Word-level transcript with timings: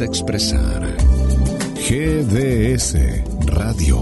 expresar. 0.00 0.96
GDS 1.76 2.96
Radio. 3.46 4.00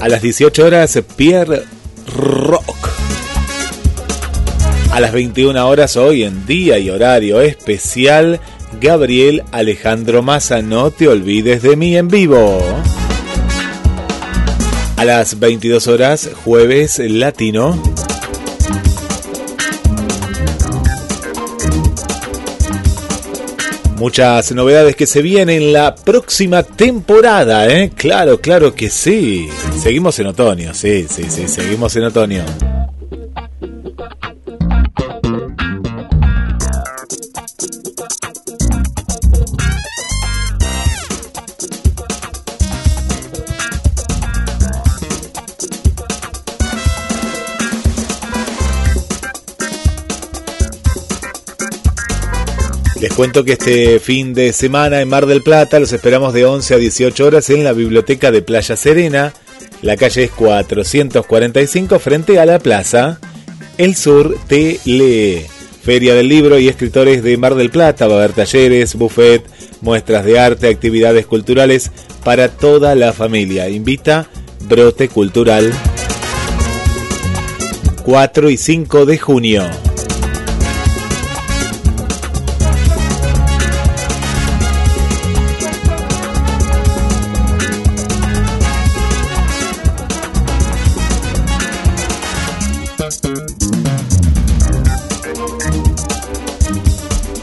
A 0.00 0.08
las 0.08 0.22
18 0.22 0.64
horas, 0.64 0.98
Pierre 1.14 1.64
Rock. 2.16 2.88
A 4.90 4.98
las 5.00 5.12
21 5.12 5.68
horas, 5.68 5.98
hoy 5.98 6.22
en 6.22 6.46
día 6.46 6.78
y 6.78 6.88
horario 6.88 7.42
especial, 7.42 8.40
Gabriel 8.80 9.42
Alejandro 9.52 10.22
Massa. 10.22 10.62
No 10.62 10.92
te 10.92 11.08
olvides 11.08 11.60
de 11.60 11.76
mí 11.76 11.94
en 11.94 12.08
vivo. 12.08 12.58
A 14.96 15.04
las 15.04 15.38
22 15.38 15.88
horas, 15.88 16.30
jueves 16.42 16.98
latino. 17.00 17.95
Muchas 23.98 24.52
novedades 24.52 24.94
que 24.94 25.06
se 25.06 25.22
vienen 25.22 25.72
la 25.72 25.94
próxima 25.94 26.62
temporada, 26.62 27.66
¿eh? 27.66 27.90
Claro, 27.96 28.40
claro 28.40 28.74
que 28.74 28.90
sí. 28.90 29.48
Seguimos 29.82 30.18
en 30.18 30.26
otoño, 30.26 30.74
sí, 30.74 31.06
sí, 31.08 31.24
sí, 31.30 31.48
seguimos 31.48 31.96
en 31.96 32.04
otoño. 32.04 32.75
Cuento 53.16 53.44
que 53.46 53.52
este 53.52 53.98
fin 53.98 54.34
de 54.34 54.52
semana 54.52 55.00
en 55.00 55.08
Mar 55.08 55.24
del 55.24 55.42
Plata 55.42 55.80
los 55.80 55.90
esperamos 55.94 56.34
de 56.34 56.44
11 56.44 56.74
a 56.74 56.76
18 56.76 57.24
horas 57.24 57.48
en 57.48 57.64
la 57.64 57.72
biblioteca 57.72 58.30
de 58.30 58.42
Playa 58.42 58.76
Serena. 58.76 59.32
La 59.80 59.96
calle 59.96 60.24
es 60.24 60.30
445 60.32 61.98
frente 61.98 62.38
a 62.38 62.44
la 62.44 62.58
plaza. 62.58 63.18
El 63.78 63.96
Sur 63.96 64.36
te. 64.46 64.78
Feria 65.82 66.14
del 66.14 66.28
Libro 66.28 66.58
y 66.58 66.68
Escritores 66.68 67.22
de 67.22 67.38
Mar 67.38 67.54
del 67.54 67.70
Plata. 67.70 68.06
Va 68.06 68.16
a 68.16 68.18
haber 68.18 68.32
talleres, 68.34 68.94
buffet, 68.96 69.42
muestras 69.80 70.26
de 70.26 70.38
arte, 70.38 70.68
actividades 70.68 71.24
culturales 71.24 71.92
para 72.22 72.48
toda 72.48 72.94
la 72.94 73.14
familia. 73.14 73.70
Invita 73.70 74.28
Brote 74.68 75.08
Cultural. 75.08 75.72
4 78.04 78.50
y 78.50 78.56
5 78.58 79.06
de 79.06 79.18
junio. 79.18 79.85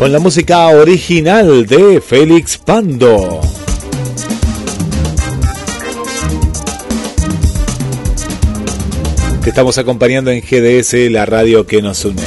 Con 0.04 0.12
la 0.12 0.20
música 0.20 0.68
original 0.68 1.66
de 1.66 2.02
Félix 2.02 2.58
Pando. 2.58 3.40
Te 9.42 9.50
estamos 9.50 9.78
acompañando 9.78 10.30
en 10.30 10.42
GDS, 10.42 11.10
la 11.10 11.26
radio 11.26 11.66
que 11.66 11.82
nos 11.82 12.04
une. 12.04 12.22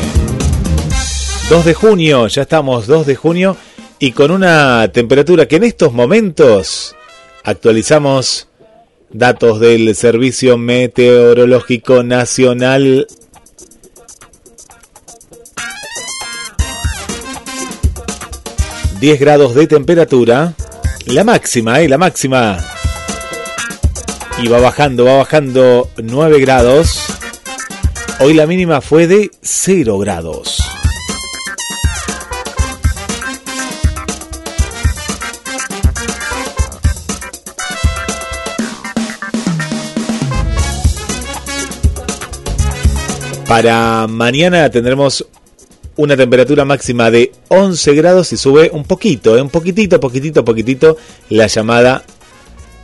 2 1.50 1.64
de 1.66 1.74
junio, 1.74 2.28
ya 2.28 2.40
estamos 2.40 2.86
2 2.86 3.08
de 3.08 3.14
junio 3.14 3.58
y 3.98 4.12
con 4.12 4.30
una 4.30 4.90
temperatura 4.90 5.46
que 5.46 5.56
en 5.56 5.64
estos 5.64 5.92
momentos 5.92 6.96
actualizamos 7.44 8.48
datos 9.10 9.60
del 9.60 9.94
Servicio 9.94 10.56
Meteorológico 10.56 12.02
Nacional 12.02 13.06
10 19.00 19.20
grados 19.20 19.54
de 19.54 19.66
temperatura. 19.66 20.54
La 21.06 21.22
máxima, 21.22 21.81
¿eh? 21.81 21.88
La 21.88 21.98
máxima. 21.98 22.56
Y 24.43 24.48
va 24.48 24.58
bajando, 24.58 25.04
va 25.04 25.19
bajando 25.19 25.90
9 26.02 26.40
grados. 26.40 27.04
Hoy 28.20 28.32
la 28.32 28.46
mínima 28.46 28.81
fue 28.81 29.06
de 29.06 29.31
0 29.43 29.98
grados. 29.98 30.62
Para 43.46 44.06
mañana 44.08 44.70
tendremos 44.70 45.25
una 45.96 46.16
temperatura 46.16 46.64
máxima 46.64 47.10
de 47.10 47.32
11 47.48 47.94
grados 47.94 48.32
y 48.32 48.37
sube 48.37 48.70
un 48.72 48.84
poquito, 48.84 49.37
¿eh? 49.37 49.43
un 49.43 49.48
poquitito, 49.48 49.98
poquitito, 49.98 50.44
poquitito 50.44 50.96
la 51.31 51.46
llamada, 51.46 52.04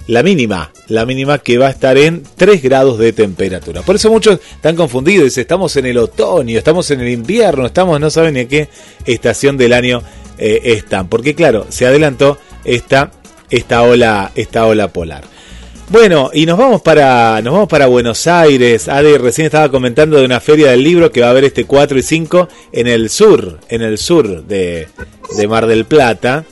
la 0.06 0.23
mínima, 0.23 0.73
la 0.88 1.05
mínima 1.06 1.38
que 1.38 1.59
va 1.59 1.69
a 1.69 1.70
estar 1.70 1.97
en 1.99 2.23
3 2.37 2.62
grados 2.62 2.99
de 2.99 3.12
temperatura. 3.12 3.82
Por 3.82 3.97
eso 3.97 4.11
muchos 4.11 4.41
están 4.55 4.76
confundidos, 4.76 5.25
dicen, 5.25 5.43
estamos 5.43 5.76
en 5.76 5.87
el 5.87 5.99
otoño, 5.99 6.59
estamos 6.59 6.91
en 6.91 7.00
el 7.00 7.09
invierno, 7.09 7.67
estamos, 7.67 8.00
no 8.00 8.11
saben 8.11 8.35
ni 8.35 8.41
a 8.41 8.49
qué 8.49 8.69
estación 9.05 9.56
del 9.56 9.75
año 9.75 10.03
eh, 10.38 10.61
están, 10.65 11.08
porque 11.08 11.35
claro, 11.35 11.67
se 11.69 11.87
adelantó 11.87 12.38
esta, 12.65 13.12
esta, 13.50 13.82
ola, 13.82 14.32
esta 14.35 14.67
ola 14.67 14.88
polar. 14.88 15.25
Bueno, 15.93 16.31
y 16.33 16.47
nos 16.47 16.56
vamos 16.56 16.81
para 16.81 17.43
nos 17.43 17.53
vamos 17.53 17.69
para 17.69 17.87
Buenos 17.87 18.27
Aires. 18.27 18.89
Ade 18.89 19.19
recién 19.19 19.44
estaba 19.44 19.71
comentando 19.71 20.17
de 20.17 20.25
una 20.25 20.41
feria 20.41 20.71
del 20.71 20.83
libro 20.83 21.12
que 21.12 21.21
va 21.21 21.27
a 21.27 21.31
haber 21.31 21.44
este 21.44 21.67
4 21.67 21.99
y 21.99 22.03
5 22.03 22.49
en 22.73 22.87
el 22.87 23.11
sur, 23.11 23.61
en 23.69 23.83
el 23.83 23.99
sur 23.99 24.43
de, 24.44 24.89
de 25.37 25.49
Mar 25.49 25.67
del 25.67 25.85
Plata, 25.85 26.47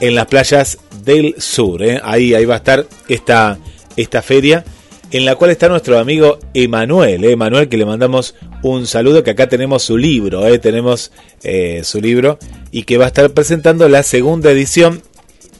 en 0.00 0.16
las 0.16 0.26
playas 0.26 0.78
del 1.04 1.36
sur. 1.38 1.84
¿eh? 1.84 2.00
Ahí, 2.02 2.34
ahí 2.34 2.46
va 2.46 2.54
a 2.54 2.56
estar 2.56 2.84
esta, 3.06 3.58
esta 3.96 4.22
feria 4.22 4.64
en 5.12 5.24
la 5.24 5.36
cual 5.36 5.52
está 5.52 5.68
nuestro 5.68 5.96
amigo 5.96 6.40
Emanuel, 6.52 7.22
¿eh? 7.22 7.30
Emanuel 7.30 7.68
que 7.68 7.76
le 7.76 7.86
mandamos 7.86 8.34
un 8.62 8.88
saludo, 8.88 9.22
que 9.22 9.30
acá 9.30 9.48
tenemos 9.48 9.84
su 9.84 9.96
libro, 9.96 10.44
¿eh? 10.48 10.58
tenemos 10.58 11.12
eh, 11.44 11.82
su 11.84 12.00
libro 12.00 12.40
y 12.72 12.82
que 12.82 12.98
va 12.98 13.04
a 13.04 13.08
estar 13.08 13.30
presentando 13.30 13.88
la 13.88 14.02
segunda 14.02 14.50
edición 14.50 15.00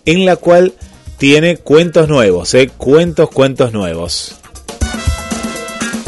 en 0.05 0.25
la 0.25 0.35
cual 0.35 0.75
tiene 1.19 1.57
cuentos 1.57 2.09
nuevos, 2.09 2.55
¿eh? 2.55 2.71
cuentos, 2.77 3.29
cuentos 3.31 3.73
nuevos. 3.73 4.37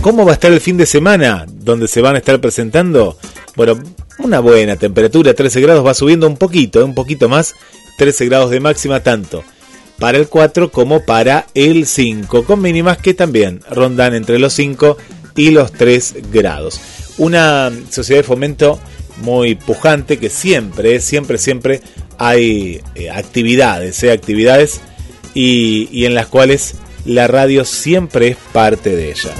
¿Cómo 0.00 0.24
va 0.24 0.30
a 0.30 0.34
estar 0.34 0.52
el 0.52 0.60
fin 0.60 0.76
de 0.76 0.86
semana 0.86 1.46
donde 1.48 1.88
se 1.88 2.00
van 2.00 2.14
a 2.14 2.18
estar 2.18 2.40
presentando? 2.40 3.18
Bueno, 3.56 3.78
una 4.20 4.40
buena 4.40 4.76
temperatura, 4.76 5.34
13 5.34 5.60
grados, 5.60 5.84
va 5.84 5.92
subiendo 5.94 6.26
un 6.26 6.36
poquito, 6.36 6.84
un 6.84 6.94
poquito 6.94 7.28
más, 7.28 7.54
13 7.98 8.26
grados 8.26 8.50
de 8.50 8.60
máxima 8.60 9.00
tanto 9.00 9.44
para 10.00 10.16
el 10.16 10.28
4 10.28 10.72
como 10.72 11.04
para 11.04 11.46
el 11.54 11.86
5, 11.86 12.44
con 12.44 12.62
mínimas 12.62 12.96
que 12.96 13.12
también 13.12 13.60
rondan 13.70 14.14
entre 14.14 14.38
los 14.38 14.54
5 14.54 14.96
y 15.36 15.50
los 15.50 15.72
3 15.72 16.14
grados. 16.32 16.80
Una 17.18 17.70
sociedad 17.90 18.20
de 18.20 18.26
fomento 18.26 18.80
muy 19.18 19.54
pujante 19.54 20.18
que 20.18 20.30
siempre, 20.30 21.00
siempre, 21.00 21.36
siempre 21.36 21.82
hay 22.16 22.80
eh, 22.94 23.10
actividades, 23.10 24.02
eh, 24.02 24.10
actividades 24.10 24.80
y, 25.34 26.04
en 26.04 26.14
las 26.14 26.26
cuales 26.26 26.74
la 27.04 27.26
radio 27.26 27.64
siempre 27.64 28.28
es 28.28 28.36
parte 28.52 28.94
de 28.94 29.10
ella. 29.10 29.30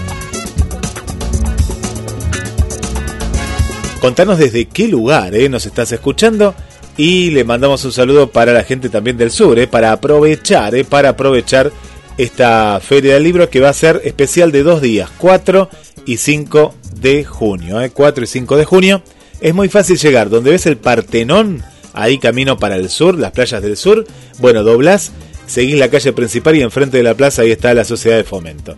Contanos 4.00 4.38
desde 4.38 4.66
qué 4.66 4.88
lugar 4.88 5.34
eh, 5.34 5.48
nos 5.48 5.66
estás 5.66 5.92
escuchando 5.92 6.54
y 6.96 7.31
le 7.31 7.44
mandamos 7.44 7.84
un 7.84 7.92
saludo 7.92 8.31
para 8.31 8.52
la 8.52 8.64
gente 8.64 8.88
también 8.88 9.16
del 9.16 9.31
sur, 9.31 9.58
eh, 9.58 9.66
para 9.66 9.92
aprovechar, 9.92 10.75
eh, 10.75 10.84
para 10.84 11.10
aprovechar 11.10 11.72
esta 12.19 12.78
feria 12.81 13.14
del 13.14 13.25
libro 13.25 13.48
que 13.48 13.60
va 13.60 13.70
a 13.70 13.72
ser 13.72 14.02
especial 14.04 14.52
de 14.52 14.62
dos 14.62 14.82
días, 14.82 15.08
4 15.16 15.70
y 16.04 16.19
5 16.19 16.75
de 16.96 17.25
junio. 17.25 17.81
Eh, 17.81 17.90
4 17.90 18.25
y 18.25 18.26
5 18.26 18.56
de 18.58 18.64
junio. 18.64 19.02
Es 19.40 19.54
muy 19.54 19.70
fácil 19.70 19.96
llegar, 19.96 20.28
donde 20.28 20.50
ves 20.50 20.66
el 20.66 20.76
Partenón, 20.76 21.62
ahí 21.94 22.19
camino 22.19 22.58
para 22.58 22.76
el 22.76 22.90
sur, 22.90 23.19
las 23.19 23.32
playas 23.32 23.62
del 23.62 23.78
sur. 23.78 24.04
Bueno, 24.38 24.62
doblás, 24.62 25.12
seguís 25.50 25.76
la 25.76 25.91
calle 25.91 26.12
principal 26.12 26.56
y 26.56 26.62
enfrente 26.62 26.97
de 26.97 27.02
la 27.02 27.14
plaza 27.14 27.43
ahí 27.43 27.50
está 27.50 27.75
la 27.75 27.85
Sociedad 27.85 28.17
de 28.17 28.25
Fomento. 28.25 28.76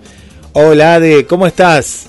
Hola 0.55 0.95
Ade, 0.95 1.27
¿cómo 1.27 1.47
estás? 1.47 2.07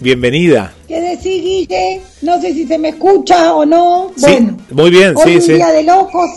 Bienvenida. 0.00 0.74
¿Qué 0.86 1.00
decís, 1.00 1.42
Guille? 1.42 2.02
No 2.20 2.40
sé 2.40 2.52
si 2.52 2.66
se 2.66 2.76
me 2.78 2.90
escucha 2.90 3.54
o 3.54 3.64
no. 3.64 4.12
Sí, 4.16 4.26
bueno, 4.26 4.58
muy 4.70 4.90
bien, 4.90 5.14
hoy 5.16 5.22
sí, 5.24 5.36
un 5.36 5.42
sí. 5.42 5.52
día 5.54 5.72
de 5.72 5.82
locos. 5.84 6.30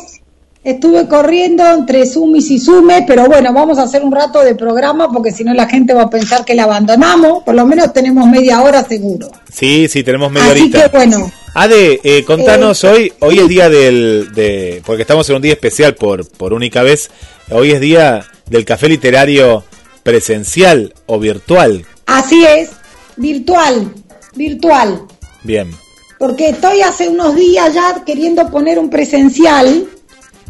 Estuve 0.65 1.07
corriendo 1.07 1.63
entre 1.71 2.07
Sumis 2.07 2.49
y 2.49 2.57
Sume, 2.57 3.03
pero 3.05 3.27
bueno, 3.27 3.53
vamos 3.53 3.77
a 3.77 3.83
hacer 3.83 4.03
un 4.03 4.11
rato 4.11 4.43
de 4.43 4.55
programa 4.55 5.11
porque 5.11 5.31
si 5.31 5.43
no 5.43 5.53
la 5.53 5.69
gente 5.69 5.93
va 5.93 6.01
a 6.01 6.09
pensar 6.09 6.43
que 6.43 6.55
la 6.55 6.63
abandonamos. 6.63 7.43
Por 7.43 7.53
lo 7.53 7.67
menos 7.67 7.93
tenemos 7.93 8.27
media 8.27 8.63
hora 8.63 8.83
seguro. 8.83 9.31
Sí, 9.53 9.87
sí, 9.87 10.03
tenemos 10.03 10.31
media 10.31 10.53
Así 10.53 10.61
horita. 10.61 10.89
que 10.89 10.97
bueno. 10.97 11.31
Ade, 11.53 11.99
eh, 12.03 12.23
contanos 12.25 12.83
hoy, 12.83 13.13
hoy 13.19 13.37
es 13.37 13.47
día 13.47 13.69
del, 13.69 14.29
de, 14.33 14.81
porque 14.87 15.03
estamos 15.03 15.29
en 15.29 15.35
un 15.35 15.43
día 15.43 15.53
especial 15.53 15.93
por, 15.93 16.27
por 16.27 16.51
única 16.51 16.81
vez, 16.81 17.11
hoy 17.51 17.69
es 17.69 17.79
día 17.79 18.25
del 18.49 18.65
café 18.65 18.89
literario 18.89 19.63
presencial 20.01 20.95
o 21.05 21.19
virtual. 21.19 21.85
Así 22.07 22.43
es, 22.43 22.71
virtual, 23.17 23.93
virtual. 24.33 25.03
Bien. 25.43 25.69
Porque 26.17 26.49
estoy 26.49 26.81
hace 26.81 27.07
unos 27.07 27.35
días 27.35 27.71
ya 27.71 28.03
queriendo 28.03 28.49
poner 28.49 28.79
un 28.79 28.89
presencial, 28.89 29.87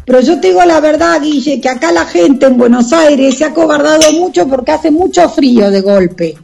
pero 0.06 0.20
yo 0.20 0.40
te 0.40 0.48
digo 0.48 0.64
la 0.64 0.80
verdad, 0.80 1.20
Guille, 1.20 1.60
que 1.60 1.68
acá 1.68 1.92
la 1.92 2.06
gente 2.06 2.46
en 2.46 2.56
Buenos 2.56 2.92
Aires 2.94 3.36
se 3.36 3.44
ha 3.44 3.52
cobardado 3.52 4.10
mucho 4.12 4.46
porque 4.48 4.72
hace 4.72 4.90
mucho 4.90 5.28
frío 5.28 5.70
de 5.70 5.80
golpe. 5.82 6.34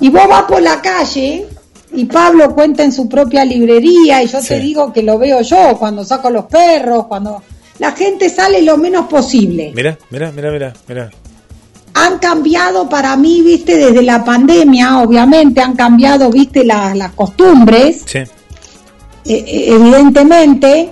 Y 0.00 0.10
vos 0.10 0.28
vas 0.28 0.42
por 0.42 0.60
la 0.60 0.82
calle 0.82 1.46
y 1.94 2.04
Pablo 2.04 2.54
cuenta 2.54 2.82
en 2.84 2.92
su 2.92 3.08
propia 3.08 3.44
librería 3.44 4.22
y 4.22 4.26
yo 4.28 4.40
Sí. 4.42 4.48
te 4.48 4.60
digo 4.60 4.92
que 4.92 5.02
lo 5.02 5.18
veo 5.18 5.40
yo 5.40 5.76
cuando 5.78 6.04
saco 6.04 6.28
los 6.30 6.44
perros, 6.46 7.06
cuando 7.06 7.42
la 7.78 7.92
gente 7.92 8.28
sale 8.28 8.60
lo 8.62 8.76
menos 8.76 9.06
posible. 9.06 9.72
Mira, 9.74 9.96
mira, 10.10 10.30
mira, 10.32 10.50
mira, 10.50 10.72
mira. 10.88 11.10
Han 11.94 12.18
cambiado 12.18 12.88
para 12.88 13.16
mí, 13.16 13.40
viste, 13.42 13.76
desde 13.76 14.02
la 14.02 14.24
pandemia, 14.24 15.00
obviamente 15.00 15.60
han 15.60 15.74
cambiado, 15.74 16.30
viste, 16.30 16.64
la- 16.64 16.94
las 16.94 17.12
costumbres. 17.12 18.02
Sí. 18.04 18.18
eh, 18.18 19.44
eh, 19.46 19.64
evidentemente, 19.74 20.90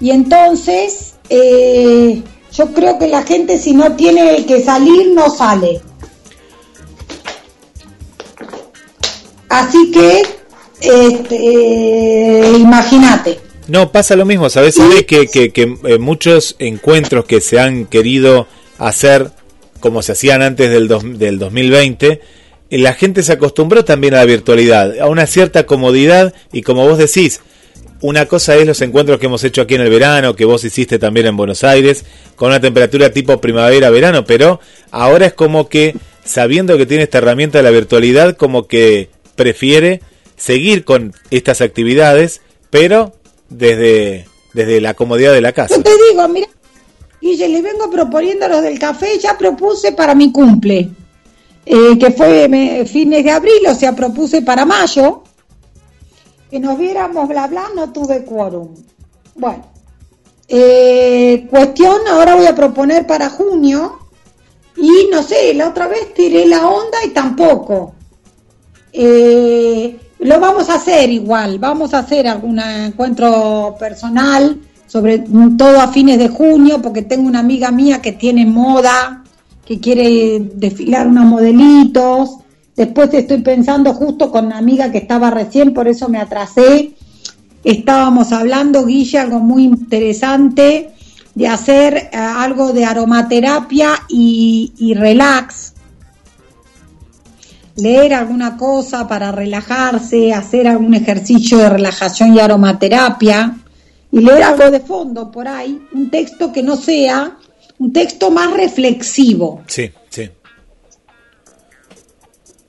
y 0.00 0.10
entonces 0.10 1.14
eh, 1.28 2.22
yo 2.52 2.72
creo 2.72 2.98
que 2.98 3.08
la 3.08 3.22
gente 3.22 3.58
si 3.58 3.72
no 3.74 3.94
tiene 3.96 4.44
que 4.46 4.62
salir, 4.62 5.08
no 5.14 5.28
sale. 5.30 5.80
Así 9.48 9.90
que, 9.90 10.22
este, 10.80 12.58
imagínate. 12.58 13.40
No, 13.66 13.92
pasa 13.92 14.16
lo 14.16 14.24
mismo, 14.24 14.48
¿sabes? 14.48 14.74
Sabes 14.76 15.04
que, 15.04 15.26
que, 15.26 15.50
que 15.50 15.74
eh, 15.84 15.98
muchos 15.98 16.56
encuentros 16.58 17.24
que 17.24 17.40
se 17.40 17.58
han 17.60 17.86
querido 17.86 18.46
hacer 18.78 19.30
como 19.80 20.02
se 20.02 20.12
hacían 20.12 20.42
antes 20.42 20.70
del, 20.70 20.88
dos- 20.88 21.18
del 21.18 21.38
2020, 21.38 22.20
eh, 22.70 22.78
la 22.78 22.94
gente 22.94 23.22
se 23.22 23.32
acostumbró 23.32 23.84
también 23.84 24.14
a 24.14 24.18
la 24.18 24.24
virtualidad, 24.24 24.98
a 25.00 25.06
una 25.06 25.26
cierta 25.26 25.66
comodidad 25.66 26.34
y 26.52 26.62
como 26.62 26.86
vos 26.88 26.98
decís, 26.98 27.40
una 28.00 28.26
cosa 28.26 28.56
es 28.56 28.66
los 28.66 28.80
encuentros 28.80 29.18
que 29.18 29.26
hemos 29.26 29.42
hecho 29.44 29.62
aquí 29.62 29.74
en 29.74 29.80
el 29.80 29.90
verano, 29.90 30.36
que 30.36 30.44
vos 30.44 30.64
hiciste 30.64 30.98
también 30.98 31.26
en 31.26 31.36
Buenos 31.36 31.64
Aires, 31.64 32.04
con 32.36 32.48
una 32.48 32.60
temperatura 32.60 33.10
tipo 33.10 33.40
primavera-verano, 33.40 34.24
pero 34.24 34.60
ahora 34.90 35.26
es 35.26 35.34
como 35.34 35.68
que, 35.68 35.96
sabiendo 36.24 36.76
que 36.76 36.86
tiene 36.86 37.04
esta 37.04 37.18
herramienta 37.18 37.58
de 37.58 37.64
la 37.64 37.70
virtualidad, 37.70 38.36
como 38.36 38.66
que 38.66 39.10
prefiere 39.34 40.00
seguir 40.36 40.84
con 40.84 41.12
estas 41.30 41.60
actividades, 41.60 42.40
pero 42.70 43.14
desde, 43.48 44.26
desde 44.54 44.80
la 44.80 44.94
comodidad 44.94 45.32
de 45.32 45.40
la 45.40 45.52
casa. 45.52 45.76
Yo 45.76 45.82
te 45.82 45.90
digo, 46.10 46.28
mira, 46.28 46.48
Guille, 47.20 47.48
le 47.48 47.62
vengo 47.62 47.90
proponiendo 47.90 48.46
los 48.48 48.62
del 48.62 48.78
café, 48.78 49.18
ya 49.18 49.36
propuse 49.36 49.92
para 49.92 50.14
mi 50.14 50.30
cumple, 50.30 50.88
eh, 51.66 51.98
que 51.98 52.12
fue 52.12 52.86
fines 52.86 53.24
de 53.24 53.30
abril, 53.30 53.66
o 53.68 53.74
sea, 53.74 53.94
propuse 53.96 54.42
para 54.42 54.64
mayo, 54.64 55.24
que 56.50 56.58
nos 56.58 56.78
viéramos, 56.78 57.28
bla, 57.28 57.46
bla, 57.46 57.64
no 57.74 57.92
tuve 57.92 58.24
quórum. 58.24 58.68
Bueno, 59.34 59.64
eh, 60.48 61.46
cuestión, 61.50 61.98
ahora 62.08 62.34
voy 62.34 62.46
a 62.46 62.54
proponer 62.54 63.06
para 63.06 63.28
junio, 63.28 63.98
y 64.76 65.08
no 65.10 65.22
sé, 65.22 65.52
la 65.54 65.68
otra 65.68 65.88
vez 65.88 66.14
tiré 66.14 66.46
la 66.46 66.68
onda 66.68 66.98
y 67.04 67.10
tampoco. 67.10 67.94
Eh, 68.92 69.98
lo 70.20 70.40
vamos 70.40 70.70
a 70.70 70.74
hacer 70.74 71.10
igual, 71.10 71.58
vamos 71.58 71.94
a 71.94 71.98
hacer 71.98 72.26
algún 72.26 72.58
encuentro 72.58 73.76
personal, 73.78 74.60
sobre 74.86 75.18
todo 75.18 75.80
a 75.80 75.88
fines 75.88 76.18
de 76.18 76.28
junio, 76.28 76.80
porque 76.80 77.02
tengo 77.02 77.28
una 77.28 77.40
amiga 77.40 77.70
mía 77.70 78.00
que 78.00 78.12
tiene 78.12 78.46
moda, 78.46 79.22
que 79.64 79.78
quiere 79.78 80.40
desfilar 80.54 81.06
unos 81.06 81.26
modelitos. 81.26 82.38
Después 82.78 83.12
estoy 83.12 83.38
pensando 83.38 83.92
justo 83.92 84.30
con 84.30 84.46
una 84.46 84.58
amiga 84.58 84.92
que 84.92 84.98
estaba 84.98 85.32
recién, 85.32 85.74
por 85.74 85.88
eso 85.88 86.08
me 86.08 86.18
atrasé. 86.18 86.92
Estábamos 87.64 88.30
hablando, 88.30 88.86
Guille, 88.86 89.18
algo 89.18 89.40
muy 89.40 89.64
interesante 89.64 90.90
de 91.34 91.48
hacer 91.48 91.96
eh, 91.96 92.10
algo 92.12 92.72
de 92.72 92.84
aromaterapia 92.84 94.04
y, 94.08 94.72
y 94.78 94.94
relax 94.94 95.74
leer 97.74 98.14
alguna 98.14 98.56
cosa 98.56 99.08
para 99.08 99.32
relajarse, 99.32 100.32
hacer 100.32 100.68
algún 100.68 100.94
ejercicio 100.94 101.58
de 101.58 101.70
relajación 101.70 102.34
y 102.34 102.38
aromaterapia 102.38 103.56
y 104.12 104.20
leer 104.20 104.44
algo 104.44 104.70
de 104.70 104.80
fondo 104.80 105.32
por 105.32 105.48
ahí, 105.48 105.80
un 105.92 106.10
texto 106.10 106.52
que 106.52 106.62
no 106.62 106.76
sea 106.76 107.38
un 107.78 107.92
texto 107.92 108.30
más 108.30 108.52
reflexivo 108.52 109.62
Sí, 109.66 109.90
sí. 110.10 110.28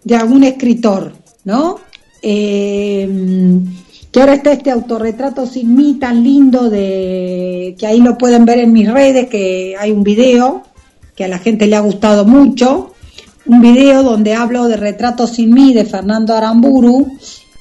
De 0.03 0.15
algún 0.15 0.43
escritor, 0.43 1.13
¿no? 1.43 1.79
Eh, 2.21 3.07
que 4.11 4.19
ahora 4.19 4.33
está 4.33 4.51
este 4.51 4.71
autorretrato 4.71 5.45
sin 5.45 5.75
mí 5.75 5.97
tan 5.99 6.23
lindo 6.23 6.69
de 6.69 7.75
que 7.77 7.85
ahí 7.85 8.01
lo 8.01 8.17
pueden 8.17 8.45
ver 8.45 8.59
en 8.59 8.73
mis 8.73 8.91
redes, 8.91 9.29
que 9.29 9.75
hay 9.79 9.91
un 9.91 10.03
video 10.03 10.63
que 11.15 11.25
a 11.25 11.27
la 11.27 11.37
gente 11.37 11.67
le 11.67 11.75
ha 11.75 11.81
gustado 11.81 12.25
mucho, 12.25 12.93
un 13.45 13.61
video 13.61 14.03
donde 14.03 14.33
hablo 14.33 14.67
de 14.67 14.77
Retrato 14.77 15.27
sin 15.27 15.53
mí 15.53 15.73
de 15.73 15.85
Fernando 15.85 16.33
Aramburu, 16.33 17.17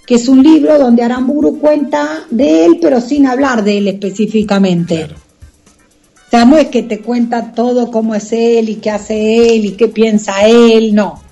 que 0.07 0.15
es 0.15 0.29
un 0.29 0.43
libro 0.43 0.79
donde 0.79 1.03
Aramburu 1.03 1.59
cuenta 1.59 2.25
de 2.31 2.65
él, 2.65 2.79
pero 2.81 3.01
sin 3.01 3.27
hablar 3.27 3.63
de 3.63 3.79
él 3.79 3.89
específicamente. 3.89 4.97
Claro. 4.97 5.17
O 5.17 6.31
sea, 6.31 6.45
no 6.45 6.59
es 6.59 6.69
que 6.69 6.83
te 6.83 7.01
cuenta 7.01 7.53
todo 7.53 7.91
cómo 7.91 8.15
es 8.15 8.33
él 8.33 8.69
y 8.69 8.77
qué 8.77 8.91
hace 8.91 9.55
él 9.55 9.65
y 9.65 9.73
qué 9.73 9.89
piensa 9.89 10.47
él, 10.47 10.95
no. 10.95 11.23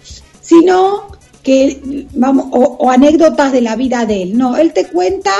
Sino 0.46 1.08
que, 1.42 2.06
vamos, 2.14 2.46
o, 2.52 2.76
o 2.80 2.90
anécdotas 2.90 3.52
de 3.52 3.60
la 3.60 3.74
vida 3.76 4.04
de 4.06 4.22
él. 4.22 4.36
No, 4.38 4.56
él 4.56 4.72
te 4.72 4.86
cuenta 4.86 5.32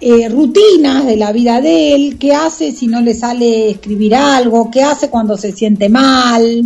eh, 0.00 0.28
rutinas 0.28 1.06
de 1.06 1.16
la 1.16 1.30
vida 1.32 1.60
de 1.60 1.94
él, 1.94 2.16
qué 2.18 2.34
hace 2.34 2.72
si 2.72 2.86
no 2.86 3.00
le 3.00 3.14
sale 3.14 3.70
escribir 3.70 4.14
algo, 4.14 4.70
qué 4.70 4.82
hace 4.82 5.08
cuando 5.10 5.36
se 5.36 5.52
siente 5.52 5.88
mal. 5.88 6.64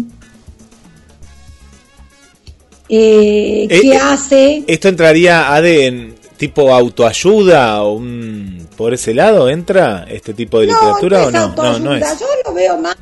eh, 2.89 3.67
Eh, 3.69 3.69
que 3.69 3.93
eh, 3.93 3.97
hace... 3.97 4.65
¿Esto 4.67 4.89
entraría 4.89 5.53
Ade 5.55 5.87
en 5.87 6.15
tipo 6.37 6.73
autoayuda 6.75 7.83
o 7.83 7.95
un 7.95 8.67
por 8.77 8.93
ese 8.93 9.15
lado 9.15 9.49
entra 9.49 10.05
este 10.11 10.35
tipo 10.35 10.59
de 10.59 10.67
literatura 10.67 11.19
no, 11.21 11.25
o 11.25 11.29
es 11.29 11.33
no? 11.33 11.39
No, 11.41 11.45
autoayuda. 11.47 11.79
no 11.81 11.95
es. 11.95 12.21
Yo 12.21 12.27
lo 12.45 12.55
veo 12.55 12.77
más, 12.79 12.97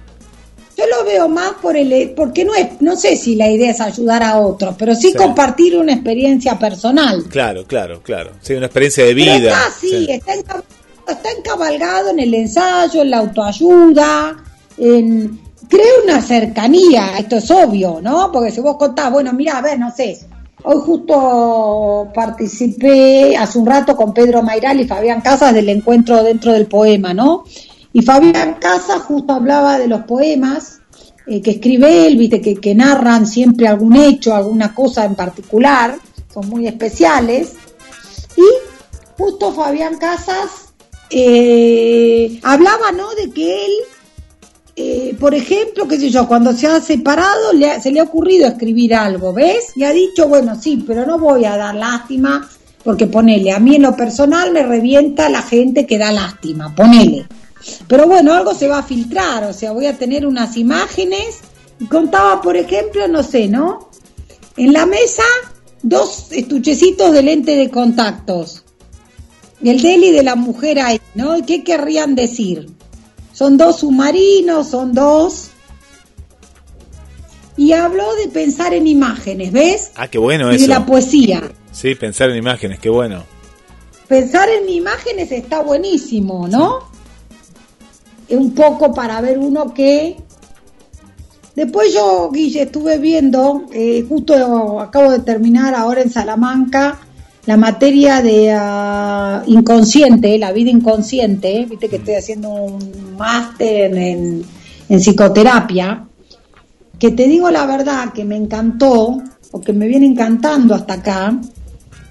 yo 0.77 0.85
lo 0.87 1.05
veo 1.05 1.29
más 1.29 1.53
por 1.61 1.77
el, 1.77 2.11
porque 2.17 2.45
no 2.45 2.55
es, 2.55 2.81
no 2.81 2.97
sé 2.97 3.17
si 3.17 3.35
la 3.37 3.49
idea 3.49 3.71
es 3.71 3.81
ayudar 3.81 4.23
a 4.23 4.39
otros, 4.41 4.75
pero 4.79 4.95
sí, 4.95 5.11
Sí. 5.11 5.15
compartir 5.17 5.77
una 5.77 5.93
experiencia 5.93 6.59
personal. 6.59 7.25
Claro, 7.29 7.65
claro, 7.67 8.03
claro. 8.03 8.31
Sí, 8.41 8.55
una 8.55 8.67
experiencia 8.67 9.05
de 9.05 9.15
Pero 9.15 9.35
vida. 9.39 9.51
está 9.51 9.71
sí. 9.79 10.07
está, 10.11 10.35
encab- 10.35 10.65
está 11.09 11.31
encabalgado 11.37 12.11
en 12.11 12.21
el 12.21 12.33
ensayo, 12.35 13.03
en 13.03 13.11
la 13.11 13.19
autoayuda, 13.19 14.37
en 14.79 15.41
crea 15.69 15.87
una 16.05 16.21
cercanía, 16.21 17.17
esto 17.19 17.37
es 17.37 17.51
obvio, 17.51 18.01
¿no? 18.03 18.31
Porque 18.33 18.51
si 18.51 18.61
vos 18.61 18.77
contás, 18.77 19.11
bueno, 19.11 19.33
mira, 19.33 19.57
a 19.59 19.63
ver, 19.63 19.79
no 19.79 19.91
sé, 19.95 20.19
hoy 20.65 20.77
justo 20.85 22.09
participé 22.15 23.37
hace 23.37 23.59
un 23.59 23.67
rato 23.67 23.97
con 23.97 24.13
Pedro 24.13 24.43
Mairal 24.43 24.81
y 24.81 24.87
Fabián 24.87 25.21
Casas 25.21 25.55
del 25.55 25.69
encuentro 25.69 26.23
dentro 26.23 26.53
del 26.53 26.67
poema, 26.67 27.15
¿no? 27.15 27.45
Y 27.93 28.03
Fabián 28.03 28.55
Casas 28.61 29.03
justo 29.03 29.33
hablaba 29.35 29.79
de 29.79 29.87
los 29.89 30.03
poemas 30.05 30.81
eh, 31.27 31.41
que 31.43 31.53
escribe 31.53 32.07
él, 32.07 32.17
viste, 32.17 32.41
que, 32.41 32.55
que 32.57 32.75
narran 32.75 33.27
siempre 33.27 33.69
algún 33.69 33.97
hecho, 33.97 34.35
alguna 34.35 34.75
cosa 34.75 35.05
en 35.05 35.15
particular, 35.15 35.97
son 36.33 36.49
muy 36.49 36.67
especiales. 36.67 37.53
Y 38.37 38.43
justo 39.19 39.53
Fabián 39.53 39.99
Casas 39.99 40.73
eh, 41.11 42.41
hablaba, 42.43 42.91
¿no? 42.93 43.11
De 43.15 43.31
que 43.31 43.67
él, 43.67 43.73
eh, 44.77 45.17
por 45.21 45.35
ejemplo, 45.35 45.87
qué 45.87 45.99
sé 45.99 46.09
yo, 46.11 46.27
cuando 46.27 46.53
se 46.55 46.67
ha 46.67 46.81
separado, 46.81 47.53
le 47.53 47.71
ha- 47.71 47.81
se 47.81 47.93
le 47.93 48.01
ha 48.01 48.05
ocurrido 48.05 48.47
escribir 48.49 48.95
algo, 48.95 49.33
¿ves? 49.35 49.77
Y 49.77 49.85
ha 49.85 49.93
dicho, 49.93 50.27
bueno, 50.29 50.59
sí, 50.61 50.83
pero 50.87 51.05
no 51.07 51.19
voy 51.19 51.45
a 51.45 51.57
dar 51.59 51.75
lástima, 51.75 52.49
porque 52.83 53.07
ponele, 53.07 53.53
a 53.53 53.61
mí 53.61 53.77
en 53.77 53.83
lo 53.83 53.95
personal 53.95 54.51
me 54.53 54.63
revienta 54.63 55.29
la 55.29 55.43
gente 55.43 55.87
que 55.87 55.99
da 55.99 56.11
lástima, 56.11 56.75
ponele. 56.75 57.27
Pero 57.87 58.07
bueno, 58.07 58.35
algo 58.35 58.55
se 58.55 58.69
va 58.69 58.79
a 58.79 58.83
filtrar, 58.83 59.45
o 59.45 59.53
sea, 59.53 59.73
voy 59.73 59.87
a 59.87 59.97
tener 59.97 60.27
unas 60.27 60.57
imágenes. 60.57 61.41
Y 61.79 61.87
contaba, 61.87 62.41
por 62.41 62.57
ejemplo, 62.57 63.09
no 63.09 63.23
sé, 63.23 63.49
¿no? 63.49 63.91
En 64.57 64.73
la 64.73 64.87
mesa, 64.87 65.23
dos 65.83 66.27
estuchecitos 66.31 67.13
de 67.13 67.23
lente 67.23 67.57
de 67.57 67.71
contactos. 67.71 68.65
El 69.63 69.81
de 69.81 69.95
él 69.95 70.05
y 70.05 70.11
de 70.11 70.23
la 70.23 70.35
mujer 70.35 70.81
ahí, 70.81 71.01
¿no? 71.15 71.37
¿Y 71.37 71.43
qué 71.43 71.63
querrían 71.63 72.15
decir? 72.15 72.69
Son 73.33 73.57
dos 73.57 73.81
submarinos, 73.81 74.69
son 74.69 74.93
dos. 74.93 75.51
Y 77.57 77.73
habló 77.73 78.15
de 78.17 78.29
pensar 78.29 78.75
en 78.75 78.87
imágenes, 78.87 79.53
¿ves? 79.53 79.93
Ah, 79.95 80.09
qué 80.09 80.19
bueno 80.19 80.49
y 80.49 80.51
de 80.51 80.57
eso. 80.57 80.67
la 80.67 80.85
poesía. 80.85 81.53
Sí, 81.71 81.95
pensar 81.95 82.31
en 82.31 82.37
imágenes, 82.37 82.79
qué 82.79 82.91
bueno. 82.91 83.25
Pensar 84.09 84.49
en 84.49 84.69
imágenes 84.69 85.33
está 85.33 85.63
buenísimo, 85.63 86.49
¿no? 86.49 86.92
Un 88.37 88.53
poco 88.53 88.93
para 88.93 89.21
ver 89.21 89.39
uno 89.39 89.73
que... 89.73 90.17
Después 91.55 91.93
yo, 91.93 92.31
Guille, 92.33 92.63
estuve 92.63 92.97
viendo, 92.99 93.65
eh, 93.73 94.07
justo 94.09 94.81
acabo 94.81 95.11
de 95.11 95.19
terminar 95.19 95.75
ahora 95.75 96.01
en 96.01 96.11
Salamanca, 96.11 96.99
la 97.45 97.59
materia 97.59 98.23
de 98.23 98.51
ah, 98.57 99.43
inconsciente, 99.47 100.39
la 100.39 100.53
vida 100.53 100.71
inconsciente, 100.71 101.67
viste 101.69 101.89
que 101.91 101.97
estoy 101.97 102.15
haciendo 102.15 102.49
un 102.51 103.17
máster 103.19 103.95
en, 103.95 104.43
en 104.89 104.99
psicoterapia, 104.99 106.07
que 106.99 107.11
te 107.11 107.27
digo 107.27 107.51
la 107.51 107.67
verdad 107.67 108.15
que 108.15 108.25
me 108.25 108.37
encantó, 108.37 109.21
o 109.51 109.61
que 109.61 109.73
me 109.75 109.87
viene 109.87 110.07
encantando 110.07 110.75
hasta 110.75 110.95
acá, 110.95 111.39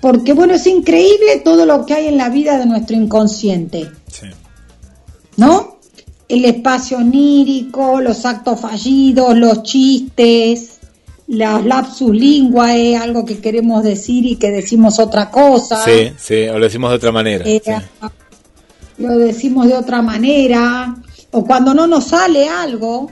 porque 0.01 0.33
bueno, 0.33 0.53
es 0.53 0.67
increíble 0.67 1.41
todo 1.43 1.65
lo 1.65 1.85
que 1.85 1.95
hay 1.95 2.07
en 2.07 2.17
la 2.17 2.29
vida 2.29 2.57
de 2.59 2.65
nuestro 2.67 2.95
inconsciente, 2.95 3.89
Sí. 4.07 4.27
¿no? 5.37 5.77
El 6.31 6.45
espacio 6.45 6.97
onírico, 6.97 7.99
los 7.99 8.25
actos 8.25 8.59
fallidos, 8.59 9.35
los 9.35 9.63
chistes, 9.63 10.79
los 11.27 11.65
lapsus 11.65 12.15
linguae, 12.15 12.95
algo 12.95 13.25
que 13.25 13.39
queremos 13.39 13.83
decir 13.83 14.25
y 14.25 14.37
que 14.37 14.49
decimos 14.49 14.99
otra 14.99 15.29
cosa. 15.29 15.83
Sí, 15.83 16.13
sí, 16.17 16.47
o 16.47 16.57
lo 16.57 16.65
decimos 16.65 16.91
de 16.91 16.95
otra 16.95 17.11
manera. 17.11 17.45
Eh, 17.45 17.61
sí. 17.63 17.71
Lo 18.97 19.17
decimos 19.17 19.67
de 19.67 19.75
otra 19.75 20.01
manera. 20.01 20.95
O 21.31 21.45
cuando 21.45 21.73
no 21.73 21.87
nos 21.87 22.05
sale 22.05 22.47
algo, 22.47 23.09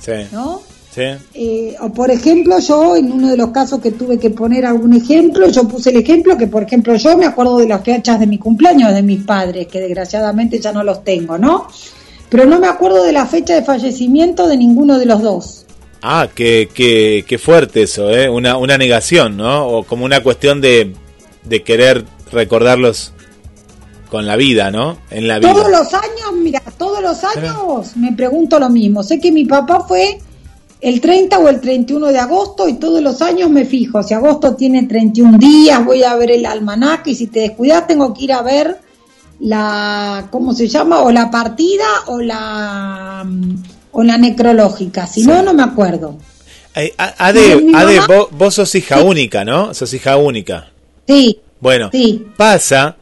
Sí, 0.00 0.12
¿no? 0.32 0.62
Sí. 0.98 1.24
Eh, 1.34 1.76
o 1.80 1.90
por 1.90 2.10
ejemplo, 2.10 2.58
yo 2.58 2.96
en 2.96 3.12
uno 3.12 3.30
de 3.30 3.36
los 3.36 3.50
casos 3.50 3.80
que 3.80 3.92
tuve 3.92 4.18
que 4.18 4.30
poner 4.30 4.66
algún 4.66 4.94
ejemplo, 4.94 5.48
yo 5.48 5.66
puse 5.68 5.90
el 5.90 5.96
ejemplo 5.96 6.36
que, 6.36 6.46
por 6.46 6.64
ejemplo, 6.64 6.96
yo 6.96 7.16
me 7.16 7.26
acuerdo 7.26 7.58
de 7.58 7.68
las 7.68 7.82
fechas 7.84 8.18
de 8.18 8.26
mi 8.26 8.38
cumpleaños 8.38 8.92
de 8.92 9.02
mis 9.02 9.22
padres, 9.24 9.66
que 9.68 9.80
desgraciadamente 9.80 10.58
ya 10.58 10.72
no 10.72 10.82
los 10.82 11.04
tengo, 11.04 11.38
¿no? 11.38 11.68
Pero 12.28 12.44
no 12.44 12.58
me 12.58 12.66
acuerdo 12.66 13.04
de 13.04 13.12
la 13.12 13.26
fecha 13.26 13.54
de 13.54 13.62
fallecimiento 13.62 14.48
de 14.48 14.56
ninguno 14.56 14.98
de 14.98 15.06
los 15.06 15.22
dos. 15.22 15.66
Ah, 16.02 16.28
qué, 16.34 16.68
qué, 16.72 17.24
qué 17.26 17.38
fuerte 17.38 17.82
eso, 17.82 18.10
¿eh? 18.10 18.28
Una, 18.28 18.56
una 18.56 18.78
negación, 18.78 19.36
¿no? 19.36 19.66
O 19.66 19.84
como 19.84 20.04
una 20.04 20.22
cuestión 20.22 20.60
de, 20.60 20.94
de 21.44 21.62
querer 21.62 22.04
recordarlos 22.30 23.12
con 24.08 24.26
la 24.26 24.36
vida, 24.36 24.70
¿no? 24.70 24.98
En 25.10 25.28
la 25.28 25.38
vida. 25.38 25.52
Todos 25.52 25.70
los 25.70 25.94
años, 25.94 26.32
mira, 26.36 26.62
todos 26.76 27.02
los 27.02 27.22
años 27.24 27.96
me 27.96 28.12
pregunto 28.12 28.58
lo 28.58 28.70
mismo. 28.70 29.02
Sé 29.02 29.20
que 29.20 29.32
mi 29.32 29.44
papá 29.44 29.84
fue 29.86 30.18
el 30.80 31.00
30 31.00 31.38
o 31.38 31.48
el 31.48 31.60
31 31.60 32.06
de 32.08 32.18
agosto 32.18 32.68
y 32.68 32.74
todos 32.74 33.02
los 33.02 33.20
años 33.22 33.50
me 33.50 33.64
fijo. 33.64 34.02
Si 34.02 34.14
agosto 34.14 34.54
tiene 34.54 34.84
31 34.86 35.38
días, 35.38 35.84
voy 35.84 36.02
a 36.04 36.14
ver 36.14 36.30
el 36.30 36.46
almanaque 36.46 37.10
y 37.10 37.14
si 37.14 37.26
te 37.26 37.40
descuidas 37.40 37.86
tengo 37.86 38.14
que 38.14 38.24
ir 38.24 38.32
a 38.32 38.42
ver 38.42 38.78
la, 39.40 40.28
¿cómo 40.30 40.52
se 40.54 40.68
llama? 40.68 41.00
O 41.02 41.10
la 41.10 41.30
partida 41.30 41.84
o 42.06 42.20
la, 42.20 43.24
mm, 43.26 43.54
o 43.92 44.02
la 44.02 44.18
necrológica. 44.18 45.06
Si 45.06 45.22
Sí. 45.22 45.26
no, 45.28 45.42
no 45.42 45.54
me 45.54 45.62
acuerdo. 45.62 46.16
Eh, 46.74 46.94
Ade, 46.96 48.00
vos, 48.06 48.28
vos 48.30 48.54
sos 48.54 48.72
hija 48.74 49.02
única, 49.02 49.44
¿no? 49.44 49.74
Sos 49.74 49.92
hija 49.94 50.16
única. 50.16 50.68
Sí, 51.06 51.40
Bueno, 51.60 51.88
Sí. 51.90 52.24
pasa, 52.36 52.96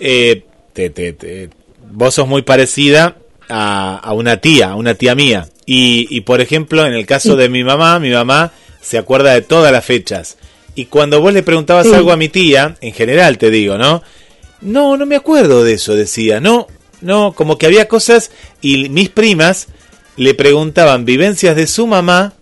eh, 0.00 0.44
te, 0.72 0.90
te- 0.90 1.12
te- 1.12 1.48
vos 1.92 2.12
sos 2.14 2.26
muy 2.26 2.42
parecida 2.42 3.16
a, 3.50 3.96
a 3.96 4.12
una 4.12 4.38
tía, 4.38 4.70
a 4.70 4.74
una 4.76 4.94
tía 4.94 5.14
mía. 5.14 5.48
Y, 5.66 6.06
y, 6.10 6.22
por 6.22 6.40
ejemplo, 6.40 6.84
en 6.86 6.92
el 6.94 7.06
caso 7.06 7.36
de 7.36 7.48
mi 7.48 7.62
mamá, 7.64 7.98
mi 8.00 8.10
mamá 8.10 8.52
se 8.80 8.98
acuerda 8.98 9.34
de 9.34 9.42
todas 9.42 9.70
las 9.72 9.84
fechas. 9.84 10.36
Y 10.74 10.86
cuando 10.86 11.20
vos 11.20 11.32
le 11.32 11.42
preguntabas 11.42 11.86
Sí. 11.86 11.94
algo 11.94 12.12
a 12.12 12.16
mi 12.16 12.28
tía, 12.28 12.76
en 12.80 12.92
general 12.92 13.38
te 13.38 13.50
digo, 13.50 13.76
¿no? 13.78 14.02
No, 14.62 14.96
no 14.96 15.06
me 15.06 15.16
acuerdo 15.16 15.62
de 15.64 15.74
eso, 15.74 15.94
decía. 15.94 16.40
No, 16.40 16.66
no, 17.00 17.32
como 17.32 17.56
que 17.58 17.66
había 17.66 17.88
cosas 17.88 18.30
y 18.60 18.88
mis 18.88 19.08
primas 19.08 19.68
le 20.16 20.34
preguntaban 20.34 21.04
vivencias 21.04 21.56
de 21.56 21.66
su 21.66 21.86
mamá 21.86 22.34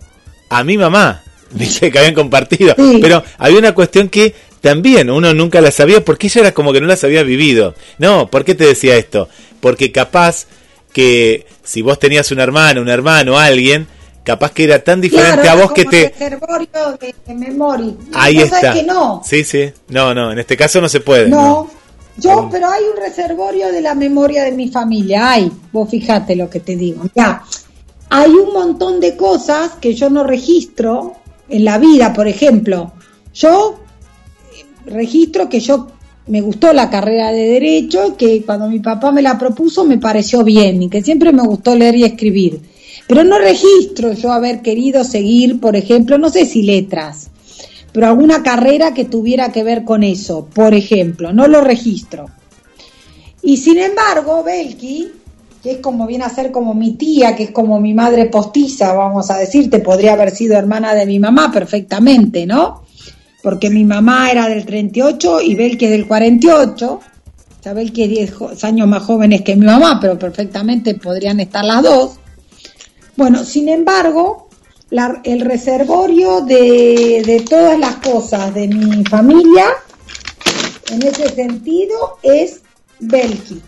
a 0.48 0.64
mi 0.64 0.76
mamá. 0.78 1.22
Dice 1.50 1.90
que 1.90 1.98
habían 1.98 2.14
compartido. 2.14 2.74
Sí. 2.76 2.98
Pero 3.00 3.22
había 3.38 3.58
una 3.58 3.74
cuestión 3.74 4.08
que 4.08 4.34
también 4.60 5.10
uno 5.10 5.32
nunca 5.34 5.60
la 5.60 5.70
sabía 5.70 6.04
porque 6.04 6.26
ella 6.26 6.40
era 6.42 6.52
como 6.54 6.72
que 6.72 6.80
no 6.80 6.86
las 6.86 7.04
había 7.04 7.22
vivido. 7.22 7.74
No, 7.98 8.28
¿por 8.30 8.44
qué 8.44 8.54
te 8.54 8.64
decía 8.66 8.96
esto? 8.96 9.28
Porque 9.60 9.92
capaz 9.92 10.46
que 10.99 11.47
si 11.62 11.81
vos 11.81 11.97
tenías 12.00 12.28
un 12.33 12.40
hermano, 12.40 12.83
un 12.83 12.88
hermano, 12.88 13.38
alguien, 13.38 13.87
capaz 14.25 14.50
que 14.50 14.64
era 14.64 14.83
tan 14.83 15.00
diferente 15.00 15.43
Claro, 15.43 15.61
a 15.61 15.62
vos 15.62 15.73
que 15.73 15.85
te... 15.85 16.09
reservorio 16.09 16.99
de, 17.00 17.14
de 17.25 17.35
memoria. 17.37 17.95
Ahí 18.12 18.38
está. 18.38 18.73
que 18.73 18.83
no. 18.83 19.23
Sí, 19.25 19.45
sí. 19.45 19.71
No, 19.90 20.12
no, 20.12 20.33
en 20.33 20.40
este 20.40 20.57
caso 20.57 20.81
no 20.81 20.88
se 20.88 20.99
puede. 20.99 21.28
No, 21.28 21.71
yo, 22.17 22.49
pero 22.50 22.69
hay 22.69 22.83
un 22.83 23.00
reservorio 23.00 23.71
de 23.71 23.81
la 23.81 23.95
memoria 23.95 24.43
de 24.43 24.50
mi 24.50 24.71
familia. 24.71 25.31
Hay, 25.35 25.52
vos 25.71 25.88
fijate 25.88 26.35
lo 26.35 26.50
que 26.50 26.59
te 26.59 26.75
digo. 26.75 27.05
Ya, 27.14 27.45
hay 28.11 28.33
un 28.33 28.52
montón 28.52 28.99
de 28.99 29.17
cosas 29.17 29.75
que 29.81 29.95
yo 29.95 30.11
no 30.11 30.25
registro 30.25 31.14
en 31.49 31.64
la 31.64 31.78
vida. 31.78 32.12
Por 32.12 32.26
ejemplo, 32.26 32.90
yo 33.33 33.78
eh, 34.52 34.90
registro 34.90 35.49
que 35.49 35.61
yo 35.61 35.93
me 36.28 36.40
gustó 36.40 36.73
la 36.73 36.90
carrera 36.90 37.32
de 37.32 37.47
derecho, 37.47 38.16
que 38.16 38.42
cuando 38.44 38.68
mi 38.68 38.80
papá 38.80 39.11
me 39.11 39.23
la 39.23 39.38
propuso 39.38 39.85
me 39.85 39.99
pareció 39.99 40.44
bien 40.44 40.82
y 40.82 40.88
que 40.88 41.02
siempre 41.02 41.32
me 41.32 41.42
gustó 41.42 41.75
leer 41.75 41.97
y 41.97 42.04
escribir. 42.04 42.61
Pero 43.06 43.25
no 43.25 43.38
registro 43.38 44.12
yo 44.12 44.32
haber 44.32 44.61
querido 44.61 45.04
seguir, 45.04 45.61
por 45.61 45.76
ejemplo, 45.76 46.18
no 46.18 46.28
sé 46.28 46.44
si 46.44 46.62
letras, 46.62 47.30
pero 47.92 48.06
alguna 48.06 48.42
carrera 48.42 48.92
que 48.92 49.06
tuviera 49.06 49.50
que 49.50 49.64
ver 49.64 49.85
con 49.85 50.02
eso, 50.02 50.47
por 50.52 50.75
ejemplo, 50.75 51.32
no 51.32 51.49
lo 51.49 51.62
registro. 51.62 52.26
Y 53.42 53.56
sin 53.56 53.78
embargo, 53.78 54.42
Belki, 54.42 55.08
que 55.62 55.73
es 55.73 55.78
como 55.78 56.06
viene 56.06 56.25
a 56.25 56.28
ser 56.28 56.50
como 56.50 56.75
mi 56.75 56.92
tía, 56.92 57.35
que 57.35 57.44
es 57.44 57.50
como 57.50 57.80
mi 57.80 57.94
madre 57.94 58.26
postiza, 58.26 58.92
vamos 58.92 59.30
a 59.30 59.38
decirte, 59.38 59.78
podría 59.78 60.12
haber 60.12 60.30
sido 60.30 60.56
hermana 60.56 60.94
de 60.94 61.06
mi 61.06 61.18
mamá 61.18 61.50
perfectamente, 61.50 62.47
¿no? 62.47 62.82
Porque 63.42 63.71
mi 63.71 63.85
mamá 63.85 64.30
era 64.30 64.49
del 64.49 64.66
38 64.66 65.40
y 65.40 65.54
Belki 65.54 65.85
es 65.87 65.90
del 65.92 66.07
48. 66.07 66.92
O 66.92 67.62
sea, 67.62 67.73
Belki 67.73 68.02
es 68.04 68.09
10 68.11 68.35
jo- 68.35 68.50
años 68.62 68.87
más 68.88 69.02
jóvenes 69.02 69.42
que 69.42 69.57
mi 69.57 69.66
mamá, 69.66 69.99
pero 70.00 70.18
perfectamente 70.18 70.95
podrían 70.95 71.40
estar 71.40 71.64
las 71.64 71.83
dos. 71.83 72.18
Bueno, 73.16 73.45
sin 73.45 73.68
embargo, 73.68 74.49
el 75.25 75.40
reservorio 75.40 76.40
de, 76.40 77.23
de 77.26 77.45
todas 77.49 77.78
las 77.78 77.97
cosas 77.97 78.54
de 78.54 78.68
mi 78.68 79.04
familia, 79.04 79.66
en 80.90 81.02
ese 81.02 81.28
sentido, 81.28 82.18
es 82.23 82.61
Belki. 83.00 83.61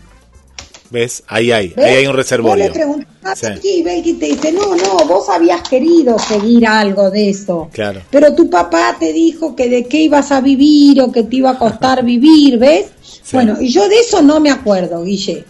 ¿Ves? 0.91 1.23
Ahí 1.27 1.51
hay, 1.51 1.69
¿Ves? 1.69 1.85
ahí 1.85 1.95
hay 1.95 2.05
un 2.05 2.11
Vos 2.11 2.17
reservorio. 2.17 2.65
le 2.65 2.71
preguntás 2.71 3.39
Sí. 3.39 3.45
a 3.45 3.49
Belki 3.49 3.69
y 3.69 3.81
Belki 3.83 4.13
te 4.13 4.25
dice, 4.27 4.51
no, 4.51 4.75
no, 4.75 5.05
vos 5.07 5.29
habías 5.29 5.61
querido 5.67 6.19
seguir 6.19 6.67
algo 6.67 7.09
de 7.09 7.29
eso. 7.29 7.69
Claro. 7.71 8.01
Pero 8.11 8.35
tu 8.35 8.49
papá 8.49 8.97
te 8.99 9.13
dijo 9.13 9.55
que 9.55 9.69
de 9.69 9.85
qué 9.85 9.99
ibas 10.01 10.31
a 10.31 10.41
vivir 10.41 11.01
o 11.01 11.11
que 11.11 11.23
te 11.23 11.37
iba 11.37 11.51
a 11.51 11.57
costar 11.57 12.03
vivir, 12.05 12.57
¿ves? 12.57 12.87
Bueno, 13.31 13.57
y 13.61 13.69
yo 13.69 13.87
de 13.87 13.99
eso 13.99 14.21
no 14.21 14.39
me 14.41 14.49
acuerdo, 14.51 15.03
Guille. 15.03 15.45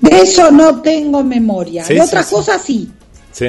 De 0.00 0.20
eso 0.22 0.50
no 0.50 0.80
tengo 0.80 1.22
memoria. 1.22 1.84
Sí, 1.84 1.94
de 1.94 2.02
otras 2.02 2.26
cosas 2.26 2.62
sí. 2.62 2.88
Sí. 3.32 3.46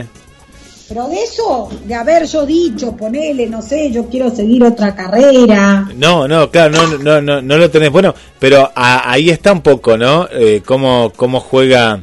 Pero 0.94 1.08
de 1.08 1.24
eso, 1.24 1.70
de 1.86 1.96
haber 1.96 2.26
yo 2.26 2.46
dicho, 2.46 2.98
ponele, 2.98 3.48
no 3.48 3.62
sé, 3.62 3.90
yo 3.92 4.08
quiero 4.10 4.30
seguir 4.30 4.62
otra 4.62 4.94
carrera. 4.94 5.88
No, 5.96 6.28
no, 6.28 6.52
claro, 6.52 6.74
no, 6.86 6.98
no, 6.98 7.22
no, 7.22 7.42
no 7.42 7.58
lo 7.58 7.70
tenés. 7.72 7.90
Bueno, 7.92 8.14
pero 8.40 8.70
a- 8.76 9.10
ahí 9.10 9.30
está 9.30 9.54
un 9.54 9.62
poco, 9.62 9.98
¿no? 9.98 10.28
Eh, 10.30 10.62
cómo, 10.66 11.14
cómo 11.16 11.40
juega 11.40 12.02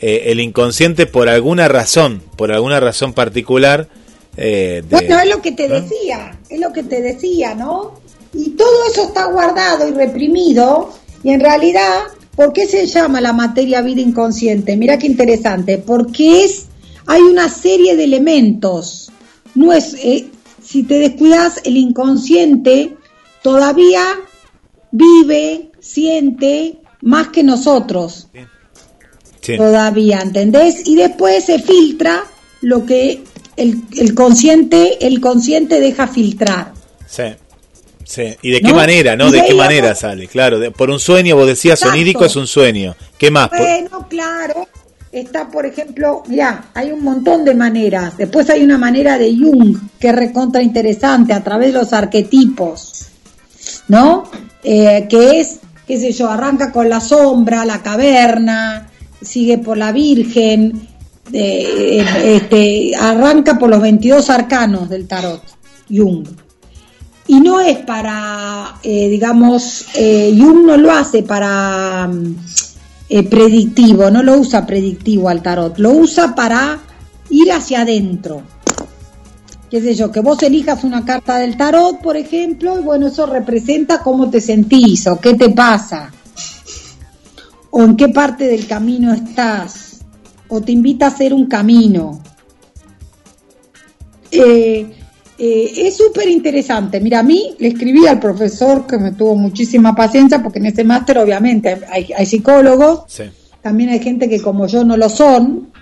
eh, 0.00 0.24
el 0.32 0.40
inconsciente 0.40 1.06
por 1.06 1.28
alguna 1.28 1.68
razón, 1.68 2.22
por 2.36 2.50
alguna 2.50 2.80
razón 2.80 3.12
particular. 3.12 3.86
eh, 4.36 4.82
de- 4.88 4.96
Bueno, 4.96 5.20
es 5.20 5.28
lo 5.30 5.40
que 5.40 5.52
te 5.52 5.68
¿no? 5.68 5.76
decía, 5.80 6.36
es 6.48 6.58
lo 6.58 6.72
que 6.72 6.82
te 6.82 7.00
decía, 7.02 7.54
¿no? 7.54 8.00
Y 8.32 8.50
todo 8.50 8.84
eso 8.90 9.04
está 9.04 9.26
guardado 9.26 9.86
y 9.88 9.92
reprimido, 9.92 10.90
y 11.22 11.30
en 11.30 11.38
realidad, 11.38 12.00
¿por 12.34 12.52
qué 12.52 12.66
se 12.66 12.84
llama 12.86 13.20
la 13.20 13.32
materia 13.32 13.80
vida 13.80 14.00
inconsciente? 14.00 14.76
Mira 14.76 14.98
qué 14.98 15.06
interesante, 15.06 15.78
porque 15.78 16.44
es, 16.44 16.66
hay 17.06 17.20
una 17.22 17.48
serie 17.48 17.96
de 17.96 18.04
elementos, 18.04 19.10
no 19.54 19.72
es, 19.72 19.94
eh, 19.94 20.28
si 20.62 20.82
te 20.82 20.94
descuidas, 20.98 21.60
el 21.64 21.76
inconsciente 21.76 22.96
todavía 23.42 24.02
vive, 24.90 25.70
siente 25.80 26.78
más 27.02 27.28
que 27.28 27.42
nosotros 27.42 28.28
Sí. 29.40 29.56
todavía, 29.58 30.20
¿entendés? 30.20 30.86
Y 30.86 30.96
después 30.96 31.44
se 31.44 31.58
filtra 31.58 32.24
lo 32.62 32.86
que 32.86 33.22
el, 33.56 33.82
el 33.96 34.14
consciente, 34.14 35.06
el 35.06 35.20
consciente 35.20 35.80
deja 35.80 36.06
filtrar. 36.08 36.72
Sí. 37.06 37.24
Sí. 38.04 38.36
¿Y 38.42 38.50
de 38.50 38.60
qué 38.60 38.68
¿No? 38.68 38.74
manera, 38.76 39.16
no? 39.16 39.30
¿De 39.30 39.44
qué 39.44 39.54
manera 39.54 39.94
sale? 39.94 40.28
Claro, 40.28 40.58
de- 40.58 40.70
por 40.70 40.90
un 40.90 40.98
sueño, 40.98 41.36
vos 41.36 41.46
decías, 41.46 41.78
Exacto. 41.78 41.92
sonírico 41.92 42.24
es 42.24 42.36
un 42.36 42.46
sueño. 42.46 42.96
¿Qué 43.18 43.30
más? 43.30 43.48
Por- 43.50 43.58
Bueno, 43.60 44.06
claro, 44.08 44.66
está 45.14 45.48
por 45.48 45.64
ejemplo, 45.64 46.22
ya, 46.28 46.66
hay 46.74 46.90
un 46.90 47.02
montón 47.02 47.44
de 47.44 47.54
maneras. 47.54 48.16
Después 48.16 48.50
hay 48.50 48.62
una 48.64 48.78
manera 48.78 49.16
de 49.16 49.36
Jung 49.36 49.76
que 49.98 50.08
es 50.08 50.14
recontra 50.14 50.62
interesante 50.62 51.32
a 51.32 51.42
través 51.42 51.72
de 51.72 51.78
los 51.78 51.92
arquetipos, 51.92 53.06
¿no? 53.88 54.24
Eh, 54.62 55.06
que 55.08 55.40
es, 55.40 55.60
qué 55.86 55.98
sé 56.00 56.12
yo, 56.12 56.28
arranca 56.28 56.72
con 56.72 56.88
la 56.88 57.00
sombra, 57.00 57.64
la 57.64 57.82
caverna, 57.82 58.88
sigue 59.20 59.58
por 59.58 59.78
la 59.78 59.92
Virgen, 59.92 60.88
eh, 61.32 62.02
eh, 62.02 62.36
este, 62.36 62.96
arranca 62.96 63.58
por 63.58 63.70
los 63.70 63.80
22 63.80 64.28
arcanos 64.30 64.88
del 64.88 65.06
tarot, 65.06 65.42
Jung. 65.88 66.26
Y 67.26 67.40
no 67.40 67.60
es 67.60 67.78
para, 67.78 68.74
digamos, 68.82 69.86
Jung 69.94 70.66
no 70.66 70.76
lo 70.76 70.92
hace 70.92 71.22
para 71.22 72.06
mm, 72.06 72.36
eh, 73.08 73.22
predictivo, 73.28 74.10
no 74.10 74.22
lo 74.22 74.38
usa 74.38 74.66
predictivo 74.66 75.28
al 75.28 75.42
tarot, 75.42 75.78
lo 75.78 75.92
usa 75.92 76.34
para 76.34 76.80
ir 77.30 77.52
hacia 77.52 77.82
adentro. 77.82 78.42
Qué 79.70 79.80
sé 79.80 79.94
yo, 79.94 80.10
que 80.10 80.20
vos 80.20 80.42
elijas 80.42 80.84
una 80.84 81.04
carta 81.04 81.38
del 81.38 81.56
tarot, 81.56 82.00
por 82.00 82.16
ejemplo, 82.16 82.78
y 82.78 82.82
bueno, 82.82 83.08
eso 83.08 83.26
representa 83.26 84.00
cómo 84.00 84.30
te 84.30 84.40
sentís 84.40 85.06
o 85.06 85.20
qué 85.20 85.34
te 85.34 85.50
pasa, 85.50 86.12
o 87.70 87.82
en 87.82 87.96
qué 87.96 88.08
parte 88.08 88.46
del 88.46 88.66
camino 88.66 89.12
estás, 89.12 90.00
o 90.48 90.60
te 90.60 90.72
invita 90.72 91.06
a 91.06 91.08
hacer 91.08 91.34
un 91.34 91.46
camino. 91.46 92.20
Eh, 94.30 95.03
eh, 95.38 95.72
es 95.76 95.96
súper 95.96 96.28
interesante. 96.28 97.00
Mira, 97.00 97.20
a 97.20 97.22
mí 97.22 97.54
le 97.58 97.68
escribí 97.68 98.06
al 98.06 98.20
profesor 98.20 98.86
que 98.86 98.98
me 98.98 99.12
tuvo 99.12 99.34
muchísima 99.34 99.94
paciencia, 99.94 100.42
porque 100.42 100.58
en 100.58 100.66
este 100.66 100.84
máster 100.84 101.18
obviamente 101.18 101.80
hay, 101.90 102.12
hay 102.16 102.26
psicólogos, 102.26 103.02
Sí. 103.08 103.24
también 103.62 103.90
hay 103.90 104.00
gente 104.00 104.28
que 104.28 104.40
como 104.40 104.66
yo 104.66 104.84
no 104.84 104.96
lo 104.96 105.08
son, 105.08 105.72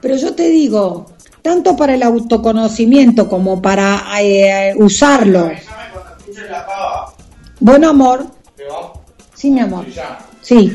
pero 0.00 0.16
yo 0.16 0.34
te 0.34 0.48
digo, 0.48 1.06
tanto 1.42 1.74
para 1.76 1.94
el 1.94 2.02
autoconocimiento 2.02 3.28
como 3.28 3.60
para 3.62 4.02
eh, 4.20 4.74
usarlo. 4.76 5.50
Bueno, 7.60 7.88
amor. 7.88 8.26
Sí, 9.34 9.50
mi 9.50 9.60
amor. 9.60 9.86
Sí. 10.42 10.72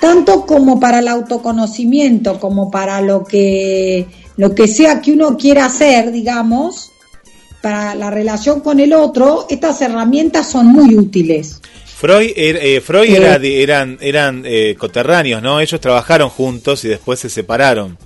Tanto 0.00 0.44
como 0.44 0.78
para 0.78 0.98
el 0.98 1.08
autoconocimiento, 1.08 2.38
como 2.38 2.70
para 2.70 3.00
lo 3.00 3.24
que, 3.24 4.06
lo 4.36 4.54
que 4.54 4.66
sea 4.68 5.00
que 5.00 5.12
uno 5.12 5.36
quiera 5.36 5.66
hacer, 5.66 6.10
digamos, 6.12 6.90
para 7.62 7.94
la 7.94 8.10
relación 8.10 8.60
con 8.60 8.80
el 8.80 8.92
otro, 8.92 9.46
estas 9.48 9.80
herramientas 9.80 10.50
son 10.50 10.66
muy 10.66 10.94
útiles. 10.96 11.60
Freud, 11.96 12.32
er- 12.36 12.58
eh, 12.60 12.80
Freud 12.80 13.08
Eh. 13.08 13.16
era 13.16 13.38
de- 13.38 13.62
eran, 13.62 13.96
eran 14.00 14.42
eh, 14.44 14.74
coterráneos, 14.78 15.40
¿no? 15.42 15.60
Ellos 15.60 15.80
trabajaron 15.80 16.28
juntos 16.28 16.84
y 16.84 16.88
después 16.88 17.20
se 17.20 17.30
separaron. 17.30 17.96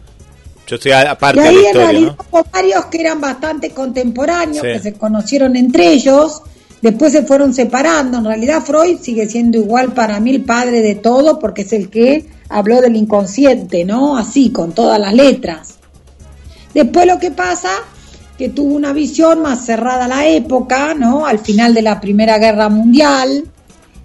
Yo 0.67 0.77
estoy 0.77 0.93
aparte 0.93 1.41
de 1.41 1.47
la 1.47 1.51
en 1.53 1.65
historia, 1.65 1.87
realidad 1.87 2.17
¿no? 2.19 2.27
hubo 2.31 2.47
varios 2.53 2.85
que 2.87 3.01
eran 3.01 3.21
bastante 3.21 3.71
contemporáneos, 3.71 4.59
Sí. 4.65 4.73
que 4.75 4.81
se 4.81 4.93
conocieron 4.93 5.57
entre 5.57 5.91
ellos, 5.93 6.43
después 6.83 7.11
se 7.13 7.23
fueron 7.23 7.55
separando. 7.55 8.19
En 8.19 8.27
realidad 8.27 8.63
Freud 8.63 8.99
sigue 9.01 9.27
siendo 9.27 9.57
igual 9.57 9.95
para 9.95 10.21
mí 10.21 10.31
el 10.31 10.43
padre 10.45 10.83
de 10.83 10.95
todo, 10.95 11.39
porque 11.39 11.63
es 11.63 11.73
el 11.73 11.89
que 11.89 12.27
habló 12.51 12.83
del 12.83 12.95
inconsciente, 12.97 13.85
¿no? 13.87 14.19
Así, 14.19 14.51
con 14.51 14.73
todas 14.73 15.01
las 15.01 15.15
letras. 15.15 15.78
Después 16.79 17.09
lo 17.09 17.19
que 17.19 17.33
pasa, 17.33 17.71
que 18.39 18.51
tuvo 18.51 18.73
una 18.77 18.93
visión 18.93 19.43
más 19.43 19.67
cerrada 19.67 20.05
a 20.05 20.09
la 20.09 20.29
época, 20.29 20.95
¿no? 20.95 21.27
Al 21.27 21.41
final 21.41 21.75
de 21.75 21.83
la 21.83 22.01
Primera 22.01 22.39
Guerra 22.39 22.69
Mundial, 22.69 23.43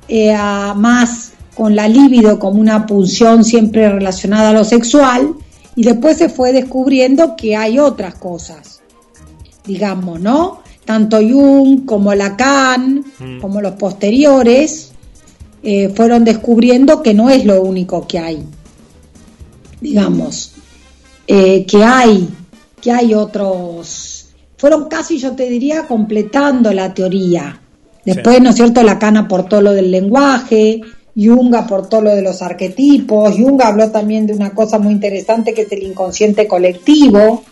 eh, 0.07 0.35
más 0.75 1.33
con 1.53 1.75
la 1.75 1.87
libido 1.87 2.39
como 2.39 2.59
una 2.59 2.87
pulsión 2.87 3.43
siempre 3.43 3.87
relacionada 3.91 4.49
a 4.49 4.53
lo 4.53 4.63
sexual, 4.63 5.35
y 5.75 5.83
después 5.83 6.17
se 6.17 6.29
fue 6.29 6.51
descubriendo 6.51 7.35
que 7.35 7.55
hay 7.55 7.77
otras 7.77 8.15
cosas, 8.15 8.81
digamos, 9.67 10.19
¿no? 10.19 10.61
Tanto 10.83 11.17
Jung 11.17 11.85
como 11.85 12.15
Lacan, 12.15 13.05
Mm. 13.19 13.39
como 13.39 13.61
los 13.61 13.73
posteriores, 13.73 14.89
eh, 15.61 15.89
fueron 15.95 16.23
descubriendo 16.23 17.03
que 17.03 17.13
no 17.13 17.29
es 17.29 17.45
lo 17.45 17.61
único 17.61 18.07
que 18.07 18.17
hay, 18.17 18.43
digamos, 19.79 20.53
eh, 21.27 21.65
que 21.67 21.83
hay, 21.83 22.29
que 22.83 22.91
hay 22.91 23.13
otros, 23.13 24.25
fueron 24.57 24.89
casi, 24.89 25.17
yo 25.17 25.31
te 25.37 25.47
diría, 25.49 25.87
completando 25.87 26.73
la 26.73 26.93
teoría. 26.93 27.61
Después, 28.03 28.41
¿no 28.41 28.49
es 28.49 28.57
cierto? 28.57 28.83
Lacan 28.83 29.15
aportó 29.15 29.61
lo 29.61 29.71
del 29.71 29.89
lenguaje, 29.89 30.81
Jung 31.15 31.55
aportó 31.55 32.01
lo 32.01 32.13
de 32.13 32.21
los 32.21 32.41
arquetipos, 32.41 33.35
Jung 33.37 33.61
habló 33.61 33.89
también 33.89 34.27
de 34.27 34.33
una 34.33 34.49
cosa 34.53 34.79
muy 34.79 34.91
interesante 34.91 35.53
que 35.53 35.61
es 35.61 35.71
el 35.71 35.83
inconsciente 35.83 36.45
colectivo, 36.45 37.43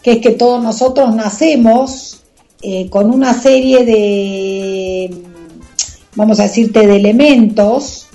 que 0.00 0.12
es 0.12 0.18
que 0.18 0.30
todos 0.30 0.62
nosotros 0.62 1.12
nacemos 1.12 2.20
eh, 2.62 2.88
con 2.88 3.10
una 3.10 3.34
serie 3.34 3.84
de, 3.84 5.10
vamos 6.14 6.38
a 6.38 6.44
decirte, 6.44 6.86
de 6.86 6.94
elementos 6.96 8.06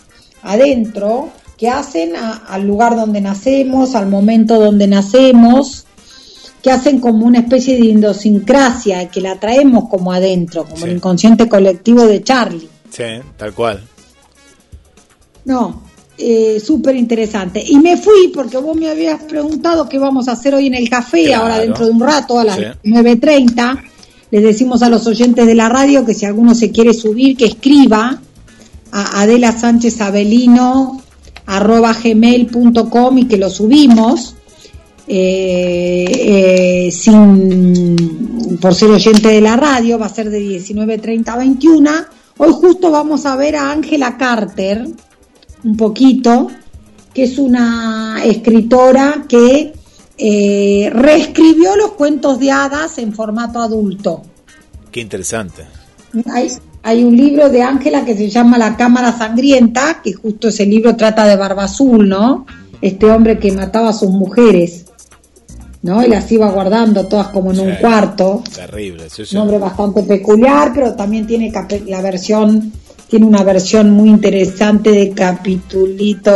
adentro 0.44 1.30
que 1.58 1.68
hacen 1.68 2.16
a- 2.16 2.44
al 2.48 2.66
lugar 2.66 2.96
donde 2.96 3.20
nacemos, 3.20 3.96
al 3.96 4.08
momento 4.08 4.58
donde 4.60 4.88
nacemos, 4.88 5.84
que 6.62 6.72
hacen 6.72 7.00
como 7.00 7.26
una 7.26 7.40
especie 7.40 7.76
de 7.80 7.86
idiosincrasia, 7.86 9.10
que 9.10 9.22
la 9.22 9.40
traemos 9.40 9.88
como 9.90 10.12
adentro, 10.12 10.64
como 10.66 10.78
Sí. 10.78 10.84
el 10.86 10.98
inconsciente 10.98 11.48
colectivo 11.48 12.06
de 12.06 12.24
Charlie. 12.24 12.68
Sí, 12.90 13.04
tal 13.38 13.54
cual. 13.54 13.84
No, 15.46 15.84
eh, 16.18 16.60
súper 16.60 16.96
interesante. 16.96 17.64
Y 17.66 17.80
me 17.80 17.96
fui 17.98 18.30
porque 18.34 18.58
vos 18.58 18.76
me 18.76 18.90
habías 18.90 19.22
preguntado 19.24 19.88
qué 19.88 19.98
vamos 19.98 20.28
a 20.28 20.34
hacer 20.34 20.54
hoy 20.56 20.68
en 20.68 20.76
el 20.76 20.90
café, 20.90 21.26
Claro. 21.26 21.44
ahora 21.44 21.60
dentro 21.60 21.86
de 21.86 21.92
un 21.92 22.00
rato, 22.02 22.40
a 22.40 22.44
las 22.44 22.58
Sí. 22.58 22.64
9.30. 22.84 23.84
Les 24.30 24.44
decimos 24.44 24.82
a 24.84 24.90
los 24.90 25.08
oyentes 25.08 25.46
de 25.48 25.56
la 25.56 25.70
radio 25.70 26.06
que 26.06 26.14
si 26.14 26.26
alguno 26.26 26.54
se 26.54 26.72
quiere 26.72 26.94
subir, 26.94 27.38
que 27.38 27.46
escriba 27.46 28.20
a 28.92 29.22
Adela 29.22 29.52
Sánchez 29.58 30.02
Abelino 30.02 31.02
arroba 31.46 31.94
gmail.com 31.94 33.18
y 33.20 33.26
que 33.26 33.38
lo 33.38 33.50
subimos. 33.50 34.36
Eh, 35.08 36.86
eh, 36.88 36.92
sin 36.92 37.96
por 38.60 38.76
ser 38.76 38.90
oyente 38.90 39.30
de 39.30 39.42
la 39.42 39.56
radio, 39.56 40.00
va 40.00 40.08
a 40.08 40.10
ser 40.10 40.30
de 40.30 40.40
19.30 40.40 41.28
a 41.30 41.38
21. 41.38 41.92
Hoy 42.38 42.52
justo 42.54 42.92
vamos 42.92 43.26
a 43.26 43.36
ver 43.36 43.56
a 43.56 43.72
Ángela 43.72 44.18
Carter, 44.18 44.88
un 45.64 45.78
poquito, 45.78 46.50
que 47.14 47.24
es 47.24 47.38
una 47.38 48.22
escritora 48.24 49.26
que 49.28 49.74
eh, 50.18 50.90
reescribió 50.94 51.76
los 51.76 51.94
cuentos 51.94 52.40
de 52.40 52.52
hadas 52.52 52.98
en 52.98 53.14
formato 53.14 53.60
adulto. 53.60 54.24
Qué 54.92 55.02
interesante. 55.02 55.66
Hay, 56.34 56.52
hay 56.84 57.04
un 57.04 57.16
libro 57.16 57.50
de 57.50 57.62
Ángela 57.62 58.04
que 58.04 58.16
se 58.16 58.30
llama 58.30 58.58
La 58.58 58.76
Cámara 58.76 59.16
Sangrienta, 59.16 60.02
que 60.04 60.14
justo 60.14 60.48
ese 60.48 60.66
libro 60.66 60.96
trata 60.96 61.26
de 61.26 61.36
Barba 61.36 61.66
Azul, 61.66 62.10
¿no? 62.10 62.46
Este 62.82 63.10
hombre 63.10 63.40
que 63.40 63.52
mataba 63.52 63.90
a 63.90 63.94
sus 63.94 64.10
mujeres, 64.10 64.87
¿no? 65.82 66.04
Y 66.04 66.08
las 66.08 66.32
iba 66.32 66.50
guardando 66.50 67.08
todas 67.08 67.28
como 67.28 67.52
en 67.52 67.60
un 67.60 67.76
cuarto. 67.76 68.44
Terrible. 68.54 69.10
sí, 69.10 69.26
sí. 69.26 69.36
Nombre 69.36 69.58
bastante 69.58 70.04
peculiar, 70.04 70.72
pero 70.74 70.94
también 70.96 71.26
tiene 71.28 71.52
la 71.88 72.02
versión, 72.02 72.72
tiene 73.08 73.26
una 73.26 73.44
versión 73.44 73.90
muy 73.92 74.10
interesante 74.10 74.92
de 74.92 75.12
capitulito, 75.12 76.28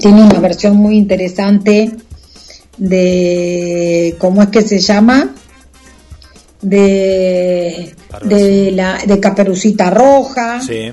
tiene 0.00 0.22
una 0.22 0.40
versión 0.40 0.76
muy 0.76 0.96
interesante 0.96 1.92
de, 2.76 4.16
¿cómo 4.18 4.42
es 4.42 4.48
que 4.48 4.62
se 4.62 4.78
llama? 4.78 5.30
De, 6.60 7.94
de 8.24 8.70
la, 8.72 8.98
de 9.06 9.20
Caperucita 9.20 9.90
Roja. 9.90 10.60
Sí. 10.60 10.92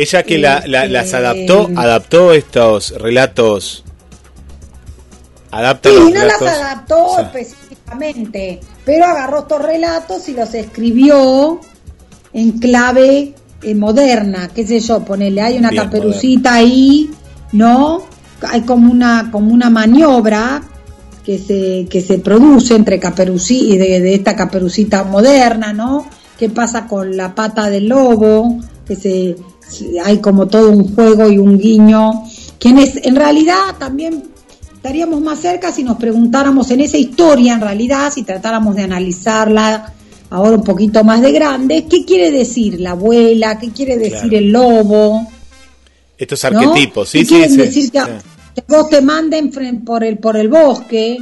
Ella 0.00 0.22
que 0.22 0.38
la, 0.38 0.62
la- 0.66 0.86
las 0.86 1.06
Este- 1.06 1.16
adaptó, 1.18 1.68
adaptó 1.76 2.32
estos 2.32 2.90
relatos. 2.98 3.84
Adapta 5.50 5.88
Sí, 5.90 5.94
los 5.96 6.04
no 6.12 6.24
las 6.26 6.42
adaptó 6.42 7.18
específicamente, 7.20 8.60
pero 8.84 9.04
agarró 9.04 9.40
estos 9.40 9.62
relatos 9.62 10.28
y 10.28 10.32
los 10.34 10.54
escribió 10.54 11.60
en 12.32 12.52
clave 12.60 13.34
eh, 13.62 13.74
moderna, 13.74 14.48
qué 14.54 14.64
sé 14.66 14.78
yo, 14.80 15.04
ponele, 15.04 15.42
hay 15.42 15.58
una 15.58 15.70
Bien, 15.70 15.84
caperucita 15.84 16.54
ahí, 16.54 17.10
¿no? 17.52 18.04
Hay 18.48 18.62
como 18.62 18.90
una, 18.90 19.28
como 19.30 19.52
una 19.52 19.68
maniobra 19.70 20.62
que 21.24 21.36
se, 21.38 21.86
que 21.90 22.00
se 22.00 22.20
produce 22.20 22.74
entre 22.76 22.98
caperuci 22.98 23.76
de, 23.76 24.00
de 24.00 24.14
esta 24.14 24.34
caperucita 24.36 25.02
moderna, 25.04 25.72
¿no? 25.74 26.06
¿Qué 26.38 26.48
pasa 26.48 26.86
con 26.86 27.14
la 27.16 27.34
pata 27.34 27.68
del 27.68 27.88
lobo? 27.88 28.60
Que 28.86 28.96
se- 28.96 29.36
hay 30.04 30.18
como 30.18 30.46
todo 30.48 30.70
un 30.70 30.94
juego 30.94 31.30
y 31.30 31.38
un 31.38 31.58
guiño. 31.58 32.24
Quienes 32.58 32.96
en 33.04 33.16
realidad 33.16 33.76
también 33.78 34.24
estaríamos 34.74 35.20
más 35.20 35.40
cerca 35.40 35.72
si 35.72 35.82
nos 35.82 35.96
preguntáramos 35.96 36.70
en 36.70 36.80
esa 36.80 36.96
historia, 36.96 37.54
en 37.54 37.60
realidad, 37.60 38.12
si 38.12 38.22
tratáramos 38.22 38.76
de 38.76 38.82
analizarla 38.82 39.92
ahora 40.30 40.56
un 40.56 40.64
poquito 40.64 41.02
más 41.04 41.20
de 41.20 41.32
grande, 41.32 41.86
¿qué 41.88 42.04
quiere 42.04 42.30
decir 42.30 42.80
la 42.80 42.92
abuela? 42.92 43.58
¿Qué 43.58 43.70
quiere 43.70 43.98
decir 43.98 44.30
Claro. 44.30 44.38
el 44.38 44.52
lobo? 44.52 45.26
Estos 46.16 46.44
¿no? 46.44 46.60
arquetipos, 46.60 47.08
sí, 47.08 47.18
¿Qué 47.20 47.24
sí, 47.24 47.30
quieren 47.34 47.50
sí, 47.50 47.56
decir 47.56 47.90
que, 47.90 48.00
que 48.54 48.64
vos 48.68 48.88
te 48.88 49.00
manden 49.00 49.50
por 49.84 50.04
el, 50.04 50.18
por 50.18 50.36
el 50.36 50.48
bosque? 50.48 51.18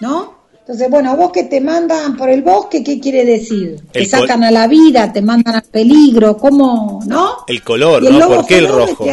¿no? 0.00 0.39
Entonces, 0.70 0.88
bueno, 0.88 1.16
vos 1.16 1.32
que 1.32 1.42
te 1.42 1.60
mandan 1.60 2.16
por 2.16 2.30
el 2.30 2.42
bosque, 2.42 2.84
¿qué 2.84 3.00
quiere 3.00 3.24
decir? 3.24 3.80
Te 3.90 4.02
El 4.04 4.08
col- 4.08 4.20
sacan 4.20 4.44
a 4.44 4.52
la 4.52 4.68
vida, 4.68 5.12
te 5.12 5.20
mandan 5.20 5.56
al 5.56 5.62
peligro, 5.64 6.36
¿cómo? 6.36 7.00
¿No? 7.08 7.38
El 7.48 7.60
color, 7.64 8.06
el 8.06 8.16
¿no? 8.16 8.28
¿Por 8.28 8.46
qué 8.46 8.58
el 8.58 8.68
rojo? 8.68 9.04
te 9.04 9.10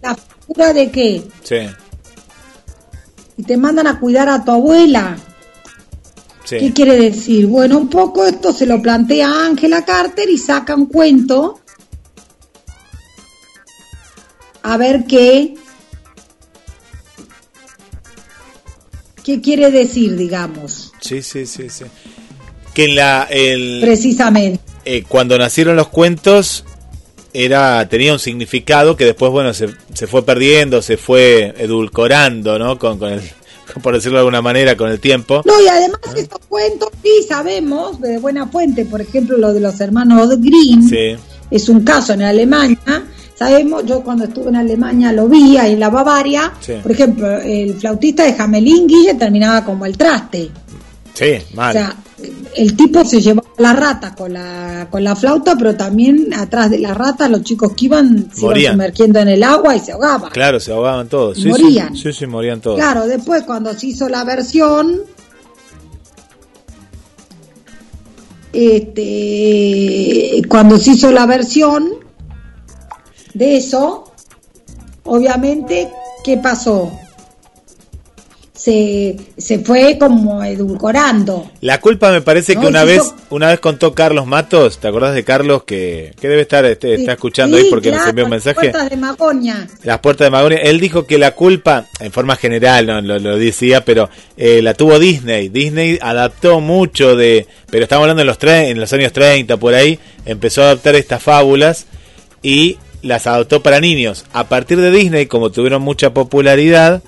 La, 0.00 0.14
figura 0.46 0.72
de 0.72 0.90
qué? 0.92 1.24
Sí, 1.42 1.56
Y 3.36 3.42
te 3.42 3.56
mandan 3.56 3.88
a 3.88 3.98
cuidar 3.98 4.28
a 4.28 4.44
tu 4.44 4.52
abuela. 4.52 5.16
¿Qué 6.48 6.60
sí. 6.60 6.72
quiere 6.72 6.94
decir? 6.96 7.48
Bueno, 7.48 7.78
un 7.78 7.88
poco 7.90 8.24
esto 8.24 8.52
se 8.52 8.64
lo 8.64 8.80
plantea 8.80 9.28
Ángela 9.44 9.84
Carter 9.84 10.30
y 10.30 10.38
saca 10.38 10.76
un 10.76 10.86
cuento 10.86 11.58
a 14.62 14.76
ver 14.76 15.04
qué 15.04 15.56
qué 19.26 19.40
quiere 19.40 19.70
decir, 19.72 20.16
digamos, 20.16 20.92
Sí, 21.00 21.20
sí, 21.20 21.44
sí, 21.46 21.68
sí. 21.68 21.84
Que 22.72 22.84
en 22.84 22.94
la, 22.96 23.26
el, 23.28 23.80
precisamente. 23.82 24.60
eh, 24.84 25.02
cuando 25.06 25.36
nacieron 25.36 25.74
los 25.76 25.88
cuentos 25.88 26.64
era 27.32 27.86
tenía 27.88 28.12
un 28.12 28.18
significado 28.18 28.96
que 28.96 29.04
después 29.04 29.30
bueno 29.32 29.52
se, 29.52 29.68
se 29.92 30.06
fue 30.06 30.24
perdiendo 30.24 30.80
se 30.80 30.96
fue 30.96 31.54
edulcorando 31.58 32.58
no 32.58 32.78
con, 32.78 32.98
con 32.98 33.12
el 33.12 33.20
por 33.82 33.94
decirlo 33.94 34.16
de 34.18 34.20
alguna 34.20 34.40
manera 34.40 34.74
con 34.76 34.90
el 34.90 35.00
tiempo 35.00 35.42
No, 35.44 35.60
y 35.60 35.68
además 35.68 36.00
estos 36.16 36.40
cuentos 36.48 36.88
sí 37.02 37.26
sabemos 37.28 38.00
de 38.00 38.18
buena 38.18 38.46
fuente, 38.46 38.84
por 38.86 39.00
ejemplo, 39.02 39.36
lo 39.36 39.52
de 39.52 39.60
los 39.60 39.78
hermanos 39.80 40.30
Grimm, 40.40 40.88
sí 40.88 41.16
es 41.50 41.68
un 41.68 41.82
caso 41.84 42.12
en 42.14 42.22
Alemania. 42.22 43.04
Sabemos, 43.38 43.84
yo 43.84 44.02
cuando 44.02 44.24
estuve 44.24 44.48
en 44.48 44.56
Alemania 44.56 45.12
lo 45.12 45.28
vi 45.28 45.58
ahí 45.58 45.74
en 45.74 45.80
la 45.80 45.90
Bavaria. 45.90 46.52
Sí. 46.60 46.74
Por 46.82 46.92
ejemplo, 46.92 47.38
el 47.38 47.74
flautista 47.74 48.24
de 48.24 48.34
Hamelin 48.38 48.86
Guille 48.86 49.14
terminaba 49.14 49.62
como 49.64 49.84
el 49.84 49.96
traste. 49.96 50.50
sí 51.12 51.32
O 51.52 51.56
mal 51.56 51.72
sea, 51.74 51.96
el 52.54 52.74
tipo 52.74 53.04
se 53.04 53.20
llevaba 53.20 53.46
la 53.58 53.74
rata 53.74 54.14
con 54.14 54.32
la, 54.32 54.88
con 54.90 55.04
la 55.04 55.14
flauta, 55.14 55.54
pero 55.56 55.76
también 55.76 56.32
atrás 56.34 56.70
de 56.70 56.78
la 56.78 56.94
rata 56.94 57.28
los 57.28 57.42
chicos 57.42 57.72
que 57.74 57.84
iban 57.86 58.30
se 58.32 58.40
iban 58.46 58.72
sumergiendo 58.72 59.18
en 59.20 59.28
el 59.28 59.42
agua 59.42 59.76
y 59.76 59.80
se 59.80 59.92
ahogaban. 59.92 60.30
claro 60.30 60.58
se 60.58 60.72
ahogaban 60.72 61.08
todos 61.08 61.36
sí, 61.36 61.46
Morían. 61.48 61.94
sí, 61.94 62.04
sí 62.04 62.12
sí 62.20 62.26
morían 62.26 62.60
todos 62.62 62.76
Claro, 62.78 63.06
después 63.06 63.42
cuando 63.42 63.74
se 63.74 63.88
hizo 63.88 64.08
la 64.08 64.24
versión, 64.24 65.02
este, 69.06 70.42
cuando 70.48 70.78
se 70.78 70.92
hizo 70.92 71.10
la 71.12 71.26
versión 71.26 72.05
de 73.36 73.56
eso, 73.56 74.10
obviamente, 75.04 75.88
¿qué 76.24 76.38
pasó? 76.38 76.90
Se, 78.54 79.14
se 79.36 79.58
fue 79.58 79.98
como 79.98 80.42
edulcorando. 80.42 81.50
La 81.60 81.78
culpa 81.78 82.10
me 82.10 82.22
parece 82.22 82.54
No, 82.54 82.62
que 82.62 82.66
una 82.68 82.84
vez 82.84 83.02
yo- 83.04 83.14
una 83.28 83.48
vez 83.48 83.60
contó 83.60 83.94
Carlos 83.94 84.26
Matos, 84.26 84.78
¿te 84.78 84.88
acordás 84.88 85.14
de 85.14 85.24
Carlos 85.24 85.64
que, 85.64 86.14
que 86.18 86.26
debe 86.26 86.40
estar 86.42 86.64
este, 86.64 86.94
está 86.94 87.12
escuchando 87.12 87.58
sí, 87.58 87.64
ahí 87.64 87.70
porque 87.70 87.90
nos 87.90 87.98
claro, 87.98 88.10
envió 88.10 88.24
un 88.24 88.30
las 88.30 88.44
mensaje? 88.46 88.70
puertas 88.70 88.88
de 88.90 88.96
Magonia. 88.96 89.68
Las 89.82 89.98
puertas 89.98 90.24
de 90.26 90.30
Magonia. 90.30 90.58
Él 90.62 90.80
dijo 90.80 91.06
que 91.06 91.18
la 91.18 91.32
culpa, 91.32 91.84
en 92.00 92.10
forma 92.10 92.34
general, 92.36 92.86
no 92.86 93.00
lo, 93.02 93.18
lo 93.18 93.36
decía, 93.36 93.84
pero 93.84 94.08
eh, 94.38 94.62
la 94.62 94.72
tuvo 94.72 94.98
Disney. 94.98 95.50
Disney 95.50 95.98
adaptó 96.00 96.60
mucho 96.60 97.14
de, 97.14 97.46
pero 97.70 97.84
estamos 97.84 98.04
hablando 98.04 98.22
en 98.22 98.26
los 98.26 98.38
tre- 98.40 98.70
en 98.70 98.80
los 98.80 98.90
años 98.94 99.12
30 99.12 99.58
por 99.58 99.74
ahí, 99.74 99.98
empezó 100.24 100.62
a 100.62 100.66
adaptar 100.66 100.94
estas 100.94 101.22
fábulas 101.22 101.84
y 102.42 102.78
las 103.06 103.26
adoptó 103.26 103.62
para 103.62 103.80
niños. 103.80 104.24
A 104.32 104.44
partir 104.48 104.80
de 104.80 104.90
Disney, 104.90 105.26
como 105.26 105.50
tuvieron 105.50 105.82
mucha 105.82 106.12
popularidad, 106.12 107.02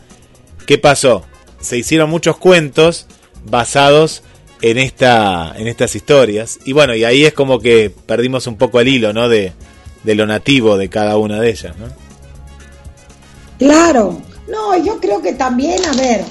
¿qué 0.66 0.78
pasó? 0.78 1.24
Se 1.60 1.76
hicieron 1.76 2.10
muchos 2.10 2.36
cuentos 2.36 3.06
basados 3.44 4.22
en 4.60 4.78
esta 4.78 5.54
en 5.56 5.68
estas 5.68 5.94
historias 5.94 6.58
y 6.64 6.72
bueno, 6.72 6.94
y 6.94 7.04
ahí 7.04 7.24
es 7.24 7.32
como 7.32 7.60
que 7.60 7.92
perdimos 8.06 8.48
un 8.48 8.56
poco 8.56 8.80
el 8.80 8.88
hilo, 8.88 9.12
¿no? 9.12 9.28
de 9.28 9.52
de 10.04 10.14
lo 10.14 10.26
nativo 10.26 10.76
de 10.76 10.88
cada 10.88 11.16
una 11.16 11.40
de 11.40 11.50
ellas, 11.50 11.74
¿no? 11.78 11.86
Claro, 13.58 14.20
no, 14.48 14.76
yo 14.82 14.98
creo 15.00 15.20
que 15.20 15.32
también, 15.32 15.84
a 15.84 15.92
ver, 15.92 16.24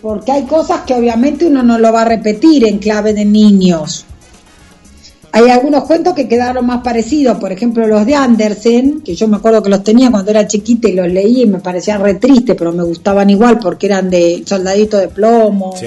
porque 0.00 0.32
hay 0.32 0.44
cosas 0.44 0.80
que 0.82 0.94
obviamente 0.94 1.46
uno 1.46 1.62
no 1.62 1.78
lo 1.78 1.92
va 1.92 2.02
a 2.02 2.06
repetir 2.06 2.66
en 2.66 2.78
clave 2.78 3.14
de 3.14 3.24
niños. 3.24 4.04
Hay 5.34 5.48
algunos 5.48 5.84
cuentos 5.84 6.12
que 6.14 6.28
quedaron 6.28 6.66
más 6.66 6.82
parecidos, 6.82 7.38
por 7.38 7.50
ejemplo 7.52 7.86
los 7.86 8.04
de 8.04 8.14
Andersen, 8.14 9.00
que 9.00 9.14
yo 9.14 9.28
me 9.28 9.38
acuerdo 9.38 9.62
que 9.62 9.70
los 9.70 9.82
tenía 9.82 10.10
cuando 10.10 10.30
era 10.30 10.46
chiquita 10.46 10.88
y 10.88 10.92
los 10.92 11.08
leí 11.08 11.42
y 11.42 11.46
me 11.46 11.58
parecían 11.58 12.02
re 12.02 12.14
tristes, 12.16 12.54
pero 12.54 12.70
me 12.70 12.82
gustaban 12.82 13.30
igual 13.30 13.58
porque 13.58 13.86
eran 13.86 14.10
de 14.10 14.42
soldadito 14.44 14.98
de 14.98 15.08
plomo, 15.08 15.74
Sí. 15.74 15.86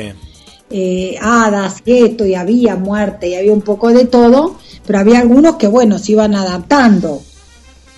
eh, 0.71 1.15
hadas 1.21 1.75
esto, 1.86 2.25
y 2.25 2.34
había 2.34 2.75
muerte 2.75 3.29
y 3.29 3.36
había 3.36 3.53
un 3.53 3.62
poco 3.62 3.93
de 3.93 4.05
todo, 4.05 4.55
pero 4.86 4.97
había 4.97 5.19
algunos 5.19 5.58
que, 5.58 5.67
bueno, 5.67 5.99
se 5.99 6.13
iban 6.13 6.34
adaptando. 6.34 7.21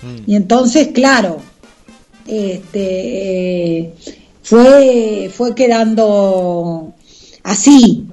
Mm. 0.02 0.30
Y 0.30 0.36
entonces, 0.36 0.88
claro, 0.88 1.38
este, 2.26 3.78
eh, 3.78 3.94
fue, 4.42 5.30
fue 5.34 5.54
quedando 5.54 6.92
así. 7.42 8.04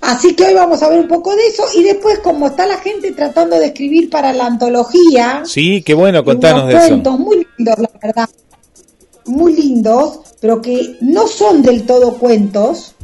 Así 0.00 0.34
que 0.34 0.44
hoy 0.44 0.54
vamos 0.54 0.82
a 0.82 0.88
ver 0.88 1.00
un 1.00 1.08
poco 1.08 1.34
de 1.34 1.46
eso 1.48 1.64
y 1.76 1.82
después 1.82 2.20
como 2.20 2.46
está 2.46 2.66
la 2.66 2.78
gente 2.78 3.12
tratando 3.12 3.58
de 3.58 3.66
escribir 3.66 4.08
para 4.08 4.32
la 4.32 4.46
antología, 4.46 5.42
Sí, 5.44 5.82
qué 5.82 5.94
bueno, 5.94 6.24
contanos 6.24 6.62
unos 6.62 6.72
de 6.72 6.78
eso. 6.78 6.88
cuentos 6.88 7.18
muy 7.18 7.46
lindos, 7.56 7.78
la 7.78 7.90
verdad, 8.00 8.28
muy 9.26 9.54
lindos, 9.54 10.20
pero 10.40 10.62
que 10.62 10.96
no 11.00 11.26
son 11.26 11.62
del 11.62 11.84
todo 11.84 12.16
cuentos. 12.18 12.94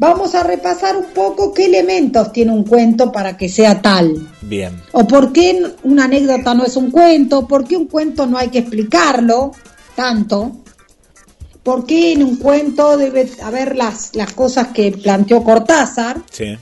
Vamos 0.00 0.36
a 0.36 0.44
repasar 0.44 0.96
un 0.96 1.06
poco 1.06 1.52
qué 1.52 1.64
elementos 1.64 2.30
tiene 2.32 2.52
un 2.52 2.62
cuento 2.62 3.10
para 3.10 3.36
que 3.36 3.48
sea 3.48 3.82
tal. 3.82 4.28
Bien. 4.42 4.80
O 4.92 5.04
por 5.08 5.32
qué 5.32 5.60
una 5.82 6.04
anécdota 6.04 6.54
no 6.54 6.64
es 6.64 6.76
un 6.76 6.92
cuento, 6.92 7.48
por 7.48 7.66
qué 7.66 7.76
un 7.76 7.86
cuento 7.86 8.24
no 8.26 8.38
hay 8.38 8.48
que 8.48 8.60
explicarlo 8.60 9.50
tanto, 9.96 10.52
por 11.62 11.84
qué 11.86 12.12
en 12.12 12.22
un 12.22 12.36
cuento 12.36 12.96
debe 12.96 13.30
haber 13.42 13.76
las, 13.76 14.14
las 14.14 14.32
cosas 14.32 14.68
que 14.68 14.92
planteó 14.92 15.42
Cortázar, 15.44 16.22
Sí. 16.30 16.56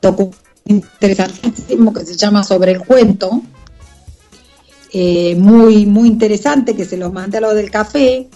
documento 0.00 0.38
interesantísimo 0.66 1.92
que 1.92 2.06
se 2.06 2.16
llama 2.16 2.42
Sobre 2.42 2.72
el 2.72 2.84
cuento. 2.86 3.42
eh, 4.92 5.34
muy, 5.36 5.84
muy 5.86 6.06
interesante 6.08 6.74
que 6.76 6.84
se 6.84 6.96
los 6.96 7.12
mandé 7.12 7.38
a 7.38 7.40
los 7.42 7.54
del 7.54 7.70
café. 7.70 8.28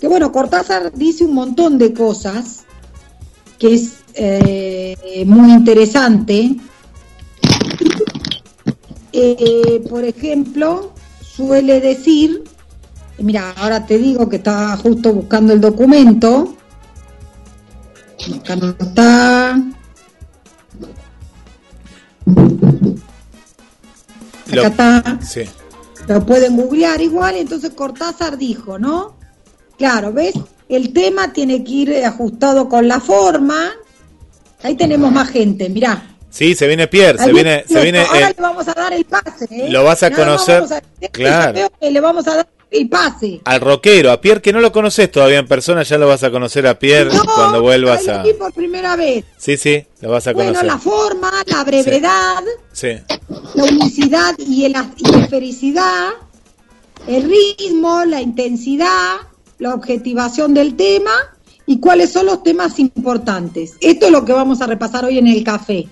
Que 0.00 0.08
bueno, 0.08 0.32
Cortázar 0.32 0.90
dice 0.94 1.24
un 1.24 1.34
montón 1.34 1.76
de 1.78 1.92
cosas 1.92 2.64
que 3.58 3.74
es 3.74 3.90
eh, 4.14 5.22
muy 5.26 5.52
interesante. 5.52 6.56
Eh, 9.12 9.82
por 9.88 10.04
ejemplo, 10.04 10.92
suele 11.22 11.80
decir, 11.80 12.44
mira, 13.18 13.52
ahora 13.56 13.84
te 13.86 13.98
digo 13.98 14.28
que 14.28 14.36
estaba 14.36 14.76
justo 14.76 15.12
buscando 15.12 15.52
el 15.52 15.60
documento. 15.60 16.54
Acá 18.36 18.56
no 18.56 18.70
está. 18.78 19.54
Acá 24.50 24.66
está. 24.66 25.18
Sí. 25.22 25.42
Lo 26.06 26.24
pueden 26.24 26.56
googlear 26.56 27.00
igual, 27.00 27.36
entonces 27.36 27.70
Cortázar 27.74 28.38
dijo, 28.38 28.78
¿no? 28.78 29.16
Claro, 29.76 30.12
¿ves? 30.12 30.34
El 30.68 30.92
tema 30.92 31.32
tiene 31.32 31.62
que 31.64 31.70
ir 31.70 32.04
ajustado 32.04 32.68
con 32.68 32.88
la 32.88 33.00
forma. 33.00 33.70
Ahí 34.62 34.74
tenemos 34.74 35.12
más 35.12 35.28
gente, 35.28 35.68
mirá. 35.68 36.02
Sí, 36.30 36.54
se 36.54 36.66
viene 36.66 36.88
Pierre, 36.88 37.18
se 37.18 37.32
viene, 37.32 37.64
se 37.66 37.80
viene 37.82 38.00
Ahora 38.00 38.28
el- 38.28 38.34
le 38.36 38.42
vamos 38.42 38.68
a 38.68 38.74
dar 38.74 38.92
el 38.92 39.04
pase, 39.04 39.46
¿eh? 39.50 39.68
Lo 39.70 39.82
vas 39.84 40.02
a 40.02 40.10
Nada 40.10 40.24
conocer, 40.24 40.62
a- 40.72 41.08
claro. 41.08 41.70
Le 41.80 42.00
vamos 42.00 42.26
a 42.28 42.36
dar 42.36 42.48
el 42.70 42.88
pase. 42.88 43.40
al 43.44 43.60
rockero, 43.60 44.10
a 44.12 44.20
Pierre 44.20 44.42
que 44.42 44.52
no 44.52 44.60
lo 44.60 44.72
conoces 44.72 45.10
todavía 45.10 45.38
en 45.38 45.46
persona, 45.48 45.82
ya 45.82 45.96
lo 45.98 46.06
vas 46.08 46.22
a 46.22 46.30
conocer 46.30 46.66
a 46.66 46.78
Pierre 46.78 47.12
No, 47.14 47.24
cuando 47.24 47.62
vuelvas 47.62 48.06
a... 48.08 48.22
por 48.38 48.52
primera 48.52 48.94
vez. 48.96 49.24
Sí, 49.36 49.56
sí, 49.56 49.84
lo 50.00 50.10
vas 50.10 50.26
a 50.26 50.32
Bueno, 50.32 50.50
conocer. 50.50 50.66
la 50.66 50.78
forma, 50.78 51.30
la 51.46 51.64
brevedad, 51.64 52.42
Sí. 52.72 52.88
la 53.54 53.64
unicidad 53.64 54.34
y, 54.38 54.64
el, 54.64 54.74
y 54.96 55.08
la 55.10 55.26
felicidad, 55.28 56.10
el 57.06 57.22
ritmo, 57.30 58.04
la 58.04 58.20
intensidad, 58.20 59.16
la 59.58 59.74
objetivación 59.74 60.52
del 60.54 60.76
tema 60.76 61.12
y 61.66 61.80
cuáles 61.80 62.12
son 62.12 62.26
los 62.26 62.42
temas 62.42 62.78
importantes. 62.78 63.74
Esto 63.80 64.06
es 64.06 64.12
lo 64.12 64.24
que 64.24 64.32
vamos 64.32 64.60
a 64.60 64.66
repasar 64.66 65.04
hoy 65.04 65.18
en 65.18 65.26
el 65.26 65.42
café. 65.44 65.86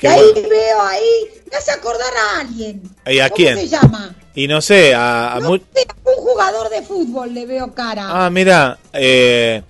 Y 0.00 0.06
ahí 0.06 0.20
bueno. 0.34 0.48
veo 0.48 0.82
ahí, 0.82 1.10
me 1.50 1.56
hace 1.56 1.70
acordar 1.72 2.12
a 2.16 2.40
alguien. 2.40 2.82
¿Y 3.06 3.18
a 3.18 3.28
¿Cómo 3.28 3.36
quién? 3.36 3.56
se 3.56 3.68
llama? 3.68 4.14
Y 4.34 4.46
no 4.48 4.60
sé, 4.60 4.94
a, 4.94 5.34
a 5.34 5.40
No 5.40 5.48
mu- 5.50 5.56
sé, 5.56 5.86
un 6.04 6.14
jugador 6.22 6.68
de 6.68 6.82
fútbol 6.82 7.32
le 7.32 7.46
veo 7.46 7.72
cara. 7.74 8.06
Ah, 8.26 8.28
mira, 8.30 8.78
eh... 8.92 9.62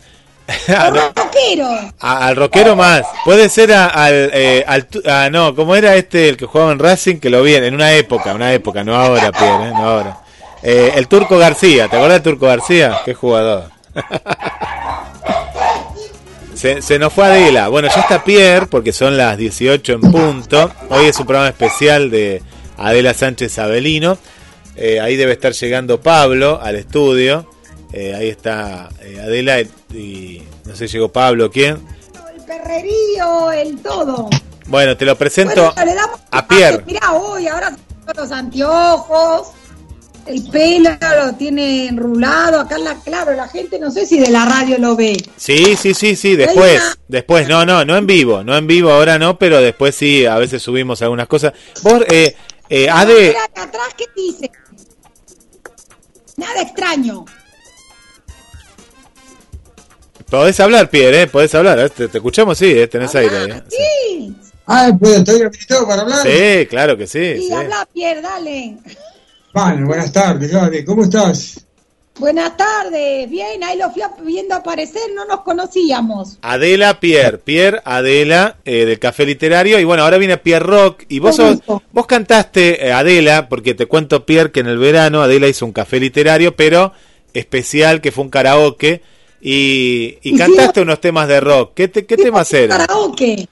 O 0.68 0.90
no, 0.92 1.12
rockero. 1.14 1.68
a- 2.00 2.26
al 2.28 2.36
rockero 2.36 2.76
más. 2.76 3.02
Puede 3.24 3.48
ser 3.48 3.72
a- 3.72 3.86
al, 3.86 4.30
eh, 4.32 4.64
al 4.66 4.86
ah, 5.08 5.28
no, 5.30 5.54
¿cómo 5.54 5.74
era 5.76 5.94
este 5.96 6.28
el 6.28 6.36
que 6.36 6.46
jugaba 6.46 6.72
en 6.72 6.78
Racing? 6.78 7.16
Que 7.18 7.30
lo 7.30 7.42
vi 7.42 7.54
en 7.56 7.64
en 7.64 7.74
una 7.74 7.92
época, 7.92 8.32
una 8.34 8.52
época, 8.52 8.82
no 8.84 8.94
ahora, 8.96 9.30
Pierre, 9.32 9.68
eh, 9.68 9.72
no 9.72 9.88
ahora. 9.88 10.18
Eh, 10.62 10.92
el 10.96 11.06
Turco 11.08 11.36
García, 11.38 11.88
¿te 11.88 11.96
acuerdas 11.96 12.22
del 12.22 12.32
Turco 12.32 12.46
García? 12.46 13.00
Qué 13.04 13.14
jugador. 13.14 13.70
Se, 16.56 16.80
se 16.80 16.98
nos 16.98 17.12
fue 17.12 17.26
Adela. 17.26 17.68
Bueno, 17.68 17.88
ya 17.94 18.00
está 18.00 18.24
Pierre, 18.24 18.66
porque 18.66 18.92
son 18.92 19.16
las 19.16 19.36
18 19.36 19.92
en 19.92 20.00
punto. 20.00 20.70
Hoy 20.88 21.04
es 21.06 21.20
un 21.20 21.26
programa 21.26 21.50
especial 21.50 22.10
de 22.10 22.42
Adela 22.78 23.12
Sánchez 23.12 23.58
Avelino. 23.58 24.16
Eh, 24.74 24.98
ahí 25.00 25.16
debe 25.16 25.32
estar 25.32 25.52
llegando 25.52 26.00
Pablo 26.00 26.58
al 26.62 26.76
estudio. 26.76 27.50
Eh, 27.92 28.14
ahí 28.14 28.28
está 28.28 28.88
eh, 29.02 29.20
Adela 29.22 29.60
y, 29.60 30.42
no 30.64 30.74
sé, 30.74 30.88
llegó 30.88 31.12
Pablo, 31.12 31.50
¿quién? 31.50 31.78
El 32.34 32.44
perrerío, 32.44 33.52
el 33.52 33.78
todo. 33.82 34.28
Bueno, 34.66 34.96
te 34.96 35.04
lo 35.04 35.16
presento 35.16 35.72
Bueno, 35.74 35.92
a 36.30 36.48
Pierre. 36.48 36.82
Mira, 36.86 37.12
hoy, 37.12 37.46
ahora 37.48 37.76
los 38.16 38.32
anteojos, 38.32 39.48
el 40.26 40.42
pelo 40.50 40.90
lo 41.24 41.32
tiene 41.34 41.88
enrulado, 41.88 42.60
acá 42.60 42.76
en 42.76 42.84
la, 42.84 42.94
claro, 42.96 43.34
la 43.34 43.48
gente 43.48 43.78
no 43.78 43.90
sé 43.90 44.06
si 44.06 44.18
de 44.18 44.30
la 44.30 44.44
radio 44.44 44.78
lo 44.78 44.96
ve. 44.96 45.16
Sí, 45.36 45.76
sí, 45.76 45.94
sí, 45.94 46.16
sí, 46.16 46.36
después, 46.36 46.80
después, 47.08 47.48
no, 47.48 47.64
no, 47.64 47.84
no 47.84 47.96
en 47.96 48.06
vivo, 48.06 48.42
no 48.42 48.56
en 48.56 48.66
vivo 48.66 48.90
ahora 48.90 49.18
no, 49.18 49.38
pero 49.38 49.60
después 49.60 49.94
sí, 49.94 50.26
a 50.26 50.36
veces 50.36 50.62
subimos 50.62 51.02
algunas 51.02 51.28
cosas. 51.28 51.52
Vos, 51.82 52.02
eh, 52.10 52.36
eh, 52.68 52.88
Ade, 52.90 53.36
atrás, 53.54 53.94
¿qué 53.96 54.04
dice? 54.16 54.50
Nada 56.36 56.62
extraño. 56.62 57.24
podés 60.28 60.58
hablar, 60.60 60.90
Pierre, 60.90 61.22
eh, 61.22 61.26
podés 61.28 61.54
hablar, 61.54 61.78
eh, 61.78 61.88
te, 61.88 62.08
te 62.08 62.18
escuchamos, 62.18 62.58
sí, 62.58 62.66
eh, 62.66 62.88
tenés 62.88 63.14
aire. 63.14 63.44
Eh, 63.44 63.62
sí. 63.68 63.76
sí. 63.78 64.36
Ah, 64.66 64.90
pues 64.98 65.18
estoy 65.18 65.42
habilitado 65.42 65.86
para 65.86 66.02
hablar. 66.02 66.26
Sí, 66.26 66.66
claro 66.66 66.96
que 66.96 67.06
sí. 67.06 67.36
Sí, 67.36 67.46
sí. 67.46 67.52
habla 67.52 67.88
Pierre, 67.92 68.20
dale. 68.20 68.76
Vale, 69.56 69.84
buenas 69.84 70.12
tardes. 70.12 70.52
¿Cómo 70.84 71.02
estás? 71.04 71.64
Buenas 72.18 72.54
tardes, 72.58 73.28
bien, 73.30 73.64
ahí 73.64 73.78
lo 73.78 73.90
fui 73.90 74.02
viendo 74.22 74.54
aparecer, 74.54 75.00
no 75.14 75.24
nos 75.24 75.40
conocíamos. 75.40 76.36
Adela 76.42 77.00
Pierre, 77.00 77.38
Pierre 77.38 77.80
Adela 77.82 78.56
eh, 78.66 78.84
del 78.84 78.98
Café 78.98 79.24
Literario 79.24 79.78
y 79.80 79.84
bueno, 79.84 80.02
ahora 80.02 80.18
viene 80.18 80.36
Pierre 80.36 80.64
Rock 80.66 81.04
y 81.08 81.20
vos 81.20 81.36
¿Cómo 81.38 81.58
sos- 81.66 81.82
vos 81.90 82.06
cantaste 82.06 82.86
eh, 82.86 82.92
Adela 82.92 83.48
porque 83.48 83.74
te 83.74 83.86
cuento 83.86 84.26
Pierre 84.26 84.52
que 84.52 84.60
en 84.60 84.66
el 84.66 84.76
verano 84.78 85.22
Adela 85.22 85.48
hizo 85.48 85.64
un 85.64 85.72
café 85.72 85.98
literario 86.00 86.54
pero 86.54 86.92
especial 87.32 88.02
que 88.02 88.12
fue 88.12 88.24
un 88.24 88.30
karaoke 88.30 89.00
y, 89.40 90.18
cantaste 90.36 90.80
unos 90.82 91.00
temas 91.00 91.28
de 91.28 91.40
rock. 91.40 91.72
¿Qué, 91.74 91.88
te- 91.88 92.04
qué 92.04 92.16
temas 92.18 92.52
eran? 92.52 92.78
Karaoke. 92.78 93.48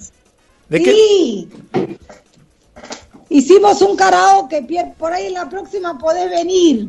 ¿De 0.68 0.82
qué? 0.82 1.46
Sí. 3.40 3.52
Hicimos 3.52 3.82
un 3.82 3.96
karaoke, 3.96 4.62
Pierre, 4.62 4.94
por 4.98 5.12
ahí 5.12 5.26
en 5.26 5.34
la 5.34 5.48
próxima 5.48 5.98
podés 5.98 6.30
venir. 6.30 6.86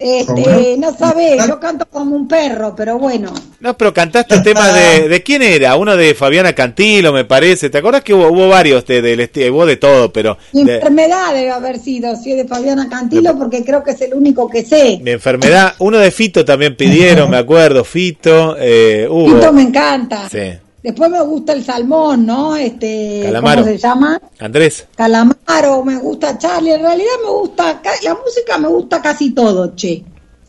Este, 0.00 0.78
no 0.78 0.96
sabés, 0.96 1.46
yo 1.46 1.60
canto 1.60 1.84
como 1.84 2.16
un 2.16 2.26
perro, 2.26 2.74
pero 2.74 2.98
bueno. 2.98 3.34
No, 3.60 3.76
pero 3.76 3.92
cantaste 3.92 4.40
temas 4.40 4.74
de, 4.74 5.10
de 5.10 5.22
quién 5.22 5.42
era, 5.42 5.76
uno 5.76 5.94
de 5.94 6.14
Fabiana 6.14 6.54
Cantilo, 6.54 7.12
me 7.12 7.26
parece. 7.26 7.68
¿Te 7.68 7.76
acordás 7.76 8.02
que 8.02 8.14
hubo, 8.14 8.28
hubo 8.28 8.48
varios 8.48 8.86
de, 8.86 9.02
del 9.02 9.30
hubo 9.52 9.66
de 9.66 9.76
todo, 9.76 10.10
pero 10.10 10.38
Mi 10.54 10.64
de, 10.64 10.76
enfermedad 10.76 11.34
debe 11.34 11.50
haber 11.50 11.78
sido, 11.78 12.16
si 12.16 12.32
es 12.32 12.38
de 12.38 12.48
Fabiana 12.48 12.88
Cantilo, 12.88 13.36
porque 13.36 13.62
creo 13.62 13.84
que 13.84 13.90
es 13.90 14.00
el 14.00 14.14
único 14.14 14.48
que 14.48 14.64
sé. 14.64 15.00
de 15.02 15.12
enfermedad, 15.12 15.74
uno 15.80 15.98
de 15.98 16.10
Fito 16.10 16.46
también 16.46 16.76
pidieron, 16.76 17.28
me 17.30 17.36
acuerdo, 17.36 17.84
Fito, 17.84 18.56
eh, 18.58 19.06
hubo. 19.06 19.26
Pinto 19.26 19.52
me 19.52 19.62
encanta. 19.62 20.30
Sí. 20.30 20.52
Después 20.82 21.10
me 21.10 21.20
gusta 21.22 21.52
el 21.52 21.62
salmón, 21.62 22.24
¿no? 22.24 22.56
Este, 22.56 23.20
Calamaro. 23.24 23.62
¿cómo 23.62 23.72
se 23.72 23.78
llama? 23.78 24.20
Andrés, 24.38 24.86
Calamaro, 24.94 25.84
me 25.84 25.98
gusta 25.98 26.38
Charlie, 26.38 26.72
en 26.72 26.82
realidad 26.82 27.12
me 27.22 27.30
gusta, 27.30 27.82
la 28.02 28.14
música 28.14 28.56
me 28.56 28.68
gusta 28.68 29.02
casi 29.02 29.30
todo, 29.32 29.74
che, 29.76 30.02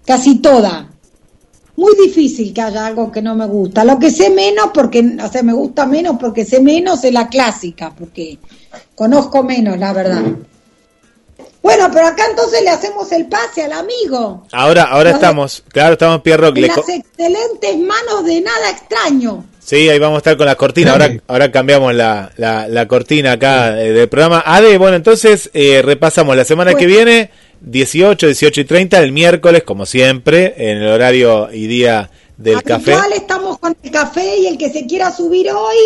casi 0.05 0.39
toda. 0.39 0.87
Muy 1.75 1.95
difícil 1.95 2.53
que 2.53 2.61
haya 2.61 2.85
algo 2.85 3.11
que 3.11 3.21
no 3.21 3.35
me 3.35 3.47
gusta. 3.47 3.83
Lo 3.83 3.97
que 3.97 4.11
sé 4.11 4.29
menos, 4.29 4.69
porque, 4.73 5.17
o 5.21 5.27
sea, 5.29 5.41
me 5.41 5.53
gusta 5.53 5.85
menos 5.85 6.17
porque 6.19 6.45
sé 6.45 6.61
menos 6.61 7.03
es 7.03 7.13
la 7.13 7.27
clásica, 7.27 7.93
porque 7.97 8.37
conozco 8.95 9.43
menos, 9.43 9.77
la 9.79 9.91
verdad. 9.91 10.21
Bueno, 11.61 11.89
pero 11.91 12.07
acá 12.07 12.23
entonces 12.29 12.61
le 12.63 12.69
hacemos 12.69 13.11
el 13.11 13.27
pase 13.27 13.63
al 13.63 13.73
amigo. 13.73 14.45
ahora, 14.51 14.83
ahora 14.83 15.11
estamos, 15.11 15.63
claro, 15.69 15.93
estamos 15.93 16.21
Pierre 16.21 16.47
Rock. 16.47 16.57
En 16.57 16.61
le 16.61 16.67
las 16.67 16.89
excelentes 16.89 17.77
manos 17.79 18.25
de 18.25 18.41
nada 18.41 18.69
extraño. 18.69 19.45
Sí, 19.71 19.87
ahí 19.87 19.99
vamos 19.99 20.15
a 20.15 20.19
estar 20.19 20.35
con 20.35 20.47
la 20.47 20.55
cortina. 20.55 20.91
Ahora, 20.91 21.09
ahora 21.27 21.49
cambiamos 21.49 21.95
la, 21.95 22.29
la, 22.35 22.67
la 22.67 22.87
cortina 22.89 23.31
acá 23.31 23.81
eh, 23.81 23.93
del 23.93 24.09
programa. 24.09 24.43
Ade, 24.45 24.77
bueno, 24.77 24.97
entonces 24.97 25.49
eh, 25.53 25.81
repasamos 25.81 26.35
la 26.35 26.43
semana 26.43 26.73
que 26.73 26.85
viene, 26.87 27.29
18, 27.61 28.25
18 28.27 28.59
y 28.59 28.65
30, 28.65 28.99
el 29.01 29.13
miércoles, 29.13 29.63
como 29.63 29.85
siempre, 29.85 30.55
en 30.57 30.79
el 30.81 30.87
horario 30.89 31.47
y 31.53 31.67
día 31.67 32.09
del 32.35 32.61
café. 32.63 32.95
Habitual 32.95 33.13
estamos 33.13 33.59
con 33.59 33.73
el 33.81 33.91
café 33.91 34.39
y 34.39 34.47
el 34.47 34.57
que 34.57 34.69
se 34.71 34.85
quiera 34.85 35.09
subir 35.09 35.49
hoy, 35.51 35.77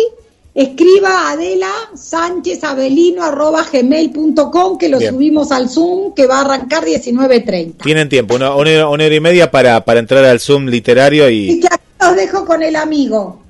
escriba 0.52 1.28
a 1.28 1.32
Adela 1.34 1.70
Sánchez 1.94 2.64
Avelino 2.64 3.22
arroba 3.22 3.64
gmail.com 3.72 4.78
que 4.78 4.88
lo 4.88 4.98
Bien. 4.98 5.12
subimos 5.14 5.52
al 5.52 5.68
Zoom 5.68 6.12
que 6.12 6.26
va 6.26 6.38
a 6.38 6.40
arrancar 6.40 6.84
19.30. 6.84 7.84
Tienen 7.84 8.08
tiempo, 8.08 8.34
una, 8.34 8.50
una 8.56 8.70
hora- 8.70 8.88
una 8.88 9.04
hora 9.04 9.14
y 9.14 9.20
media 9.20 9.48
para, 9.50 9.84
para 9.84 10.00
entrar 10.00 10.24
al 10.24 10.40
Zoom 10.40 10.66
literario 10.66 11.30
Y 11.30 11.50
y 11.52 11.60
que 11.60 11.68
aquí 11.68 11.84
los 12.00 12.16
dejo 12.16 12.44
con 12.44 12.64
el 12.64 12.74
amigo. 12.74 13.42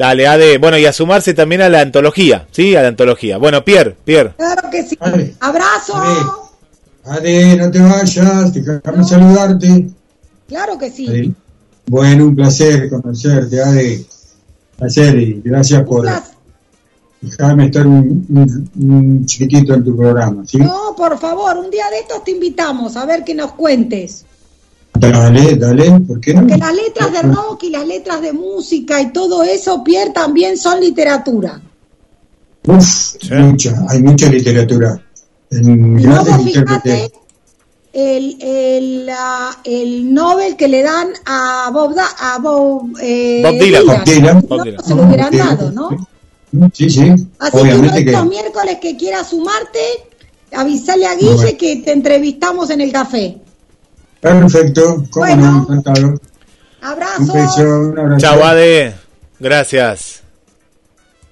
Dale, 0.00 0.26
Ade, 0.26 0.58
bueno, 0.58 0.78
y 0.78 0.86
a 0.86 0.92
sumarse 0.92 1.34
también 1.34 1.60
a 1.62 1.68
la 1.68 1.80
antología, 1.82 2.46
¿sí? 2.50 2.74
A 2.74 2.82
la 2.82 2.88
antología. 2.88 3.36
Bueno, 3.38 3.62
Pierre, 3.64 3.94
Pierre. 4.04 4.32
Claro 4.36 4.70
que 4.70 4.82
sí. 4.82 4.96
Vale. 4.98 5.34
Abrazo. 5.40 5.94
Ade, 7.04 7.56
no 7.56 7.70
te 7.70 7.78
vayas, 7.80 8.52
déjame 8.54 9.04
saludarte. 9.04 9.88
Claro 10.48 10.78
que 10.78 10.90
sí. 10.90 11.06
Ade. 11.08 11.30
Bueno, 11.86 12.24
un 12.26 12.36
placer 12.36 12.88
conocerte, 12.88 13.62
Ade. 13.62 14.04
Placer 14.78 15.18
y 15.18 15.42
gracias 15.44 15.82
por 15.84 16.08
dejarme 17.20 17.66
estar 17.66 17.86
un, 17.86 18.26
un- 18.30 18.70
un 18.88 19.26
chiquitito 19.26 19.74
en 19.74 19.84
tu 19.84 19.94
programa. 19.96 20.42
¿sí? 20.46 20.56
No, 20.58 20.94
por 20.96 21.18
favor, 21.18 21.58
un 21.58 21.70
día 21.70 21.84
de 21.90 21.98
estos 21.98 22.24
te 22.24 22.30
invitamos 22.30 22.96
a 22.96 23.04
ver 23.04 23.22
que 23.24 23.34
nos 23.34 23.52
cuentes. 23.52 24.24
Dale, 25.00 25.56
dale, 25.56 26.00
¿por 26.00 26.20
qué 26.20 26.34
no? 26.34 26.40
Porque 26.42 26.56
las 26.58 26.74
letras 26.74 27.12
de 27.12 27.22
rock 27.22 27.62
y 27.64 27.70
las 27.70 27.86
letras 27.86 28.20
de 28.20 28.32
música 28.32 29.00
y 29.00 29.12
todo 29.12 29.42
eso, 29.42 29.82
Pierre, 29.82 30.10
también 30.10 30.56
son 30.58 30.80
literatura. 30.80 31.60
Uf, 32.66 32.84
Sí. 33.20 33.32
mucha, 33.34 33.74
hay 33.88 34.02
mucha 34.02 34.28
literatura. 34.28 35.00
En 35.50 35.98
Y 35.98 36.02
fijate, 36.02 36.42
intérpretes. 36.42 37.10
el, 37.92 38.36
el, 38.40 39.06
la- 39.06 39.56
el 39.64 40.12
Nobel 40.14 40.56
que 40.56 40.68
le 40.68 40.82
dan 40.82 41.08
a 41.26 41.70
Bob, 41.72 41.94
Da- 41.94 42.14
a 42.18 42.38
Bob, 42.38 42.90
eh, 43.00 43.40
Bob 43.42 43.58
Dylan. 43.58 43.86
Bob 43.86 44.04
Dylan. 44.04 44.36
No, 44.36 44.42
Bob 44.48 44.64
Dylan. 44.64 44.84
se 44.84 44.94
lo 44.94 45.02
hubieran 45.04 45.36
dado, 45.36 45.72
¿no? 45.72 45.88
Sí, 46.72 46.90
sí. 46.90 47.00
Así 47.38 47.52
que 47.52 47.58
Obviamente 47.58 48.04
que. 48.04 48.10
estos 48.10 48.26
miércoles 48.28 48.78
que 48.80 48.96
quiera 48.96 49.24
sumarte, 49.24 49.78
avisale 50.52 51.06
a 51.06 51.14
Guille 51.14 51.34
Bueno. 51.34 51.58
que 51.58 51.76
te 51.76 51.92
entrevistamos 51.92 52.70
en 52.70 52.80
el 52.80 52.92
café. 52.92 53.38
Perfecto. 54.20 55.04
Cómo 55.10 55.26
Bueno. 55.26 55.52
no, 55.52 55.62
encantado. 55.62 56.06
Un 56.08 56.20
Abrazo. 56.82 57.32
beso, 57.32 57.62
un 57.62 57.98
abrazo. 57.98 58.20
Chau, 58.26 58.42
Ade. 58.44 58.94
Gracias. 59.38 60.22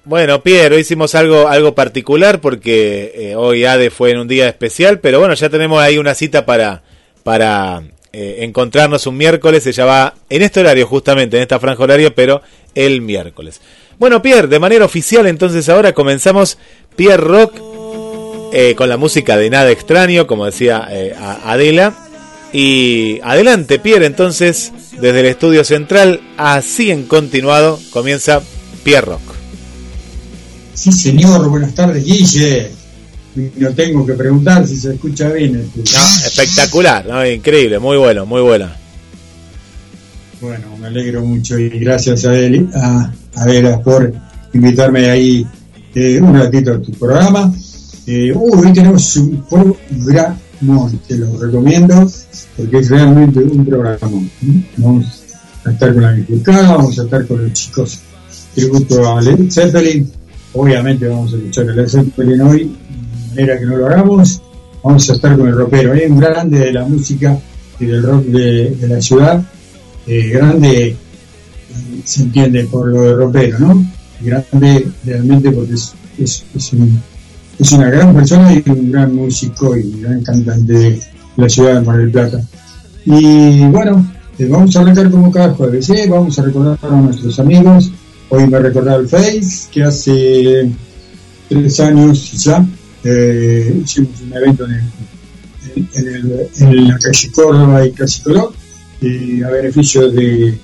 Bueno, 0.05 0.41
Pierre, 0.41 0.75
hoy 0.75 0.81
hicimos 0.81 1.13
algo, 1.13 1.47
algo 1.47 1.75
particular 1.75 2.41
porque 2.41 3.11
eh, 3.15 3.35
hoy 3.35 3.65
Ade 3.65 3.91
fue 3.91 4.11
en 4.11 4.19
un 4.19 4.27
día 4.27 4.47
especial, 4.47 4.99
pero 4.99 5.19
bueno, 5.19 5.35
ya 5.35 5.49
tenemos 5.49 5.79
ahí 5.81 5.97
una 5.99 6.15
cita 6.15 6.45
para, 6.45 6.81
para 7.23 7.83
eh, 8.11 8.37
encontrarnos 8.39 9.05
un 9.05 9.17
miércoles. 9.17 9.67
Ella 9.67 9.85
va 9.85 10.13
en 10.29 10.41
este 10.41 10.61
horario, 10.61 10.87
justamente, 10.87 11.37
en 11.37 11.43
esta 11.43 11.59
franja 11.59 11.83
horario, 11.83 12.15
pero 12.15 12.41
el 12.73 13.01
miércoles. 13.01 13.61
Bueno, 13.99 14.21
Pierre, 14.21 14.47
de 14.47 14.57
manera 14.59 14.85
oficial, 14.85 15.27
entonces 15.27 15.67
ahora 15.69 15.93
comenzamos 15.93 16.57
Pierre 16.95 17.17
Rock 17.17 17.53
eh, 18.51 18.73
con 18.75 18.89
la 18.89 18.97
música 18.97 19.37
de 19.37 19.49
Nada 19.51 19.69
Extraño, 19.69 20.25
como 20.25 20.45
decía 20.45 20.87
eh, 20.89 21.13
Adela. 21.43 21.93
Y 22.51 23.19
adelante, 23.23 23.79
Pierre, 23.79 24.05
entonces, 24.05 24.71
desde 24.99 25.19
el 25.19 25.25
estudio 25.27 25.63
central, 25.63 26.19
así 26.37 26.89
en 26.89 27.03
continuado, 27.03 27.79
comienza 27.91 28.41
Pierre 28.83 29.05
Rock. 29.05 29.21
Sí, 30.73 30.91
señor. 30.91 31.47
Buenas 31.49 31.75
tardes, 31.75 32.03
Guille. 32.03 32.71
No 33.57 33.69
tengo 33.73 34.05
que 34.05 34.13
preguntar 34.13 34.65
si 34.65 34.77
se 34.77 34.93
escucha 34.93 35.29
bien. 35.29 35.55
este. 35.77 35.91
No, 35.97 36.05
espectacular, 36.25 37.05
¿no? 37.05 37.25
increíble, 37.25 37.77
muy 37.79 37.97
bueno, 37.97 38.25
muy 38.25 38.41
buena. 38.41 38.75
Bueno, 40.41 40.77
me 40.77 40.87
alegro 40.87 41.23
mucho 41.23 41.59
y 41.59 41.69
gracias 41.69 42.25
a 42.25 42.33
él, 42.33 42.69
a, 42.73 43.11
a 43.35 43.45
Vera 43.45 43.79
por 43.81 44.11
invitarme 44.53 45.09
ahí 45.09 45.45
eh, 45.93 46.19
un 46.21 46.33
ratito 46.33 46.73
a 46.73 46.81
tu 46.81 46.91
programa. 46.93 47.53
Eh, 48.07 48.31
uh, 48.33 48.59
hoy 48.59 48.73
tenemos 48.73 49.15
un 49.17 49.43
programón, 50.59 50.99
te 51.07 51.17
lo 51.17 51.37
recomiendo 51.39 52.11
porque 52.57 52.77
es 52.77 52.89
realmente 52.89 53.39
un 53.39 53.65
programón. 53.65 54.29
¿m? 54.41 54.63
Vamos 54.77 55.05
a 55.65 55.71
estar 55.71 55.93
con 55.93 56.03
la 56.03 56.11
Bifurcada, 56.13 56.75
vamos 56.75 56.99
a 56.99 57.03
estar 57.03 57.27
con 57.27 57.43
los 57.43 57.53
chicos 57.53 57.99
tributo 58.55 59.15
a 59.17 59.21
Led 59.21 59.49
Zeppelin. 59.51 60.09
Obviamente 60.53 61.07
vamos 61.07 61.33
a 61.33 61.37
escuchar 61.37 61.69
a 61.69 61.73
Led 61.73 61.87
Zeppelin 61.87 62.41
hoy, 62.41 62.63
de 62.63 63.29
manera 63.29 63.59
que 63.59 63.65
no 63.65 63.77
lo 63.77 63.87
hagamos. 63.87 64.41
Vamos 64.83 65.09
a 65.09 65.13
estar 65.13 65.37
con 65.37 65.47
el 65.47 65.55
rockero, 65.55 65.93
hay 65.93 66.05
un 66.09 66.19
grande 66.19 66.59
de 66.59 66.73
la 66.73 66.85
música 66.85 67.37
y 67.79 67.85
del 67.85 68.03
rock 68.03 68.23
de, 68.25 68.87
la 68.87 69.01
ciudad 69.01 69.41
eh, 70.07 70.29
grande 70.29 70.95
se 72.03 72.23
entiende 72.23 72.63
por 72.65 72.87
lo 72.87 73.01
de 73.03 73.13
ropero, 73.13 73.59
¿no? 73.59 73.85
Grande 74.21 74.87
realmente 75.05 75.51
porque 75.51 75.73
es, 75.73 75.93
es, 76.17 76.43
es, 76.55 76.73
un- 76.73 76.99
es 77.59 77.71
una 77.73 77.89
gran 77.89 78.13
persona 78.15 78.53
y 78.53 78.63
un 78.69 78.91
gran 78.91 79.13
músico 79.15 79.75
y 79.77 79.81
un 79.83 80.01
gran 80.01 80.21
cantante 80.23 80.73
de 80.73 81.01
la 81.37 81.49
ciudad 81.49 81.75
de 81.79 81.81
Mar 81.85 81.97
del 81.97 82.11
Plata. 82.11 82.41
Y 83.05 83.61
bueno, 83.67 84.11
eh, 84.37 84.47
vamos 84.49 84.75
a 84.75 84.81
arrancar 84.81 85.09
como 85.11 85.31
cada 85.31 85.53
jueves, 85.53 85.89
¿eh? 85.89 86.07
vamos 86.09 86.37
a 86.39 86.43
recordar 86.43 86.77
a 86.81 86.87
nuestros 86.95 87.39
amigos. 87.39 87.91
Hoy 88.29 88.47
me 88.47 88.59
recordaba 88.59 88.99
el 89.01 89.07
Face, 89.09 89.67
que 89.71 89.83
hace 89.83 90.69
tres 91.49 91.79
años 91.79 92.31
ya 92.43 92.65
eh, 93.03 93.81
hicimos 93.83 94.21
un 94.21 94.33
evento 94.37 94.65
en, 94.65 94.71
el- 94.73 95.87
en, 95.95 96.07
el- 96.15 96.49
en 96.59 96.87
la 96.87 96.97
calle 96.97 97.31
Córdoba 97.31 97.85
y 97.87 97.91
Casi 97.91 98.21
Colón 98.21 98.47
eh, 99.01 99.41
a 99.45 99.49
beneficio 99.49 100.09
de, 100.11 100.57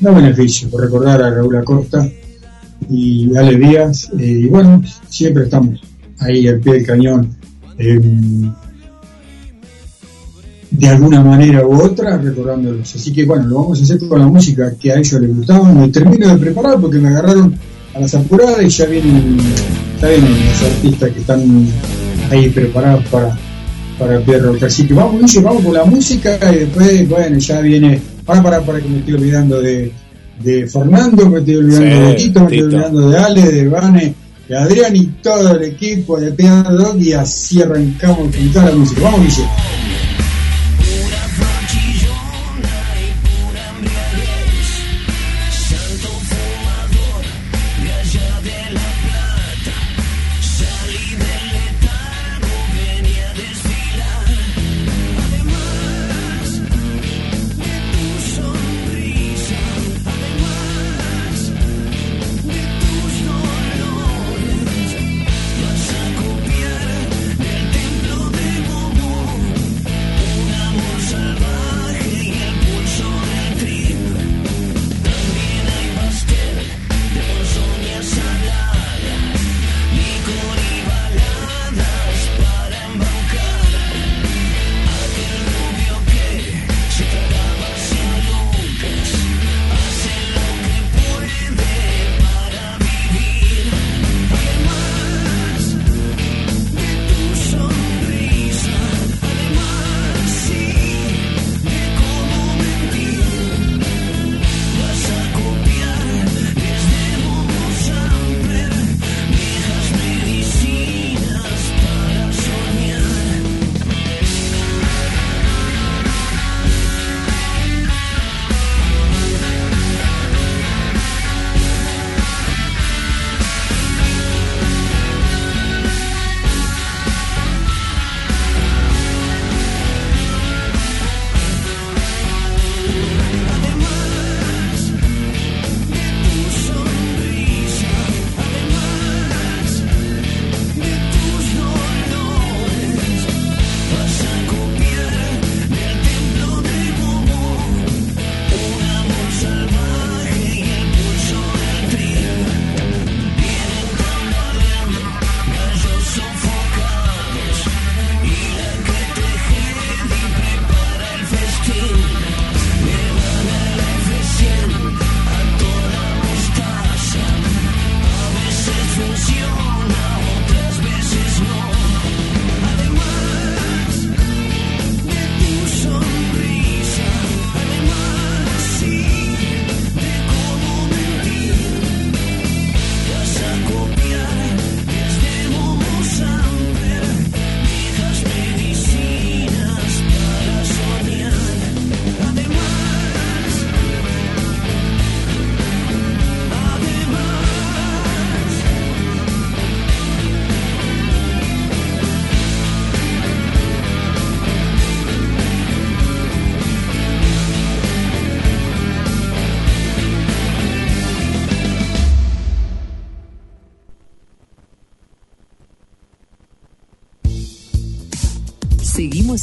no 0.00 0.14
beneficio, 0.14 0.68
por 0.70 0.82
recordar 0.82 1.22
a 1.22 1.30
Raúl 1.30 1.56
Acosta 1.56 2.08
y 2.90 3.34
Ale 3.36 3.56
Díaz, 3.58 4.08
y 4.18 4.46
bueno, 4.46 4.82
siempre 5.08 5.44
estamos 5.44 5.80
ahí 6.20 6.48
al 6.48 6.60
pie 6.60 6.74
del 6.74 6.86
cañón, 6.86 7.36
eh, 7.78 8.00
de 10.70 10.88
alguna 10.88 11.22
manera 11.22 11.66
u 11.66 11.80
otra, 11.80 12.18
recordándolos. 12.18 12.94
Así 12.94 13.12
que 13.12 13.24
bueno, 13.24 13.46
lo 13.46 13.62
vamos 13.62 13.80
a 13.80 13.84
hacer 13.84 13.98
con 14.06 14.18
la 14.18 14.26
música 14.26 14.74
que 14.78 14.92
a 14.92 14.96
ellos 14.96 15.20
les 15.20 15.36
gustaba. 15.36 15.72
Me 15.72 15.88
termino 15.88 16.28
de 16.28 16.38
preparar 16.38 16.80
porque 16.80 16.98
me 16.98 17.08
agarraron 17.08 17.54
a 17.94 18.00
las 18.00 18.14
apuradas 18.14 18.62
y 18.62 18.68
ya 18.68 18.86
vienen, 18.86 19.38
ya 20.00 20.08
vienen 20.08 20.30
los 20.30 20.62
artistas 20.62 21.10
que 21.10 21.20
están 21.20 21.66
ahí 22.30 22.48
preparados 22.50 23.04
para 23.06 23.36
para 23.98 24.20
Pierro. 24.20 24.56
Así 24.64 24.86
que 24.86 24.94
vamos, 24.94 25.20
Guille, 25.20 25.40
vamos 25.40 25.64
con 25.64 25.74
la 25.74 25.84
música 25.84 26.38
y 26.52 26.60
después, 26.60 27.08
bueno, 27.08 27.38
ya 27.38 27.60
viene. 27.60 28.00
Para, 28.24 28.42
para, 28.42 28.60
para 28.60 28.80
que 28.80 28.88
me 28.88 28.98
estoy 28.98 29.14
olvidando 29.14 29.60
de, 29.60 29.90
de 30.42 30.66
Fernando, 30.66 31.30
me 31.30 31.38
estoy 31.38 31.56
olvidando 31.56 31.86
Sí, 31.86 32.06
de 32.06 32.14
Tito, 32.14 32.40
me 32.40 32.46
estoy 32.46 32.60
olvidando 32.60 33.08
de 33.08 33.18
Ale, 33.18 33.42
de 33.52 33.68
Vane, 33.68 34.14
Adrián 34.56 34.96
y 34.96 35.06
todo 35.22 35.56
el 35.56 35.62
equipo 35.64 36.18
de 36.18 36.30
Rock 36.30 36.96
y 37.00 37.12
así 37.12 37.60
arrancamos 37.62 38.34
con 38.34 38.52
toda 38.52 38.66
la 38.66 38.76
música. 38.76 39.02
Vamos, 39.02 39.20
Guille. 39.20 39.87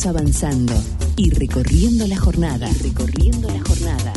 Avanzando 0.08 0.74
y 1.16 1.32
recorriendo 1.32 2.06
la 2.06 2.18
jornada. 2.18 2.70
recorriendo 2.84 3.50
la 3.50 3.60
jornada. 3.62 4.14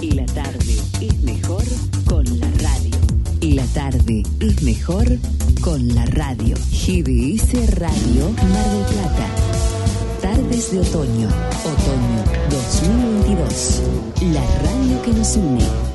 Y 0.00 0.12
la 0.12 0.26
tarde 0.26 0.76
es 1.00 1.20
mejor 1.22 1.64
con 2.04 2.24
la 2.38 2.46
radio. 2.62 2.96
Y 3.40 3.52
la 3.54 3.64
tarde 3.66 4.22
es 4.38 4.62
mejor 4.62 5.06
con 5.60 5.92
la 5.94 6.06
radio. 6.06 6.56
GBS 6.70 7.78
Radio 7.78 8.30
Mar 8.30 8.70
del 8.70 8.84
Plata. 8.94 9.28
Tardes 10.22 10.70
de 10.70 10.80
otoño. 10.80 11.28
Otoño 11.64 12.24
2022. 12.50 13.82
La 14.32 14.46
radio 14.62 15.02
que 15.02 15.12
nos 15.14 15.36
une. 15.36 15.91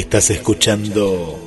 Estás 0.00 0.30
escuchando 0.30 1.38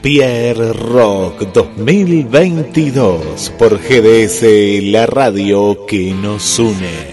Pierre 0.00 0.72
Rock 0.72 1.42
2022 1.52 3.52
por 3.58 3.78
GDS, 3.78 4.42
la 4.84 5.04
radio 5.04 5.84
que 5.86 6.14
nos 6.14 6.58
une. 6.58 7.11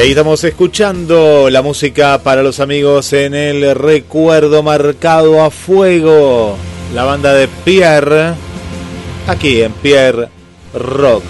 Ahí 0.00 0.10
estamos 0.10 0.42
escuchando 0.44 1.50
la 1.50 1.60
música 1.60 2.22
para 2.22 2.42
los 2.42 2.58
amigos 2.58 3.12
en 3.12 3.34
el 3.34 3.74
recuerdo 3.74 4.62
marcado 4.62 5.42
a 5.44 5.50
fuego. 5.50 6.56
La 6.94 7.04
banda 7.04 7.34
de 7.34 7.48
Pierre, 7.48 8.32
aquí 9.26 9.60
en 9.60 9.72
Pierre 9.72 10.28
Rock. 10.72 11.24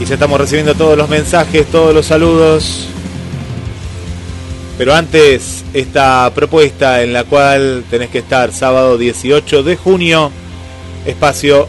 Y 0.00 0.04
ya 0.04 0.14
estamos 0.14 0.40
recibiendo 0.40 0.76
todos 0.76 0.96
los 0.96 1.08
mensajes, 1.08 1.66
todos 1.66 1.92
los 1.92 2.06
saludos. 2.06 2.86
Pero 4.78 4.94
antes, 4.94 5.64
esta 5.74 6.30
propuesta 6.32 7.02
en 7.02 7.12
la 7.12 7.24
cual 7.24 7.82
tenés 7.90 8.10
que 8.10 8.18
estar 8.18 8.52
sábado 8.52 8.96
18 8.98 9.64
de 9.64 9.76
junio, 9.76 10.30
espacio 11.06 11.68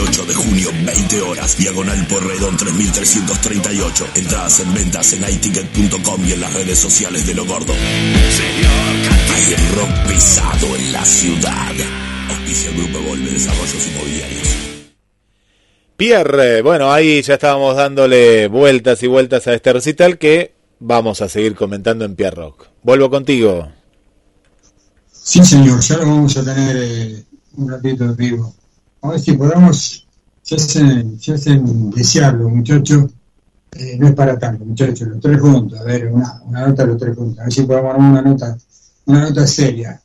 18 0.00 0.24
de 0.24 0.34
junio, 0.34 0.68
20 0.86 1.20
horas. 1.22 1.58
Diagonal 1.58 2.06
Porredón 2.06 2.56
3338. 2.56 4.06
Entradas 4.14 4.60
en 4.60 4.72
ventas 4.72 5.12
en 5.12 5.22
iticket.com 5.30 6.24
y 6.26 6.32
en 6.32 6.40
las 6.40 6.54
redes 6.54 6.78
sociales 6.78 7.26
de 7.26 7.34
Lo 7.34 7.44
Gordo. 7.44 7.74
Hay 9.34 9.54
rock 9.76 10.08
pesado 10.08 10.74
en 10.74 10.92
la 10.92 11.04
ciudad. 11.04 11.74
Auspicia 12.30 12.70
el 12.70 12.76
Grupo 12.76 12.98
Volve 13.08 13.30
Desarrollos 13.30 13.88
Inmobiliarios. 13.88 14.48
Pierre, 15.98 16.62
bueno, 16.62 16.90
ahí 16.90 17.20
ya 17.20 17.34
estábamos 17.34 17.76
dándole 17.76 18.48
vueltas 18.48 19.02
y 19.02 19.06
vueltas 19.06 19.46
a 19.48 19.54
este 19.54 19.74
recital 19.74 20.16
que 20.16 20.54
vamos 20.78 21.20
a 21.20 21.28
seguir 21.28 21.54
comentando 21.54 22.06
en 22.06 22.16
Pierre 22.16 22.36
Rock. 22.36 22.68
Vuelvo 22.82 23.10
contigo. 23.10 23.70
Sí, 25.12 25.44
señor, 25.44 25.78
ya 25.80 25.98
lo 25.98 26.06
vamos 26.06 26.34
a 26.38 26.44
tener 26.44 26.76
eh, 26.78 27.24
un 27.58 27.70
ratito 27.70 28.08
de 28.08 28.14
vivo. 28.14 28.54
A 29.02 29.10
ver 29.10 29.20
si 29.20 29.32
podamos, 29.32 30.06
se 30.42 30.54
hacen, 30.56 31.20
se 31.20 31.34
hacen 31.34 31.92
muchachos. 32.48 33.10
Eh, 33.72 33.96
no 33.98 34.08
es 34.08 34.14
para 34.14 34.38
tanto, 34.38 34.64
muchachos, 34.64 35.08
los 35.08 35.20
tres 35.20 35.40
juntos. 35.40 35.78
A 35.80 35.84
ver, 35.84 36.08
una, 36.12 36.42
una 36.44 36.66
nota 36.66 36.84
los 36.84 36.98
tres 36.98 37.16
juntos. 37.16 37.38
A 37.38 37.44
ver 37.44 37.52
si 37.52 37.62
podemos 37.62 37.94
armar 37.94 38.10
una 38.10 38.22
nota, 38.22 38.56
una 39.06 39.20
nota 39.22 39.46
seria 39.46 40.00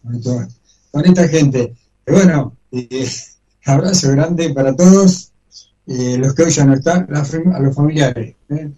con, 0.91 1.05
esta 1.05 1.27
gente. 1.27 1.75
Bueno, 2.07 2.53
eh, 2.71 3.09
abrazo 3.65 4.11
grande 4.11 4.53
para 4.53 4.75
todos. 4.75 5.31
Los 5.87 6.33
que 6.33 6.43
hoy 6.43 6.51
ya 6.51 6.65
no 6.65 6.73
están, 6.73 7.07
a 7.13 7.59
los 7.59 7.75
familiares. 7.75 8.35
¿eh? 8.49 8.71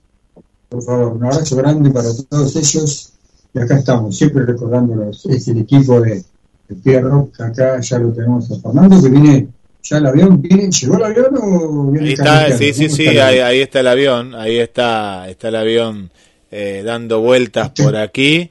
Por 0.67 0.83
favor, 0.83 1.13
un 1.13 1.23
abrazo 1.23 1.55
grande 1.55 1.89
para 1.89 2.09
todos 2.29 2.55
ellos 2.57 3.13
y 3.53 3.59
acá 3.59 3.77
estamos, 3.77 4.17
siempre 4.17 4.45
recordándolos, 4.45 5.25
es 5.25 5.47
el 5.47 5.59
equipo 5.59 5.99
de, 6.01 6.23
de 6.67 6.75
Pierro, 6.75 7.29
acá 7.39 7.79
ya 7.79 7.97
lo 7.99 8.11
tenemos 8.11 8.51
a 8.51 9.01
que 9.01 9.09
viene, 9.09 9.47
ya 9.89 9.97
el 9.97 10.05
avión, 10.05 10.41
viene, 10.41 10.69
¿llegó 10.69 10.97
el 10.97 11.03
avión 11.03 11.37
o 11.41 11.91
viene 11.91 12.07
Ahí 12.07 12.13
está, 12.13 12.57
sí, 12.57 12.73
sí, 12.73 12.89
sí, 12.89 13.07
ahí, 13.07 13.39
ahí, 13.39 13.61
está 13.61 13.79
el 13.79 13.87
avión, 13.87 14.35
ahí 14.35 14.57
está, 14.57 15.29
está 15.29 15.49
el 15.49 15.55
avión 15.55 16.11
eh, 16.51 16.81
dando 16.85 17.21
vueltas 17.21 17.71
por 17.71 17.95
aquí. 17.95 18.49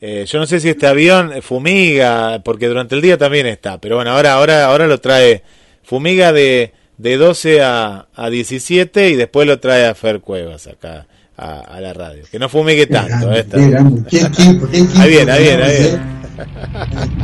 Eh, 0.00 0.24
yo 0.28 0.38
no 0.38 0.46
sé 0.46 0.60
si 0.60 0.68
este 0.68 0.86
avión 0.86 1.32
fumiga, 1.42 2.40
porque 2.44 2.68
durante 2.68 2.94
el 2.94 3.02
día 3.02 3.18
también 3.18 3.46
está, 3.46 3.80
pero 3.80 3.96
bueno, 3.96 4.10
ahora, 4.12 4.34
ahora, 4.34 4.66
ahora 4.66 4.86
lo 4.86 5.00
trae 5.00 5.42
fumiga 5.82 6.32
de, 6.32 6.72
de 6.98 7.16
12 7.16 7.62
a, 7.62 8.06
a 8.14 8.30
17 8.30 9.10
y 9.10 9.16
después 9.16 9.46
lo 9.46 9.58
trae 9.58 9.86
a 9.86 9.94
Fer 9.94 10.20
Cuevas 10.20 10.66
acá 10.66 11.06
a, 11.36 11.80
la 11.80 11.92
radio. 11.92 12.24
Que 12.30 12.38
no 12.38 12.48
fumigue 12.48 12.86
tanto. 12.86 13.30
Ahí 13.30 13.44
viene, 15.08 15.32
ahí 15.32 15.42
viene, 15.42 15.62
ahí 15.62 16.00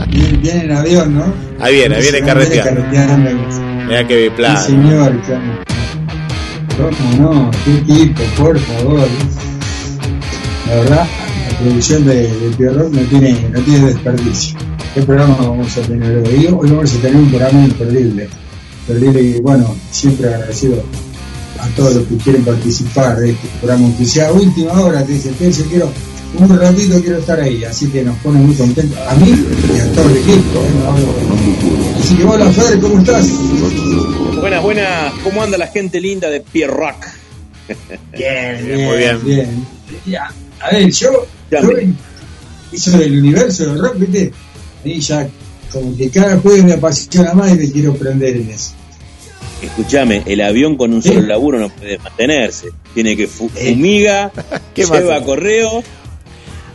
viene. 0.09 0.39
Viene 0.39 0.65
en 0.65 0.73
avión, 0.73 1.15
¿no? 1.15 1.35
Ahí 1.61 1.75
viene, 1.75 1.97
ahí 1.97 2.03
viene 2.03 2.21
carreteando. 2.23 2.83
Mira 3.87 4.07
que 4.07 4.17
biplano. 4.17 4.61
Sí, 4.61 4.67
señor, 4.73 5.21
¿Cómo 6.77 7.33
no? 7.33 7.51
¿Qué 7.65 7.73
tipo? 7.93 8.23
Por 8.37 8.59
favor. 8.59 9.07
La 10.69 10.75
verdad, 10.77 11.07
la 11.51 11.59
producción 11.59 12.07
de, 12.07 12.15
de 12.15 12.57
Pierrot 12.57 12.91
no 12.91 13.01
tiene, 13.03 13.49
no 13.53 13.61
tiene 13.61 13.87
desperdicio. 13.89 14.59
¿Qué 14.95 15.03
programa 15.03 15.37
vamos 15.37 15.77
a 15.77 15.83
tener 15.83 16.17
hoy? 16.19 16.47
Hoy 16.47 16.71
vamos 16.71 16.95
a 16.95 16.99
tener 16.99 17.17
un 17.17 17.29
programa 17.29 17.65
imperdible. 17.65 18.29
Perdible 18.87 19.23
y 19.23 19.41
bueno, 19.41 19.75
siempre 19.91 20.29
agradecido 20.29 20.83
a 21.61 21.67
todos 21.77 21.95
los 21.95 22.07
que 22.07 22.17
quieren 22.17 22.45
participar 22.45 23.17
de 23.19 23.31
este 23.31 23.49
programa, 23.61 23.85
aunque 23.85 24.05
sea 24.05 24.33
última 24.33 24.73
hora, 24.81 25.05
te 25.05 25.13
dicen, 25.13 25.35
yo 25.39 25.65
quiero 25.67 25.93
un 26.39 26.59
ratito 26.59 27.01
quiero 27.01 27.19
estar 27.19 27.41
ahí, 27.41 27.65
así 27.65 27.89
que 27.89 28.03
nos 28.03 28.17
pone 28.19 28.39
muy 28.39 28.55
contentos 28.55 28.99
a 29.07 29.15
mí 29.17 29.31
y 29.31 29.81
a 29.81 29.93
todo 29.93 30.09
el 30.09 30.17
equipo. 30.17 30.61
¿eh? 30.61 31.99
Así 32.01 32.17
que 32.17 32.25
hola 32.25 32.51
Fer, 32.51 32.81
¿cómo 32.81 32.99
estás? 32.99 33.29
Buenas, 34.41 34.63
buenas, 34.63 35.13
¿cómo 35.23 35.43
anda 35.43 35.59
la 35.59 35.67
gente 35.67 36.01
linda 36.01 36.31
de 36.31 36.41
Pierre 36.41 36.73
Rock? 36.73 37.07
Bien, 38.17 38.67
bien, 38.67 38.85
muy 38.87 38.97
bien. 38.97 39.21
bien. 40.05 40.27
A 40.61 40.71
ver, 40.71 40.91
yo, 40.91 41.27
yo 41.51 41.59
hizo 42.73 42.99
del 42.99 43.19
universo 43.19 43.67
del 43.67 43.79
rock, 43.79 43.99
viste, 43.99 44.33
ahí 44.85 45.01
ya 45.01 45.29
como 45.73 45.97
que 45.97 46.11
cada 46.11 46.39
jueves 46.39 46.65
me 46.65 46.73
apasiona 46.73 47.33
más 47.35 47.53
y 47.53 47.59
me 47.59 47.71
quiero 47.71 47.95
prender 47.95 48.37
en 48.37 48.51
eso. 48.51 48.73
Escúchame, 49.63 50.23
el 50.27 50.41
avión 50.41 50.77
con 50.77 50.93
un 50.93 51.03
solo 51.03 51.23
laburo 51.23 51.59
no 51.59 51.69
puede 51.69 51.99
mantenerse. 51.99 52.69
Tiene 52.95 53.17
que 53.17 53.29
fumiga, 53.29 54.33
lleva 54.75 55.23
correo. 55.23 55.83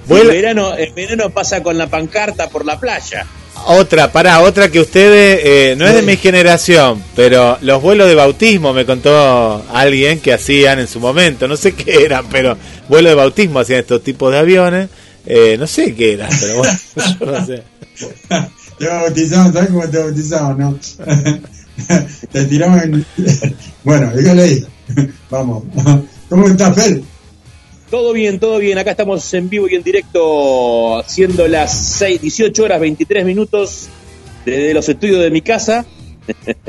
El 0.10 0.28
verano, 0.28 0.76
el 0.76 0.94
verano 0.94 1.30
pasa 1.30 1.62
con 1.62 1.78
la 1.78 1.88
pancarta 1.88 2.50
por 2.50 2.66
la 2.66 2.80
playa. 2.80 3.26
Otra, 3.66 4.12
para 4.12 4.42
otra 4.42 4.70
que 4.70 4.80
ustedes, 4.80 5.42
eh, 5.44 5.76
no 5.78 5.88
es 5.88 5.96
de 5.96 6.02
mi 6.04 6.16
generación, 6.16 7.04
pero 7.16 7.58
los 7.62 7.82
vuelos 7.82 8.08
de 8.08 8.16
bautismo 8.16 8.72
me 8.72 8.86
contó 8.86 9.66
alguien 9.74 10.20
que 10.20 10.32
hacían 10.32 10.80
en 10.80 10.88
su 10.88 11.00
momento, 11.00 11.48
no 11.48 11.58
sé 11.58 11.74
qué 11.74 12.06
eran, 12.06 12.28
pero 12.30 12.56
vuelos 12.88 13.12
de 13.12 13.16
bautismo 13.16 13.60
hacían 13.60 13.80
estos 13.80 14.04
tipos 14.04 14.32
de 14.32 14.38
aviones, 14.38 14.90
eh, 15.26 15.58
no 15.60 15.68
sé 15.68 15.96
qué 15.96 16.14
eran, 16.14 16.30
pero 16.40 16.58
bueno, 16.58 16.80
yo 17.20 17.26
no 17.26 17.46
sé. 17.46 17.64
Te 18.78 18.88
bautizamos, 18.88 19.54
¿sabes 19.54 19.70
cómo 19.70 19.90
te 19.90 19.98
bautizamos, 19.98 20.58
no? 20.58 20.80
te 22.32 22.46
tiramos 22.46 22.84
en... 22.84 23.06
Bueno, 23.84 24.12
dígale 24.16 24.44
ahí. 24.44 24.66
Vamos. 25.30 25.64
¿Cómo 26.30 26.48
está, 26.48 26.74
Fel? 26.74 27.04
Todo 27.90 28.12
bien, 28.12 28.40
todo 28.40 28.60
bien. 28.60 28.78
Acá 28.78 28.92
estamos 28.92 29.34
en 29.34 29.50
vivo 29.50 29.68
y 29.70 29.76
en 29.76 29.84
directo, 29.84 31.04
siendo 31.08 31.48
las 31.48 31.74
6, 31.98 32.22
18 32.22 32.64
horas 32.64 32.82
23 32.82 33.26
minutos 33.26 33.88
desde 34.46 34.74
los 34.74 34.90
estudios 34.90 35.22
de 35.22 35.32
mi 35.32 35.42
casa. 35.42 35.86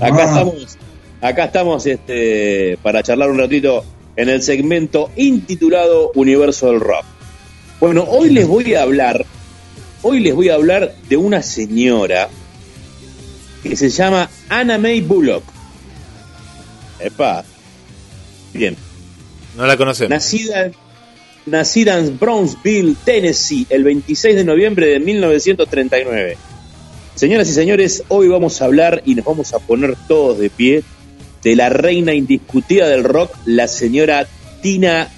acá 0.00 0.24
estamos, 0.24 0.78
acá 1.20 1.44
estamos 1.46 1.86
este, 1.86 2.78
para 2.82 3.02
charlar 3.02 3.30
un 3.30 3.38
ratito 3.38 3.84
en 4.16 4.28
el 4.28 4.42
segmento 4.42 5.10
intitulado 5.16 6.12
Universo 6.14 6.66
del 6.66 6.80
Rock. 6.80 7.04
Bueno, 7.80 8.04
hoy 8.06 8.28
les 8.30 8.46
voy 8.46 8.74
a 8.74 8.82
hablar, 8.82 9.24
hoy 10.02 10.20
les 10.20 10.34
voy 10.34 10.50
a 10.50 10.54
hablar 10.54 10.94
de 11.08 11.16
una 11.16 11.42
señora 11.42 12.28
que 13.62 13.76
se 13.76 13.88
llama 13.88 14.28
Anna 14.50 14.76
May 14.76 15.00
Bullock. 15.00 15.42
Epa. 17.00 17.44
Bien. 18.52 18.76
No 19.56 19.66
la 19.66 19.76
conocemos. 19.76 20.10
Nacida, 20.10 20.70
nacida 21.46 21.98
en 21.98 22.18
Brownsville, 22.18 22.96
Tennessee, 23.04 23.66
el 23.68 23.84
26 23.84 24.36
de 24.36 24.44
noviembre 24.44 24.86
de 24.86 25.00
1939. 25.00 26.36
Señoras 27.14 27.48
y 27.48 27.52
señores, 27.52 28.04
hoy 28.08 28.28
vamos 28.28 28.62
a 28.62 28.64
hablar 28.64 29.02
y 29.04 29.14
nos 29.14 29.24
vamos 29.24 29.52
a 29.52 29.58
poner 29.58 29.94
todos 30.08 30.38
de 30.38 30.48
pie 30.48 30.82
de 31.42 31.56
la 31.56 31.68
reina 31.68 32.14
indiscutida 32.14 32.88
del 32.88 33.04
rock, 33.04 33.36
la 33.44 33.68
señora 33.68 34.26
Tina 34.62 35.08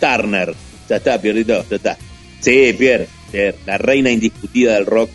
Turner. 0.00 0.54
Ya 0.88 0.96
está, 0.96 1.20
Pierrito, 1.20 1.64
ya 1.68 1.76
está. 1.76 1.96
Sí, 2.40 2.74
Pierre, 2.76 3.06
Pierre, 3.30 3.58
la 3.66 3.78
reina 3.78 4.10
indiscutida 4.10 4.74
del 4.74 4.86
rock. 4.86 5.10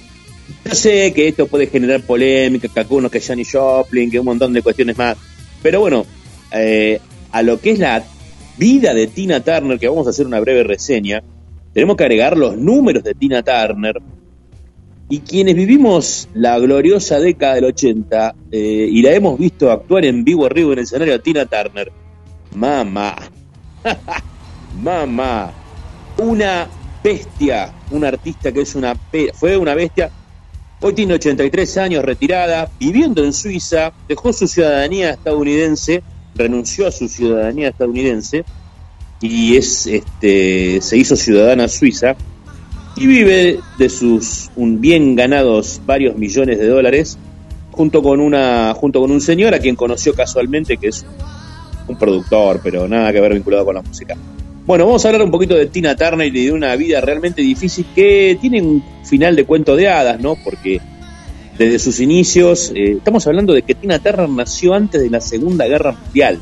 Yo 0.66 0.76
sé 0.76 1.14
que 1.14 1.28
esto 1.28 1.48
puede 1.48 1.68
generar 1.68 2.02
polémica, 2.02 2.68
que 2.68 2.80
algunos 2.80 3.12
que 3.12 3.22
Johnny 3.22 3.44
Joplin, 3.44 4.10
que 4.10 4.20
un 4.20 4.26
montón 4.26 4.54
de 4.54 4.62
cuestiones 4.62 4.98
más. 4.98 5.18
Pero 5.62 5.80
bueno, 5.82 6.06
eh, 6.52 7.00
a 7.32 7.42
lo 7.42 7.60
que 7.60 7.72
es 7.72 7.80
la 7.80 8.04
vida 8.60 8.93
de 8.93 9.07
Tina 9.07 9.39
Turner, 9.39 9.80
que 9.80 9.88
vamos 9.88 10.05
a 10.05 10.10
hacer 10.12 10.28
una 10.28 10.39
breve 10.39 10.64
reseña, 10.64 11.24
tenemos 11.74 11.95
que 11.95 12.03
agregar 12.03 12.38
los 12.38 12.57
números 12.57 13.03
de 13.03 13.16
Tina 13.16 13.41
Turner. 13.41 13.99
Y 15.12 15.20
quienes 15.22 15.55
vivimos 15.55 16.28
la 16.36 16.60
gloriosa 16.60 17.20
década 17.20 17.55
del 17.55 17.66
80 17.66 18.36
eh, 18.51 18.88
y 18.91 19.01
la 19.01 19.14
hemos 19.14 19.39
visto 19.39 19.72
actuar 19.72 20.05
en 20.05 20.24
vivo 20.24 20.45
arriba 20.45 20.74
en 20.74 20.80
el 20.80 20.84
escenario 20.84 21.14
de 21.14 21.20
Tina 21.20 21.45
Turner, 21.47 21.91
mamá, 22.53 23.16
mamá, 24.84 25.51
una 26.18 26.68
bestia, 27.03 27.74
un 27.89 28.05
artista 28.05 28.51
que 28.51 28.62
es 28.62 28.76
una 28.76 28.95
fue 29.34 29.57
una 29.57 29.74
bestia. 29.74 30.12
Hoy 30.82 30.93
tiene 30.93 31.16
83 31.16 31.78
años, 31.78 32.05
retirada, 32.05 32.70
viviendo 32.80 33.24
en 33.24 33.34
Suiza, 33.34 33.91
dejó 34.07 34.32
su 34.32 34.47
ciudadanía 34.47 35.12
estadounidense 35.12 36.03
renunció 36.40 36.88
a 36.88 36.92
su 36.92 37.08
ciudadanía 37.08 37.68
estadounidense 37.68 38.46
y 39.22 39.58
es 39.58 39.86
este 39.86 40.80
se 40.82 40.98
hizo 40.98 41.16
ciudadana 41.18 41.68
suiza 41.68 42.16
y 42.96 43.06
vive 43.06 43.60
de 43.78 43.90
sus 43.90 44.50
un 44.56 44.80
bien 44.80 45.16
ganados 45.16 45.82
varios 45.86 46.16
millones 46.16 46.58
de 46.58 46.68
dólares 46.68 47.18
junto 47.72 48.02
con 48.02 48.22
una 48.22 48.74
junto 48.74 49.02
con 49.02 49.12
un 49.12 49.20
señor 49.20 49.54
a 49.54 49.60
quien 49.60 49.76
conoció 49.76 50.14
casualmente 50.14 50.78
que 50.78 50.88
es 50.88 51.06
un 51.88 51.98
productor 51.98 52.62
pero 52.64 52.88
nada 52.88 53.12
que 53.12 53.20
ver 53.20 53.34
vinculado 53.34 53.66
con 53.66 53.76
la 53.76 53.82
música. 53.82 54.16
Bueno 54.66 54.86
vamos 54.86 55.04
a 55.04 55.10
hablar 55.10 55.24
un 55.24 55.32
poquito 55.32 55.56
de 55.56 55.66
Tina 55.66 55.96
Turner 55.98 56.28
y 56.34 56.46
de 56.46 56.52
una 56.54 56.74
vida 56.78 57.02
realmente 57.02 57.42
difícil 57.42 57.86
que 57.94 58.38
tiene 58.40 58.62
un 58.62 58.82
final 59.04 59.36
de 59.36 59.44
cuento 59.44 59.76
de 59.76 59.90
hadas 59.90 60.22
no 60.22 60.38
porque 60.42 60.80
desde 61.60 61.78
sus 61.78 61.99
inicios. 61.99 62.72
Eh, 62.74 62.93
estamos 62.97 63.28
hablando 63.28 63.53
de 63.53 63.62
que 63.62 63.76
Tina 63.76 63.99
Turner 63.99 64.30
nació 64.30 64.74
antes 64.74 65.01
de 65.01 65.10
la 65.10 65.20
Segunda 65.20 65.68
Guerra 65.68 65.91
Mundial. 65.91 66.39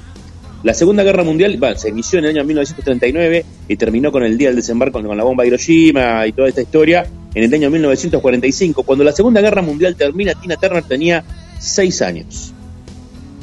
La 0.63 0.75
Segunda 0.75 1.03
Guerra 1.03 1.23
Mundial 1.23 1.59
se 1.75 1.89
inició 1.89 2.19
en 2.19 2.25
el 2.25 2.31
año 2.31 2.43
1939 2.45 3.45
y 3.67 3.75
terminó 3.77 4.11
con 4.11 4.23
el 4.23 4.37
día 4.37 4.49
del 4.49 4.57
desembarco 4.57 5.01
con 5.01 5.17
la 5.17 5.23
bomba 5.23 5.43
de 5.43 5.49
Hiroshima 5.49 6.25
y 6.27 6.33
toda 6.33 6.47
esta 6.47 6.61
historia 6.61 7.05
en 7.33 7.43
el 7.43 7.53
año 7.53 7.69
1945. 7.71 8.83
Cuando 8.83 9.03
la 9.03 9.11
Segunda 9.11 9.41
Guerra 9.41 9.63
Mundial 9.63 9.95
termina, 9.95 10.33
Tina 10.35 10.55
Turner 10.55 10.83
tenía 10.83 11.23
seis 11.59 12.01
años. 12.03 12.53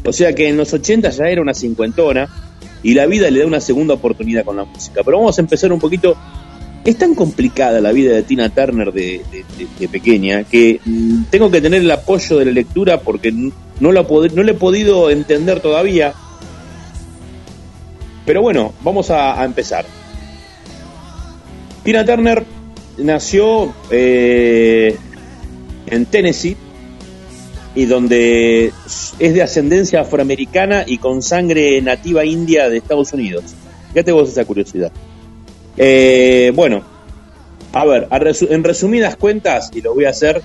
O 0.04 0.12
sea 0.12 0.32
que 0.32 0.48
en 0.48 0.56
los 0.56 0.72
80 0.72 1.10
ya 1.10 1.24
era 1.24 1.42
una 1.42 1.54
cincuentona 1.54 2.28
y 2.84 2.94
la 2.94 3.06
vida 3.06 3.28
le 3.30 3.40
da 3.40 3.46
una 3.46 3.60
segunda 3.60 3.94
oportunidad 3.94 4.44
con 4.44 4.56
la 4.56 4.64
música. 4.64 5.02
Pero 5.04 5.18
vamos 5.18 5.36
a 5.38 5.40
empezar 5.40 5.72
un 5.72 5.80
poquito 5.80 6.16
es 6.84 6.98
tan 6.98 7.14
complicada 7.14 7.80
la 7.80 7.92
vida 7.92 8.12
de 8.12 8.22
Tina 8.22 8.50
Turner 8.50 8.92
de, 8.92 9.22
pequeña 9.90 10.44
que 10.44 10.80
mm, 10.84 11.24
tengo 11.30 11.50
que 11.50 11.60
tener 11.60 11.80
el 11.80 11.90
apoyo 11.90 12.38
de 12.38 12.44
la 12.44 12.52
lectura 12.52 13.00
porque 13.00 13.32
no, 13.32 13.92
la 13.92 14.02
no 14.02 14.42
le 14.42 14.52
he 14.52 14.54
podido 14.54 15.10
entender 15.10 15.60
todavía. 15.60 16.12
Pero 18.26 18.42
bueno, 18.42 18.72
vamos 18.82 19.10
a, 19.10 19.42
empezar. 19.44 19.84
Tina 21.82 22.04
Turner 22.04 22.44
nació 22.98 23.74
eh, 23.90 24.96
en 25.86 26.06
Tennessee 26.06 26.56
y 27.74 27.86
donde 27.86 28.72
es 29.18 29.34
de 29.34 29.42
ascendencia 29.42 30.02
afroamericana 30.02 30.84
y 30.86 30.98
con 30.98 31.22
sangre 31.22 31.80
nativa 31.82 32.24
india 32.24 32.68
de 32.68 32.78
Estados 32.78 33.12
Unidos. 33.12 33.54
Fíjate 33.92 34.12
vos 34.12 34.28
esa 34.28 34.44
curiosidad. 34.44 34.92
Eh, 35.76 36.52
bueno, 36.54 36.82
a 37.72 37.84
ver, 37.84 38.08
en 38.50 38.64
resumidas 38.64 39.16
cuentas, 39.16 39.70
y 39.74 39.80
lo 39.80 39.94
voy 39.94 40.04
a 40.04 40.10
hacer, 40.10 40.42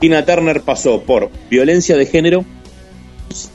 Tina 0.00 0.24
Turner 0.24 0.62
pasó 0.62 1.02
por 1.02 1.30
violencia 1.48 1.96
de 1.96 2.06
género, 2.06 2.44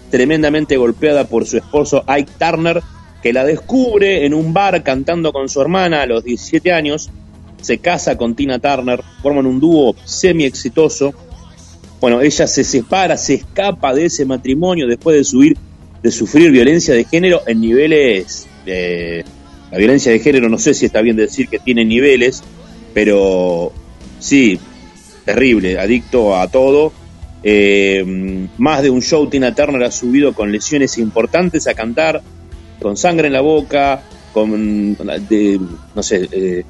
tremendamente 0.09 0.77
golpeada 0.77 1.25
por 1.25 1.45
su 1.45 1.57
esposo 1.57 2.03
Ike 2.07 2.31
Turner, 2.39 2.81
que 3.21 3.33
la 3.33 3.43
descubre 3.43 4.25
en 4.25 4.33
un 4.33 4.53
bar 4.53 4.83
cantando 4.83 5.33
con 5.33 5.49
su 5.49 5.59
hermana 5.59 6.03
a 6.03 6.05
los 6.05 6.23
17 6.23 6.71
años, 6.71 7.09
se 7.61 7.79
casa 7.79 8.17
con 8.17 8.35
Tina 8.35 8.59
Turner, 8.59 9.01
forman 9.21 9.45
un 9.45 9.59
dúo 9.59 9.95
semi 10.05 10.45
exitoso. 10.45 11.13
Bueno, 11.99 12.21
ella 12.21 12.47
se 12.47 12.63
separa, 12.63 13.17
se 13.17 13.33
escapa 13.33 13.93
de 13.93 14.05
ese 14.05 14.23
matrimonio 14.25 14.88
después 14.88 15.17
de 15.17 16.11
sufrir 16.11 16.51
violencia 16.51 16.93
de 16.93 17.03
género 17.03 17.41
en 17.47 17.59
niveles 17.59 18.47
eh, 18.65 19.23
La 19.72 19.78
violencia 19.78 20.11
de 20.11 20.20
género 20.20 20.49
no 20.49 20.57
sé 20.57 20.74
si 20.74 20.86
está 20.86 21.01
bien 21.01 21.15
decir 21.15 21.49
que 21.49 21.59
tiene 21.59 21.84
niveles, 21.84 22.43
pero 22.93 23.72
sí, 24.20 24.59
terrible, 25.26 25.78
adicto 25.78 26.36
a 26.36 26.47
todo. 26.47 26.93
Eh, 27.43 28.47
más 28.57 28.82
de 28.82 28.89
un 28.89 29.01
show 29.01 29.28
Tina 29.28 29.53
Turner 29.53 29.84
ha 29.84 29.91
subido 29.91 30.34
con 30.34 30.51
lesiones 30.51 30.97
importantes 30.97 31.68
a 31.68 31.74
cantar, 31.74 32.22
con 32.82 32.97
sangre 32.97 33.28
en 33.28 33.34
la 33.34 33.41
boca, 33.41 34.01
con, 34.34 34.95
de, 34.95 35.59
no 35.95 36.03
sé, 36.03 36.28
eh, 36.32 36.63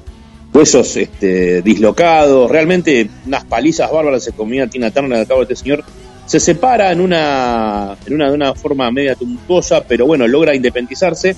huesos 0.52 0.96
este, 0.96 1.62
dislocados, 1.62 2.50
realmente 2.50 3.08
unas 3.26 3.44
palizas 3.44 3.90
bárbaras 3.90 4.24
se 4.24 4.32
comía 4.32 4.66
Tina 4.66 4.90
Turner 4.90 5.20
al 5.20 5.26
cabo 5.26 5.40
de 5.40 5.52
este 5.52 5.56
señor. 5.56 5.84
Se 6.26 6.40
separa 6.40 6.92
en 6.92 7.00
una, 7.00 7.96
en 8.04 8.14
una, 8.14 8.28
de 8.28 8.34
una 8.34 8.54
forma 8.54 8.90
media 8.90 9.14
tumultuosa, 9.14 9.84
pero 9.84 10.06
bueno, 10.06 10.28
logra 10.28 10.54
independizarse. 10.54 11.34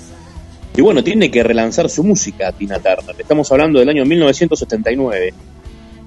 Y 0.77 0.83
bueno, 0.83 1.03
tiene 1.03 1.31
que 1.31 1.43
relanzar 1.43 1.89
su 1.91 2.05
música 2.05 2.53
Tina 2.53 2.79
Turner. 2.79 3.17
Estamos 3.19 3.51
hablando 3.51 3.81
del 3.81 3.89
año 3.89 4.05
1979. 4.05 5.35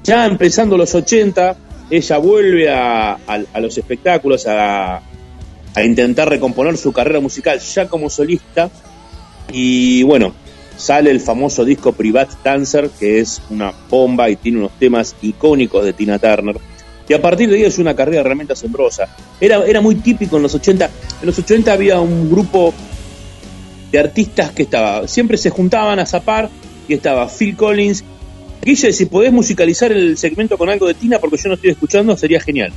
Ya 0.04 0.26
empezando 0.26 0.78
los 0.78 0.96
80, 0.96 1.56
ella 1.90 2.18
vuelve 2.18 2.70
a, 2.70 3.14
a, 3.14 3.60
los 3.60 3.78
espectáculos, 3.78 4.48
a, 4.48 4.98
a 5.76 5.84
intentar 5.84 6.30
recomponer 6.30 6.78
su 6.78 6.92
carrera 6.92 7.20
musical 7.20 7.60
ya 7.60 7.88
como 7.88 8.10
solista. 8.10 8.70
Y 9.52 10.04
bueno, 10.04 10.34
sale 10.78 11.12
el 11.12 11.20
famoso 11.20 11.66
disco 11.66 11.92
Private 11.92 12.36
Dancer, 12.44 12.90
que 13.00 13.20
es 13.20 13.42
una 13.50 13.74
bomba 13.90 14.30
y 14.30 14.38
tiene 14.38 14.60
unos 14.60 14.72
temas 14.80 15.16
icónicos 15.22 15.84
de 15.84 15.94
Tina 15.94 16.20
Turner. 16.20 16.58
Y 17.08 17.14
a 17.14 17.22
partir 17.22 17.50
de 17.50 17.58
ahí 17.58 17.64
es 17.64 17.78
una 17.80 17.96
carrera 17.96 18.24
realmente 18.24 18.54
asombrosa. 18.54 19.10
Era, 19.40 19.66
era 19.66 19.82
muy 19.82 19.96
típico 19.96 20.38
en 20.38 20.44
los 20.44 20.56
80. 20.56 20.90
En 21.22 21.26
los 21.26 21.38
80 21.38 21.74
había 21.74 22.00
un 22.00 22.30
grupo 22.32 22.74
de 23.94 24.00
artistas 24.00 24.52
que 24.52 24.64
estaba, 24.64 25.08
siempre 25.08 25.38
se 25.38 25.52
juntaban 25.52 26.00
a 26.00 26.08
zapar 26.08 26.50
y 26.88 26.96
estaba 26.96 27.30
Phil 27.30 27.56
Collins. 27.56 28.04
Guille, 28.64 28.92
si 28.92 29.06
podés 29.06 29.32
musicalizar 29.32 29.92
el 29.92 30.18
segmento 30.18 30.58
con 30.58 30.70
algo 30.70 30.88
de 30.88 30.96
Tina, 30.96 31.20
porque 31.20 31.38
yo 31.38 31.50
no 31.50 31.56
estoy 31.56 31.70
escuchando, 31.70 32.18
sería 32.18 32.42
genial. 32.42 32.74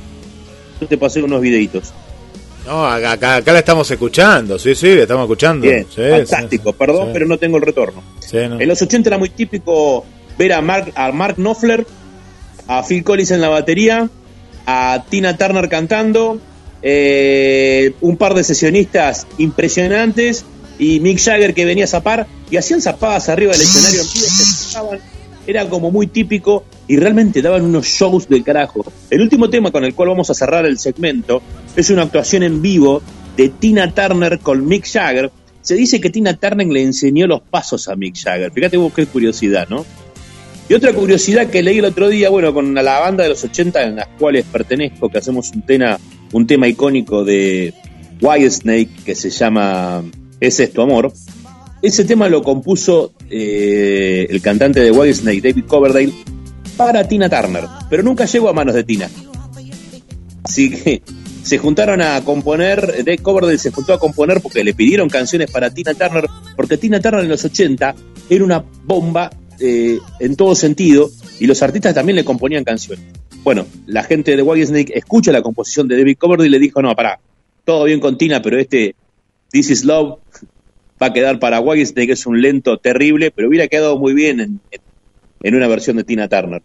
Yo 0.79 0.87
te 0.87 0.95
pasé 0.95 1.23
unos 1.23 1.41
videitos. 1.41 1.91
No, 2.67 2.85
acá, 2.85 3.37
acá, 3.37 3.51
la 3.51 3.59
estamos 3.59 3.89
escuchando, 3.89 4.59
sí, 4.59 4.75
sí, 4.75 4.93
la 4.93 5.01
estamos 5.03 5.23
escuchando. 5.23 5.65
Bien, 5.65 5.87
fantástico, 5.87 6.73
perdón, 6.73 7.09
pero 7.13 7.25
no 7.25 7.39
tengo 7.39 7.57
el 7.57 7.63
retorno. 7.63 8.03
En 8.31 8.67
los 8.67 8.79
80 8.79 9.09
era 9.09 9.17
muy 9.17 9.29
típico 9.29 10.05
ver 10.37 10.53
a 10.53 10.61
Mark, 10.61 10.91
a 10.93 11.11
Mark 11.11 11.37
Knopfler, 11.37 11.87
a 12.67 12.83
Phil 12.83 13.03
Collins 13.03 13.31
en 13.31 13.41
la 13.41 13.49
batería, 13.49 14.07
a 14.67 15.03
Tina 15.09 15.35
Turner 15.35 15.67
cantando, 15.67 16.39
eh, 16.83 17.93
un 18.01 18.17
par 18.17 18.35
de 18.35 18.43
sesionistas 18.43 19.25
impresionantes 19.39 20.45
y 20.79 20.99
Mick 20.99 21.19
Jagger 21.19 21.53
que 21.53 21.65
venía 21.65 21.85
a 21.85 21.87
zapar 21.87 22.27
y 22.49 22.57
hacían 22.57 22.81
zapadas 22.81 23.29
arriba 23.29 23.53
del 23.53 23.61
escenario 23.61 24.01
en 24.01 25.17
era 25.47 25.67
como 25.69 25.91
muy 25.91 26.07
típico 26.07 26.65
y 26.87 26.97
realmente 26.97 27.41
daban 27.41 27.63
unos 27.63 27.85
shows 27.85 28.27
del 28.27 28.43
carajo. 28.43 28.85
El 29.09 29.21
último 29.21 29.49
tema 29.49 29.71
con 29.71 29.85
el 29.85 29.95
cual 29.95 30.09
vamos 30.09 30.29
a 30.29 30.33
cerrar 30.33 30.65
el 30.65 30.77
segmento 30.77 31.41
es 31.75 31.89
una 31.89 32.03
actuación 32.03 32.43
en 32.43 32.61
vivo 32.61 33.01
de 33.37 33.49
Tina 33.49 33.93
Turner 33.93 34.39
con 34.39 34.67
Mick 34.67 34.85
Jagger. 34.85 35.31
Se 35.61 35.75
dice 35.75 36.01
que 36.01 36.09
Tina 36.09 36.33
Turner 36.33 36.67
le 36.67 36.83
enseñó 36.83 37.27
los 37.27 37.41
pasos 37.41 37.87
a 37.87 37.95
Mick 37.95 38.15
Jagger. 38.21 38.51
Fíjate 38.51 38.75
vos 38.75 38.93
qué 38.93 39.05
curiosidad, 39.05 39.69
¿no? 39.69 39.85
Y 40.69 40.73
otra 40.73 40.91
curiosidad 40.91 41.49
que 41.49 41.63
leí 41.63 41.77
el 41.77 41.85
otro 41.85 42.09
día, 42.09 42.29
bueno, 42.29 42.53
con 42.53 42.73
la 42.73 42.99
banda 42.99 43.23
de 43.23 43.29
los 43.29 43.41
80 43.41 43.83
en 43.83 43.95
las 43.95 44.07
cuales 44.19 44.45
pertenezco, 44.51 45.07
que 45.07 45.17
hacemos 45.17 45.49
un 45.51 45.61
tema, 45.61 45.97
un 46.33 46.45
tema 46.45 46.67
icónico 46.67 47.23
de 47.23 47.73
Snake 48.19 48.89
que 49.05 49.15
se 49.15 49.29
llama 49.29 50.03
Es 50.39 50.59
esto 50.59 50.81
amor. 50.81 51.11
Ese 51.81 52.05
tema 52.05 52.27
lo 52.29 52.43
compuso 52.43 53.13
eh, 53.29 54.27
el 54.29 54.41
cantante 54.41 54.79
de 54.79 54.91
Whitesnake, 54.91 55.41
David 55.41 55.65
Coverdale, 55.65 56.13
para 56.75 57.07
Tina 57.07 57.29
Turner, 57.29 57.65
pero 57.89 58.03
nunca 58.03 58.25
llegó 58.25 58.49
a 58.49 58.53
manos 58.53 58.75
de 58.75 58.83
Tina. 58.83 59.09
Así 60.43 60.69
que 60.69 61.01
se 61.43 61.57
juntaron 61.57 62.01
a 62.01 62.23
componer, 62.23 63.03
David 63.03 63.21
Coverdale 63.21 63.57
se 63.57 63.71
juntó 63.71 63.93
a 63.93 63.99
componer 63.99 64.41
porque 64.41 64.63
le 64.63 64.73
pidieron 64.73 65.09
canciones 65.09 65.49
para 65.51 65.69
Tina 65.73 65.93
Turner, 65.93 66.25
porque 66.55 66.77
Tina 66.77 66.99
Turner 66.99 67.23
en 67.23 67.29
los 67.29 67.43
80 67.45 67.95
era 68.29 68.43
una 68.43 68.63
bomba 68.85 69.29
eh, 69.59 69.97
en 70.19 70.35
todo 70.35 70.55
sentido 70.55 71.09
y 71.39 71.47
los 71.47 71.61
artistas 71.63 71.93
también 71.93 72.15
le 72.15 72.25
componían 72.25 72.63
canciones. 72.63 73.05
Bueno, 73.43 73.65
la 73.85 74.03
gente 74.03 74.35
de 74.35 74.41
Whitesnake 74.41 74.91
escucha 74.95 75.31
la 75.31 75.41
composición 75.41 75.87
de 75.87 75.97
David 75.97 76.17
Coverdale 76.17 76.47
y 76.47 76.51
le 76.51 76.59
dijo, 76.59 76.81
no, 76.81 76.95
pará, 76.95 77.19
todo 77.63 77.85
bien 77.85 77.99
con 77.99 78.17
Tina, 78.17 78.41
pero 78.41 78.59
este 78.59 78.95
This 79.51 79.69
is 79.69 79.85
Love 79.85 80.19
va 81.01 81.07
a 81.07 81.13
quedar 81.13 81.39
para 81.39 81.59
Whitesnake, 81.59 82.07
que 82.07 82.13
es 82.13 82.25
un 82.25 82.41
lento 82.41 82.77
terrible, 82.77 83.31
pero 83.31 83.47
hubiera 83.47 83.67
quedado 83.67 83.97
muy 83.97 84.13
bien 84.13 84.39
en, 84.39 84.59
en 85.41 85.55
una 85.55 85.67
versión 85.67 85.97
de 85.97 86.03
Tina 86.03 86.27
Turner. 86.27 86.61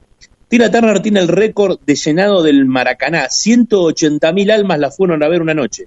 Tina 0.49 0.71
Turner 0.71 1.01
tiene 1.01 1.21
el 1.21 1.29
récord 1.29 1.81
de 1.81 1.95
llenado 1.95 2.43
del 2.43 2.67
Maracaná. 2.67 3.27
180.000 3.29 4.51
almas 4.51 4.79
la 4.79 4.91
fueron 4.91 5.23
a 5.23 5.29
ver 5.29 5.41
una 5.41 5.55
noche. 5.55 5.87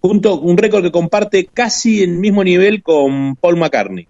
Junto, 0.00 0.40
un 0.40 0.56
récord 0.56 0.82
que 0.82 0.90
comparte 0.90 1.46
casi 1.46 2.02
el 2.02 2.18
mismo 2.18 2.42
nivel 2.42 2.82
con 2.82 3.36
Paul 3.36 3.56
McCartney. 3.56 4.08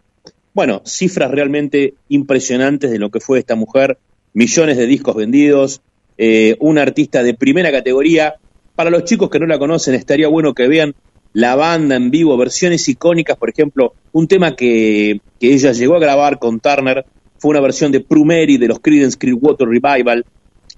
Bueno, 0.54 0.80
cifras 0.86 1.30
realmente 1.30 1.94
impresionantes 2.08 2.90
de 2.90 2.98
lo 2.98 3.10
que 3.10 3.20
fue 3.20 3.38
esta 3.38 3.54
mujer. 3.54 3.98
Millones 4.32 4.78
de 4.78 4.86
discos 4.86 5.14
vendidos. 5.14 5.82
Eh, 6.16 6.56
una 6.60 6.82
artista 6.82 7.22
de 7.22 7.34
primera 7.34 7.70
categoría. 7.70 8.36
Para 8.74 8.88
los 8.88 9.04
chicos 9.04 9.28
que 9.28 9.38
no 9.38 9.46
la 9.46 9.58
conocen, 9.58 9.94
estaría 9.94 10.28
bueno 10.28 10.54
que 10.54 10.68
vean 10.68 10.94
la 11.36 11.54
banda 11.54 11.96
en 11.96 12.10
vivo, 12.10 12.34
versiones 12.38 12.88
icónicas, 12.88 13.36
por 13.36 13.50
ejemplo, 13.50 13.92
un 14.12 14.26
tema 14.26 14.56
que, 14.56 15.20
ella 15.38 15.72
llegó 15.72 15.96
a 15.96 16.00
grabar 16.00 16.38
con 16.38 16.60
Turner 16.60 17.04
fue 17.36 17.50
una 17.50 17.60
versión 17.60 17.92
de 17.92 18.00
Prumeri 18.00 18.56
de 18.56 18.68
los 18.68 18.80
Creedence 18.80 19.18
Clearwater 19.18 19.68
Revival, 19.68 20.24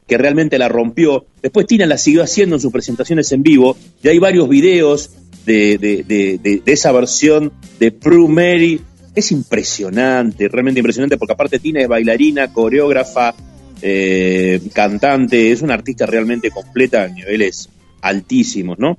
que 0.05 0.19
realmente 0.19 0.59
la 0.59 0.67
rompió. 0.67 1.27
Después 1.41 1.65
Tina 1.69 1.87
la 1.87 1.97
siguió 1.97 2.25
haciendo 2.25 2.57
en 2.57 2.61
sus 2.61 2.73
presentaciones 2.73 3.31
en 3.31 3.45
vivo, 3.45 3.77
y 4.03 4.09
hay 4.09 4.19
varios 4.19 4.49
videos 4.49 5.11
de, 5.47 5.79
de, 5.79 6.63
esa 6.67 6.91
versión 6.91 7.53
de 7.79 7.93
Prumeri. 7.93 8.81
Es 9.15 9.31
impresionante, 9.31 10.49
realmente 10.49 10.81
impresionante, 10.81 11.17
porque 11.19 11.35
aparte 11.35 11.61
Tina 11.61 11.83
es 11.83 11.87
bailarina, 11.87 12.53
coreógrafa, 12.53 13.33
eh, 13.81 14.61
cantante, 14.73 15.53
es 15.53 15.63
una 15.63 15.75
artista 15.75 16.05
realmente 16.05 16.51
completa 16.51 17.05
a 17.05 17.09
niveles 17.09 17.69
altísimos, 18.01 18.77
¿no? 18.81 18.99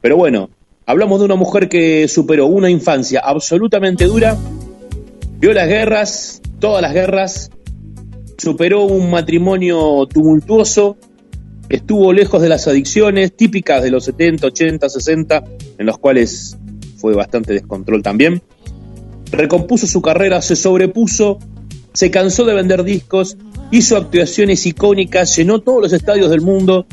Pero 0.00 0.16
bueno, 0.16 0.48
Hablamos 0.84 1.20
de 1.20 1.26
una 1.26 1.36
mujer 1.36 1.68
que 1.68 2.08
superó 2.08 2.46
una 2.46 2.68
infancia 2.68 3.20
absolutamente 3.20 4.04
dura, 4.06 4.36
vio 5.38 5.52
las 5.52 5.68
guerras, 5.68 6.42
todas 6.58 6.82
las 6.82 6.92
guerras, 6.92 7.50
superó 8.36 8.82
un 8.82 9.10
matrimonio 9.10 10.06
tumultuoso, 10.06 10.96
estuvo 11.68 12.12
lejos 12.12 12.42
de 12.42 12.48
las 12.48 12.66
adicciones 12.66 13.32
típicas 13.36 13.82
de 13.82 13.92
los 13.92 14.04
70, 14.06 14.48
80, 14.48 14.88
60, 14.88 15.44
en 15.78 15.86
los 15.86 15.98
cuales 15.98 16.58
fue 16.96 17.14
bastante 17.14 17.52
descontrol 17.52 18.02
también. 18.02 18.42
Recompuso 19.30 19.86
su 19.86 20.02
carrera, 20.02 20.42
se 20.42 20.56
sobrepuso, 20.56 21.38
se 21.92 22.10
cansó 22.10 22.44
de 22.44 22.54
vender 22.54 22.82
discos, 22.82 23.36
hizo 23.70 23.96
actuaciones 23.96 24.66
icónicas, 24.66 25.36
llenó 25.36 25.60
todos 25.60 25.82
los 25.82 25.92
estadios 25.92 26.28
del 26.28 26.40
mundo, 26.40 26.86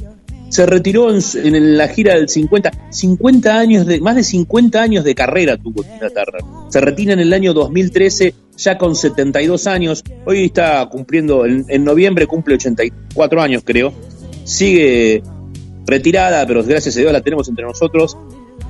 se 0.50 0.66
retiró 0.66 1.10
en, 1.12 1.78
la 1.78 1.88
gira 1.88 2.16
del 2.16 2.28
50, 2.28 2.72
50 2.90 3.58
años 3.58 3.86
de, 3.86 4.02
más 4.02 4.16
de 4.16 4.24
50 4.24 4.82
años 4.82 5.04
de 5.04 5.16
carrera 5.16 5.58
tuvo 5.58 5.84
Tina 5.84 6.10
Turner. 6.10 6.42
Se 6.70 6.82
retira 6.82 7.14
en 7.14 7.20
el 7.20 7.32
año 7.34 7.54
2013, 7.54 8.34
ya 8.58 8.78
con 8.78 8.96
72 8.96 9.68
años. 9.68 10.04
Hoy 10.26 10.46
está 10.46 10.88
cumpliendo, 10.90 11.46
en, 11.46 11.66
en 11.70 11.84
noviembre 11.84 12.28
cumple 12.28 12.56
84 12.56 13.42
años, 13.42 13.64
creo. 13.66 13.94
Sigue 14.44 15.24
retirada, 15.86 16.46
pero 16.46 16.64
gracias 16.64 16.98
a 16.98 17.00
Dios 17.00 17.14
la 17.14 17.22
tenemos 17.22 17.48
entre 17.48 17.66
nosotros. 17.66 18.18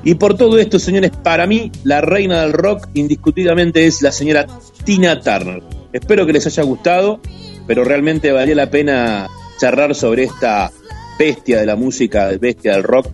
Y 0.04 0.16
por 0.16 0.38
todo 0.38 0.58
esto, 0.58 0.80
señores, 0.80 1.12
para 1.24 1.46
mí 1.46 1.72
la 1.84 2.02
reina 2.02 2.42
del 2.42 2.54
rock 2.54 2.88
indiscutiblemente 2.94 3.86
es 3.86 4.02
la 4.02 4.12
señora 4.12 4.48
Tina 4.86 5.20
Turner. 5.20 5.62
Espero 5.92 6.26
que 6.26 6.34
les 6.34 6.46
haya 6.46 6.64
gustado, 6.64 7.20
pero 7.68 7.84
realmente 7.84 8.32
valía 8.32 8.56
la 8.56 8.70
pena 8.70 9.28
charlar 9.60 9.94
sobre 9.96 10.24
esta 10.24 10.72
bestia 11.20 11.60
de 11.60 11.66
la 11.66 11.76
música, 11.76 12.32
bestia 12.40 12.74
del 12.74 12.84
rock. 12.84 13.08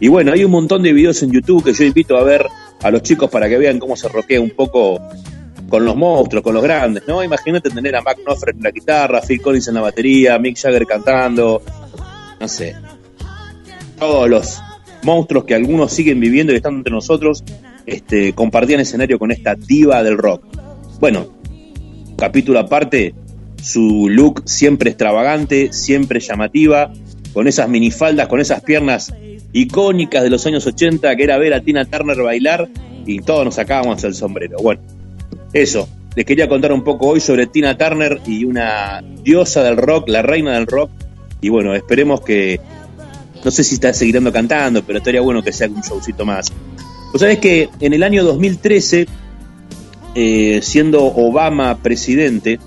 Y 0.00 0.08
bueno, 0.08 0.32
hay 0.32 0.42
un 0.44 0.50
montón 0.50 0.82
de 0.82 0.94
videos 0.94 1.22
en 1.22 1.30
YouTube 1.30 1.62
que 1.62 1.74
yo 1.74 1.84
invito 1.84 2.16
a 2.16 2.24
ver 2.24 2.46
a 2.82 2.90
los 2.90 3.02
chicos 3.02 3.28
para 3.28 3.50
que 3.50 3.58
vean 3.58 3.78
cómo 3.78 3.96
se 3.96 4.08
roquea 4.08 4.40
un 4.40 4.50
poco 4.50 4.98
con 5.68 5.84
los 5.84 5.94
monstruos, 5.94 6.42
con 6.42 6.54
los 6.54 6.62
grandes, 6.62 7.02
¿no? 7.06 7.22
Imagínate 7.22 7.68
tener 7.68 7.94
a 7.94 8.00
Mac 8.00 8.18
Knopfler 8.24 8.56
en 8.56 8.62
la 8.62 8.70
guitarra, 8.70 9.20
Phil 9.20 9.42
Collins 9.42 9.68
en 9.68 9.74
la 9.74 9.82
batería, 9.82 10.38
Mick 10.38 10.58
Jagger 10.58 10.86
cantando, 10.86 11.62
no 12.40 12.48
sé. 12.48 12.74
Todos 13.98 14.28
los 14.28 14.58
monstruos 15.02 15.44
que 15.44 15.54
algunos 15.54 15.92
siguen 15.92 16.18
viviendo 16.18 16.54
y 16.54 16.56
están 16.56 16.76
entre 16.76 16.92
nosotros, 16.92 17.44
este, 17.84 18.32
compartían 18.32 18.80
escenario 18.80 19.18
con 19.18 19.30
esta 19.30 19.54
diva 19.54 20.02
del 20.02 20.16
rock. 20.16 20.44
Bueno, 20.98 21.28
capítulo 22.16 22.58
aparte, 22.58 23.14
su 23.62 24.08
look 24.08 24.42
siempre 24.46 24.90
extravagante, 24.90 25.72
siempre 25.72 26.20
llamativa, 26.20 26.90
con 27.32 27.46
esas 27.48 27.68
minifaldas, 27.68 28.28
con 28.28 28.40
esas 28.40 28.62
piernas 28.62 29.12
icónicas 29.52 30.22
de 30.22 30.30
los 30.30 30.46
años 30.46 30.66
80, 30.66 31.16
que 31.16 31.22
era 31.22 31.38
ver 31.38 31.54
a 31.54 31.60
Tina 31.60 31.84
Turner 31.84 32.22
bailar 32.22 32.68
y 33.06 33.20
todos 33.20 33.44
nos 33.44 33.54
sacábamos 33.54 34.02
el 34.04 34.14
sombrero. 34.14 34.58
Bueno, 34.62 34.80
eso, 35.52 35.88
les 36.14 36.24
quería 36.24 36.48
contar 36.48 36.72
un 36.72 36.84
poco 36.84 37.08
hoy 37.08 37.20
sobre 37.20 37.46
Tina 37.46 37.76
Turner 37.76 38.20
y 38.26 38.44
una 38.44 39.02
diosa 39.22 39.62
del 39.62 39.76
rock, 39.76 40.08
la 40.08 40.22
reina 40.22 40.54
del 40.54 40.66
rock. 40.66 40.90
Y 41.40 41.48
bueno, 41.48 41.74
esperemos 41.74 42.20
que, 42.20 42.60
no 43.44 43.50
sé 43.50 43.64
si 43.64 43.74
está 43.74 43.92
seguirando 43.92 44.32
cantando, 44.32 44.82
pero 44.82 44.98
estaría 44.98 45.20
bueno 45.20 45.42
que 45.42 45.52
sea 45.52 45.68
un 45.68 45.80
showcito 45.80 46.24
más. 46.24 46.52
Pues 47.10 47.20
sabés 47.20 47.38
que 47.38 47.68
en 47.80 47.92
el 47.92 48.02
año 48.02 48.22
2013, 48.24 49.06
eh, 50.14 50.60
siendo 50.62 51.04
Obama 51.04 51.78
presidente, 51.78 52.60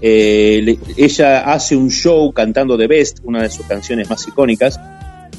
eh, 0.00 0.78
ella 0.96 1.52
hace 1.52 1.76
un 1.76 1.90
show 1.90 2.32
cantando 2.32 2.76
The 2.76 2.86
Best, 2.86 3.18
una 3.24 3.42
de 3.42 3.50
sus 3.50 3.66
canciones 3.66 4.08
más 4.08 4.26
icónicas, 4.26 4.78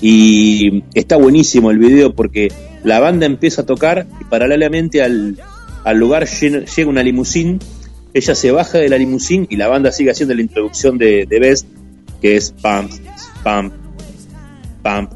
y 0.02 0.84
está 0.94 1.18
buenísimo 1.18 1.72
el 1.72 1.80
video 1.80 2.14
porque 2.14 2.52
la 2.84 3.00
banda 3.00 3.26
empieza 3.26 3.64
a 3.64 3.66
tocar 3.66 4.06
y 4.22 4.24
paralelamente 4.26 5.02
al, 5.02 5.38
al 5.84 5.98
lugar 5.98 6.28
llega 6.28 6.90
una 6.90 7.04
limusín, 7.04 7.60
ella 8.14 8.36
se 8.36 8.52
baja 8.52 8.78
de 8.78 8.90
la 8.90 8.98
limusín 8.98 9.48
y 9.50 9.58
la 9.58 9.68
banda 9.68 9.92
sigue 9.92 10.12
haciendo 10.12 10.36
la 10.36 10.42
introducción 10.42 10.98
de, 10.98 11.26
de 11.26 11.40
Best, 11.40 11.68
que 12.22 12.36
es 12.36 12.52
pam, 12.52 12.90
pam, 13.44 13.72
pam, 14.82 15.10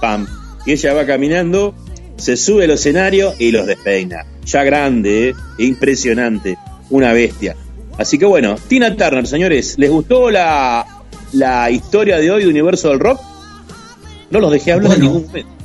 pam. 0.00 0.26
Y 0.64 0.72
ella 0.72 0.94
va 0.94 1.06
caminando, 1.06 1.74
se 2.16 2.36
sube 2.36 2.64
al 2.64 2.70
escenario 2.70 3.34
y 3.38 3.50
los 3.50 3.66
despeina. 3.66 4.24
Ya 4.44 4.64
grande, 4.64 5.30
¿eh? 5.30 5.34
impresionante, 5.58 6.56
una 6.90 7.12
bestia. 7.12 7.56
Así 7.98 8.18
que 8.18 8.24
bueno, 8.24 8.56
Tina 8.68 8.96
Turner, 8.96 9.26
señores, 9.26 9.74
¿les 9.78 9.90
gustó 9.90 10.30
la, 10.30 10.86
la 11.32 11.70
historia 11.70 12.18
de 12.18 12.30
hoy 12.30 12.44
de 12.44 12.48
Universo 12.48 12.88
del 12.88 13.00
Rock? 13.00 13.20
No 14.30 14.40
los 14.40 14.50
dejé 14.50 14.72
hablar 14.72 14.94
en 14.94 15.00
ningún 15.00 15.26
momento. 15.26 15.62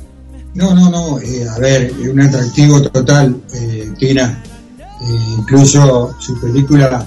No, 0.54 0.74
no, 0.74 0.90
no, 0.90 1.20
eh, 1.20 1.46
a 1.48 1.58
ver, 1.58 1.92
un 2.10 2.20
atractivo 2.20 2.82
total, 2.82 3.40
eh, 3.54 3.92
Tina. 3.98 4.42
Eh, 4.78 5.18
incluso 5.38 6.14
su 6.18 6.40
película, 6.40 7.06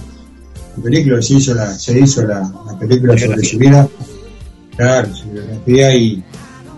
su 0.73 0.81
película 0.81 1.21
se 1.21 1.33
hizo 1.33 1.53
la, 1.53 1.77
se 1.77 1.99
hizo 1.99 2.23
la, 2.23 2.49
película 2.79 3.17
sobre 3.17 3.43
su 3.43 3.57
vida, 3.57 3.87
claro, 4.75 5.13
su 5.13 5.29
biografía 5.29 5.95
y, 5.95 6.23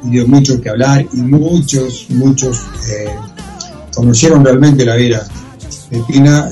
dio 0.05 0.27
mucho 0.27 0.59
que 0.59 0.69
hablar 0.69 1.05
y 1.13 1.17
muchos, 1.17 2.07
muchos 2.09 2.59
eh, 2.91 3.15
conocieron 3.95 4.43
realmente 4.43 4.83
la 4.83 4.95
vida 4.95 5.25
de 5.89 6.01
Tina 6.01 6.49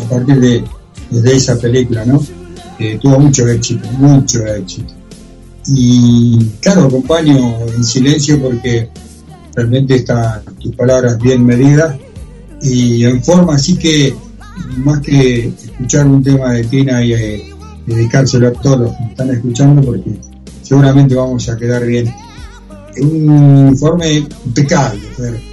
a 0.00 0.08
partir 0.08 0.40
de, 0.40 0.64
de, 1.20 1.36
esa 1.36 1.58
película, 1.58 2.04
¿no? 2.04 2.20
tuvo 3.00 3.20
mucho 3.20 3.46
éxito, 3.46 3.88
mucho 3.92 4.44
éxito. 4.44 4.92
Y 5.68 6.44
claro, 6.60 6.86
acompaño 6.86 7.36
en 7.68 7.84
silencio 7.84 8.40
porque 8.40 8.88
realmente 9.54 9.96
están 9.96 10.42
tus 10.60 10.74
palabras 10.74 11.18
bien 11.18 11.44
medidas 11.44 11.96
y 12.60 13.04
en 13.04 13.22
forma 13.22 13.54
así 13.54 13.76
que 13.76 14.14
más 14.78 15.00
que 15.00 15.48
escuchar 15.48 16.06
un 16.06 16.22
tema 16.22 16.52
de 16.52 16.64
Tina 16.64 17.04
y 17.04 17.12
eh, 17.12 17.44
dedicárselo 17.86 18.48
a 18.48 18.52
todos 18.52 18.80
los 18.80 18.90
que 18.96 19.04
están 19.10 19.30
escuchando 19.30 19.82
porque 19.82 20.18
seguramente 20.62 21.14
vamos 21.14 21.48
a 21.48 21.56
quedar 21.56 21.84
bien. 21.86 22.12
Un 23.00 23.68
informe 23.70 24.26
impecable, 24.44 25.00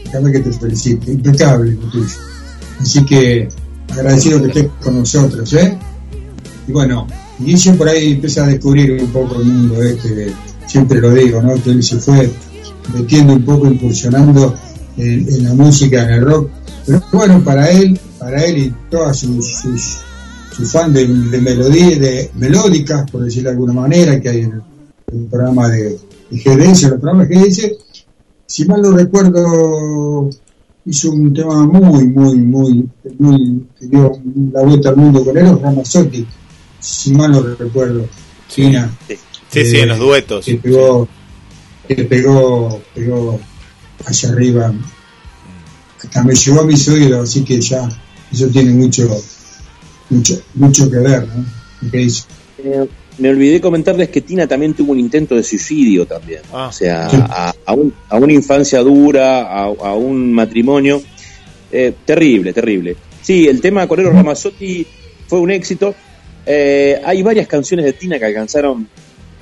déjame 0.03 0.31
que 0.31 0.39
te 0.39 0.51
felicite, 0.51 1.11
impecable 1.13 1.77
Así 2.81 3.05
que 3.05 3.47
agradecido 3.91 4.41
que 4.41 4.47
estés 4.47 4.67
con 4.83 4.99
nosotros, 4.99 5.53
¿eh? 5.53 5.77
Y 6.67 6.71
bueno, 6.71 7.07
Guille 7.39 7.73
por 7.73 7.87
ahí 7.87 8.13
empieza 8.13 8.43
a 8.43 8.47
descubrir 8.47 9.01
un 9.01 9.11
poco 9.11 9.41
el 9.41 9.45
mundo 9.45 9.81
este, 9.81 10.33
siempre 10.67 10.99
lo 10.99 11.13
digo, 11.13 11.41
¿no? 11.41 11.61
Que 11.61 11.71
él 11.71 11.83
se 11.83 11.97
fue 11.99 12.29
metiendo 12.93 13.33
un 13.33 13.43
poco, 13.43 13.67
incursionando 13.67 14.55
en, 14.97 15.43
la 15.43 15.53
música, 15.53 16.03
en 16.03 16.09
el 16.09 16.25
rock. 16.25 16.49
Pero 16.85 17.01
bueno, 17.11 17.43
para 17.43 17.69
él, 17.71 17.99
para 18.17 18.43
él 18.43 18.57
y 18.57 18.73
todas 18.89 19.17
sus, 19.17 19.61
sus, 19.61 20.71
fans 20.71 20.93
de, 20.93 21.07
melodías, 21.07 21.99
de 21.99 22.31
melódicas, 22.35 23.09
por 23.09 23.23
decirlo 23.23 23.49
de 23.49 23.55
alguna 23.55 23.73
manera, 23.73 24.19
que 24.19 24.29
hay 24.29 24.41
en 24.41 24.61
el, 25.11 25.25
programa 25.29 25.69
de, 25.69 25.97
de 26.29 26.37
GDS, 26.37 26.83
el 26.83 26.99
programa 26.99 27.25
de 27.25 27.35
GDS, 27.35 27.71
si 28.45 28.65
mal 28.65 28.81
no 28.81 28.91
recuerdo, 28.91 30.29
hizo 30.89 31.11
un 31.11 31.31
tema 31.33 31.65
muy, 31.67 32.05
muy, 32.07 32.35
muy, 32.39 32.89
muy, 33.19 33.63
que 33.79 33.85
dio 33.85 34.11
la 34.51 34.63
vuelta 34.63 34.89
al 34.89 34.97
mundo 34.97 35.23
con 35.23 35.37
él, 35.37 35.59
Ramazzotti, 35.61 36.25
si 36.79 37.11
mal 37.13 37.31
no 37.31 37.41
recuerdo, 37.41 38.07
China. 38.47 38.91
Sí, 39.07 39.65
sí, 39.65 39.77
en 39.77 39.89
los 39.89 39.99
duetos. 39.99 40.45
Que 40.45 40.55
pegó, 40.55 41.07
que 41.87 42.03
pegó, 42.05 42.81
pegó 42.95 43.39
hacia 44.05 44.29
arriba. 44.29 44.73
Hasta 46.03 46.23
me 46.23 46.33
llegó 46.33 46.61
a 46.61 46.65
mis 46.65 46.87
oídos, 46.87 47.29
así 47.29 47.43
que 47.43 47.61
ya 47.61 47.87
eso 48.31 48.47
tiene 48.47 48.71
mucho, 48.71 49.07
mucho, 50.09 50.41
mucho 50.55 50.89
que 50.89 50.97
ver, 50.97 51.27
¿no? 51.27 51.45
Eh, 51.91 52.89
me 53.19 53.29
olvidé 53.29 53.61
comentarles 53.61 54.09
que 54.09 54.21
Tina 54.21 54.47
también 54.47 54.73
tuvo 54.73 54.91
un 54.93 54.99
intento 54.99 55.35
de 55.35 55.43
suicidio 55.43 56.05
también. 56.05 56.41
Ah. 56.51 56.67
o 56.67 56.71
sea, 56.71 57.07
a, 57.07 57.53
a, 57.65 58.17
una 58.17 58.33
infancia 58.33 58.79
dura, 58.79 59.41
a, 59.41 59.93
un 59.93 60.33
matrimonio. 60.33 61.01
Eh, 61.71 61.93
terrible, 62.03 62.51
terrible. 62.51 62.95
Sí, 63.21 63.47
el 63.47 63.61
tema 63.61 63.87
Correro 63.87 64.11
Ramazzotti 64.11 64.85
fue 65.27 65.39
un 65.39 65.51
éxito. 65.51 65.93
Eh, 66.45 66.99
hay 67.05 67.21
varias 67.21 67.47
canciones 67.47 67.85
de 67.85 67.93
Tina 67.93 68.17
que 68.17 68.25
alcanzaron 68.25 68.87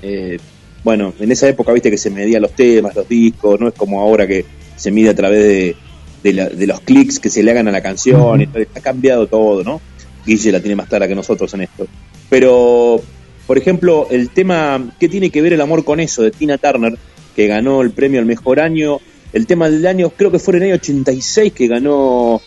eh, 0.01 0.37
bueno, 0.83 1.13
en 1.19 1.31
esa 1.31 1.47
época 1.49 1.73
viste 1.73 1.91
que 1.91 1.97
se 1.97 2.09
medían 2.09 2.41
los 2.41 2.53
temas, 2.53 2.95
los 2.95 3.07
discos, 3.07 3.59
no 3.59 3.67
es 3.67 3.73
como 3.73 3.99
ahora 3.99 4.27
que 4.27 4.45
se 4.75 4.91
mide 4.91 5.09
a 5.09 5.15
través 5.15 5.75
de, 6.23 6.65
los 6.65 6.79
clics 6.81 7.19
que 7.19 7.29
se 7.29 7.43
le 7.43 7.51
hagan 7.51 7.67
a 7.67 7.71
la 7.71 7.81
canción, 7.81 8.41
ha 8.73 8.79
cambiado 8.79 9.27
todo, 9.27 9.63
¿no? 9.63 9.81
Guille 10.25 10.51
la 10.51 10.59
tiene 10.59 10.75
más 10.75 10.87
clara 10.87 11.07
que 11.07 11.15
nosotros 11.15 11.53
en 11.53 11.61
esto. 11.61 11.87
Pero, 12.29 13.01
por 13.47 13.57
ejemplo, 13.57 14.07
el 14.11 14.29
tema, 14.29 14.93
¿qué 14.99 15.07
tiene 15.07 15.29
que 15.29 15.41
ver 15.41 15.53
el 15.53 15.61
amor 15.61 15.85
con 15.85 16.01
eso? 16.01 16.21
de 16.21 16.31
Tina 16.31 16.57
Turner, 16.57 16.97
que 17.33 17.47
ganó 17.47 17.81
el 17.81 17.91
premio 17.91 18.19
al 18.19 18.25
mejor 18.25 18.59
año. 18.59 18.99
El 19.31 19.47
tema 19.47 19.69
del 19.69 19.87
año, 19.87 20.09
creo 20.09 20.31
que 20.31 20.39
fue 20.39 20.55
en 20.55 20.63
el 20.63 20.69
año 20.69 20.75
86 20.75 21.53
que 21.53 21.67
ganó 21.67 22.41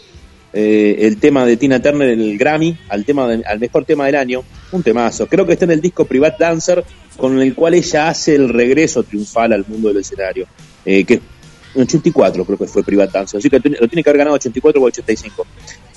eh, 0.53 0.97
el 1.01 1.17
tema 1.19 1.47
de 1.47 1.57
Tina 1.57 1.81
Turner, 1.81 2.11
el 2.11 2.37
Grammy, 2.37 2.77
al, 2.91 3.07
tema 3.07 3.25
al 3.25 3.59
mejor 3.59 3.87
tema 3.87 4.07
del 4.07 4.17
año. 4.17 4.43
Un 4.73 4.83
temazo. 4.83 5.27
Creo 5.27 5.47
que 5.47 5.55
está 5.55 5.65
en 5.65 5.71
el 5.71 5.81
disco 5.81 6.05
Private 6.05 6.37
Dancer, 6.39 6.85
con 7.17 7.41
el 7.41 7.55
cual 7.55 7.75
ella 7.75 8.09
hace 8.09 8.35
el 8.35 8.51
regreso 8.51 9.03
triunfal 9.03 9.55
al 9.55 9.65
mundo 9.67 9.89
del 9.89 9.99
escenario, 9.99 10.47
eh, 10.85 11.05
que 11.05 11.15
en 11.75 11.83
84 11.83 12.45
creo 12.45 12.59
que 12.59 12.67
fue 12.67 12.83
Private 12.83 13.13
Dancer, 13.13 13.39
así 13.39 13.49
que 13.49 13.57
lo 13.57 13.89
tiene 13.89 14.03
que 14.03 14.11
haber 14.11 14.19
ganado 14.19 14.37
84 14.37 14.83
o 14.83 14.85
85. 14.85 15.47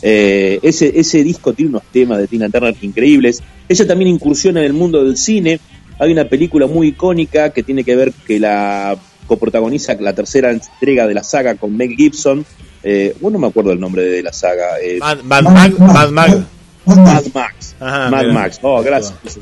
Eh, 0.05 0.59
ese, 0.61 0.99
ese 0.99 1.23
disco 1.23 1.53
tiene 1.53 1.69
unos 1.69 1.83
temas 1.91 2.17
de 2.19 2.27
Tina 2.27 2.49
Turner 2.49 2.75
increíbles. 2.81 3.41
Ella 3.69 3.87
también 3.87 4.11
incursiona 4.11 4.59
en 4.59 4.65
el 4.65 4.73
mundo 4.73 5.03
del 5.03 5.17
cine. 5.17 5.59
Hay 5.97 6.11
una 6.11 6.27
película 6.27 6.67
muy 6.67 6.89
icónica 6.89 7.51
que 7.51 7.63
tiene 7.63 7.83
que 7.83 7.95
ver 7.95 8.11
que 8.27 8.39
la 8.39 8.97
coprotagoniza 9.27 9.95
la 9.95 10.13
tercera 10.13 10.51
entrega 10.51 11.07
de 11.07 11.13
la 11.13 11.23
saga 11.23 11.55
con 11.55 11.75
Meg 11.77 11.95
Gibson. 11.95 12.45
Eh, 12.83 13.15
bueno, 13.21 13.37
no 13.37 13.43
me 13.43 13.47
acuerdo 13.47 13.71
el 13.71 13.79
nombre 13.79 14.03
de 14.03 14.21
la 14.21 14.33
saga. 14.33 14.79
Eh, 14.81 14.99
Mad, 14.99 15.23
Max. 15.23 15.79
Mad, 15.79 16.11
Max. 16.11 17.75
Mad 17.79 18.25
Max. 18.27 18.59
Oh, 18.61 18.83
gracias. 18.83 19.39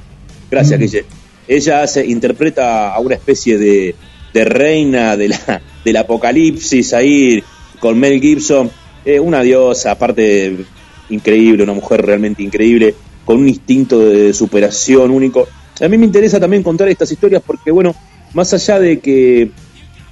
Gracias, 0.50 0.80
Guille 0.80 1.06
ella 1.52 1.84
hace, 1.84 2.06
interpreta 2.06 2.94
a 2.94 3.00
una 3.00 3.16
especie 3.16 3.58
de, 3.58 3.96
reina 4.34 5.18
de 5.18 5.30
la, 5.30 5.62
del 5.84 5.98
apocalipsis 5.98 6.94
ahí 6.94 7.44
con 7.80 8.00
Mel 8.00 8.22
Gibson, 8.22 8.72
eh, 9.06 9.20
una 9.20 9.42
diosa, 9.42 9.92
aparte 9.92 10.66
increíble, 11.10 11.64
una 11.64 11.74
mujer 11.74 12.06
realmente 12.06 12.44
increíble, 12.44 12.96
con 13.26 13.38
un 13.38 13.48
instinto 13.48 14.00
de 14.00 14.34
superación 14.34 15.12
único. 15.12 15.48
A 15.80 15.88
mí 15.88 15.98
me 15.98 16.06
interesa 16.06 16.40
también 16.40 16.64
contar 16.64 16.88
estas 16.90 17.12
historias 17.12 17.42
porque, 17.46 17.72
bueno, 17.72 17.96
más 18.34 18.54
allá 18.54 18.80
de 18.80 19.00
que 19.00 19.52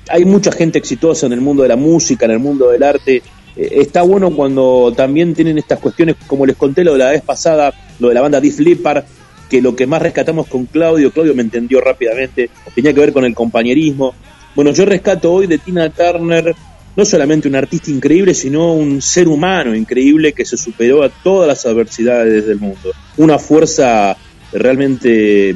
hay 0.10 0.26
mucha 0.26 0.52
gente 0.52 0.80
exitosa 0.80 1.28
en 1.28 1.34
el 1.34 1.42
mundo 1.42 1.64
de 1.64 1.70
la 1.70 1.76
música, 1.76 2.26
en 2.26 2.32
el 2.32 2.40
mundo 2.40 2.70
del 2.70 2.84
arte, 2.84 3.22
eh, 3.56 3.70
está 3.72 4.02
bueno 4.02 4.32
cuando 4.32 4.94
también 4.96 5.34
tienen 5.34 5.58
estas 5.58 5.80
cuestiones, 5.80 6.16
como 6.28 6.46
les 6.46 6.56
conté 6.56 6.84
lo 6.84 6.94
de 6.94 7.00
la 7.00 7.12
vez 7.12 7.22
pasada, 7.22 7.74
lo 8.00 8.10
de 8.10 8.16
la 8.16 8.22
banda 8.22 8.42
Deep 8.42 8.60
Leppard, 8.60 9.04
que 9.50 9.62
lo 9.62 9.76
que 9.76 9.88
más 9.88 10.02
rescatamos 10.02 10.48
con 10.48 10.66
Claudio, 10.66 11.12
Claudio 11.12 11.36
me 11.36 11.42
entendió 11.42 11.82
rápidamente, 11.82 12.50
tenía 12.76 12.94
que 12.94 13.00
ver 13.00 13.14
con 13.14 13.26
el 13.26 13.34
compañerismo. 13.34 14.14
Bueno, 14.56 14.72
yo 14.72 14.86
rescato 14.86 15.34
hoy 15.34 15.48
de 15.48 15.58
Tina 15.58 15.90
Turner 15.90 16.56
no 16.96 17.06
solamente 17.06 17.48
un 17.48 17.56
artista 17.56 17.92
increíble, 17.92 18.34
sino 18.34 18.74
un 18.74 19.02
ser 19.02 19.28
humano 19.28 19.76
increíble 19.76 20.34
que 20.34 20.46
se 20.46 20.58
superó 20.58 21.04
a 21.04 21.10
todas 21.10 21.48
las 21.48 21.66
adversidades 21.66 22.46
del 22.46 22.60
mundo. 22.60 22.92
Una 23.18 23.40
fuerza 23.40 24.18
realmente 24.52 25.56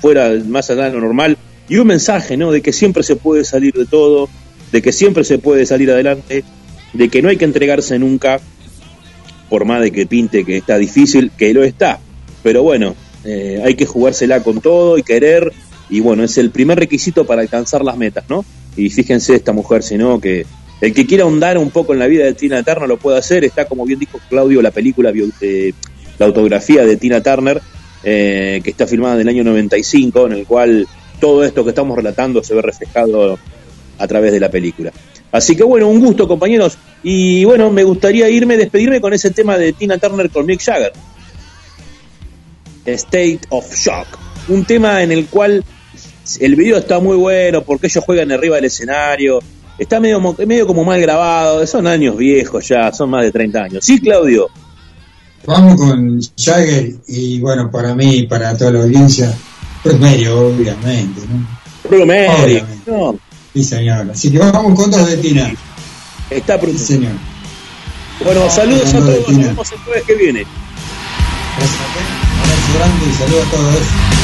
fuera 0.00 0.30
más 0.46 0.70
allá 0.70 0.84
de 0.84 0.92
lo 0.92 1.00
normal 1.00 1.36
y 1.68 1.76
un 1.76 1.86
mensaje, 1.86 2.36
¿no? 2.36 2.52
De 2.52 2.62
que 2.62 2.72
siempre 2.72 3.02
se 3.02 3.16
puede 3.16 3.44
salir 3.44 3.72
de 3.74 3.86
todo, 3.86 4.28
de 4.72 4.82
que 4.82 4.92
siempre 4.92 5.24
se 5.24 5.38
puede 5.38 5.66
salir 5.66 5.90
adelante, 5.90 6.44
de 6.92 7.08
que 7.08 7.22
no 7.22 7.28
hay 7.28 7.36
que 7.36 7.44
entregarse 7.44 7.98
nunca, 7.98 8.40
por 9.48 9.64
más 9.64 9.80
de 9.80 9.90
que 9.90 10.06
pinte 10.06 10.44
que 10.44 10.58
está 10.58 10.78
difícil, 10.78 11.30
que 11.36 11.52
lo 11.54 11.64
está, 11.64 11.98
pero 12.42 12.62
bueno, 12.62 12.94
eh, 13.24 13.60
hay 13.64 13.74
que 13.74 13.86
jugársela 13.86 14.42
con 14.42 14.60
todo 14.60 14.98
y 14.98 15.02
querer, 15.02 15.52
y 15.88 16.00
bueno, 16.00 16.22
es 16.24 16.38
el 16.38 16.50
primer 16.50 16.78
requisito 16.78 17.26
para 17.26 17.42
alcanzar 17.42 17.84
las 17.84 17.96
metas, 17.96 18.24
¿no? 18.28 18.44
Y 18.76 18.90
fíjense 18.90 19.34
esta 19.34 19.52
mujer, 19.52 19.82
si 19.82 19.96
no, 19.96 20.20
que 20.20 20.46
El 20.80 20.92
que 20.92 21.06
quiera 21.06 21.24
ahondar 21.24 21.56
un 21.56 21.70
poco 21.70 21.94
en 21.94 21.98
la 21.98 22.06
vida 22.06 22.24
de 22.24 22.34
Tina 22.34 22.62
Turner 22.62 22.88
lo 22.88 22.98
puede 22.98 23.18
hacer. 23.18 23.44
Está, 23.44 23.64
como 23.64 23.86
bien 23.86 23.98
dijo 23.98 24.20
Claudio, 24.28 24.60
la 24.60 24.70
película, 24.70 25.12
eh, 25.40 25.72
la 26.18 26.26
autografía 26.26 26.84
de 26.84 26.96
Tina 26.96 27.22
Turner, 27.22 27.62
eh, 28.04 28.60
que 28.62 28.70
está 28.70 28.86
filmada 28.86 29.14
en 29.14 29.22
el 29.22 29.28
año 29.28 29.44
95, 29.44 30.26
en 30.26 30.32
el 30.32 30.46
cual 30.46 30.86
todo 31.18 31.44
esto 31.44 31.64
que 31.64 31.70
estamos 31.70 31.96
relatando 31.96 32.44
se 32.44 32.54
ve 32.54 32.60
reflejado 32.60 33.38
a 33.98 34.06
través 34.06 34.32
de 34.32 34.40
la 34.40 34.50
película. 34.50 34.92
Así 35.32 35.56
que 35.56 35.64
bueno, 35.64 35.88
un 35.88 36.00
gusto 36.00 36.28
compañeros. 36.28 36.78
Y 37.02 37.44
bueno, 37.44 37.70
me 37.70 37.84
gustaría 37.84 38.28
irme, 38.28 38.56
despedirme 38.56 39.00
con 39.00 39.12
ese 39.12 39.30
tema 39.30 39.56
de 39.56 39.72
Tina 39.72 39.98
Turner 39.98 40.30
con 40.30 40.46
Mick 40.46 40.62
Jagger. 40.62 40.92
State 42.84 43.40
of 43.50 43.74
Shock. 43.74 44.06
Un 44.48 44.64
tema 44.64 45.02
en 45.02 45.10
el 45.10 45.26
cual 45.26 45.64
el 46.40 46.56
video 46.56 46.78
está 46.78 46.98
muy 46.98 47.16
bueno 47.16 47.62
porque 47.62 47.86
ellos 47.86 48.04
juegan 48.04 48.32
arriba 48.32 48.56
del 48.56 48.66
escenario. 48.66 49.40
Está 49.78 50.00
medio, 50.00 50.20
medio 50.46 50.66
como 50.66 50.84
mal 50.84 51.00
grabado. 51.00 51.66
Son 51.66 51.86
años 51.86 52.16
viejos 52.16 52.66
ya, 52.68 52.92
son 52.92 53.10
más 53.10 53.22
de 53.22 53.32
30 53.32 53.62
años. 53.62 53.84
¿Sí, 53.84 54.00
Claudio? 54.00 54.48
Vamos 55.46 55.76
con 55.76 56.20
Jagger 56.36 56.94
y 57.06 57.38
bueno, 57.40 57.70
para 57.70 57.94
mí 57.94 58.16
y 58.16 58.26
para 58.26 58.56
toda 58.56 58.72
la 58.72 58.80
audiencia, 58.80 59.32
pues 59.82 59.98
medio, 60.00 60.48
obviamente. 60.48 61.20
¿no? 61.28 61.46
No. 62.86 63.18
Sí, 63.54 63.62
señor. 63.62 64.10
Así 64.10 64.30
que 64.30 64.38
vamos 64.38 64.74
con 64.74 64.90
dos 64.90 65.06
de 65.06 65.16
Tina. 65.18 65.52
Está 66.30 66.58
pronto. 66.58 66.78
Sí, 66.78 66.94
señor. 66.94 67.12
Bueno, 68.24 68.50
saludos 68.50 68.92
a 68.92 68.98
todos. 68.98 69.28
Nos 69.28 69.38
vemos 69.38 69.72
el 69.72 69.78
jueves 69.78 70.02
que 70.04 70.14
viene. 70.14 70.46
Gracias 71.56 71.80
Un 72.34 72.42
abrazo 72.42 72.78
grande 72.78 73.06
y 73.06 73.12
saludos 73.14 73.46
a 73.46 73.50
todos. 73.50 74.15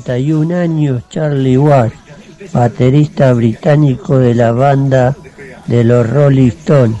31 0.00 0.56
años 0.56 1.02
Charlie 1.10 1.58
Watts, 1.58 1.94
baterista 2.52 3.34
británico 3.34 4.18
de 4.18 4.34
la 4.34 4.52
banda 4.52 5.14
de 5.66 5.84
los 5.84 6.08
Rolling 6.08 6.48
Stones. 6.48 6.96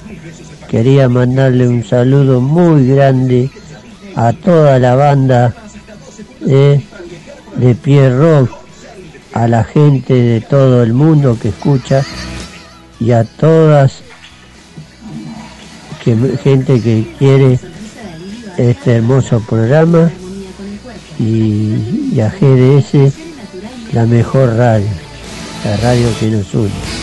Quería 0.68 1.08
mandarle 1.08 1.68
un 1.68 1.84
saludo 1.84 2.42
muy 2.42 2.86
grande 2.88 3.50
a 4.14 4.34
toda 4.34 4.78
la 4.78 4.94
banda 4.94 5.54
de, 6.40 6.82
de 7.56 7.74
Pierre 7.76 8.16
Rock, 8.16 8.50
a 9.32 9.48
la 9.48 9.64
gente 9.64 10.12
de 10.14 10.40
todo 10.42 10.82
el 10.82 10.92
mundo 10.92 11.38
que 11.40 11.48
escucha 11.48 12.02
y 13.00 13.12
a 13.12 13.24
todas 13.24 14.02
que, 16.04 16.14
gente 16.42 16.80
que 16.80 17.14
quiere 17.18 17.58
este 18.58 18.96
hermoso 18.96 19.40
programa 19.40 20.10
y, 21.18 22.01
y 22.12 22.20
a 22.20 22.28
GDS 22.28 23.14
la 23.92 24.06
mejor 24.06 24.54
radio, 24.56 24.88
la 25.64 25.76
radio 25.78 26.08
que 26.20 26.26
nos 26.26 26.54
une. 26.54 27.01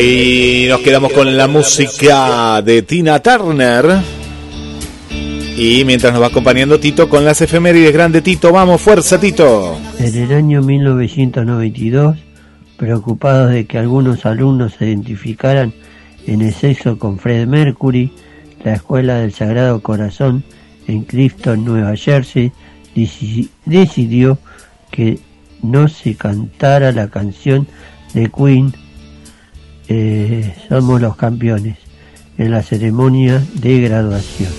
Y 0.00 0.66
nos 0.68 0.80
quedamos 0.80 1.12
con 1.12 1.36
la 1.36 1.48
música 1.48 2.62
de 2.62 2.82
Tina 2.82 3.20
Turner. 3.20 3.84
Y 5.56 5.82
mientras 5.84 6.12
nos 6.12 6.22
va 6.22 6.26
acompañando 6.28 6.78
Tito 6.78 7.08
con 7.08 7.24
las 7.24 7.40
efemérides, 7.40 7.92
grande 7.92 8.22
Tito, 8.22 8.52
vamos, 8.52 8.80
fuerza 8.80 9.18
Tito. 9.18 9.76
En 9.98 10.14
el 10.16 10.32
año 10.32 10.62
1992, 10.62 12.16
preocupados 12.76 13.50
de 13.50 13.66
que 13.66 13.78
algunos 13.78 14.24
alumnos 14.24 14.74
se 14.78 14.86
identificaran 14.86 15.72
en 16.28 16.42
exceso 16.42 16.96
con 16.98 17.18
Fred 17.18 17.48
Mercury, 17.48 18.12
la 18.64 18.74
Escuela 18.74 19.16
del 19.18 19.32
Sagrado 19.32 19.80
Corazón 19.80 20.44
en 20.86 21.02
Clifton, 21.02 21.64
Nueva 21.64 21.96
Jersey, 21.96 22.52
deci- 22.94 23.48
decidió 23.66 24.38
que 24.92 25.18
no 25.62 25.88
se 25.88 26.14
cantara 26.14 26.92
la 26.92 27.08
canción 27.08 27.66
de 28.14 28.30
Queen, 28.30 28.72
eh, 29.88 30.54
Somos 30.68 31.00
los 31.00 31.16
Campeones, 31.16 31.76
en 32.36 32.50
la 32.50 32.62
ceremonia 32.62 33.42
de 33.54 33.80
graduación. 33.80 34.52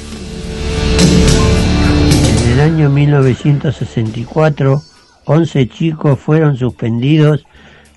En 2.43 2.51
el 2.51 2.59
año 2.59 2.89
1964, 2.89 4.81
11 5.25 5.69
chicos 5.69 6.19
fueron 6.19 6.57
suspendidos 6.57 7.45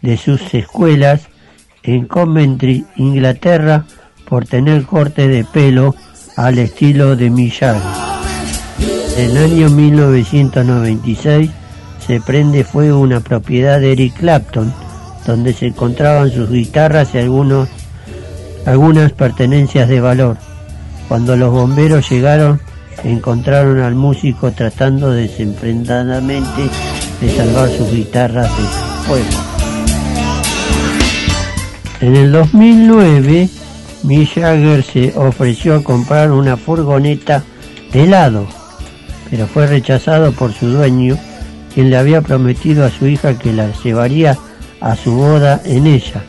de 0.02 0.16
sus 0.16 0.52
escuelas 0.54 1.28
en 1.82 2.06
Coventry, 2.06 2.84
Inglaterra, 2.96 3.86
por 4.28 4.46
tener 4.46 4.84
corte 4.84 5.28
de 5.28 5.44
pelo 5.44 5.94
al 6.36 6.58
estilo 6.58 7.16
de 7.16 7.30
Jagger. 7.50 7.82
En 9.16 9.30
el 9.30 9.36
año 9.36 9.68
1996 9.68 11.50
se 12.06 12.20
prende 12.20 12.64
fuego 12.64 13.00
una 13.00 13.20
propiedad 13.20 13.80
de 13.80 13.92
Eric 13.92 14.14
Clapton, 14.18 14.72
donde 15.26 15.52
se 15.52 15.66
encontraban 15.68 16.30
sus 16.30 16.50
guitarras 16.50 17.14
y 17.14 17.18
algunos, 17.18 17.68
algunas 18.66 19.12
pertenencias 19.12 19.88
de 19.88 20.00
valor. 20.00 20.36
Cuando 21.08 21.36
los 21.36 21.52
bomberos 21.52 22.08
llegaron, 22.10 22.60
encontraron 23.04 23.80
al 23.80 23.94
músico 23.94 24.52
tratando 24.52 25.10
desenfrenadamente 25.10 26.62
de 27.20 27.36
salvar 27.36 27.68
sus 27.68 27.90
guitarras 27.90 28.50
del 28.56 28.66
fuego. 29.06 29.52
En 32.00 32.16
el 32.16 32.32
2009, 32.32 33.48
Mick 34.02 34.34
se 34.82 35.12
ofreció 35.16 35.76
a 35.76 35.84
comprar 35.84 36.32
una 36.32 36.56
furgoneta 36.56 37.44
de 37.92 38.04
helado, 38.04 38.46
pero 39.30 39.46
fue 39.46 39.66
rechazado 39.66 40.32
por 40.32 40.52
su 40.52 40.66
dueño, 40.66 41.16
quien 41.72 41.90
le 41.90 41.96
había 41.96 42.20
prometido 42.20 42.84
a 42.84 42.90
su 42.90 43.06
hija 43.06 43.38
que 43.38 43.52
la 43.52 43.70
llevaría 43.84 44.36
a 44.82 44.96
su 44.96 45.12
boda 45.12 45.60
en 45.64 45.86
ella. 45.86 46.22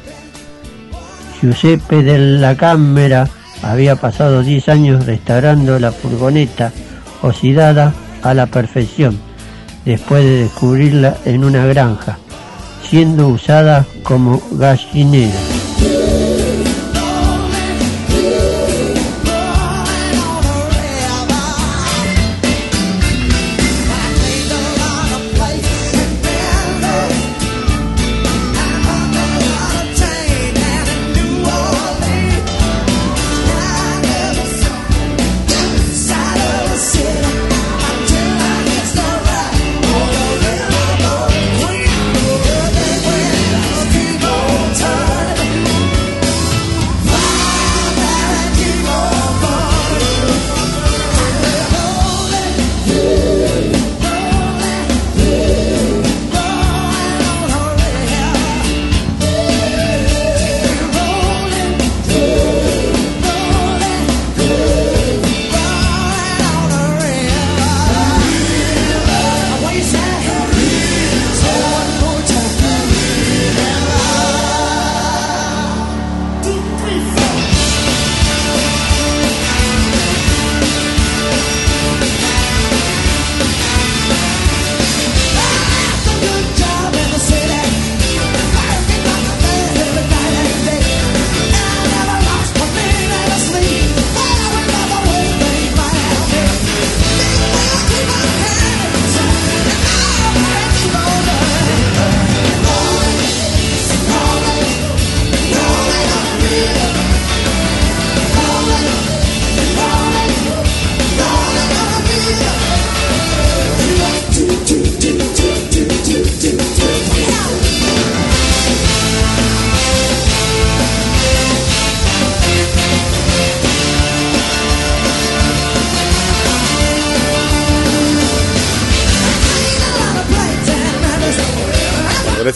Giuseppe 1.42 2.04
de 2.04 2.18
la 2.18 2.56
Cámara 2.56 3.28
había 3.62 3.96
pasado 3.96 4.44
10 4.44 4.70
años 4.70 5.06
restaurando 5.06 5.80
la 5.80 5.92
furgoneta 5.92 6.72
oxidada 7.22 7.94
a 8.22 8.34
la 8.34 8.46
perfección, 8.46 9.20
después 9.86 10.24
de 10.24 10.44
descubrirla 10.44 11.18
en 11.26 11.44
una 11.44 11.66
granja, 11.66 12.18
siendo 12.90 13.28
usada 13.28 13.86
como 14.04 14.42
gallinera. 14.52 15.53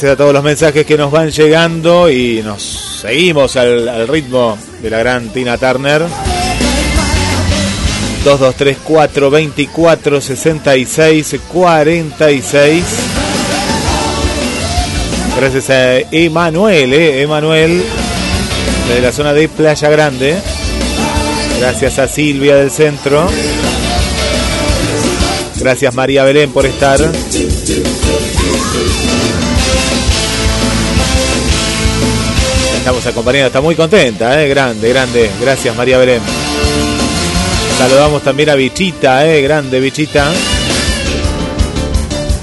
Gracias 0.07 0.21
a 0.21 0.23
todos 0.23 0.33
los 0.35 0.43
mensajes 0.43 0.85
que 0.85 0.95
nos 0.95 1.11
van 1.11 1.31
llegando 1.31 2.09
y 2.09 2.41
nos 2.41 2.63
seguimos 3.01 3.57
al, 3.57 4.07
ritmo 4.07 4.57
de 4.81 4.89
la 4.89 4.99
gran 4.99 5.27
Tina 5.33 5.57
Turner. 5.57 6.03
2234 8.23 9.29
24 9.29 10.21
66 10.21 11.35
46. 11.51 12.83
Gracias 15.35 15.69
a 15.71 15.97
Emanuel, 15.97 16.93
eh, 16.93 17.23
Emanuel, 17.23 17.83
de 18.87 19.01
la 19.01 19.11
zona 19.11 19.33
de 19.33 19.49
Playa 19.49 19.89
Grande. 19.89 20.37
Gracias 21.59 21.99
a 21.99 22.07
Silvia 22.07 22.55
del 22.55 22.71
centro. 22.71 23.27
Gracias 25.59 25.93
María 25.93 26.23
Belén 26.23 26.51
por 26.51 26.65
estar. 26.65 26.97
Estamos 32.87 33.05
acompañando, 33.05 33.47
está 33.47 33.59
muy 33.59 33.75
contenta, 33.75 34.41
eh, 34.41 34.47
grande, 34.47 34.87
grande. 34.87 35.29
Gracias 35.41 35.75
María 35.75 35.97
Belén. 35.97 36.21
Saludamos 37.77 38.21
también 38.21 38.49
a 38.49 38.55
Bichita, 38.55 39.27
eh, 39.27 39.41
grande 39.41 39.81
Bichita. 39.81 40.31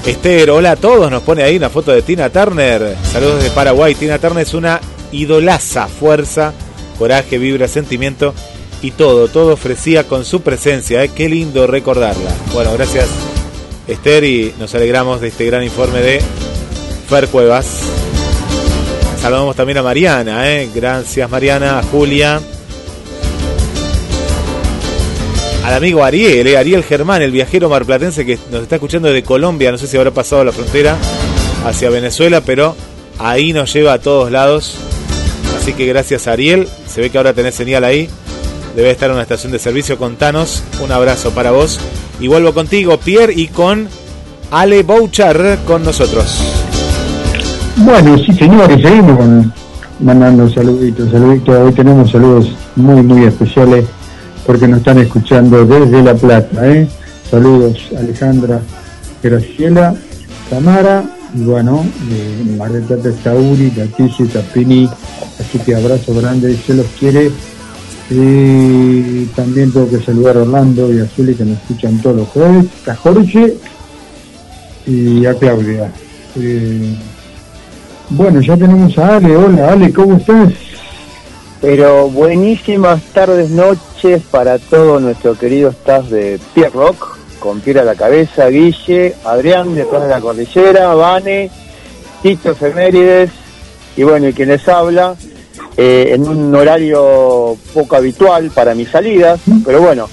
Esther, 0.05 0.51
hola 0.51 0.73
a 0.73 0.75
todos, 0.75 1.09
nos 1.09 1.23
pone 1.23 1.41
ahí 1.41 1.57
una 1.57 1.71
foto 1.71 1.91
de 1.91 2.03
Tina 2.03 2.29
Turner. 2.29 2.95
Saludos 3.11 3.37
desde 3.37 3.55
Paraguay. 3.55 3.95
Tina 3.95 4.19
Turner 4.19 4.45
es 4.45 4.53
una 4.53 4.79
idolaza, 5.11 5.87
fuerza, 5.87 6.53
coraje, 6.99 7.39
vibra, 7.39 7.67
sentimiento 7.67 8.35
y 8.83 8.91
todo, 8.91 9.27
todo 9.29 9.53
ofrecía 9.53 10.03
con 10.03 10.25
su 10.25 10.41
presencia. 10.41 11.03
¿eh? 11.03 11.09
Qué 11.09 11.27
lindo 11.27 11.65
recordarla. 11.65 12.29
Bueno, 12.53 12.71
gracias 12.73 13.07
Esther 13.87 14.23
y 14.23 14.53
nos 14.59 14.75
alegramos 14.75 15.21
de 15.21 15.29
este 15.29 15.47
gran 15.47 15.63
informe 15.63 16.01
de 16.01 16.21
Fer 17.09 17.29
Cuevas. 17.29 17.94
Saludamos 19.25 19.55
también 19.55 19.79
a 19.79 19.81
Mariana, 19.81 20.51
¿eh? 20.51 20.69
gracias 20.71 21.27
Mariana, 21.27 21.81
Julia, 21.91 22.39
al 25.63 25.73
amigo 25.73 26.03
Ariel, 26.03 26.45
¿eh? 26.45 26.55
Ariel 26.55 26.83
Germán, 26.83 27.23
el 27.23 27.31
viajero 27.31 27.67
marplatense 27.67 28.23
que 28.23 28.37
nos 28.51 28.61
está 28.61 28.75
escuchando 28.75 29.07
desde 29.07 29.23
Colombia, 29.23 29.71
no 29.71 29.79
sé 29.79 29.87
si 29.87 29.97
habrá 29.97 30.11
pasado 30.11 30.43
la 30.43 30.51
frontera 30.51 30.95
hacia 31.65 31.89
Venezuela, 31.89 32.41
pero 32.41 32.75
ahí 33.17 33.51
nos 33.51 33.73
lleva 33.73 33.93
a 33.93 33.99
todos 33.99 34.31
lados. 34.31 34.75
Así 35.57 35.73
que 35.73 35.87
gracias 35.87 36.27
Ariel, 36.27 36.69
se 36.87 37.01
ve 37.01 37.09
que 37.09 37.17
ahora 37.17 37.33
tenés 37.33 37.55
señal 37.55 37.83
ahí. 37.83 38.07
debe 38.75 38.91
estar 38.91 39.09
en 39.09 39.15
una 39.15 39.23
estación 39.23 39.51
de 39.51 39.57
servicio. 39.57 39.97
Contanos, 39.97 40.61
un 40.83 40.91
abrazo 40.91 41.31
para 41.31 41.49
vos. 41.49 41.79
Y 42.19 42.27
vuelvo 42.27 42.53
contigo, 42.53 42.99
Pierre, 42.99 43.33
y 43.35 43.47
con 43.47 43.89
Ale 44.51 44.83
Bouchard 44.83 45.65
con 45.65 45.83
nosotros. 45.83 46.54
Bueno, 47.77 48.17
sí, 48.17 48.31
señores, 48.31 48.81
seguimos 48.81 49.47
mandando 49.99 50.49
saluditos, 50.49 51.11
saluditos. 51.11 51.55
Hoy 51.57 51.73
tenemos 51.73 52.09
saludos 52.09 52.49
muy, 52.77 53.03
muy 53.03 53.25
especiales 53.25 53.85
porque 54.45 54.65
nos 54.65 54.79
están 54.79 54.99
escuchando 54.99 55.65
desde 55.65 56.01
La 56.01 56.15
Plata. 56.15 56.67
¿eh? 56.71 56.87
Saludos, 57.29 57.77
Alejandra, 57.97 58.61
Graciela, 59.21 59.93
Tamara, 60.49 61.03
y 61.33 61.43
bueno, 61.43 61.85
eh, 62.11 62.55
Mar 62.57 62.71
del 62.71 62.83
Plata, 62.83 63.11
Tauri, 63.23 63.71
Leticia, 63.71 64.25
Tapini. 64.25 64.89
Así 65.37 65.59
que 65.59 65.75
abrazo 65.75 66.13
grande 66.15 66.55
se 66.55 66.75
los 66.75 66.85
quiere. 66.97 67.29
Y 68.09 69.25
también 69.35 69.73
tengo 69.73 69.89
que 69.89 69.99
saludar 69.99 70.37
a 70.37 70.41
Orlando 70.43 70.93
y 70.93 70.99
a 71.01 71.07
Zuli 71.07 71.35
que 71.35 71.43
nos 71.43 71.57
escuchan 71.57 72.01
todos 72.01 72.15
los 72.15 72.27
jueves, 72.29 72.67
a 72.87 72.95
Jorge 72.95 73.57
y 74.87 75.25
a 75.25 75.33
Claudia. 75.33 75.91
Eh, 76.37 76.95
bueno, 78.09 78.41
ya 78.41 78.55
tenemos 78.55 78.97
a 78.97 79.15
Ale. 79.15 79.35
Hola, 79.35 79.71
Ale, 79.71 79.91
¿cómo 79.93 80.17
estás? 80.17 80.53
Pero 81.61 82.09
buenísimas 82.09 83.01
tardes, 83.13 83.49
noches 83.49 84.21
para 84.29 84.59
todo 84.59 84.99
nuestro 84.99 85.37
querido 85.37 85.69
staff 85.69 86.05
de 86.09 86.39
Pierre 86.53 86.71
Rock, 86.71 87.17
con 87.39 87.59
Pierre 87.61 87.79
a 87.81 87.83
la 87.83 87.95
cabeza, 87.95 88.49
Guille, 88.49 89.15
Adrián 89.23 89.73
detrás 89.73 90.03
de 90.03 90.09
la 90.09 90.21
cordillera, 90.21 90.93
Vane, 90.93 91.49
Tito 92.21 92.51
Efemérides, 92.51 93.31
y 93.97 94.03
bueno, 94.03 94.27
y 94.27 94.33
quien 94.33 94.49
les 94.49 94.67
habla, 94.67 95.15
eh, 95.77 96.11
en 96.13 96.27
un 96.27 96.53
horario 96.53 97.57
poco 97.73 97.95
habitual 97.95 98.51
para 98.51 98.75
mis 98.75 98.89
salidas, 98.89 99.39
pero 99.65 99.81
bueno, 99.81 100.07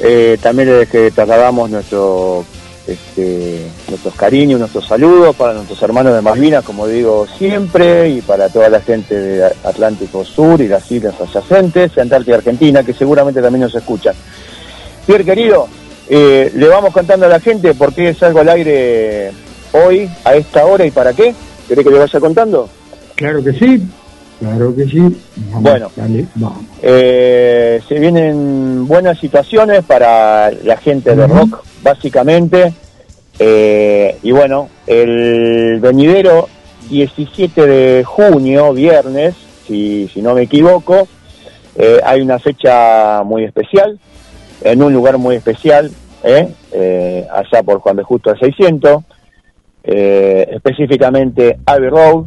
eh, 0.00 0.36
también 0.42 0.78
les 0.78 0.88
que 0.88 1.10
trasladamos 1.10 1.70
nuestro, 1.70 2.44
este, 2.86 3.66
nuestros 3.88 4.14
cariños, 4.14 4.58
nuestros 4.58 4.86
saludos 4.86 5.36
para 5.36 5.52
nuestros 5.54 5.80
hermanos 5.82 6.14
de 6.14 6.20
Malvinas, 6.20 6.64
como 6.64 6.86
digo 6.86 7.26
siempre, 7.38 8.08
y 8.10 8.20
para 8.20 8.48
toda 8.48 8.68
la 8.68 8.80
gente 8.80 9.14
de 9.14 9.44
Atlántico 9.44 10.24
Sur 10.24 10.60
y 10.60 10.68
las 10.68 10.90
islas 10.90 11.14
adyacentes, 11.20 11.92
y 11.96 12.00
Antártida 12.00 12.36
Argentina, 12.36 12.82
que 12.82 12.92
seguramente 12.92 13.40
también 13.40 13.62
nos 13.62 13.74
escuchan. 13.74 14.14
Pierre, 15.06 15.24
querido, 15.24 15.68
eh, 16.08 16.50
le 16.54 16.68
vamos 16.68 16.92
contando 16.92 17.26
a 17.26 17.28
la 17.28 17.40
gente 17.40 17.74
por 17.74 17.94
qué 17.94 18.12
salgo 18.14 18.40
al 18.40 18.48
aire 18.48 19.32
hoy, 19.72 20.08
a 20.24 20.34
esta 20.34 20.66
hora 20.66 20.84
y 20.84 20.90
para 20.90 21.12
qué. 21.12 21.34
¿Querés 21.68 21.84
que 21.84 21.90
le 21.90 21.98
vaya 21.98 22.20
contando? 22.20 22.68
Claro 23.14 23.42
que 23.42 23.52
sí, 23.52 23.82
claro 24.40 24.74
que 24.74 24.84
sí. 24.84 24.98
Vamos, 25.36 25.62
Bueno. 25.62 25.90
Dale, 25.96 26.26
vamos. 26.34 26.64
Eh, 26.82 27.80
se 27.88 27.98
vienen 27.98 28.86
buenas 28.86 29.18
situaciones 29.18 29.84
para 29.84 30.50
la 30.50 30.76
gente 30.76 31.14
de 31.14 31.26
rock, 31.26 31.62
básicamente. 31.82 32.72
Eh, 33.38 34.18
y 34.22 34.30
bueno, 34.30 34.68
el 34.86 35.78
venidero 35.80 36.48
17 36.90 37.66
de 37.66 38.04
junio, 38.04 38.72
viernes, 38.72 39.34
si, 39.66 40.08
si 40.12 40.20
no 40.20 40.34
me 40.34 40.42
equivoco, 40.42 41.08
eh, 41.76 42.00
hay 42.04 42.20
una 42.20 42.38
fecha 42.38 43.22
muy 43.24 43.44
especial, 43.44 43.98
en 44.62 44.82
un 44.82 44.92
lugar 44.92 45.18
muy 45.18 45.36
especial, 45.36 45.90
eh, 46.22 46.48
eh, 46.72 47.26
allá 47.32 47.62
por 47.62 47.80
Juan 47.80 47.96
de 47.96 48.02
Justo 48.02 48.30
al 48.30 48.38
600, 48.38 49.02
eh, 49.84 50.46
específicamente 50.52 51.58
Abbey 51.66 51.88
Road, 51.88 52.26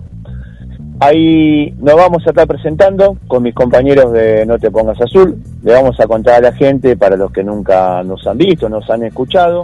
Ahí 1.00 1.74
nos 1.80 1.96
vamos 1.96 2.26
a 2.26 2.30
estar 2.30 2.48
presentando 2.48 3.18
con 3.28 3.44
mis 3.44 3.54
compañeros 3.54 4.14
de 4.14 4.46
No 4.46 4.58
Te 4.58 4.72
Pongas 4.72 5.00
Azul. 5.02 5.38
Le 5.62 5.74
vamos 5.74 6.00
a 6.00 6.08
contar 6.08 6.36
a 6.36 6.50
la 6.52 6.54
gente, 6.54 6.96
para 6.96 7.18
los 7.18 7.32
que 7.32 7.44
nunca 7.44 8.02
nos 8.04 8.26
han 8.26 8.38
visto, 8.38 8.70
nos 8.70 8.90
han 8.90 9.04
escuchado. 9.04 9.62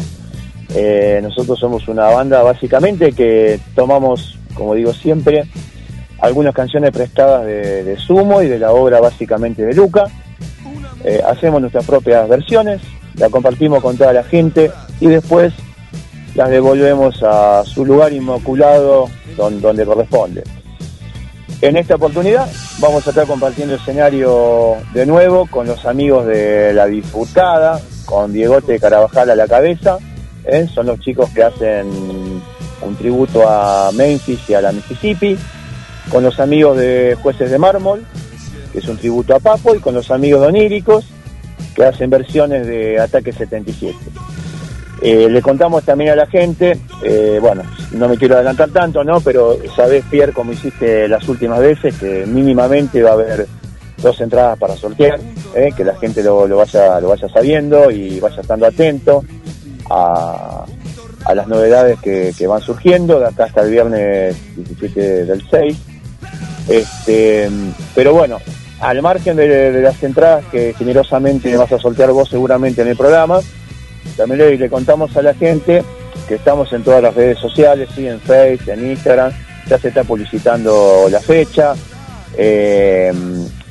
Eh, 0.76 1.20
nosotros 1.24 1.58
somos 1.58 1.88
una 1.88 2.06
banda 2.10 2.44
básicamente 2.44 3.14
que 3.14 3.60
tomamos, 3.76 4.38
como 4.53 4.76
digo 4.76 4.94
siempre, 4.94 5.45
algunas 6.20 6.53
canciones 6.53 6.91
prestadas 6.91 7.45
de, 7.45 7.95
Sumo 7.98 8.41
y 8.41 8.48
de 8.48 8.60
la 8.60 8.72
obra 8.74 8.99
básicamente 8.99 9.66
de 9.66 9.74
Luca. 9.74 10.03
Eh, 11.03 11.22
hacemos 11.26 11.62
nuestras 11.62 11.86
propias 11.86 12.28
versiones, 12.28 12.82
la 13.16 13.30
compartimos 13.30 13.82
con 13.82 13.98
toda 13.98 14.12
la 14.14 14.24
gente 14.24 14.70
y 14.99 15.08
después 15.08 15.53
las 16.36 16.49
devolvemos 16.49 17.24
a 17.24 17.64
su 17.66 17.86
lugar 17.86 18.12
inmaculado 18.14 19.08
don- 19.38 19.62
donde 19.62 19.86
corresponde. 19.86 20.44
En 21.61 21.77
esta 21.77 21.93
oportunidad 21.93 22.51
vamos 22.79 23.05
a 23.05 23.11
estar 23.11 23.27
compartiendo 23.27 23.75
escenario 23.75 24.77
de 24.95 25.05
nuevo 25.05 25.45
con 25.45 25.67
los 25.67 25.85
amigos 25.85 26.25
de 26.25 26.73
La 26.73 26.88
Disputada, 26.88 27.79
con 28.05 28.33
Diegote 28.33 28.79
Carabajal 28.79 29.29
a 29.29 29.35
la 29.35 29.47
cabeza. 29.47 29.99
¿eh? 30.43 30.67
Son 30.73 30.88
los 30.88 30.99
chicos 31.01 31.29
que 31.29 31.43
hacen 31.43 31.88
un 32.81 32.95
tributo 32.97 33.47
a 33.47 33.91
Memphis 33.91 34.49
y 34.49 34.55
a 34.55 34.61
la 34.61 34.71
Mississippi. 34.71 35.38
Con 36.09 36.23
los 36.23 36.39
amigos 36.39 36.77
de 36.77 37.15
Jueces 37.21 37.51
de 37.51 37.59
Mármol, 37.59 38.03
que 38.73 38.79
es 38.79 38.88
un 38.88 38.97
tributo 38.97 39.35
a 39.35 39.39
Papo, 39.39 39.75
y 39.75 39.79
con 39.79 39.93
los 39.93 40.09
amigos 40.09 40.41
de 40.41 40.47
Oníricos, 40.47 41.05
que 41.75 41.85
hacen 41.85 42.09
versiones 42.09 42.65
de 42.65 42.99
Ataque 42.99 43.31
77. 43.31 43.95
Eh, 45.02 45.28
le 45.30 45.41
contamos 45.41 45.84
también 45.84 46.11
a 46.11 46.15
la 46.15 46.28
gente, 46.28 46.78
eh, 47.03 47.40
bueno, 47.41 47.64
no 47.94 48.07
me 48.07 48.18
quiero 48.18 48.36
adelantar 48.36 48.69
tanto, 48.69 49.03
¿no? 49.03 49.19
Pero 49.19 49.57
sabés, 49.76 50.06
Pierre, 50.11 50.32
como 50.32 50.52
hiciste 50.52 51.07
las 51.07 51.28
últimas 51.28 51.60
veces, 51.60 51.95
que 51.95 52.26
mínimamente 52.28 53.02
va 53.02 53.10
a 53.11 53.14
haber 53.14 53.48
dos 53.98 54.22
entradas 54.22 54.60
para 54.60 54.76
sortear, 54.76 55.19
¿eh? 55.56 55.72
que 55.76 55.84
la 55.84 55.95
gente 55.95 56.22
lo, 56.22 56.48
vaya 56.48 56.99
lo 56.99 57.10
vaya 57.10 57.28
sabiendo 57.30 57.90
y 57.90 58.19
vaya 58.19 58.41
estando 58.41 58.68
atento 58.68 59.23
a, 59.90 60.65
las 61.34 61.48
novedades 61.48 61.99
que, 61.99 62.32
que 62.38 62.45
van 62.45 62.61
surgiendo, 62.61 63.19
de 63.19 63.28
acá 63.28 63.45
hasta 63.45 63.61
el 63.61 63.72
viernes 63.72 64.36
17 64.56 65.26
del 65.26 65.44
6. 65.49 65.78
Este, 66.68 67.49
pero 67.95 68.14
bueno, 68.14 68.38
al 68.80 69.02
margen 69.02 69.36
de, 69.36 69.72
de 69.72 69.82
las 69.82 70.02
entradas 70.03 70.45
que 70.52 70.76
generosamente 70.78 71.56
vas 71.57 71.72
a 71.72 71.80
sortear 71.80 72.11
vos 72.11 72.30
seguramente 72.30 72.82
en 72.84 72.90
el 72.90 72.98
programa, 72.98 73.40
también 74.18 74.60
le, 74.60 74.69
contamos 74.69 75.15
a 75.15 75.22
la 75.22 75.34
gente 75.34 75.84
que 76.28 76.36
estamos 76.36 76.72
en 76.73 76.84
todas 76.84 77.02
las 77.02 77.14
redes 77.14 77.40
sociales, 77.40 77.90
sí, 77.95 78.07
en 78.07 78.19
Facebook, 78.19 78.69
en 78.69 78.91
Instagram, 78.91 79.32
ya 79.68 79.78
se 79.78 79.90
está 79.90 80.03
publicitando 80.03 81.07
la 81.10 81.19
fecha. 81.19 81.73
Eh, 82.38 83.11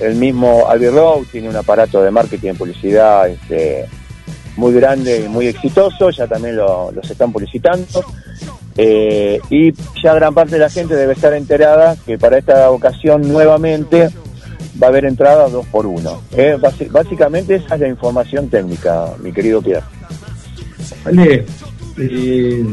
el 0.00 0.14
mismo 0.16 0.66
Abbey 0.68 0.88
Road 0.88 1.22
tiene 1.30 1.48
un 1.48 1.56
aparato 1.56 2.02
de 2.02 2.10
marketing 2.10 2.50
y 2.50 2.52
publicidad 2.54 3.28
este, 3.28 3.86
muy 4.56 4.72
grande 4.74 5.22
y 5.24 5.28
muy 5.28 5.46
exitoso, 5.46 6.10
ya 6.10 6.26
también 6.26 6.56
lo, 6.56 6.92
los 6.92 7.10
están 7.10 7.32
publicitando. 7.32 8.04
Eh, 8.76 9.40
y 9.50 9.72
ya 10.02 10.14
gran 10.14 10.32
parte 10.32 10.52
de 10.52 10.60
la 10.60 10.70
gente 10.70 10.94
debe 10.94 11.12
estar 11.12 11.34
enterada 11.34 11.96
que 12.06 12.18
para 12.18 12.38
esta 12.38 12.70
ocasión 12.70 13.22
nuevamente 13.28 14.08
va 14.80 14.86
a 14.86 14.90
haber 14.90 15.04
entradas 15.04 15.52
dos 15.52 15.66
por 15.66 15.86
uno. 15.86 16.22
Eh, 16.36 16.56
básicamente 16.90 17.56
esa 17.56 17.74
es 17.74 17.80
la 17.80 17.88
información 17.88 18.48
técnica, 18.48 19.12
mi 19.22 19.32
querido 19.32 19.60
Pierre. 19.60 19.84
Vale, 21.04 21.44
eh, 21.98 22.64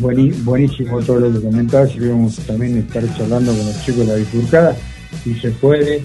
buení- 0.00 0.32
buenísimo 0.44 1.00
todo 1.00 1.20
lo 1.20 1.32
que 1.32 1.40
comentabas 1.46 1.94
y 1.94 2.00
vamos 2.00 2.36
también 2.46 2.78
estar 2.78 3.02
charlando 3.16 3.52
con 3.54 3.66
los 3.66 3.82
chicos 3.84 4.00
de 4.00 4.06
la 4.06 4.14
bifurcada, 4.14 4.76
si 5.24 5.34
se 5.34 5.50
puede, 5.50 6.02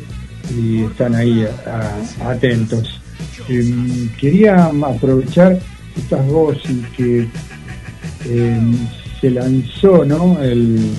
y 0.57 0.83
están 0.83 1.15
ahí 1.15 1.45
a- 1.65 1.91
a- 2.25 2.31
atentos. 2.31 3.01
Eh, 3.49 4.09
quería 4.19 4.65
aprovechar 4.65 5.59
estas 5.97 6.27
dos 6.27 6.57
y 6.69 6.81
que 6.97 7.27
eh, 8.27 8.59
se 9.21 9.29
lanzó 9.29 10.03
¿no? 10.03 10.41
el, 10.41 10.91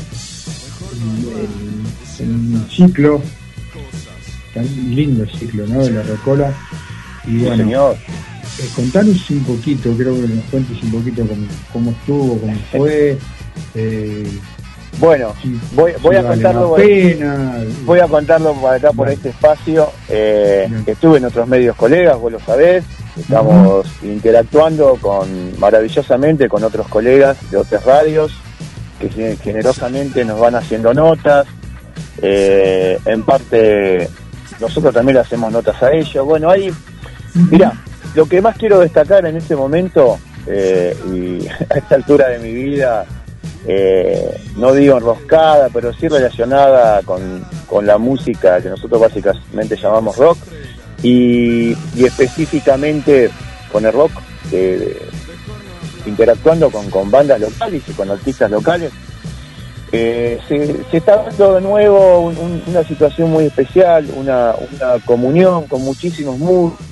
el- 2.20 2.24
el 2.24 2.70
ciclo, 2.70 3.20
tan 4.54 4.94
lindo 4.94 5.26
ciclo 5.38 5.66
¿no? 5.66 5.84
de 5.84 5.90
la 5.90 6.02
Recola. 6.02 6.54
Y 7.26 7.30
Sí, 7.30 7.36
bueno, 7.38 7.56
señor. 7.56 7.96
Eh, 8.58 8.68
contanos 8.74 9.30
un 9.30 9.44
poquito, 9.44 9.90
creo 9.96 10.14
que 10.14 10.28
nos 10.28 10.44
cuentes 10.50 10.82
un 10.82 10.90
poquito 10.92 11.22
cómo, 11.26 11.46
cómo 11.72 11.90
estuvo, 11.92 12.40
cómo 12.40 12.54
fue. 12.72 13.18
eh, 13.74 14.30
Bueno, 14.98 15.34
si- 15.42 15.60
voy, 15.74 15.92
voy 16.00 16.14
si 16.14 16.18
a 16.18 16.22
vale 16.22 16.34
contarlo. 16.42 16.74
pena. 16.74 17.58
Voy 17.84 18.00
a 18.00 18.08
contarlo 18.08 18.54
por 18.54 18.72
acá, 18.74 18.88
por 18.88 18.96
Bueno. 18.96 19.12
este 19.12 19.28
espacio. 19.28 19.90
Eh, 20.08 20.68
estuve 20.86 21.18
en 21.18 21.26
otros 21.26 21.46
medios 21.46 21.76
colegas, 21.76 22.18
vos 22.18 22.32
lo 22.32 22.40
sabés. 22.40 22.82
Estamos 23.18 23.86
interactuando 24.02 24.96
con 25.00 25.58
maravillosamente 25.58 26.48
con 26.48 26.64
otros 26.64 26.88
colegas 26.88 27.36
de 27.50 27.56
otras 27.58 27.84
radios 27.84 28.32
que 29.00 29.10
ge- 29.10 29.36
generosamente 29.42 30.24
nos 30.24 30.40
van 30.40 30.54
haciendo 30.54 30.94
notas. 30.94 31.46
Eh, 32.22 32.98
en 33.04 33.22
parte, 33.22 34.08
nosotros 34.60 34.94
también 34.94 35.14
le 35.16 35.20
hacemos 35.20 35.52
notas 35.52 35.82
a 35.82 35.92
ellos. 35.92 36.24
Bueno, 36.24 36.48
ahí, 36.50 36.70
mira, 37.50 37.72
lo 38.16 38.26
que 38.26 38.40
más 38.40 38.56
quiero 38.56 38.80
destacar 38.80 39.24
en 39.26 39.36
este 39.36 39.54
momento 39.54 40.18
eh, 40.46 40.96
y 41.12 41.46
a 41.70 41.76
esta 41.78 41.94
altura 41.94 42.28
de 42.28 42.38
mi 42.40 42.52
vida, 42.52 43.04
eh, 43.66 44.40
no 44.56 44.72
digo 44.72 44.96
enroscada, 44.96 45.68
pero 45.72 45.92
sí 45.92 46.08
relacionada 46.08 47.02
con, 47.02 47.44
con 47.68 47.86
la 47.86 47.98
música 47.98 48.60
que 48.60 48.68
nosotros 48.70 49.00
básicamente 49.00 49.76
llamamos 49.76 50.16
rock, 50.16 50.38
y, 51.02 51.72
específicamente 52.02 53.30
con 53.70 53.84
el 53.84 53.92
rock, 53.92 54.10
eh, 54.50 54.98
interactuando 56.06 56.70
con, 56.70 57.10
bandas 57.10 57.38
locales 57.40 57.82
y 57.86 57.92
con 57.92 58.10
artistas 58.10 58.50
locales. 58.50 58.92
Se, 59.90 60.40
está 60.92 61.16
dando 61.24 61.54
de 61.54 61.60
nuevo 61.60 62.20
un- 62.20 62.36
un- 62.38 62.62
una 62.66 62.82
situación 62.84 63.30
muy 63.30 63.46
especial, 63.46 64.06
una, 64.16 64.54
una 64.72 65.04
comunión 65.04 65.66
con 65.66 65.82
muchísimos 65.82 66.38
músicos. 66.38 66.84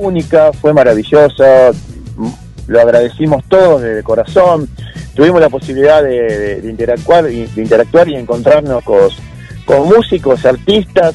Única, 0.00 0.52
fue 0.52 0.72
maravillosa, 0.72 1.70
lo 2.66 2.80
agradecimos 2.80 3.44
todos 3.48 3.82
de 3.82 4.02
corazón, 4.02 4.68
tuvimos 5.14 5.40
la 5.40 5.48
posibilidad 5.48 6.02
de, 6.02 6.10
de- 6.38 6.60
de 6.60 6.70
interactuar, 6.70 7.24
de 7.24 7.50
interactuar 7.56 8.08
y 8.08 8.14
encontrarnos 8.16 8.82
con, 8.84 9.08
con 9.64 9.88
músicos, 9.88 10.44
artistas 10.44 11.14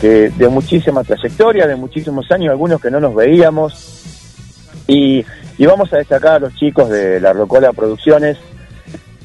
que, 0.00 0.30
de 0.30 0.48
muchísima 0.48 1.02
trayectoria, 1.02 1.66
de 1.66 1.76
muchísimos 1.76 2.30
años, 2.30 2.50
algunos 2.50 2.80
que 2.80 2.90
no 2.90 3.00
nos 3.00 3.14
veíamos, 3.14 4.01
y, 4.86 5.24
y 5.58 5.66
vamos 5.66 5.92
a 5.92 5.98
destacar 5.98 6.34
a 6.34 6.38
los 6.40 6.54
chicos 6.54 6.88
de 6.90 7.20
la 7.20 7.32
Rocola 7.32 7.72
Producciones, 7.72 8.38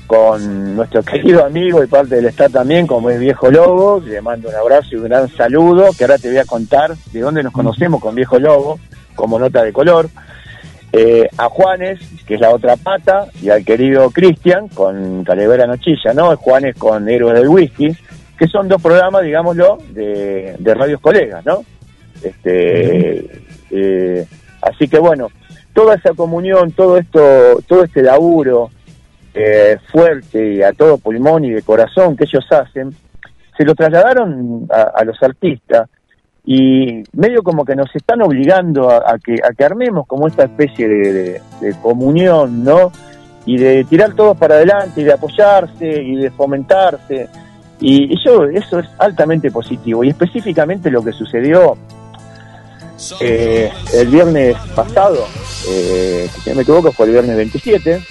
con 0.08 0.76
nuestro 0.76 1.04
querido 1.04 1.44
amigo 1.46 1.84
y 1.84 1.88
parte 1.88 2.16
del 2.16 2.28
staff 2.28 2.54
también, 2.54 2.88
como 2.88 3.10
es 3.10 3.20
Viejo 3.20 3.52
Lobo, 3.52 4.02
le 4.06 4.22
mando 4.22 4.48
un 4.48 4.56
abrazo 4.56 4.88
y 4.92 4.96
un 4.96 5.04
gran 5.04 5.28
saludo, 5.30 5.90
que 5.98 6.06
ahora 6.06 6.18
te 6.18 6.30
voy 6.30 6.38
a 6.38 6.46
contar 6.46 6.96
de 7.12 7.20
dónde 7.20 7.44
nos 7.44 7.52
conocemos 7.52 8.00
con 8.00 8.16
Viejo 8.16 8.40
Lobo, 8.40 8.80
como 9.16 9.38
nota 9.38 9.64
de 9.64 9.74
color, 9.74 10.10
Eh, 10.94 11.28
a 11.38 11.50
Juanes, 11.50 12.00
que 12.26 12.36
es 12.36 12.40
la 12.40 12.50
otra 12.50 12.78
pata, 12.78 13.28
y 13.44 13.50
al 13.50 13.66
querido 13.66 14.10
Cristian, 14.10 14.70
con 14.70 15.22
Calevera 15.26 15.68
Nochilla, 15.68 16.14
¿no? 16.14 16.36
Juanes 16.38 16.76
con 16.78 17.10
Héroes 17.10 17.36
del 17.38 17.50
Whisky, 17.50 17.94
que 18.40 18.48
son 18.48 18.70
dos 18.70 18.82
programas, 18.82 19.24
digámoslo, 19.24 19.80
de, 19.90 20.56
de 20.58 20.74
radios 20.74 21.02
colegas, 21.02 21.46
¿no? 21.46 21.66
Este, 22.24 23.44
eh, 23.70 24.26
así 24.62 24.88
que 24.88 24.98
bueno, 24.98 25.28
toda 25.78 25.94
esa 25.94 26.16
comunión, 26.16 26.72
todo 26.72 26.98
esto, 26.98 27.20
todo 27.68 27.84
este 27.84 28.02
laburo, 28.02 28.72
eh, 29.36 29.78
fuerte 29.92 30.56
y 30.56 30.64
a 30.64 30.74
todo 30.74 30.98
pulmón 30.98 31.46
y 31.46 31.52
de 31.52 31.62
corazón 31.62 32.18
que 32.18 32.24
ellos 32.24 32.52
hacen, 32.52 32.96
se 33.56 33.64
lo 33.64 33.76
trasladaron 33.76 34.68
a, 34.72 35.00
a 35.00 35.04
los 35.04 35.22
artistas 35.22 35.88
y 36.44 37.04
medio 37.14 37.44
como 37.44 37.64
que 37.64 37.76
nos 37.76 37.96
están 37.96 38.24
obligando 38.24 38.90
a, 38.90 39.20
que, 39.24 39.36
a 39.36 39.54
que 39.54 39.66
armemos 39.66 40.08
como 40.08 40.28
esta 40.28 40.46
especie 40.46 40.88
de, 40.88 41.42
de- 41.62 41.76
comunión, 41.84 42.64
¿no? 42.64 42.92
Y 43.46 43.58
de 43.60 43.84
tirar 43.84 44.14
todos 44.16 44.36
para 44.36 44.56
adelante 44.56 45.02
y 45.02 45.04
de 45.04 45.14
apoyarse 45.14 45.86
y 46.02 46.16
de 46.16 46.32
fomentarse. 46.32 47.30
Y, 47.80 48.16
yo, 48.26 48.46
eso 48.46 48.80
es 48.80 48.88
altamente 48.98 49.52
positivo. 49.52 50.04
Y 50.04 50.10
específicamente 50.10 50.90
lo 50.90 51.04
que 51.04 51.12
sucedió 51.12 51.78
eh, 53.20 53.72
el 53.94 54.08
viernes 54.08 54.58
pasado, 54.76 55.28
eh, 55.68 56.30
si 56.44 56.50
no 56.50 56.56
me 56.56 56.62
equivoco 56.64 56.92
fue 56.92 57.06
el 57.06 57.12
viernes 57.14 57.38
27, 57.38 58.02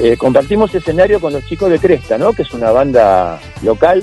eh, 0.00 0.16
compartimos 0.16 0.74
escenario 0.74 1.20
con 1.20 1.32
los 1.32 1.44
chicos 1.46 1.70
de 1.70 1.78
Cresta, 1.78 2.16
¿no? 2.16 2.32
Que 2.32 2.42
es 2.42 2.52
una 2.54 2.70
banda 2.70 3.38
local 3.62 4.02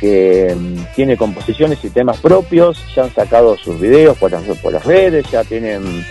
que 0.00 0.54
mm, 0.58 0.94
tiene 0.94 1.16
composiciones 1.16 1.84
y 1.84 1.90
temas 1.90 2.18
propios, 2.18 2.82
ya 2.94 3.04
han 3.04 3.14
sacado 3.14 3.56
sus 3.58 3.78
videos 3.78 4.16
por 4.16 4.30
las, 4.30 4.42
por 4.58 4.72
las 4.72 4.84
redes, 4.84 5.30
ya 5.30 5.44
tienen 5.44 6.04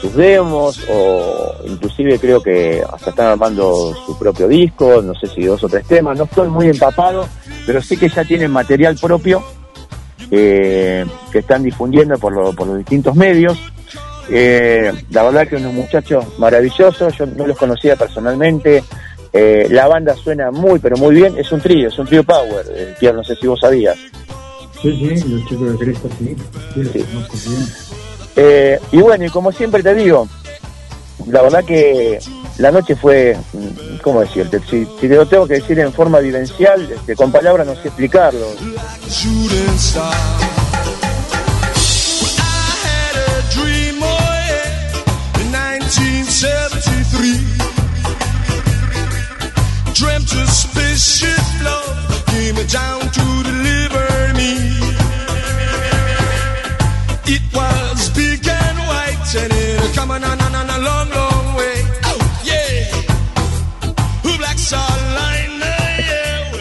sus 0.00 0.14
demos, 0.14 0.80
o 0.88 1.54
inclusive 1.66 2.18
creo 2.18 2.42
que 2.42 2.82
hasta 2.90 3.10
están 3.10 3.26
armando 3.26 3.94
su 4.06 4.18
propio 4.18 4.48
disco, 4.48 5.02
no 5.02 5.14
sé 5.14 5.26
si 5.26 5.44
dos 5.44 5.62
o 5.64 5.68
tres 5.68 5.86
temas, 5.86 6.16
no 6.16 6.24
estoy 6.24 6.48
muy 6.48 6.68
empapado, 6.68 7.28
pero 7.66 7.82
sí 7.82 7.96
que 7.96 8.08
ya 8.08 8.24
tienen 8.24 8.50
material 8.50 8.96
propio 8.96 9.42
eh, 10.30 11.04
que 11.30 11.38
están 11.40 11.62
difundiendo 11.62 12.18
por, 12.18 12.32
lo- 12.32 12.52
por 12.52 12.66
los 12.66 12.78
distintos 12.78 13.14
medios. 13.16 13.58
Eh, 14.30 14.92
la 15.10 15.24
verdad 15.24 15.48
que 15.48 15.56
unos 15.56 15.72
muchachos 15.74 16.24
maravillosos, 16.38 17.16
yo 17.16 17.26
no 17.26 17.46
los 17.46 17.58
conocía 17.58 17.96
personalmente. 17.96 18.82
Eh, 19.32 19.66
la 19.70 19.88
banda 19.88 20.14
suena 20.14 20.50
muy, 20.50 20.78
pero 20.78 20.96
muy 20.96 21.14
bien. 21.14 21.36
Es 21.38 21.50
un 21.52 21.60
trío, 21.60 21.88
es 21.88 21.98
un 21.98 22.06
trío 22.06 22.22
power. 22.24 22.94
Pierre, 23.00 23.16
no 23.16 23.24
sé 23.24 23.34
si 23.36 23.46
vos 23.46 23.60
sabías. 23.60 23.96
Sí, 24.80 25.16
sí, 25.16 25.28
los 25.28 25.48
chicos 25.48 25.72
de 25.72 25.84
Cresta, 25.84 26.08
sí. 26.18 26.36
Sí, 26.74 27.04
Sí. 28.34 28.42
y 28.92 28.96
bueno, 29.00 29.24
y 29.24 29.28
como 29.28 29.52
siempre 29.52 29.82
te 29.82 29.94
digo, 29.94 30.26
la 31.28 31.42
verdad 31.42 31.64
que 31.64 32.18
la 32.58 32.70
noche 32.70 32.94
fue, 32.96 33.36
mm, 33.52 33.96
¿cómo 34.02 34.20
decirte? 34.20 34.60
Si, 34.68 34.84
te 35.00 35.08
lo 35.08 35.26
tengo 35.26 35.46
que 35.46 35.54
decir 35.54 35.78
en 35.78 35.92
forma 35.92 36.18
vivencial, 36.20 36.90
este, 36.90 37.16
con 37.16 37.30
palabras 37.32 37.66
no 37.66 37.74
sé 37.74 37.88
explicarlo. 37.88 38.46
shooting 39.08 39.78
star. 39.78 40.12
I 42.38 42.40
had 42.86 43.16
a 43.16 43.42
dream, 43.54 43.98
yeah, 44.00 45.40
in 45.40 45.52
1973. 45.52 47.40
Dreamt 49.94 50.32
a 50.32 50.46
spaceship 50.46 51.62
love 51.62 52.24
came 52.26 52.56
down 52.66 53.00
to 53.00 53.42
deliver 53.44 54.34
me. 54.34 54.52
It 57.34 57.42
was 57.54 58.10
big 58.10 58.46
and 58.48 58.78
white 58.88 59.34
and 59.36 59.52
it 59.52 59.94
coming 59.94 60.24
on, 60.24 60.40
on, 60.40 60.54
on 60.54 60.70
a 60.70 60.78
long, 60.78 61.10
long 61.10 61.21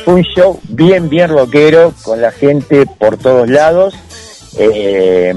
un 0.05 0.21
show 0.23 0.59
bien, 0.63 1.09
bien 1.09 1.29
rockero, 1.29 1.93
con 2.03 2.21
la 2.21 2.31
gente 2.31 2.85
por 2.85 3.17
todos 3.17 3.49
lados. 3.49 3.95
Eh, 4.57 5.33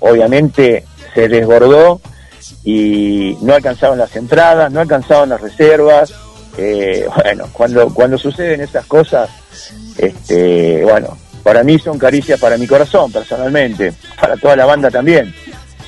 obviamente 0.00 0.84
se 1.14 1.28
desbordó 1.28 2.00
y 2.64 3.36
no 3.42 3.54
alcanzaron 3.54 3.98
las 3.98 4.14
entradas, 4.16 4.72
no 4.72 4.80
alcanzaron 4.80 5.28
las 5.28 5.40
reservas. 5.40 6.12
Eh, 6.58 7.06
bueno, 7.22 7.48
cuando, 7.52 7.92
cuando 7.94 8.18
suceden 8.18 8.60
esas 8.60 8.86
cosas, 8.86 9.30
este, 9.96 10.84
bueno, 10.84 11.16
para 11.42 11.62
mí 11.62 11.78
son 11.78 11.98
caricias 11.98 12.38
para 12.38 12.56
mi 12.56 12.66
corazón, 12.66 13.10
personalmente, 13.10 13.92
para 14.20 14.36
toda 14.36 14.56
la 14.56 14.66
banda 14.66 14.90
también, 14.90 15.34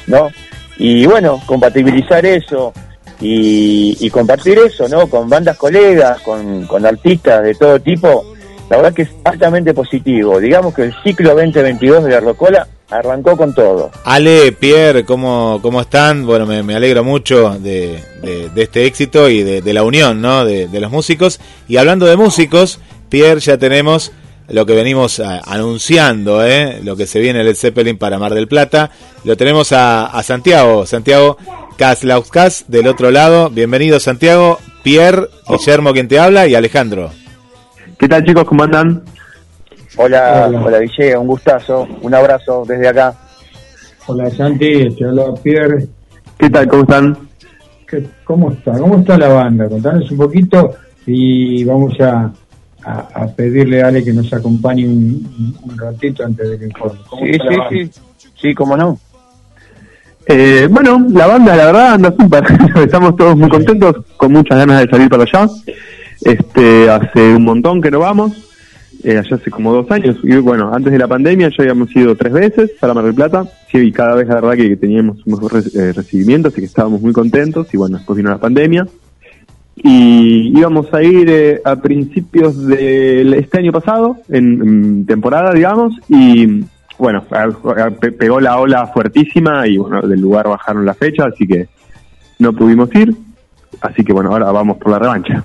¿no? 0.07 0.31
Y 0.77 1.07
bueno, 1.07 1.41
compatibilizar 1.47 2.25
eso 2.27 2.73
y, 3.21 3.97
y 4.01 4.11
compartir 4.11 4.59
eso, 4.59 4.89
¿no? 4.89 5.07
Con 5.09 5.29
bandas 5.29 5.57
colegas, 5.57 6.21
con, 6.21 6.67
con 6.67 6.85
artistas 6.87 7.43
de 7.43 7.55
todo 7.55 7.81
tipo, 7.81 8.25
la 8.71 8.77
verdad 8.79 8.93
que 8.95 9.03
es 9.03 9.11
altamente 9.25 9.73
positivo. 9.75 10.39
Digamos 10.41 10.75
que 10.75 10.83
el 10.83 10.95
ciclo 11.03 11.31
2022 11.35 12.05
de 12.05 12.11
la 12.11 12.21
Rocola 12.21 12.67
arrancó 12.91 13.37
con 13.37 13.55
todo. 13.55 13.91
Ale, 14.05 14.53
Pierre, 14.53 15.05
¿cómo, 15.05 15.59
cómo 15.63 15.81
están? 15.81 16.27
Bueno, 16.27 16.47
me, 16.47 16.63
me 16.63 16.75
alegro 16.75 17.03
mucho 17.05 17.57
de, 17.59 17.99
de- 18.23 18.63
este 18.63 18.85
éxito 18.87 19.29
y 19.29 19.43
de, 19.43 19.73
la 19.73 19.83
unión 19.83 20.21
¿no? 20.21 20.45
de 20.45 20.69
los 20.81 20.91
músicos. 20.91 21.41
Y 21.69 21.77
hablando 21.79 22.07
de 22.07 22.17
músicos, 22.17 22.79
Pierre, 23.09 23.41
ya 23.41 23.57
tenemos 23.59 24.13
lo 24.49 24.67
que 24.67 24.75
venimos 24.75 25.21
a- 25.21 25.41
anunciando, 25.47 26.45
¿eh? 26.45 26.81
lo 26.83 26.97
que 26.97 27.07
se 27.07 27.21
viene 27.21 27.41
el 27.41 27.57
Zeppelin 27.57 27.97
para 27.99 28.19
Mar 28.19 28.35
del 28.35 28.49
Plata. 28.49 28.91
Lo 29.25 29.37
tenemos 29.37 29.73
a, 29.73 30.07
a 30.07 30.23
Santiago, 30.23 30.87
Santiago 30.87 31.37
Kaslauskas 31.79 32.65
del 32.69 32.87
otro 32.89 33.11
lado. 33.11 33.51
Bienvenido, 33.51 33.99
Santiago. 34.01 34.59
Pierre, 34.83 35.29
Guillermo, 35.49 35.93
quien 35.95 36.09
te 36.09 36.19
habla, 36.19 36.47
y 36.47 36.55
Alejandro. 36.55 37.11
¿Qué 37.99 38.07
tal 38.07 38.23
chicos? 38.25 38.45
¿Cómo 38.45 38.65
andan? 38.65 39.03
Hola, 39.97 40.47
Hola. 40.49 40.61
hola, 40.63 40.79
Ville, 40.79 41.17
un 41.17 41.27
gustazo, 41.29 41.87
un 42.03 42.15
abrazo 42.15 42.65
desde 42.67 42.89
acá. 42.89 43.15
Hola 44.07 44.29
Santi, 44.31 44.91
te 44.95 45.05
habla 45.07 45.33
Pierre. 45.43 45.87
¿Qué 46.37 46.51
tal? 46.51 46.69
¿Cómo 46.69 46.83
están? 46.83 47.19
¿Qué- 47.89 48.07
¿Cómo 48.25 48.51
está? 48.53 48.73
¿Cómo 48.73 48.99
está 48.99 49.17
la 49.17 49.29
banda? 49.29 49.69
Contanos 49.69 50.11
un 50.11 50.19
poquito 50.19 50.75
y 51.07 51.65
vamos 51.65 51.95
a, 52.01 52.31
a, 52.85 53.09
a 53.23 53.27
pedirle 53.29 53.83
a 53.83 53.89
Ale 53.89 54.05
que 54.05 54.13
nos 54.13 54.33
acompañe 54.33 54.87
un, 54.87 55.57
un 55.63 55.79
ratito 55.79 56.25
antes 56.25 56.49
del 56.51 56.63
informe. 56.65 56.99
¿Cómo 57.09 57.25
Sí, 57.25 57.33
sí, 57.33 57.91
sí, 57.91 58.01
sí, 58.41 58.55
cómo 58.55 58.77
no. 58.77 58.99
Eh, 60.27 60.69
bueno, 60.71 61.07
la 61.11 61.27
banda, 61.27 61.55
la 61.55 61.67
verdad, 61.67 61.93
anda 61.95 62.15
súper. 62.19 62.45
Estamos 62.83 63.15
todos 63.17 63.37
muy 63.37 63.49
contentos, 63.49 63.97
con 64.17 64.33
muchas 64.33 64.59
ganas 64.59 64.81
de 64.81 64.89
salir 64.89 65.09
para 65.11 65.25
allá. 65.25 65.49
Este, 66.23 66.89
hace 66.91 67.35
un 67.35 67.45
montón 67.45 67.83
que 67.83 67.91
no 67.91 67.99
vamos, 67.99 68.33
eh, 69.03 69.19
allá 69.19 69.37
hace 69.37 69.51
como 69.51 69.73
dos 69.75 69.91
años. 69.91 70.17
Y 70.23 70.35
bueno, 70.37 70.73
antes 70.73 70.93
de 70.93 70.99
la 70.99 71.07
pandemia 71.09 71.49
ya 71.51 71.57
habíamos 71.59 71.95
ido 71.95 72.15
tres 72.17 72.33
veces 72.33 72.71
para 72.81 72.95
Mar 72.95 73.05
del 73.05 73.15
Plata. 73.15 73.45
Sí, 73.71 73.79
y 73.79 73.93
cada 73.93 74.15
vez 74.15 74.27
la 74.29 74.37
verdad 74.37 74.55
que 74.57 74.77
teníamos 74.77 75.19
un 75.27 75.33
mejor 75.35 75.53
re- 75.53 75.71
eh, 75.75 75.93
recibimiento, 75.93 76.49
así 76.49 76.61
que 76.61 76.67
estábamos 76.67 77.03
muy 77.03 77.13
contentos. 77.13 77.67
Y 77.75 77.77
bueno, 77.77 77.99
después 77.99 78.17
vino 78.17 78.31
la 78.31 78.39
pandemia. 78.39 78.87
Y 79.77 80.57
íbamos 80.59 80.93
a 80.95 81.03
ir 81.03 81.29
eh, 81.29 81.61
a 81.65 81.77
principios 81.77 82.67
de 82.67 83.23
este 83.39 83.59
año 83.59 83.73
pasado, 83.73 84.17
en, 84.29 84.63
en 84.63 85.07
temporada, 85.07 85.53
digamos, 85.53 85.95
y 86.09 86.65
bueno, 86.99 87.25
a- 87.31 87.43
a- 87.87 87.91
pe- 87.91 88.13
pegó 88.13 88.39
la 88.41 88.59
ola 88.61 88.87
fuertísima 88.87 89.67
y 89.67 89.77
bueno, 89.79 90.01
del 90.03 90.21
lugar 90.21 90.47
bajaron 90.49 90.87
la 90.87 90.95
fecha, 90.95 91.25
así 91.27 91.47
que 91.47 91.67
no 92.39 92.53
pudimos 92.53 92.95
ir. 92.95 93.15
Así 93.81 94.05
que 94.05 94.13
bueno, 94.13 94.31
ahora 94.31 94.53
vamos 94.53 94.77
por 94.79 94.93
la 94.93 94.99
revancha. 95.01 95.43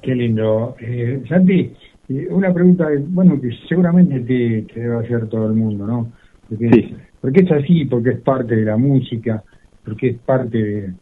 Qué 0.00 0.14
lindo. 0.14 0.76
Eh, 0.80 1.22
Santi, 1.28 1.72
eh, 2.08 2.28
una 2.30 2.54
pregunta, 2.54 2.86
bueno, 3.08 3.40
que 3.40 3.50
seguramente 3.68 4.20
te, 4.20 4.72
te 4.72 4.80
debe 4.80 5.04
hacer 5.04 5.26
todo 5.28 5.46
el 5.48 5.54
mundo, 5.54 5.86
¿no? 5.86 6.12
Porque, 6.48 6.70
Sí. 6.72 6.94
porque 7.20 7.40
es 7.40 7.50
así, 7.50 7.84
porque 7.86 8.10
es 8.10 8.20
parte 8.20 8.54
de 8.54 8.64
la 8.64 8.76
música, 8.76 9.42
porque 9.84 10.10
es 10.10 10.18
parte 10.18 10.56
de- 10.62 10.92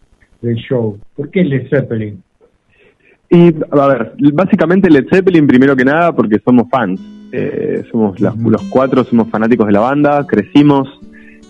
del 0.45 0.57
show. 0.57 0.99
¿Por 1.17 1.31
qué 1.31 1.43
Led 1.45 1.69
Zeppelin? 1.69 2.23
Y 3.31 3.53
a 3.71 3.87
ver, 3.89 4.13
básicamente 4.33 4.91
Led 4.91 5.07
Zeppelin 5.11 5.47
primero 5.47 5.75
que 5.75 5.85
nada 5.85 6.15
porque 6.15 6.39
somos 6.45 6.69
fans. 6.71 7.01
Eh, 7.33 7.83
somos 7.91 8.21
los 8.21 8.63
cuatro, 8.71 9.03
somos 9.03 9.29
fanáticos 9.29 9.67
de 9.67 9.73
la 9.73 9.81
banda, 9.81 10.25
crecimos 10.25 10.89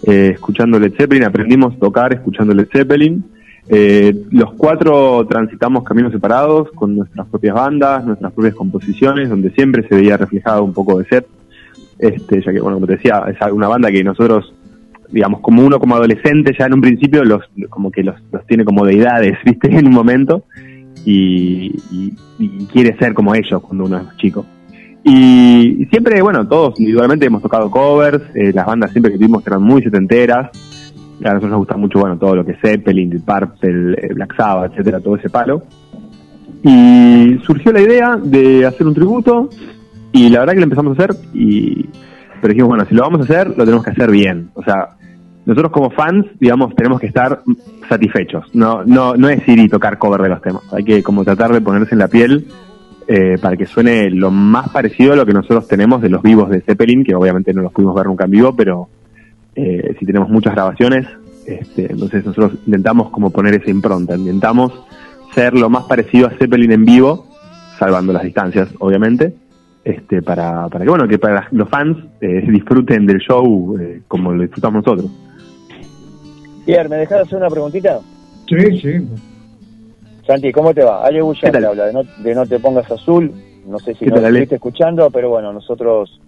eh, 0.06 0.30
escuchando 0.32 0.78
Led 0.78 0.94
Zeppelin, 0.96 1.24
aprendimos 1.24 1.74
a 1.74 1.78
tocar 1.78 2.12
escuchando 2.14 2.54
Led 2.54 2.68
Zeppelin. 2.72 3.22
Eh, 3.68 4.14
los 4.30 4.54
cuatro 4.54 5.26
transitamos 5.26 5.84
caminos 5.84 6.12
separados 6.12 6.70
con 6.72 6.96
nuestras 6.96 7.26
propias 7.28 7.54
bandas, 7.54 8.04
nuestras 8.04 8.32
propias 8.32 8.54
composiciones, 8.54 9.28
donde 9.28 9.50
siempre 9.50 9.86
se 9.88 9.94
veía 9.94 10.16
reflejado 10.16 10.64
un 10.64 10.72
poco 10.72 10.98
de 10.98 11.06
Set. 11.06 11.26
Este, 11.98 12.42
ya 12.42 12.52
que, 12.52 12.60
bueno, 12.60 12.76
como 12.76 12.86
te 12.86 12.96
decía, 12.96 13.24
es 13.28 13.52
una 13.52 13.68
banda 13.68 13.90
que 13.90 14.02
nosotros, 14.04 14.52
digamos, 15.10 15.40
como 15.40 15.64
uno 15.64 15.78
como 15.78 15.94
adolescente, 15.96 16.54
ya 16.58 16.66
en 16.66 16.74
un 16.74 16.80
principio 16.80 17.24
los 17.24 17.42
como 17.70 17.90
que 17.90 18.02
los, 18.02 18.16
los 18.32 18.46
tiene 18.46 18.64
como 18.64 18.84
deidades, 18.84 19.38
¿viste? 19.44 19.76
En 19.76 19.86
un 19.86 19.94
momento 19.94 20.44
y, 21.04 21.74
y- 21.90 22.66
quiere 22.72 22.96
ser 22.98 23.14
como 23.14 23.34
ellos 23.34 23.60
cuando 23.62 23.84
uno 23.84 23.98
es 23.98 24.16
chico. 24.16 24.44
Y, 25.04 25.82
y 25.82 25.86
siempre, 25.86 26.20
bueno, 26.22 26.46
todos 26.48 26.78
individualmente 26.80 27.26
hemos 27.26 27.42
tocado 27.42 27.70
covers, 27.70 28.22
eh, 28.34 28.52
las 28.54 28.64
bandas 28.66 28.90
siempre 28.92 29.12
que 29.12 29.18
tuvimos 29.18 29.46
eran 29.46 29.62
muy 29.62 29.82
setenteras, 29.82 30.50
a 31.22 31.28
nosotros 31.28 31.50
nos 31.50 31.58
gusta 31.58 31.76
mucho, 31.76 32.00
bueno, 32.00 32.18
todo 32.18 32.34
lo 32.36 32.44
que 32.44 32.52
es 32.52 32.58
Zeppelin, 32.60 33.10
Deep 33.10 33.22
Purple, 33.24 33.94
eh, 34.00 34.14
Black 34.14 34.34
Sabbath, 34.36 34.72
etcétera, 34.72 35.00
todo 35.00 35.16
ese 35.16 35.28
palo. 35.28 35.62
Y 36.62 37.38
surgió 37.44 37.72
la 37.72 37.82
idea 37.82 38.16
de 38.16 38.64
hacer 38.64 38.86
un 38.86 38.94
tributo 38.94 39.50
y 40.12 40.30
la 40.30 40.40
verdad 40.40 40.54
que 40.54 40.60
lo 40.60 40.64
empezamos 40.64 40.98
a 40.98 41.02
hacer 41.04 41.16
y 41.34 41.86
pero 42.40 42.52
dijimos, 42.52 42.68
bueno, 42.68 42.84
si 42.86 42.94
lo 42.94 43.02
vamos 43.02 43.20
a 43.20 43.24
hacer, 43.24 43.48
lo 43.48 43.64
tenemos 43.64 43.84
que 43.84 43.90
hacer 43.90 44.10
bien. 44.10 44.50
O 44.54 44.62
sea, 44.62 44.90
nosotros 45.46 45.72
como 45.72 45.90
fans, 45.90 46.26
digamos, 46.40 46.74
tenemos 46.74 47.00
que 47.00 47.06
estar 47.06 47.42
satisfechos. 47.88 48.46
No, 48.54 48.84
no, 48.84 49.14
no 49.14 49.28
es 49.28 49.46
ir 49.48 49.58
y 49.58 49.68
tocar 49.68 49.98
cover 49.98 50.22
de 50.22 50.28
los 50.30 50.42
temas. 50.42 50.62
Hay 50.72 50.84
que 50.84 51.02
como 51.02 51.24
tratar 51.24 51.52
de 51.52 51.60
ponerse 51.60 51.94
en 51.94 51.98
la 51.98 52.08
piel 52.08 52.46
eh, 53.06 53.36
para 53.40 53.56
que 53.56 53.66
suene 53.66 54.08
lo 54.10 54.30
más 54.30 54.70
parecido 54.70 55.12
a 55.12 55.16
lo 55.16 55.26
que 55.26 55.34
nosotros 55.34 55.68
tenemos 55.68 56.00
de 56.00 56.08
los 56.08 56.22
vivos 56.22 56.48
de 56.48 56.62
Zeppelin, 56.62 57.04
que 57.04 57.14
obviamente 57.14 57.52
no 57.52 57.62
los 57.62 57.72
pudimos 57.72 57.94
ver 57.94 58.06
nunca 58.06 58.24
en 58.24 58.30
vivo, 58.30 58.56
pero 58.56 58.88
eh, 59.54 59.94
sí 59.98 60.06
tenemos 60.06 60.30
muchas 60.30 60.54
grabaciones. 60.54 61.06
Este, 61.46 61.92
entonces 61.92 62.24
nosotros 62.24 62.54
intentamos 62.66 63.10
como 63.10 63.30
poner 63.30 63.54
esa 63.54 63.70
impronta, 63.70 64.16
intentamos 64.16 64.72
ser 65.34 65.52
lo 65.52 65.68
más 65.68 65.84
parecido 65.84 66.28
a 66.28 66.30
Zeppelin 66.30 66.72
en 66.72 66.84
vivo, 66.86 67.26
salvando 67.78 68.14
las 68.14 68.22
distancias, 68.22 68.68
obviamente, 68.78 69.34
este, 69.84 70.22
para, 70.22 70.68
para 70.68 70.84
que 70.84 70.90
bueno, 70.90 71.06
que 71.06 71.18
para 71.18 71.46
los 71.52 71.68
fans 71.68 71.98
eh, 72.20 72.44
disfruten 72.48 73.06
del 73.06 73.18
show 73.18 73.76
eh, 73.78 74.00
como 74.08 74.32
lo 74.32 74.42
disfrutamos 74.42 74.84
nosotros. 74.84 75.10
Pierre, 76.64 76.88
¿me 76.88 76.96
dejas 76.96 77.22
hacer 77.22 77.36
una 77.38 77.48
preguntita? 77.50 78.00
Sí, 78.48 78.80
sí. 78.80 79.08
Santi, 80.26 80.52
¿cómo 80.52 80.72
te 80.72 80.82
va? 80.82 81.04
Ale 81.04 81.20
Bulla 81.20 81.40
¿Qué 81.42 81.50
tal? 81.50 81.60
te 81.62 81.66
habla 81.68 81.84
de 81.86 81.92
no, 81.92 82.02
de 82.22 82.34
no 82.34 82.46
te 82.46 82.58
pongas 82.58 82.90
azul. 82.90 83.30
No 83.66 83.78
sé 83.78 83.92
si 83.94 84.06
¿Qué 84.06 84.10
nos 84.10 84.22
estuviste 84.22 84.54
escuchando, 84.56 85.10
pero 85.10 85.28
bueno, 85.30 85.52
nosotros 85.52 86.20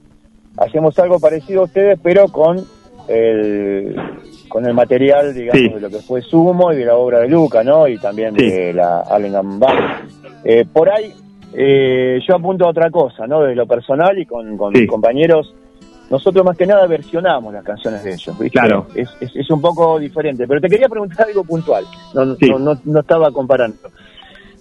hacemos 0.59 0.99
algo 0.99 1.19
parecido 1.19 1.63
a 1.63 1.65
ustedes, 1.65 1.99
pero 2.03 2.29
con 2.29 2.59
el 3.09 3.97
con 4.49 4.65
el 4.67 4.75
material, 4.75 5.35
digamos, 5.35 5.59
Sí. 5.61 5.69
de 5.69 5.81
lo 5.81 5.91
que 5.91 5.99
fue 5.99 6.23
Sumo 6.23 6.73
y 6.73 6.77
de 6.77 6.87
la 6.87 6.97
obra 6.97 7.21
de 7.21 7.29
Luca, 7.29 7.63
¿no? 7.63 7.89
Y 7.89 7.99
también 7.99 8.35
de 8.35 8.73
la 8.73 9.03
Band. 9.09 9.63
Eh, 10.45 10.65
por 10.73 10.89
ahí, 10.89 11.13
eh, 11.57 12.21
yo 12.29 12.37
apunto 12.37 12.67
a 12.67 12.69
otra 12.71 12.91
cosa, 12.91 13.27
¿no? 13.27 13.41
De 13.43 13.55
lo 13.55 13.67
personal 13.67 14.19
y 14.19 14.27
con, 14.27 14.57
con 14.57 14.75
Sí. 14.75 14.83
mis 14.83 14.91
compañeros. 14.91 15.55
Nosotros 16.11 16.45
más 16.45 16.57
que 16.57 16.67
nada 16.67 16.87
versionamos 16.87 17.53
las 17.53 17.65
canciones 17.65 18.05
de 18.05 18.11
ellos, 18.13 18.39
¿viste? 18.39 18.59
Claro. 18.61 18.87
Es, 18.95 19.09
es, 19.21 19.35
es 19.35 19.51
un 19.51 19.61
poco 19.61 19.99
diferente, 19.99 20.47
pero 20.47 20.61
te 20.61 20.69
quería 20.69 20.89
preguntar 20.89 21.27
algo 21.27 21.43
puntual. 21.43 21.85
No, 22.15 22.25
no, 22.25 22.35
Sí. 22.37 22.49
no, 22.49 22.59
no- 22.61 22.81
no 22.85 23.01
estaba 23.01 23.33
comparando. 23.33 23.79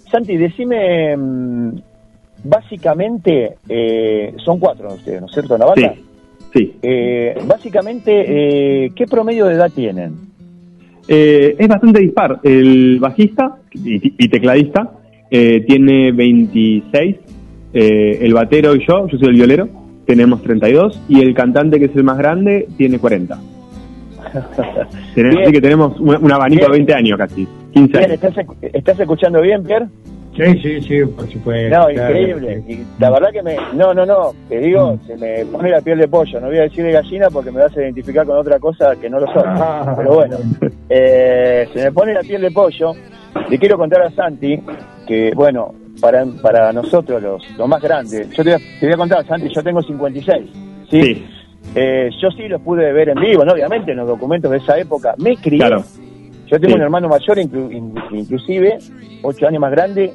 Santi, 0.09 0.38
decime, 0.38 1.15
mm, 1.15 1.69
básicamente, 2.45 3.57
eh, 3.67 4.34
son 4.43 4.59
cuatro 4.59 4.89
de 4.89 4.95
ustedes, 4.95 5.22
¿no 5.22 5.27
es 5.27 5.34
cierto? 5.34 5.53
¿En 5.55 5.59
la 5.59 5.65
banda? 5.67 5.93
Sí, 5.93 6.05
sí. 6.53 6.76
Eh, 6.81 7.38
básicamente, 7.45 8.85
eh, 8.85 8.91
¿qué 8.95 9.05
promedio 9.05 9.45
de 9.45 9.55
edad 9.55 9.72
tienen? 9.73 10.13
Eh, 11.07 11.55
es 11.59 11.67
bastante 11.67 11.99
dispar. 11.99 12.39
El 12.43 12.97
bajista 12.99 13.57
y, 13.73 14.23
y 14.23 14.30
tecladista 14.30 14.89
eh, 15.37 15.65
tiene 15.67 16.11
26, 16.13 17.15
eh, 17.73 18.19
el 18.21 18.33
batero 18.33 18.73
y 18.75 18.85
yo, 18.87 19.05
yo 19.07 19.17
soy 19.17 19.27
el 19.29 19.35
violero, 19.35 19.67
tenemos 20.05 20.41
32 20.43 21.01
y 21.09 21.19
el 21.21 21.33
cantante 21.33 21.77
que 21.79 21.85
es 21.85 21.95
el 21.95 22.03
más 22.03 22.17
grande 22.17 22.67
tiene 22.77 22.99
40. 22.99 23.37
Tenemos, 25.15 25.35
Bien. 25.35 25.43
así 25.43 25.51
que 25.53 25.61
tenemos 25.61 25.99
un, 25.99 26.15
un 26.23 26.31
abanico 26.31 26.61
Bien. 26.61 26.71
de 26.71 26.77
20 26.77 26.93
años 26.93 27.17
casi, 27.17 27.47
15 27.73 27.97
Bien, 27.97 28.11
años. 28.11 28.23
¿estás, 28.23 28.35
esc- 28.45 28.69
¿estás 28.73 28.99
escuchando 28.99 29.41
bien, 29.41 29.63
Pierre? 29.63 29.87
Sí, 30.35 30.59
sí, 30.61 30.81
sí, 30.81 30.99
por 31.15 31.29
supuesto. 31.31 31.77
No, 31.77 31.89
increíble. 31.89 32.61
Y 32.67 32.79
la 32.99 33.09
verdad 33.09 33.29
que 33.31 33.41
me... 33.41 33.55
No, 33.73 33.93
no, 33.93 34.05
no, 34.05 34.31
te 34.49 34.59
digo, 34.59 34.99
se 35.07 35.15
me 35.15 35.45
pone 35.45 35.69
la 35.69 35.79
piel 35.79 35.97
de 35.97 36.09
pollo. 36.09 36.41
No 36.41 36.47
voy 36.47 36.57
a 36.57 36.63
decir 36.63 36.83
de 36.83 36.91
gallina 36.91 37.29
porque 37.29 37.51
me 37.51 37.61
vas 37.61 37.75
a 37.77 37.81
identificar 37.81 38.25
con 38.25 38.37
otra 38.37 38.59
cosa 38.59 38.97
que 38.99 39.09
no 39.09 39.21
lo 39.21 39.27
soy. 39.27 39.43
Ah. 39.45 39.93
Pero 39.95 40.15
bueno, 40.15 40.37
eh, 40.89 41.67
se 41.73 41.85
me 41.85 41.91
pone 41.93 42.13
la 42.13 42.19
piel 42.19 42.41
de 42.41 42.51
pollo. 42.51 42.91
Le 43.49 43.57
quiero 43.57 43.77
contar 43.77 44.01
a 44.01 44.11
Santi 44.11 44.59
que, 45.07 45.32
bueno, 45.36 45.73
para, 46.02 46.26
para 46.41 46.72
nosotros 46.73 47.22
los, 47.22 47.57
los 47.57 47.68
más 47.68 47.82
grandes, 47.82 48.30
yo 48.32 48.44
te 48.44 48.52
voy, 48.52 48.53
a, 48.53 48.80
te 48.80 48.86
voy 48.86 48.94
a 48.94 48.98
contar, 48.98 49.26
Santi, 49.27 49.48
yo 49.53 49.64
tengo 49.64 49.82
56. 49.82 50.49
¿sí? 50.90 51.02
Sí, 51.02 51.26
Eh, 51.73 52.10
yo 52.22 52.30
sí 52.32 52.48
los 52.48 52.61
pude 52.61 52.91
ver 52.94 53.10
en 53.10 53.15
vivo, 53.19 53.44
¿no? 53.44 53.53
obviamente, 53.53 53.91
en 53.91 53.98
los 53.98 54.07
documentos 54.07 54.52
de 54.52 54.57
esa 54.57 54.77
época. 54.77 55.15
Me 55.18 55.36
crié. 55.38 55.60
claro. 55.60 55.84
Yo 56.48 56.60
tengo 56.60 56.73
Sí. 56.73 56.76
un 56.76 56.82
hermano 56.82 57.10
mayor, 57.10 57.38
inclu- 57.40 57.72
in- 57.72 57.95
inclusive, 58.11 58.77
ocho 59.23 59.48
años 59.48 59.60
más 59.61 59.72
grande, 59.72 60.14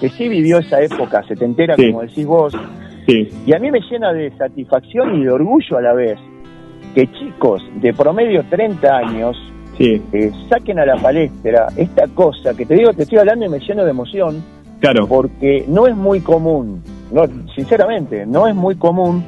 que 0.00 0.08
sí 0.08 0.28
vivió 0.28 0.58
esa 0.58 0.80
época 0.82 1.22
setentera, 1.28 1.76
Sí. 1.76 1.86
como 1.92 2.02
decís 2.02 2.26
vos. 2.26 2.52
Sí, 3.06 3.28
Y 3.46 3.52
a 3.54 3.58
mí 3.60 3.70
me 3.70 3.80
llena 3.80 4.12
de 4.12 4.30
satisfacción 4.36 5.14
y 5.20 5.24
de 5.24 5.30
orgullo 5.30 5.78
a 5.78 5.80
la 5.80 5.92
vez 5.94 6.18
que 6.94 7.06
chicos 7.12 7.62
de 7.80 7.94
promedio 7.94 8.44
30 8.50 8.96
años 8.98 9.36
sí, 9.78 10.02
eh, 10.12 10.30
saquen 10.50 10.78
a 10.78 10.84
la 10.86 10.96
palestra 10.96 11.68
esta 11.76 12.06
cosa 12.08 12.54
que 12.54 12.66
te 12.66 12.74
digo, 12.74 12.92
te 12.92 13.04
estoy 13.04 13.18
hablando 13.18 13.46
y 13.46 13.48
me 13.48 13.60
lleno 13.60 13.84
de 13.84 13.90
emoción 13.90 14.42
claro. 14.80 15.06
porque 15.06 15.64
no 15.68 15.86
es 15.86 15.96
muy 15.96 16.20
común, 16.20 16.82
no, 17.12 17.22
sinceramente, 17.54 18.26
no 18.26 18.46
es 18.46 18.54
muy 18.54 18.74
común 18.76 19.24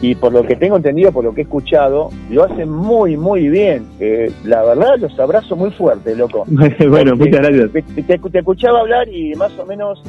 y 0.00 0.14
por 0.14 0.32
lo 0.32 0.42
que 0.42 0.56
tengo 0.56 0.76
entendido, 0.76 1.12
por 1.12 1.22
lo 1.22 1.32
que 1.34 1.42
he 1.42 1.44
escuchado, 1.44 2.08
lo 2.30 2.44
hacen 2.44 2.68
muy, 2.70 3.16
muy 3.16 3.48
bien. 3.48 3.84
Eh, 4.00 4.32
la 4.44 4.64
verdad, 4.64 4.96
los 4.98 5.16
abrazo 5.20 5.54
muy 5.54 5.70
fuerte, 5.70 6.16
loco. 6.16 6.44
bueno, 6.48 7.12
Porque 7.12 7.14
muchas 7.14 7.40
gracias. 7.40 7.70
Te, 7.72 7.82
te- 8.02 8.18
te 8.18 8.38
escuchaba 8.38 8.80
hablar 8.80 9.06
y 9.08 9.34
más 9.34 9.56
o 9.58 9.66
menos 9.66 10.02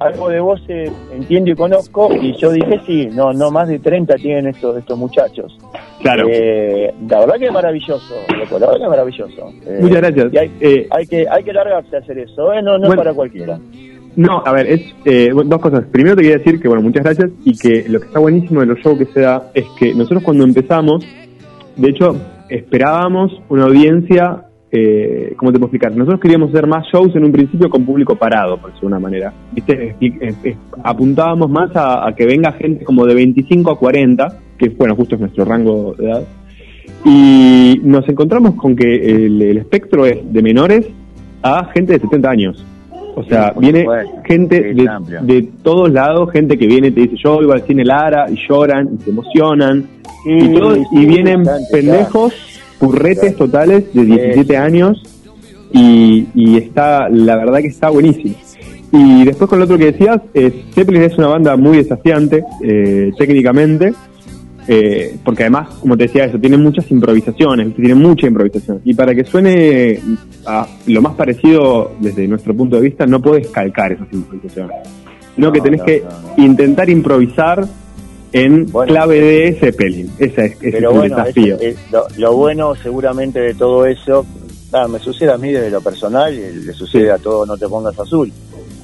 algo 0.00 0.28
de 0.28 0.40
vos 0.40 0.60
eh, 0.68 0.90
entiendo 1.12 1.50
y 1.50 1.54
conozco 1.54 2.10
y 2.14 2.32
yo 2.36 2.50
dije, 2.52 2.80
sí, 2.86 3.08
no, 3.12 3.32
no 3.32 3.50
más 3.50 3.68
de 3.68 3.78
30 3.78 4.14
tienen 4.16 4.46
estos, 4.46 4.76
estos 4.78 4.98
muchachos. 4.98 5.56
Claro. 6.00 6.26
Eh, 6.28 6.92
la 7.08 7.20
verdad 7.20 7.34
que 7.38 7.46
es 7.46 7.52
maravilloso, 7.52 8.14
loco, 8.36 8.58
la 8.58 8.66
verdad 8.66 8.78
que 8.78 8.84
es 8.84 8.90
maravilloso. 8.90 9.52
Eh, 9.66 9.78
Muchas 9.82 9.98
gracias. 9.98 10.32
y 10.32 10.38
hay, 10.38 10.50
Eh, 10.60 10.88
hay 10.90 11.06
que 11.06 11.26
hay 11.28 11.44
que 11.44 11.52
largarse 11.52 11.96
a 11.96 11.98
hacer 12.00 12.18
eso, 12.18 12.52
¿eh? 12.52 12.62
no, 12.62 12.78
no 12.78 12.88
es 12.88 12.96
para 12.96 13.12
cualquiera. 13.14 13.58
No, 14.16 14.42
a 14.44 14.52
ver, 14.52 14.66
es 14.66 14.80
eh, 15.04 15.30
dos 15.32 15.60
cosas. 15.60 15.84
Primero 15.92 16.16
te 16.16 16.22
quería 16.22 16.38
decir 16.38 16.60
que, 16.60 16.66
bueno, 16.66 16.82
muchas 16.82 17.04
gracias 17.04 17.30
y 17.44 17.56
que 17.56 17.88
lo 17.88 18.00
que 18.00 18.06
está 18.06 18.18
buenísimo 18.18 18.60
de 18.60 18.66
los 18.66 18.78
shows 18.80 18.98
que 18.98 19.06
se 19.06 19.20
da 19.20 19.50
es 19.54 19.64
que 19.78 19.94
nosotros 19.94 20.22
cuando 20.24 20.44
empezamos, 20.44 21.04
de 21.76 21.88
hecho, 21.88 22.16
esperábamos 22.48 23.40
una 23.48 23.64
audiencia, 23.64 24.46
eh, 24.72 25.34
¿cómo 25.36 25.50
te 25.52 25.58
puedo 25.58 25.66
explicar? 25.66 25.96
Nosotros 25.96 26.20
queríamos 26.20 26.50
hacer 26.50 26.66
más 26.66 26.86
shows 26.92 27.14
en 27.16 27.24
un 27.24 27.32
principio 27.32 27.68
con 27.68 27.84
público 27.84 28.14
parado, 28.16 28.56
por 28.58 28.70
decirlo 28.70 28.88
de 28.90 28.94
una 28.94 29.00
manera. 29.00 29.32
¿Viste? 29.52 29.96
Apuntábamos 30.84 31.50
más 31.50 31.74
a, 31.76 32.06
a 32.08 32.14
que 32.14 32.24
venga 32.26 32.52
gente 32.52 32.84
como 32.84 33.04
de 33.06 33.14
25 33.14 33.70
a 33.70 33.78
40, 33.78 34.38
que 34.58 34.68
bueno, 34.70 34.94
justo 34.94 35.14
es 35.16 35.20
nuestro 35.20 35.44
rango 35.44 35.94
de 35.98 36.04
edad. 36.06 36.22
Y 37.04 37.80
nos 37.82 38.08
encontramos 38.08 38.54
con 38.56 38.76
que 38.76 38.84
el, 38.94 39.40
el 39.40 39.56
espectro 39.58 40.04
es 40.06 40.18
de 40.32 40.42
menores 40.42 40.86
a 41.42 41.64
gente 41.72 41.94
de 41.94 42.00
70 42.00 42.30
años. 42.30 42.64
O 43.16 43.24
sea, 43.24 43.52
Sí, 43.54 43.60
viene 43.60 43.80
supuesto. 43.80 44.12
gente 44.24 44.72
Sí, 44.74 44.84
de, 44.84 45.34
de 45.34 45.48
todos 45.62 45.90
lados, 45.90 46.30
gente 46.30 46.56
que 46.58 46.66
viene 46.66 46.88
y 46.88 46.90
te 46.92 47.00
dice, 47.02 47.16
yo 47.22 47.42
iba 47.42 47.54
al 47.54 47.62
cine 47.62 47.84
Lara, 47.84 48.26
y 48.30 48.36
lloran, 48.48 48.90
y 48.98 49.02
se 49.02 49.10
emocionan, 49.10 49.84
y, 50.24 50.48
todo- 50.54 50.74
sí, 50.76 50.82
y 50.92 51.06
vienen 51.06 51.42
pendejos, 51.72 52.59
curretes 52.80 53.34
Claro. 53.34 53.36
totales 53.36 53.84
de 53.94 54.04
17 54.04 54.56
años, 54.56 55.00
y, 55.72 56.26
y 56.34 56.56
está, 56.56 57.08
la 57.08 57.36
verdad 57.36 57.60
que 57.60 57.68
está 57.68 57.90
buenísimo. 57.90 58.34
Y 58.92 59.24
después 59.24 59.48
con 59.48 59.60
lo 59.60 59.66
otro 59.66 59.78
que 59.78 59.92
decías, 59.92 60.20
eh, 60.34 60.64
Zeppelin 60.74 61.02
es 61.02 61.16
una 61.16 61.28
banda 61.28 61.56
muy 61.56 61.76
desafiante, 61.76 62.42
eh, 62.64 63.12
técnicamente, 63.16 63.92
eh, 64.66 65.16
porque 65.24 65.44
además, 65.44 65.68
como 65.80 65.96
te 65.96 66.04
decía 66.04 66.24
eso, 66.24 66.38
tiene 66.40 66.56
muchas 66.56 66.90
improvisaciones, 66.90 67.74
tiene 67.76 67.94
mucha 67.94 68.26
improvisación. 68.26 68.80
Y 68.84 68.94
para 68.94 69.14
que 69.14 69.24
suene 69.24 70.00
a 70.44 70.66
lo 70.86 71.02
más 71.02 71.14
parecido 71.14 71.92
desde 72.00 72.26
nuestro 72.26 72.52
punto 72.54 72.76
de 72.76 72.82
vista, 72.82 73.06
no 73.06 73.20
puedes 73.22 73.48
calcar 73.48 73.92
esas 73.92 74.12
improvisaciones. 74.12 74.76
Sino 75.36 75.52
que 75.52 75.58
No, 75.58 75.64
tenés 75.64 75.80
no, 75.80 75.86
que 75.86 76.02
intentar 76.38 76.90
improvisar 76.90 77.64
en 78.32 78.66
Bueno. 78.70 78.92
clave 78.92 79.20
de 79.20 79.52
Zeppelin. 79.60 80.10
Ese 80.18 80.44
es, 80.46 80.52
ese 80.52 80.66
es 80.68 80.72
Pero 80.74 80.90
el 80.92 80.96
bueno, 80.98 81.16
desafío. 81.16 81.56
es- 81.56 81.62
es- 81.62 81.90
lo, 81.90 82.06
lo 82.16 82.36
bueno 82.36 82.74
seguramente 82.76 83.40
de 83.40 83.54
todo 83.54 83.86
eso, 83.86 84.24
ah, 84.72 84.86
me 84.88 84.98
sucede 85.00 85.32
a 85.32 85.38
mí 85.38 85.50
desde 85.52 85.70
lo 85.70 85.80
personal 85.80 86.34
le 86.34 86.72
sucede 86.72 87.10
a 87.10 87.18
todo 87.18 87.44
No 87.46 87.56
Te 87.56 87.68
Pongas 87.68 87.98
Azul. 87.98 88.32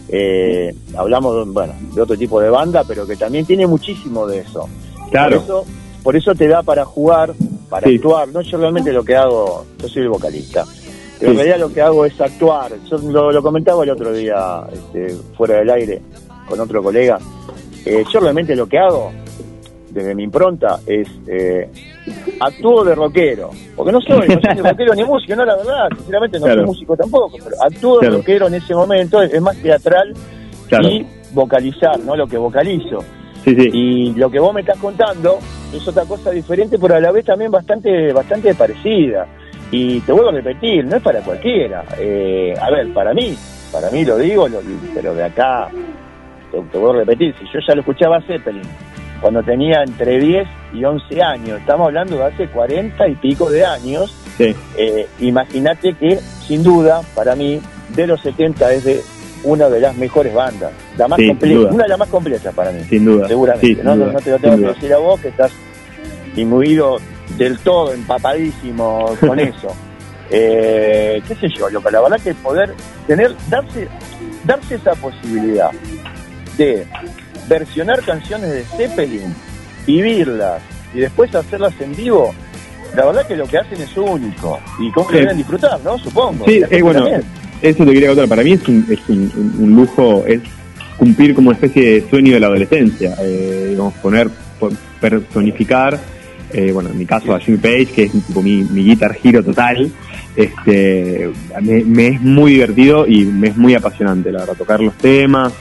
Eh, 0.08 0.72
hablamos 0.96 1.46
de, 1.46 1.52
bueno, 1.52 1.72
de 1.94 2.00
otro 2.02 2.16
tipo 2.16 2.40
de 2.40 2.48
banda, 2.50 2.84
pero 2.86 3.06
que 3.06 3.16
también 3.16 3.44
tiene 3.44 3.66
muchísimo 3.66 4.26
de 4.26 4.38
eso. 4.40 4.68
Claro. 5.10 5.36
Por 5.40 5.44
eso, 5.44 5.64
por 6.02 6.16
eso 6.16 6.34
te 6.34 6.46
da 6.48 6.62
para 6.62 6.84
jugar, 6.84 7.32
para 7.68 7.88
Sí. 7.88 7.96
actuar. 7.96 8.28
No, 8.28 8.40
yo 8.40 8.58
realmente 8.58 8.92
lo 8.92 9.04
que 9.04 9.16
hago, 9.16 9.64
yo 9.80 9.88
soy 9.88 10.02
el 10.02 10.08
vocalista. 10.08 10.64
Pero 11.18 11.32
en 11.32 11.38
Sí. 11.38 11.42
realidad 11.44 11.66
lo 11.66 11.72
que 11.72 11.80
hago 11.82 12.04
es 12.04 12.20
actuar. 12.20 12.72
Yo 12.90 12.98
lo, 12.98 13.32
lo 13.32 13.42
comentaba 13.42 13.82
el 13.84 13.90
otro 13.90 14.12
día, 14.12 14.62
este, 14.72 15.16
fuera 15.36 15.56
del 15.56 15.70
aire, 15.70 16.02
con 16.48 16.60
otro 16.60 16.82
colega. 16.82 17.18
Eh, 17.84 18.04
yo 18.12 18.20
realmente 18.20 18.54
lo 18.54 18.66
que 18.68 18.78
hago, 18.78 19.10
desde 19.96 20.14
mi 20.14 20.22
impronta, 20.24 20.78
es 20.86 21.08
eh, 21.26 21.68
actúo 22.40 22.84
de 22.84 22.94
rockero. 22.94 23.50
Porque 23.74 23.92
no 23.92 24.00
soy, 24.00 24.28
no 24.28 24.40
soy 24.40 24.54
ni 24.54 24.60
rockero 24.60 24.94
ni 24.94 25.04
músico, 25.04 25.34
no, 25.34 25.44
la 25.44 25.56
verdad, 25.56 25.88
sinceramente 25.96 26.38
no 26.38 26.44
Claro. 26.44 26.60
soy 26.60 26.66
músico 26.66 26.96
tampoco, 26.96 27.36
pero 27.42 27.56
actúo 27.62 27.98
de 28.00 28.10
rockero 28.10 28.46
en 28.48 28.54
ese 28.54 28.74
momento, 28.74 29.22
es, 29.22 29.32
es 29.32 29.40
más 29.42 29.56
teatral 29.56 30.12
Claro. 30.68 30.88
y 30.88 31.06
vocalizar, 31.32 31.98
¿no? 32.00 32.14
Lo 32.16 32.26
que 32.26 32.36
vocalizo. 32.38 32.98
Sí, 33.44 33.54
sí. 33.54 33.70
Y 33.72 34.14
lo 34.14 34.30
que 34.30 34.38
vos 34.40 34.52
me 34.52 34.60
estás 34.60 34.78
contando 34.78 35.38
es 35.72 35.86
otra 35.88 36.04
cosa 36.04 36.30
diferente, 36.30 36.78
pero 36.78 36.96
a 36.96 37.00
la 37.00 37.12
vez 37.12 37.24
también 37.24 37.50
bastante, 37.50 38.12
bastante 38.12 38.54
parecida. 38.54 39.26
Y 39.70 40.00
te 40.00 40.12
vuelvo 40.12 40.28
a 40.28 40.32
repetir, 40.32 40.84
no 40.84 40.96
es 40.96 41.02
para 41.02 41.20
cualquiera. 41.22 41.84
Eh, 41.98 42.54
a 42.60 42.70
ver, 42.70 42.92
para 42.92 43.14
mí, 43.14 43.36
para 43.72 43.90
mí 43.90 44.04
lo 44.04 44.16
digo, 44.18 44.48
lo- 44.48 44.60
pero 44.94 45.14
de 45.14 45.24
acá, 45.24 45.68
te, 46.52 46.58
te 46.60 46.78
vuelvo 46.78 46.94
a 46.94 46.98
repetir, 47.04 47.34
si 47.38 47.44
yo 47.46 47.58
ya 47.66 47.74
lo 47.74 47.80
escuchaba 47.80 48.16
a 48.18 48.22
Zeppelin 48.22 48.62
cuando 49.20 49.42
tenía 49.42 49.82
entre 49.82 50.18
10 50.18 50.46
y 50.74 50.84
11 50.84 51.22
años, 51.22 51.60
estamos 51.60 51.86
hablando 51.88 52.16
de 52.18 52.24
hace 52.24 52.48
40 52.48 53.08
y 53.08 53.14
pico 53.16 53.50
de 53.50 53.64
años, 53.64 54.14
Sí. 54.36 54.54
eh, 54.76 55.06
imagínate 55.20 55.94
que, 55.94 56.18
sin 56.46 56.62
duda, 56.62 57.00
para 57.14 57.34
mí, 57.34 57.60
de 57.94 58.06
los 58.06 58.20
70 58.20 58.72
es 58.72 58.84
de 58.84 59.00
una 59.44 59.68
de 59.68 59.80
las 59.80 59.96
mejores 59.96 60.34
bandas, 60.34 60.72
la 60.98 61.08
más 61.08 61.18
Sí, 61.18 61.28
completa, 61.28 61.68
una 61.72 61.82
de 61.84 61.88
las 61.88 61.98
más 61.98 62.08
completas 62.08 62.54
para 62.54 62.72
mí. 62.72 62.80
Sin 62.88 63.04
duda. 63.04 63.28
Seguramente, 63.28 63.66
Sí, 63.66 63.78
¿no? 63.82 63.94
No- 63.94 64.04
duda, 64.04 64.12
no 64.14 64.20
te 64.20 64.30
lo 64.30 64.38
tengo 64.38 64.56
que 64.56 64.66
decir 64.74 64.92
a 64.92 64.98
vos, 64.98 65.20
que 65.20 65.28
estás 65.28 65.52
imbuido 66.36 66.98
del 67.38 67.58
todo, 67.60 67.92
empapadísimo 67.92 69.14
con 69.20 69.38
eso. 69.40 69.68
Eh, 70.30 71.22
qué 71.26 71.34
sé 71.36 71.48
yo, 71.48 71.70
loco, 71.70 71.88
la 71.90 72.00
verdad 72.00 72.20
que 72.20 72.34
poder 72.34 72.74
tener, 73.06 73.34
darse, 73.48 73.88
darse 74.44 74.74
esa 74.74 74.94
posibilidad 74.96 75.70
de 76.58 76.84
versionar 77.48 78.02
canciones 78.02 78.50
de 78.50 78.64
Zeppelin, 78.76 79.34
vivirlas 79.86 80.62
y 80.94 81.00
después 81.00 81.34
hacerlas 81.34 81.72
en 81.80 81.94
vivo, 81.94 82.34
la 82.94 83.04
verdad 83.06 83.26
que 83.26 83.36
lo 83.36 83.46
que 83.46 83.58
hacen 83.58 83.80
es 83.80 83.96
único. 83.96 84.58
Y 84.78 84.90
cómo 84.92 85.10
Sí. 85.10 85.16
deben 85.16 85.36
disfrutar, 85.36 85.78
¿no? 85.84 85.98
Supongo. 85.98 86.44
Sí, 86.46 86.60
eh, 86.70 86.82
bueno, 86.82 87.00
también. 87.00 87.22
eso 87.62 87.84
te 87.84 87.92
quería 87.92 88.08
contar. 88.08 88.28
Para 88.28 88.42
mí 88.42 88.52
es 88.52 88.66
un, 88.68 88.86
es 88.90 88.98
un, 89.08 89.54
un- 89.58 89.76
lujo, 89.76 90.24
es 90.26 90.40
cumplir 90.96 91.34
como 91.34 91.50
una 91.50 91.56
especie 91.58 92.00
de 92.02 92.08
sueño 92.08 92.34
de 92.34 92.40
la 92.40 92.46
adolescencia. 92.46 93.14
Eh, 93.20 93.66
digamos, 93.70 93.94
poner, 93.94 94.28
po- 94.58 94.70
personificar, 95.00 95.98
eh, 96.52 96.70
bueno, 96.72 96.88
en 96.90 96.98
mi 96.98 97.04
caso 97.04 97.34
a 97.34 97.40
Jimmy 97.40 97.58
Page, 97.58 97.86
que 97.86 98.02
es 98.04 98.12
tipo 98.12 98.40
mi, 98.42 98.62
mi 98.64 98.82
guitar 98.84 99.12
giro 99.14 99.42
total. 99.42 99.90
Este, 100.36 101.30
me, 101.62 101.82
me 101.84 102.06
es 102.08 102.20
muy 102.20 102.52
divertido 102.52 103.06
y 103.06 103.24
me 103.24 103.48
es 103.48 103.56
muy 103.56 103.74
apasionante, 103.74 104.30
la 104.30 104.40
verdad, 104.40 104.54
tocar 104.54 104.80
los 104.80 104.94
temas. 104.94 105.52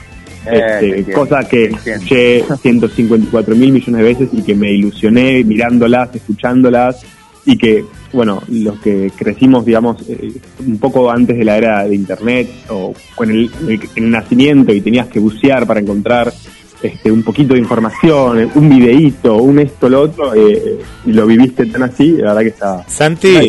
Eh, 0.52 0.62
te 0.80 1.00
Este, 1.00 1.12
cosa 1.12 1.40
que 1.48 1.66
escuché 1.66 2.44
154 2.62 3.56
mil 3.56 3.72
millones 3.72 3.98
de 4.02 4.04
veces 4.04 4.30
y 4.34 4.42
que 4.42 4.56
me 4.56 4.72
ilusioné 4.72 5.44
mirándolas, 5.44 6.14
escuchándolas 6.16 7.04
y 7.46 7.58
que, 7.58 7.86
bueno, 8.12 8.42
los 8.50 8.80
que 8.80 9.12
crecimos, 9.16 9.66
digamos, 9.66 9.98
eh, 10.10 10.32
un 10.66 10.78
poco 10.80 11.10
antes 11.12 11.38
de 11.38 11.46
la 11.46 11.58
era 11.58 11.84
de 11.88 11.96
Internet 11.96 12.48
o 12.70 12.94
con 13.16 13.30
el, 13.30 13.50
el- 13.68 13.80
el 13.96 14.10
nacimiento 14.12 14.74
y 14.74 14.82
tenías 14.82 15.08
que 15.08 15.20
bucear 15.20 15.66
para 15.68 15.80
encontrar 15.80 16.34
este, 16.82 17.12
un 17.12 17.24
poquito 17.24 17.54
de 17.54 17.60
información, 17.62 18.52
un 18.54 18.70
videíto, 18.70 19.36
un 19.38 19.58
esto, 19.60 19.90
lo 19.90 20.02
otro, 20.02 20.36
eh, 20.36 20.78
y 21.06 21.14
lo 21.14 21.26
viviste 21.26 21.66
tan 21.68 21.84
así, 21.84 22.12
la 22.12 22.34
verdad 22.34 22.42
que 22.42 22.48
está... 22.50 22.84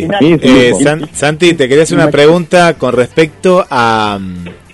Santi, 0.09 0.29
eh. 0.47 0.73
San- 0.83 1.09
Santi, 1.13 1.53
te 1.55 1.69
quería 1.69 1.83
hacer 1.83 1.97
una 1.99 2.05
pregunta 2.13 2.75
con 2.79 2.95
respecto 2.95 3.67
a, 3.69 4.19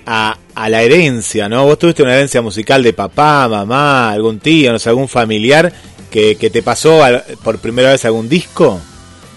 a, 0.07 0.37
a 0.55 0.69
la 0.69 0.83
herencia, 0.83 1.49
¿no? 1.49 1.65
Vos 1.65 1.79
tuviste 1.79 2.03
una 2.03 2.15
herencia 2.15 2.43
musical 2.43 2.83
de 2.83 2.93
papá, 2.93 3.49
mamá, 3.49 4.11
algún 4.11 4.39
tío, 4.39 4.73
no 4.73 4.79
sé, 4.79 4.89
algún 4.89 5.09
familiar 5.09 5.73
que, 6.11 6.37
que 6.37 6.51
te 6.51 6.63
pasó 6.63 7.03
al- 7.05 7.23
por 7.43 7.59
primera 7.59 7.91
vez 7.93 8.05
algún 8.05 8.29
disco. 8.29 8.81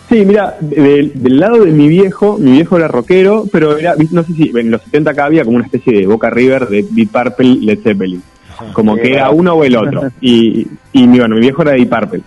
Sí, 0.09 0.23
mira, 0.23 0.55
del, 0.59 1.11
del 1.15 1.39
lado 1.39 1.63
de 1.65 1.71
mi 1.71 1.87
viejo, 1.87 2.37
mi 2.37 2.51
viejo 2.51 2.77
era 2.77 2.87
rockero, 2.87 3.45
pero 3.51 3.77
era, 3.77 3.95
no 4.11 4.23
sé 4.23 4.33
si 4.33 4.51
en 4.55 4.69
los 4.69 4.81
70 4.83 5.11
acá 5.11 5.25
había 5.25 5.43
como 5.43 5.57
una 5.57 5.65
especie 5.65 5.99
de 6.01 6.05
Boca 6.07 6.29
River 6.29 6.67
de 6.67 6.85
Deep 6.91 7.09
Purple, 7.11 7.57
Led 7.61 7.79
Zeppelin. 7.81 8.21
Como 8.73 8.95
que 8.95 9.13
era 9.13 9.31
uno 9.31 9.53
o 9.55 9.63
el 9.63 9.75
otro. 9.75 10.03
Y, 10.21 10.65
y 10.93 11.07
bueno, 11.07 11.35
mi 11.35 11.41
viejo 11.41 11.63
era 11.63 11.71
de 11.71 11.77
Deep 11.79 11.89
Purple. 11.89 12.21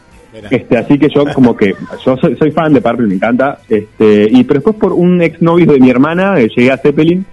Este, 0.51 0.77
así 0.77 0.99
que 0.99 1.09
yo 1.09 1.25
como 1.33 1.57
que, 1.57 1.75
yo 2.05 2.17
soy, 2.17 2.37
soy 2.37 2.51
fan 2.51 2.73
de 2.73 2.81
Purple, 2.81 3.07
me 3.07 3.15
encanta. 3.15 3.59
Este, 3.69 4.29
y 4.31 4.43
pero 4.45 4.61
después 4.61 4.77
por 4.77 4.93
un 4.93 5.23
exnovio 5.23 5.67
de 5.67 5.79
mi 5.81 5.89
hermana 5.91 6.39
eh, 6.41 6.49
llegué 6.55 6.71
a 6.73 6.79
Zeppelin, 6.79 7.25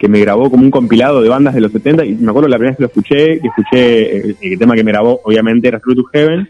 que 0.00 0.08
me 0.08 0.18
grabó 0.18 0.50
como 0.50 0.62
un 0.62 0.70
compilado 0.70 1.20
de 1.20 1.28
bandas 1.28 1.54
de 1.54 1.60
los 1.60 1.70
70 1.72 2.06
y 2.06 2.14
me 2.14 2.30
acuerdo 2.30 2.48
la 2.48 2.56
primera 2.56 2.70
vez 2.70 2.78
que 2.78 2.82
lo 2.84 2.86
escuché, 2.88 3.38
que 3.38 3.48
escuché 3.48 4.30
eh, 4.30 4.36
el, 4.40 4.58
tema 4.58 4.74
que 4.74 4.82
me 4.82 4.92
grabó 4.92 5.20
obviamente 5.22 5.68
era 5.68 5.78
True 5.78 5.94
to 5.94 6.04
Heaven 6.04 6.48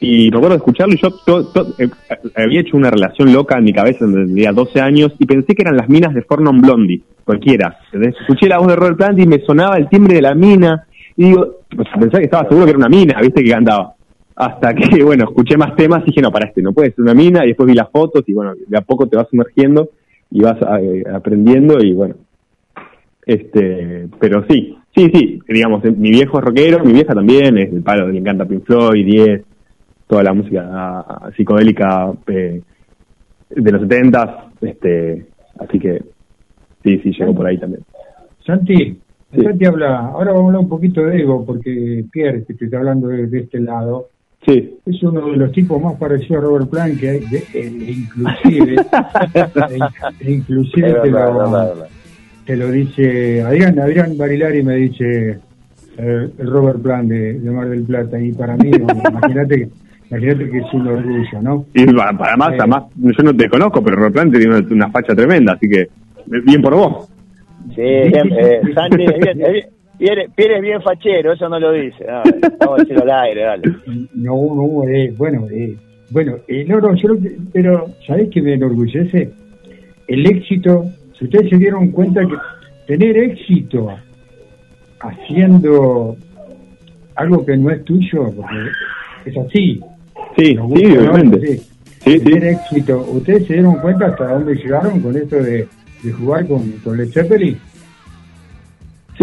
y 0.00 0.30
me 0.30 0.36
acuerdo 0.38 0.54
de 0.54 0.56
escucharlo 0.56 0.94
y 0.94 0.98
yo 0.98 1.10
to- 1.26 1.52
to- 1.52 1.74
eh, 1.78 1.90
había 2.34 2.62
hecho 2.62 2.78
una 2.78 2.90
relación 2.90 3.34
loca 3.34 3.58
en 3.58 3.64
mi 3.64 3.74
cabeza 3.74 4.06
donde 4.06 4.24
tenía 4.24 4.50
12 4.52 4.80
años 4.80 5.12
y 5.18 5.26
pensé 5.26 5.54
que 5.54 5.60
eran 5.60 5.76
las 5.76 5.90
minas 5.90 6.14
de 6.14 6.22
Fornon 6.22 6.58
Blondie, 6.58 7.02
cualquiera. 7.22 7.76
Escuché 7.92 8.48
la 8.48 8.58
voz 8.58 8.68
de 8.68 8.76
Robert 8.76 8.96
Plant 8.96 9.18
y 9.18 9.26
me 9.26 9.40
sonaba 9.40 9.76
el 9.76 9.90
timbre 9.90 10.14
de 10.14 10.22
la 10.22 10.34
mina 10.34 10.86
y 11.18 11.24
digo, 11.26 11.56
sea, 11.70 12.00
pensaba 12.00 12.18
que 12.18 12.24
estaba 12.24 12.48
seguro 12.48 12.64
que 12.64 12.70
era 12.70 12.78
una 12.78 12.88
mina, 12.88 13.20
viste 13.20 13.44
que 13.44 13.50
cantaba. 13.50 13.92
Hasta 14.36 14.72
que, 14.74 15.04
bueno, 15.04 15.24
escuché 15.24 15.58
más 15.58 15.76
temas 15.76 16.00
y 16.04 16.06
dije, 16.06 16.22
no, 16.22 16.32
para 16.32 16.46
este, 16.46 16.62
no 16.62 16.72
puede 16.72 16.92
ser 16.92 17.02
una 17.02 17.12
mina 17.12 17.44
y 17.44 17.48
después 17.48 17.66
vi 17.66 17.74
las 17.74 17.90
fotos 17.90 18.24
y 18.26 18.32
bueno, 18.32 18.54
de 18.66 18.78
a 18.78 18.80
poco 18.80 19.06
te 19.06 19.18
vas 19.18 19.28
sumergiendo 19.28 19.90
y 20.30 20.40
vas 20.40 20.56
eh, 20.80 21.04
aprendiendo 21.12 21.78
y 21.84 21.92
bueno, 21.92 22.14
este, 23.26 24.08
pero 24.18 24.44
sí, 24.48 24.76
sí, 24.94 25.10
sí, 25.12 25.40
digamos, 25.48 25.84
eh, 25.84 25.90
mi 25.92 26.10
viejo 26.10 26.38
es 26.38 26.44
rockero, 26.44 26.84
mi 26.84 26.92
vieja 26.92 27.14
también, 27.14 27.58
es 27.58 27.72
el 27.72 27.82
palo, 27.82 28.08
le 28.08 28.18
encanta 28.18 28.44
Pink 28.46 28.64
Floyd, 28.64 29.04
10, 29.04 29.42
toda 30.06 30.22
la 30.22 30.32
música 30.34 30.68
ah, 30.72 31.30
psicodélica 31.36 32.12
eh, 32.26 32.62
de 33.50 33.72
los 33.72 33.82
70, 33.82 34.46
este, 34.62 35.26
así 35.58 35.78
que 35.78 36.02
sí, 36.82 36.98
sí, 37.02 37.12
llegó 37.18 37.34
por 37.34 37.46
ahí 37.46 37.58
también. 37.58 37.82
Santi, 38.44 38.98
Santi 39.34 39.64
habla, 39.64 39.98
ahora 40.06 40.32
vamos 40.32 40.44
a 40.44 40.46
hablar 40.48 40.62
un 40.62 40.68
poquito 40.68 41.02
de 41.04 41.20
ego, 41.20 41.44
porque 41.44 42.04
Pierre, 42.10 42.44
que 42.44 42.54
te 42.54 42.64
está 42.64 42.78
hablando 42.78 43.08
de, 43.08 43.26
de 43.26 43.40
este 43.40 43.60
lado, 43.60 44.08
Sí. 44.46 44.78
es 44.86 45.02
uno 45.02 45.30
de 45.32 45.36
los 45.36 45.52
tipos 45.52 45.82
más 45.82 45.96
parecidos 45.96 46.42
a 46.42 46.46
Robert 46.46 46.70
Plant 46.70 46.98
que 46.98 47.10
hay, 47.10 47.20
de- 47.20 47.44
e 47.52 47.92
inclusive, 47.92 48.76
e, 49.34 50.26
e 50.26 50.32
inclusive 50.32 50.88
Es 50.88 51.02
te, 51.02 51.10
lo, 51.10 51.18
te 52.50 52.56
lo 52.56 52.68
dice 52.68 53.42
Adrián, 53.42 53.78
Adrián 53.78 54.18
Barilari 54.18 54.60
me 54.64 54.74
dice 54.74 55.38
eh, 55.98 56.28
el 56.36 56.46
Robert 56.50 56.82
Plant 56.82 57.08
de, 57.08 57.34
de 57.34 57.48
Mar 57.48 57.68
del 57.68 57.84
Plata, 57.84 58.20
y 58.20 58.32
para 58.32 58.56
mí, 58.56 58.70
imagínate, 58.70 59.54
que- 59.56 59.68
imagínate 60.10 60.50
que 60.50 60.58
es 60.58 60.74
un 60.74 60.84
orgullo, 60.88 61.42
¿no? 61.42 61.64
Y 61.74 61.86
pa- 61.92 62.12
para 62.18 62.36
más, 62.36 62.52
Eh. 62.54 62.56
además, 62.58 62.84
yo 62.96 63.22
no 63.22 63.36
te 63.36 63.48
conozco, 63.48 63.84
pero 63.84 63.94
Robert 63.98 64.14
Plant 64.14 64.32
tiene 64.34 64.48
una, 64.56 64.66
una 64.68 64.90
facha 64.90 65.14
tremenda, 65.14 65.52
así 65.52 65.68
que 65.68 65.86
bien 66.26 66.60
por 66.60 66.74
vos. 66.74 67.08
Sí, 67.68 67.82
bien, 67.82 68.32
eh, 68.36 68.60
Santi, 68.74 69.04
es 69.04 69.14
bien, 69.20 69.40
es 69.42 69.66
bien- 70.00 70.18
es 70.36 70.60
bien 70.60 70.82
fachero, 70.82 71.32
eso 71.34 71.48
no 71.48 71.60
lo 71.60 71.70
dice. 71.70 72.04
No, 72.04 72.22
vamos 72.58 72.80
a 72.80 72.82
decirlo 72.82 73.02
al 73.04 73.10
aire, 73.26 73.42
dale. 73.42 73.62
No, 74.14 74.34
no, 74.56 74.88
eh, 74.88 75.14
bueno, 75.16 75.46
eh, 75.52 75.76
bueno, 76.10 76.34
eh, 76.48 76.64
no, 76.66 76.80
no, 76.80 76.96
yo 76.96 77.10
pero 77.52 77.90
¿sabés 78.04 78.28
qué 78.32 78.42
me 78.42 78.54
enorgullece? 78.54 79.30
El 80.08 80.26
éxito, 80.26 80.86
si 81.20 81.26
ustedes 81.26 81.50
se 81.50 81.58
dieron 81.58 81.90
cuenta 81.90 82.22
que 82.22 82.34
tener 82.86 83.16
éxito 83.18 83.90
haciendo 85.00 86.16
algo 87.14 87.44
que 87.44 87.56
no 87.58 87.70
es 87.70 87.84
tuyo, 87.84 88.32
porque 88.34 88.56
es 89.26 89.36
así. 89.36 89.80
Sí, 90.38 90.54
nos 90.54 90.72
sí, 90.72 90.86
obviamente. 90.86 91.46
Sí. 91.46 91.66
Sí, 92.02 92.20
tener 92.20 92.44
éxito. 92.44 93.06
¿Ustedes 93.12 93.46
se 93.46 93.52
dieron 93.52 93.74
cuenta 93.76 94.06
hasta 94.06 94.32
dónde 94.32 94.54
llegaron 94.54 95.00
con 95.00 95.14
esto 95.14 95.36
de, 95.36 95.68
de 96.02 96.12
jugar 96.12 96.48
con, 96.48 96.70
con 96.82 96.96
Led 96.96 97.10
Zeppelin? 97.10 97.58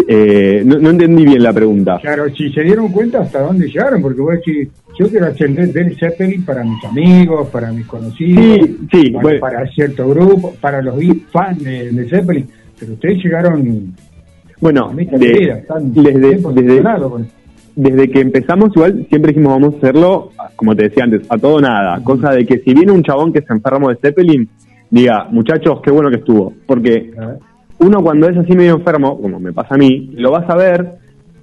Eh, 0.07 0.61
no, 0.65 0.77
no 0.79 0.89
entendí 0.91 1.25
bien 1.25 1.41
la 1.41 1.53
pregunta. 1.53 1.97
Claro, 2.01 2.25
si 2.35 2.51
se 2.51 2.61
dieron 2.61 2.91
cuenta 2.91 3.21
hasta 3.21 3.41
dónde 3.41 3.67
llegaron, 3.67 4.01
porque 4.01 4.21
vos 4.21 4.33
decís, 4.35 4.69
yo 4.99 5.07
quiero 5.09 5.27
Led 5.55 5.73
Led 5.73 5.97
Zeppelin 5.97 6.43
para 6.45 6.63
mis 6.63 6.83
amigos, 6.85 7.47
para 7.49 7.71
mis 7.71 7.85
conocidos, 7.87 8.43
Sí, 8.67 8.77
sí, 8.91 9.09
para, 9.11 9.21
bueno. 9.23 9.39
para 9.39 9.67
cierto 9.71 10.07
grupo, 10.09 10.53
para 10.61 10.81
los 10.81 10.97
fans 11.31 11.63
de, 11.63 11.91
de 11.91 12.09
Zeppelin, 12.09 12.47
pero 12.79 12.93
ustedes 12.93 13.23
llegaron 13.23 13.93
Bueno, 14.59 14.91
de- 14.95 15.05
de 15.05 15.33
vida, 15.39 15.57
están 15.59 15.93
desde, 15.93 16.19
desde, 16.37 16.81
con- 17.09 17.27
desde 17.75 18.09
que 18.09 18.19
empezamos, 18.21 18.69
igual 18.75 19.05
siempre 19.09 19.31
dijimos 19.33 19.53
vamos 19.59 19.73
a 19.75 19.77
hacerlo, 19.77 20.31
como 20.55 20.75
te 20.75 20.83
decía 20.89 21.03
antes, 21.03 21.21
a 21.29 21.37
todo 21.37 21.59
nada. 21.61 21.99
Cosa 22.03 22.31
de 22.31 22.45
que 22.45 22.59
si 22.59 22.73
viene 22.73 22.91
un 22.91 23.03
chabón 23.03 23.31
que 23.31 23.41
se 23.41 23.53
enfermo 23.53 23.89
de 23.89 23.97
Zeppelin, 23.97 24.49
diga, 24.89 25.27
muchachos, 25.29 25.79
qué 25.83 25.91
bueno 25.91 26.09
que 26.09 26.15
estuvo. 26.17 26.53
Porque 26.65 27.11
uno 27.79 28.01
cuando 28.01 28.27
es 28.29 28.37
así 28.37 28.53
medio 28.53 28.75
enfermo, 28.75 29.19
como 29.21 29.39
me 29.39 29.53
pasa 29.53 29.75
a 29.75 29.77
mí, 29.77 30.11
lo 30.13 30.31
vas 30.31 30.49
a 30.49 30.55
ver 30.55 30.97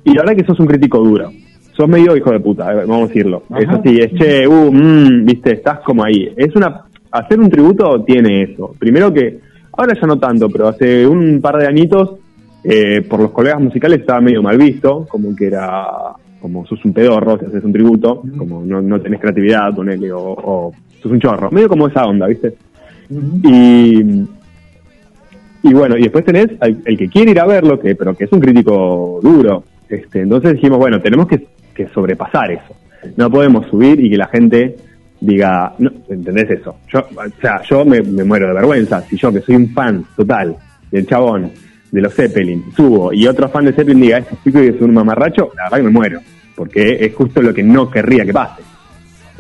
y 0.04 0.12
la 0.12 0.22
verdad 0.22 0.36
que 0.36 0.46
sos 0.46 0.60
un 0.60 0.66
crítico 0.66 0.98
duro. 0.98 1.30
Sos 1.72 1.88
medio 1.88 2.16
hijo 2.16 2.30
de 2.30 2.40
puta, 2.40 2.72
eh, 2.72 2.84
vamos 2.86 3.04
a 3.04 3.06
decirlo. 3.08 3.42
Ajá. 3.50 3.60
Eso 3.60 3.80
sí, 3.84 3.98
es 3.98 4.12
che, 4.14 4.46
uh, 4.46 4.72
mm, 4.72 5.24
viste, 5.24 5.54
estás 5.54 5.80
como 5.80 6.04
ahí. 6.04 6.32
Es 6.36 6.54
una, 6.54 6.84
hacer 7.10 7.40
un 7.40 7.50
tributo 7.50 8.02
tiene 8.04 8.42
eso. 8.42 8.74
Primero 8.78 9.12
que, 9.12 9.40
ahora 9.72 9.94
ya 9.94 10.06
no 10.06 10.18
tanto, 10.18 10.48
pero 10.48 10.68
hace 10.68 11.06
un 11.06 11.40
par 11.40 11.56
de 11.58 11.66
añitos, 11.66 12.16
eh, 12.62 13.02
por 13.02 13.20
los 13.20 13.30
colegas 13.30 13.60
musicales 13.60 14.00
estaba 14.00 14.20
medio 14.20 14.42
mal 14.42 14.56
visto, 14.56 15.06
como 15.08 15.34
que 15.34 15.46
era, 15.46 15.86
como 16.40 16.64
sos 16.66 16.84
un 16.84 16.92
pedorro 16.92 17.38
si 17.38 17.46
haces 17.46 17.64
un 17.64 17.72
tributo, 17.72 18.22
como 18.36 18.64
no, 18.64 18.80
no 18.80 19.00
tenés 19.00 19.20
creatividad, 19.20 19.74
ponele, 19.74 20.12
o, 20.12 20.20
o 20.20 20.72
sos 21.02 21.12
un 21.12 21.20
chorro. 21.20 21.50
Medio 21.50 21.68
como 21.68 21.88
esa 21.88 22.06
onda, 22.06 22.26
viste. 22.26 22.54
Y, 23.42 24.24
y 25.64 25.72
bueno, 25.72 25.96
y 25.96 26.02
después 26.02 26.26
tenés 26.26 26.48
el 26.60 26.98
que 26.98 27.08
quiere 27.08 27.30
ir 27.30 27.40
a 27.40 27.46
verlo, 27.46 27.80
que 27.80 27.94
pero 27.94 28.14
que 28.14 28.24
es 28.24 28.32
un 28.32 28.40
crítico 28.40 29.18
duro. 29.22 29.64
Este, 29.88 30.20
entonces 30.20 30.52
dijimos, 30.52 30.78
bueno, 30.78 31.00
tenemos 31.00 31.26
que, 31.26 31.46
que 31.74 31.88
sobrepasar 31.88 32.52
eso. 32.52 32.76
No 33.16 33.30
podemos 33.30 33.66
subir 33.68 33.98
y 33.98 34.10
que 34.10 34.16
la 34.18 34.26
gente 34.26 34.76
diga, 35.20 35.74
no, 35.78 35.90
¿entendés 36.10 36.50
eso? 36.50 36.76
Yo, 36.92 37.00
o 37.00 37.40
sea, 37.40 37.62
yo 37.62 37.82
me, 37.82 38.02
me 38.02 38.24
muero 38.24 38.48
de 38.48 38.52
vergüenza. 38.52 39.00
Si 39.02 39.16
yo, 39.16 39.32
que 39.32 39.40
soy 39.40 39.56
un 39.56 39.70
fan 39.70 40.04
total 40.14 40.54
del 40.90 41.06
chabón, 41.06 41.50
de 41.90 42.00
los 42.02 42.12
Zeppelin, 42.12 42.64
subo 42.76 43.12
y 43.12 43.26
otro 43.26 43.48
fan 43.48 43.64
de 43.64 43.72
Zeppelin 43.72 44.02
diga, 44.02 44.18
este 44.18 44.36
chico 44.44 44.58
es 44.58 44.78
un 44.82 44.92
mamarracho, 44.92 45.50
la 45.56 45.64
verdad 45.64 45.78
que 45.78 45.82
me 45.84 45.90
muero. 45.90 46.20
Porque 46.54 46.98
es 47.00 47.14
justo 47.14 47.40
lo 47.40 47.54
que 47.54 47.62
no 47.62 47.90
querría 47.90 48.26
que 48.26 48.34
pase. 48.34 48.62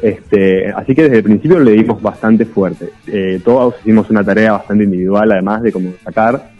Este, 0.04 0.70
así 0.70 0.94
que 0.94 1.04
desde 1.04 1.16
el 1.16 1.22
principio 1.22 1.58
le 1.58 1.72
dimos 1.72 2.02
bastante 2.02 2.44
fuerte. 2.44 2.90
Eh, 3.06 3.40
todos 3.42 3.76
hicimos 3.80 4.10
una 4.10 4.22
tarea 4.22 4.52
bastante 4.52 4.84
individual, 4.84 5.32
además 5.32 5.62
de 5.62 5.72
cómo 5.72 5.94
sacar. 6.04 6.50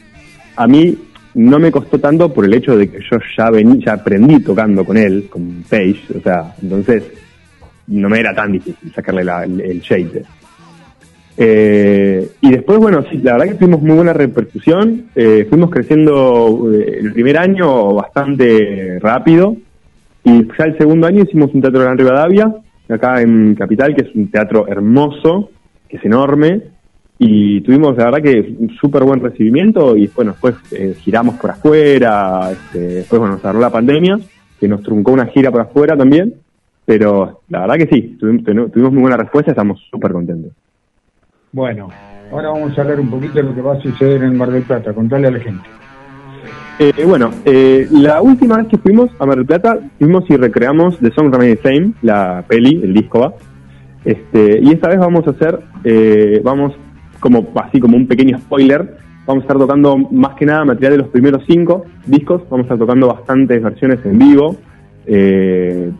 A 0.56 0.66
mí 0.66 0.96
no 1.34 1.58
me 1.58 1.70
costó 1.70 1.98
tanto 1.98 2.32
por 2.32 2.46
el 2.46 2.54
hecho 2.54 2.74
de 2.74 2.88
que 2.88 3.00
yo 3.00 3.18
ya 3.36 3.50
vení, 3.50 3.84
ya 3.84 3.92
aprendí 3.92 4.40
tocando 4.40 4.82
con 4.82 4.96
él, 4.96 5.26
con 5.28 5.62
Page, 5.68 6.06
o 6.16 6.22
sea, 6.22 6.54
entonces 6.62 7.04
no 7.88 8.08
me 8.08 8.20
era 8.20 8.34
tan 8.34 8.50
difícil 8.50 8.90
sacarle 8.94 9.20
el, 9.20 9.60
el. 9.60 9.82
Eh, 11.36 12.30
y 12.40 12.50
después, 12.50 12.78
bueno, 12.78 13.04
sí, 13.10 13.18
la 13.18 13.32
verdad 13.32 13.48
que 13.48 13.54
tuvimos 13.56 13.82
muy 13.82 13.96
buena 13.96 14.14
repercusión. 14.14 15.10
Eh, 15.14 15.46
fuimos 15.50 15.68
creciendo 15.68 16.72
eh, 16.72 16.98
el 16.98 17.12
primer 17.12 17.36
año 17.36 17.92
bastante 17.92 18.98
rápido. 19.00 19.54
Y 20.22 20.48
ya 20.58 20.64
el 20.64 20.78
segundo 20.78 21.06
año 21.06 21.24
hicimos 21.24 21.52
un 21.52 21.60
teatro 21.60 21.86
en 21.86 21.98
Rivadavia, 21.98 22.54
acá 22.88 23.20
en 23.20 23.54
Capital, 23.54 23.94
que 23.94 24.02
es 24.08 24.14
un 24.14 24.30
teatro 24.30 24.66
hermoso, 24.68 25.50
que 25.88 25.96
es 25.96 26.04
enorme. 26.04 26.62
Y 27.18 27.60
tuvimos, 27.60 27.96
la 27.96 28.06
verdad, 28.06 28.22
que 28.22 28.56
un 28.58 28.70
súper 28.70 29.04
buen 29.04 29.20
recibimiento. 29.20 29.96
Y 29.96 30.08
bueno, 30.08 30.32
después 30.32 30.56
eh, 30.72 30.94
giramos 30.98 31.36
por 31.36 31.50
afuera. 31.50 32.50
Este, 32.50 32.78
después, 32.78 33.20
bueno, 33.20 33.36
nos 33.36 33.44
agarró 33.44 33.60
la 33.60 33.70
pandemia, 33.70 34.18
que 34.58 34.68
nos 34.68 34.82
truncó 34.82 35.12
una 35.12 35.26
gira 35.26 35.50
por 35.50 35.62
afuera 35.62 35.96
también. 35.96 36.34
Pero 36.84 37.40
la 37.48 37.60
verdad 37.60 37.76
que 37.76 37.86
sí, 37.86 38.18
tuvimos, 38.20 38.92
muy 38.92 39.02
buena 39.02 39.16
respuesta, 39.16 39.52
estamos 39.52 39.80
súper 39.90 40.12
contentos. 40.12 40.52
Bueno, 41.52 41.88
ahora 42.30 42.50
vamos 42.50 42.76
a 42.76 42.82
hablar 42.82 43.00
un 43.00 43.10
poquito 43.10 43.34
de 43.34 43.44
lo 43.44 43.54
que 43.54 43.62
va 43.62 43.74
a 43.74 43.80
suceder 43.80 44.22
en 44.22 44.36
Mar 44.36 44.50
del 44.50 44.64
Plata, 44.64 44.92
contarle 44.92 45.28
a 45.28 45.30
la 45.30 45.38
gente. 45.38 45.64
Eh, 46.76 47.04
bueno, 47.06 47.30
eh, 47.44 47.86
la 47.92 48.20
última 48.20 48.56
vez 48.56 48.66
que 48.66 48.78
fuimos 48.78 49.08
a 49.20 49.26
Mar 49.26 49.36
del 49.36 49.46
Plata, 49.46 49.78
fuimos 49.98 50.28
y 50.28 50.36
recreamos 50.36 50.98
The 50.98 51.12
Song 51.12 51.32
Remain 51.32 51.56
the 51.56 51.62
Same, 51.62 51.92
la 52.02 52.44
peli, 52.48 52.80
el 52.82 52.92
disco 52.92 53.20
va. 53.20 53.34
Este, 54.04 54.58
y 54.60 54.70
esta 54.72 54.88
vez 54.88 54.98
vamos 54.98 55.24
a 55.28 55.30
hacer, 55.30 55.60
eh, 55.84 56.40
vamos 56.42 56.72
como 57.20 57.46
así 57.62 57.78
como 57.78 57.96
un 57.96 58.08
pequeño 58.08 58.38
spoiler, 58.38 58.98
vamos 59.24 59.42
a 59.42 59.44
estar 59.44 59.56
tocando 59.56 59.96
más 59.96 60.34
que 60.34 60.46
nada 60.46 60.64
material 60.64 60.92
de 60.92 60.98
los 60.98 61.08
primeros 61.08 61.44
cinco 61.46 61.84
discos, 62.06 62.42
vamos 62.50 62.64
a 62.64 62.74
estar 62.74 62.78
tocando 62.78 63.06
bastantes 63.06 63.62
versiones 63.62 64.04
en 64.04 64.18
vivo, 64.18 64.56
eh, 65.06 65.92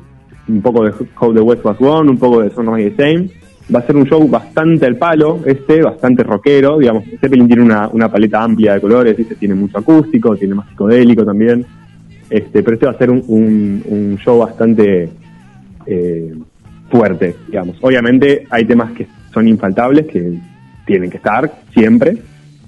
un 0.49 0.61
poco 0.61 0.85
de 0.85 0.93
How 1.21 1.33
the 1.33 1.41
West 1.41 1.65
Was 1.65 1.79
Won, 1.79 2.09
un 2.09 2.19
poco 2.19 2.43
de 2.43 2.51
Song 2.51 2.67
Remain 2.67 2.95
the 2.95 2.97
Same. 2.97 3.44
Va 3.73 3.79
a 3.79 3.87
ser 3.87 3.97
un 3.97 4.05
show 4.05 4.27
bastante 4.29 4.85
al 4.85 4.97
palo, 4.97 5.41
este, 5.47 5.81
bastante 5.81 6.23
rockero, 6.23 6.79
digamos, 6.79 7.05
Zeppelin 7.21 7.47
tiene 7.47 7.63
una, 7.63 7.89
una 7.89 8.11
paleta 8.11 8.43
amplia 8.43 8.75
de 8.75 8.81
colores, 8.81 9.17
¿viste? 9.17 9.37
tiene 9.37 9.55
mucho 9.55 9.79
acústico, 9.79 10.37
tiene 10.37 10.55
más 10.55 10.69
psicodélico 10.69 11.25
también, 11.25 11.65
este, 12.29 12.63
pero 12.63 12.75
este 12.75 12.87
va 12.87 12.93
a 12.93 12.99
ser 12.99 13.11
un, 13.11 13.25
un, 13.27 13.83
un 13.87 14.19
show 14.19 14.39
bastante 14.39 15.09
eh, 15.87 16.35
fuerte, 16.91 17.37
digamos. 17.47 17.77
Obviamente 17.81 18.47
hay 18.51 18.65
temas 18.65 18.93
que 18.93 19.07
son 19.33 19.49
infaltables, 19.49 20.07
que 20.07 20.39
tienen 20.87 21.11
que 21.11 21.17
estar 21.17 21.51
siempre, 21.73 22.19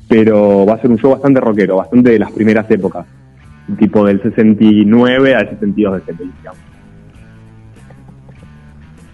pero 0.08 0.64
va 0.66 0.74
a 0.74 0.80
ser 0.80 0.90
un 0.90 0.98
show 0.98 1.12
bastante 1.12 1.40
rockero, 1.40 1.76
bastante 1.76 2.10
de 2.10 2.18
las 2.18 2.32
primeras 2.32 2.70
épocas, 2.70 3.06
tipo 3.78 4.06
del 4.06 4.22
69 4.22 5.34
al 5.34 5.50
72 5.50 5.94
de 5.94 6.00
Zeppelin, 6.00 6.32
digamos. 6.38 6.60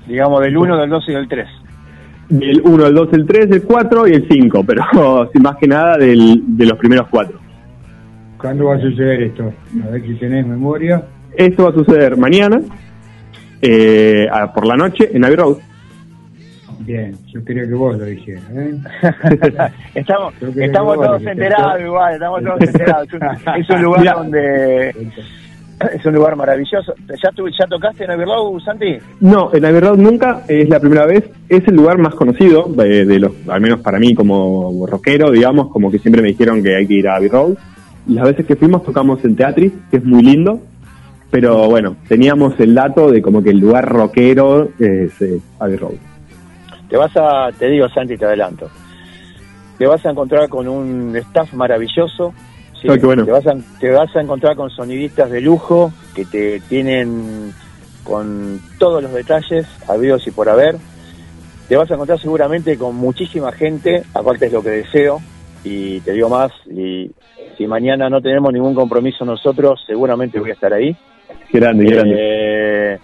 Digamos, 0.07 0.41
del 0.41 0.57
1, 0.57 0.77
del 0.79 0.91
2 0.91 1.09
y 1.09 1.13
del 1.13 1.29
3. 1.29 1.49
Del 2.33 2.63
1, 2.65 2.87
el 2.87 2.95
2, 2.95 3.13
el 3.13 3.27
3, 3.27 3.51
el 3.51 3.63
4 3.63 4.09
y 4.09 4.13
el 4.13 4.27
5, 4.29 4.65
pero 4.67 5.31
sin 5.33 5.43
más 5.43 5.57
que 5.57 5.67
nada 5.69 5.99
del, 5.99 6.43
de 6.47 6.65
los 6.67 6.79
primeros 6.79 7.09
cuatro. 7.09 7.39
¿Cuándo 8.39 8.65
va 8.67 8.77
a 8.77 8.81
suceder 8.81 9.23
esto? 9.23 9.53
A 9.87 9.91
ver 9.91 10.03
si 10.03 10.15
tenés 10.15 10.47
memoria. 10.47 11.03
Esto 11.37 11.65
va 11.65 11.71
a 11.71 11.75
suceder 11.75 12.17
mañana, 12.17 12.61
eh, 13.61 14.27
a- 14.33 14.53
por 14.53 14.67
la 14.67 14.77
noche, 14.77 15.11
en 15.13 15.25
Abbey 15.25 15.37
Road. 15.37 15.57
Bien, 16.81 17.15
yo 17.29 17.45
quería 17.45 17.63
que 17.69 17.75
vos 17.75 17.97
lo 17.97 18.05
dijeras. 18.05 18.43
¿eh? 18.55 18.75
estamos 19.95 20.35
estamos 20.57 20.95
todos 20.97 21.23
enterados 21.27 21.77
te- 21.77 21.83
igual, 21.85 22.15
estamos 22.15 22.43
todos 22.43 22.61
enterados. 22.63 23.09
Es 23.09 23.13
un- 23.15 23.61
Es 23.61 23.71
un 23.71 23.83
lugar 23.83 24.01
Mirá. 24.01 24.15
donde... 24.15 24.95
Es 25.95 26.05
un 26.07 26.15
lugar 26.15 26.37
maravilloso. 26.37 26.95
¿Ya, 27.23 27.31
tu- 27.31 27.49
ya 27.49 27.67
tocaste 27.67 28.05
en 28.05 28.11
Abbey 28.13 28.27
Santi? 28.65 28.97
No, 29.21 29.51
en 29.53 29.65
Abbey 29.65 29.81
Road 29.81 29.99
nunca, 29.99 30.43
es 30.49 30.69
la 30.69 30.81
primera 30.81 31.07
vez, 31.07 31.25
es 31.49 31.67
el 31.69 31.75
lugar 31.77 31.99
más 31.99 32.15
conocido, 32.15 32.65
de, 32.69 33.05
de 33.05 33.19
los, 33.19 33.33
al 33.49 33.61
menos 33.61 33.81
para 33.81 33.99
mí 33.99 34.15
como 34.15 34.87
rockero, 34.87 35.31
digamos, 35.31 35.69
como 35.71 35.91
que 35.91 35.99
siempre 35.99 36.23
me 36.23 36.29
dijeron 36.29 36.63
que 36.63 36.77
hay 36.77 36.87
que 36.87 36.95
ir 36.95 37.09
a 37.09 37.17
Abbey 37.17 37.29
Road. 37.29 37.55
Y 38.09 38.15
las 38.15 38.25
veces 38.27 38.47
que 38.47 38.57
fuimos 38.57 38.83
tocamos 38.85 39.25
en 39.25 39.37
Teatris, 39.37 39.73
que 39.91 39.99
es 39.99 40.05
muy 40.05 40.23
lindo, 40.23 40.61
pero 41.31 41.69
bueno, 41.69 41.97
teníamos 42.09 42.59
el 42.61 42.75
dato 42.75 43.11
de 43.11 43.23
como 43.23 43.43
que 43.43 43.51
el 43.51 43.59
lugar 43.59 43.89
rockero 43.89 44.69
es 44.79 45.21
eh, 45.23 45.39
Abbey 45.61 45.77
Road. 45.77 45.95
Te 46.89 46.97
vas 46.97 47.17
a, 47.17 47.51
te 47.59 47.69
digo 47.69 47.89
Santi, 47.89 48.17
te 48.19 48.25
adelanto. 48.27 48.69
Te 49.79 49.87
vas 49.87 50.05
a 50.05 50.11
encontrar 50.11 50.49
con 50.49 50.69
un 50.69 51.17
staff 51.17 51.53
maravilloso. 51.55 52.35
¿Sí? 52.83 52.89
Ah, 52.91 52.97
bueno. 53.01 53.25
te, 53.25 53.31
vas 53.31 53.47
a, 53.47 53.55
te 53.81 53.91
vas 53.91 54.15
a 54.15 54.21
encontrar 54.21 54.57
con 54.57 54.71
sonidistas 54.71 55.31
de 55.31 55.41
lujo 55.41 55.93
que 56.15 56.25
te 56.25 56.61
tienen 56.61 57.53
con 58.05 58.61
todos 58.79 59.03
los 59.03 59.13
detalles 59.13 59.67
habidos 59.89 60.27
y 60.27 60.33
por 60.33 60.49
haber. 60.49 60.77
Te 61.69 61.77
vas 61.77 61.91
a 61.91 61.95
encontrar 61.95 62.19
seguramente 62.19 62.77
con 62.77 62.97
muchísima 62.97 63.53
gente, 63.53 64.03
aparte 64.13 64.47
es 64.47 64.53
lo 64.53 64.63
que 64.63 64.71
deseo, 64.71 65.21
y 65.65 66.01
te 66.01 66.13
digo 66.13 66.29
más, 66.29 66.51
y 66.69 67.11
si 67.57 67.67
mañana 67.67 68.11
no 68.11 68.21
tenemos 68.21 68.53
ningún 68.53 68.75
compromiso 68.75 69.25
nosotros, 69.25 69.81
seguramente 69.87 70.41
voy 70.41 70.51
a 70.51 70.55
estar 70.55 70.73
ahí. 70.73 70.95
Grande, 71.53 71.85
grande. 71.85 72.17
Eh, 72.19 72.99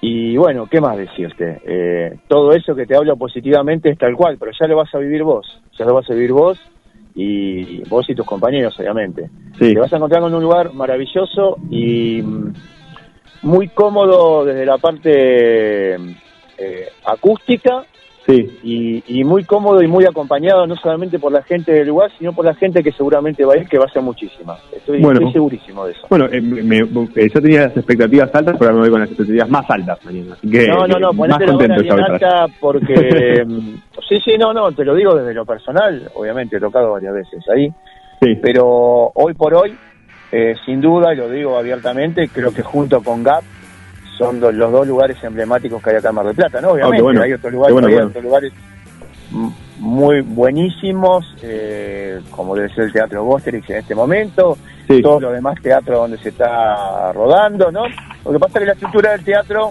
y 0.00 0.36
bueno, 0.36 0.66
¿qué 0.66 0.80
más 0.80 0.96
decirte? 0.96 1.60
Eh, 1.64 2.18
todo 2.26 2.52
eso 2.52 2.74
que 2.74 2.86
te 2.86 2.96
hablo 2.96 3.16
positivamente 3.16 3.90
es 3.90 3.98
tal 3.98 4.16
cual, 4.16 4.36
pero 4.38 4.52
ya 4.58 4.66
lo 4.66 4.76
vas 4.76 4.94
a 4.94 4.98
vivir 4.98 5.22
vos. 5.22 5.60
Ya 5.78 5.84
lo 5.84 5.94
vas 5.94 6.08
a 6.10 6.14
vivir 6.14 6.32
vos 6.32 6.58
y 7.14 7.80
vos 7.88 8.08
y 8.08 8.14
tus 8.14 8.26
compañeros, 8.26 8.78
obviamente. 8.78 9.30
Sí. 9.58 9.72
Te 9.72 9.78
vas 9.78 9.92
a 9.92 9.96
encontrar 9.96 10.22
con 10.22 10.34
un 10.34 10.42
lugar 10.42 10.72
maravilloso 10.74 11.58
y 11.70 12.20
mm, 12.22 12.52
muy 13.42 13.68
cómodo 13.68 14.44
desde 14.44 14.66
la 14.66 14.78
parte 14.78 15.94
eh, 15.94 16.88
acústica 17.04 17.84
Sí, 18.26 18.58
y, 18.62 19.20
y 19.20 19.22
muy 19.24 19.44
cómodo 19.44 19.82
y 19.82 19.86
muy 19.86 20.06
acompañado 20.06 20.66
no 20.66 20.76
solamente 20.76 21.18
por 21.18 21.30
la 21.30 21.42
gente 21.42 21.72
del 21.72 21.88
lugar, 21.88 22.10
sino 22.18 22.32
por 22.32 22.46
la 22.46 22.54
gente 22.54 22.82
que 22.82 22.90
seguramente 22.92 23.44
va 23.44 23.52
a 23.52 23.58
ir, 23.58 23.68
que 23.68 23.78
va 23.78 23.84
a 23.84 23.92
ser 23.92 24.00
muchísima. 24.00 24.56
Estoy, 24.74 25.02
Bueno. 25.02 25.18
estoy 25.20 25.32
segurísimo 25.34 25.84
de 25.84 25.92
eso. 25.92 26.06
Bueno, 26.08 26.26
eh, 26.32 26.40
me- 26.40 26.62
me- 26.62 26.78
eh, 27.16 27.28
yo 27.34 27.40
tenía 27.42 27.66
las 27.66 27.76
expectativas 27.76 28.34
altas, 28.34 28.56
pero 28.58 28.70
ahora 28.70 28.74
me 28.76 28.80
voy 28.80 28.90
con 28.90 29.00
las 29.00 29.10
expectativas 29.10 29.50
más 29.50 29.68
altas 29.68 29.98
mañana. 30.06 30.32
Así 30.38 30.50
que 30.50 30.66
No, 30.68 30.86
no, 30.86 30.98
no, 30.98 31.10
eh, 31.10 31.28
más 31.28 31.38
contento 31.38 31.82
bien 31.82 32.00
alta 32.00 32.46
porque... 32.60 33.44
mm, 33.46 33.74
sí, 34.08 34.18
sí, 34.24 34.38
no, 34.38 34.54
no, 34.54 34.72
te 34.72 34.86
lo 34.86 34.94
digo 34.94 35.14
desde 35.14 35.34
lo 35.34 35.44
personal, 35.44 36.10
obviamente 36.14 36.56
he 36.56 36.60
tocado 36.60 36.92
varias 36.92 37.12
veces 37.14 37.44
ahí, 37.54 37.68
Sí. 38.22 38.38
pero 38.40 39.10
hoy 39.14 39.34
por 39.34 39.54
hoy 39.54 39.74
eh, 40.32 40.54
sin 40.64 40.80
duda, 40.80 41.12
y 41.12 41.16
lo 41.16 41.28
digo 41.28 41.56
abiertamente, 41.58 42.28
creo 42.32 42.52
que 42.54 42.62
junto 42.62 43.02
con 43.02 43.22
GAP 43.22 43.44
son 44.18 44.40
do- 44.40 44.52
los 44.52 44.70
dos 44.72 44.86
lugares 44.86 45.16
emblemáticos 45.22 45.82
que 45.82 45.90
hay 45.90 45.96
acá 45.96 46.08
en 46.10 46.14
Mar 46.14 46.26
del 46.26 46.34
Plata, 46.34 46.60
¿no? 46.60 46.70
Obviamente, 46.70 46.98
Ah, 47.00 47.02
bueno. 47.02 47.22
hay 47.22 47.32
otros 47.32 47.52
lugares, 47.52 47.72
bueno, 47.72 47.88
hay 47.88 47.94
bueno. 47.94 48.08
otros 48.08 48.24
lugares 48.24 48.52
muy 49.78 50.20
buenísimos, 50.20 51.34
eh, 51.42 52.20
como 52.30 52.54
debe 52.54 52.68
ser 52.74 52.84
el 52.84 52.92
Teatro 52.92 53.24
Bosterix 53.24 53.68
en 53.70 53.76
este 53.76 53.94
momento, 53.94 54.56
todos 55.02 55.20
los 55.22 55.32
demás 55.32 55.60
teatros 55.60 55.98
donde 55.98 56.18
se 56.18 56.28
está 56.28 57.12
rodando, 57.12 57.72
¿no? 57.72 57.84
Lo 58.24 58.32
que 58.32 58.38
pasa 58.38 58.58
es 58.58 58.60
que 58.60 58.66
la 58.66 58.72
estructura 58.72 59.10
del 59.12 59.24
teatro 59.24 59.70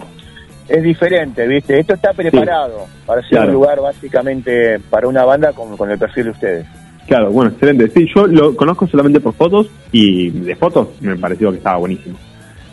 es 0.68 0.82
diferente, 0.82 1.46
¿viste? 1.46 1.78
Esto 1.78 1.94
está 1.94 2.12
preparado 2.12 2.86
para 3.06 3.20
ser 3.22 3.30
Claro. 3.30 3.46
un 3.48 3.54
lugar 3.54 3.80
básicamente 3.80 4.78
para 4.90 5.08
una 5.08 5.24
banda 5.24 5.52
con, 5.52 5.76
con 5.76 5.90
el 5.90 5.98
perfil 5.98 6.24
de 6.24 6.30
ustedes. 6.30 6.66
Claro, 7.06 7.30
bueno, 7.30 7.50
excelente. 7.50 7.88
Sí, 7.88 8.06
yo 8.14 8.26
lo 8.26 8.56
conozco 8.56 8.86
solamente 8.86 9.20
por 9.20 9.34
fotos 9.34 9.68
y 9.92 10.30
de 10.30 10.56
fotos 10.56 10.88
me 11.00 11.16
pareció 11.16 11.50
que 11.50 11.58
estaba 11.58 11.76
buenísimo. 11.78 12.16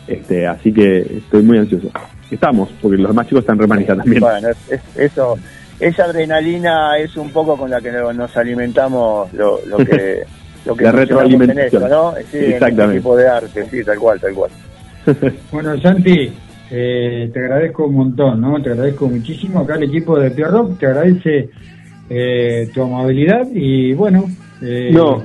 Este, 0.06 0.46
así 0.46 0.72
que 0.72 0.98
estoy 0.98 1.42
muy 1.42 1.58
ansioso. 1.58 1.88
Estamos, 2.30 2.70
porque 2.80 2.96
los 2.98 3.08
demás 3.08 3.26
chicos 3.28 3.42
están 3.42 3.58
remanija 3.58 3.94
también. 3.96 4.20
Bueno, 4.20 4.48
es- 4.48 4.72
es- 4.72 4.96
eso, 5.12 5.36
esa 5.78 6.04
adrenalina 6.04 6.96
es 6.98 7.16
un 7.16 7.30
poco 7.30 7.56
con 7.56 7.70
la 7.70 7.80
que 7.80 7.92
no- 7.92 8.12
nos 8.12 8.36
alimentamos 8.36 9.32
lo, 9.34 9.60
lo 9.66 9.76
que 9.78 10.22
lo 10.64 10.74
que 10.76 10.84
La 10.84 10.92
retroalimentación. 10.92 11.58
en 11.58 11.66
esto, 11.66 11.88
¿no? 11.88 12.12
Sí, 12.12 12.18
en 12.20 12.44
este 12.44 12.50
Exactamente. 12.54 12.98
tipo 13.00 13.16
de 13.16 13.28
arte, 13.28 13.64
sí, 13.70 13.84
tal 13.84 13.98
cual, 13.98 14.20
tal 14.20 14.34
cual. 14.34 14.50
Bueno, 15.52 15.78
Santi, 15.80 16.32
eh, 16.70 17.30
te 17.32 17.38
agradezco 17.40 17.86
un 17.86 17.94
montón, 17.94 18.40
¿no? 18.40 18.60
Te 18.62 18.70
agradezco 18.70 19.08
muchísimo. 19.08 19.60
Acá 19.60 19.74
el 19.74 19.84
equipo 19.84 20.18
de 20.18 20.30
Pierrot 20.30 20.78
te 20.78 20.86
agradece 20.86 21.50
eh, 22.08 22.70
tu 22.72 22.82
amabilidad 22.82 23.46
y 23.52 23.92
bueno. 23.94 24.24
eh, 24.62 24.90
No, 24.92 25.22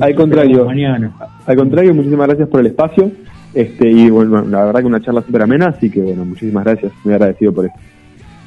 al 0.00 0.14
contrario. 0.14 0.64
Mañana. 0.66 1.12
Al 1.46 1.56
contrario, 1.56 1.94
muchísimas 1.94 2.26
gracias 2.28 2.48
por 2.48 2.60
el 2.60 2.66
espacio. 2.66 3.10
Este, 3.54 3.88
y 3.88 4.10
bueno, 4.10 4.42
la 4.42 4.64
verdad 4.64 4.80
que 4.80 4.86
una 4.86 5.00
charla 5.00 5.22
súper 5.22 5.42
amena, 5.42 5.66
así 5.68 5.88
que 5.90 6.00
bueno, 6.00 6.24
muchísimas 6.24 6.64
gracias. 6.64 6.92
Muy 7.04 7.14
agradecido 7.14 7.52
por 7.52 7.66
eso. 7.66 7.74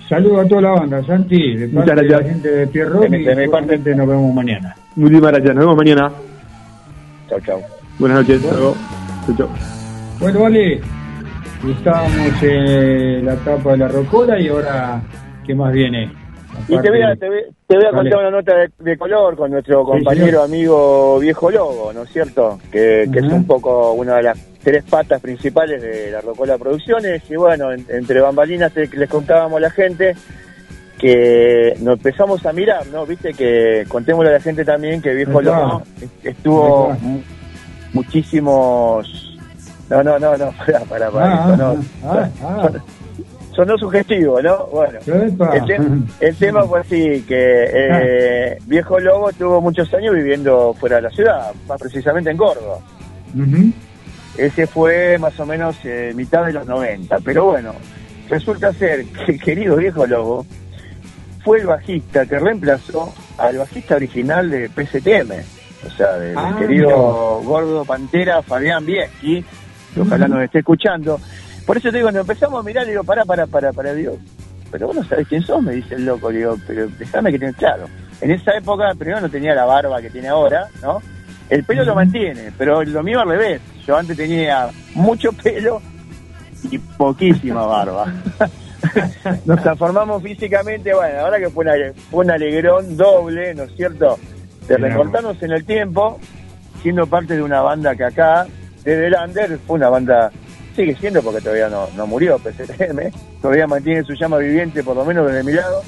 Saludos 0.10 0.46
a 0.46 0.48
toda 0.50 0.62
la 0.62 0.70
banda, 0.72 1.04
Santi, 1.04 1.56
de 1.56 1.68
Muchas 1.68 1.86
parte 1.88 2.02
de 2.02 2.08
la 2.10 2.18
gracias. 2.18 2.34
gente 2.34 2.50
de 2.50 2.68
Pierrot 2.68 3.02
De 3.04 3.10
mi- 3.10 3.24
de 3.24 3.36
mi 3.36 3.42
seguramente 3.44 3.96
nos 3.96 4.08
vemos 4.08 4.34
mañana. 4.34 4.76
Muchísimas 4.96 5.32
gracias. 5.32 5.56
Nos 5.56 5.64
vemos 5.66 5.78
mañana. 5.78 6.12
Chau, 7.30 7.40
chau. 7.42 7.60
Buenas 8.00 8.20
noches. 8.20 8.42
Chau. 9.38 9.48
Bueno, 10.20 10.40
vale, 10.42 10.80
estábamos 11.70 12.44
en 12.44 13.26
la 13.26 13.34
etapa 13.34 13.72
de 13.72 13.78
la 13.78 13.88
rocola 13.90 14.40
y 14.40 14.48
ahora, 14.48 15.02
¿qué 15.46 15.54
más 15.56 15.74
viene? 15.74 16.10
Y 16.70 16.78
te 16.80 16.90
voy 16.90 17.02
a, 17.02 17.16
te 17.16 17.28
voy, 17.30 17.40
te 17.68 17.76
voy 17.76 17.86
a 17.86 17.92
contar 17.92 18.20
una 18.20 18.32
nota 18.32 18.54
de, 18.56 18.70
de 18.80 18.98
color 18.98 19.36
con 19.36 19.52
nuestro 19.52 19.84
compañero 19.84 20.42
amigo 20.44 21.20
Viejo 21.20 21.52
Lobo, 21.52 21.92
¿no 21.94 22.04
es 22.04 22.10
cierto? 22.12 22.58
Que, 22.72 23.08
que 23.12 23.20
es 23.20 23.26
un 23.26 23.46
poco 23.46 23.92
una 23.94 24.16
de 24.16 24.24
las 24.24 24.40
tres 24.68 24.84
patas 24.84 25.22
principales 25.22 25.82
de 25.82 26.12
la 26.12 26.20
Rocola 26.20 26.58
Producciones. 26.58 27.22
Y 27.30 27.38
bueno, 27.38 27.72
en- 27.72 27.86
entre 27.88 28.20
bambalinas 28.20 28.74
te- 28.74 28.86
les 28.98 29.10
contábamos 29.10 29.60
a 29.60 29.62
la 29.62 29.70
gente 29.70 30.14
que 31.00 31.74
nos 31.80 31.94
empezamos 31.96 32.46
a 32.46 32.52
mirar, 32.52 32.86
¿no? 32.88 33.06
Viste 33.06 33.34
que 33.34 33.86
contémosle 33.88 34.32
a 34.32 34.34
la 34.34 34.40
gente 34.42 34.66
también 34.66 35.02
que 35.02 35.14
Viejo. 35.14 35.42
Lobo 35.42 35.84
estuvo 36.22 36.98
muchísimos... 37.94 39.38
No, 39.90 40.04
no, 40.04 40.20
no, 40.20 40.36
no, 40.36 40.52
para, 40.66 40.80
para, 40.82 41.12
para, 41.12 41.34
Ah, 41.34 41.54
eso, 41.54 41.58
no. 41.58 41.86
ah, 42.04 42.30
ah, 42.44 42.70
Sonó 43.56 43.78
sugestivo, 43.78 44.42
¿no? 44.42 44.66
Bueno. 44.66 45.00
El, 45.08 45.66
te- 45.66 46.28
el 46.28 46.36
tema 46.36 46.64
fue 46.66 46.82
así, 46.82 47.24
que 47.26 47.70
eh, 47.74 48.58
Viejo 48.66 49.00
Lobo 49.00 49.32
tuvo 49.32 49.62
muchos 49.62 49.92
años 49.94 50.14
viviendo 50.14 50.76
fuera 50.78 50.98
de 50.98 51.04
la 51.04 51.10
ciudad, 51.12 51.54
más 51.70 51.80
precisamente 51.80 52.30
en 52.32 52.36
Córdoba. 52.38 52.80
Ujú. 53.34 53.72
Ese 54.38 54.68
fue 54.68 55.18
más 55.18 55.40
o 55.40 55.46
menos 55.46 55.78
eh, 55.84 56.14
mitad 56.16 56.46
de 56.46 56.54
los 56.54 56.66
90. 56.68 57.18
Pero 57.24 57.46
bueno, 57.46 57.74
resulta 58.30 58.72
ser 58.74 59.06
que 59.06 59.32
el 59.34 59.42
querido 59.44 59.76
Viejo 59.78 60.06
Lobo 60.06 60.46
fue 61.44 61.60
el 61.60 61.68
bajista 61.68 62.26
que 62.26 62.38
reemplazó 62.40 63.14
al 63.38 63.58
bajista 63.58 63.96
original 63.96 64.50
de 64.50 64.70
PSTM. 64.70 65.32
O 65.86 65.90
sea, 65.92 66.14
del 66.18 66.38
Ah, 66.38 66.56
querido 66.58 67.42
gordo 67.44 67.86
Pantera 67.86 68.42
Fabián 68.42 68.86
Bieschi, 68.86 69.44
que 69.94 70.02
ojalá 70.02 70.28
nos 70.28 70.44
esté 70.44 70.60
escuchando. 70.60 71.20
Por 71.66 71.78
eso 71.78 71.90
te 71.92 71.98
digo, 71.98 72.12
nos 72.12 72.22
empezamos 72.22 72.60
a 72.60 72.64
mirar 72.64 72.86
y 72.88 72.92
digo, 72.92 73.04
pará, 73.04 73.26
pará, 73.26 73.46
pará, 73.46 73.72
pará, 73.74 73.94
digo, 73.94 74.18
pero 74.72 74.88
vos 74.88 74.96
no 74.96 75.04
sabés 75.04 75.28
quién 75.28 75.42
sos, 75.44 75.62
me 75.62 75.74
dice 75.74 75.96
el 75.96 76.06
loco, 76.06 76.30
digo, 76.30 76.58
pero 76.66 76.88
déjame 76.98 77.32
que 77.32 77.40
tenés 77.40 77.56
claro. 77.56 77.86
En 78.22 78.32
esa 78.32 78.52
época, 78.58 78.86
primero 78.98 79.22
no 79.22 79.30
tenía 79.30 79.54
la 79.54 79.66
barba 79.66 80.02
que 80.02 80.10
tiene 80.10 80.28
ahora, 80.30 80.68
¿no? 80.82 81.02
El 81.50 81.64
pelo 81.64 81.86
lo 81.86 81.96
mantiene, 81.96 82.52
pero 82.58 82.84
lo 82.84 83.04
mío 83.04 83.20
al 83.22 83.30
revés. 83.30 83.62
Yo 83.86 83.96
antes 83.98 84.18
tenía 84.18 84.68
mucho 84.96 85.32
pelo 85.32 85.82
y 86.70 86.78
poquísima 86.78 87.66
barba. 87.66 88.12
Nos 89.46 89.62
transformamos 89.64 90.22
físicamente, 90.24 90.94
bueno, 90.94 91.20
ahora 91.22 91.40
que 91.40 91.50
fue, 91.50 91.66
una- 91.66 91.94
fue 92.12 92.26
un 92.26 92.32
alegrón 92.32 92.96
doble, 92.98 93.54
¿no 93.56 93.64
es 93.64 93.76
cierto? 93.76 94.18
De 94.68 94.78
recortarnos 94.78 95.42
en 95.42 95.52
el 95.52 95.66
tiempo, 95.66 96.20
siendo 96.82 97.08
parte 97.08 97.36
de 97.36 97.42
una 97.44 97.62
banda 97.62 97.96
que 97.96 98.04
acá, 98.04 98.46
desde 98.84 99.08
el 99.08 99.16
Under, 99.26 99.58
fue 99.66 99.78
una 99.78 99.90
banda, 99.90 100.32
sigue 100.76 100.96
siendo 100.96 101.22
porque 101.22 101.42
todavía 101.42 101.70
no, 101.70 101.88
no 101.96 102.06
murió 102.08 102.38
PCTM, 102.40 103.12
todavía 103.42 103.68
mantiene 103.68 104.04
su 104.04 104.14
llama 104.14 104.38
viviente, 104.38 104.84
por 104.84 104.96
lo 104.96 105.06
menos 105.06 105.26
desde 105.28 105.44
mi 105.44 105.54
lado, 105.54 105.82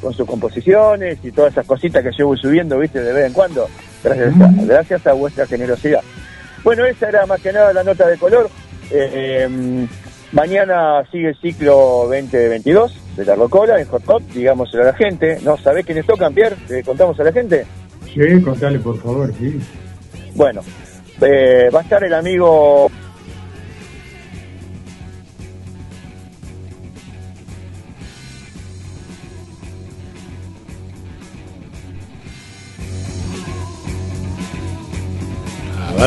con 0.00 0.12
sus 0.12 0.26
composiciones 0.26 1.18
y 1.22 1.32
todas 1.32 1.52
esas 1.52 1.66
cositas 1.66 2.02
que 2.04 2.22
voy 2.22 2.36
subiendo, 2.38 2.78
viste, 2.78 3.00
de 3.02 3.12
vez 3.12 3.26
en 3.26 3.32
cuando, 3.32 3.66
gracias 4.04 4.40
a, 4.40 4.64
gracias 4.64 5.06
a 5.06 5.12
vuestra 5.14 5.46
generosidad. 5.46 6.02
Bueno, 6.62 6.84
esa 6.84 7.08
era 7.08 7.26
más 7.26 7.40
que 7.40 7.52
nada 7.52 7.72
la 7.72 7.82
nota 7.82 8.06
de 8.06 8.16
color. 8.18 8.48
Eh, 8.90 9.10
eh, 9.12 9.86
mañana 10.32 11.04
sigue 11.10 11.28
el 11.30 11.40
ciclo 11.40 12.06
2022 12.08 13.16
de 13.16 13.24
la 13.24 13.34
Rocola 13.34 13.80
en 13.80 13.86
Hot 13.88 14.04
Hot, 14.06 14.22
digámoselo 14.32 14.82
a 14.82 14.86
la 14.86 14.94
gente. 14.94 15.38
¿No 15.42 15.56
sabés 15.56 15.84
quiénes 15.84 16.06
tocan, 16.06 16.34
Pierre? 16.34 16.56
¿Le 16.68 16.82
contamos 16.82 17.18
a 17.20 17.24
la 17.24 17.32
gente? 17.32 17.66
Sí, 18.12 18.42
contale 18.42 18.78
por 18.78 19.00
favor, 19.00 19.32
sí. 19.38 19.58
Bueno, 20.34 20.62
eh, 21.20 21.68
va 21.74 21.80
a 21.80 21.82
estar 21.82 22.02
el 22.04 22.14
amigo 22.14 22.90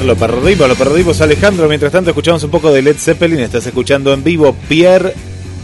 lo 0.08 0.16
perdimos, 0.16 0.70
lo 0.70 0.76
perdimos 0.76 1.20
Alejandro. 1.20 1.68
Mientras 1.68 1.92
tanto 1.92 2.12
escuchamos 2.12 2.42
un 2.44 2.50
poco 2.50 2.72
de 2.72 2.82
Led 2.82 2.96
Zeppelin. 2.98 3.40
Estás 3.40 3.68
escuchando 3.68 4.14
en 4.14 4.24
vivo 4.24 4.56
Pierre 4.70 5.14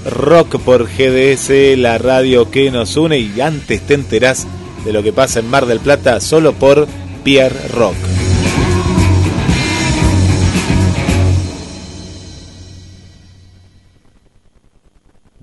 Rock 0.05 0.59
por 0.59 0.85
GDS, 0.85 1.77
la 1.77 1.97
radio 1.97 2.51
que 2.51 2.69
nos 2.69 2.97
une. 2.97 3.19
Y 3.19 3.39
antes 3.39 3.81
te 3.83 3.93
enterás 3.93 4.45
de 4.83 4.91
lo 4.91 5.01
que 5.01 5.13
pasa 5.13 5.39
en 5.39 5.49
Mar 5.49 5.65
del 5.65 5.79
Plata 5.79 6.19
solo 6.19 6.51
por 6.51 6.87
Pierre 7.23 7.69
Rock. 7.69 7.95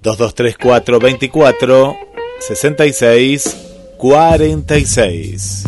Dos 0.02 0.18
dos 0.18 0.34
tres 0.34 0.56
cuatro 0.62 0.98
veinticuatro 0.98 1.96
sesenta 2.38 2.84
y 2.84 2.92
seis 2.92 3.56
cuarenta 3.96 4.76
y 4.76 4.84
seis. 4.84 5.64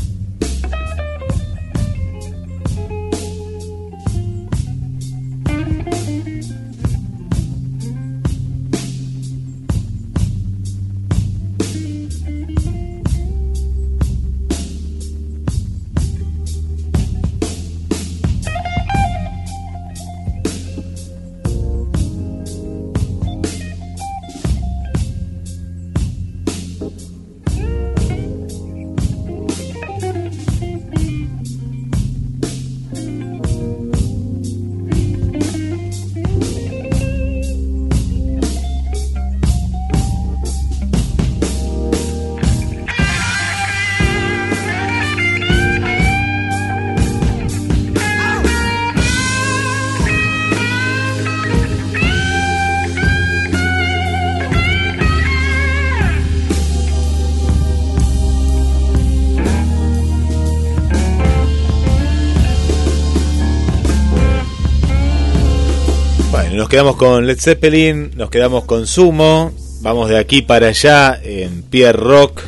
Quedamos 66.73 66.97
con 66.97 67.27
Led 67.27 67.36
Zeppelin, 67.39 68.12
nos 68.16 68.31
quedamos 68.31 68.65
con 68.65 68.86
Sumo, 68.86 69.53
vamos 69.82 70.09
de 70.09 70.16
aquí 70.16 70.40
para 70.40 70.69
allá 70.69 71.20
en 71.23 71.65
Pierre 71.65 71.99
Rock, 71.99 72.40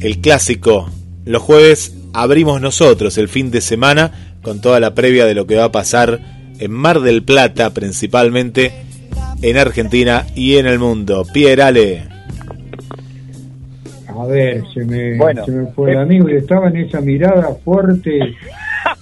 el 0.00 0.22
clásico. 0.22 0.88
Los 1.26 1.42
jueves 1.42 1.94
abrimos 2.14 2.62
nosotros 2.62 3.18
el 3.18 3.28
fin 3.28 3.50
de 3.50 3.60
semana 3.60 4.38
con 4.40 4.62
toda 4.62 4.80
la 4.80 4.94
previa 4.94 5.26
de 5.26 5.34
lo 5.34 5.46
que 5.46 5.56
va 5.56 5.64
a 5.64 5.72
pasar 5.72 6.20
en 6.58 6.70
Mar 6.70 7.00
del 7.00 7.22
Plata, 7.22 7.68
principalmente 7.74 8.72
en 9.42 9.58
Argentina 9.58 10.24
y 10.34 10.56
en 10.56 10.64
el 10.64 10.78
mundo. 10.78 11.26
Pierre 11.30 11.62
Ale. 11.62 12.08
A 14.08 14.24
ver, 14.24 14.64
se 14.72 14.86
me, 14.86 15.18
Bueno, 15.18 15.44
se 15.44 15.50
me 15.50 15.66
fue 15.66 15.90
el 15.90 15.98
eh. 15.98 16.00
amigo 16.00 16.30
y 16.30 16.36
estaba 16.36 16.68
en 16.68 16.76
esa 16.76 17.02
mirada 17.02 17.54
fuerte 17.62 18.20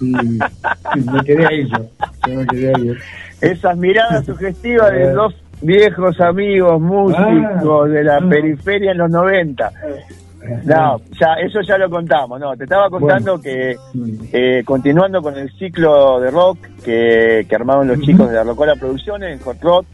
y, 0.01 0.05
y 0.05 0.99
me 0.99 1.23
quedé 1.25 1.45
ahí 1.45 1.65
yo. 1.69 1.89
Yo 2.27 2.33
me 2.33 2.45
quedé 2.45 2.73
ahí. 2.75 2.97
Esas 3.41 3.77
miradas 3.77 4.25
sugestivas 4.25 4.91
Eh. 4.91 4.95
de 4.95 5.11
dos 5.13 5.33
viejos 5.61 6.19
amigos 6.21 6.79
músicos 6.79 7.85
Ah, 7.85 7.87
de 7.89 8.03
la 8.03 8.17
ah. 8.17 8.27
periferia 8.29 8.91
en 8.91 8.97
los 8.97 9.09
90. 9.09 9.71
No, 10.63 10.97
ya, 11.19 11.33
eso 11.45 11.59
ya 11.61 11.77
lo 11.77 11.89
contamos. 11.89 12.39
No, 12.39 12.55
te 12.55 12.63
estaba 12.63 12.89
contando 12.89 13.39
que 13.41 13.75
eh, 14.31 14.63
continuando 14.65 15.21
con 15.21 15.37
el 15.37 15.51
ciclo 15.51 16.19
de 16.21 16.31
rock 16.31 16.59
que, 16.83 17.45
que 17.47 17.55
armaron 17.55 17.87
los 17.89 17.99
chicos 17.99 18.29
de 18.29 18.35
la 18.35 18.43
Rocola 18.43 18.75
Producciones 18.75 19.33
en 19.33 19.39
Hot 19.43 19.61
Rock, 19.61 19.85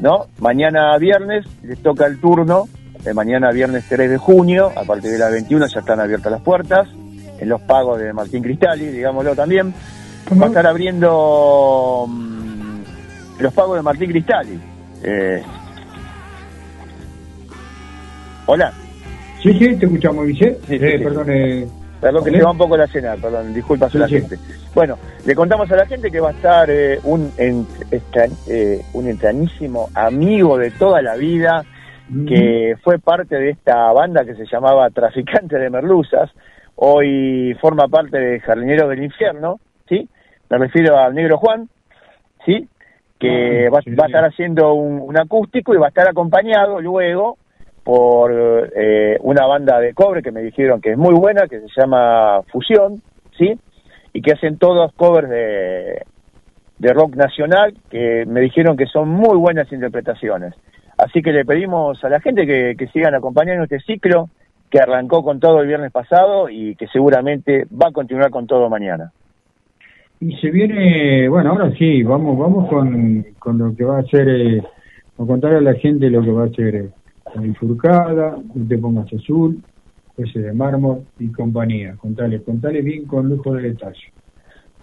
¿no? 0.00 0.26
Mañana 0.40 0.96
viernes 0.98 1.44
les 1.62 1.78
toca 1.82 2.06
el 2.06 2.18
turno, 2.18 2.64
de 3.04 3.12
mañana 3.12 3.50
viernes 3.52 3.84
3 3.88 4.10
de 4.10 4.16
junio, 4.16 4.70
a 4.74 4.84
partir 4.84 5.10
de 5.10 5.18
las 5.18 5.30
21 5.30 5.66
ya 5.66 5.80
están 5.80 6.00
abiertas 6.00 6.32
las 6.32 6.40
puertas, 6.40 6.88
en 7.38 7.48
los 7.48 7.60
pagos 7.60 7.98
de 8.00 8.12
Martín 8.14 8.42
Cristali, 8.42 8.86
digámoslo 8.86 9.34
también. 9.36 9.74
Va 10.40 10.46
a 10.46 10.48
estar 10.48 10.66
abriendo 10.66 12.06
mm, 12.08 12.33
los 13.38 13.52
pagos 13.54 13.76
de 13.76 13.82
Martín 13.82 14.10
Cristali. 14.10 14.58
Eh, 15.02 15.42
hola. 18.46 18.72
Sí, 19.42 19.52
sí, 19.58 19.76
te 19.76 19.86
escuchamos, 19.86 20.26
Guille. 20.26 20.54
Sí, 20.66 20.78
sí, 20.78 20.84
Eh, 20.84 20.98
sí. 20.98 21.04
Perdón, 21.04 21.26
eh, 21.30 21.66
Perdón 22.00 22.24
que 22.24 22.30
se 22.32 22.42
va 22.42 22.50
un 22.50 22.58
poco 22.58 22.76
la 22.76 22.86
cena, 22.86 23.14
perdón, 23.16 23.54
disculpas 23.54 23.94
a 23.94 23.98
la 23.98 24.08
gente. 24.08 24.36
Bueno, 24.74 24.98
le 25.24 25.34
contamos 25.34 25.70
a 25.70 25.76
la 25.76 25.86
gente 25.86 26.10
que 26.10 26.20
va 26.20 26.30
a 26.30 26.32
estar 26.32 26.68
eh, 26.70 26.98
un, 27.04 27.32
en- 27.38 27.66
extra- 27.90 28.28
eh, 28.46 28.82
un 28.92 29.08
entrañísimo 29.08 29.88
amigo 29.94 30.58
de 30.58 30.70
toda 30.72 31.00
la 31.00 31.14
vida, 31.16 31.64
que 32.28 32.74
fue 32.82 32.98
parte 32.98 33.36
de 33.36 33.50
esta 33.50 33.90
banda 33.92 34.24
que 34.26 34.34
se 34.34 34.44
llamaba 34.44 34.90
Traficante 34.90 35.56
de 35.58 35.70
Merluzas, 35.70 36.30
hoy 36.76 37.56
forma 37.60 37.88
parte 37.88 38.18
de 38.18 38.40
Jardineros 38.40 38.90
del 38.90 39.02
Infierno, 39.04 39.58
¿sí? 39.88 40.06
Me 40.50 40.58
refiero 40.58 40.98
al 40.98 41.14
Negro 41.14 41.38
Juan, 41.38 41.68
¿sí? 42.44 42.68
Que 43.24 43.66
Ah, 43.66 43.70
va, 43.70 43.80
va 43.98 44.04
a 44.04 44.06
estar 44.06 44.24
haciendo 44.24 44.74
un, 44.74 45.00
un 45.00 45.18
acústico 45.18 45.74
y 45.74 45.78
va 45.78 45.86
a 45.86 45.88
estar 45.88 46.08
acompañado 46.08 46.80
luego 46.80 47.38
por 47.82 48.32
eh, 48.74 49.18
una 49.20 49.46
banda 49.46 49.78
de 49.78 49.92
cobre 49.92 50.22
que 50.22 50.32
me 50.32 50.42
dijeron 50.42 50.80
que 50.80 50.92
es 50.92 50.98
muy 50.98 51.14
buena, 51.14 51.46
que 51.46 51.60
se 51.60 51.80
llama 51.80 52.42
Fusión, 52.50 53.02
¿sí? 53.36 53.58
Y 54.12 54.22
que 54.22 54.32
hacen 54.32 54.58
todos 54.58 54.92
covers 54.94 55.28
de, 55.28 56.02
de 56.78 56.92
rock 56.92 57.16
nacional, 57.16 57.74
que 57.90 58.24
me 58.26 58.40
dijeron 58.40 58.76
que 58.76 58.86
son 58.86 59.08
muy 59.08 59.36
buenas 59.36 59.70
interpretaciones. 59.72 60.54
Así 60.96 61.20
que 61.22 61.32
le 61.32 61.44
pedimos 61.44 62.02
a 62.04 62.08
la 62.08 62.20
gente 62.20 62.46
que, 62.46 62.74
que 62.78 62.86
sigan 62.88 63.14
acompañando 63.14 63.64
este 63.64 63.80
ciclo, 63.80 64.30
que 64.70 64.80
arrancó 64.80 65.22
con 65.22 65.38
todo 65.40 65.60
el 65.60 65.66
viernes 65.66 65.92
pasado 65.92 66.48
y 66.48 66.76
que 66.76 66.86
seguramente 66.88 67.66
va 67.70 67.88
a 67.88 67.92
continuar 67.92 68.30
con 68.30 68.46
todo 68.46 68.70
mañana. 68.70 69.12
Y 70.26 70.34
se 70.40 70.50
viene, 70.50 71.28
bueno, 71.28 71.50
ahora 71.50 71.70
sí, 71.76 72.02
vamos 72.02 72.38
vamos 72.38 72.66
con, 72.70 73.22
con 73.38 73.58
lo 73.58 73.76
que 73.76 73.84
va 73.84 73.98
a 73.98 74.04
ser, 74.04 74.26
eh, 74.26 74.62
a 75.18 75.26
contar 75.26 75.52
a 75.54 75.60
la 75.60 75.74
gente 75.74 76.08
lo 76.08 76.22
que 76.22 76.30
va 76.30 76.44
a 76.44 76.48
ser 76.48 76.74
eh, 76.76 76.90
la 77.34 77.42
bifurcada, 77.42 78.38
no 78.54 78.66
te 78.66 78.78
pongas 78.78 79.12
azul, 79.12 79.58
ese 80.16 80.38
de 80.38 80.54
mármol 80.54 81.04
y 81.18 81.30
compañía. 81.30 81.94
Contale, 81.98 82.42
contale 82.42 82.80
bien 82.80 83.04
con 83.06 83.28
lujo 83.28 83.52
de 83.52 83.64
detalle. 83.64 84.00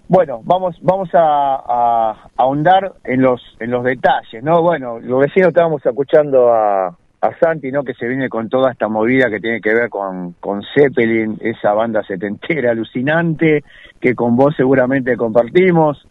Bueno, 0.06 0.42
vamos 0.44 0.76
vamos 0.80 1.08
a, 1.12 1.56
a- 1.56 2.10
a 2.12 2.30
ahondar 2.36 2.92
en 3.02 3.22
los 3.22 3.40
en 3.58 3.72
los 3.72 3.82
detalles, 3.82 4.44
¿no? 4.44 4.62
Bueno, 4.62 5.00
lo 5.00 5.18
vecinos 5.18 5.48
estábamos 5.48 5.84
escuchando 5.84 6.52
a, 6.52 6.96
a 7.22 7.38
Santi, 7.38 7.70
¿no? 7.70 7.84
Que 7.84 7.94
se 7.94 8.08
viene 8.08 8.28
con 8.28 8.48
toda 8.48 8.72
esta 8.72 8.88
movida 8.88 9.30
que 9.30 9.38
tiene 9.38 9.60
que 9.60 9.72
ver 9.72 9.88
con, 9.88 10.32
con 10.40 10.62
Zeppelin, 10.74 11.38
esa 11.40 11.72
banda 11.72 12.02
setentera 12.02 12.72
alucinante 12.72 13.62
que 14.00 14.14
con 14.16 14.34
vos 14.34 14.54
seguramente 14.56 15.16
compartimos, 15.16 16.04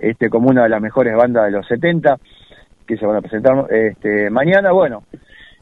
este 0.00 0.28
como 0.28 0.50
una 0.50 0.64
de 0.64 0.68
las 0.68 0.82
mejores 0.82 1.14
bandas 1.16 1.44
de 1.44 1.52
los 1.52 1.66
70 1.68 2.18
que 2.84 2.96
se 2.96 3.06
van 3.06 3.16
a 3.16 3.20
presentar 3.20 3.72
este 3.72 4.30
mañana. 4.30 4.72
Bueno, 4.72 5.04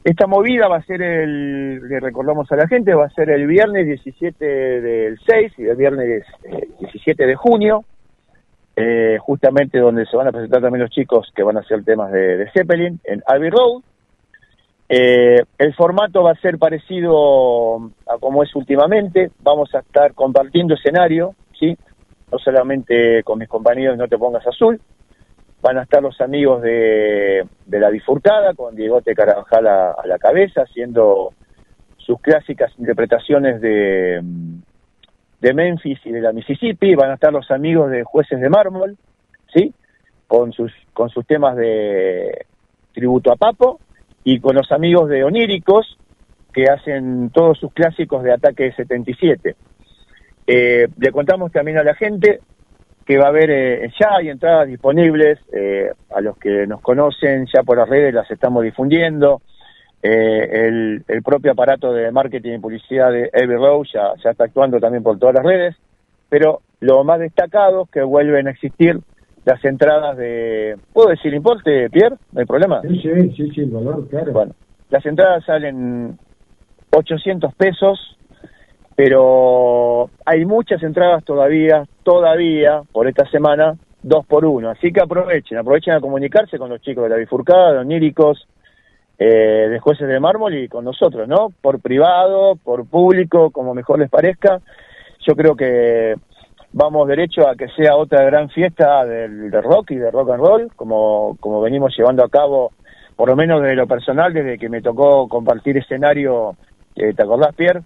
esta 0.03 0.25
movida 0.25 0.67
va 0.67 0.77
a 0.77 0.83
ser 0.83 1.03
el, 1.03 1.87
le 1.87 1.99
recordamos 1.99 2.51
a 2.51 2.55
la 2.55 2.67
gente, 2.67 2.95
va 2.95 3.05
a 3.05 3.09
ser 3.11 3.29
el 3.29 3.45
viernes 3.45 3.85
17 3.85 4.45
del 4.81 5.19
6 5.27 5.53
y 5.59 5.65
el 5.67 5.75
viernes 5.75 6.23
eh, 6.43 6.69
17 6.79 7.27
de 7.27 7.35
junio, 7.35 7.83
eh, 8.75 9.17
justamente 9.19 9.77
donde 9.77 10.07
se 10.07 10.17
van 10.17 10.29
a 10.29 10.31
presentar 10.31 10.59
también 10.59 10.81
los 10.81 10.91
chicos 10.91 11.31
que 11.35 11.43
van 11.43 11.57
a 11.57 11.59
hacer 11.59 11.83
temas 11.83 12.11
de, 12.11 12.37
de 12.37 12.49
Zeppelin 12.49 12.99
en 13.03 13.21
Abbey 13.27 13.51
Road. 13.51 13.83
Eh, 14.89 15.43
el 15.57 15.73
formato 15.73 16.23
va 16.23 16.31
a 16.31 16.41
ser 16.41 16.57
parecido 16.57 17.91
a 18.07 18.17
como 18.19 18.43
es 18.43 18.55
últimamente, 18.55 19.31
vamos 19.41 19.73
a 19.75 19.79
estar 19.79 20.13
compartiendo 20.13 20.75
escenario, 20.75 21.35
¿sí? 21.59 21.77
No 22.31 22.39
solamente 22.39 23.23
con 23.23 23.39
mis 23.39 23.49
compañeros 23.49 23.97
No 23.97 24.07
Te 24.07 24.17
Pongas 24.17 24.47
Azul, 24.47 24.79
van 25.61 25.77
a 25.77 25.83
estar 25.83 26.01
los 26.01 26.19
amigos 26.21 26.61
de, 26.61 27.45
de 27.65 27.79
la 27.79 27.89
bifurcada 27.89 28.53
con 28.53 28.75
Diegote 28.75 29.13
Carabajal 29.13 29.67
a, 29.67 29.91
a 29.91 30.07
la 30.07 30.17
cabeza 30.17 30.61
haciendo 30.61 31.33
sus 31.97 32.21
clásicas 32.21 32.71
interpretaciones 32.77 33.59
de, 33.59 34.21
de 35.41 35.53
Memphis 35.53 35.99
y 36.05 36.11
de 36.11 36.21
la 36.21 36.31
Mississippi, 36.31 36.95
van 36.95 37.11
a 37.11 37.15
estar 37.15 37.33
los 37.33 37.51
amigos 37.51 37.91
de 37.91 38.03
Jueces 38.03 38.39
de 38.39 38.49
Mármol, 38.49 38.97
¿sí? 39.53 39.73
Con 40.27 40.53
sus, 40.53 40.71
con 40.93 41.09
sus 41.09 41.25
temas 41.25 41.57
de 41.57 42.45
tributo 42.93 43.33
a 43.33 43.35
Papo 43.35 43.81
y 44.27 44.41
con 44.41 44.57
los 44.57 44.73
amigos 44.73 45.07
de 45.07 45.23
Oníricos 45.23 45.97
que 46.53 46.65
hacen 46.65 47.29
todos 47.29 47.57
sus 47.57 47.71
clásicos 47.71 48.23
de 48.23 48.33
Ataque 48.33 48.73
77. 48.73 49.55
Eh, 50.45 50.87
le 50.97 51.11
contamos 51.13 51.49
también 51.53 51.77
a 51.77 51.83
la 51.83 51.95
gente 51.95 52.41
que 53.05 53.17
va 53.17 53.27
a 53.27 53.29
haber, 53.29 53.49
eh, 53.49 53.89
ya 53.97 54.17
hay 54.17 54.27
entradas 54.27 54.67
disponibles, 54.67 55.39
eh, 55.53 55.93
a 56.13 56.19
los 56.19 56.37
que 56.37 56.67
nos 56.67 56.81
conocen 56.81 57.45
ya 57.45 57.63
por 57.63 57.77
las 57.77 57.87
redes 57.87 58.13
las 58.13 58.29
estamos 58.29 58.65
difundiendo, 58.65 59.41
eh, 60.03 60.67
el, 60.67 61.05
el 61.07 61.23
propio 61.23 61.53
aparato 61.53 61.93
de 61.93 62.11
marketing 62.11 62.55
y 62.55 62.59
publicidad 62.59 63.13
de 63.13 63.29
Road 63.31 63.85
ya, 63.93 64.11
ya 64.21 64.31
está 64.31 64.43
actuando 64.43 64.81
también 64.81 65.03
por 65.03 65.17
todas 65.17 65.35
las 65.35 65.45
redes, 65.45 65.77
pero 66.27 66.59
lo 66.81 67.05
más 67.05 67.21
destacado 67.21 67.83
es 67.83 67.91
que 67.91 68.03
vuelven 68.03 68.47
a 68.47 68.51
existir 68.51 68.99
las 69.47 69.63
entradas 69.63 70.17
de... 70.17 70.75
¿Puedo 70.91 71.07
decir 71.07 71.33
importe, 71.33 71.89
Pierre? 71.89 72.17
¿No 72.33 72.41
hay 72.41 72.45
problema? 72.45 72.81
Sí, 72.81 72.99
sí, 73.01 73.31
sí, 73.33 73.49
sí, 73.55 73.61
el 73.61 73.69
valor, 73.69 74.05
claro. 74.09 74.33
Bueno, 74.33 74.53
las 74.89 75.05
entradas 75.05 75.45
salen 75.45 76.19
800 76.91 77.55
pesos, 77.55 78.17
pero 78.93 80.09
hay 80.25 80.43
muchas 80.43 80.83
entradas 80.83 81.23
todavía, 81.23 81.85
todavía, 82.03 82.81
por 82.91 83.07
esta 83.07 83.25
semana, 83.29 83.75
dos 84.03 84.25
por 84.25 84.43
uno. 84.43 84.69
Así 84.69 84.91
que 84.91 84.99
aprovechen, 84.99 85.57
aprovechen 85.57 85.93
a 85.93 86.01
comunicarse 86.01 86.57
con 86.57 86.69
los 86.69 86.81
chicos 86.81 87.05
de 87.05 87.11
la 87.11 87.15
bifurcada, 87.15 87.71
de 87.71 87.77
oníricos, 87.77 88.49
eh, 89.17 89.69
de 89.69 89.79
jueces 89.79 90.09
de 90.09 90.19
mármol 90.19 90.55
y 90.55 90.67
con 90.67 90.83
nosotros, 90.83 91.25
¿no? 91.25 91.53
Por 91.61 91.79
privado, 91.79 92.57
por 92.61 92.85
público, 92.85 93.51
como 93.51 93.73
mejor 93.73 93.99
les 93.99 94.09
parezca. 94.09 94.59
Yo 95.25 95.37
creo 95.37 95.55
que 95.55 96.15
vamos 96.77 97.07
derecho 97.07 97.47
a 97.47 97.55
que 97.55 97.67
sea 97.69 97.95
otra 97.95 98.23
gran 98.23 98.49
fiesta 98.49 99.03
del, 99.05 99.49
de 99.49 99.61
rock 99.61 99.91
y 99.91 99.95
de 99.95 100.11
rock 100.11 100.29
and 100.31 100.39
roll, 100.43 100.71
como, 100.75 101.35
como 101.39 101.59
venimos 101.61 101.95
llevando 101.97 102.23
a 102.23 102.29
cabo, 102.29 102.71
por 103.15 103.29
lo 103.29 103.35
menos 103.35 103.61
de 103.63 103.75
lo 103.75 103.87
personal, 103.87 104.31
desde 104.31 104.57
que 104.59 104.69
me 104.69 104.81
tocó 104.81 105.27
compartir 105.27 105.77
escenario, 105.77 106.55
eh, 106.95 107.13
¿te 107.13 107.23
acordás, 107.23 107.55
Pierre? 107.55 107.81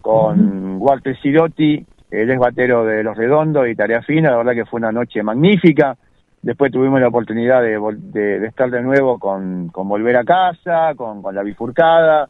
Con 0.00 0.76
Walter 0.80 1.18
Sirotti, 1.20 1.84
el 2.12 2.30
ex 2.30 2.38
batero 2.38 2.84
de 2.84 3.02
Los 3.02 3.16
Redondos 3.16 3.66
y 3.68 3.74
Tarea 3.74 4.02
Fina, 4.02 4.30
la 4.30 4.36
verdad 4.36 4.52
que 4.54 4.64
fue 4.64 4.78
una 4.78 4.92
noche 4.92 5.22
magnífica. 5.24 5.96
Después 6.40 6.70
tuvimos 6.70 7.00
la 7.00 7.08
oportunidad 7.08 7.60
de, 7.62 7.80
de- 8.12 8.38
de 8.38 8.46
estar 8.46 8.70
de 8.70 8.80
nuevo 8.82 9.18
con, 9.18 9.68
con 9.70 9.88
Volver 9.88 10.16
a 10.16 10.22
Casa, 10.24 10.94
con, 10.94 11.20
con 11.20 11.34
La 11.34 11.42
Bifurcada, 11.42 12.28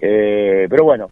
eh, 0.00 0.66
pero 0.68 0.82
bueno, 0.82 1.10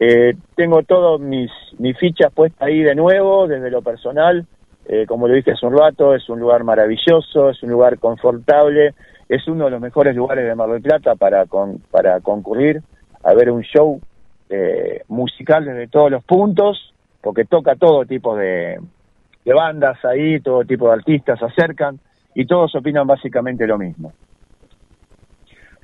eh, 0.00 0.34
tengo 0.54 0.82
todas 0.82 1.20
mis, 1.20 1.50
mis 1.78 1.96
fichas 1.98 2.32
puestas 2.32 2.62
ahí 2.62 2.82
de 2.82 2.94
nuevo, 2.94 3.48
desde 3.48 3.70
lo 3.70 3.82
personal. 3.82 4.46
Eh, 4.86 5.04
como 5.06 5.28
lo 5.28 5.34
dije 5.34 5.52
hace 5.52 5.66
un 5.66 5.76
rato, 5.76 6.14
es 6.14 6.28
un 6.28 6.40
lugar 6.40 6.64
maravilloso, 6.64 7.50
es 7.50 7.62
un 7.62 7.70
lugar 7.70 7.98
confortable, 7.98 8.94
es 9.28 9.46
uno 9.46 9.66
de 9.66 9.72
los 9.72 9.80
mejores 9.80 10.16
lugares 10.16 10.46
de 10.46 10.54
Mar 10.54 10.70
del 10.70 10.80
Plata 10.80 11.14
para, 11.14 11.46
con, 11.46 11.78
para 11.90 12.20
concurrir 12.20 12.82
a 13.22 13.34
ver 13.34 13.50
un 13.50 13.62
show 13.62 14.00
eh, 14.48 15.02
musical 15.08 15.64
desde 15.64 15.88
todos 15.88 16.10
los 16.10 16.24
puntos, 16.24 16.94
porque 17.20 17.44
toca 17.44 17.76
todo 17.76 18.06
tipo 18.06 18.34
de, 18.36 18.80
de 19.44 19.52
bandas 19.52 20.02
ahí, 20.04 20.40
todo 20.40 20.64
tipo 20.64 20.86
de 20.86 20.94
artistas 20.94 21.38
se 21.38 21.44
acercan. 21.44 21.98
y 22.34 22.46
todos 22.46 22.74
opinan 22.74 23.06
básicamente 23.06 23.66
lo 23.66 23.76
mismo. 23.76 24.12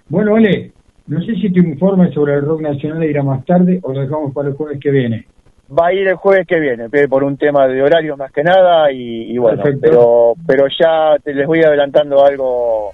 Bueno, 0.08 0.36
Ale, 0.36 0.72
no 1.06 1.20
sé 1.20 1.34
si 1.34 1.52
tu 1.52 1.60
informe 1.60 2.12
sobre 2.12 2.34
el 2.34 2.42
rock 2.42 2.62
nacional 2.62 3.04
irá 3.04 3.22
más 3.22 3.44
tarde 3.44 3.78
o 3.82 3.92
lo 3.92 4.00
dejamos 4.00 4.32
para 4.32 4.48
el 4.48 4.54
jueves 4.54 4.78
que 4.80 4.90
viene. 4.90 5.26
Va 5.70 5.88
a 5.88 5.92
ir 5.92 6.06
el 6.06 6.14
jueves 6.14 6.46
que 6.46 6.60
viene, 6.60 6.88
por 7.08 7.24
un 7.24 7.36
tema 7.36 7.66
de 7.66 7.82
horario 7.82 8.16
más 8.16 8.30
que 8.32 8.42
nada, 8.42 8.92
y, 8.92 9.32
y 9.32 9.38
bueno, 9.38 9.62
Perfecto. 9.62 9.80
pero, 9.82 10.32
pero 10.46 10.66
ya 10.68 11.16
te 11.22 11.34
les 11.34 11.46
voy 11.46 11.62
adelantando 11.62 12.24
algo 12.24 12.92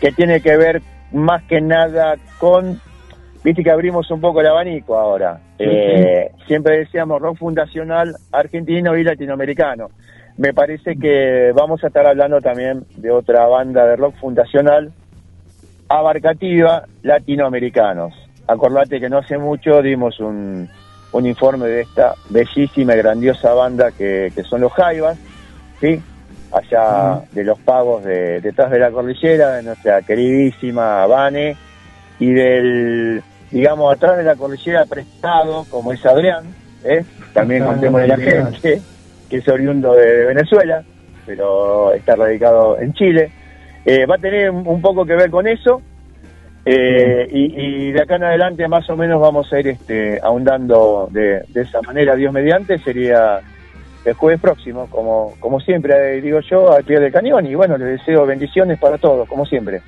que 0.00 0.12
tiene 0.12 0.40
que 0.40 0.56
ver 0.56 0.82
más 1.12 1.42
que 1.44 1.60
nada 1.60 2.16
con, 2.38 2.78
viste 3.42 3.62
que 3.62 3.70
abrimos 3.70 4.10
un 4.10 4.20
poco 4.20 4.40
el 4.40 4.48
abanico 4.48 4.96
ahora. 4.96 5.40
Eh, 5.58 6.30
siempre 6.46 6.78
decíamos 6.78 7.22
rock 7.22 7.38
fundacional 7.38 8.14
argentino 8.32 8.96
y 8.96 9.04
latinoamericano. 9.04 9.88
Me 10.36 10.52
parece 10.52 10.96
que 10.96 11.52
vamos 11.54 11.84
a 11.84 11.86
estar 11.86 12.06
hablando 12.06 12.40
también 12.40 12.84
de 12.96 13.10
otra 13.10 13.46
banda 13.46 13.86
de 13.86 13.96
rock 13.96 14.16
fundacional 14.16 14.92
abarcativa 15.88 16.84
latinoamericanos. 17.02 18.14
Acordate 18.46 19.00
que 19.00 19.08
no 19.08 19.18
hace 19.18 19.38
mucho 19.38 19.82
dimos 19.82 20.20
un, 20.20 20.68
un 21.12 21.26
informe 21.26 21.66
de 21.66 21.82
esta 21.82 22.14
bellísima 22.30 22.94
y 22.94 22.98
grandiosa 22.98 23.54
banda 23.54 23.90
que, 23.92 24.32
que 24.34 24.42
son 24.42 24.60
los 24.60 24.72
Jaivas, 24.72 25.18
¿sí? 25.80 26.00
allá 26.52 27.22
de 27.32 27.44
los 27.44 27.58
pagos 27.60 28.04
de, 28.04 28.40
detrás 28.40 28.70
de 28.70 28.78
la 28.78 28.90
cordillera, 28.90 29.56
de 29.56 29.62
nuestra 29.62 30.02
queridísima 30.02 31.06
Vane, 31.06 31.56
y 32.18 32.32
del, 32.32 33.22
digamos, 33.50 33.92
atrás 33.92 34.16
de 34.18 34.24
la 34.24 34.36
cordillera 34.36 34.84
prestado, 34.84 35.64
como 35.70 35.92
es 35.92 36.04
Adrián, 36.06 36.44
¿eh? 36.84 37.04
también 37.32 37.64
Ah, 37.64 37.66
contémosle 37.66 38.04
a 38.04 38.16
la 38.16 38.24
gente, 38.24 38.80
que 39.28 39.36
es 39.36 39.48
oriundo 39.48 39.94
de 39.94 40.26
Venezuela, 40.26 40.84
pero 41.26 41.92
está 41.92 42.14
radicado 42.14 42.78
en 42.78 42.92
Chile. 42.92 43.32
Eh, 43.84 44.06
va 44.06 44.14
a 44.14 44.18
tener 44.18 44.50
un 44.50 44.80
poco 44.80 45.04
que 45.04 45.14
ver 45.14 45.30
con 45.30 45.46
eso. 45.46 45.82
eh, 46.66 47.28
y, 47.30 47.92
de 47.92 48.00
acá 48.02 48.16
en 48.16 48.24
adelante 48.24 48.66
más 48.68 48.88
o 48.88 48.96
menos 48.96 49.20
vamos 49.20 49.52
a 49.52 49.60
ir 49.60 49.68
este, 49.68 50.18
ahondando 50.22 51.08
de, 51.12 51.44
esa 51.54 51.82
manera, 51.82 52.16
Dios 52.16 52.32
mediante, 52.32 52.78
sería 52.78 53.40
el 54.06 54.14
jueves 54.14 54.40
próximo, 54.40 54.86
como, 54.88 55.34
como 55.40 55.60
siempre, 55.60 56.16
eh, 56.18 56.20
digo 56.22 56.40
yo, 56.40 56.72
al 56.72 56.84
pie 56.84 57.00
del 57.00 57.12
cañón. 57.12 57.46
Y 57.46 57.54
bueno, 57.54 57.76
les 57.76 57.98
deseo 57.98 58.24
bendiciones 58.26 58.78
para 58.78 58.96
todos, 58.98 59.28
como 59.28 59.44
siempre. 59.44 59.80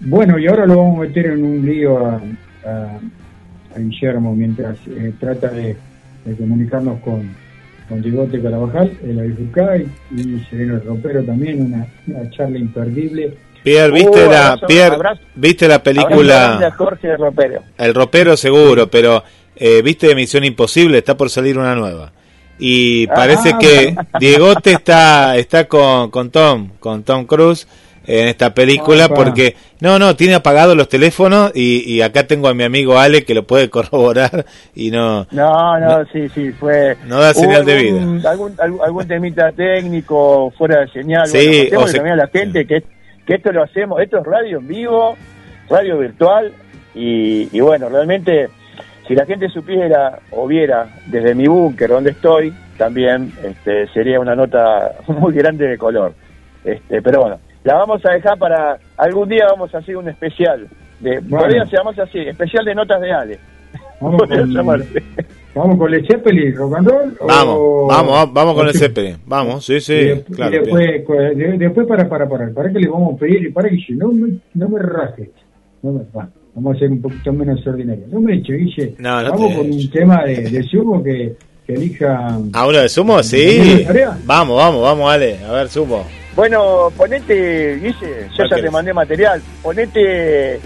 Bueno, 0.00 0.38
y 0.38 0.46
ahora 0.46 0.66
lo 0.66 0.76
vamos 0.78 0.98
a 0.98 1.02
meter 1.02 1.26
en 1.26 1.44
un 1.44 1.66
lío 1.66 2.06
a, 2.06 2.20
a- 2.64 2.98
Guillermo 3.76 4.34
mientras 4.34 4.78
trata 5.20 5.48
de 5.50 5.76
comunicarnos 6.36 6.98
con, 7.00 7.34
con 7.90 8.00
Digote 8.00 8.40
Carabajal, 8.40 8.96
el 9.04 9.20
Abifurcá 9.20 9.76
y, 9.76 9.86
y 10.16 10.40
Sereno 10.48 10.76
el 10.76 10.84
Ropero 10.84 11.22
también, 11.24 11.60
una, 11.66 11.86
una 12.06 12.30
charla 12.30 12.58
imperdible. 12.58 13.34
Pierre, 13.62 13.92
¿viste, 13.92 14.26
Uh, 14.26 14.30
la, 14.30 14.46
abrazo, 14.52 14.66
Pierre, 14.66 14.94
abrazo. 14.94 15.20
¿viste 15.34 15.68
la 15.68 15.82
película 15.82 16.74
Jorge 16.78 17.14
Ropero. 17.18 17.62
El 17.76 17.92
ropero 17.94 18.34
seguro, 18.38 18.90
pero 18.90 19.22
eh, 19.54 19.82
¿viste 19.82 20.14
Misión 20.14 20.44
Imposible? 20.44 20.96
Está 20.96 21.14
por 21.16 21.28
salir 21.28 21.58
una 21.58 21.74
nueva. 21.74 22.10
Y 22.58 23.06
parece 23.08 23.50
Ah. 23.54 23.58
que 23.58 23.94
Diegote 24.18 24.72
está, 24.72 25.36
está 25.36 25.66
con, 25.66 26.10
con 26.10 26.30
Tom, 26.30 26.70
con 26.78 27.02
Tom 27.02 27.26
Cruise 27.26 27.66
en 28.06 28.28
esta 28.28 28.52
película 28.54 29.06
Opa. 29.06 29.14
porque 29.14 29.56
no, 29.80 29.98
no, 29.98 30.16
tiene 30.16 30.34
apagados 30.34 30.76
los 30.76 30.88
teléfonos 30.88 31.52
y, 31.54 31.82
y 31.92 32.02
acá 32.02 32.26
tengo 32.26 32.48
a 32.48 32.54
mi 32.54 32.64
amigo 32.64 32.98
Ale 32.98 33.24
que 33.24 33.34
lo 33.34 33.44
puede 33.46 33.68
corroborar 33.70 34.44
y 34.74 34.90
no, 34.90 35.26
No, 35.30 35.78
no, 35.78 36.04
sí, 36.12 36.28
sí, 36.30 36.50
fue. 36.52 36.96
No 37.06 37.20
da 37.20 37.34
señal 37.34 37.64
de 37.64 37.72
algún- 37.78 38.26
Algún, 38.26 38.54
algún, 38.58 38.80
algún 38.84 39.06
temita 39.08 39.52
técnico 39.52 40.52
fuera 40.56 40.80
de 40.80 40.88
señal. 40.88 41.26
Sí, 41.26 41.68
bueno, 41.70 41.84
o 41.84 41.88
se- 41.88 41.96
también 41.98 42.14
a 42.14 42.24
la 42.24 42.28
gente 42.28 42.66
que, 42.66 42.82
que 43.26 43.34
esto 43.34 43.52
lo 43.52 43.62
hacemos, 43.62 44.00
esto 44.00 44.18
es 44.18 44.24
radio 44.26 44.58
en 44.58 44.66
vivo, 44.68 45.16
radio 45.68 45.98
virtual, 45.98 46.52
y, 46.94 47.48
y 47.56 47.60
bueno, 47.60 47.88
realmente, 47.88 48.48
si 49.06 49.14
la 49.14 49.24
gente 49.26 49.48
supiera 49.50 50.18
o 50.32 50.46
viera 50.48 50.88
desde 51.06 51.34
mi 51.34 51.46
búnker 51.46 51.90
donde 51.90 52.10
estoy, 52.10 52.52
también 52.76 53.32
este, 53.44 53.86
sería 53.92 54.18
una 54.18 54.34
nota 54.34 54.92
muy 55.06 55.32
grande 55.34 55.68
de 55.68 55.78
color. 55.78 56.14
Este, 56.64 57.00
pero 57.02 57.20
bueno, 57.20 57.38
la 57.64 57.74
vamos 57.74 58.04
a 58.06 58.12
dejar 58.12 58.38
para. 58.38 58.78
Algún 58.96 59.28
día 59.28 59.46
vamos 59.50 59.74
a 59.74 59.78
hacer 59.78 59.96
un 59.96 60.08
especial. 60.08 60.66
De, 61.00 61.18
Bueno. 61.20 61.38
Podría 61.38 61.64
llamarse 61.64 62.02
así, 62.02 62.18
especial 62.18 62.64
de 62.64 62.74
notas 62.74 63.00
de 63.00 63.12
Ale. 63.12 63.38
Vamos 64.00 64.22
con, 64.28 64.54
vamos 65.54 65.78
con 65.78 65.90
Led 65.90 66.04
Zeppelin, 66.06 66.54
rock 66.56 66.76
and 66.78 66.88
roll. 66.88 67.16
o- 67.20 67.26
vamos, 67.26 67.88
vamos, 67.88 68.32
vamos 68.32 68.54
con 68.54 68.66
el. 68.68 68.74
Zeppelin, 68.74 69.16
vamos, 69.26 69.64
sí, 69.64 69.80
sí, 69.80 69.92
y, 69.92 69.96
de- 69.96 70.24
y 70.28 70.32
claro. 70.32 70.50
Después, 70.50 71.58
después 71.58 71.86
para, 71.86 72.08
para, 72.08 72.28
para, 72.28 72.50
para 72.50 72.72
que 72.72 72.78
le 72.78 72.88
vamos 72.88 73.14
a 73.14 73.18
pedir, 73.18 73.52
para 73.52 73.68
que 73.68 73.76
no 73.90 74.08
me, 74.12 74.30
no 74.54 74.68
me 74.68 74.78
rajes, 74.80 75.28
no 75.82 75.92
me, 75.92 76.00
va, 76.16 76.28
vamos 76.54 76.76
a 76.76 76.78
ser 76.78 76.90
un 76.90 77.02
poquito 77.02 77.32
menos 77.32 77.66
ordinarios. 77.66 78.08
No 78.08 78.20
me 78.20 78.36
eche, 78.36 78.54
Guille. 78.54 78.94
No, 78.98 79.22
no 79.22 79.30
vamos 79.32 79.54
con 79.54 79.70
un 79.70 79.90
tema 79.90 80.24
de, 80.24 80.36
de 80.50 80.62
sumo 80.64 81.02
que, 81.02 81.34
que 81.66 81.74
elija. 81.74 82.38
¿A 82.54 82.66
uno 82.66 82.78
de 82.78 82.88
sumo? 82.88 83.22
Sí. 83.22 83.86
Vamos, 84.24 84.56
vamos, 84.56 84.82
vamos, 84.82 85.12
Ale, 85.12 85.38
a 85.46 85.52
ver, 85.52 85.68
sumo. 85.68 86.04
Bueno, 86.36 86.92
ponete, 86.96 87.76
Guille, 87.76 88.28
yo 88.30 88.36
¿Cuál 88.36 88.50
ya 88.50 88.56
te 88.62 88.70
mandé 88.70 88.92
material. 88.92 89.42
Ponete 89.62 90.60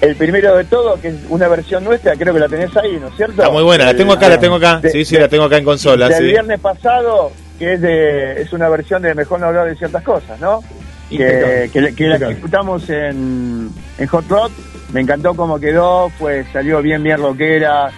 el 0.00 0.14
primero 0.16 0.56
de 0.56 0.64
todo, 0.64 1.00
que 1.00 1.08
es 1.08 1.14
una 1.30 1.48
versión 1.48 1.82
nuestra, 1.84 2.14
creo 2.16 2.34
que 2.34 2.40
la 2.40 2.48
tenés 2.48 2.76
ahí, 2.76 2.98
¿no 3.00 3.08
es 3.08 3.16
cierto? 3.16 3.32
Está 3.42 3.50
muy 3.50 3.62
buena, 3.62 3.86
la 3.86 3.96
tengo 3.96 4.12
acá, 4.12 4.28
la 4.28 4.38
tengo 4.38 4.56
acá. 4.56 4.78
De- 4.80 4.90
Sí, 4.90 5.04
sí, 5.04 5.14
de- 5.14 5.22
la 5.22 5.28
tengo 5.28 5.44
acá 5.44 5.56
en 5.56 5.64
consola, 5.64 6.08
Del 6.08 6.18
sí. 6.18 6.24
viernes 6.24 6.60
pasado, 6.60 7.32
que 7.58 7.72
es 7.74 7.80
de 7.80 8.42
es 8.42 8.52
una 8.52 8.68
versión 8.68 9.00
de 9.02 9.14
Mejor 9.14 9.40
no 9.40 9.46
hablar 9.46 9.66
de 9.68 9.74
ciertas 9.76 10.02
cosas, 10.02 10.38
¿no? 10.38 10.62
Que, 11.08 11.70
que, 11.72 11.94
que 11.94 12.08
la 12.08 12.16
ejecutamos 12.16 12.90
en, 12.90 13.70
en 13.96 14.06
Hot 14.08 14.28
Rod. 14.28 14.50
Me 14.92 15.00
encantó 15.00 15.34
cómo 15.34 15.58
quedó, 15.58 16.10
pues 16.18 16.46
salió 16.52 16.82
bien, 16.82 17.02
bien 17.02 17.18
rockera, 17.18 17.90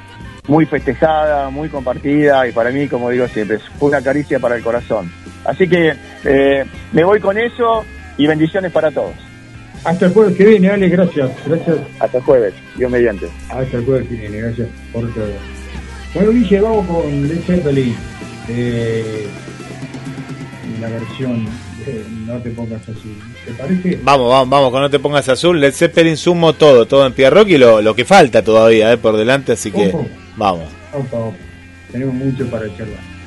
muy 0.46 0.66
festejada, 0.66 1.48
muy 1.50 1.68
compartida 1.68 2.46
y 2.46 2.52
para 2.52 2.70
mí, 2.70 2.86
como 2.86 3.10
digo 3.10 3.26
siempre, 3.28 3.58
fue 3.78 3.88
una 3.88 4.02
caricia 4.02 4.38
para 4.38 4.56
el 4.56 4.62
corazón. 4.62 5.10
Así 5.44 5.68
que 5.68 5.94
eh, 6.24 6.64
me 6.92 7.04
voy 7.04 7.20
con 7.20 7.38
eso 7.38 7.84
y 8.16 8.26
bendiciones 8.26 8.72
para 8.72 8.90
todos. 8.90 9.14
Hasta 9.84 10.06
el 10.06 10.12
jueves 10.12 10.36
que 10.36 10.44
viene, 10.44 10.68
Ale, 10.70 10.88
gracias. 10.88 11.30
Gracias. 11.46 11.76
Hasta 12.00 12.18
el 12.18 12.24
jueves, 12.24 12.54
Dios 12.76 12.90
mediante. 12.90 13.26
Hasta 13.48 13.76
el 13.76 13.84
jueves 13.84 14.08
que 14.08 14.14
viene, 14.16 14.38
gracias 14.38 14.68
por 14.92 15.12
todo. 15.14 15.26
Bueno, 16.14 16.32
Guille, 16.32 16.60
vamos 16.60 16.86
con 16.86 17.28
Led 17.28 17.40
Zeppelin. 17.46 17.94
Eh, 18.48 19.26
la 20.80 20.88
versión 20.88 21.44
de 21.86 22.04
No 22.26 22.38
te 22.38 22.50
pongas 22.50 22.82
así. 22.88 23.18
¿Te 23.44 23.52
parece? 23.52 24.00
Vamos, 24.02 24.30
vamos, 24.30 24.48
vamos, 24.50 24.70
con 24.70 24.80
No 24.82 24.90
te 24.90 24.98
pongas 24.98 25.28
azul. 25.28 25.60
Led 25.60 25.72
Zeppelin 25.72 26.16
sumo 26.16 26.54
todo, 26.54 26.86
todo 26.86 27.06
en 27.06 27.12
pie 27.12 27.30
rock 27.30 27.48
y 27.50 27.58
lo, 27.58 27.80
lo 27.80 27.94
que 27.94 28.04
falta 28.04 28.42
todavía 28.42 28.92
eh, 28.92 28.96
por 28.98 29.16
delante, 29.16 29.52
así 29.52 29.70
que 29.70 29.88
Ojo. 29.88 30.06
vamos. 30.36 30.64
Opa, 30.92 31.16
opa. 31.18 31.36
Tenemos 31.92 32.14
mucho 32.14 32.46
para 32.50 32.66
charlar. 32.76 33.17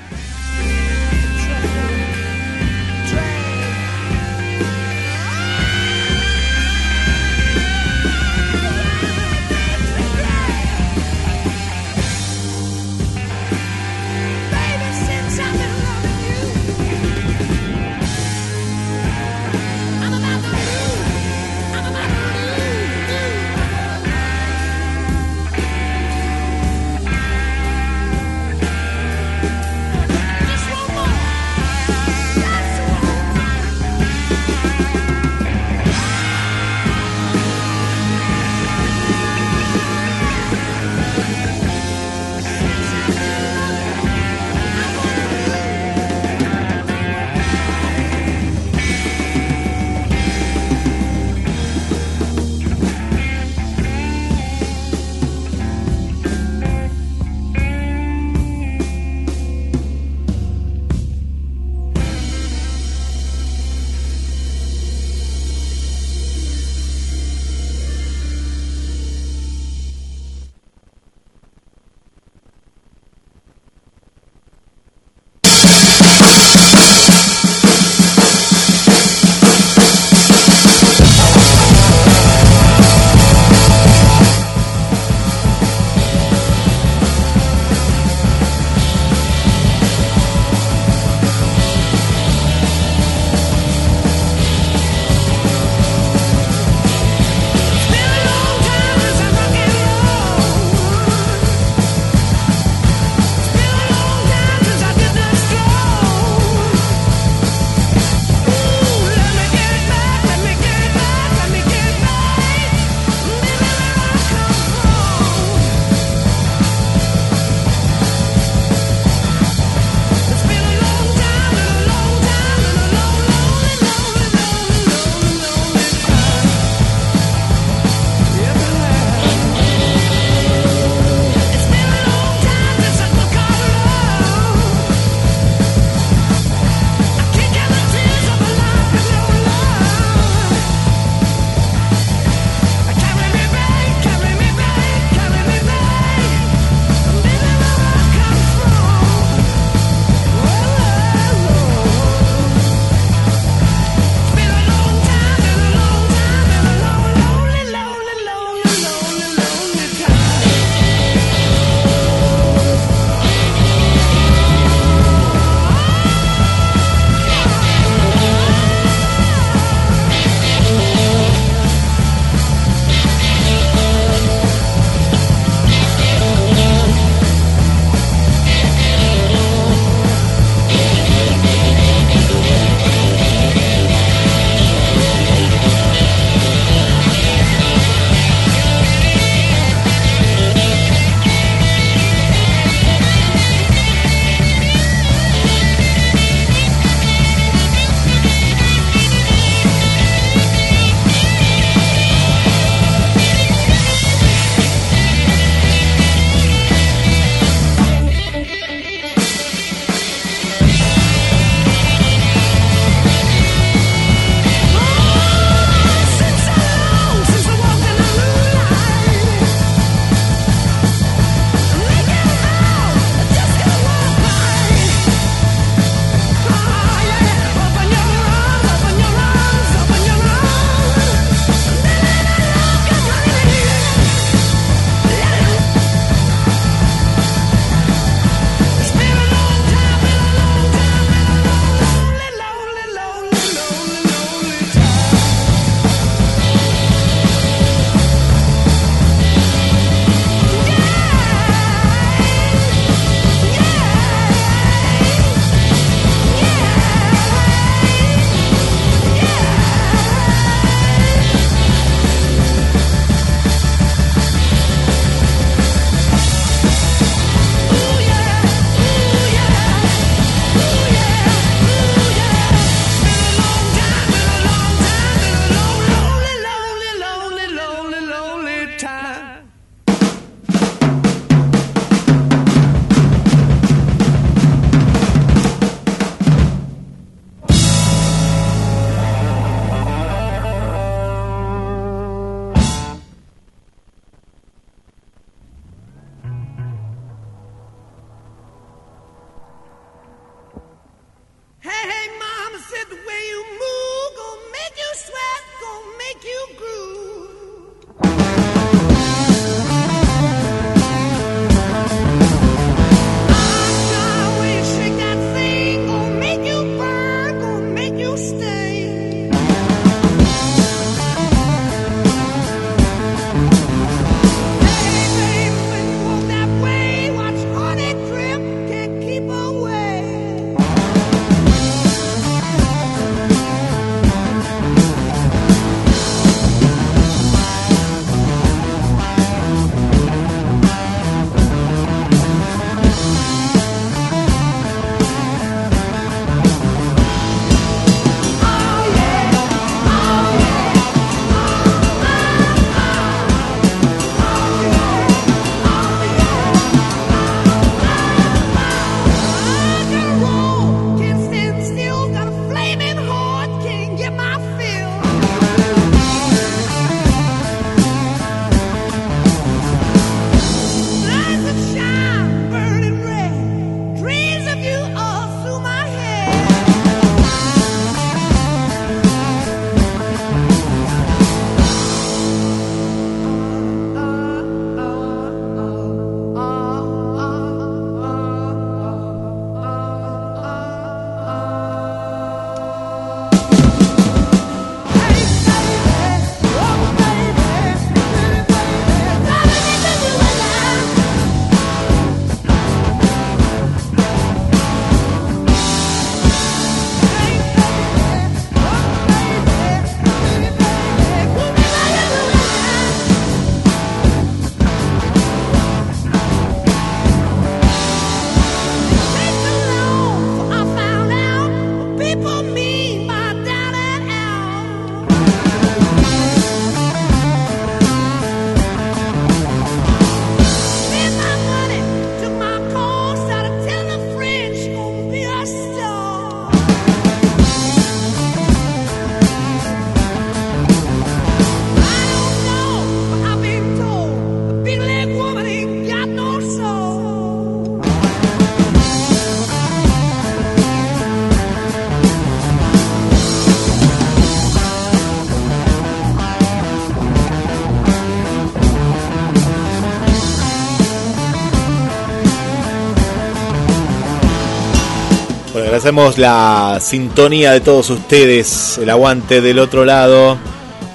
Agradecemos 465.72 466.18
la 466.18 466.80
sintonía 466.82 467.54
de 467.54 467.62
todos 467.62 467.90
ustedes, 467.92 468.78
el 468.78 468.90
aguante 468.90 469.40
del 469.40 469.58
otro 469.58 469.86
lado. 469.86 470.38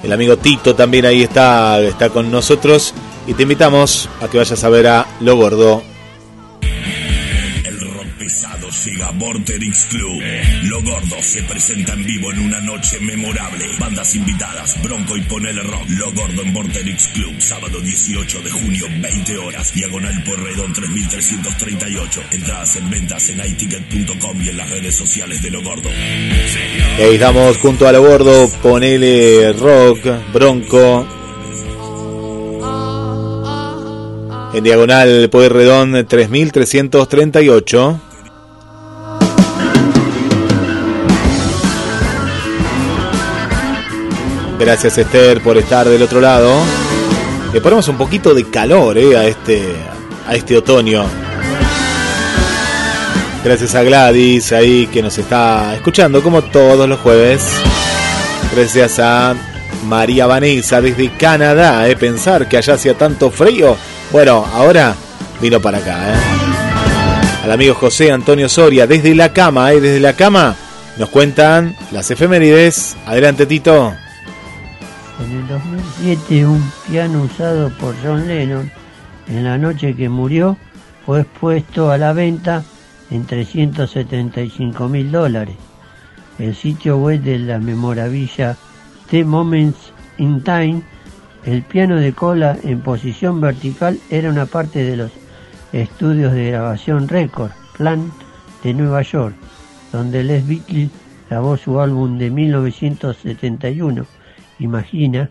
El 0.03 0.13
amigo 0.13 0.37
Tito 0.37 0.75
también 0.75 1.07
ahí 1.07 1.23
está, 1.23 1.81
está 1.81 2.09
con 2.09 2.29
nosotros. 2.29 2.93
Y 3.25 3.33
te 3.33 3.41
invitamos 3.41 4.07
a 4.21 4.27
que 4.27 4.37
vayas 4.37 4.63
a 4.63 4.69
ver 4.69 4.85
a 4.85 5.07
Lo 5.21 5.35
Gordo. 5.35 5.81
El 6.61 7.79
rock 7.79 8.05
pesado 8.19 8.67
llega 8.85 9.07
a 9.07 9.11
Vorterix 9.13 9.85
Club. 9.85 10.21
Se 11.27 11.43
presenta 11.43 11.91
en 11.91 12.05
vivo 12.05 12.31
en 12.31 12.39
una 12.39 12.61
noche 12.61 13.01
memorable. 13.01 13.65
Bandas 13.77 14.15
invitadas, 14.15 14.81
Bronco 14.81 15.17
y 15.17 15.21
Ponele 15.23 15.61
Rock. 15.61 15.83
Lo 15.89 16.09
Gordo 16.13 16.41
en 16.41 16.53
Club, 16.53 17.35
sábado 17.39 17.81
18 17.81 18.41
de 18.43 18.49
junio, 18.49 18.85
20 19.01 19.37
horas. 19.39 19.73
Diagonal 19.73 20.23
Porredón 20.23 20.71
3338. 20.71 22.21
Entradas 22.31 22.77
en 22.77 22.89
ventas 22.89 23.27
en 23.27 23.45
iTicket.com 23.45 24.41
y 24.41 24.47
en 24.47 24.55
las 24.55 24.69
redes 24.69 24.95
sociales 24.95 25.41
de 25.41 25.51
Lo 25.51 25.61
Gordo. 25.61 25.89
Y 26.97 27.01
ahí 27.01 27.15
estamos 27.15 27.57
junto 27.57 27.89
a 27.89 27.91
Lo 27.91 28.03
Gordo, 28.03 28.49
ponele 28.63 29.51
rock, 29.51 29.99
bronco. 30.31 31.05
En 34.53 34.63
diagonal 34.63 35.29
Pueyrredón 35.29 36.07
3338. 36.07 38.06
Gracias 44.67 44.97
Esther 44.97 45.39
por 45.39 45.57
estar 45.57 45.87
del 45.87 46.01
otro 46.03 46.19
lado. 46.19 46.51
Le 47.53 47.61
ponemos 47.61 47.87
un 47.87 47.95
poquito 47.95 48.33
de 48.33 48.49
calor 48.49 48.97
eh, 48.97 49.15
a, 49.15 49.23
este, 49.23 49.63
a 50.27 50.35
este 50.35 50.57
otoño. 50.57 51.05
Gracias 53.45 53.75
a 53.75 53.83
Gladys 53.83 54.51
ahí 54.51 54.87
que 54.87 55.01
nos 55.01 55.17
está 55.17 55.73
escuchando 55.73 56.21
como 56.21 56.41
todos 56.41 56.89
los 56.89 56.99
jueves. 56.99 57.47
Gracias 58.53 58.99
a 58.99 59.35
María 59.85 60.27
Vanessa 60.27 60.81
desde 60.81 61.13
Canadá. 61.13 61.87
Eh, 61.87 61.95
pensar 61.95 62.49
que 62.49 62.57
allá 62.57 62.73
hacía 62.73 62.93
tanto 62.93 63.31
frío. 63.31 63.77
Bueno, 64.11 64.45
ahora 64.53 64.95
vino 65.39 65.61
para 65.61 65.77
acá. 65.77 66.09
Eh. 66.09 67.45
Al 67.45 67.53
amigo 67.53 67.73
José 67.73 68.11
Antonio 68.11 68.49
Soria 68.49 68.85
desde 68.85 69.15
la 69.15 69.31
cama. 69.31 69.71
Eh, 69.71 69.79
desde 69.79 70.01
la 70.01 70.11
cama 70.11 70.57
nos 70.97 71.07
cuentan 71.07 71.77
las 71.93 72.11
efemérides. 72.11 72.97
Adelante 73.05 73.45
Tito. 73.45 73.95
En 75.19 75.31
el 75.31 75.47
2007, 75.47 76.45
un 76.45 76.63
piano 76.87 77.23
usado 77.23 77.71
por 77.79 77.95
John 78.03 78.27
Lennon 78.27 78.69
en 79.27 79.43
la 79.43 79.57
noche 79.57 79.95
que 79.95 80.09
murió 80.09 80.57
fue 81.05 81.21
expuesto 81.21 81.89
a 81.89 81.97
la 81.97 82.13
venta 82.13 82.63
en 83.09 83.25
375 83.25 84.87
mil 84.87 85.11
dólares. 85.11 85.55
El 86.37 86.55
sitio 86.55 86.99
web 86.99 87.21
de 87.21 87.39
la 87.39 87.57
memorabilia 87.57 88.55
The 89.09 89.25
Moments 89.25 89.91
in 90.19 90.43
Time, 90.43 90.83
el 91.45 91.63
piano 91.63 91.95
de 91.95 92.13
cola 92.13 92.55
en 92.63 92.81
posición 92.81 93.41
vertical 93.41 93.99
era 94.11 94.29
una 94.29 94.45
parte 94.45 94.83
de 94.83 94.97
los 94.97 95.11
estudios 95.73 96.31
de 96.33 96.51
grabación 96.51 97.07
Record 97.07 97.51
Plant 97.75 98.13
de 98.63 98.73
Nueva 98.75 99.01
York, 99.01 99.33
donde 99.91 100.23
Les 100.23 100.47
Beatles 100.47 100.91
grabó 101.27 101.57
su 101.57 101.79
álbum 101.81 102.19
de 102.19 102.29
1971 102.29 104.16
Imagina, 104.59 105.29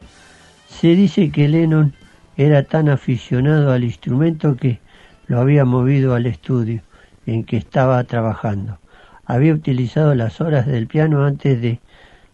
se 0.69 0.95
dice 0.95 1.31
que 1.31 1.49
Lennon 1.49 1.95
era 2.37 2.65
tan 2.65 2.89
aficionado 2.89 3.73
al 3.73 3.85
instrumento 3.85 4.57
que 4.57 4.79
lo 5.27 5.41
había 5.41 5.65
movido 5.65 6.15
al 6.15 6.27
estudio 6.27 6.83
en 7.27 7.45
que 7.45 7.57
estaba 7.57 8.03
trabajando. 8.05 8.79
Había 9.25 9.55
utilizado 9.55 10.15
las 10.15 10.41
horas 10.41 10.67
del 10.67 10.87
piano 10.87 11.25
antes 11.25 11.61
de 11.61 11.81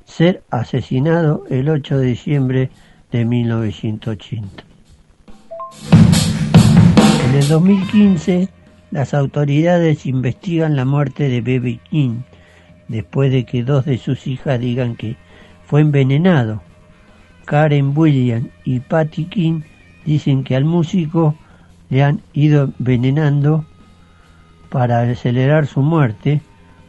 ser 0.05 0.43
asesinado 0.51 1.45
el 1.49 1.69
8 1.69 1.99
de 1.99 2.07
diciembre 2.07 2.71
de 3.11 3.25
1980. 3.25 4.65
En 7.29 7.35
el 7.35 7.49
2015, 7.49 8.49
las 8.91 9.15
autoridades 9.15 10.05
investigan 10.05 10.77
la 10.77 10.85
muerte 10.85 11.29
de 11.29 11.41
Baby 11.41 11.81
King 11.89 12.21
después 12.89 13.33
de 13.33 13.47
que 13.47 13.63
dos 13.63 13.87
de 13.87 13.97
sus 13.97 14.27
hijas 14.27 14.61
digan 14.61 14.97
que 14.97 15.17
fue 15.65 15.81
envenenado 15.81 16.61
Karen 17.45 17.93
Williams 17.97 18.49
y 18.65 18.81
Patty 18.81 19.25
King 19.27 19.61
dicen 20.05 20.45
que 20.45 20.57
al 20.57 20.65
músico 20.65 21.35
le 21.91 22.03
han 22.03 22.21
ido 22.33 22.71
envenenando 22.79 23.65
para 24.71 25.03
acelerar 25.03 25.67
su 25.67 25.83
muerte 25.83 26.41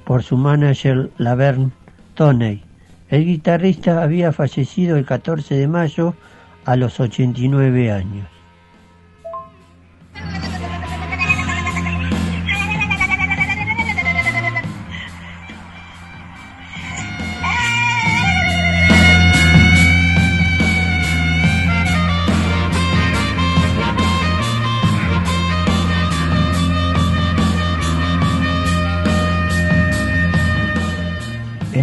por 0.05 0.23
su 0.23 0.37
manager 0.37 1.11
Laverne 1.17 1.71
Toney. 2.15 2.63
El 3.09 3.25
guitarrista 3.25 4.01
había 4.01 4.31
fallecido 4.31 4.97
el 4.97 5.05
14 5.05 5.55
de 5.55 5.67
mayo 5.67 6.15
a 6.65 6.75
los 6.75 6.99
89 6.99 7.91
años. 7.91 8.27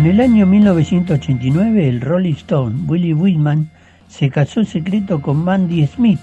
En 0.01 0.07
el 0.07 0.21
año 0.23 0.47
1989, 0.47 1.87
el 1.87 2.01
Rolling 2.01 2.33
Stone, 2.33 2.85
Willie 2.87 3.13
Whitman, 3.13 3.71
se 4.09 4.31
casó 4.31 4.61
en 4.61 4.67
secreto 4.67 5.21
con 5.21 5.45
Mandy 5.45 5.87
Smith, 5.87 6.19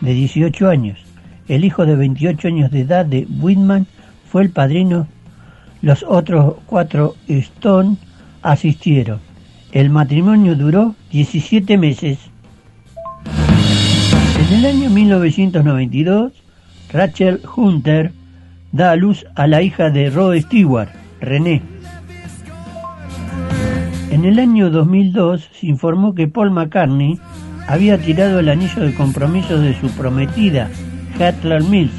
de 0.00 0.14
18 0.14 0.70
años. 0.70 0.98
El 1.46 1.66
hijo 1.66 1.84
de 1.84 1.96
28 1.96 2.48
años 2.48 2.70
de 2.70 2.80
edad 2.80 3.04
de 3.04 3.26
Whitman 3.38 3.86
fue 4.24 4.40
el 4.40 4.48
padrino. 4.48 5.06
Los 5.82 6.02
otros 6.02 6.54
cuatro 6.64 7.14
Stone 7.28 7.98
asistieron. 8.40 9.20
El 9.70 9.90
matrimonio 9.90 10.54
duró 10.54 10.94
17 11.12 11.76
meses. 11.76 12.18
En 14.48 14.54
el 14.54 14.64
año 14.64 14.88
1992, 14.88 16.32
Rachel 16.90 17.42
Hunter 17.54 18.12
da 18.72 18.92
a 18.92 18.96
luz 18.96 19.26
a 19.34 19.46
la 19.46 19.60
hija 19.60 19.90
de 19.90 20.08
Rod 20.08 20.40
Stewart, 20.40 20.88
René. 21.20 21.69
En 24.20 24.26
el 24.26 24.38
año 24.38 24.68
2002 24.68 25.48
se 25.50 25.66
informó 25.66 26.14
que 26.14 26.28
Paul 26.28 26.50
McCartney 26.50 27.18
había 27.66 27.96
tirado 27.96 28.40
el 28.40 28.50
anillo 28.50 28.82
de 28.82 28.92
compromiso 28.92 29.58
de 29.58 29.72
su 29.80 29.88
prometida, 29.92 30.68
Heather 31.18 31.62
Mills, 31.62 31.90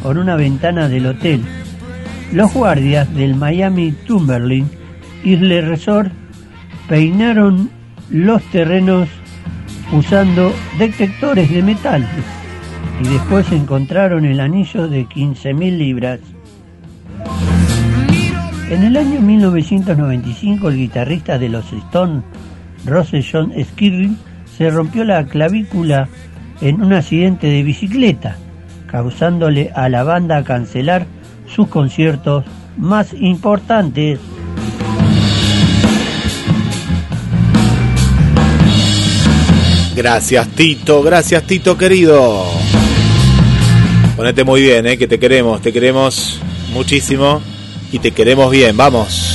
por 0.00 0.16
una 0.16 0.36
ventana 0.36 0.88
del 0.88 1.06
hotel. 1.06 1.42
Los 2.32 2.54
guardias 2.54 3.12
del 3.16 3.34
Miami 3.34 3.90
Timberline 4.06 4.68
Isle 5.24 5.62
Resort 5.62 6.12
peinaron 6.88 7.70
los 8.08 8.40
terrenos 8.52 9.08
usando 9.90 10.54
detectores 10.78 11.50
de 11.50 11.60
metal 11.60 12.08
y 13.02 13.08
después 13.08 13.50
encontraron 13.50 14.24
el 14.24 14.38
anillo 14.38 14.86
de 14.86 15.06
15.000 15.06 15.76
libras. 15.76 16.20
En 18.74 18.82
el 18.82 18.96
año 18.96 19.20
1995 19.20 20.68
el 20.68 20.76
guitarrista 20.76 21.38
de 21.38 21.48
los 21.48 21.72
Stones, 21.72 22.24
Rose 22.84 23.24
John 23.24 23.52
Skirring, 23.56 24.18
se 24.58 24.68
rompió 24.68 25.04
la 25.04 25.24
clavícula 25.26 26.08
en 26.60 26.82
un 26.82 26.92
accidente 26.92 27.46
de 27.46 27.62
bicicleta, 27.62 28.36
causándole 28.88 29.70
a 29.76 29.88
la 29.88 30.02
banda 30.02 30.42
cancelar 30.42 31.06
sus 31.46 31.68
conciertos 31.68 32.46
más 32.76 33.14
importantes. 33.14 34.18
Gracias 39.94 40.48
Tito, 40.48 41.00
gracias 41.00 41.44
Tito 41.44 41.78
querido. 41.78 42.44
Ponete 44.16 44.42
muy 44.42 44.62
bien, 44.62 44.84
eh, 44.88 44.98
que 44.98 45.06
te 45.06 45.20
queremos, 45.20 45.62
te 45.62 45.72
queremos 45.72 46.40
muchísimo 46.72 47.40
y 47.94 48.00
te 48.00 48.10
queremos 48.10 48.50
bien, 48.50 48.76
vamos. 48.76 49.33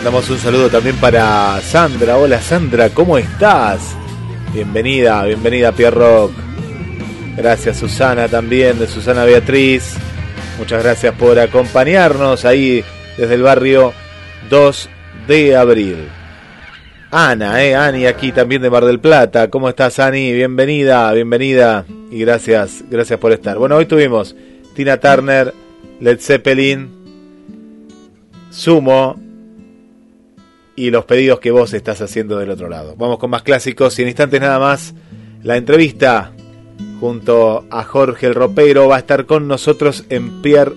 Mandamos 0.00 0.30
un 0.30 0.38
saludo 0.38 0.70
también 0.70 0.96
para 0.96 1.60
Sandra. 1.60 2.16
Hola 2.16 2.40
Sandra, 2.40 2.88
¿cómo 2.88 3.18
estás? 3.18 3.94
Bienvenida, 4.54 5.22
bienvenida 5.26 5.68
a 5.68 5.72
Pierrock. 5.72 6.32
Gracias 7.36 7.76
Susana 7.76 8.26
también, 8.26 8.78
de 8.78 8.86
Susana 8.86 9.26
Beatriz. 9.26 9.96
Muchas 10.58 10.82
gracias 10.82 11.14
por 11.16 11.38
acompañarnos 11.38 12.46
ahí 12.46 12.82
desde 13.18 13.34
el 13.34 13.42
barrio 13.42 13.92
2 14.48 14.88
de 15.28 15.54
abril. 15.54 16.08
Ana, 17.10 17.62
eh, 17.62 17.76
Ani 17.76 18.06
aquí 18.06 18.32
también 18.32 18.62
de 18.62 18.70
Mar 18.70 18.86
del 18.86 19.00
Plata. 19.00 19.50
¿Cómo 19.50 19.68
estás, 19.68 19.98
Ani? 19.98 20.32
Bienvenida, 20.32 21.12
bienvenida 21.12 21.84
y 22.10 22.20
gracias, 22.20 22.84
gracias 22.88 23.20
por 23.20 23.32
estar. 23.32 23.58
Bueno, 23.58 23.76
hoy 23.76 23.84
tuvimos 23.84 24.34
Tina 24.74 24.96
Turner, 24.96 25.52
Led 26.00 26.20
Zeppelin, 26.20 26.88
Sumo 28.50 29.29
y 30.80 30.90
los 30.90 31.04
pedidos 31.04 31.40
que 31.40 31.50
vos 31.50 31.74
estás 31.74 32.00
haciendo 32.00 32.38
del 32.38 32.50
otro 32.50 32.70
lado. 32.70 32.94
Vamos 32.96 33.18
con 33.18 33.28
más 33.28 33.42
clásicos 33.42 33.98
y 33.98 34.02
en 34.02 34.08
instantes 34.08 34.40
nada 34.40 34.58
más 34.58 34.94
la 35.42 35.58
entrevista 35.58 36.32
junto 37.00 37.66
a 37.70 37.84
Jorge 37.84 38.26
el 38.26 38.34
Ropero 38.34 38.88
va 38.88 38.96
a 38.96 39.00
estar 39.00 39.26
con 39.26 39.46
nosotros 39.46 40.04
en 40.08 40.40
Pierre 40.40 40.72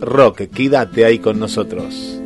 Rock. 0.00 0.48
Quédate 0.54 1.04
ahí 1.04 1.18
con 1.18 1.38
nosotros. 1.38 2.21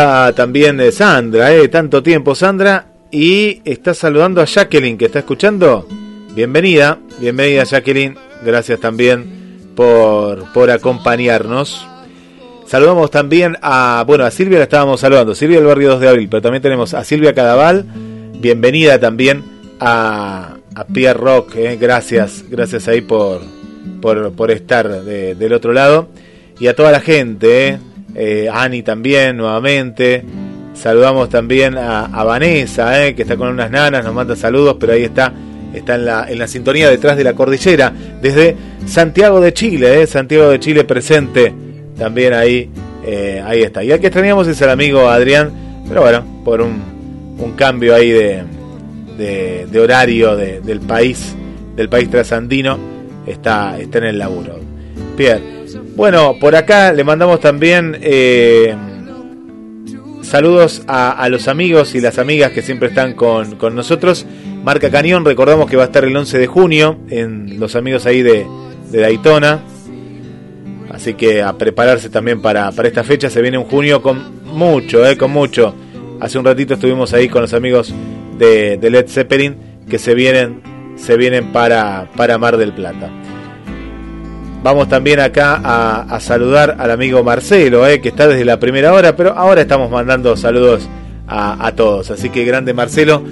También 0.00 0.78
eh, 0.80 0.92
Sandra, 0.92 1.54
eh, 1.54 1.68
tanto 1.68 2.02
tiempo 2.02 2.34
Sandra. 2.34 2.86
Y 3.10 3.62
está 3.64 3.94
saludando 3.94 4.42
a 4.42 4.44
Jacqueline, 4.44 4.98
que 4.98 5.06
está 5.06 5.20
escuchando. 5.20 5.88
Bienvenida, 6.34 6.98
bienvenida 7.18 7.64
Jacqueline. 7.64 8.14
Gracias 8.44 8.78
también 8.78 9.70
por, 9.74 10.52
por 10.52 10.70
acompañarnos. 10.70 11.86
Saludamos 12.66 13.10
también 13.10 13.56
a, 13.62 14.04
bueno, 14.06 14.24
a 14.24 14.30
Silvia 14.30 14.58
la 14.58 14.64
estábamos 14.64 15.00
saludando, 15.00 15.34
Silvia 15.34 15.58
del 15.58 15.66
barrio 15.66 15.90
2 15.92 16.00
de 16.00 16.08
abril, 16.08 16.28
pero 16.28 16.42
también 16.42 16.60
tenemos 16.62 16.92
a 16.92 17.04
Silvia 17.04 17.32
Cadaval. 17.32 17.86
Bienvenida 18.38 18.98
también 18.98 19.44
a, 19.80 20.56
a 20.74 20.84
Pierre 20.84 21.18
Rock, 21.18 21.54
eh. 21.56 21.78
gracias, 21.80 22.44
gracias 22.50 22.86
ahí 22.88 23.00
por, 23.00 23.40
por, 24.02 24.32
por 24.32 24.50
estar 24.50 25.04
de- 25.04 25.34
del 25.36 25.52
otro 25.54 25.72
lado. 25.72 26.08
Y 26.58 26.66
a 26.66 26.74
toda 26.76 26.90
la 26.92 27.00
gente, 27.00 27.68
eh. 27.68 27.78
Eh, 28.18 28.48
Ani 28.50 28.82
también, 28.82 29.36
nuevamente. 29.36 30.24
Saludamos 30.74 31.28
también 31.28 31.76
a, 31.76 32.06
a 32.06 32.24
Vanessa, 32.24 33.06
eh, 33.06 33.14
que 33.14 33.22
está 33.22 33.36
con 33.36 33.48
unas 33.48 33.70
nanas, 33.70 34.04
nos 34.04 34.14
manda 34.14 34.34
saludos, 34.36 34.76
pero 34.80 34.92
ahí 34.94 35.04
está, 35.04 35.32
está 35.74 35.94
en 35.94 36.04
la, 36.04 36.26
en 36.30 36.38
la 36.38 36.46
sintonía 36.48 36.88
detrás 36.90 37.16
de 37.16 37.24
la 37.24 37.32
cordillera, 37.34 37.92
desde 38.20 38.56
Santiago 38.86 39.40
de 39.40 39.52
Chile, 39.54 40.02
eh, 40.02 40.06
Santiago 40.06 40.50
de 40.50 40.60
Chile 40.60 40.84
presente, 40.84 41.52
también 41.98 42.34
ahí, 42.34 42.68
ahí 43.44 43.62
está. 43.62 43.82
Y 43.84 43.90
al 43.92 44.00
que 44.00 44.08
extrañamos 44.08 44.46
es 44.48 44.60
el 44.60 44.68
amigo 44.68 45.08
Adrián, 45.08 45.50
pero 45.88 46.02
bueno, 46.02 46.24
por 46.44 46.60
un, 46.60 47.36
un 47.38 47.52
cambio 47.52 47.94
ahí 47.94 48.10
de, 48.10 48.42
de, 49.18 49.80
horario 49.80 50.36
de- 50.36 50.60
del 50.60 50.80
país, 50.80 51.34
del 51.74 51.88
país 51.88 52.10
trasandino, 52.10 52.78
está, 53.26 53.78
está 53.78 53.98
en 53.98 54.04
el 54.04 54.18
laburo. 54.18 54.58
Pierre, 55.16 55.40
bueno, 55.96 56.36
por 56.40 56.56
acá 56.56 56.92
le 56.92 57.04
mandamos 57.04 57.40
también 57.40 57.98
eh, 58.02 58.74
saludos 60.22 60.82
a, 60.86 61.12
a 61.12 61.28
los 61.28 61.48
amigos 61.48 61.94
y 61.94 62.00
las 62.00 62.18
amigas 62.18 62.52
que 62.52 62.62
siempre 62.62 62.88
están 62.88 63.14
con, 63.14 63.56
con 63.56 63.74
nosotros. 63.74 64.26
Marca 64.62 64.90
Cañón, 64.90 65.24
recordamos 65.24 65.70
que 65.70 65.76
va 65.76 65.84
a 65.84 65.86
estar 65.86 66.04
el 66.04 66.16
11 66.16 66.38
de 66.38 66.46
junio 66.46 66.98
en 67.08 67.60
los 67.60 67.76
amigos 67.76 68.04
ahí 68.06 68.22
de, 68.22 68.46
de 68.90 69.00
Daytona. 69.00 69.60
Así 70.90 71.14
que 71.14 71.42
a 71.42 71.52
prepararse 71.52 72.08
también 72.08 72.40
para, 72.40 72.72
para 72.72 72.88
esta 72.88 73.04
fecha. 73.04 73.30
Se 73.30 73.42
viene 73.42 73.58
un 73.58 73.64
junio 73.64 74.02
con 74.02 74.44
mucho, 74.44 75.06
eh, 75.06 75.16
con 75.16 75.30
mucho. 75.30 75.74
Hace 76.20 76.38
un 76.38 76.44
ratito 76.44 76.74
estuvimos 76.74 77.12
ahí 77.12 77.28
con 77.28 77.42
los 77.42 77.52
amigos 77.52 77.92
de, 78.38 78.76
de 78.78 78.90
Led 78.90 79.06
Zeppelin 79.08 79.56
que 79.88 79.98
se 79.98 80.14
vienen, 80.14 80.62
se 80.96 81.16
vienen 81.16 81.52
para, 81.52 82.10
para 82.16 82.38
Mar 82.38 82.56
del 82.56 82.72
Plata. 82.72 83.10
Vamos 84.66 84.88
también 84.88 85.20
acá 85.20 85.60
a, 85.62 86.18
saludar 86.18 86.74
al 86.80 86.90
amigo 86.90 87.22
Marcelo, 87.22 87.86
eh, 87.86 88.00
que 88.00 88.08
está 88.08 88.26
desde 88.26 88.44
la 88.44 88.58
primera 88.58 88.92
hora, 88.92 89.14
pero 89.14 89.32
ahora 89.38 89.60
estamos 89.60 89.92
mandando 89.92 90.36
saludos 90.36 90.88
a, 91.28 91.64
a 91.64 91.76
todos. 91.76 92.10
Así 92.10 92.30
que 92.30 92.44
grande 92.44 92.74
Marcelo, 92.74 93.22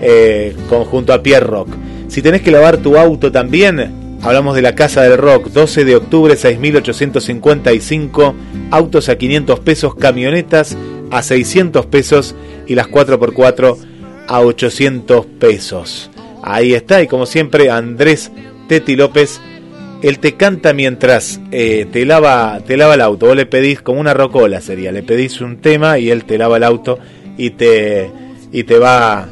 eh, 0.00 0.54
conjunto 0.68 1.12
a 1.12 1.24
Pierre 1.24 1.44
Rock. 1.44 1.70
Si 2.06 2.22
tenés 2.22 2.42
que 2.42 2.52
lavar 2.52 2.76
tu 2.76 2.96
auto 2.96 3.32
también, 3.32 4.18
hablamos 4.22 4.54
de 4.54 4.62
la 4.62 4.76
Casa 4.76 5.02
del 5.02 5.18
Rock, 5.18 5.48
12 5.48 5.84
de 5.84 5.96
octubre, 5.96 6.34
6.855, 6.34 8.34
autos 8.70 9.08
a 9.08 9.18
500 9.18 9.58
pesos, 9.58 9.96
camionetas 9.96 10.76
a 11.10 11.24
600 11.24 11.86
pesos 11.86 12.36
y 12.68 12.76
las 12.76 12.86
4x4 12.86 13.76
a 14.28 14.40
800 14.40 15.26
pesos. 15.40 16.12
Ahí 16.44 16.74
está, 16.74 17.02
y 17.02 17.08
como 17.08 17.26
siempre, 17.26 17.72
Andrés 17.72 18.30
Teti 18.68 18.94
López 18.94 19.40
él 20.08 20.18
te 20.18 20.34
canta 20.34 20.72
mientras 20.72 21.40
eh, 21.50 21.86
te 21.90 22.04
lava 22.04 22.60
te 22.66 22.76
lava 22.76 22.94
el 22.94 23.00
auto. 23.00 23.26
Vos 23.26 23.36
le 23.36 23.46
pedís 23.46 23.82
como 23.82 24.00
una 24.00 24.14
rocola 24.14 24.60
sería, 24.60 24.92
le 24.92 25.02
pedís 25.02 25.40
un 25.40 25.58
tema 25.58 25.98
y 25.98 26.10
él 26.10 26.24
te 26.24 26.38
lava 26.38 26.56
el 26.56 26.64
auto 26.64 26.98
y 27.36 27.50
te 27.50 28.10
y 28.52 28.64
te 28.64 28.78
va 28.78 29.28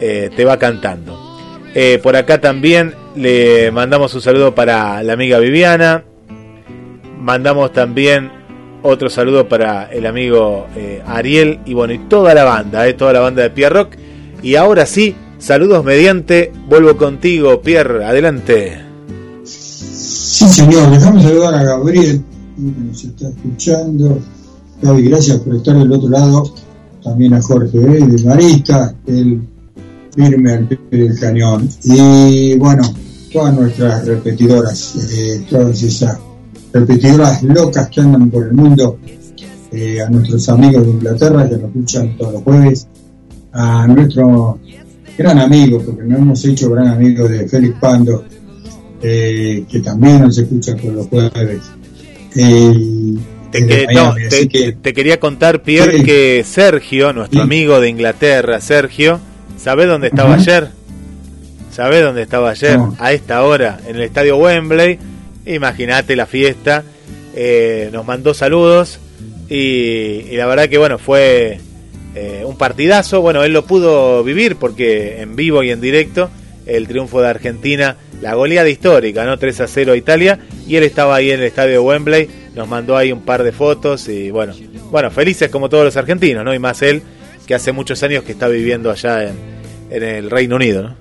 eh, 0.00 0.30
te 0.34 0.44
va 0.44 0.58
cantando. 0.58 1.26
Eh, 1.74 2.00
por 2.02 2.16
acá 2.16 2.40
también 2.40 2.94
le 3.14 3.70
mandamos 3.70 4.14
un 4.14 4.22
saludo 4.22 4.54
para 4.54 5.02
la 5.02 5.12
amiga 5.12 5.38
Viviana. 5.38 6.04
Mandamos 7.18 7.72
también 7.72 8.30
otro 8.82 9.10
saludo 9.10 9.48
para 9.48 9.90
el 9.92 10.06
amigo 10.06 10.68
eh, 10.76 11.02
Ariel 11.06 11.60
y 11.66 11.74
bueno 11.74 11.92
y 11.92 11.98
toda 11.98 12.34
la 12.34 12.44
banda, 12.44 12.86
eh, 12.86 12.94
toda 12.94 13.12
la 13.12 13.20
banda 13.20 13.42
de 13.42 13.50
Pierre 13.50 13.74
Rock. 13.74 13.96
Y 14.42 14.56
ahora 14.56 14.86
sí, 14.86 15.16
saludos 15.38 15.84
mediante. 15.84 16.52
Vuelvo 16.66 16.96
contigo, 16.96 17.60
Pierre. 17.60 18.04
Adelante. 18.04 18.85
Sí, 20.26 20.44
señor, 20.48 20.90
dejamos 20.90 21.22
saludar 21.22 21.54
a 21.54 21.62
Gabriel, 21.62 22.20
que 22.56 22.62
nos 22.62 23.04
está 23.04 23.28
escuchando. 23.28 24.18
Gaby, 24.82 25.02
gracias 25.04 25.38
por 25.38 25.54
estar 25.54 25.78
del 25.78 25.92
otro 25.92 26.08
lado. 26.10 26.52
También 27.02 27.34
a 27.34 27.40
Jorge 27.40 27.78
eh, 27.78 28.04
de 28.04 28.24
Marista, 28.24 28.92
el 29.06 29.40
firme 30.12 30.52
al 30.52 30.66
pie 30.66 30.78
del 30.90 31.18
cañón. 31.18 31.68
Y 31.84 32.56
bueno, 32.56 32.82
todas 33.32 33.54
nuestras 33.54 34.04
repetidoras, 34.04 34.96
eh, 35.12 35.46
todas 35.48 35.80
esas 35.84 36.18
repetidoras 36.72 37.44
locas 37.44 37.88
que 37.88 38.00
andan 38.00 38.28
por 38.28 38.48
el 38.48 38.52
mundo, 38.52 38.98
eh, 39.70 40.02
a 40.02 40.10
nuestros 40.10 40.48
amigos 40.48 40.84
de 40.86 40.90
Inglaterra 40.90 41.48
que 41.48 41.54
nos 41.54 41.66
escuchan 41.66 42.16
todos 42.18 42.32
los 42.32 42.42
jueves, 42.42 42.88
a 43.52 43.86
nuestro 43.86 44.58
gran 45.16 45.38
amigo, 45.38 45.80
porque 45.86 46.02
nos 46.02 46.18
hemos 46.18 46.44
hecho 46.44 46.68
gran 46.68 46.88
amigo 46.88 47.28
de 47.28 47.48
Félix 47.48 47.78
Pando, 47.78 48.24
eh, 49.02 49.64
que 49.70 49.80
también 49.80 50.20
nos 50.22 50.36
escucha 50.38 50.76
por 50.76 50.92
los 50.92 51.06
jueves. 51.08 51.60
Te, 52.34 52.42
desde 53.52 53.86
que- 53.86 53.94
no, 53.94 54.12
Miami, 54.12 54.28
te- 54.28 54.36
así 54.36 54.48
que- 54.48 54.72
te 54.72 54.92
quería 54.92 55.18
contar, 55.20 55.62
Pierre, 55.62 55.98
Sí. 55.98 56.04
que 56.04 56.44
Sergio, 56.46 57.12
nuestro 57.12 57.40
Sí. 57.40 57.44
amigo 57.44 57.80
de 57.80 57.88
Inglaterra, 57.88 58.60
Sergio, 58.60 59.20
¿sabés 59.56 59.86
dónde 59.86 60.08
estaba 60.08 60.34
ayer? 60.34 60.68
¿Sabés 61.72 62.02
dónde 62.02 62.22
estaba 62.22 62.50
ayer? 62.50 62.78
No. 62.78 62.96
A 62.98 63.12
esta 63.12 63.42
hora, 63.44 63.78
en 63.86 63.96
el 63.96 64.02
estadio 64.02 64.36
Wembley. 64.38 64.98
Imagínate 65.46 66.16
la 66.16 66.26
fiesta. 66.26 66.82
Eh, 67.34 67.90
nos 67.92 68.06
mandó 68.06 68.32
saludos 68.34 68.98
y, 69.48 69.56
y 70.30 70.36
la 70.36 70.46
verdad 70.46 70.68
que, 70.68 70.78
bueno, 70.78 70.98
fue 70.98 71.60
eh, 72.14 72.42
un 72.46 72.56
partidazo. 72.56 73.20
Bueno, 73.20 73.44
él 73.44 73.52
lo 73.52 73.66
pudo 73.66 74.24
vivir 74.24 74.56
porque 74.56 75.20
en 75.20 75.36
vivo 75.36 75.62
y 75.62 75.70
en 75.70 75.82
directo 75.82 76.30
el 76.64 76.88
triunfo 76.88 77.20
de 77.20 77.28
Argentina, 77.28 77.96
la 78.22 78.34
goleada 78.34 78.68
histórica, 78.68 79.24
¿no? 79.24 79.38
3 79.38 79.60
a 79.60 79.66
0 79.66 79.92
a 79.92 79.96
Italia 79.96 80.38
y 80.66 80.76
él 80.76 80.84
estaba 80.84 81.16
ahí 81.16 81.30
en 81.30 81.40
el 81.40 81.46
estadio 81.46 81.82
Wembley, 81.82 82.28
nos 82.54 82.66
mandó 82.68 82.96
ahí 82.96 83.12
un 83.12 83.20
par 83.22 83.42
de 83.42 83.52
fotos 83.52 84.08
y 84.08 84.30
bueno, 84.30 84.54
bueno, 84.90 85.10
felices 85.10 85.48
como 85.50 85.68
todos 85.68 85.84
los 85.84 85.96
argentinos, 85.96 86.44
¿no? 86.44 86.54
Y 86.54 86.58
más 86.58 86.80
él 86.82 87.02
que 87.46 87.54
hace 87.54 87.72
muchos 87.72 88.02
años 88.02 88.24
que 88.24 88.32
está 88.32 88.48
viviendo 88.48 88.90
allá 88.90 89.24
en, 89.28 89.34
en 89.90 90.02
el 90.02 90.30
Reino 90.30 90.56
Unido, 90.56 90.82
¿no? 90.82 90.96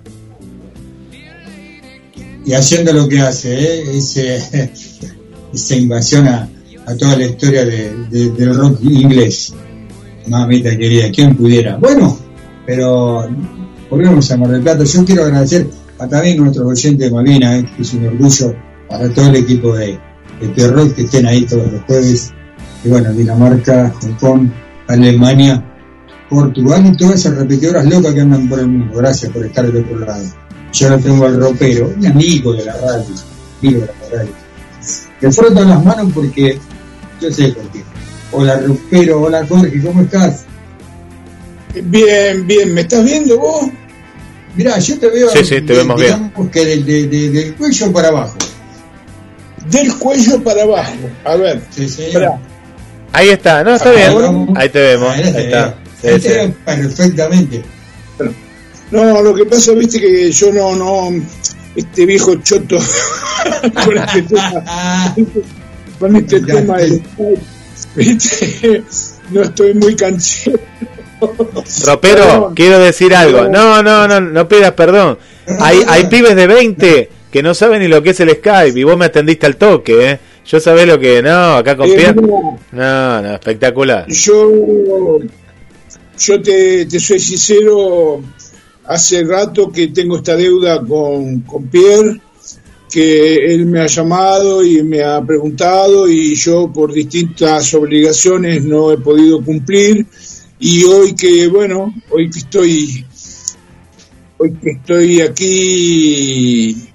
y 2.45 2.53
haciendo 2.53 2.94
lo 2.94 3.08
que 3.08 3.19
hace, 3.19 3.53
¿eh? 3.60 3.98
Ese- 3.98 4.69
esa 5.53 5.76
invasión 5.76 6.27
a, 6.27 6.48
a 6.85 6.95
toda 6.95 7.16
la 7.18 7.26
historia 7.26 7.66
de- 7.66 7.92
de- 8.10 8.30
del 8.32 8.56
rock 8.56 8.80
inglés. 8.84 9.53
Mamita 10.27 10.69
querida, 10.77 11.10
¿quién 11.11 11.35
pudiera? 11.35 11.77
Bueno, 11.77 12.19
pero 12.66 13.27
volvemos 13.90 14.30
a 14.32 14.38
Mar 14.38 14.50
del 14.50 14.61
Plata. 14.61 14.84
Yo 14.84 15.06
quiero 15.06 15.24
agradecer 15.24 15.66
a 16.00 16.08
también 16.08 16.38
nuestros 16.38 16.66
oyentes 16.68 17.10
de 17.10 17.12
Malvinas, 17.12 17.64
¿eh? 17.64 17.70
que 17.76 17.82
es 17.82 17.94
un 17.94 18.08
orgullo 18.08 18.56
para 18.90 19.10
todo 19.10 19.30
el 19.30 19.36
equipo 19.38 19.76
de, 19.76 20.00
de 20.42 20.94
que 20.94 21.02
estén 21.02 21.26
ahí 21.26 21.46
todos 21.46 21.72
los 21.72 21.82
jueves. 21.84 22.34
Y 22.84 22.90
bueno, 22.90 23.12
Dinamarca, 23.14 23.94
Hong 24.02 24.14
Kong, 24.20 24.50
Alemania, 24.88 25.64
Portugal 26.30 26.86
y 26.86 26.98
todas 26.98 27.16
esas 27.16 27.38
repetidoras 27.38 27.86
locas 27.86 28.14
que 28.14 28.22
andan 28.22 28.50
por 28.50 28.60
el 28.60 28.68
mundo. 28.68 28.98
Gracias 28.98 29.32
por 29.32 29.46
estar 29.46 29.66
del 29.66 29.84
otro 29.84 30.00
lado. 30.00 30.24
Yo 30.74 30.90
no 30.90 31.00
tengo 31.00 31.26
al 31.26 31.40
ropero, 31.40 31.94
un 31.96 32.06
amigo 32.06 32.54
de 32.54 32.66
la 32.66 32.74
radio, 32.74 33.16
amigo 33.62 33.80
de 33.82 33.86
la 33.88 34.18
radio. 34.18 34.32
Me 35.22 35.32
froto 35.32 35.64
las 35.64 35.84
manos 35.84 36.12
porque 36.14 36.60
yo 37.22 37.32
sé 37.32 37.50
por 37.50 37.64
qué. 37.70 37.84
Hola 38.32 38.60
ropero, 38.60 39.22
hola 39.22 39.46
Jorge, 39.48 39.82
¿cómo 39.82 40.02
estás? 40.02 40.44
Bien, 41.74 42.46
bien, 42.46 42.74
¿me 42.74 42.82
estás 42.82 43.04
viendo 43.06 43.40
vos? 43.40 43.70
Mirá, 44.56 44.80
yo 44.80 44.98
te 45.00 45.09
veo. 45.09 45.30
Sí, 45.30 45.40
sí, 45.43 45.61
te 45.61 45.74
vemos 45.74 46.00
bien. 46.00 46.32
que 46.51 46.66
del, 46.66 46.85
de- 46.85 47.08
de- 47.08 47.30
del 47.30 47.56
cuello 47.56 47.92
para 47.92 48.08
abajo. 48.09 48.35
Del 49.69 49.93
cuello 49.95 50.42
para 50.43 50.64
abajo. 50.64 50.93
A 51.25 51.35
ver, 51.35 51.61
Sí. 51.75 51.88
Ahí 53.11 53.30
está, 53.30 53.64
no, 53.64 53.75
está 53.75 53.92
bien. 53.92 54.14
vamos. 54.14 54.58
Ahí 54.58 54.69
te 54.69 54.80
vemos, 54.80 55.09
Ahí 55.14 55.22
está. 55.24 55.75
Sí, 56.01 56.08
Ahí 56.08 56.19
te 56.19 56.30
veo 56.34 56.53
perfectamente. 56.66 57.64
No, 58.92 59.22
lo 59.22 59.34
que 59.34 59.45
pasa, 59.45 59.72
viste, 59.74 60.00
que 60.00 60.32
yo 60.32 60.51
no, 60.51 60.75
no, 60.75 61.25
este 61.75 62.06
viejo 62.06 62.35
choto 62.35 62.77
con 63.84 63.98
este 63.98 64.22
tema, 64.24 65.16
con 66.00 66.16
este 66.16 66.40
tema 66.42 66.77
del 66.77 67.01
viste, 67.95 68.84
no 69.32 69.42
estoy 69.43 69.74
muy 69.74 69.95
canchero. 69.95 70.59
Ropero, 71.86 72.24
Perdón. 72.24 72.56
quiero 72.56 72.80
decir 72.80 73.14
algo. 73.16 73.48
No, 73.48 73.82
no, 73.84 74.08
no, 74.08 74.20
no 74.22 74.48
pidas 74.48 74.72
perdón. 74.74 75.18
Hay, 75.60 75.82
hay 75.88 76.06
pibes 76.08 76.36
de 76.36 76.48
20 76.48 77.10
que 77.32 77.44
no 77.44 77.54
saben 77.54 77.82
ni 77.82 77.88
lo 77.88 78.02
que 78.02 78.12
es 78.12 78.20
el 78.22 78.30
Skype 78.32 78.80
y 78.80 78.84
vos 78.84 78.98
me 78.98 79.06
atendiste 79.06 79.45
al 79.45 79.58
toque, 79.58 80.12
¿eh? 80.12 80.20
Yo 80.45 80.60
sabés 80.60 80.88
lo 80.88 81.00
que... 81.00 81.22
No, 81.22 81.56
acá 81.58 81.76
con 81.76 81.90
Eh, 81.90 81.94
Pierre... 81.95 82.16
no, 82.22 82.60
No, 82.72 83.22
no, 83.22 83.34
espectacular. 83.34 84.06
yo, 84.08 85.20
yo 86.18 86.42
te, 86.42 86.86
te 86.86 87.00
soy 87.00 87.20
sincero, 87.20 88.22
hace 88.86 89.24
rato 89.24 89.72
que 89.72 89.88
tengo 89.90 90.18
esta 90.18 90.36
deuda 90.36 90.80
con, 90.86 91.42
con 91.42 91.68
Pierre, 91.68 92.22
que 92.92 93.54
él 93.54 93.66
me 93.66 93.82
ha 93.82 93.88
llamado 93.88 94.64
y 94.64 94.82
me 94.84 95.04
ha 95.04 95.22
preguntado 95.22 96.08
y 96.08 96.36
yo 96.36 96.72
por 96.72 96.94
distintas 96.94 97.74
obligaciones 97.74 98.64
no 98.64 98.92
he 98.94 98.98
podido 98.98 99.44
cumplir 99.44 100.06
y 100.68 100.84
hoy 100.84 101.14
que, 101.14 101.48
bueno, 101.48 101.94
hoy 102.10 102.27
que 102.27 102.40
estoy, 102.40 103.06
hoy 104.40 104.52
que 104.53 104.72
estoy 104.72 105.22
aquí 105.22 106.90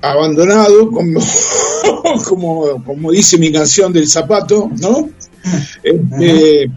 abandonado, 0.00 0.88
como, 0.92 1.20
como, 2.24 2.84
como 2.84 3.10
dice 3.10 3.38
mi 3.38 3.50
canción 3.50 3.92
del 3.92 4.06
zapato, 4.06 4.70
¿no? 4.78 5.10
Este, 5.82 6.62
eh, 6.62 6.70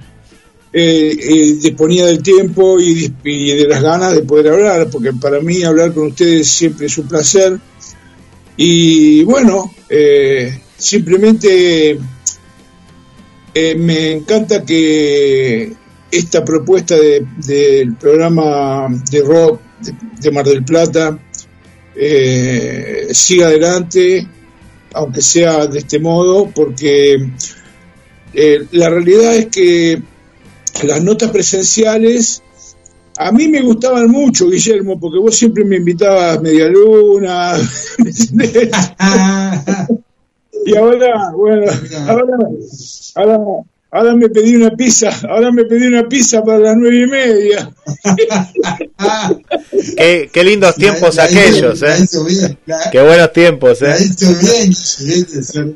eh, 0.73 1.53
disponía 1.61 2.07
del 2.07 2.23
tiempo 2.23 2.79
y, 2.79 3.13
de 3.23 3.67
las 3.67 3.83
ganas 3.83 4.15
de 4.15 4.23
poder 4.23 4.51
hablar, 4.51 4.89
porque 4.89 5.13
para 5.13 5.39
mí 5.41 5.63
hablar 5.63 5.93
con 5.93 6.07
ustedes 6.07 6.47
siempre 6.47 6.87
es 6.87 6.97
un 6.97 7.07
placer. 7.07 7.59
Y 8.57 9.23
bueno, 9.25 9.71
eh, 9.89 10.59
simplemente 10.75 11.99
eh, 13.55 13.75
me 13.75 14.11
encanta 14.11 14.63
que 14.65 15.73
esta 16.11 16.43
propuesta 16.45 16.95
de- 16.95 17.25
del 17.47 17.95
programa 17.95 18.87
de 19.09 19.21
rock 19.21 19.61
de, 19.81 19.93
de 20.21 20.31
Mar 20.31 20.45
del 20.45 20.63
Plata 20.63 21.17
eh, 21.95 23.07
siga 23.11 23.47
adelante, 23.47 24.27
aunque 24.93 25.21
sea 25.21 25.65
de 25.67 25.79
este 25.79 25.99
modo, 25.99 26.49
porque 26.53 27.15
eh, 28.33 28.65
la 28.71 28.89
realidad 28.89 29.35
es 29.35 29.47
que 29.47 30.01
las 30.83 31.01
notas 31.01 31.31
presenciales 31.31 32.41
a 33.17 33.31
mí 33.31 33.47
me 33.47 33.61
gustaban 33.61 34.09
mucho, 34.09 34.49
Guillermo, 34.49 34.99
porque 34.99 35.19
vos 35.19 35.37
siempre 35.37 35.63
me 35.63 35.77
invitabas 35.77 36.41
media 36.41 36.67
luna. 36.67 37.53
y 40.65 40.75
ahora, 40.75 41.31
bueno, 41.35 41.71
ahora, 42.07 42.37
ahora, 43.15 43.39
ahora 43.91 44.15
me 44.15 44.29
pedí 44.29 44.55
una 44.55 44.71
pizza, 44.71 45.09
ahora 45.29 45.51
me 45.51 45.65
pedí 45.65 45.87
una 45.87 46.07
pizza 46.07 46.43
para 46.43 46.59
las 46.59 46.75
nueve 46.77 47.03
y 47.03 47.07
media. 47.07 47.71
Qué, 49.97 50.29
qué 50.31 50.43
lindos 50.43 50.75
tiempos 50.75 51.15
La 51.15 51.23
aquellos, 51.25 51.81
la 51.81 51.95
¿eh? 51.97 52.07
bien, 52.27 52.57
la- 52.65 52.89
Qué 52.91 53.01
buenos 53.01 53.31
tiempos, 53.33 53.81
La 53.81 53.95
¿eh? 53.95 54.03
hizo 54.03 54.33
bien, 54.35 54.73
se, 54.73 55.75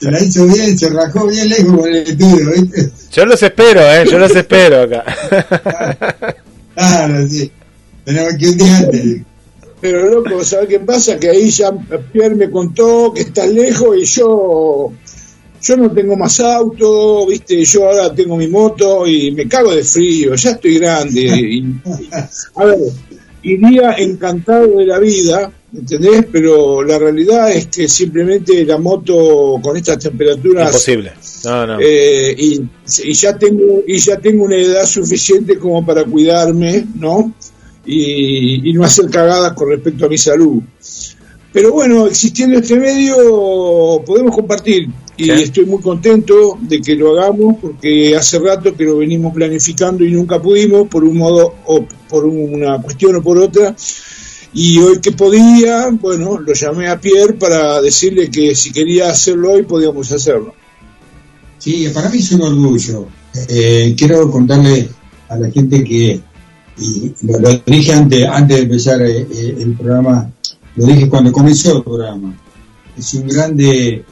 la 0.00 0.20
hizo 0.22 0.46
bien, 0.46 0.78
se 0.78 0.88
rajó 0.90 1.26
bien 1.26 1.48
lejos 1.48 1.76
con 1.80 1.88
el 1.88 1.96
estudio, 1.96 2.50
¿viste? 2.52 2.90
Yo 3.12 3.24
los 3.26 3.42
espero, 3.42 3.80
¿eh? 3.80 4.04
Yo 4.10 4.18
los 4.18 4.34
espero 4.34 4.82
acá. 4.82 5.04
Claro, 6.74 7.26
sí. 7.28 7.50
Tenemos 8.04 8.34
que 8.38 8.48
un 8.48 8.56
día 8.58 8.76
antes. 8.78 9.16
Pero 9.86 10.10
loco, 10.10 10.42
¿sabes 10.42 10.68
qué 10.68 10.80
pasa? 10.80 11.16
Que 11.16 11.30
ahí 11.30 11.48
ya 11.48 11.70
Pierre 12.12 12.34
me 12.34 12.50
contó 12.50 13.12
que 13.14 13.20
estás 13.20 13.48
lejos 13.48 13.96
y 13.96 14.04
yo 14.04 14.92
yo 15.62 15.76
no 15.76 15.92
tengo 15.92 16.16
más 16.16 16.40
auto, 16.40 17.24
viste, 17.28 17.64
yo 17.64 17.88
ahora 17.88 18.12
tengo 18.12 18.36
mi 18.36 18.48
moto 18.48 19.06
y 19.06 19.30
me 19.30 19.46
cago 19.46 19.72
de 19.72 19.84
frío, 19.84 20.34
ya 20.34 20.50
estoy 20.50 20.78
grande. 20.78 21.20
Y, 21.20 21.64
a 22.56 22.64
ver, 22.64 22.78
iría 23.42 23.92
encantado 23.92 24.76
de 24.78 24.86
la 24.86 24.98
vida, 24.98 25.52
¿entendés? 25.72 26.26
Pero 26.32 26.82
la 26.82 26.98
realidad 26.98 27.52
es 27.52 27.68
que 27.68 27.86
simplemente 27.86 28.64
la 28.64 28.78
moto 28.78 29.60
con 29.62 29.76
estas 29.76 29.98
temperaturas 29.98 30.66
Imposible. 30.66 31.12
No, 31.44 31.66
no. 31.66 31.78
eh, 31.80 32.34
y, 32.36 32.60
y 33.04 33.14
ya 33.14 33.38
tengo 33.38 33.84
y 33.86 33.98
ya 33.98 34.18
tengo 34.18 34.44
una 34.44 34.56
edad 34.56 34.84
suficiente 34.84 35.58
como 35.58 35.86
para 35.86 36.04
cuidarme 36.04 36.86
no 36.96 37.32
y, 37.86 38.68
y 38.68 38.72
no 38.72 38.84
hacer 38.84 39.08
cagadas 39.10 39.52
con 39.52 39.70
respecto 39.70 40.06
a 40.06 40.08
mi 40.08 40.18
salud 40.18 40.62
pero 41.52 41.72
bueno 41.72 42.06
existiendo 42.06 42.58
este 42.58 42.76
medio 42.76 44.02
podemos 44.04 44.34
compartir 44.34 44.88
y 45.18 45.24
Sí. 45.24 45.30
estoy 45.30 45.64
muy 45.64 45.80
contento 45.80 46.58
de 46.60 46.78
que 46.82 46.94
lo 46.94 47.18
hagamos 47.18 47.56
porque 47.62 48.14
hace 48.14 48.38
rato 48.38 48.76
que 48.76 48.84
lo 48.84 48.98
venimos 48.98 49.32
planificando 49.32 50.04
y 50.04 50.10
nunca 50.10 50.42
pudimos 50.42 50.88
por 50.88 51.04
un 51.04 51.16
modo 51.16 51.54
o 51.64 51.86
por 52.08 52.26
una 52.26 52.82
cuestión 52.82 53.16
o 53.16 53.22
por 53.22 53.38
otra 53.38 53.74
y 54.52 54.78
hoy 54.78 55.00
que 55.00 55.12
podía 55.12 55.88
bueno 55.90 56.38
lo 56.38 56.52
llamé 56.52 56.88
a 56.88 57.00
Pierre 57.00 57.32
para 57.34 57.80
decirle 57.80 58.30
que 58.30 58.54
si 58.54 58.72
quería 58.72 59.08
hacerlo 59.08 59.52
hoy 59.52 59.62
podíamos 59.62 60.12
hacerlo 60.12 60.54
Sí, 61.58 61.88
para 61.92 62.08
mí 62.10 62.18
es 62.18 62.30
un 62.32 62.42
orgullo. 62.42 63.06
Eh, 63.48 63.94
quiero 63.98 64.30
contarle 64.30 64.88
a 65.28 65.36
la 65.36 65.50
gente 65.50 65.82
que, 65.82 66.20
y 66.78 67.14
lo, 67.22 67.38
lo 67.38 67.62
dije 67.64 67.92
antes, 67.92 68.26
antes 68.28 68.56
de 68.56 68.62
empezar 68.64 69.02
eh, 69.02 69.26
eh, 69.30 69.56
el 69.58 69.74
programa, 69.74 70.30
lo 70.76 70.86
dije 70.86 71.08
cuando 71.08 71.32
comenzó 71.32 71.78
el 71.78 71.82
programa, 71.82 72.36
es 72.96 73.14
un 73.14 73.26
grande 73.26 74.04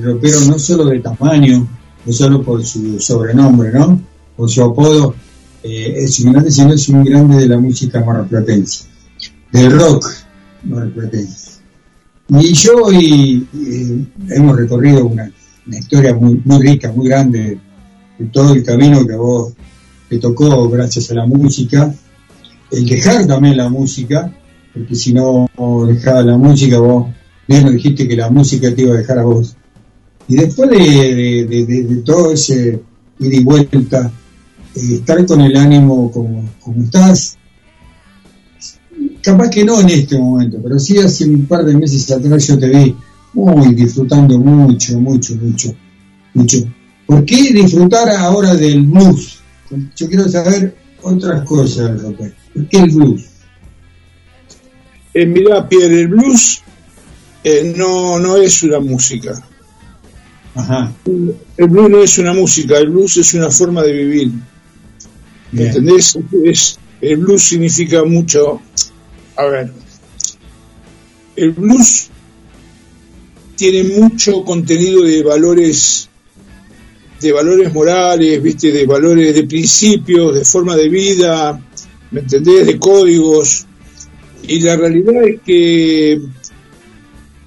ropero 0.00 0.40
no 0.42 0.58
solo 0.58 0.86
de 0.86 1.00
tamaño, 1.00 1.66
no 2.04 2.12
solo 2.12 2.42
por 2.42 2.64
su 2.64 3.00
sobrenombre, 3.00 3.72
¿no? 3.72 4.00
Por 4.36 4.50
su 4.50 4.62
apodo, 4.62 5.14
eh, 5.62 5.94
es 5.98 6.20
un 6.20 6.32
grande, 6.32 6.50
sino 6.50 6.72
es 6.72 6.88
un 6.88 7.04
grande 7.04 7.36
de 7.38 7.48
la 7.48 7.58
música 7.58 8.04
marplatense, 8.04 8.84
del 9.52 9.72
rock 9.72 10.08
marplatense. 10.64 11.54
Y 12.28 12.52
yo 12.54 12.90
y, 12.92 13.46
y, 13.52 14.08
hemos 14.30 14.56
recorrido 14.56 15.04
una, 15.04 15.30
una 15.66 15.78
historia 15.78 16.14
muy, 16.14 16.40
muy 16.44 16.62
rica, 16.62 16.92
muy 16.92 17.08
grande, 17.08 17.58
de 18.18 18.26
todo 18.26 18.54
el 18.54 18.62
camino 18.62 19.06
que 19.06 19.16
vos 19.16 19.52
te 20.08 20.18
tocó 20.18 20.68
gracias 20.68 21.10
a 21.10 21.14
la 21.14 21.26
música, 21.26 21.94
el 22.70 22.86
dejar 22.86 23.26
también 23.26 23.56
la 23.56 23.68
música, 23.68 24.32
porque 24.72 24.94
si 24.94 25.12
no 25.12 25.48
dejabas 25.86 26.24
la 26.24 26.36
música 26.36 26.78
vos, 26.78 27.06
nos 27.46 27.72
dijiste 27.72 28.08
que 28.08 28.16
la 28.16 28.30
música 28.30 28.74
te 28.74 28.82
iba 28.82 28.94
a 28.94 28.98
dejar 28.98 29.18
a 29.18 29.24
vos. 29.24 29.56
Y 30.28 30.36
después 30.36 30.70
de, 30.70 32.02
todo 32.04 32.32
ese 32.32 32.80
ida 33.18 33.36
y 33.36 33.44
vuelta, 33.44 34.10
eh, 34.74 34.94
estar 34.94 35.24
con 35.26 35.40
el 35.42 35.56
ánimo 35.56 36.10
como, 36.10 36.48
como 36.60 36.82
estás, 36.82 37.36
capaz 39.22 39.50
que 39.50 39.64
no 39.64 39.80
en 39.80 39.90
este 39.90 40.18
momento, 40.18 40.58
pero 40.62 40.78
sí 40.78 40.98
hace 40.98 41.24
un 41.24 41.46
par 41.46 41.64
de 41.64 41.76
meses 41.76 42.10
atrás 42.10 42.46
yo 42.46 42.58
te 42.58 42.68
vi 42.68 42.94
muy 43.34 43.74
disfrutando 43.74 44.38
mucho, 44.38 44.98
mucho, 45.00 45.34
mucho, 45.36 45.74
mucho. 46.34 46.58
¿Por 47.06 47.24
qué 47.24 47.52
disfrutar 47.52 48.08
ahora 48.10 48.54
del 48.54 48.82
blues? 48.82 49.38
Yo 49.96 50.08
quiero 50.08 50.28
saber 50.28 50.74
otras 51.02 51.42
cosas. 51.42 52.00
¿Por 52.00 52.32
qué 52.70 52.78
el 52.78 52.90
blues? 52.90 53.24
Eh, 55.12 55.26
mirá, 55.26 55.68
Pierre, 55.68 56.00
el 56.00 56.08
blues 56.08 56.62
eh, 57.44 57.74
no, 57.76 58.18
no 58.18 58.36
es 58.36 58.62
una 58.62 58.80
música. 58.80 59.42
Ajá. 60.54 60.92
El 61.04 61.68
blues 61.68 61.90
no 61.90 62.02
es 62.02 62.18
una 62.18 62.32
música, 62.32 62.78
el 62.78 62.90
blues 62.90 63.16
es 63.16 63.34
una 63.34 63.50
forma 63.50 63.82
de 63.82 63.92
vivir. 63.92 64.32
Bien. 65.52 65.68
¿Entendés? 65.68 66.18
Es, 66.44 66.78
el 67.00 67.16
blues 67.18 67.42
significa 67.42 68.04
mucho. 68.04 68.60
A 69.36 69.44
ver, 69.44 69.72
el 71.36 71.50
blues 71.50 72.08
tiene 73.56 73.84
mucho 73.84 74.44
contenido 74.44 75.02
de 75.02 75.22
valores, 75.22 76.08
de 77.20 77.32
valores 77.32 77.72
morales, 77.72 78.42
viste, 78.42 78.72
de 78.72 78.86
valores, 78.86 79.34
de 79.34 79.44
principios, 79.44 80.34
de 80.34 80.44
forma 80.44 80.76
de 80.76 80.88
vida, 80.88 81.60
¿me 82.14 82.20
entendés? 82.20 82.66
De 82.66 82.78
códigos. 82.78 83.66
Y 84.46 84.60
la 84.60 84.76
realidad 84.76 85.22
es 85.26 85.40
que 85.44 86.20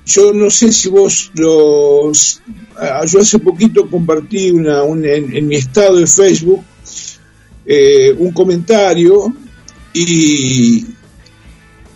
yo 0.05 0.33
no 0.33 0.49
sé 0.49 0.71
si 0.71 0.89
vos 0.89 1.31
los... 1.35 2.41
ah, 2.77 3.03
Yo 3.05 3.19
hace 3.19 3.39
poquito 3.39 3.89
compartí 3.89 4.51
una, 4.51 4.83
un- 4.83 5.05
en, 5.05 5.47
mi 5.47 5.55
estado 5.55 5.97
de 5.97 6.07
Facebook 6.07 6.63
eh, 7.65 8.15
un 8.17 8.31
comentario 8.31 9.33
y 9.93 10.85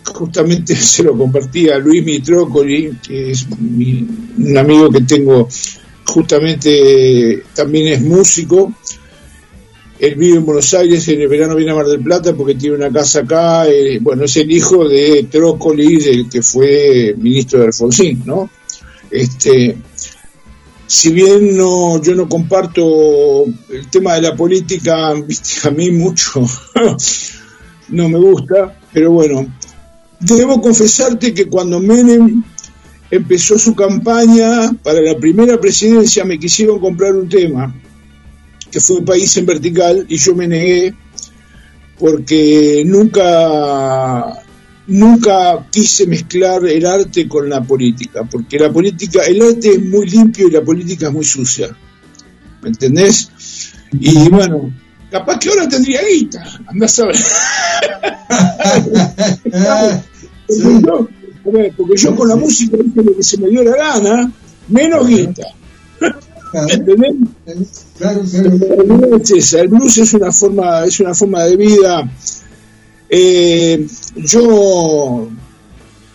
justamente 0.04 0.74
se 0.92 1.02
lo 1.04 1.16
compartí 1.16 1.68
a 1.70 1.78
Luis 1.78 2.04
Mitrócoli, 2.04 2.98
que 3.06 3.30
es 3.32 3.46
un 3.48 4.54
amigo 4.58 4.90
que 4.90 5.00
tengo, 5.02 5.48
justamente 6.04 7.42
también 7.54 7.88
es 7.94 8.02
músico. 8.02 8.72
Él 10.02 10.16
vive 10.16 10.38
en 10.38 10.44
Buenos 10.44 10.74
Aires, 10.74 11.06
en 11.06 11.20
el 11.20 11.28
verano 11.28 11.54
viene 11.54 11.70
a 11.70 11.76
Mar 11.76 11.86
del 11.86 12.02
Plata 12.02 12.34
porque 12.34 12.56
tiene 12.56 12.74
una 12.74 12.90
casa 12.90 13.20
acá. 13.20 13.68
eh, 13.68 14.00
bueno, 14.00 14.24
es 14.24 14.36
el 14.36 14.50
hijo 14.50 14.88
de 14.88 15.28
Trócoli, 15.30 15.96
del 15.98 16.28
que 16.28 16.42
fue 16.42 17.14
ministro 17.16 17.60
de 17.60 17.66
Alfonsín, 17.66 18.20
¿no? 18.26 18.50
Este, 19.08 19.76
si 20.88 21.12
bien 21.12 21.56
no, 21.56 22.02
yo 22.02 22.16
no 22.16 22.28
comparto 22.28 23.44
el 23.44 23.88
tema 23.92 24.14
de 24.16 24.22
la 24.22 24.34
política, 24.34 25.14
viste, 25.24 25.68
a 25.68 25.70
mí 25.70 25.92
mucho 25.92 26.44
no 27.90 28.08
me 28.08 28.18
gusta, 28.18 28.76
pero 28.92 29.12
bueno, 29.12 29.46
debo 30.18 30.60
confesarte 30.60 31.32
que 31.32 31.46
cuando 31.46 31.78
Menem 31.78 32.42
empezó 33.08 33.56
su 33.56 33.72
campaña 33.76 34.72
para 34.82 35.00
la 35.00 35.16
primera 35.16 35.60
presidencia 35.60 36.24
me 36.24 36.40
quisieron 36.40 36.80
comprar 36.80 37.14
un 37.14 37.28
tema 37.28 37.72
que 38.72 38.80
fue 38.80 39.04
País 39.04 39.36
en 39.36 39.46
Vertical 39.46 40.06
y 40.08 40.16
yo 40.16 40.34
me 40.34 40.48
negué 40.48 40.94
porque 41.98 42.82
nunca 42.86 44.42
nunca 44.86 45.64
quise 45.70 46.06
mezclar 46.06 46.64
el 46.66 46.84
arte 46.84 47.28
con 47.28 47.48
la 47.48 47.62
política, 47.62 48.24
porque 48.24 48.58
la 48.58 48.72
política, 48.72 49.22
el 49.24 49.40
arte 49.42 49.74
es 49.74 49.84
muy 49.84 50.08
limpio 50.08 50.48
y 50.48 50.50
la 50.50 50.62
política 50.62 51.06
es 51.06 51.12
muy 51.12 51.24
sucia. 51.24 51.68
¿Me 52.62 52.70
entendés? 52.70 53.30
Y 53.92 54.28
bueno, 54.28 54.72
capaz 55.10 55.38
que 55.38 55.50
ahora 55.50 55.68
tendría 55.68 56.00
guita, 56.02 56.42
andás 56.66 56.98
a 56.98 57.06
ver. 57.06 57.16
porque, 60.48 60.82
yo, 60.82 61.08
porque 61.76 61.96
yo 61.96 62.16
con 62.16 62.28
la 62.28 62.36
música 62.36 62.76
hice 62.78 63.02
lo 63.02 63.16
que 63.16 63.22
se 63.22 63.38
me 63.38 63.48
dio 63.48 63.62
la 63.62 63.76
gana, 63.76 64.32
menos 64.68 65.06
guita. 65.06 65.44
¿Entendés? 66.54 67.86
Claro, 67.96 68.22
La 68.32 68.42
realidad 68.42 69.20
es 69.22 69.30
esa, 69.30 69.60
el 69.60 69.68
blues 69.68 69.98
es 69.98 70.12
una 70.14 70.32
forma, 70.32 70.84
es 70.84 71.00
una 71.00 71.14
forma 71.14 71.44
de 71.44 71.56
vida. 71.56 72.10
Eh, 73.08 73.86
yo, 74.16 75.28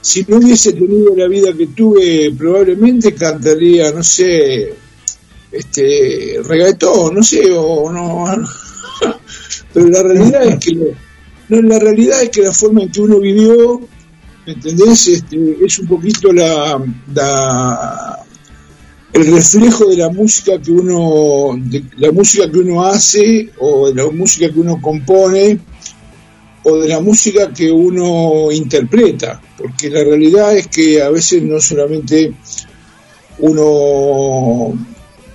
si 0.01 0.25
no 0.27 0.37
hubiese 0.37 0.73
tenido 0.73 1.15
la 1.15 1.27
vida 1.27 1.53
que 1.53 1.67
tuve, 1.67 2.31
probablemente 2.37 3.13
cantaría, 3.13 3.91
no 3.91 4.03
sé, 4.03 4.73
este, 5.51 6.39
reggaetón, 6.43 7.15
no 7.15 7.23
sé, 7.23 7.51
o 7.53 7.91
no. 7.91 8.25
Pero 9.73 9.87
la 9.89 10.03
realidad 10.03 10.45
es 10.45 10.59
que, 10.59 10.75
no, 11.49 11.61
la 11.61 11.79
realidad 11.79 12.21
es 12.21 12.29
que 12.29 12.41
la 12.41 12.53
forma 12.53 12.83
en 12.83 12.91
que 12.91 13.01
uno 13.01 13.19
vivió, 13.19 13.81
¿me 14.45 14.53
¿entendés? 14.53 15.07
Este, 15.07 15.57
es 15.65 15.79
un 15.79 15.87
poquito 15.87 16.31
la, 16.31 16.83
la 17.13 18.26
el 19.17 19.33
reflejo 19.33 19.85
de 19.87 19.97
la 19.97 20.09
música 20.09 20.61
que 20.61 20.71
uno 20.71 21.59
la 21.97 22.11
música 22.11 22.49
que 22.51 22.59
uno 22.59 22.83
hace 22.85 23.49
o 23.59 23.87
de 23.89 23.95
la 23.95 24.09
música 24.11 24.51
que 24.51 24.59
uno 24.59 24.79
compone 24.81 25.59
o 26.63 26.77
de 26.77 26.87
la 26.87 26.99
música 26.99 27.51
que 27.53 27.71
uno 27.71 28.51
interpreta 28.51 29.41
porque 29.57 29.89
la 29.89 30.03
realidad 30.03 30.55
es 30.55 30.67
que 30.67 31.01
a 31.01 31.09
veces 31.09 31.41
no 31.41 31.59
solamente 31.59 32.33
uno 33.39 34.73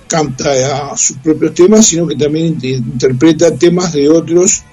canta 0.07 0.95
sus 0.95 1.17
propios 1.17 1.53
temas 1.53 1.85
sino 1.85 2.07
que 2.07 2.15
también 2.15 2.47
inter- 2.47 2.75
interpreta 2.77 3.57
temas 3.57 3.91
de 3.93 4.07
otros 4.09 4.63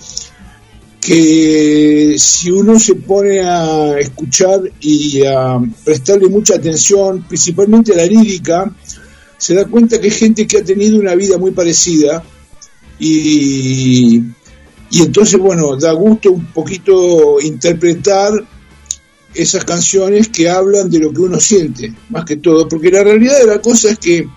que 1.00 2.14
si 2.18 2.50
uno 2.50 2.78
se 2.78 2.94
pone 2.94 3.40
a 3.40 3.98
escuchar 3.98 4.60
y 4.80 5.22
a 5.24 5.58
prestarle 5.82 6.28
mucha 6.28 6.56
atención, 6.56 7.24
principalmente 7.26 7.94
a 7.94 7.96
la 7.96 8.04
lírica, 8.04 8.70
se 9.40 9.54
da 9.54 9.64
cuenta 9.64 9.98
que 9.98 10.08
hay 10.08 10.12
gente 10.12 10.46
que 10.46 10.58
ha 10.58 10.64
tenido 10.64 10.98
una 10.98 11.14
vida 11.14 11.38
muy 11.38 11.52
parecida 11.52 12.22
y, 12.98 14.22
y 14.90 15.00
entonces, 15.00 15.40
bueno, 15.40 15.76
da 15.76 15.92
gusto 15.92 16.30
un 16.30 16.44
poquito 16.52 17.40
interpretar 17.40 18.34
esas 19.32 19.64
canciones 19.64 20.28
que 20.28 20.50
hablan 20.50 20.90
de 20.90 20.98
lo 20.98 21.10
que 21.10 21.22
uno 21.22 21.40
siente, 21.40 21.90
más 22.10 22.26
que 22.26 22.36
todo, 22.36 22.68
porque 22.68 22.90
la 22.90 23.02
realidad 23.02 23.38
de 23.38 23.46
la 23.46 23.62
cosa 23.62 23.92
es 23.92 23.98
que 23.98 24.28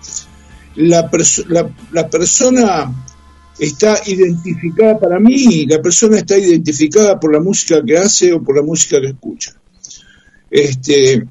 la, 0.76 1.10
la, 1.48 1.70
la 1.92 2.08
persona 2.08 2.90
está 3.58 4.00
identificada 4.06 4.98
para 4.98 5.20
mí, 5.20 5.66
la 5.66 5.82
persona 5.82 6.16
está 6.16 6.38
identificada 6.38 7.20
por 7.20 7.30
la 7.30 7.40
música 7.40 7.84
que 7.84 7.98
hace 7.98 8.32
o 8.32 8.42
por 8.42 8.56
la 8.56 8.62
música 8.62 9.02
que 9.02 9.08
escucha. 9.08 9.54
Este, 10.50 11.26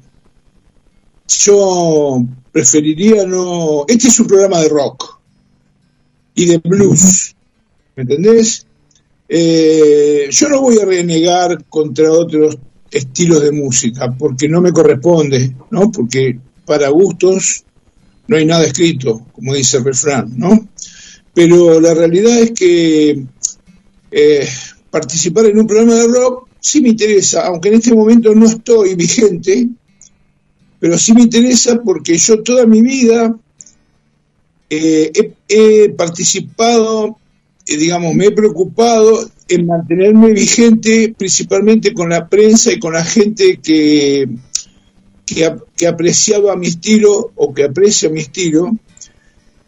yo 1.28 2.24
preferiría 2.52 3.26
no. 3.26 3.84
Este 3.88 4.08
es 4.08 4.20
un 4.20 4.26
programa 4.26 4.60
de 4.60 4.68
rock 4.68 5.20
y 6.34 6.46
de 6.46 6.58
blues, 6.58 7.34
¿me 7.96 8.02
entendés? 8.02 8.66
Eh, 9.28 10.28
yo 10.30 10.48
no 10.48 10.60
voy 10.60 10.78
a 10.78 10.84
renegar 10.84 11.64
contra 11.64 12.10
otros 12.12 12.58
estilos 12.90 13.42
de 13.42 13.52
música 13.52 14.14
porque 14.16 14.48
no 14.48 14.60
me 14.60 14.72
corresponde, 14.72 15.54
¿no? 15.70 15.90
Porque 15.90 16.38
para 16.64 16.88
gustos 16.90 17.64
no 18.26 18.36
hay 18.36 18.46
nada 18.46 18.66
escrito, 18.66 19.26
como 19.32 19.54
dice 19.54 19.78
el 19.78 19.84
refrán, 19.84 20.32
¿no? 20.36 20.68
Pero 21.34 21.80
la 21.80 21.94
realidad 21.94 22.38
es 22.38 22.52
que 22.52 23.24
eh, 24.10 24.48
participar 24.90 25.46
en 25.46 25.58
un 25.58 25.66
programa 25.66 25.94
de 25.94 26.06
rock 26.06 26.48
sí 26.60 26.80
me 26.80 26.90
interesa, 26.90 27.46
aunque 27.46 27.68
en 27.68 27.74
este 27.74 27.94
momento 27.94 28.34
no 28.34 28.46
estoy 28.46 28.94
vigente, 28.94 29.68
pero 30.84 30.98
sí 30.98 31.14
me 31.14 31.22
interesa 31.22 31.80
porque 31.82 32.18
yo 32.18 32.42
toda 32.42 32.66
mi 32.66 32.82
vida 32.82 33.34
eh, 34.68 35.32
he, 35.48 35.88
participado, 35.88 37.16
eh, 37.66 37.78
digamos, 37.78 38.14
me 38.14 38.26
he 38.26 38.32
preocupado 38.32 39.26
en 39.48 39.64
mantenerme 39.64 40.32
vigente 40.32 41.14
principalmente 41.16 41.94
con 41.94 42.10
la 42.10 42.28
prensa 42.28 42.70
y 42.70 42.78
con 42.78 42.92
la 42.92 43.02
gente 43.02 43.60
que, 43.62 44.28
que 45.24 45.86
apreciaba 45.86 46.54
mi 46.54 46.66
estilo 46.66 47.32
o 47.34 47.54
que 47.54 47.64
aprecia 47.64 48.10
mi 48.10 48.20
estilo. 48.20 48.70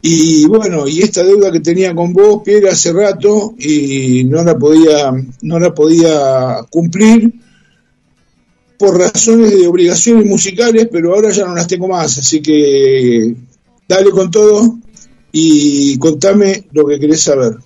Y 0.03 0.45
bueno, 0.45 0.87
y 0.87 1.01
esta 1.01 1.25
deuda 1.25 1.51
que 1.51 1.61
tenía 1.61 1.95
con 1.95 2.13
vos, 2.13 2.43
Pierre, 2.45 2.69
hace 2.69 2.93
rato 2.93 3.55
y 3.59 4.23
no 4.25 4.45
la 4.45 4.59
podía, 4.59 5.13
no 5.41 5.59
la 5.59 5.73
podía 5.73 6.59
cumplir 6.69 7.46
por 8.79 8.99
razones 8.99 9.51
de 9.51 9.67
obligaciones 9.67 10.27
musicales, 10.27 10.89
pero 10.91 11.15
ahora 11.15 11.31
ya 11.31 11.47
no 11.47 11.55
las 11.55 11.67
tengo 11.67 11.89
más, 11.89 12.19
así 12.19 12.41
que 12.41 13.35
dale 13.89 14.11
con 14.11 14.31
todo 14.31 14.79
y 15.33 15.99
contame 15.99 16.67
lo 16.73 16.87
que 16.87 16.99
querés 16.99 17.23
saber. 17.23 17.57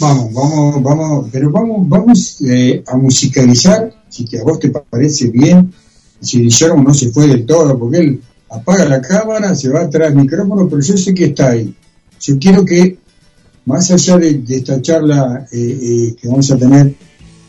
Vamos, 0.00 0.32
vamos, 0.32 0.82
vamos, 0.82 1.28
pero 1.30 1.50
vamos, 1.50 1.88
vamos 1.88 2.42
eh, 2.42 2.82
a 2.86 2.96
musicalizar, 2.96 3.94
si 4.08 4.24
que 4.24 4.40
a 4.40 4.42
vos 4.42 4.58
te 4.58 4.70
parece 4.70 5.28
bien, 5.28 5.72
si 6.20 6.42
Guillermo 6.42 6.82
no 6.82 6.92
se 6.92 7.10
fue 7.12 7.28
del 7.28 7.46
todo, 7.46 7.78
porque 7.78 7.98
él 7.98 8.20
apaga 8.50 8.84
la 8.86 9.00
cámara, 9.00 9.54
se 9.54 9.68
va 9.68 9.82
atrás 9.82 10.12
del 10.12 10.22
micrófono, 10.22 10.68
pero 10.68 10.82
yo 10.82 10.96
sé 10.96 11.14
que 11.14 11.26
está 11.26 11.50
ahí. 11.50 11.74
Yo 12.20 12.38
quiero 12.38 12.64
que, 12.64 12.98
más 13.66 13.90
allá 13.90 14.18
de, 14.18 14.42
esta 14.48 14.82
charla 14.82 15.46
eh, 15.52 15.58
eh, 15.58 16.16
que 16.20 16.28
vamos 16.28 16.50
a 16.50 16.58
tener 16.58 16.94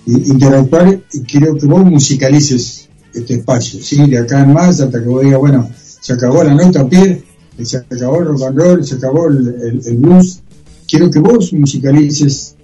intelectual, 0.06 1.04
y 1.14 1.20
quiero 1.22 1.56
que 1.58 1.66
vos 1.66 1.84
musicalices 1.86 2.90
este 3.14 3.36
espacio, 3.36 3.82
¿sí? 3.82 4.10
De 4.10 4.18
acá 4.18 4.42
en 4.44 4.54
más, 4.54 4.80
hasta 4.82 5.02
que 5.02 5.08
vos 5.08 5.24
digas, 5.24 5.40
bueno, 5.40 5.70
se 6.02 6.14
acabó 6.14 6.44
la 6.44 6.54
nota, 6.54 6.88
Pierre, 6.88 7.24
se 7.64 7.78
acabó 7.78 8.20
el 8.20 8.26
rock 8.28 8.44
and 8.44 8.58
roll, 8.60 8.86
se 8.86 8.96
acabó 8.96 9.28
el, 9.30 9.48
el- 9.48 9.82
el 9.86 9.98
blues. 9.98 10.42
Quiero 10.88 11.10
que 11.10 11.20
vos 11.20 11.52
musicalices 11.54 12.56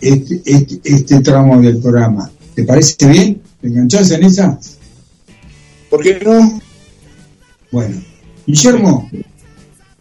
este, 0.00 0.42
este, 0.44 0.80
este 0.82 1.20
tramo 1.20 1.60
del 1.60 1.78
programa. 1.78 2.30
¿Te 2.54 2.64
parece 2.64 3.06
bien? 3.06 3.40
¿Te 3.60 3.68
enganchás 3.68 4.10
en 4.10 4.24
esa? 4.24 4.58
¿Por 5.90 6.02
qué 6.02 6.18
no? 6.24 6.60
Bueno, 7.70 7.96
Guillermo, 8.46 9.08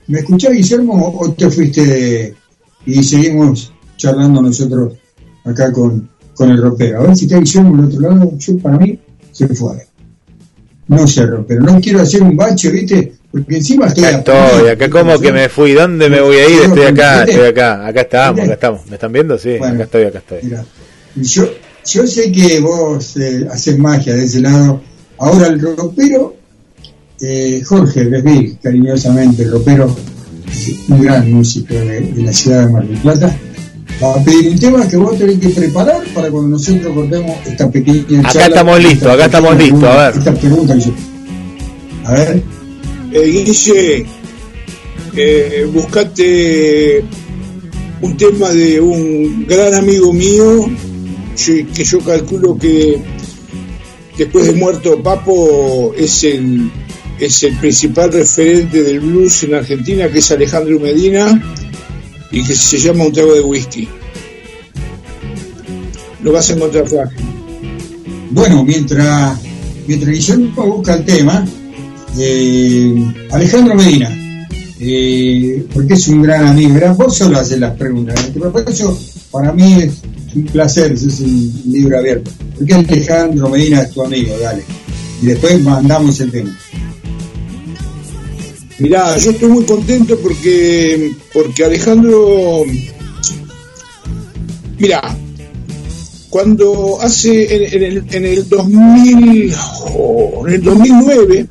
¿me 0.08 0.20
escuchás, 0.20 0.54
Guillermo, 0.54 1.14
o 1.20 1.32
te 1.34 1.50
fuiste 1.52 2.34
y 2.86 3.04
seguimos 3.04 3.74
charlando 3.98 4.42
nosotros 4.42 4.94
acá 5.44 5.72
con, 5.72 6.10
con 6.38 6.52
el 6.52 6.62
ropero? 6.62 7.02
A 7.02 7.04
ver 7.08 7.16
si 7.16 7.26
está 7.26 7.40
Guillermo 7.40 7.76
del 7.76 7.86
otro 7.86 8.02
lado. 8.02 8.32
Yo, 8.38 8.58
para 8.60 8.78
mí, 8.78 9.00
se 9.32 9.48
fue. 9.48 9.88
No 10.88 11.08
sé, 11.08 11.26
ropero. 11.26 11.62
No 11.62 11.82
quiero 11.82 12.02
hacer 12.02 12.22
un 12.22 12.38
bache, 12.38 12.70
¿viste? 12.70 13.14
Porque 13.32 13.58
encima 13.58 13.88
estoy 13.88 14.06
Acá 14.06 14.18
estoy, 14.20 14.70
acá 14.70 14.90
como 14.90 15.20
que 15.20 15.34
me 15.34 15.50
fui, 15.50 15.74
¿dónde 15.74 16.10
me 16.10 16.22
voy 16.22 16.38
a 16.38 16.50
ir? 16.50 16.62
Estoy 16.62 16.86
acá, 16.86 17.24
estoy 17.24 17.48
acá, 17.48 17.86
acá 17.86 18.02
estamos, 18.02 18.42
acá 18.42 18.54
estamos. 18.54 18.88
¿Me 18.88 18.96
están 18.96 19.12
viendo? 19.12 19.38
Sí, 19.38 19.56
acá 19.56 19.84
estoy, 19.84 20.04
acá 20.04 20.20
estoy. 20.20 20.40
Mira, 20.44 20.66
yo, 21.16 21.50
yo 21.86 22.08
sé 22.08 22.32
que 22.32 22.60
vos 22.62 23.18
eh, 23.18 23.48
haces 23.52 23.78
magia 23.78 24.16
de 24.16 24.24
ese 24.24 24.40
lado. 24.40 24.82
Ahora 25.18 25.48
el 25.48 25.60
ropero, 25.60 26.36
eh, 27.20 27.62
Jorge 27.66 28.06
Lesbil, 28.06 28.58
cariñosamente, 28.62 29.44
el 29.44 29.52
ropero, 29.52 29.94
un 30.88 31.02
gran 31.02 31.30
músico 31.32 31.74
de, 31.74 32.02
de 32.02 32.24
la 32.24 32.32
ciudad 32.32 32.66
de 32.66 32.72
Mar 32.72 32.88
del 32.88 32.98
Plata, 33.00 33.38
va 34.02 34.14
a 34.16 34.24
pedir 34.24 34.50
un 34.52 34.60
tema 34.60 34.88
que 34.88 34.98
vos 34.98 35.18
tenés 35.18 35.40
que 35.40 35.50
preparar 35.50 36.04
para 36.14 36.30
cuando 36.30 36.50
nosotros 36.50 36.94
cortemos 36.94 37.36
esta 37.46 37.70
pequeña 37.70 38.20
Acá 38.20 38.30
charla, 38.32 38.48
estamos 38.48 38.78
esta 38.78 38.90
listos, 38.90 39.12
acá 39.12 39.26
estamos 39.26 39.58
listos, 39.58 39.84
a 39.84 39.98
ver. 40.10 40.18
Esta 40.18 40.34
pregunta 40.34 40.74
que 40.76 40.82
yo- 40.82 40.94
A 42.06 42.14
ver. 42.14 42.44
Eh, 43.14 43.32
Guille, 43.46 44.06
eh, 45.16 45.68
buscate 45.74 47.04
un 48.02 48.18
tema 48.18 48.50
de 48.52 48.80
un 48.80 49.46
gran 49.48 49.74
amigo 49.74 50.14
mío, 50.14 50.70
que 51.36 51.84
yo 51.84 52.00
calculo 52.00 52.58
que 52.58 53.02
después 54.18 54.46
de 54.46 54.54
muerto 54.54 55.02
Papo 55.02 55.94
es 55.98 56.24
el, 56.24 56.70
es 57.20 57.44
el 57.44 57.56
principal 57.58 58.12
referente 58.12 58.84
del 58.84 59.00
blues 59.00 59.44
en 59.44 59.56
Argentina, 59.56 60.08
que 60.10 60.20
es 60.20 60.32
Alejandro 60.32 60.80
Medina, 60.80 61.42
y 62.32 62.44
que 62.44 62.56
se 62.56 62.78
llama 62.78 63.06
Un 63.06 63.14
trago 63.14 63.34
de 63.34 63.42
whisky. 63.42 63.88
Lo 66.24 66.32
vas 66.32 66.50
a 66.50 66.54
encontrar 66.54 66.88
fácil. 66.88 67.26
Bueno, 68.32 68.64
mientras, 68.64 69.40
mientras 69.88 70.12
Guillermo 70.12 70.68
busca 70.68 70.96
el 70.96 71.06
tema, 71.06 71.46
eh, 72.18 73.14
Alejandro 73.32 73.76
Medina, 73.76 74.10
eh, 74.80 75.66
porque 75.74 75.94
es 75.94 76.08
un 76.08 76.22
gran 76.22 76.48
amigo, 76.48 76.94
vos 76.96 77.16
solo 77.16 77.40
haces 77.40 77.60
las 77.60 77.76
preguntas, 77.78 78.20
por 78.38 78.70
eso 78.70 79.00
para 79.32 79.52
mí 79.54 79.82
es 79.82 79.94
un 80.36 80.46
placer, 80.46 80.92
es 80.92 81.20
un 81.20 81.62
libro 81.68 81.98
abierto, 81.98 82.32
porque 82.58 82.74
Alejandro 82.74 83.50
Medina 83.50 83.82
es 83.82 83.92
tu 83.92 84.04
amigo, 84.04 84.36
dale, 84.42 84.64
y 85.22 85.28
después 85.28 85.62
mandamos 85.62 86.20
el 86.20 86.32
tema. 86.32 86.58
Mirá, 88.80 89.18
yo 89.18 89.32
estoy 89.32 89.50
muy 89.50 89.66
contento 89.66 90.20
porque, 90.20 91.12
porque 91.34 91.66
Alejandro, 91.66 92.64
mirá, 94.78 95.18
cuando 96.30 97.00
hace 97.02 97.76
en, 97.76 97.84
el, 97.84 98.04
en 98.12 98.26
el 98.26 98.48
2000, 98.48 99.56
oh, 99.96 100.44
en 100.48 100.54
el 100.54 100.62
2009, 100.62 101.48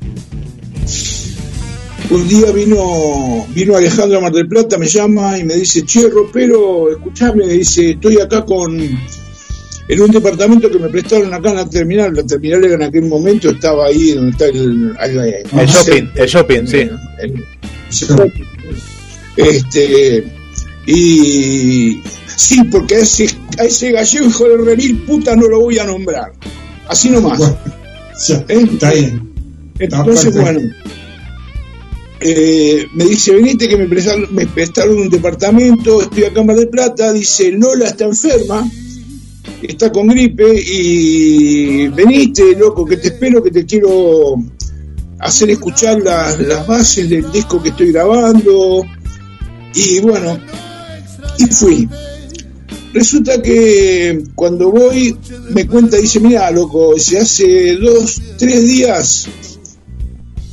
un 2.11 2.29
día 2.29 2.53
vino, 2.53 3.45
vino 3.53 3.77
Alejandro 3.77 4.19
a 4.19 4.21
Mar 4.21 4.33
del 4.33 4.47
Plata, 4.47 4.79
me 4.79 4.87
llama 4.87 5.37
y 5.37 5.45
me 5.45 5.55
dice, 5.55 5.83
che, 5.85 6.09
pero 6.33 6.93
escuchame, 6.93 7.49
dice, 7.49 7.91
estoy 7.91 8.21
acá 8.21 8.45
con, 8.45 8.79
en 9.89 10.01
un 10.01 10.11
departamento 10.11 10.71
que 10.71 10.79
me 10.79 10.89
prestaron 10.89 11.33
acá 11.33 11.51
en 11.51 11.57
la 11.57 11.69
terminal, 11.69 12.13
la 12.15 12.25
terminal 12.25 12.65
en 12.65 12.83
aquel 12.83 13.05
momento 13.05 13.51
estaba 13.51 13.87
ahí 13.87 14.13
donde 14.13 14.31
está 14.31 14.47
el, 14.47 14.97
el, 15.01 15.19
El 15.61 15.67
shopping, 15.67 16.09
el 16.15 16.27
shopping, 16.27 16.67
sí. 16.67 16.91
Este, 19.37 20.25
y 20.87 22.01
sí, 22.37 22.65
porque 22.71 22.97
a 22.97 22.99
ese, 23.01 23.29
a 23.59 23.65
ese 23.65 23.93
gallego 23.93 24.27
hijo 24.27 24.49
de 24.49 24.57
remil 24.57 24.99
puta 25.03 25.37
no 25.37 25.47
lo 25.49 25.61
voy 25.61 25.79
a 25.79 25.85
nombrar. 25.85 26.33
Así 26.89 27.11
nomás. 27.11 27.41
¿Eh? 28.29 28.45
Está 28.49 28.93
bien. 28.93 29.33
Entonces, 29.79 30.35
bueno, 30.35 30.61
eh, 32.21 32.87
me 32.95 33.05
dice, 33.05 33.35
venite 33.35 33.69
que 33.69 33.77
me 33.77 33.87
prestaron, 33.87 34.35
me 34.35 34.47
prestaron 34.47 34.99
un 34.99 35.11
departamento, 35.11 36.01
estoy 36.01 36.25
acá 36.25 36.41
en 36.41 36.47
Mar 36.47 36.57
del 36.57 36.69
Plata, 36.69 37.13
dice, 37.13 37.53
Lola 37.53 37.89
está 37.89 38.07
enferma, 38.07 38.67
está 39.63 39.91
con 39.91 40.07
gripe 40.09 40.45
y 40.55 41.89
veniste, 41.89 42.57
loco, 42.57 42.85
que 42.85 42.97
te 42.97 43.09
espero, 43.09 43.43
que 43.43 43.51
te 43.51 43.65
quiero 43.65 44.37
hacer 45.19 45.51
escuchar 45.51 46.01
las, 46.03 46.39
las 46.41 46.67
bases 46.67 47.09
del 47.09 47.31
disco 47.33 47.63
que 47.63 47.71
estoy 47.71 47.93
grabando. 47.93 48.85
Y 49.75 50.01
bueno, 50.01 50.39
y 51.39 51.47
fui. 51.47 51.89
Resulta 52.93 53.43
que 53.43 54.23
cuando 54.35 54.71
voy, 54.71 55.15
me 55.51 55.67
cuenta, 55.67 55.99
dice, 55.99 56.19
mira, 56.21 56.51
loco, 56.51 56.95
hace 56.95 57.77
dos, 57.77 58.23
tres 58.39 58.67
días 58.69 59.29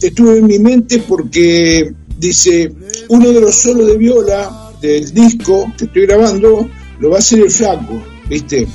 estuve 0.02 0.40
en 0.40 0.48
mi 0.48 0.60
mente 0.60 1.00
porque 1.08 1.94
dice, 2.18 2.74
uno 3.10 3.32
de 3.32 3.40
los 3.40 3.56
solos 3.56 3.88
de 3.88 3.98
viola 3.98 4.72
del 4.82 5.14
disco 5.14 5.72
que 5.78 5.86
estoy 5.86 6.06
grabando 6.06 6.70
lo 7.00 7.10
va 7.10 7.16
a 7.16 7.20
hacer 7.20 7.40
el 7.40 7.52
flaco, 7.52 8.04
¿viste? 8.28 8.68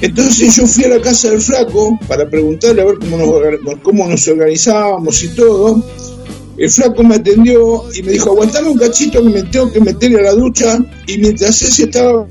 Entonces 0.00 0.56
yo 0.56 0.66
fui 0.66 0.84
a 0.84 0.88
la 0.88 1.00
casa 1.00 1.30
del 1.30 1.40
flaco 1.40 1.98
para 2.08 2.28
preguntarle 2.28 2.82
a 2.82 2.86
ver 2.86 2.98
cómo 2.98 3.16
nos, 3.18 3.78
cómo 3.82 4.08
nos 4.08 4.26
organizábamos 4.28 5.22
y 5.22 5.28
todo. 5.28 5.84
El 6.56 6.70
flaco 6.70 7.02
me 7.02 7.16
atendió 7.16 7.84
y 7.94 8.02
me 8.02 8.12
dijo, 8.12 8.30
aguantame 8.30 8.68
un 8.68 8.78
cachito 8.78 9.22
que 9.22 9.30
me 9.30 9.42
tengo 9.44 9.72
que 9.72 9.80
meter 9.80 10.18
a 10.18 10.22
la 10.22 10.32
ducha. 10.32 10.78
Y 11.06 11.18
mientras 11.18 11.62
él 11.62 11.72
se 11.72 11.84
estaba 11.84 12.26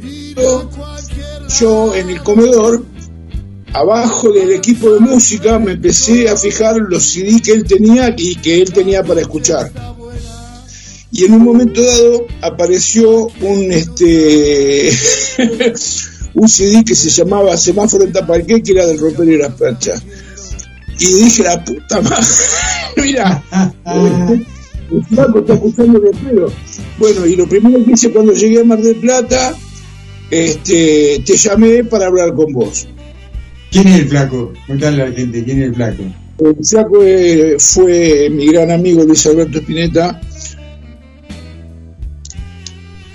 yo 1.60 1.96
en 1.96 2.10
el 2.10 2.22
comedor, 2.22 2.84
abajo 3.74 4.32
del 4.32 4.52
equipo 4.52 4.92
de 4.92 5.00
música, 5.00 5.60
me 5.60 5.74
empecé 5.74 6.30
a 6.30 6.38
fijar 6.38 6.78
los 6.78 7.04
CD 7.04 7.42
que 7.42 7.52
él 7.52 7.64
tenía 7.66 8.14
y 8.18 8.36
que 8.36 8.62
él 8.62 8.72
tenía 8.72 9.04
para 9.04 9.22
escuchar. 9.22 9.72
Y 11.12 11.26
en 11.26 11.34
un 11.34 11.44
momento 11.44 11.82
dado 11.82 12.28
apareció 12.42 13.28
un 13.42 13.72
este 13.72 14.92
un 16.40 16.48
CD 16.48 16.84
que 16.86 16.96
se 16.96 17.10
llamaba 17.10 17.58
Semáforo 17.58 18.06
en 18.06 18.14
Tapalqué, 18.14 18.64
que 18.64 18.72
era 18.72 18.86
del 18.86 18.98
ropero 18.98 19.32
y 19.32 19.38
las 19.38 19.54
perchas. 19.54 20.02
Y 20.98 21.24
dije, 21.24 21.44
la 21.44 21.64
puta 21.64 22.02
madre, 22.02 22.26
mira, 22.98 23.44
el 24.92 25.06
flaco 25.06 25.40
está 25.40 25.54
escuchando 25.54 26.00
de 26.00 26.12
pedo. 26.12 26.52
Bueno, 26.98 27.26
y 27.26 27.36
lo 27.36 27.48
primero 27.48 27.84
que 27.84 27.92
hice 27.92 28.12
cuando 28.12 28.34
llegué 28.34 28.62
a 28.62 28.64
Mar 28.64 28.82
del 28.82 28.96
Plata, 28.96 29.54
este, 30.32 31.22
te 31.26 31.36
llamé 31.36 31.84
para 31.84 32.08
hablar 32.08 32.34
con 32.34 32.54
vos. 32.54 32.88
¿Quién 33.72 33.88
es 33.88 34.00
el 34.00 34.10
flaco? 34.10 34.54
Contale 34.66 35.04
a 35.04 35.10
la 35.10 35.16
gente, 35.16 35.44
¿quién 35.44 35.60
es 35.60 35.68
el 35.68 35.76
flaco? 35.76 36.04
El 36.40 36.66
flaco 36.66 37.04
eh, 37.04 37.56
fue 37.60 38.30
mi 38.32 38.48
gran 38.48 38.72
amigo 38.72 39.04
Luis 39.04 39.26
Alberto 39.26 39.60
Spinetta. 39.60 40.22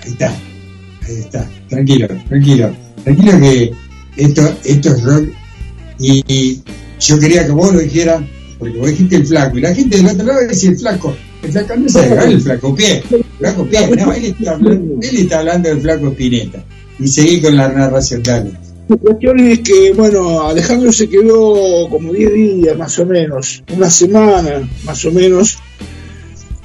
Ahí 0.03 0.11
está, 0.11 0.29
ahí 0.29 1.15
está, 1.17 1.49
tranquilo, 1.67 2.07
tranquilo, 2.29 2.75
tranquilo 3.05 3.39
que 3.39 3.71
esto, 4.17 4.57
esto 4.65 4.89
es 4.89 5.03
rock. 5.03 5.29
Y, 5.99 6.23
y 6.27 6.63
yo 6.99 7.19
quería 7.19 7.45
que 7.45 7.51
vos 7.51 7.73
lo 7.73 7.79
dijeras, 7.79 8.21
porque 8.59 8.77
vos 8.77 8.89
dijiste 8.89 9.15
el 9.17 9.25
flaco, 9.25 9.57
y 9.57 9.61
la 9.61 9.73
gente 9.73 9.97
del 9.97 10.07
otro 10.07 10.25
lado 10.25 10.47
dice 10.47 10.67
el 10.67 10.77
flaco, 10.77 11.15
el 11.43 11.51
flaco 11.51 11.75
no 11.77 11.89
se 11.89 12.13
el 12.25 12.41
flaco 12.41 12.75
pie, 12.75 13.03
flaco 13.37 13.65
pie, 13.65 13.87
no, 13.95 14.13
él 14.13 14.25
está, 14.25 14.51
hablando, 14.51 14.95
él 15.01 15.17
está 15.17 15.39
hablando 15.39 15.69
del 15.69 15.81
flaco 15.81 16.07
Spinetta, 16.09 16.65
y 16.99 17.07
seguí 17.07 17.41
con 17.41 17.55
la 17.55 17.69
narración, 17.69 18.23
dale. 18.23 18.51
La 18.87 18.97
cuestión 18.97 19.39
es 19.39 19.59
que, 19.61 19.93
bueno, 19.93 20.47
Alejandro 20.47 20.91
se 20.91 21.09
quedó 21.09 21.89
como 21.89 22.13
10 22.13 22.33
días 22.33 22.77
más 22.77 22.99
o 22.99 23.05
menos, 23.05 23.63
una 23.75 23.89
semana 23.89 24.69
más 24.85 25.05
o 25.05 25.11
menos, 25.11 25.57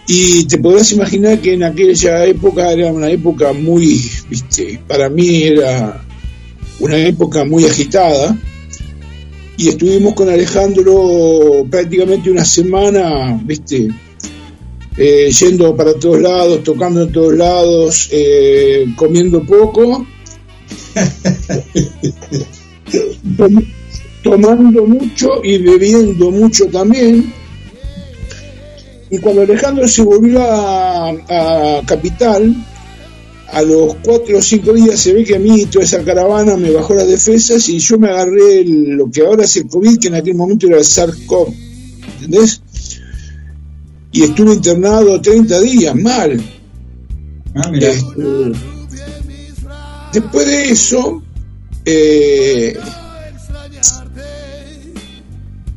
y 0.07 0.45
te 0.45 0.59
podrás 0.59 0.91
imaginar 0.93 1.41
que 1.41 1.55
en 1.55 1.63
aquella 1.63 2.25
época 2.25 2.73
era 2.73 2.93
una 2.93 3.09
época 3.09 3.53
muy, 3.53 4.03
viste, 4.29 4.81
para 4.87 5.09
mí 5.09 5.45
era 5.45 6.05
una 6.81 6.97
época 6.99 7.45
muy 7.45 7.65
agitada, 7.65 8.37
y 9.57 9.69
estuvimos 9.69 10.15
con 10.15 10.29
Alejandro 10.29 11.65
prácticamente 11.71 12.31
una 12.31 12.45
semana, 12.45 13.39
viste, 13.45 13.89
eh, 14.97 15.31
yendo 15.39 15.77
para 15.77 15.95
todos 15.95 16.21
lados, 16.21 16.65
tocando 16.65 17.03
en 17.03 17.13
todos 17.13 17.35
lados, 17.35 18.09
eh, 18.11 18.87
comiendo 18.97 19.43
poco, 19.45 20.07
tom- 23.37 23.65
tomando 24.23 24.87
mucho 24.87 25.43
y 25.45 25.59
bebiendo 25.59 26.31
mucho 26.31 26.67
también. 26.67 27.33
Y 29.11 29.19
cuando 29.19 29.43
Alejandro 29.43 29.87
se 29.89 30.03
volvió 30.03 30.41
a, 30.43 31.09
a 31.11 31.83
Capital, 31.85 32.55
a 33.53 33.63
los 33.63 33.97
cuatro 34.05 34.39
o 34.39 34.43
cinco 34.43 34.73
días 34.73 35.01
se 35.01 35.13
ve 35.13 35.25
que 35.25 35.37
a 35.37 35.39
mí 35.39 35.67
toda 35.67 35.85
esa 35.85 36.03
caravana 36.05 36.57
me 36.57 36.71
bajó 36.71 36.95
las 36.95 37.09
defensas 37.09 37.69
y 37.69 37.79
yo 37.79 37.99
me 37.99 38.09
agarré 38.09 38.61
el- 38.61 38.91
lo 38.91 39.11
que 39.11 39.23
ahora 39.23 39.45
es 39.45 39.57
el 39.57 39.67
COVID, 39.67 39.99
que 39.99 40.09
en 40.09 40.15
aquel 40.15 40.35
momento 40.35 40.67
era 40.69 40.79
el 40.79 40.85
SARS-CoV, 40.85 41.53
¿entendés? 42.23 42.61
Y 44.13 44.23
estuve 44.23 44.55
internado 44.55 45.21
30 45.21 45.61
días, 45.61 45.95
mal. 45.97 46.41
Este, 47.91 48.53
después 50.13 50.47
de 50.47 50.71
eso, 50.71 51.23
eh, 51.85 52.77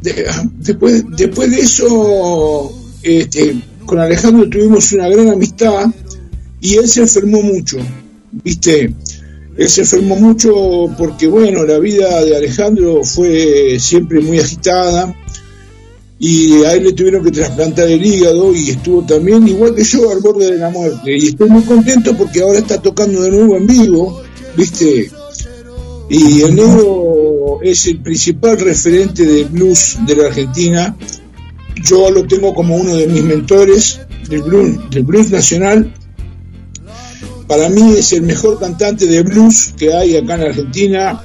de- 0.02 0.26
después, 0.60 1.04
después 1.16 1.52
de 1.52 1.60
eso, 1.60 2.72
este, 3.02 3.56
con 3.86 4.00
Alejandro 4.00 4.50
tuvimos 4.50 4.92
una 4.94 5.08
gran 5.10 5.30
amistad 5.30 5.88
y 6.64 6.76
él 6.78 6.88
se 6.88 7.02
enfermó 7.02 7.42
mucho, 7.42 7.78
¿viste? 8.32 8.94
Él 9.58 9.70
se 9.70 9.82
enfermó 9.82 10.16
mucho 10.16 10.90
porque, 10.98 11.28
bueno, 11.28 11.66
la 11.66 11.78
vida 11.78 12.24
de 12.24 12.38
Alejandro 12.38 13.04
fue 13.04 13.78
siempre 13.80 14.22
muy 14.22 14.40
agitada 14.40 15.14
y 16.18 16.64
a 16.64 16.74
él 16.74 16.86
le 16.86 16.94
tuvieron 16.94 17.22
que 17.22 17.32
trasplantar 17.32 17.90
el 17.90 18.04
hígado 18.04 18.56
y 18.56 18.70
estuvo 18.70 19.06
también, 19.06 19.46
igual 19.46 19.76
que 19.76 19.84
yo, 19.84 20.10
al 20.10 20.22
borde 20.22 20.52
de 20.54 20.58
la 20.58 20.70
muerte. 20.70 21.18
Y 21.18 21.28
estoy 21.28 21.50
muy 21.50 21.64
contento 21.64 22.16
porque 22.16 22.42
ahora 22.42 22.60
está 22.60 22.82
tocando 22.82 23.22
de 23.22 23.32
nuevo 23.32 23.58
en 23.58 23.68
vivo, 23.68 24.22
¿viste? 24.56 25.12
Y 26.10 26.44
el 26.44 26.56
negro 26.56 27.60
es 27.62 27.88
el 27.88 28.00
principal 28.00 28.58
referente 28.58 29.26
del 29.26 29.46
blues 29.46 29.98
de 30.08 30.16
la 30.16 30.28
Argentina. 30.28 30.96
Yo 31.84 32.10
lo 32.10 32.26
tengo 32.26 32.56
como 32.56 32.78
uno 32.78 32.96
de 32.96 33.08
mis 33.08 33.24
mentores 33.24 34.00
del 34.30 34.44
blues, 34.44 34.90
del 34.92 35.04
blues 35.04 35.30
nacional. 35.30 35.94
Para 37.48 37.70
mí 37.70 37.96
es 37.98 38.14
el 38.14 38.24
mejor 38.24 38.60
cantante 38.60 39.06
de 39.06 39.22
blues 39.22 39.74
que 39.78 39.94
hay 39.94 40.16
acá 40.16 40.36
en 40.36 40.42
Argentina. 40.42 41.22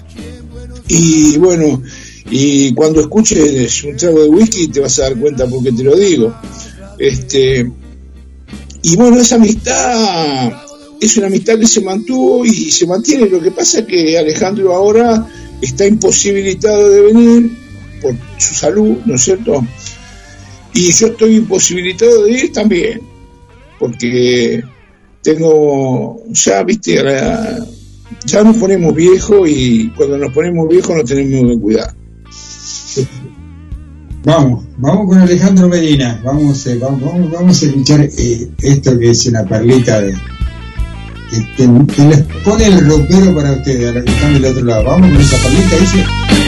Y 0.88 1.38
bueno, 1.38 1.82
y 2.30 2.74
cuando 2.74 3.00
escuches 3.00 3.84
un 3.84 3.97
trago 3.97 4.22
de 4.22 4.28
whisky 4.28 4.68
te 4.68 4.80
vas 4.80 4.98
a 4.98 5.02
dar 5.02 5.16
cuenta 5.16 5.47
porque 5.47 5.72
te 5.72 5.84
lo 5.84 5.97
digo. 5.97 6.34
Este, 6.98 7.70
y 8.82 8.97
bueno, 8.97 9.18
esa 9.18 9.36
amistad 9.36 10.52
es 11.00 11.16
una 11.16 11.28
amistad 11.28 11.58
que 11.58 11.66
se 11.66 11.80
mantuvo 11.80 12.44
y 12.44 12.70
se 12.70 12.86
mantiene. 12.86 13.28
Lo 13.28 13.40
que 13.40 13.50
pasa 13.50 13.80
es 13.80 13.86
que 13.86 14.18
Alejandro 14.18 14.74
ahora 14.74 15.26
está 15.60 15.86
imposibilitado 15.86 16.90
de 16.90 17.02
venir 17.02 17.50
por 18.02 18.14
su 18.38 18.55
salud, 18.55 18.97
¿no 19.05 19.14
es 19.14 19.22
cierto? 19.22 19.66
Y 20.74 20.92
yo 20.92 21.08
estoy 21.08 21.36
imposibilitado 21.36 22.24
de 22.24 22.32
ir 22.32 22.52
también, 22.52 23.00
porque 23.78 24.62
tengo, 25.28 26.23
ya 26.31 26.62
viste, 26.62 26.94
ya 28.24 28.42
nos 28.42 28.57
ponemos 28.57 28.94
viejos 28.94 29.47
y 29.47 29.89
cuando 29.90 30.16
nos 30.16 30.32
ponemos 30.32 30.66
viejos 30.68 30.97
nos 30.97 31.05
tenemos 31.05 31.52
que 31.52 31.60
cuidar. 31.60 31.94
Vamos, 34.24 34.65
vamos 34.78 35.08
con 35.08 35.18
Alejandro 35.18 35.68
Medina. 35.68 36.18
Vamos, 36.24 36.66
eh, 36.66 36.78
vamos, 36.81 37.31
vamos, 37.31 37.62
a 37.62 37.66
escuchar 37.66 38.00
eh, 38.00 38.48
esto 38.62 38.98
que 38.98 39.10
es 39.10 39.26
una 39.26 39.44
perlita 39.44 40.00
de. 40.00 40.15
Que, 41.57 41.66
les 41.66 42.23
pone 42.42 42.66
el 42.66 42.89
rockero 42.89 43.34
para 43.34 43.52
ustedes, 43.52 43.97
a 43.97 44.02
que 44.02 44.10
están 44.10 44.32
del 44.32 44.44
otro 44.47 44.65
lado. 44.65 44.84
Vamos 44.84 45.10
con 45.10 45.20
esa 45.20 45.36
perlita, 45.36 45.76
dice. 45.76 46.47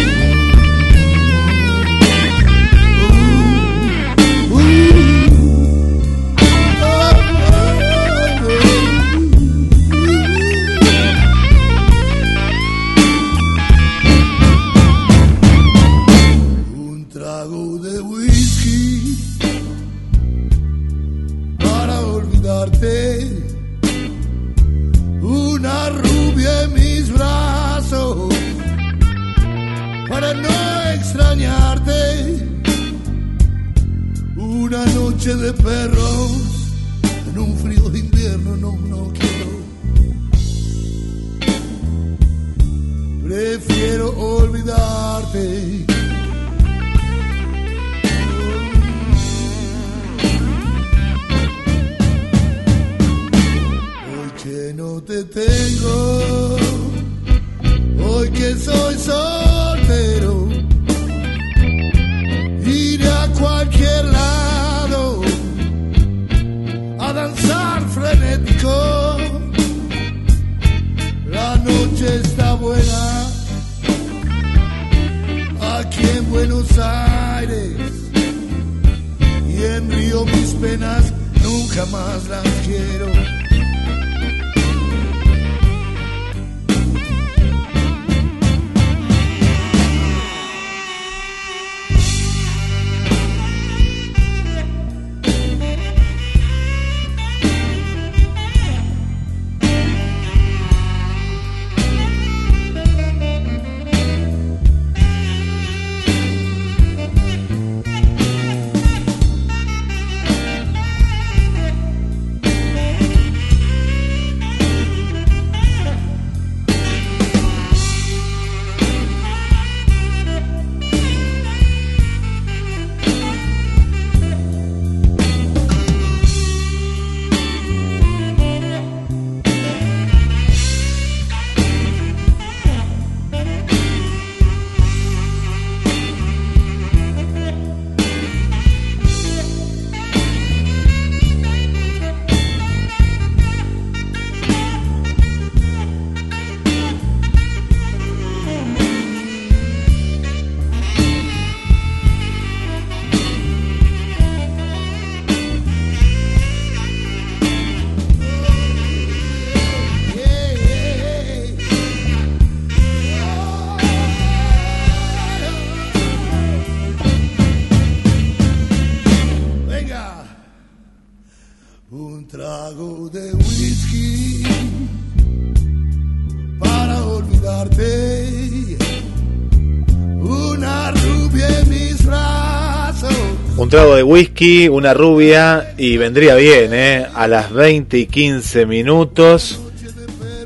Whisky, 184.10 184.68
una 184.68 184.92
rubia 184.92 185.72
y 185.78 185.97
vendría 185.97 186.34
bien, 186.34 186.74
¿eh? 186.74 187.06
A 187.14 187.28
las 187.28 187.52
20 187.52 187.97
y 187.97 188.06
15 188.06 188.66
minutos. 188.66 189.60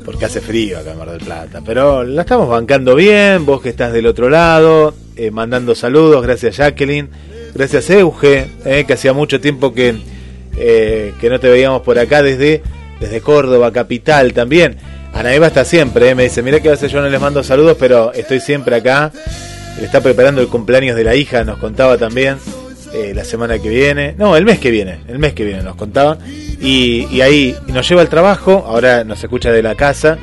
Porque 0.05 0.25
hace 0.25 0.39
frío 0.39 0.77
acá 0.77 0.91
en 0.91 0.99
Mar 0.99 1.09
del 1.09 1.21
Plata. 1.21 1.61
Pero 1.65 2.03
la 2.03 2.21
estamos 2.21 2.47
bancando 2.47 2.93
bien. 2.93 3.43
Vos 3.43 3.63
que 3.63 3.69
estás 3.69 3.91
del 3.91 4.05
otro 4.05 4.29
lado, 4.29 4.93
eh, 5.15 5.31
mandando 5.31 5.73
saludos. 5.73 6.21
Gracias 6.21 6.57
Jacqueline. 6.57 7.09
Gracias 7.55 7.89
Euge, 7.89 8.45
eh, 8.65 8.83
que 8.85 8.93
hacía 8.93 9.13
mucho 9.13 9.41
tiempo 9.41 9.73
que, 9.73 9.95
eh, 10.57 11.13
que 11.19 11.29
no 11.31 11.39
te 11.39 11.49
veíamos 11.49 11.81
por 11.81 11.97
acá 11.97 12.21
desde, 12.21 12.61
desde 12.99 13.21
Córdoba, 13.21 13.71
capital 13.71 14.33
también. 14.33 14.77
Ana 15.11 15.33
Eva 15.33 15.47
está 15.47 15.65
siempre, 15.65 16.09
eh, 16.09 16.15
me 16.15 16.23
dice, 16.23 16.43
mira 16.43 16.59
que 16.59 16.67
a 16.67 16.71
veces 16.71 16.91
yo 16.91 17.01
no 17.01 17.09
les 17.09 17.21
mando 17.21 17.43
saludos, 17.43 17.77
pero 17.79 18.13
estoy 18.13 18.41
siempre 18.41 18.75
acá. 18.75 19.11
Le 19.79 19.85
está 19.85 20.01
preparando 20.01 20.41
el 20.41 20.49
cumpleaños 20.49 20.95
de 20.95 21.03
la 21.03 21.15
hija, 21.15 21.43
nos 21.45 21.57
contaba 21.57 21.97
también 21.97 22.37
eh, 22.95 23.13
la 23.13 23.25
semana 23.25 23.59
que 23.59 23.67
viene, 23.67 24.15
no, 24.17 24.37
el 24.37 24.45
mes 24.45 24.57
que 24.59 24.71
viene, 24.71 24.99
el 25.09 25.19
mes 25.19 25.33
que 25.33 25.43
viene 25.43 25.63
nos 25.63 25.75
contaba. 25.75 26.17
Y, 26.61 27.07
y 27.11 27.19
ahí 27.19 27.53
nos 27.67 27.87
lleva 27.89 28.01
al 28.01 28.07
trabajo, 28.07 28.63
ahora 28.65 29.03
nos 29.03 29.21
escucha 29.21 29.51
de 29.51 29.61
la 29.61 29.75
casa, 29.75 30.17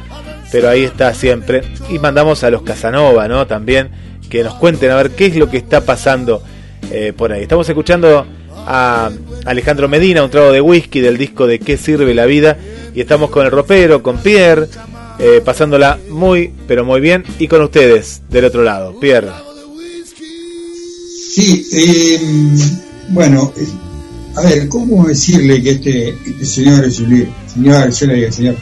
pero 0.50 0.70
ahí 0.70 0.84
está 0.84 1.12
siempre. 1.12 1.62
Y 1.90 1.98
mandamos 1.98 2.44
a 2.44 2.50
los 2.50 2.62
Casanova, 2.62 3.28
¿no? 3.28 3.46
También 3.46 3.90
que 4.30 4.42
nos 4.42 4.54
cuenten 4.54 4.90
a 4.90 4.96
ver 4.96 5.10
qué 5.10 5.26
es 5.26 5.36
lo 5.36 5.50
que 5.50 5.58
está 5.58 5.82
pasando 5.82 6.42
eh, 6.90 7.12
por 7.14 7.30
ahí. 7.30 7.42
Estamos 7.42 7.68
escuchando 7.68 8.26
a 8.66 9.10
Alejandro 9.44 9.88
Medina, 9.88 10.24
un 10.24 10.30
trago 10.30 10.50
de 10.52 10.62
whisky 10.62 11.00
del 11.00 11.18
disco 11.18 11.46
de 11.46 11.58
¿Qué 11.58 11.76
sirve 11.76 12.14
la 12.14 12.24
vida? 12.24 12.56
Y 12.94 13.02
estamos 13.02 13.28
con 13.28 13.44
el 13.44 13.52
ropero, 13.52 14.02
con 14.02 14.18
Pierre, 14.22 14.68
eh, 15.18 15.42
pasándola 15.44 15.98
muy, 16.08 16.50
pero 16.66 16.86
muy 16.86 17.02
bien. 17.02 17.24
Y 17.38 17.48
con 17.48 17.60
ustedes, 17.60 18.22
del 18.30 18.46
otro 18.46 18.62
lado. 18.62 18.98
Pierre. 18.98 19.51
Sí, 21.34 21.66
eh, 21.72 22.20
bueno, 23.08 23.54
eh, 23.56 23.66
a 24.34 24.42
ver, 24.42 24.68
¿cómo 24.68 25.06
decirle 25.06 25.62
que 25.62 25.70
este, 25.70 26.08
este 26.10 26.44
señor 26.44 26.84
es 26.84 27.00
un 27.00 27.08
libro? 27.08 27.32
Señor, 27.46 27.90
yo 27.90 28.06
le 28.06 28.14
digo, 28.16 28.32
señor, 28.32 28.56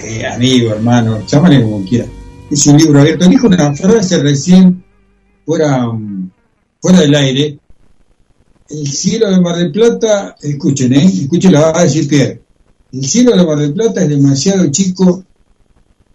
eh, 0.00 0.26
amigo, 0.26 0.72
hermano, 0.72 1.24
llámale 1.24 1.62
como 1.62 1.84
quiera. 1.84 2.06
Es 2.50 2.66
un 2.66 2.78
libro 2.78 3.00
abierto. 3.00 3.28
Dijo 3.28 3.46
una 3.46 3.72
frase 3.76 4.20
recién, 4.20 4.82
fuera, 5.46 5.86
fuera 6.80 6.98
del 6.98 7.14
aire. 7.14 7.60
El 8.70 8.88
cielo 8.88 9.30
de 9.30 9.40
Mar 9.40 9.54
del 9.54 9.70
Plata, 9.70 10.34
escuchen, 10.42 10.94
¿eh? 10.94 11.04
Escuchen, 11.04 11.52
la 11.52 11.70
va 11.70 11.78
a 11.78 11.84
decir. 11.84 12.42
El 12.90 13.04
cielo 13.04 13.36
de 13.36 13.46
Mar 13.46 13.58
del 13.58 13.72
Plata 13.72 14.02
es 14.02 14.08
demasiado 14.08 14.68
chico 14.72 15.24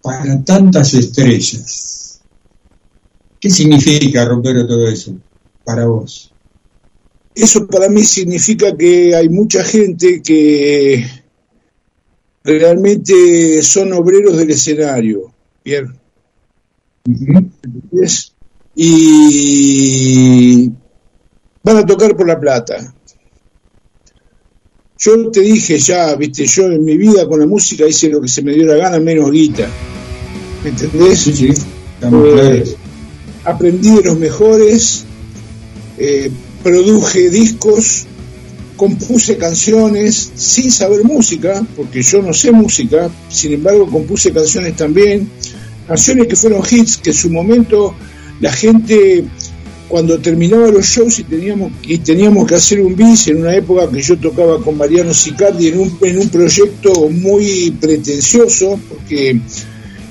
para 0.01 0.43
tantas 0.43 0.93
estrellas. 0.93 2.19
¿Qué 3.40 3.49
significa, 3.49 4.25
Rompero, 4.25 4.67
todo 4.67 4.85
eso 4.90 5.16
para 5.70 5.86
vos? 5.86 6.34
Eso 7.36 7.68
para 7.68 7.90
mí 7.90 8.04
significa 8.04 8.76
que 8.76 9.16
hay 9.16 9.30
mucha 9.30 9.64
gente 9.64 10.20
que 10.24 11.06
realmente 12.44 13.62
son 13.62 13.94
obreros 13.94 14.36
del 14.36 14.50
escenario, 14.50 15.32
Pierre. 15.62 15.94
¿Entendés? 17.06 18.34
Y 18.76 20.72
van 21.64 21.78
a 21.78 21.86
tocar 21.86 22.18
por 22.18 22.28
la 22.28 22.40
plata. 22.40 22.96
Yo 24.98 25.30
te 25.30 25.42
dije 25.42 25.78
ya, 25.78 26.16
viste, 26.16 26.48
yo 26.48 26.64
en 26.66 26.84
mi 26.84 26.98
vida 26.98 27.28
con 27.28 27.40
la 27.42 27.46
música 27.46 27.86
hice 27.86 28.10
lo 28.10 28.22
que 28.22 28.28
se 28.28 28.42
me 28.42 28.54
dio 28.54 28.66
la 28.66 28.76
gana, 28.76 29.00
menos 29.00 29.32
guita. 29.32 29.70
¿Me 30.64 30.72
entendés? 30.72 31.20
Sí, 31.20 31.34
sí, 31.34 31.54
Eh, 32.02 32.76
aprendí 33.44 33.96
de 33.98 34.04
los 34.04 34.18
mejores, 34.18 35.06
eh, 36.00 36.32
produje 36.64 37.30
discos, 37.30 38.06
compuse 38.78 39.36
canciones 39.38 40.32
sin 40.36 40.72
saber 40.72 41.03
música, 41.03 41.61
porque 41.76 42.02
yo 42.02 42.22
no 42.22 42.34
sé 42.34 42.52
música, 42.52 43.10
sin 43.30 43.53
embargo 43.53 43.86
compuse 43.88 44.32
canciones 44.32 44.76
también, 44.78 45.30
canciones 45.88 46.28
que 46.28 46.36
fueron 46.38 46.64
hits, 46.69 46.98
que 46.98 47.10
en 47.10 47.16
su 47.16 47.30
momento 47.30 47.94
la 48.40 48.52
gente 48.53 49.26
cuando 49.90 50.19
terminaba 50.19 50.69
los 50.69 50.86
shows 50.86 51.19
y 51.19 51.24
teníamos, 51.24 51.74
y 51.82 51.98
teníamos 51.98 52.48
que 52.48 52.56
hacer 52.56 52.80
un 52.80 52.95
bis 52.95 53.28
en 53.28 53.42
una 53.42 53.56
época 53.56 53.90
que 53.90 54.02
yo 54.02 54.18
tocaba 54.18 54.61
con 54.61 54.78
Mariano 54.78 55.14
Sicardi 55.14 55.68
en 55.68 55.80
un, 55.80 55.98
en 56.02 56.19
un 56.19 56.30
proyecto 56.30 57.10
muy 57.10 57.76
pretencioso, 57.82 58.80
porque 58.88 59.42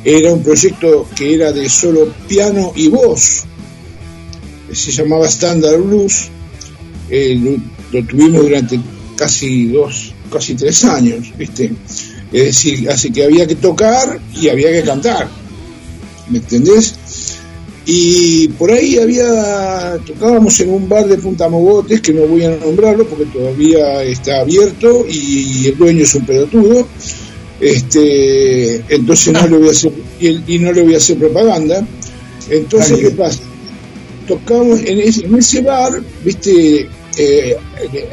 era 0.04 0.32
un 0.32 0.42
proyecto 0.42 1.08
que 1.16 1.34
era 1.34 1.52
de 1.52 1.68
solo 1.68 2.12
piano 2.28 2.72
y 2.74 2.88
voz, 2.88 3.44
se 4.72 4.92
llamaba 4.92 5.26
Standard 5.26 5.80
Blues, 5.80 6.28
eh, 7.10 7.38
lo, 7.40 7.98
lo 7.98 8.06
tuvimos 8.06 8.42
durante 8.42 8.78
casi 9.16 9.68
dos, 9.68 10.12
casi 10.30 10.54
tres 10.54 10.84
años, 10.84 11.32
¿viste? 11.36 11.72
Es 12.32 12.44
decir, 12.44 12.88
así 12.90 13.10
que 13.10 13.24
había 13.24 13.46
que 13.46 13.54
tocar 13.54 14.20
y 14.34 14.48
había 14.48 14.70
que 14.70 14.82
cantar, 14.82 15.28
¿me 16.28 16.38
entendés? 16.38 16.94
Y 17.86 18.48
por 18.48 18.70
ahí 18.70 18.98
había, 18.98 19.98
tocábamos 20.06 20.60
en 20.60 20.68
un 20.68 20.88
bar 20.90 21.08
de 21.08 21.16
Punta 21.16 21.48
Mogotes, 21.48 22.02
que 22.02 22.12
no 22.12 22.26
voy 22.26 22.44
a 22.44 22.50
nombrarlo 22.50 23.06
porque 23.06 23.24
todavía 23.24 24.02
está 24.02 24.42
abierto 24.42 25.06
y 25.08 25.68
el 25.68 25.78
dueño 25.78 26.02
es 26.02 26.14
un 26.14 26.26
pelotudo, 26.26 26.86
este, 27.60 28.84
entonces 28.94 29.32
no 29.32 29.46
le 29.46 29.56
voy 29.56 29.68
a 29.68 29.70
hacer, 29.70 29.92
y, 30.20 30.54
y 30.54 30.58
no 30.58 30.70
le 30.70 30.82
voy 30.82 30.94
a 30.94 30.98
hacer 30.98 31.16
propaganda. 31.16 31.86
Entonces, 32.50 32.98
¿qué 32.98 33.10
pasa? 33.10 33.40
Tocamos 34.28 34.80
en 34.84 34.98
ese, 35.00 35.62
bar, 35.62 36.02
viste, 36.24 36.86
eh, 37.16 37.56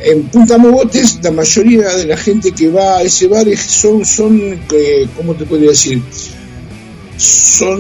en 0.06 0.24
Punta 0.30 0.58
Mogotes, 0.58 1.20
la 1.22 1.32
mayoría 1.32 1.90
de 1.96 2.06
la 2.06 2.16
gente 2.18 2.52
que 2.54 2.70
va 2.70 2.98
a 2.98 3.02
ese 3.04 3.28
bar 3.28 3.48
es- 3.50 3.60
son, 3.60 4.06
son 4.06 4.40
eh, 4.74 5.08
¿cómo 5.18 5.36
te 5.36 5.46
podría 5.46 5.70
decir? 5.72 6.02
Son 7.18 7.80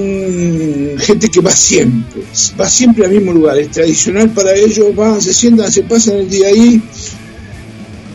gente 0.99 1.29
que 1.29 1.41
va 1.41 1.51
siempre, 1.51 2.21
va 2.59 2.69
siempre 2.69 3.05
al 3.05 3.11
mismo 3.11 3.33
lugar, 3.33 3.57
es 3.59 3.69
tradicional 3.71 4.29
para 4.29 4.53
ellos, 4.55 4.95
van, 4.95 5.21
se 5.21 5.33
sientan, 5.33 5.71
se 5.71 5.83
pasan 5.83 6.17
el 6.17 6.29
día 6.29 6.47
ahí, 6.47 6.81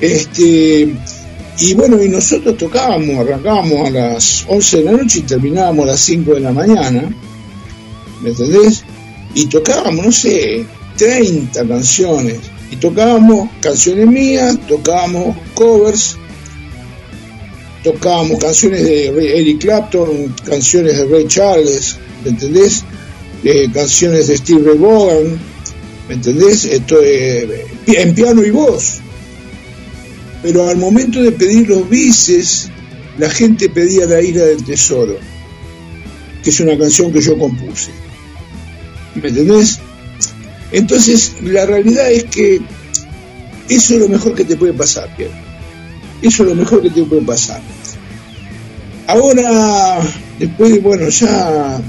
este, 0.01 0.95
y 1.59 1.75
bueno, 1.75 2.03
y 2.03 2.09
nosotros 2.09 2.57
tocábamos, 2.57 3.19
arrancábamos 3.19 3.87
a 3.87 3.91
las 3.91 4.45
11 4.49 4.79
de 4.79 4.85
la 4.85 4.93
noche 4.93 5.19
y 5.19 5.23
terminábamos 5.23 5.85
a 5.85 5.89
las 5.93 6.01
5 6.01 6.35
de 6.35 6.41
la 6.41 6.53
mañana, 6.53 7.11
¿me 8.23 8.31
entendés? 8.31 8.83
Y 9.35 9.47
tocábamos, 9.47 10.07
no 10.07 10.13
sé, 10.13 10.65
30 10.97 11.67
canciones. 11.67 12.39
Y 12.71 12.77
tocábamos 12.77 13.51
canciones 13.61 14.07
mías, 14.07 14.59
tocábamos 14.69 15.37
covers, 15.55 16.17
tocábamos 17.83 18.39
canciones 18.39 18.85
de 18.85 19.39
Eric 19.41 19.61
Clapton, 19.61 20.35
canciones 20.45 20.97
de 20.97 21.07
Ray 21.07 21.27
Charles, 21.27 21.97
¿me 22.23 22.31
entendés? 22.31 22.85
Eh, 23.43 23.69
canciones 23.73 24.29
de 24.29 24.37
Steve 24.37 24.63
Ray 24.65 24.79
Vaughan, 24.79 25.41
¿me 26.09 26.15
entendés? 26.15 26.65
Esto, 26.65 27.01
eh, 27.03 27.67
en 27.87 28.15
piano 28.15 28.45
y 28.45 28.51
voz. 28.51 29.01
Pero 30.43 30.69
al 30.69 30.77
momento 30.77 31.23
de 31.23 31.33
pedir 31.33 31.69
los 31.69 31.89
bises, 31.89 32.69
la 33.19 33.29
gente 33.31 33.69
pedía 33.69 34.07
La 34.07 34.21
Isla 34.21 34.45
del 34.45 34.65
Tesoro, 34.65 35.17
que 36.43 36.51
es 36.51 36.61
una 36.61 36.79
canción 36.79 37.13
que 37.13 37.21
yo 37.21 37.37
compuse. 37.37 37.91
¿Me 39.15 39.29
entendés? 39.29 39.79
Entonces, 40.73 41.35
la 41.43 41.67
realidad 41.67 42.11
es 42.11 42.25
que 42.25 42.61
eso 43.69 43.95
es 43.95 44.01
lo 44.01 44.09
mejor 44.09 44.35
que 44.35 44.45
te 44.45 44.57
puede 44.57 44.73
pasar, 44.73 45.15
Pierre. 45.17 45.35
Eso 46.23 46.43
es 46.43 46.49
lo 46.51 46.55
mejor 46.55 46.83
que 46.83 46.91
te 46.91 47.03
puede 47.03 47.23
pasar. 47.23 47.61
Ahora, 49.07 50.01
después 50.39 50.73
de, 50.73 50.79
bueno, 50.81 51.09
ya 51.09 51.81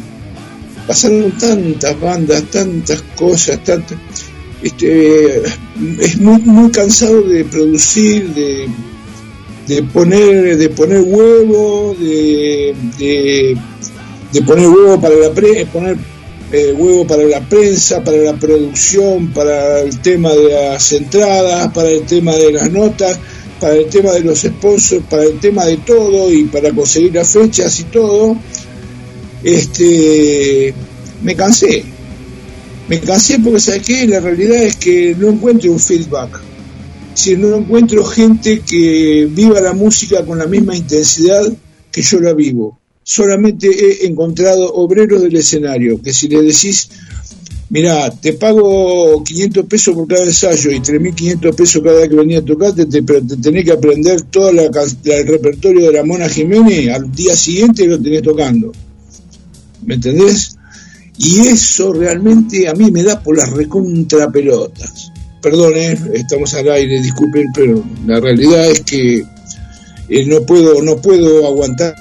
pasaron 0.88 1.32
tantas 1.38 2.00
bandas, 2.00 2.43
tantas 2.45 3.01
cosas, 3.16 3.64
tantas. 3.64 3.98
Este, 4.64 5.38
es 6.00 6.19
muy, 6.19 6.40
muy 6.41 6.72
cansado 6.72 7.22
de 7.24 7.43
producir, 7.45 8.33
de, 8.33 8.67
de 9.67 9.83
poner, 9.83 10.58
de 10.58 10.69
poner 10.69 11.01
huevo, 11.01 11.95
de, 12.00 12.75
de, 12.98 14.41
poner 14.43 14.67
huevo 14.67 15.00
para 15.00 15.16
la 15.16 15.32
pre, 15.32 15.66
poner 15.67 15.98
eh, 16.52 16.74
huevo 16.74 17.08
para 17.08 17.24
la 17.24 17.40
prensa, 17.42 18.04
para 18.04 18.18
la 18.18 18.34
producción, 18.34 19.32
para 19.34 19.80
el 19.80 20.00
tema 20.02 20.32
de 20.32 20.50
las 20.50 20.92
entradas, 20.92 21.72
para 21.74 21.90
el 21.90 22.04
tema 22.04 22.36
de 22.36 22.52
las 22.52 22.70
notas, 22.72 23.18
para 23.60 23.76
el 23.76 23.86
tema 23.88 24.12
de 24.12 24.22
los 24.22 24.42
sponsors, 24.42 25.06
para 25.10 25.24
el 25.24 25.40
tema 25.40 25.66
de 25.66 25.78
todo 25.78 26.32
y 26.32 26.46
para 26.46 26.72
conseguir 26.72 27.16
las 27.16 27.32
fechas 27.32 27.80
y 27.80 27.84
todo, 27.86 28.36
este, 29.44 30.74
me 31.24 31.36
cansé. 31.36 31.86
Me 32.90 33.00
cansé 33.00 33.40
porque, 33.40 33.60
¿sabes 33.62 33.84
qué? 33.84 34.08
La 34.08 34.20
realidad 34.20 34.64
es 34.64 34.76
que 34.76 35.16
no 35.18 35.30
encuentro 35.30 35.72
un 35.72 35.80
feedback. 35.80 36.42
Si 37.14 37.38
no 37.38 37.56
encuentro 37.56 38.04
gente 38.04 38.62
que 38.62 39.28
viva 39.30 39.62
la 39.62 39.74
música 39.74 40.26
con 40.26 40.38
la 40.38 40.48
misma 40.48 40.76
intensidad 40.76 41.44
que 41.92 42.02
yo 42.02 42.20
la 42.20 42.34
vivo. 42.34 42.81
Solamente 43.04 43.68
he 43.68 44.06
encontrado 44.08 44.74
obreros 44.74 45.22
del 45.24 45.36
escenario, 45.36 46.02
que 46.02 46.14
si 46.14 46.28
le 46.28 46.42
decís, 46.44 46.90
mira, 47.70 48.12
te 48.12 48.34
pago 48.34 49.24
500 49.24 49.66
pesos 49.66 49.96
por 49.96 50.08
cada 50.08 50.24
ensayo 50.24 50.72
y 50.72 50.80
3.500 50.80 51.56
pesos 51.56 51.82
cada 51.84 51.98
vez 52.00 52.10
que 52.10 52.16
venía 52.16 52.40
a 52.40 52.46
tocarte, 52.46 52.86
te, 52.86 53.02
tenés 53.02 53.66
que 53.66 53.72
aprender 53.72 54.22
todo 54.24 54.52
la, 54.52 54.64
la- 54.64 55.16
el 55.18 55.28
repertorio 55.28 55.88
de 55.88 55.94
la 55.94 56.04
Mona 56.04 56.30
Jiménez, 56.30 56.90
al 56.94 57.12
día 57.12 57.36
siguiente 57.36 57.88
lo 57.88 58.00
tenés 58.00 58.22
tocando. 58.22 58.72
¿Me 59.86 59.96
entendés? 59.96 60.56
Y 61.18 61.40
eso 61.40 61.92
realmente 61.94 62.68
a 62.68 62.74
mí 62.74 62.92
me 62.92 63.04
da 63.04 63.22
por 63.22 63.36
las 63.36 63.50
recontrapelotas. 63.50 65.12
Perdón, 65.42 65.74
eh, 65.76 65.98
estamos 66.14 66.54
al 66.54 66.70
aire, 66.70 67.02
disculpen, 67.02 67.48
pero 67.54 67.84
la 68.06 68.20
realidad 68.20 68.70
es 68.70 68.82
que 68.82 69.24
eh, 70.10 70.26
no 70.28 70.44
puedo 70.46 70.82
no 70.84 70.98
puedo 70.98 71.48
aguantar 71.48 71.96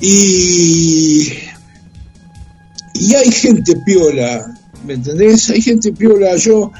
Y 0.00 1.28
y 2.94 3.14
hay 3.14 3.30
gente 3.30 3.76
piola, 3.86 4.58
¿me 4.84 4.94
entendés? 4.94 5.50
Hay 5.50 5.60
gente 5.62 5.92
piola. 5.92 6.36
Yo 6.36 6.72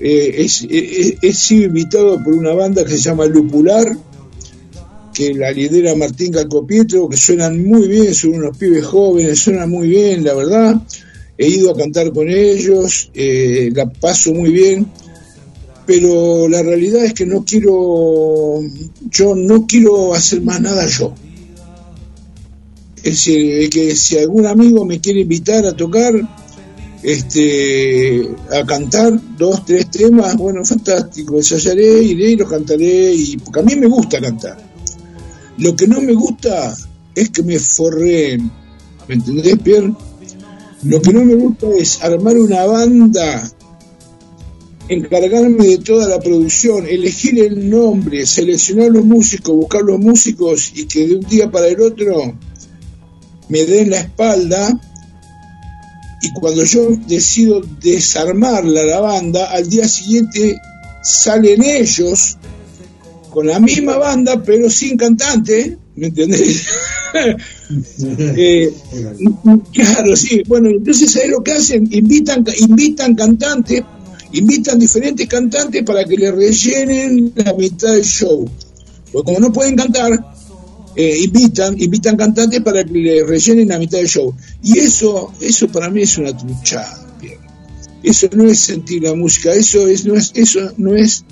eh, 0.00 0.34
es- 0.38 0.66
he, 0.68 1.18
he- 1.22 1.32
sido 1.32 1.64
invitado 1.66 2.22
por 2.22 2.34
una 2.34 2.52
banda 2.52 2.84
que 2.84 2.92
se 2.92 2.98
llama 2.98 3.26
Lupular, 3.26 3.96
que 5.12 5.34
la 5.34 5.50
lidera 5.52 5.94
Martín 5.94 6.32
Calcopietro, 6.32 7.08
que 7.08 7.16
suenan 7.16 7.64
muy 7.64 7.88
bien, 7.88 8.14
son 8.14 8.34
unos 8.34 8.56
pibes 8.56 8.84
jóvenes, 8.84 9.38
suenan 9.38 9.70
muy 9.70 9.88
bien, 9.88 10.24
la 10.24 10.34
verdad. 10.34 10.82
He 11.38 11.48
ido 11.48 11.72
a 11.72 11.76
cantar 11.76 12.12
con 12.12 12.28
ellos, 12.28 13.10
eh, 13.14 13.70
la 13.74 13.86
paso 13.90 14.32
muy 14.32 14.50
bien, 14.52 14.86
pero 15.86 16.48
la 16.48 16.62
realidad 16.62 17.04
es 17.04 17.14
que 17.14 17.26
no 17.26 17.44
quiero, 17.44 18.60
yo 19.10 19.34
no 19.34 19.66
quiero 19.66 20.14
hacer 20.14 20.40
más 20.42 20.60
nada 20.60 20.86
yo. 20.86 21.14
Es 22.96 23.04
decir, 23.04 23.68
que 23.68 23.94
si 23.94 24.16
algún 24.16 24.46
amigo 24.46 24.84
me 24.86 25.00
quiere 25.00 25.20
invitar 25.20 25.66
a 25.66 25.76
tocar, 25.76 26.14
este, 27.02 28.26
a 28.50 28.64
cantar 28.64 29.20
dos, 29.36 29.66
tres 29.66 29.90
temas, 29.90 30.36
bueno, 30.36 30.64
fantástico, 30.64 31.36
ensayaré, 31.36 32.02
iré 32.02 32.30
y 32.30 32.36
los 32.36 32.48
cantaré, 32.48 33.12
y, 33.12 33.36
porque 33.36 33.60
a 33.60 33.62
mí 33.62 33.76
me 33.76 33.88
gusta 33.88 34.20
cantar. 34.22 34.56
Lo 35.58 35.76
que 35.76 35.86
no 35.86 36.00
me 36.00 36.14
gusta 36.14 36.74
es 37.14 37.28
que 37.28 37.42
me 37.42 37.58
forreen, 37.58 38.50
¿me 39.06 39.16
entendés, 39.16 39.58
Pierre? 39.58 39.92
Lo 40.84 41.02
que 41.02 41.12
no 41.12 41.24
me 41.24 41.34
gusta 41.34 41.66
es 41.76 42.02
armar 42.02 42.38
una 42.38 42.64
banda, 42.64 43.50
encargarme 44.88 45.66
de 45.66 45.78
toda 45.78 46.08
la 46.08 46.20
producción, 46.20 46.86
elegir 46.86 47.38
el 47.40 47.70
nombre, 47.70 48.26
seleccionar 48.26 48.90
los 48.90 49.04
músicos, 49.04 49.54
buscar 49.54 49.82
los 49.82 49.98
músicos 49.98 50.72
y 50.74 50.86
que 50.86 51.06
de 51.06 51.16
un 51.16 51.26
día 51.26 51.50
para 51.50 51.68
el 51.68 51.80
otro 51.80 52.36
me 53.48 53.64
den 53.64 53.90
la 53.90 54.00
espalda. 54.00 54.80
Y 56.22 56.32
cuando 56.40 56.64
yo 56.64 56.90
decido 57.06 57.60
desarmarla 57.82 58.84
la 58.84 59.00
banda, 59.00 59.50
al 59.50 59.68
día 59.68 59.86
siguiente 59.86 60.58
salen 61.02 61.62
ellos 61.62 62.38
con 63.30 63.46
la 63.46 63.60
misma 63.60 63.98
banda 63.98 64.42
pero 64.42 64.70
sin 64.70 64.96
cantante, 64.96 65.78
¿me 65.96 66.06
entendés? 66.08 66.66
Eh, 68.36 68.72
claro, 69.72 70.16
sí, 70.16 70.42
bueno, 70.48 70.68
entonces 70.68 71.16
ahí 71.16 71.28
lo 71.30 71.42
que 71.42 71.52
hacen, 71.52 71.88
invitan, 71.90 72.44
invitan 72.58 73.14
cantantes, 73.14 73.82
invitan 74.34 74.78
diferentes 74.78 75.26
cantantes 75.28 75.82
para 75.82 76.04
que 76.04 76.16
le 76.16 76.30
rellenen 76.32 77.32
la 77.36 77.54
mitad 77.54 77.92
del 77.92 78.04
show. 78.04 78.48
Porque 79.12 79.24
como 79.24 79.40
no 79.40 79.52
pueden 79.52 79.76
cantar, 79.76 80.12
eh, 80.96 81.18
invitan, 81.22 81.80
invitan 81.80 82.16
cantantes 82.16 82.60
para 82.60 82.84
que 82.84 82.92
le 82.92 83.24
rellenen 83.24 83.68
la 83.68 83.78
mitad 83.78 83.98
del 83.98 84.08
show. 84.08 84.34
Y 84.62 84.78
eso, 84.78 85.32
eso 85.40 85.68
para 85.68 85.88
mí 85.90 86.02
es 86.02 86.18
una 86.18 86.36
truchada. 86.36 87.00
Eso 88.02 88.28
no 88.34 88.44
es 88.44 88.58
sentir 88.58 89.02
la 89.02 89.14
música, 89.14 89.52
eso 89.54 89.88
es, 89.88 90.04
no 90.04 90.14
es, 90.14 90.30
eso 90.34 90.60
no 90.76 90.94
es, 90.94 91.24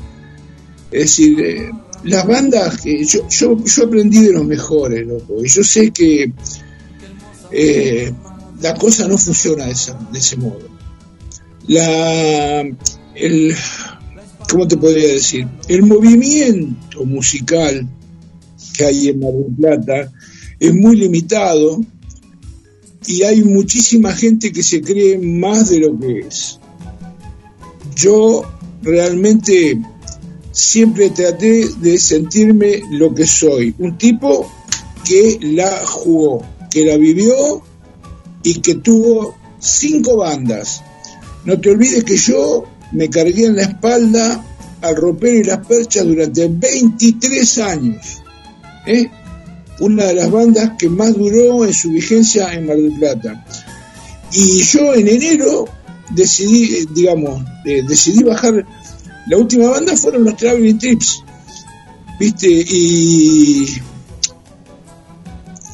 decir, 0.90 1.38
eh, 1.38 1.70
las 2.04 2.26
bandas 2.26 2.80
que 2.80 3.04
yo, 3.04 3.28
yo, 3.28 3.62
yo 3.62 3.84
aprendí 3.84 4.22
de 4.22 4.32
los 4.32 4.46
mejores, 4.46 5.06
loco, 5.06 5.44
y 5.44 5.48
yo 5.48 5.62
sé 5.62 5.90
que 5.90 6.32
eh, 7.50 8.12
la 8.62 8.74
cosa 8.74 9.06
no 9.06 9.18
funciona 9.18 9.66
de 9.66 9.72
ese 10.18 10.36
modo. 10.38 10.71
La, 11.68 12.60
el, 13.14 13.54
¿cómo 14.50 14.66
te 14.66 14.76
podría 14.76 15.08
decir? 15.08 15.46
El 15.68 15.82
movimiento 15.82 17.04
musical 17.04 17.88
que 18.76 18.84
hay 18.84 19.08
en 19.08 19.20
Mar 19.20 19.32
del 19.32 19.54
Plata 19.54 20.12
es 20.58 20.74
muy 20.74 20.96
limitado 20.96 21.80
y 23.06 23.22
hay 23.22 23.42
muchísima 23.42 24.12
gente 24.12 24.52
que 24.52 24.62
se 24.62 24.80
cree 24.80 25.18
más 25.18 25.70
de 25.70 25.80
lo 25.80 25.98
que 25.98 26.20
es. 26.20 26.58
Yo 27.96 28.42
realmente 28.82 29.80
siempre 30.52 31.10
traté 31.10 31.68
de 31.80 31.98
sentirme 31.98 32.82
lo 32.90 33.14
que 33.14 33.26
soy, 33.26 33.74
un 33.78 33.96
tipo 33.98 34.50
que 35.04 35.38
la 35.40 35.84
jugó, 35.86 36.42
que 36.70 36.84
la 36.84 36.96
vivió 36.96 37.62
y 38.42 38.60
que 38.60 38.76
tuvo 38.76 39.34
cinco 39.58 40.18
bandas. 40.18 40.82
No 41.44 41.60
te 41.60 41.70
olvides 41.70 42.04
que 42.04 42.16
yo 42.16 42.64
me 42.92 43.08
cargué 43.08 43.46
en 43.46 43.56
la 43.56 43.62
espalda 43.62 44.44
al 44.80 44.96
ropero 44.96 45.38
y 45.38 45.44
las 45.44 45.66
perchas 45.66 46.04
durante 46.04 46.48
23 46.48 47.58
años. 47.58 48.22
¿eh? 48.86 49.10
Una 49.80 50.04
de 50.04 50.14
las 50.14 50.30
bandas 50.30 50.72
que 50.78 50.88
más 50.88 51.14
duró 51.16 51.64
en 51.64 51.72
su 51.72 51.90
vigencia 51.90 52.52
en 52.52 52.66
Mar 52.66 52.76
del 52.76 52.92
Plata. 52.92 53.44
Y 54.32 54.62
yo 54.62 54.94
en 54.94 55.08
enero 55.08 55.66
decidí, 56.10 56.74
eh, 56.74 56.86
digamos, 56.94 57.42
eh, 57.64 57.82
decidí 57.86 58.22
bajar. 58.22 58.64
La 59.26 59.36
última 59.36 59.70
banda 59.70 59.96
fueron 59.96 60.24
los 60.24 60.36
Traveling 60.36 60.78
Trips, 60.78 61.22
¿viste? 62.18 62.48
Y, 62.48 63.66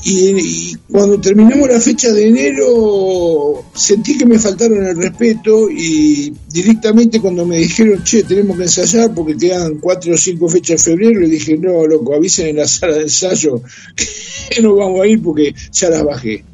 y, 0.04 0.76
cuando 0.90 1.20
terminamos 1.20 1.68
la 1.68 1.80
fecha 1.80 2.12
de 2.12 2.28
enero 2.28 3.64
sentí 3.74 4.16
que 4.16 4.24
me 4.26 4.38
faltaron 4.38 4.84
el 4.86 4.96
respeto 4.96 5.68
y 5.70 6.32
directamente 6.52 7.20
cuando 7.20 7.44
me 7.44 7.58
dijeron, 7.58 8.02
che, 8.04 8.22
tenemos 8.22 8.56
que 8.56 8.62
ensayar 8.64 9.12
porque 9.12 9.36
quedan 9.36 9.78
cuatro 9.78 10.14
o 10.14 10.16
cinco 10.16 10.48
fechas 10.48 10.86
en 10.86 10.92
febrero, 10.92 11.20
le 11.20 11.28
dije, 11.28 11.58
no, 11.58 11.86
loco, 11.86 12.14
avisen 12.14 12.46
en 12.48 12.56
la 12.56 12.68
sala 12.68 12.96
de 12.96 13.02
ensayo 13.02 13.60
que 14.50 14.62
no 14.62 14.76
vamos 14.76 15.00
a 15.02 15.06
ir 15.06 15.20
porque 15.22 15.54
ya 15.72 15.90
las 15.90 16.04
bajé. 16.04 16.44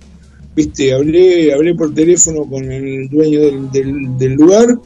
Viste, 0.56 0.92
hablé, 0.92 1.52
hablé 1.52 1.74
por 1.74 1.92
teléfono 1.94 2.44
con 2.44 2.70
el 2.70 3.08
dueño 3.08 3.40
del, 3.40 4.18
del- 4.18 4.34
lugar 4.34 4.78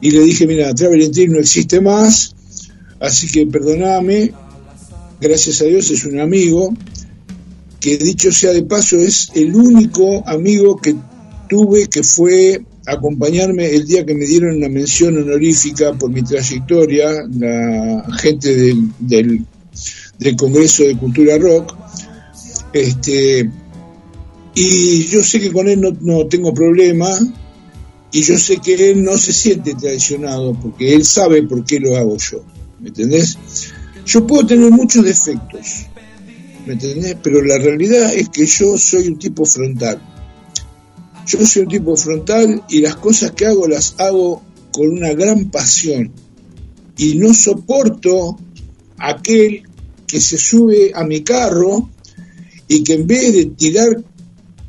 y 0.00 0.10
le 0.10 0.22
dije, 0.22 0.46
mira, 0.46 0.74
Travel 0.74 1.10
Trip 1.10 1.30
no 1.30 1.38
existe 1.38 1.80
más, 1.80 2.34
así 3.00 3.28
que 3.28 3.46
perdoname, 3.46 4.32
gracias 5.20 5.60
a 5.60 5.66
Dios 5.66 5.90
es 5.90 6.04
un 6.06 6.18
amigo, 6.20 6.74
que 7.80 7.96
dicho 7.96 8.30
sea 8.30 8.52
de 8.52 8.62
paso 8.62 8.96
es 8.96 9.30
el 9.34 9.54
único 9.54 10.22
amigo 10.28 10.76
que 10.76 10.94
tuve 11.48 11.88
que 11.88 12.02
fue 12.02 12.62
acompañarme 12.86 13.68
el 13.68 13.86
día 13.86 14.04
que 14.04 14.14
me 14.14 14.26
dieron 14.26 14.56
una 14.56 14.68
mención 14.68 15.16
honorífica 15.16 15.92
por 15.94 16.10
mi 16.10 16.22
trayectoria, 16.22 17.24
la 17.38 18.06
gente 18.18 18.54
del, 18.54 18.90
del, 18.98 19.44
del 20.18 20.36
Congreso 20.36 20.84
de 20.84 20.96
Cultura 20.96 21.38
Rock, 21.38 21.74
este, 22.72 23.50
y 24.54 25.06
yo 25.06 25.22
sé 25.22 25.40
que 25.40 25.52
con 25.52 25.68
él 25.68 25.80
no, 25.80 25.96
no 26.00 26.26
tengo 26.26 26.52
problema 26.52 27.08
y 28.12 28.22
yo 28.22 28.36
sé 28.38 28.58
que 28.58 28.90
él 28.90 29.04
no 29.04 29.16
se 29.18 29.32
siente 29.32 29.74
traicionado 29.74 30.54
porque 30.54 30.94
él 30.94 31.04
sabe 31.04 31.42
por 31.42 31.64
qué 31.64 31.78
lo 31.80 31.96
hago 31.96 32.16
yo, 32.16 32.42
¿me 32.80 32.88
entendés? 32.88 33.36
Yo 34.06 34.26
puedo 34.26 34.46
tener 34.46 34.70
muchos 34.70 35.04
defectos, 35.04 35.86
¿me 36.66 36.74
entendés? 36.74 37.16
Pero 37.22 37.42
la 37.42 37.58
realidad 37.58 38.14
es 38.14 38.28
que 38.28 38.46
yo 38.46 38.76
soy 38.76 39.08
un 39.08 39.18
tipo 39.18 39.44
frontal. 39.44 40.00
Yo 41.26 41.44
soy 41.46 41.62
un 41.62 41.68
tipo 41.68 41.96
frontal 41.96 42.62
y 42.68 42.80
las 42.80 42.96
cosas 42.96 43.32
que 43.32 43.46
hago 43.46 43.68
las 43.68 43.94
hago 43.98 44.42
con 44.72 44.88
una 44.88 45.12
gran 45.12 45.50
pasión 45.50 46.12
y 46.96 47.14
no 47.16 47.32
soporto 47.34 48.38
aquel 48.98 49.62
que 50.06 50.20
se 50.20 50.36
sube 50.36 50.92
a 50.94 51.04
mi 51.04 51.22
carro 51.22 51.88
y 52.68 52.82
que 52.82 52.94
en 52.94 53.06
vez 53.06 53.32
de 53.32 53.46
tirar 53.46 54.02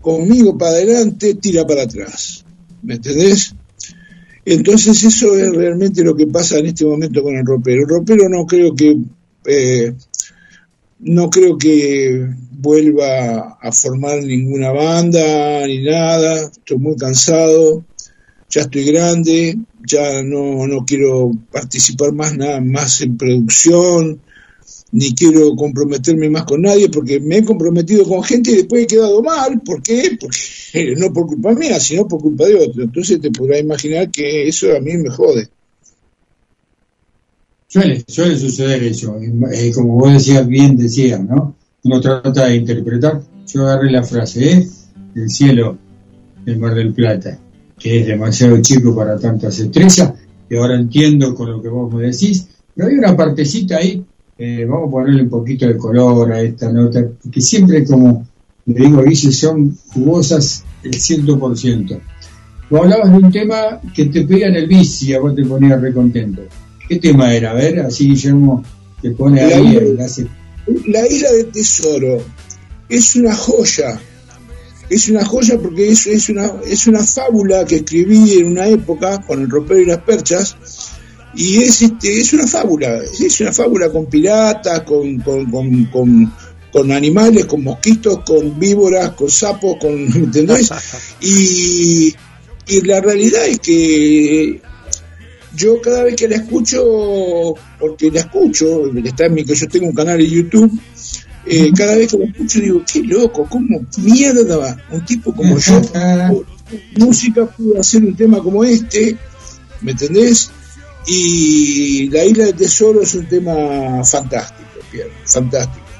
conmigo 0.01 0.57
para 0.57 0.71
adelante, 0.71 1.35
tira 1.35 1.65
para 1.65 1.83
atrás. 1.83 2.43
¿Me 2.81 2.95
entendés? 2.95 3.53
Entonces 4.45 5.03
eso 5.03 5.35
es 5.35 5.51
realmente 5.51 6.03
lo 6.03 6.15
que 6.15 6.25
pasa 6.25 6.57
en 6.57 6.67
este 6.67 6.85
momento 6.85 7.21
con 7.21 7.35
el 7.35 7.45
ropero. 7.45 7.83
El 7.83 7.89
ropero 7.89 8.27
no 8.27 8.45
creo 8.45 8.73
que 8.75 8.97
eh, 9.45 9.93
no 11.01 11.29
creo 11.29 11.57
que 11.57 12.27
vuelva 12.51 13.57
a 13.59 13.71
formar 13.71 14.23
ninguna 14.23 14.71
banda 14.71 15.65
ni 15.65 15.83
nada. 15.83 16.51
Estoy 16.51 16.77
muy 16.77 16.95
cansado. 16.95 17.83
ya 18.49 18.61
estoy 18.61 18.83
grande, 18.83 19.57
ya 19.87 20.21
no, 20.23 20.67
no 20.67 20.85
quiero 20.85 21.31
participar 21.51 22.11
más 22.11 22.35
nada 22.35 22.59
más 22.59 22.99
en 22.99 23.17
producción, 23.17 24.19
ni 24.91 25.13
quiero 25.13 25.55
comprometerme 25.55 26.29
más 26.29 26.43
con 26.43 26.61
nadie, 26.63 26.89
porque 26.89 27.21
me 27.21 27.37
he 27.37 27.45
comprometido 27.45 28.03
con 28.03 28.21
gente 28.23 28.51
y 28.51 28.55
después 28.55 28.83
he 28.83 28.87
quedado 28.87 29.23
mal. 29.23 29.61
¿Por 29.61 29.81
qué? 29.81 30.17
Porque 30.19 30.95
no 30.97 31.13
por 31.13 31.27
culpa 31.27 31.53
mía, 31.53 31.79
sino 31.79 32.07
por 32.07 32.21
culpa 32.21 32.45
de 32.45 32.55
otro. 32.55 32.83
Entonces 32.83 33.21
te 33.21 33.31
podrás 33.31 33.61
imaginar 33.61 34.11
que 34.11 34.47
eso 34.47 34.75
a 34.75 34.81
mí 34.81 34.97
me 34.97 35.09
jode. 35.09 35.49
Suele, 37.71 38.03
suele 38.05 38.37
suceder 38.37 38.83
eso. 38.83 39.17
Eh, 39.53 39.71
como 39.73 39.95
vos 39.95 40.11
decías, 40.11 40.45
bien 40.45 40.75
decías, 40.75 41.21
¿no? 41.23 41.55
Uno 41.85 42.01
trata 42.01 42.47
de 42.47 42.57
interpretar. 42.57 43.21
Yo 43.47 43.61
agarré 43.61 43.89
la 43.89 44.03
frase, 44.03 44.51
¿eh? 44.51 44.67
El 45.15 45.29
cielo 45.29 45.77
del 46.43 46.59
Mar 46.59 46.75
del 46.75 46.93
Plata, 46.93 47.39
que 47.79 48.01
es 48.01 48.07
demasiado 48.07 48.61
chico 48.61 48.93
para 48.93 49.17
tantas 49.17 49.57
estrellas, 49.57 50.11
y 50.49 50.57
ahora 50.57 50.75
entiendo 50.75 51.33
con 51.33 51.49
lo 51.49 51.61
que 51.61 51.69
vos 51.69 51.93
me 51.93 52.07
decís, 52.07 52.45
pero 52.75 52.89
hay 52.89 52.95
una 52.95 53.15
partecita 53.15 53.77
ahí, 53.77 54.03
eh, 54.37 54.65
vamos 54.69 54.89
a 54.89 54.91
ponerle 54.91 55.23
un 55.23 55.29
poquito 55.29 55.65
de 55.65 55.77
color 55.77 56.33
a 56.33 56.41
esta 56.41 56.69
nota, 56.73 57.07
que 57.31 57.39
siempre 57.39 57.85
como 57.85 58.27
le 58.65 58.85
digo 58.85 59.01
Guille, 59.01 59.31
son 59.31 59.77
jugosas 59.93 60.65
el 60.83 60.91
100%. 60.91 62.01
Vos 62.69 62.81
hablabas 62.81 63.11
de 63.11 63.17
un 63.17 63.31
tema 63.31 63.79
que 63.93 64.07
te 64.07 64.25
pedía 64.25 64.47
en 64.47 64.55
el 64.55 64.67
bici, 64.67 65.13
a 65.13 65.21
vos 65.21 65.33
te 65.33 65.45
ponía 65.45 65.77
recontento. 65.77 66.41
¿Qué 66.91 66.97
tema 66.99 67.33
era? 67.33 67.51
A 67.51 67.53
ver, 67.53 67.79
así 67.79 68.09
Guillermo 68.09 68.61
te 69.01 69.11
pone 69.11 69.47
La 69.47 69.55
ahí 69.55 69.77
isla- 69.77 70.03
hace 70.03 70.27
La 70.87 71.07
isla 71.07 71.31
del 71.31 71.45
tesoro 71.47 72.21
es 72.89 73.15
una 73.15 73.33
joya. 73.33 73.97
Es 74.89 75.07
una 75.07 75.23
joya 75.23 75.57
porque 75.57 75.87
es, 75.87 76.05
es, 76.07 76.27
una, 76.27 76.51
es 76.67 76.87
una 76.87 77.01
fábula 77.01 77.63
que 77.63 77.77
escribí 77.77 78.33
en 78.39 78.47
una 78.47 78.67
época 78.67 79.21
con 79.21 79.41
el 79.41 79.49
ropero 79.49 79.79
y 79.79 79.85
las 79.85 79.99
perchas. 79.99 80.57
Y 81.33 81.59
es, 81.63 81.81
este, 81.81 82.19
es 82.19 82.33
una 82.33 82.45
fábula, 82.45 82.97
es 82.97 83.39
una 83.39 83.53
fábula 83.53 83.89
con 83.89 84.07
piratas, 84.07 84.81
con, 84.81 85.17
con, 85.19 85.49
con, 85.49 85.85
con, 85.85 86.33
con 86.73 86.91
animales, 86.91 87.45
con 87.45 87.63
mosquitos, 87.63 88.19
con 88.25 88.59
víboras, 88.59 89.11
con 89.11 89.29
sapos, 89.31 89.77
con, 89.79 90.09
¿me 90.09 90.25
¿entendés? 90.25 90.69
Y, 91.21 92.13
y 92.67 92.81
la 92.81 92.99
realidad 92.99 93.45
es 93.47 93.59
que 93.59 94.61
yo 95.55 95.81
cada 95.81 96.03
vez 96.03 96.15
que 96.15 96.27
la 96.27 96.37
escucho, 96.37 97.53
porque 97.79 98.11
la 98.11 98.21
escucho, 98.21 98.91
está 99.03 99.25
en 99.25 99.33
mi, 99.33 99.43
que 99.43 99.55
yo 99.55 99.67
tengo 99.67 99.87
un 99.87 99.95
canal 99.95 100.17
de 100.17 100.29
YouTube, 100.29 100.71
eh, 101.45 101.71
cada 101.75 101.95
vez 101.95 102.11
que 102.11 102.17
la 102.17 102.25
escucho 102.25 102.59
digo, 102.59 102.81
qué 102.91 103.01
loco, 103.03 103.47
cómo 103.49 103.85
mierda 103.97 104.77
un 104.91 105.05
tipo 105.05 105.33
como 105.33 105.57
yo, 105.57 105.81
música 106.97 107.45
pudo 107.45 107.79
hacer 107.79 108.03
un 108.03 108.15
tema 108.15 108.39
como 108.39 108.63
este, 108.63 109.17
¿me 109.81 109.91
entendés? 109.91 110.51
Y 111.07 112.09
La 112.09 112.23
Isla 112.23 112.45
del 112.45 112.55
Tesoro 112.55 113.01
es 113.01 113.13
un 113.15 113.27
tema 113.27 114.03
fantástico, 114.03 114.79
Pierre, 114.91 115.11
fantástico. 115.25 115.91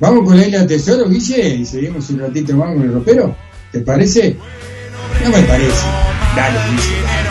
Vamos 0.00 0.24
con 0.24 0.36
la 0.36 0.46
isla 0.46 0.58
del 0.58 0.68
tesoro, 0.68 1.08
Guille, 1.08 1.54
y 1.54 1.64
seguimos 1.64 2.10
un 2.10 2.18
ratito 2.18 2.56
más 2.56 2.74
con 2.74 2.82
el 2.82 2.92
ropero. 2.92 3.34
¿Te 3.70 3.80
parece? 3.80 4.36
No 5.22 5.30
me 5.30 5.42
parece. 5.44 5.86
Dale, 6.36 6.58
Guille, 6.70 7.02
dale. 7.02 7.23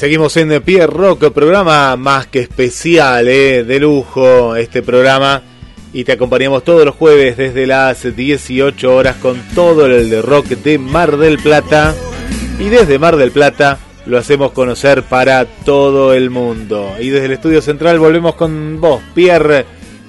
Seguimos 0.00 0.34
en 0.38 0.62
Pierre 0.62 0.86
Rock, 0.86 1.30
programa 1.30 1.94
más 1.94 2.26
que 2.26 2.38
especial, 2.38 3.28
eh, 3.28 3.64
de 3.64 3.78
lujo, 3.78 4.56
este 4.56 4.80
programa. 4.80 5.42
Y 5.92 6.04
te 6.04 6.12
acompañamos 6.12 6.64
todos 6.64 6.86
los 6.86 6.94
jueves 6.94 7.36
desde 7.36 7.66
las 7.66 8.16
18 8.16 8.96
horas 8.96 9.16
con 9.16 9.38
todo 9.54 9.84
el 9.84 10.22
rock 10.22 10.46
de 10.46 10.78
Mar 10.78 11.18
del 11.18 11.36
Plata. 11.38 11.94
Y 12.58 12.70
desde 12.70 12.98
Mar 12.98 13.16
del 13.18 13.30
Plata 13.30 13.78
lo 14.06 14.16
hacemos 14.16 14.52
conocer 14.52 15.02
para 15.02 15.44
todo 15.44 16.14
el 16.14 16.30
mundo. 16.30 16.94
Y 16.98 17.10
desde 17.10 17.26
el 17.26 17.32
estudio 17.32 17.60
central 17.60 17.98
volvemos 17.98 18.36
con 18.36 18.80
vos, 18.80 19.02
Pierre, 19.14 19.66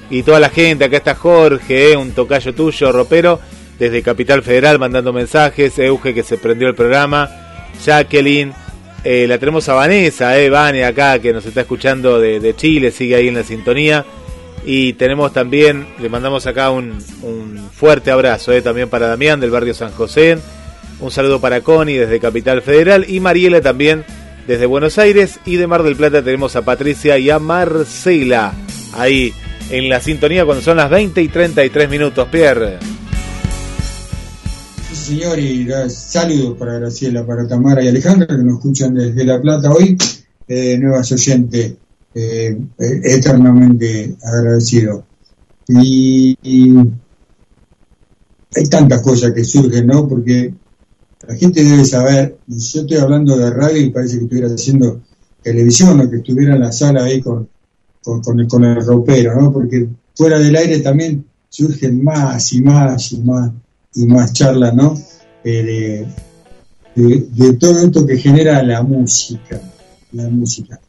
y 0.10 0.24
toda 0.24 0.40
la 0.40 0.50
gente. 0.50 0.86
Acá 0.86 0.96
está 0.96 1.16
Jorge, 1.16 1.92
eh, 1.92 1.98
un 1.98 2.12
tocayo 2.12 2.56
tuyo, 2.56 2.94
ropero, 2.94 3.42
desde 3.78 4.02
Capital 4.02 4.42
Federal 4.42 4.80
mandando 4.80 5.12
mensajes. 5.12 5.78
Euge 5.80 6.14
que 6.14 6.24
se 6.24 6.38
prendió 6.38 6.70
el 6.70 6.76
programa. 6.76 7.30
Jacqueline. 7.86 8.61
Eh, 9.04 9.26
la 9.28 9.40
tenemos 9.40 9.68
a 9.68 9.74
Vanessa, 9.74 10.38
eh, 10.38 10.50
Vane 10.50 10.86
acá 10.86 11.18
que 11.20 11.34
nos 11.34 11.46
está 11.46 11.62
escuchando 11.62 12.20
de, 12.20 12.56
Chile, 12.56 12.92
sigue 12.92 13.16
ahí 13.16 13.28
en 13.28 13.36
la 13.36 13.44
sintonía. 13.44 14.06
Y 14.64 14.94
tenemos 14.94 15.34
también, 15.34 15.88
le 16.00 16.08
mandamos 16.08 16.46
acá 16.46 16.70
un, 16.70 17.00
un 17.24 17.70
fuerte 17.74 18.12
abrazo 18.12 18.52
eh, 18.52 18.62
también 18.62 18.90
para 18.90 19.08
Damián 19.08 19.40
del 19.40 19.50
barrio 19.50 19.74
San 19.74 19.92
José. 19.92 20.38
Un 21.00 21.10
saludo 21.10 21.42
para 21.42 21.62
Connie 21.62 21.98
desde 21.98 22.20
Capital 22.20 22.62
Federal 22.62 23.06
y 23.08 23.20
Mariela 23.20 23.60
también 23.60 24.06
desde 24.46 24.68
Buenos 24.68 25.00
Aires. 25.00 25.40
Y 25.46 25.56
de 25.56 25.66
Mar 25.66 25.82
del 25.82 25.96
Plata 25.96 26.22
tenemos 26.22 26.56
a 26.56 26.62
Patricia 26.62 27.18
y 27.18 27.32
a 27.32 27.40
Marcela 27.40 28.54
ahí 28.94 29.34
en 29.72 29.90
la 29.90 30.00
sintonía 30.00 30.46
cuando 30.46 30.64
son 30.64 30.78
las 30.78 30.92
20 30.92 31.24
y 31.24 31.28
33 31.28 31.90
minutos, 31.90 32.28
Pierre. 32.30 32.78
Sí, 34.92 34.98
señor, 34.98 35.40
y 35.40 35.70
saludos 35.88 36.58
para 36.58 36.78
Graciela, 36.78 37.26
para 37.26 37.48
Tamara 37.48 37.82
y 37.82 37.88
Alejandra 37.88 38.28
que 38.28 38.44
nos 38.44 38.58
escuchan 38.58 38.94
desde 38.94 39.24
La 39.24 39.42
Plata 39.42 39.72
hoy. 39.72 39.98
Eh, 40.46 40.78
nuevas 40.78 41.10
oyentes, 41.14 41.76
eh, 42.14 42.58
eh, 42.78 43.02
eternamente 43.06 44.18
agradecido. 44.22 45.06
Y, 45.70 46.38
hay 48.54 48.66
tantas 48.70 49.02
cosas 49.02 49.32
que 49.32 49.46
surgen, 49.46 49.88
¿no? 49.88 50.10
Porque 50.10 50.54
la 51.26 51.36
gente 51.36 51.64
debe 51.64 51.86
saber, 51.86 52.40
y 52.50 52.60
yo 52.60 52.82
estoy 52.82 52.98
hablando 52.98 53.38
de 53.38 53.50
radio 53.50 53.82
y 53.82 53.92
parece 53.92 54.18
que 54.18 54.24
estuviera 54.26 54.50
haciendo 54.50 55.04
televisión 55.42 56.02
o 56.02 56.10
que 56.10 56.18
estuviera 56.18 56.56
en 56.56 56.60
la 56.60 56.74
sala 56.74 57.06
ahí 57.06 57.22
con, 57.22 57.48
con 58.04 58.40
el, 58.42 58.46
con 58.46 58.66
el 58.66 58.86
ropero, 58.86 59.40
¿no? 59.40 59.54
Porque 59.54 59.88
fuera 60.14 60.38
del 60.38 60.54
aire 60.54 60.80
también 60.80 61.24
surgen 61.48 62.04
más 62.04 62.52
y 62.52 62.62
más 62.62 63.14
y 63.14 63.22
más 63.22 63.52
y 63.96 64.06
más 64.06 64.34
charlas, 64.34 64.74
¿no? 64.74 64.98
Eh, 65.44 66.08
de, 66.96 67.04
de- 67.04 67.26
de 67.32 67.54
todo 67.54 67.80
esto 67.80 68.06
que 68.06 68.18
genera 68.18 68.62
la 68.64 68.84
música, 68.84 69.60
la 70.12 70.30
música. 70.30 70.80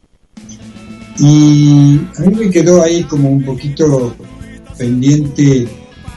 Y 1.19 1.99
a 2.17 2.21
mí 2.21 2.35
me 2.35 2.49
quedó 2.49 2.81
ahí 2.81 3.03
como 3.03 3.29
un 3.29 3.43
poquito 3.43 4.15
pendiente 4.77 5.67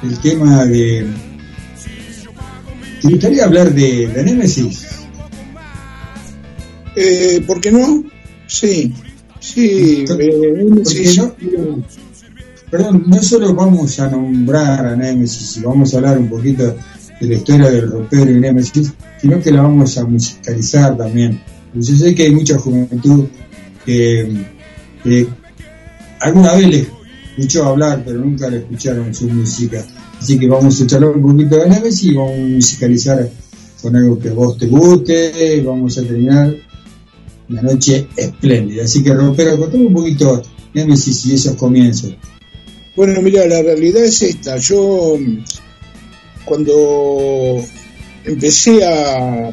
el 0.03 0.19
tema 0.21 0.65
de... 0.65 1.07
¿Te 3.03 3.09
gustaría 3.09 3.45
hablar 3.45 3.73
de, 3.75 4.09
de 4.09 4.25
Nemesis? 4.25 4.87
Eh, 6.97 7.43
¿Por 7.47 7.61
qué 7.61 7.71
no? 7.71 8.05
Sí, 8.47 8.93
sí. 9.39 10.05
eh, 10.09 10.65
Nemesis- 10.65 11.17
no- 11.19 11.85
perdón, 12.71 13.05
no 13.07 13.23
solo 13.23 13.55
vamos 13.55 13.99
a 14.01 14.09
nombrar 14.09 14.87
a 14.87 14.97
Nemesis 14.97 15.59
y 15.59 15.61
vamos 15.61 15.93
a 15.95 15.99
hablar 15.99 16.19
un 16.19 16.29
poquito 16.29 16.77
de 17.21 17.27
la 17.27 17.35
historia 17.35 17.71
del 17.71 17.91
rompero 17.91 18.31
y 18.31 18.41
Nemesis, 18.41 18.93
sino 19.21 19.41
que 19.41 19.51
la 19.51 19.63
vamos 19.63 19.97
a 19.99 20.05
musicalizar 20.05 20.97
también. 20.97 21.41
Yo 21.75 21.97
sé 21.97 22.15
que 22.15 22.25
hay 22.25 22.31
mucha 22.31 22.59
juventud 22.59 23.27
que, 23.85 24.47
alguna 26.21 26.55
vez 26.55 26.69
le 26.69 26.87
escuchó 27.37 27.65
hablar, 27.67 28.03
pero 28.05 28.19
nunca 28.19 28.49
le 28.49 28.59
escucharon 28.59 29.15
su 29.15 29.29
música. 29.29 29.85
Así 30.21 30.39
que 30.39 30.49
vamos 30.49 30.81
a 30.81 30.87
charlar 30.87 31.11
un 31.11 31.23
poquito 31.23 31.57
de 31.59 31.69
Nemesis 31.69 32.05
y 32.05 32.15
vamos 32.15 32.33
a 32.33 32.41
musicalizar 32.41 33.31
con 33.83 33.95
algo 33.95 34.19
que 34.19 34.31
a 34.31 34.33
vos 34.33 34.59
te 34.59 34.67
guste. 34.67 35.63
Vamos 35.65 35.99
a 35.99 36.03
terminar 36.03 36.55
una 37.49 37.63
noche 37.63 38.09
espléndida. 38.17 38.85
Así 38.85 39.03
que, 39.03 39.15
Rompero, 39.15 39.59
contame 39.59 39.87
un 39.87 39.95
poquito 39.95 40.43
Nemesis 40.75 41.27
y 41.27 41.35
esos 41.35 41.57
comienzos. 41.57 42.17
Bueno, 42.97 43.21
mira, 43.21 43.47
la 43.47 43.63
realidad 43.63 44.05
es 44.05 44.23
esta. 44.23 44.57
Yo 44.57 45.19
mm, 45.21 45.45
cuando 46.45 47.63
empecé 48.25 48.85
a, 48.85 49.51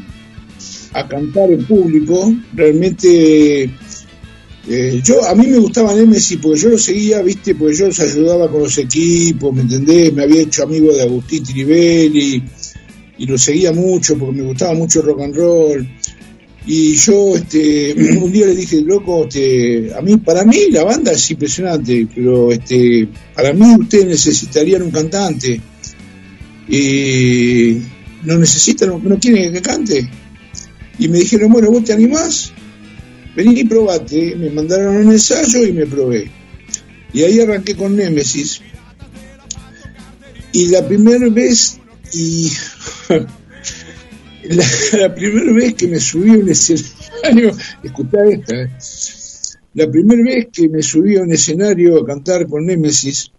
a 0.94 1.08
cantar 1.08 1.52
en 1.52 1.66
público, 1.66 2.34
realmente 2.54 3.70
eh, 4.66 5.02
yo 5.04 5.26
a 5.26 5.36
mí 5.36 5.48
me 5.48 5.58
gustaba 5.58 5.94
Nemesis 5.94 6.40
porque 6.42 6.60
yo 6.60 6.70
lo 6.70 6.78
seguía, 6.78 7.22
viste, 7.22 7.54
porque 7.54 7.76
yo 7.76 7.88
los 7.88 8.00
ayudaba 8.00 8.50
con 8.50 8.62
los 8.62 8.78
equipos, 8.78 9.54
¿me 9.54 9.62
entendés? 9.62 10.14
Me 10.14 10.24
había 10.24 10.44
hecho 10.44 10.64
amigo 10.64 10.94
de 10.94 11.02
Agustín 11.02 11.44
Trivelli 11.44 12.42
y 13.18 13.26
lo 13.26 13.38
seguía 13.38 13.74
mucho 13.74 14.18
porque 14.18 14.42
me 14.42 14.48
gustaba 14.48 14.74
mucho 14.74 15.02
el 15.02 15.06
rock 15.08 15.22
and 15.22 15.36
roll. 15.36 15.90
Y 16.66 16.96
yo 16.96 17.36
este, 17.36 17.94
un 18.18 18.32
día 18.32 18.48
le 18.48 18.56
dije, 18.56 18.82
loco, 18.82 19.26
este, 19.26 19.94
a 19.94 20.02
mí, 20.02 20.18
para 20.18 20.46
mí 20.46 20.70
la 20.72 20.84
banda 20.84 21.12
es 21.12 21.32
impresionante, 21.32 22.08
pero 22.14 22.52
este, 22.52 23.08
para 23.36 23.54
mí 23.54 23.76
ustedes 23.80 24.06
necesitarían 24.06 24.84
un 24.84 24.92
cantante. 24.92 25.60
Y 26.70 27.80
no 28.24 28.38
necesitan, 28.38 29.02
no 29.04 29.20
quieren 29.20 29.54
que 29.54 29.62
cante. 29.62 30.10
Y 31.00 31.08
me 31.08 31.20
dijeron, 31.20 31.52
bueno, 31.52 31.72
¿vos 31.72 31.84
te 31.84 31.94
animás? 31.94 32.54
Vení 33.36 33.60
y 33.60 33.64
probate. 33.66 34.36
Me 34.36 34.50
mandaron 34.50 34.96
un 34.96 35.12
ensayo 35.12 35.66
y 35.66 35.74
me 35.74 35.86
probé. 35.86 36.32
Y 37.12 37.24
ahí 37.24 37.40
arranqué 37.40 37.76
con 37.76 37.96
Nemesis. 37.96 38.62
Y 40.52 40.68
la 40.68 40.88
primera 40.88 41.30
vez, 41.30 41.80
y 42.14 42.52
la, 45.00 45.14
primera 45.14 45.54
vez 45.54 45.74
que 45.76 45.88
me 45.88 46.00
subí 46.00 46.32
a 46.32 46.34
un 46.34 46.50
escenario, 46.50 47.52
escuchá 47.84 48.26
esta, 48.26 48.62
eh. 48.62 48.70
la 49.74 49.90
primera 49.90 50.24
vez 50.24 50.48
que 50.52 50.70
me 50.70 50.82
subí 50.82 51.18
a 51.18 51.22
un 51.22 51.32
escenario 51.32 52.02
a 52.02 52.06
cantar 52.06 52.48
con 52.48 52.66
Nemesis, 52.66 53.32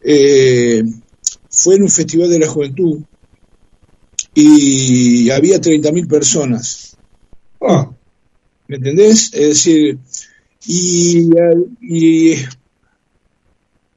eh, 0.00 0.82
fue 1.50 1.76
en 1.76 1.82
un 1.82 1.90
festival 1.90 2.30
de 2.30 2.38
la 2.38 2.48
juventud 2.48 3.00
y 4.34 5.30
había 5.30 5.60
30.000 5.60 6.08
personas. 6.08 6.96
¿Me 8.68 8.76
entendés? 8.76 9.30
Es 9.34 9.48
decir, 9.48 9.98
y, 10.66 11.28
y 11.80 12.36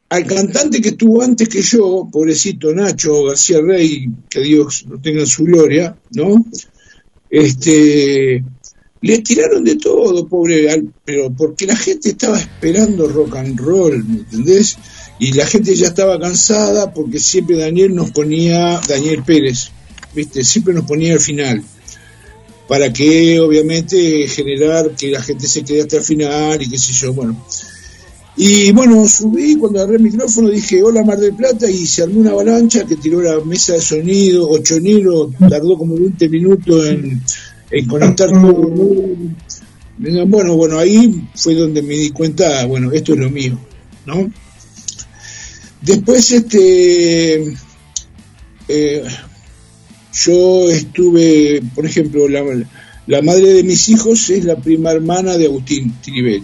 al 0.09 0.25
cantante 0.25 0.81
que 0.81 0.89
estuvo 0.89 1.21
antes 1.21 1.49
que 1.49 1.61
yo, 1.61 2.07
pobrecito 2.11 2.73
Nacho 2.73 3.23
García 3.23 3.59
Rey, 3.61 4.07
que 4.29 4.41
Dios 4.41 4.85
lo 4.87 4.99
tenga 4.99 5.21
en 5.21 5.27
su 5.27 5.43
gloria, 5.43 5.97
¿no? 6.11 6.45
Este, 7.29 8.43
le 9.01 9.19
tiraron 9.19 9.63
de 9.63 9.75
todo, 9.75 10.27
pobre, 10.27 10.83
pero 11.03 11.31
porque 11.31 11.65
la 11.65 11.75
gente 11.75 12.09
estaba 12.09 12.39
esperando 12.39 13.07
rock 13.07 13.35
and 13.37 13.59
roll, 13.59 14.03
¿me 14.03 14.19
entendés? 14.19 14.77
Y 15.19 15.33
la 15.33 15.45
gente 15.45 15.75
ya 15.75 15.87
estaba 15.87 16.19
cansada 16.19 16.93
porque 16.93 17.19
siempre 17.19 17.57
Daniel 17.57 17.95
nos 17.95 18.11
ponía, 18.11 18.79
Daniel 18.87 19.23
Pérez, 19.23 19.71
¿viste? 20.13 20.43
Siempre 20.43 20.73
nos 20.73 20.85
ponía 20.85 21.13
al 21.13 21.19
final 21.19 21.63
para 22.67 22.91
que 22.91 23.39
obviamente 23.39 24.27
generar 24.27 24.91
que 24.95 25.11
la 25.11 25.21
gente 25.21 25.47
se 25.47 25.63
quede 25.63 25.81
hasta 25.81 25.97
el 25.97 26.03
final 26.03 26.61
y 26.61 26.69
qué 26.69 26.77
sé 26.77 26.93
yo, 26.93 27.13
bueno. 27.13 27.45
Y 28.37 28.71
bueno, 28.73 29.07
subí, 29.07 29.55
cuando 29.55 29.79
agarré 29.79 29.95
el 29.95 30.03
micrófono 30.03 30.49
dije, 30.49 30.83
hola 30.83 31.03
Mar 31.03 31.17
del 31.17 31.33
Plata, 31.33 31.69
y 31.69 31.85
se 31.85 32.03
armó 32.03 32.19
una 32.19 32.31
avalancha 32.31 32.85
que 32.85 32.97
tiró 32.97 33.21
la 33.21 33.39
mesa 33.45 33.73
de 33.73 33.81
sonido, 33.81 34.49
ochonero, 34.49 35.31
tardó 35.49 35.77
como 35.77 35.95
20 35.95 36.27
minutos 36.27 36.85
en, 36.87 37.21
en 37.71 37.87
conectar 37.87 38.29
todo. 38.29 38.73
Bueno, 39.97 40.55
bueno, 40.55 40.77
ahí 40.79 41.23
fue 41.35 41.55
donde 41.55 41.81
me 41.81 41.93
di 41.93 42.09
cuenta, 42.09 42.65
bueno, 42.65 42.91
esto 42.91 43.13
es 43.13 43.19
lo 43.19 43.29
mío, 43.29 43.57
¿no? 44.05 44.29
Después, 45.81 46.29
este, 46.31 47.55
eh, 48.67 49.03
yo 50.11 50.69
estuve, 50.69 51.61
por 51.73 51.85
ejemplo, 51.85 52.27
la, 52.27 52.43
la 53.07 53.21
madre 53.21 53.53
de 53.53 53.63
mis 53.63 53.87
hijos 53.87 54.29
es 54.29 54.43
la 54.43 54.57
prima 54.57 54.91
hermana 54.91 55.37
de 55.37 55.45
Agustín 55.45 55.93
Tiribel, 56.01 56.43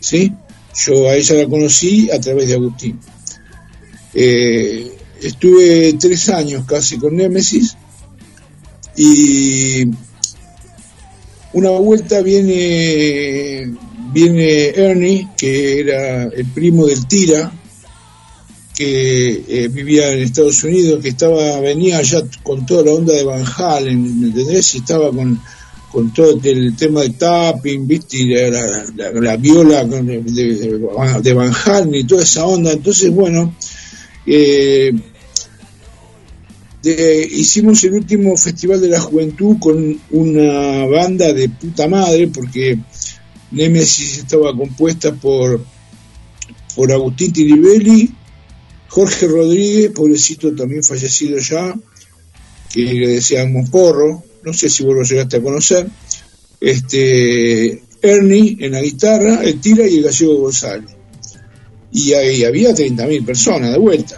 ¿sí? 0.00 0.32
Yo 0.74 1.08
a 1.08 1.14
ella 1.14 1.36
la 1.36 1.48
conocí 1.48 2.10
a 2.10 2.18
través 2.20 2.48
de 2.48 2.54
Agustín. 2.54 2.98
Eh, 4.14 4.92
estuve 5.20 5.94
tres 5.94 6.28
años 6.28 6.64
casi 6.66 6.98
con 6.98 7.16
Némesis 7.16 7.76
y 8.96 9.84
una 11.52 11.70
vuelta 11.70 12.20
viene 12.20 13.74
viene 14.12 14.68
Ernie, 14.68 15.28
que 15.36 15.80
era 15.80 16.24
el 16.24 16.46
primo 16.46 16.86
del 16.86 17.06
Tira, 17.06 17.52
que 18.74 19.44
eh, 19.48 19.68
vivía 19.68 20.12
en 20.12 20.20
Estados 20.20 20.62
Unidos, 20.64 21.02
que 21.02 21.10
estaba 21.10 21.60
venía 21.60 21.98
allá 21.98 22.22
con 22.42 22.66
toda 22.66 22.84
la 22.84 22.92
onda 22.92 23.14
de 23.14 23.24
Van 23.24 23.44
Halen, 23.44 24.20
¿me 24.20 24.26
entendés? 24.28 24.74
Y 24.74 24.78
estaba 24.78 25.10
con, 25.10 25.40
con 25.92 26.12
todo 26.14 26.40
el 26.42 26.74
tema 26.74 27.02
de 27.02 27.10
tapping, 27.10 27.86
viste, 27.86 28.16
y 28.16 28.26
la, 28.34 28.48
la- 28.50 28.84
la- 28.96 29.20
la 29.20 29.36
viola 29.36 29.84
de, 29.84 30.22
de, 30.22 31.32
Van 31.34 31.52
Halen 31.66 31.94
y 31.94 32.04
toda 32.04 32.22
esa 32.22 32.46
onda. 32.46 32.72
Entonces, 32.72 33.10
bueno, 33.10 33.54
eh, 34.26 34.90
hicimos 37.30 37.84
el 37.84 37.92
último 37.94 38.36
Festival 38.36 38.80
de 38.80 38.88
la 38.88 39.00
Juventud 39.00 39.56
con 39.60 40.00
una 40.10 40.84
banda 40.86 41.32
de 41.32 41.48
puta 41.48 41.86
madre, 41.88 42.28
porque 42.28 42.78
Nemesis 43.52 44.18
estaba 44.18 44.56
compuesta 44.56 45.12
por, 45.14 45.64
por 46.74 46.90
Agustín 46.90 47.32
Tiribelli, 47.32 48.10
Jorge 48.88 49.26
Rodríguez, 49.26 49.90
pobrecito 49.92 50.54
también 50.54 50.82
fallecido 50.82 51.38
ya, 51.38 51.74
que 52.72 52.80
le 52.80 53.06
decíamos 53.08 53.70
porro, 53.70 54.24
no 54.44 54.52
sé 54.52 54.68
si 54.68 54.84
vos 54.84 54.94
lo 54.94 55.02
llegaste 55.02 55.36
a 55.36 55.42
conocer, 55.42 55.86
este 56.60 57.82
Ernie 58.02 58.56
en 58.60 58.72
la 58.72 58.80
guitarra, 58.80 59.42
el 59.42 59.60
tira 59.60 59.86
y 59.86 59.98
el 59.98 60.04
gallego 60.04 60.36
González. 60.36 60.90
Y 61.92 62.12
ahí 62.14 62.44
había 62.44 62.70
30.000 62.70 63.24
personas 63.24 63.72
de 63.72 63.78
vuelta. 63.78 64.16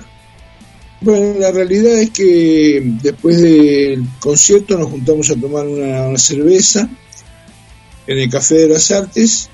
Bueno, 1.01 1.39
la 1.39 1.51
realidad 1.51 2.01
es 2.01 2.11
que 2.11 2.81
después 3.03 3.41
del 3.43 4.05
concierto 4.21 4.79
nos 4.79 4.91
juntamos 4.91 5.31
a 5.31 5.35
tomar 5.35 5.67
una, 5.67 6.09
una 6.09 6.19
cerveza 6.19 6.89
en 8.07 8.19
el 8.19 8.31
Café 8.31 8.55
de 8.55 8.69
las 8.69 8.91
Artes 8.91 9.51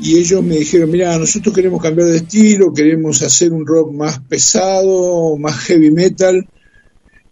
y 0.00 0.18
ellos 0.18 0.42
me 0.42 0.56
dijeron, 0.56 0.90
mira, 0.90 1.16
nosotros 1.18 1.54
queremos 1.54 1.80
cambiar 1.80 2.08
de 2.08 2.16
estilo, 2.18 2.72
queremos 2.72 3.22
hacer 3.22 3.52
un 3.52 3.66
rock 3.66 3.92
más 3.92 4.18
pesado, 4.20 5.36
más 5.36 5.56
heavy 5.60 5.90
metal, 5.90 6.46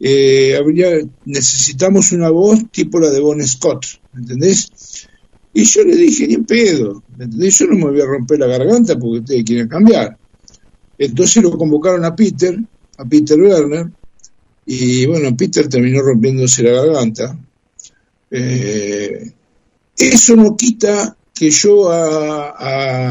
eh, 0.03 0.57
habría, 0.59 0.91
necesitamos 1.25 2.13
una 2.13 2.31
voz 2.31 2.61
tipo 2.73 3.01
la 3.01 3.11
de 3.11 3.21
Bon 3.21 3.43
Scott, 3.47 3.87
¿me 4.13 4.23
entendés? 4.23 4.73
Y 5.55 5.65
yo 5.65 5.85
le 5.85 5.97
dije, 5.97 6.27
ni 6.29 6.39
pedo, 6.39 7.05
¿me 7.17 7.25
entendés? 7.25 7.59
Yo 7.59 7.67
no 7.69 7.77
me 7.77 7.93
voy 7.93 8.01
a 8.03 8.07
romper 8.07 8.39
la 8.41 8.49
garganta 8.49 8.99
porque 8.99 9.21
ustedes 9.21 9.45
quieren 9.45 9.69
cambiar. 9.69 10.19
Entonces 10.99 11.43
lo 11.43 11.57
convocaron 11.59 12.05
a 12.05 12.15
Peter, 12.17 12.59
a 12.99 13.05
Peter 13.07 13.41
Werner, 13.41 13.93
y 14.67 15.07
bueno, 15.07 15.37
Peter 15.37 15.69
terminó 15.69 16.03
rompiéndose 16.03 16.63
la 16.65 16.73
garganta. 16.73 17.39
Eh, 18.31 19.33
eso 19.97 20.37
no 20.37 20.57
quita 20.57 21.17
que 21.35 21.51
yo 21.51 21.91
a, 21.91 22.55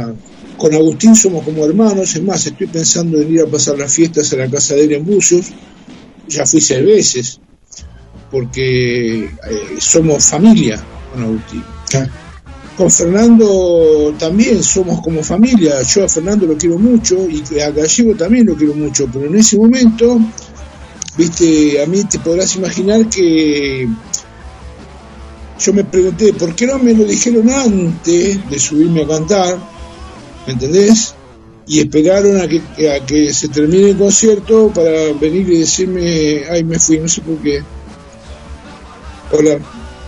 a- 0.10 0.16
con 0.58 0.74
Agustín 0.76 1.16
somos 1.16 1.44
como 1.44 1.66
hermanos, 1.66 2.16
es 2.16 2.24
más, 2.24 2.46
estoy 2.46 2.68
pensando 2.68 3.20
en 3.22 3.32
ir 3.34 3.42
a 3.42 3.50
pasar 3.50 3.78
las 3.80 3.94
fiestas 3.94 4.32
a 4.34 4.38
la 4.38 4.50
casa 4.50 4.76
de 4.76 4.84
él 4.86 4.94
en 4.94 5.06
Bucios, 5.06 5.48
ya 6.32 6.46
fui 6.46 6.62
seis 6.62 6.86
veces, 6.86 7.40
porque 8.32 9.26
eh, 9.26 9.32
somos 9.80 10.26
familia 10.26 10.82
con 11.14 11.24
Agustín. 11.24 11.64
Con 12.78 12.90
Fernando 12.90 14.16
también 14.18 14.64
somos 14.64 15.02
como 15.02 15.22
familia, 15.24 15.82
yo 15.84 16.06
a 16.06 16.10
Fernando 16.10 16.48
lo 16.48 16.58
quiero 16.58 16.80
mucho 16.80 17.28
y 17.30 17.60
a 17.60 17.70
Gallego 17.70 18.16
también 18.16 18.48
lo 18.48 18.56
quiero 18.56 18.74
mucho, 18.74 19.08
pero 19.12 19.26
en 19.26 19.36
ese 19.36 19.58
momento, 19.58 20.20
viste, 21.18 21.84
a 21.84 21.86
mí 21.86 22.04
te 22.06 22.18
podrás 22.20 22.56
imaginar 22.56 23.08
que 23.08 23.88
yo 25.60 25.74
me 25.74 25.84
pregunté, 25.84 26.34
¿por 26.34 26.56
qué 26.56 26.66
no 26.66 26.80
me 26.80 26.94
lo 26.94 27.04
dijeron 27.04 27.50
antes 27.50 28.50
de 28.50 28.60
subirme 28.60 29.04
a 29.04 29.08
cantar? 29.08 29.60
¿Me 30.48 30.54
entendés? 30.54 31.14
Y 31.68 31.80
esperaron 31.80 32.42
a 32.42 32.48
que, 32.48 32.62
a 32.90 33.06
que 33.06 33.34
se 33.34 33.48
termine 33.48 33.92
el 33.92 33.98
concierto 33.98 34.72
para 34.74 35.14
venir 35.14 35.50
y 35.50 35.60
decirme, 35.60 36.44
ay, 36.50 36.64
me 36.64 36.80
fui, 36.80 36.98
no 37.00 37.08
sé 37.08 37.22
por 37.22 37.38
qué. 37.38 37.62
Hola, 39.32 39.60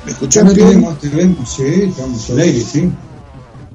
¿me 0.06 0.11
escuchás? 0.11 0.43
No 0.43 0.53
tenemos, 0.53 0.99
tenemos, 0.99 1.56
sí, 1.56 1.64
estamos 1.64 2.30
al 2.32 2.40
aire, 2.40 2.59
sí. 2.59 2.90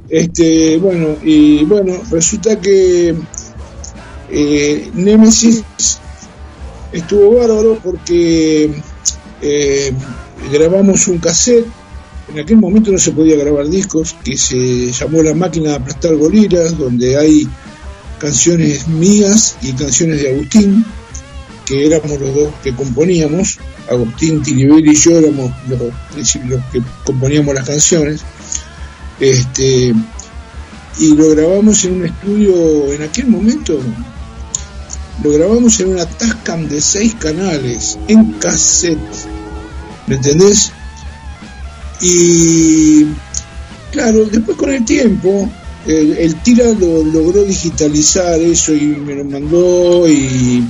Este, 0.08 0.78
bueno, 0.78 1.16
y 1.22 1.64
bueno, 1.64 2.00
resulta 2.10 2.58
que 2.60 3.14
eh, 4.30 4.90
Nemesis 4.94 5.62
estuvo 6.92 7.36
bárbaro 7.36 7.78
porque 7.82 8.70
eh, 9.42 9.92
grabamos 10.52 11.08
un 11.08 11.18
cassette. 11.18 11.66
En 12.32 12.40
aquel 12.40 12.58
momento 12.58 12.92
no 12.92 12.98
se 12.98 13.12
podía 13.12 13.36
grabar 13.36 13.68
discos, 13.68 14.14
que 14.22 14.36
se 14.36 14.92
llamó 14.92 15.22
La 15.22 15.34
máquina 15.34 15.70
de 15.70 15.76
aplastar 15.76 16.14
gorilas, 16.16 16.76
donde 16.76 17.16
hay 17.16 17.48
canciones 18.18 18.88
mías 18.88 19.56
y 19.62 19.72
canciones 19.72 20.22
de 20.22 20.30
Agustín, 20.32 20.84
que 21.64 21.86
éramos 21.86 22.20
los 22.20 22.34
dos 22.34 22.54
que 22.62 22.74
componíamos. 22.74 23.58
Agustín 23.90 24.42
Tiribelli 24.42 24.92
y 24.92 24.94
yo 24.94 25.18
éramos 25.18 25.52
los, 25.68 25.80
los 26.46 26.64
que 26.72 26.82
componíamos 27.04 27.54
las 27.54 27.66
canciones. 27.66 28.20
Este, 29.20 29.94
y 30.98 31.14
lo 31.14 31.30
grabamos 31.30 31.84
en 31.84 31.94
un 31.94 32.06
estudio, 32.06 32.92
en 32.92 33.02
aquel 33.02 33.26
momento, 33.28 33.80
lo 35.22 35.32
grabamos 35.32 35.78
en 35.80 35.88
una 35.88 36.06
Tascam 36.06 36.68
de 36.68 36.80
seis 36.80 37.14
canales, 37.14 37.98
en 38.08 38.32
cassette, 38.34 38.98
¿me 40.06 40.16
entendés? 40.16 40.72
Y 42.00 43.06
claro, 43.92 44.24
después 44.26 44.56
con 44.56 44.70
el 44.70 44.84
tiempo, 44.84 45.50
el, 45.88 46.34
Tira 46.42 46.66
lo 46.78 47.02
logró 47.02 47.44
digitalizar 47.44 48.38
eso 48.40 48.74
y 48.74 48.88
me 48.88 49.14
lo 49.14 49.24
mandó 49.24 50.06
y, 50.06 50.62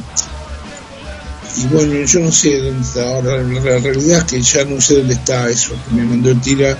y 1.56 1.66
bueno, 1.72 2.04
yo 2.04 2.20
no 2.20 2.30
sé 2.30 2.60
dónde 2.60 2.82
está 2.82 3.16
ahora, 3.16 3.42
la, 3.42 3.78
realidad 3.78 4.18
es 4.18 4.24
que 4.24 4.40
ya 4.40 4.64
no 4.64 4.80
sé 4.80 4.98
dónde 4.98 5.14
está 5.14 5.50
eso 5.50 5.72
que 5.88 5.94
me 5.96 6.04
mandó 6.04 6.30
el 6.30 6.40
Tira. 6.40 6.78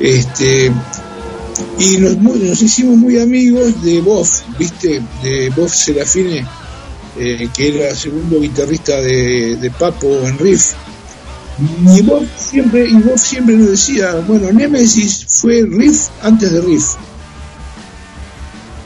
Este, 0.00 0.72
y 1.78 1.96
nos, 1.98 2.62
hicimos 2.62 2.96
muy 2.96 3.20
amigos 3.20 3.80
de 3.84 4.00
Boff, 4.00 4.42
¿viste? 4.58 5.00
De 5.22 5.50
Boff 5.50 5.72
Serafine, 5.72 6.44
eh, 7.16 7.48
que 7.54 7.68
era 7.68 7.94
segundo 7.94 8.40
guitarrista 8.40 9.00
de, 9.00 9.72
Papo 9.78 10.08
en 10.26 10.36
Riff. 10.38 10.72
Y 11.94 12.02
Boff 12.02 12.24
siempre, 12.36 12.88
y 12.88 12.94
Boff 12.94 13.20
siempre 13.20 13.56
nos 13.56 13.70
decía, 13.70 14.14
bueno, 14.26 14.50
Nemesis 14.50 15.26
fue 15.28 15.62
Riff 15.62 16.08
antes 16.22 16.50
de 16.50 16.60
Riff. 16.60 16.96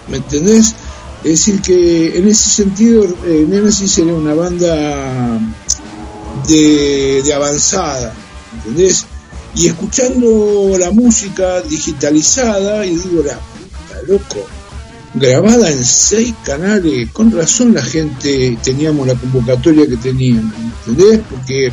¿Me 0.08 0.18
entendés? 0.18 0.74
Es 1.24 1.30
decir, 1.30 1.60
que 1.60 2.18
en 2.18 2.28
ese 2.28 2.50
sentido 2.50 3.04
eh, 3.26 3.44
Nemesis 3.48 3.98
era 3.98 4.14
una 4.14 4.34
banda 4.34 5.40
de, 6.46 7.22
de 7.24 7.34
avanzada, 7.34 8.14
¿entendés? 8.54 9.06
Y 9.54 9.66
escuchando 9.66 10.76
la 10.78 10.90
música 10.90 11.62
digitalizada, 11.62 12.84
y 12.84 12.96
digo, 12.96 13.22
la 13.22 13.38
puta, 13.38 14.02
loco, 14.06 14.46
grabada 15.14 15.70
en 15.70 15.84
seis 15.84 16.34
canales, 16.44 17.10
con 17.10 17.32
razón 17.32 17.74
la 17.74 17.82
gente 17.82 18.58
teníamos 18.62 19.06
la 19.06 19.14
convocatoria 19.14 19.86
que 19.86 19.96
teníamos, 19.96 20.52
¿entendés? 20.86 21.20
Porque 21.30 21.72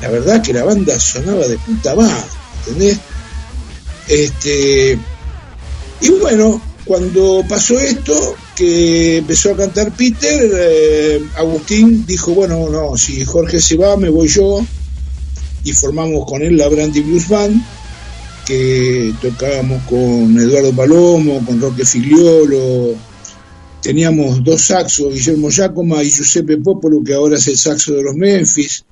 la 0.00 0.08
verdad 0.08 0.42
que 0.42 0.54
la 0.54 0.64
banda 0.64 0.98
sonaba 0.98 1.46
de 1.46 1.58
puta 1.58 1.94
madre, 1.94 2.24
¿entendés? 2.66 2.98
Este, 4.08 4.98
y 6.00 6.10
bueno, 6.20 6.60
cuando 6.88 7.44
pasó 7.46 7.78
esto, 7.78 8.34
que 8.56 9.18
empezó 9.18 9.52
a 9.52 9.56
cantar 9.56 9.92
Peter, 9.94 10.50
eh, 10.52 11.22
Agustín 11.36 12.06
dijo, 12.06 12.32
bueno, 12.32 12.70
no, 12.70 12.96
si 12.96 13.26
Jorge 13.26 13.60
se 13.60 13.76
va, 13.76 13.98
me 13.98 14.08
voy 14.08 14.26
yo, 14.26 14.64
y 15.64 15.72
formamos 15.72 16.24
con 16.24 16.42
él 16.42 16.56
la 16.56 16.66
Brandy 16.68 17.02
Blues 17.02 17.28
Band, 17.28 17.62
que 18.46 19.12
tocábamos 19.20 19.82
con 19.82 20.40
Eduardo 20.40 20.72
Palomo, 20.72 21.44
con 21.44 21.60
Roque 21.60 21.84
Figliolo, 21.84 22.94
teníamos 23.82 24.42
dos 24.42 24.62
saxos, 24.62 25.12
Guillermo 25.12 25.50
Giacoma 25.50 26.02
y 26.02 26.10
Giuseppe 26.10 26.56
Popolo, 26.56 27.04
que 27.04 27.12
ahora 27.12 27.36
es 27.36 27.46
el 27.48 27.58
saxo 27.58 27.92
de 27.92 28.02
los 28.02 28.14
Memphis, 28.14 28.82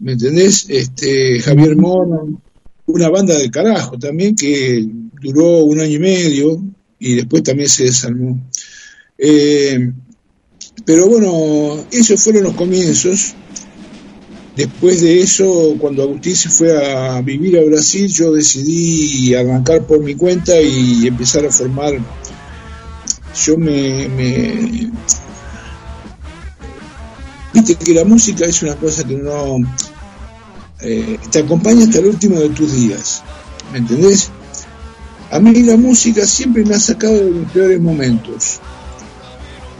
¿me 0.00 0.12
entendés? 0.12 0.66
Este, 0.68 1.38
Javier 1.38 1.76
Mono, 1.76 2.42
una 2.86 3.08
banda 3.08 3.38
del 3.38 3.52
carajo 3.52 3.96
también 4.00 4.34
que 4.34 4.84
duró 5.22 5.58
un 5.58 5.78
año 5.78 5.94
y 5.94 5.98
medio 6.00 6.74
y 7.10 7.14
después 7.16 7.42
también 7.42 7.68
se 7.68 7.84
desarmó. 7.84 8.40
Eh, 9.18 9.92
pero 10.84 11.06
bueno, 11.08 11.84
esos 11.90 12.22
fueron 12.22 12.44
los 12.44 12.54
comienzos. 12.54 13.34
Después 14.56 15.00
de 15.00 15.20
eso, 15.20 15.74
cuando 15.80 16.04
Agustín 16.04 16.36
se 16.36 16.48
fue 16.48 16.70
a 16.96 17.20
vivir 17.22 17.58
a 17.58 17.64
Brasil, 17.64 18.06
yo 18.08 18.32
decidí 18.32 19.34
arrancar 19.34 19.84
por 19.86 20.00
mi 20.00 20.14
cuenta 20.14 20.60
y 20.60 21.06
empezar 21.08 21.44
a 21.44 21.50
formar. 21.50 21.94
Yo 23.44 23.58
me, 23.58 24.08
me- 24.08 24.90
Viste 27.52 27.74
que 27.76 27.94
la 27.94 28.04
música 28.04 28.44
es 28.46 28.62
una 28.62 28.74
cosa 28.76 29.04
que 29.04 29.16
no 29.16 29.58
eh, 30.80 31.18
te 31.30 31.38
acompaña 31.40 31.84
hasta 31.84 31.98
el 31.98 32.06
último 32.06 32.38
de 32.40 32.48
tus 32.50 32.72
días. 32.74 33.22
¿Me 33.72 33.78
entendés? 33.78 34.30
A 35.34 35.40
mí 35.40 35.64
la 35.64 35.76
música 35.76 36.24
siempre 36.28 36.64
me 36.64 36.76
ha 36.76 36.78
sacado 36.78 37.16
de 37.16 37.30
mis 37.32 37.50
peores 37.50 37.80
momentos. 37.80 38.60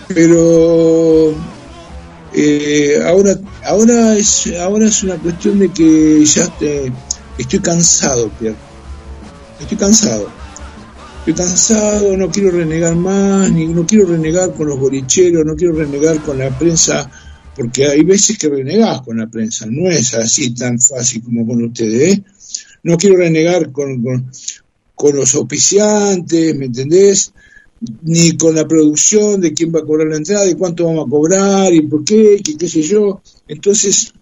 Pero 0.08 1.32
eh, 2.32 3.00
ahora 3.06 3.38
ahora 3.64 4.16
es 4.16 4.52
ahora 4.60 4.88
es 4.88 5.04
una 5.04 5.14
cuestión 5.14 5.60
de 5.60 5.68
que 5.68 6.24
ya 6.24 6.48
te 6.58 6.92
estoy 7.38 7.60
cansado, 7.60 8.30
Pierre. 8.30 8.56
Estoy 9.60 9.78
cansado. 9.78 10.28
Estoy 11.18 11.34
cansado, 11.34 12.16
no 12.16 12.28
quiero 12.32 12.50
renegar 12.50 12.96
más, 12.96 13.48
ni 13.52 13.68
no 13.68 13.86
quiero 13.86 14.06
renegar 14.06 14.54
con 14.54 14.66
los 14.66 14.80
bolicheros, 14.80 15.44
no 15.46 15.54
quiero 15.54 15.74
renegar 15.74 16.20
con 16.22 16.36
la 16.36 16.50
prensa, 16.58 17.08
porque 17.54 17.86
hay 17.86 18.02
veces 18.02 18.36
que 18.38 18.48
renegás 18.48 19.02
con 19.02 19.18
la 19.18 19.28
prensa, 19.28 19.66
no 19.70 19.88
es 19.88 20.14
así 20.14 20.50
tan 20.50 20.80
fácil 20.80 21.22
como 21.22 21.46
con 21.46 21.64
ustedes, 21.64 22.18
¿eh? 22.18 22.24
No 22.82 22.98
quiero 22.98 23.16
renegar 23.16 23.70
con, 23.70 24.02
con, 24.02 24.30
con 24.94 25.16
los 25.16 25.34
auspiciantes, 25.34 26.56
¿me 26.56 26.66
entendés? 26.66 27.32
Ni 28.02 28.36
con 28.36 28.54
la 28.54 28.66
producción 28.66 29.40
de 29.40 29.52
quién 29.52 29.74
va 29.74 29.80
a 29.80 29.84
cobrar 29.84 30.08
la 30.08 30.16
entrada 30.16 30.48
y 30.48 30.54
cuánto 30.54 30.84
vamos 30.86 31.06
a 31.06 31.10
cobrar 31.10 31.72
y 31.74 31.82
por 31.82 32.04
qué, 32.04 32.36
y 32.44 32.56
qué 32.56 32.68
sé 32.68 32.82
yo. 32.82 33.20
Entonces, 33.48 34.14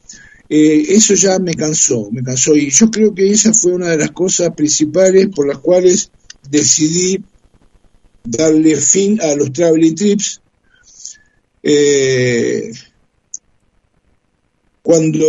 eh, 0.49 0.85
eso 0.89 1.15
ya 1.15 1.39
me 1.39 1.55
cansó, 1.55 2.11
me 2.11 2.23
cansó. 2.23 2.55
Y 2.55 2.71
yo 2.71 2.91
creo 2.91 3.15
que 3.15 3.31
esa 3.31 3.53
fue 3.55 3.73
una 3.73 3.89
de 3.89 3.99
las 3.99 4.11
cosas 4.11 4.55
principales 4.55 5.29
por 5.29 5.47
las 5.47 5.59
cuales 5.59 6.11
decidí 6.51 7.23
darle 8.25 8.77
fin 8.77 9.21
a 9.21 9.35
los 9.35 9.53
traveling 9.53 9.95
trips. 9.95 10.41
Eh, 11.63 12.73
cuando 14.83 15.27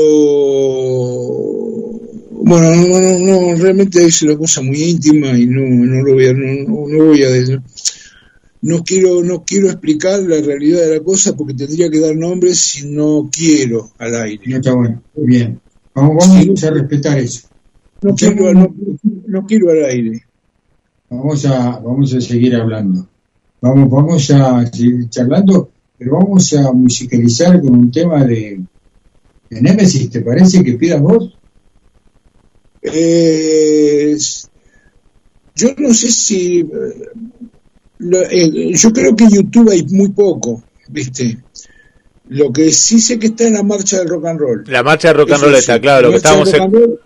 bueno 2.46 2.76
no, 2.76 3.00
no, 3.00 3.20
no, 3.52 3.56
realmente 3.62 4.06
es 4.06 4.22
una 4.24 4.38
cosa 4.38 4.62
muy 4.62 4.82
íntima 4.82 5.30
y 5.38 5.46
no, 5.46 5.62
no 5.62 6.04
lo 6.04 6.14
voy 6.14 6.26
a 6.28 6.34
no, 6.34 6.68
no- 6.68 7.06
voy 7.06 7.24
a 7.24 7.30
no 8.62 8.84
quiero 8.84 9.24
no 9.24 9.44
quiero 9.44 9.68
explicar 9.68 10.22
la 10.22 10.40
realidad 10.42 10.82
de 10.82 10.98
la 10.98 11.04
cosa 11.04 11.36
porque 11.36 11.54
tendría 11.54 11.90
que 11.90 12.00
dar 12.00 12.16
nombres 12.16 12.60
si 12.60 12.90
no 12.90 13.30
quiero 13.32 13.90
al 13.98 14.16
aire 14.22 14.42
No 14.46 14.56
está 14.58 14.74
bueno. 14.74 15.02
Muy 15.16 15.28
bien. 15.28 15.60
Vamos, 15.96 16.16
vamos 16.28 16.64
a 16.64 16.72
respetar 16.72 17.18
eso. 17.20 17.48
no 18.02 18.16
quiero 18.16 18.54
no, 18.54 18.74
no 19.28 19.46
quiero 19.46 19.70
al 19.72 19.86
aire 19.86 20.24
Vamos 21.10 21.46
a, 21.46 21.78
vamos 21.80 22.12
a 22.16 22.22
seguir 22.22 22.56
hablando. 22.56 23.08
Vamos, 23.62 23.88
vamos 23.90 24.32
a 24.32 24.66
seguir 24.66 25.08
charlando, 25.10 25.70
pero 25.98 26.14
vamos 26.18 26.52
a 26.54 26.72
musicalizar 26.72 27.62
con 27.62 27.76
un 27.76 27.92
tema 27.92 28.26
de, 28.26 28.60
de 29.50 29.62
Nemesis. 29.62 30.10
¿Te 30.10 30.22
parece 30.22 30.64
que 30.64 30.74
pidas 30.74 31.00
vos? 31.00 31.38
Eh, 32.84 34.18
yo 35.56 35.70
no 35.78 35.94
sé 35.94 36.12
si 36.12 36.60
eh, 36.60 36.66
lo- 38.00 38.22
eh, 38.24 38.72
yo 38.74 38.92
creo 38.92 39.16
que 39.16 39.24
en 39.26 39.30
YouTube 39.32 39.70
hay 39.72 39.84
muy 39.84 40.10
poco 40.10 40.64
viste 40.90 41.38
lo 42.30 42.52
que 42.52 42.72
sí 42.72 43.00
sé 43.00 43.20
que 43.20 43.28
está 43.28 43.46
en 43.46 43.54
la 43.54 43.64
marcha 43.64 44.00
del 44.00 44.08
rock 44.10 44.26
and 44.26 44.40
roll 44.40 44.64
La 44.68 44.82
marcha 44.84 45.10
de 45.10 45.14
rock 45.14 45.30
and 45.32 45.38
Eso 45.38 45.46
roll 45.46 45.54
sí, 45.56 45.60
está 45.60 45.80
claro. 45.80 46.02
Lo 46.04 46.10
que 46.12 46.16
estábamos, 46.18 46.52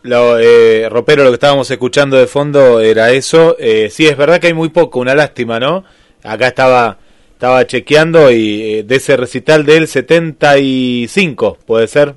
lo, 0.03 0.39
eh, 0.39 0.87
Ropero, 0.89 1.23
lo 1.23 1.29
que 1.31 1.35
estábamos 1.35 1.69
escuchando 1.69 2.17
de 2.17 2.27
fondo 2.27 2.79
era 2.79 3.11
eso. 3.11 3.55
Eh, 3.59 3.89
sí, 3.91 4.05
es 4.05 4.15
verdad 4.15 4.39
que 4.39 4.47
hay 4.47 4.53
muy 4.53 4.69
poco, 4.69 4.99
una 4.99 5.15
lástima, 5.15 5.59
¿no? 5.59 5.83
Acá 6.23 6.47
estaba 6.47 6.99
estaba 7.33 7.65
chequeando 7.67 8.31
y 8.31 8.61
eh, 8.79 8.83
de 8.83 8.95
ese 8.95 9.17
recital 9.17 9.65
del 9.65 9.87
75, 9.87 11.57
puede 11.65 11.87
ser. 11.87 12.15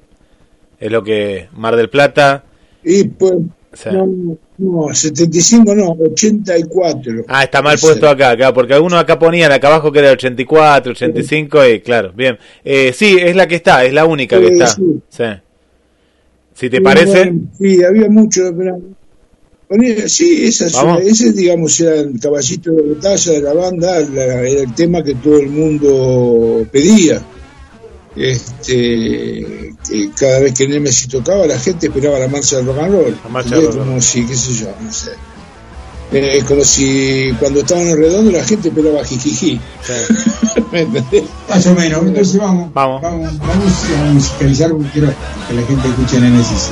Es 0.78 0.92
lo 0.92 1.02
que 1.02 1.48
Mar 1.56 1.76
del 1.76 1.88
Plata. 1.90 2.44
Y 2.84 3.04
pues 3.04 3.34
Sí. 3.72 3.88
no, 3.92 4.36
no 4.58 4.92
75 4.92 5.74
no 5.76 5.90
84 5.92 7.24
Ah, 7.28 7.44
está 7.44 7.62
mal 7.62 7.78
puesto 7.80 8.08
acá, 8.08 8.30
acá, 8.30 8.52
porque 8.52 8.74
algunos 8.74 8.98
acá 9.00 9.16
ponían 9.18 9.52
acá 9.52 9.68
abajo 9.68 9.92
que 9.92 10.00
era 10.00 10.10
84, 10.10 10.90
85 10.92 11.66
y 11.68 11.80
claro, 11.80 12.12
bien. 12.12 12.36
Eh, 12.64 12.92
sí, 12.92 13.16
es 13.20 13.36
la 13.36 13.46
que 13.46 13.54
está, 13.54 13.84
es 13.84 13.92
la 13.92 14.06
única 14.06 14.40
que 14.40 14.48
Sí, 14.48 14.52
está. 14.54 14.66
sí. 14.66 14.82
Sí. 15.08 15.24
Si 16.54 16.68
te 16.68 16.78
Sí, 16.78 16.82
parece, 16.82 17.18
bueno, 17.30 17.40
sí 17.58 17.84
había 17.84 18.08
mucho 18.10 18.42
pero- 18.58 18.80
ponía- 19.68 20.08
sí 20.08 20.44
esa 20.46 20.66
Vamos. 20.82 21.02
ese 21.02 21.32
digamos 21.32 21.80
era 21.80 21.94
el 22.00 22.18
caballito 22.18 22.72
de 22.72 22.82
batalla 22.94 23.32
de 23.32 23.40
la 23.40 23.52
banda 23.54 24.00
la- 24.00 24.24
era 24.42 24.62
el 24.62 24.74
tema 24.74 25.02
que 25.04 25.14
todo 25.14 25.38
el 25.38 25.48
mundo 25.48 26.66
pedía 26.72 27.22
este 28.16 29.74
que 29.88 30.10
cada 30.18 30.40
vez 30.40 30.52
que 30.54 30.66
Nemesis 30.66 31.08
tocaba 31.08 31.46
la 31.46 31.58
gente 31.58 31.86
esperaba 31.86 32.18
la 32.18 32.28
marcha 32.28 32.56
del 32.56 32.66
rock 32.66 32.78
and 32.78 32.92
roll 32.92 33.18
marcha 33.30 33.54
¿entendés? 33.54 33.74
del 33.74 33.78
rock 33.78 33.88
como 33.88 34.00
si 34.00 34.24
qué 34.26 34.36
sé 34.36 34.54
yo 34.54 34.74
no 34.80 34.92
sé 34.92 35.12
Eh, 36.12 36.38
es 36.38 36.44
como 36.44 36.64
si 36.64 37.32
cuando 37.38 37.60
estaban 37.60 37.86
en 37.86 37.96
redondo 37.96 38.32
la 38.32 38.42
gente 38.42 38.68
esperaba 38.68 39.04
jijiji 39.04 39.60
¿Me 40.72 40.80
entendés? 40.80 41.24
Más 41.48 41.66
o 41.66 41.74
menos. 41.74 42.02
Entonces 42.02 42.36
vamos. 42.36 42.72
Vamos. 42.74 43.00
Vamos, 43.00 43.38
vamos 43.38 43.72
a 43.96 44.12
musicalizar 44.12 44.70
porque 44.70 44.88
quiero 44.90 45.08
que 45.48 45.54
la 45.54 45.62
gente 45.62 45.88
escuche 45.88 46.20
Nemesis. 46.20 46.70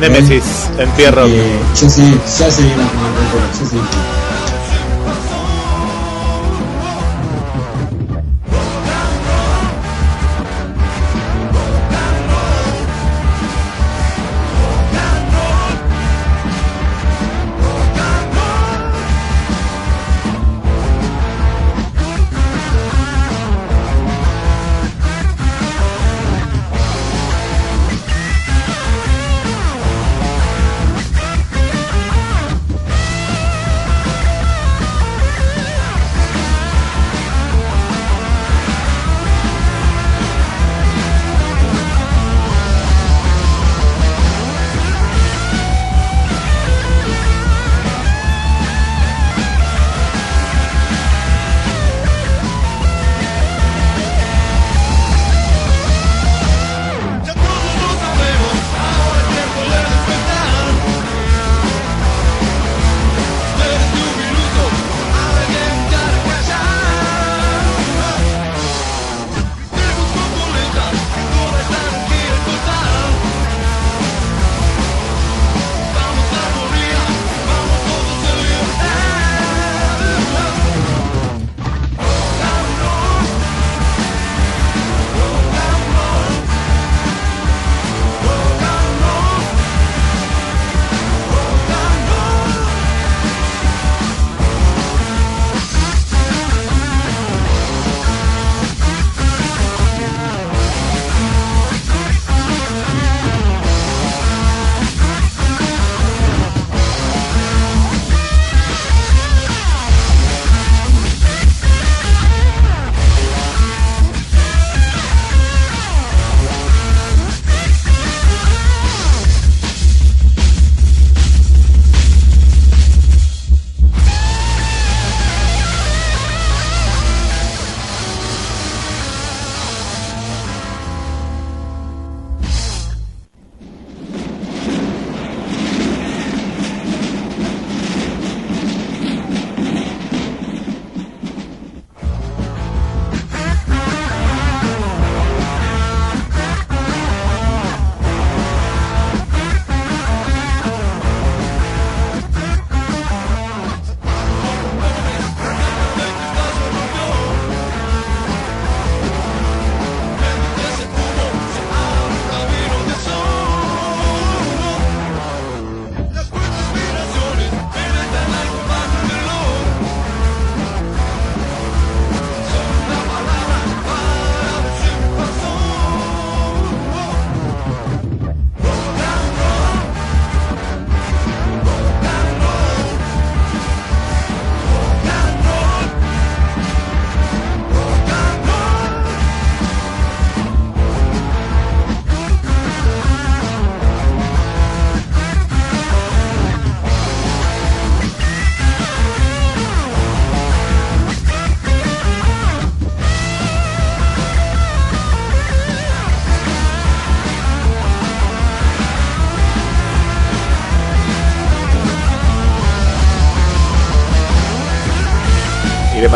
Nemesis, 0.00 0.42
en 0.78 0.90
Pierro. 0.90 1.26
Eh, 1.26 1.58
ya 1.80 1.88
se, 1.88 2.02
ya 2.02 2.50
se 2.50 2.62
viene 2.62 2.76
con 2.76 3.06
el 3.06 3.14
recuerdo, 3.14 3.48
ya 3.60 3.66
se 3.68 3.74
viene. 3.74 4.19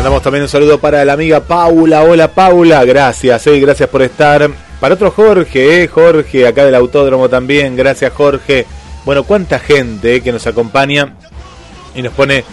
Mandamos 0.04 0.22
también 0.22 0.42
un 0.42 0.50
saludo 0.50 0.78
para 0.78 1.02
la 1.02 1.14
amiga 1.14 1.40
Paula. 1.40 2.02
Hola 2.02 2.28
Paula, 2.28 2.84
gracias, 2.84 3.46
eh, 3.46 3.58
gracias 3.58 3.88
por 3.88 4.02
estar. 4.02 4.50
Para 4.78 4.96
otro 4.96 5.10
Jorge, 5.10 5.82
eh, 5.82 5.88
Jorge, 5.88 6.46
acá 6.46 6.66
del 6.66 6.74
autódromo 6.74 7.30
también, 7.30 7.74
gracias 7.74 8.12
Jorge. 8.12 8.66
Bueno, 9.06 9.22
cuánta 9.22 9.58
gente 9.58 10.16
eh, 10.16 10.20
que 10.20 10.30
nos 10.30 10.46
acompaña 10.46 11.14
y 11.94 12.02
nos 12.02 12.12
pone 12.12 12.44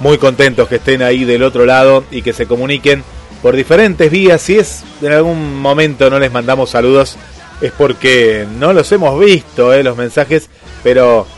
muy 0.00 0.18
contentos 0.18 0.66
que 0.66 0.74
estén 0.74 1.02
ahí 1.02 1.22
del 1.22 1.44
otro 1.44 1.66
lado 1.66 2.02
y 2.10 2.20
que 2.20 2.32
se 2.32 2.46
comuniquen 2.46 3.04
por 3.42 3.54
diferentes 3.54 4.10
vías. 4.10 4.42
Si 4.42 4.58
es 4.58 4.82
en 5.00 5.12
algún 5.12 5.56
momento 5.56 6.10
no 6.10 6.18
les 6.18 6.32
mandamos 6.32 6.70
saludos, 6.70 7.16
es 7.60 7.70
porque 7.70 8.44
no 8.58 8.72
los 8.72 8.90
hemos 8.90 9.20
visto, 9.20 9.72
eh, 9.72 9.84
los 9.84 9.96
mensajes, 9.96 10.50
pero 10.82 11.28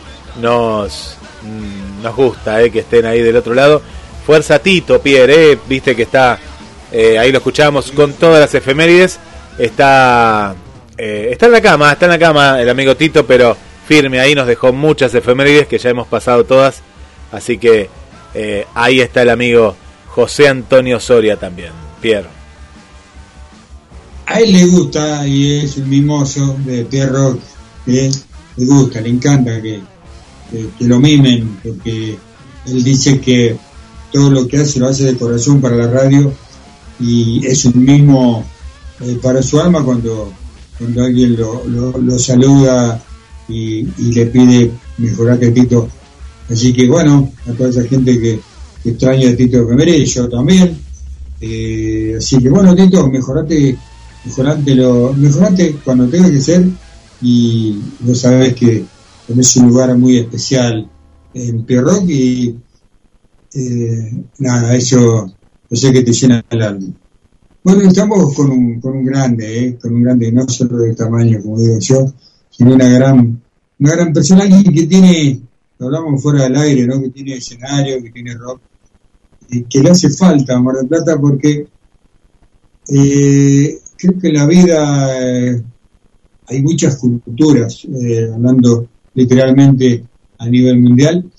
nos, 0.40 1.18
mm, 1.42 2.02
nos 2.02 2.16
gusta 2.16 2.66
que 2.70 2.78
estén 2.78 3.04
ahí 3.04 3.20
del 3.20 3.36
otro 3.36 3.52
lado. 3.52 3.82
Fuerza 4.30 4.60
Tito, 4.60 5.02
Pierre, 5.02 5.54
eh, 5.54 5.58
viste 5.68 5.96
que 5.96 6.02
está, 6.02 6.38
eh, 6.92 7.18
ahí 7.18 7.32
lo 7.32 7.38
escuchamos 7.38 7.90
con 7.90 8.12
todas 8.12 8.38
las 8.38 8.54
efemérides. 8.54 9.18
Está, 9.58 10.54
eh, 10.96 11.30
está 11.32 11.46
en 11.46 11.52
la 11.52 11.60
cama, 11.60 11.90
está 11.90 12.04
en 12.04 12.12
la 12.12 12.18
cama 12.20 12.62
el 12.62 12.68
amigo 12.68 12.96
Tito, 12.96 13.26
pero 13.26 13.56
firme 13.88 14.20
ahí 14.20 14.36
nos 14.36 14.46
dejó 14.46 14.72
muchas 14.72 15.12
efemérides 15.16 15.66
que 15.66 15.78
ya 15.78 15.90
hemos 15.90 16.06
pasado 16.06 16.44
todas. 16.44 16.80
Así 17.32 17.58
que 17.58 17.90
ahí 18.72 19.00
está 19.00 19.22
el 19.22 19.30
amigo 19.30 19.74
José 20.06 20.46
Antonio 20.46 21.00
Soria 21.00 21.34
también, 21.36 21.72
Pierre. 22.00 22.28
A 24.26 24.38
él 24.38 24.52
le 24.52 24.64
gusta 24.66 25.26
y 25.26 25.58
es 25.64 25.76
un 25.76 25.88
mimoso 25.88 26.54
de 26.64 26.84
Pierro 26.84 27.36
que 27.84 28.12
le 28.58 28.64
gusta, 28.64 29.00
le 29.00 29.08
encanta 29.08 29.60
que- 29.60 29.82
que 30.52 30.84
lo 30.84 31.00
mimen, 31.00 31.58
porque 31.64 32.16
él 32.66 32.84
dice 32.84 33.20
que 33.20 33.56
todo 34.12 34.30
lo 34.30 34.46
que 34.46 34.58
hace 34.58 34.78
lo 34.80 34.88
hace 34.88 35.04
de 35.04 35.16
corazón 35.16 35.60
para 35.60 35.76
la 35.76 35.88
radio 35.88 36.32
y 36.98 37.44
es 37.46 37.64
un 37.64 37.84
mimo 37.84 38.44
eh, 39.00 39.18
para 39.22 39.42
su 39.42 39.58
alma 39.60 39.82
cuando, 39.84 40.32
cuando 40.78 41.02
alguien 41.04 41.36
lo, 41.36 41.64
lo- 41.66 42.18
saluda 42.18 43.02
y, 43.48 43.78
y 43.98 44.12
le 44.12 44.26
pide 44.26 44.70
mejorar 44.98 45.38
que 45.38 45.50
Tito. 45.50 45.88
Así 46.50 46.72
que 46.72 46.86
bueno, 46.88 47.32
a 47.48 47.52
toda 47.52 47.70
esa 47.70 47.84
gente 47.84 48.18
que, 48.20 48.40
que 48.82 48.90
extraña 48.90 49.30
a 49.30 49.36
Tito 49.36 49.66
Femeré, 49.66 50.04
yo 50.04 50.28
también. 50.28 50.76
Eh, 51.40 52.14
así 52.18 52.38
que 52.38 52.50
bueno, 52.50 52.74
Tito, 52.76 53.08
mejorate, 53.08 53.76
mejorate, 54.24 54.74
lo, 54.74 55.12
mejorate 55.14 55.76
cuando 55.84 56.06
tenga 56.08 56.30
que 56.30 56.40
ser 56.40 56.66
y 57.22 57.78
vos 58.00 58.18
sabés 58.20 58.54
que 58.54 58.84
tenés 59.26 59.56
un 59.56 59.68
lugar 59.68 59.96
muy 59.96 60.18
especial 60.18 60.86
en 61.32 61.64
Pierrock 61.64 62.08
y 62.08 62.54
eh, 63.54 64.24
nada, 64.38 64.74
eso 64.74 65.26
yo 65.70 65.76
sé 65.76 65.92
que 65.92 66.02
te 66.02 66.12
llena 66.12 66.44
el 66.50 66.62
alma. 66.62 66.88
Bueno, 67.62 67.82
estamos 67.82 68.34
con 68.34 68.50
un, 68.50 68.80
con 68.80 68.96
un 68.96 69.04
grande, 69.04 69.64
¿eh? 69.64 69.78
con 69.78 69.94
un 69.94 70.02
grande, 70.02 70.32
no 70.32 70.48
solo 70.48 70.78
de 70.78 70.94
tamaño, 70.94 71.40
como 71.42 71.58
digo 71.58 71.78
yo, 71.78 72.12
sino 72.50 72.74
una 72.74 72.88
gran, 72.88 73.40
una 73.78 73.92
gran 73.92 74.12
persona, 74.12 74.42
alguien 74.42 74.64
que 74.64 74.86
tiene, 74.86 75.40
hablamos 75.78 76.22
fuera 76.22 76.44
del 76.44 76.56
aire, 76.56 76.86
¿no? 76.86 77.00
que 77.00 77.10
tiene 77.10 77.34
escenario, 77.34 78.02
que 78.02 78.10
tiene 78.10 78.34
rock, 78.34 78.60
y 79.50 79.64
que 79.64 79.80
le 79.80 79.90
hace 79.90 80.10
falta 80.10 80.56
a 80.56 80.60
Mar 80.60 80.76
del 80.76 80.88
Plata 80.88 81.18
porque 81.20 81.66
eh, 82.88 83.78
creo 83.96 84.18
que 84.18 84.28
en 84.28 84.34
la 84.34 84.46
vida 84.46 85.20
eh, 85.22 85.62
hay 86.46 86.62
muchas 86.62 86.96
culturas, 86.96 87.84
eh, 87.84 88.30
hablando 88.32 88.88
literalmente 89.14 90.04
a 90.38 90.48
nivel 90.48 90.80
mundial, 90.80 91.30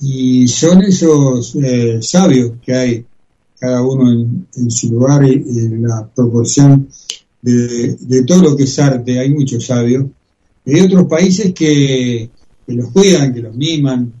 y 0.00 0.46
son 0.46 0.82
esos 0.82 1.56
eh, 1.56 1.98
sabios 2.00 2.52
que 2.64 2.74
hay 2.74 3.04
cada 3.58 3.82
uno 3.82 4.10
en, 4.54 4.70
su 4.70 4.92
lugar 4.92 5.24
y, 5.26 5.32
en 5.32 5.82
la 5.82 6.08
proporción 6.14 6.88
de, 7.42 8.24
todo 8.24 8.42
lo 8.42 8.56
que 8.56 8.64
es 8.64 8.78
arte, 8.78 9.18
hay 9.18 9.30
muchos 9.30 9.66
sabios. 9.66 10.06
Hay 10.64 10.80
otros 10.80 11.04
países 11.04 11.52
que, 11.52 12.30
los 12.68 12.92
cuidan, 12.92 13.34
que 13.34 13.40
los 13.40 13.56
miman, 13.56 14.12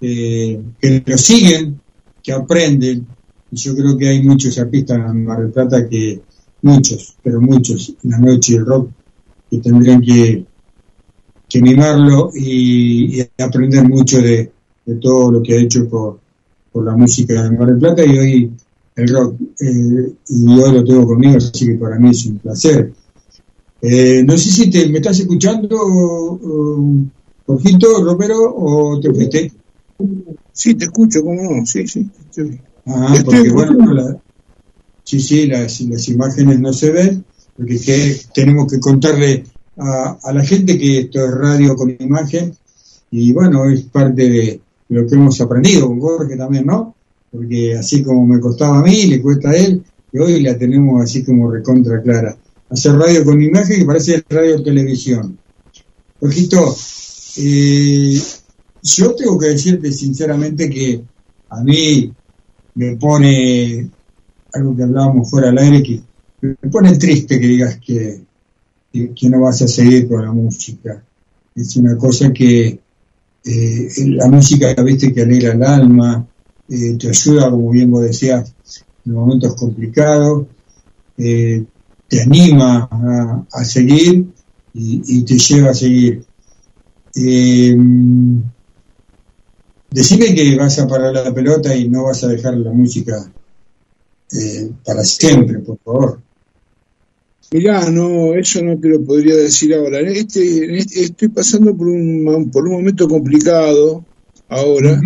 que, 0.00 0.60
que 0.78 1.02
los 1.06 1.20
siguen, 1.20 1.80
que 2.22 2.32
aprenden. 2.32 3.06
Y 3.50 3.56
yo 3.56 3.74
creo 3.74 3.96
que 3.96 4.08
hay 4.08 4.22
muchos 4.22 4.58
artistas 4.58 4.98
en 4.98 5.24
Mar 5.24 5.40
del 5.40 5.52
Plata 5.52 5.88
que, 5.88 6.20
muchos, 6.60 7.16
pero 7.22 7.40
muchos, 7.40 7.94
en 8.02 8.10
la 8.10 8.18
noche 8.18 8.54
del 8.54 8.66
rock, 8.66 8.90
que 9.50 9.58
tendrían 9.58 10.02
que, 10.02 10.44
que 11.48 11.62
mimarlo 11.62 12.30
y 12.34 13.20
aprender 13.38 13.88
mucho 13.88 14.20
de, 14.20 14.50
de 14.86 14.94
todo 14.96 15.30
lo 15.32 15.42
que 15.42 15.54
ha 15.54 15.60
hecho 15.60 15.88
por, 15.88 16.20
por 16.72 16.84
la 16.84 16.96
música 16.96 17.42
de 17.42 17.50
Mar 17.56 17.68
del 17.68 17.78
Plata 17.78 18.04
y 18.04 18.18
hoy 18.18 18.52
el 18.96 19.08
rock. 19.08 19.36
eh, 19.60 20.12
y 20.28 20.48
hoy 20.60 20.72
lo 20.72 20.84
tengo 20.84 21.06
conmigo, 21.06 21.36
así 21.38 21.66
que 21.66 21.74
para 21.74 21.98
mí 21.98 22.10
es 22.10 22.26
un 22.26 22.38
placer. 22.38 22.92
Eh, 23.82 24.22
no 24.24 24.36
sé 24.38 24.50
si 24.50 24.70
te, 24.70 24.88
me 24.88 24.98
estás 24.98 25.20
escuchando, 25.20 25.76
um, 25.84 27.08
Jorgito, 27.46 28.02
Romero, 28.02 28.54
o 28.56 28.98
te 29.00 29.12
fuiste. 29.12 29.52
Sí, 30.52 30.74
te 30.74 30.86
escucho, 30.86 31.22
¿cómo 31.22 31.42
no? 31.42 31.66
Sí, 31.66 31.86
sí. 31.86 32.08
estoy- 32.30 32.60
Ah, 32.86 33.14
porque 33.24 33.50
bueno, 33.50 33.92
la- 33.94 34.20
sí, 35.04 35.18
sí, 35.20 35.46
las, 35.46 35.80
las 35.82 36.08
imágenes 36.08 36.60
no 36.60 36.72
se 36.72 36.90
ven, 36.92 37.24
porque 37.56 37.78
que 37.80 38.16
tenemos 38.34 38.70
que 38.70 38.78
contarle 38.80 39.44
a, 39.76 40.18
a 40.22 40.32
la 40.32 40.44
gente 40.44 40.78
que 40.78 41.00
esto 41.00 41.24
es 41.24 41.34
radio 41.34 41.74
con 41.76 41.94
imagen, 41.98 42.54
y 43.10 43.32
bueno, 43.32 43.68
es 43.70 43.82
parte 43.82 44.28
de 44.28 44.60
lo 44.94 45.06
que 45.06 45.16
hemos 45.16 45.40
aprendido 45.40 45.88
con 45.88 46.00
Jorge 46.00 46.36
también, 46.36 46.66
¿no? 46.66 46.94
Porque 47.30 47.74
así 47.74 48.02
como 48.02 48.24
me 48.24 48.40
costaba 48.40 48.78
a 48.78 48.82
mí, 48.82 49.06
le 49.06 49.20
cuesta 49.20 49.50
a 49.50 49.56
él, 49.56 49.82
y 50.12 50.18
hoy 50.18 50.40
la 50.40 50.56
tenemos 50.56 51.02
así 51.02 51.24
como 51.24 51.50
recontra 51.50 52.00
clara. 52.00 52.36
Hacer 52.70 52.92
radio 52.92 53.24
con 53.24 53.42
imagen 53.42 53.80
que 53.80 53.84
parece 53.84 54.24
radio 54.28 54.62
televisión. 54.62 55.36
Jorgito, 56.20 56.76
eh, 57.38 58.20
yo 58.82 59.14
tengo 59.16 59.36
que 59.36 59.48
decirte 59.48 59.90
sinceramente 59.90 60.70
que 60.70 61.02
a 61.48 61.62
mí 61.64 62.12
me 62.76 62.96
pone 62.96 63.90
algo 64.52 64.76
que 64.76 64.82
hablábamos 64.84 65.28
fuera 65.28 65.48
del 65.48 65.58
aire 65.58 65.82
que 65.82 66.00
me 66.40 66.70
pone 66.70 66.96
triste 66.96 67.40
que 67.40 67.46
digas 67.46 67.78
que, 67.84 68.20
que, 68.92 69.12
que 69.12 69.28
no 69.28 69.40
vas 69.40 69.60
a 69.62 69.68
seguir 69.68 70.06
con 70.06 70.22
la 70.24 70.32
música. 70.32 71.02
Es 71.56 71.76
una 71.76 71.96
cosa 71.96 72.32
que 72.32 72.83
eh, 73.44 73.88
la 74.06 74.28
música, 74.28 74.74
viste, 74.82 75.12
que 75.12 75.22
alegra 75.22 75.52
el 75.52 75.62
alma, 75.62 76.26
eh, 76.68 76.96
te 76.98 77.08
ayuda, 77.08 77.50
como 77.50 77.70
bien 77.70 77.90
vos 77.90 78.02
decías, 78.02 78.52
en 79.04 79.12
momentos 79.12 79.54
complicados, 79.54 80.46
eh, 81.18 81.62
te 82.08 82.22
anima 82.22 82.88
a, 82.90 83.44
a 83.52 83.64
seguir 83.64 84.26
y, 84.72 85.02
y 85.18 85.22
te 85.24 85.38
lleva 85.38 85.70
a 85.70 85.74
seguir. 85.74 86.24
Decime 89.90 90.34
que 90.34 90.56
vas 90.56 90.78
a 90.80 90.88
parar 90.88 91.14
la 91.14 91.32
pelota 91.32 91.74
y 91.76 91.88
no 91.88 92.04
vas 92.04 92.24
a 92.24 92.28
dejar 92.28 92.56
la 92.56 92.72
música 92.72 93.30
para 94.84 95.04
siempre, 95.04 95.60
por 95.60 95.78
favor. 95.78 96.23
Mirá, 97.52 97.88
no, 97.90 98.34
eso 98.34 98.62
no 98.62 98.78
te 98.78 98.88
lo 98.88 99.02
podría 99.04 99.36
decir 99.36 99.74
ahora. 99.74 100.00
En 100.00 100.08
Este, 100.08 100.64
en 100.64 100.74
este- 100.76 101.04
estoy 101.04 101.28
pasando 101.28 101.76
por 101.76 101.86
un, 101.88 102.50
por 102.52 102.64
un 102.66 102.72
momento 102.74 103.08
complicado 103.08 104.06
ahora, 104.48 105.00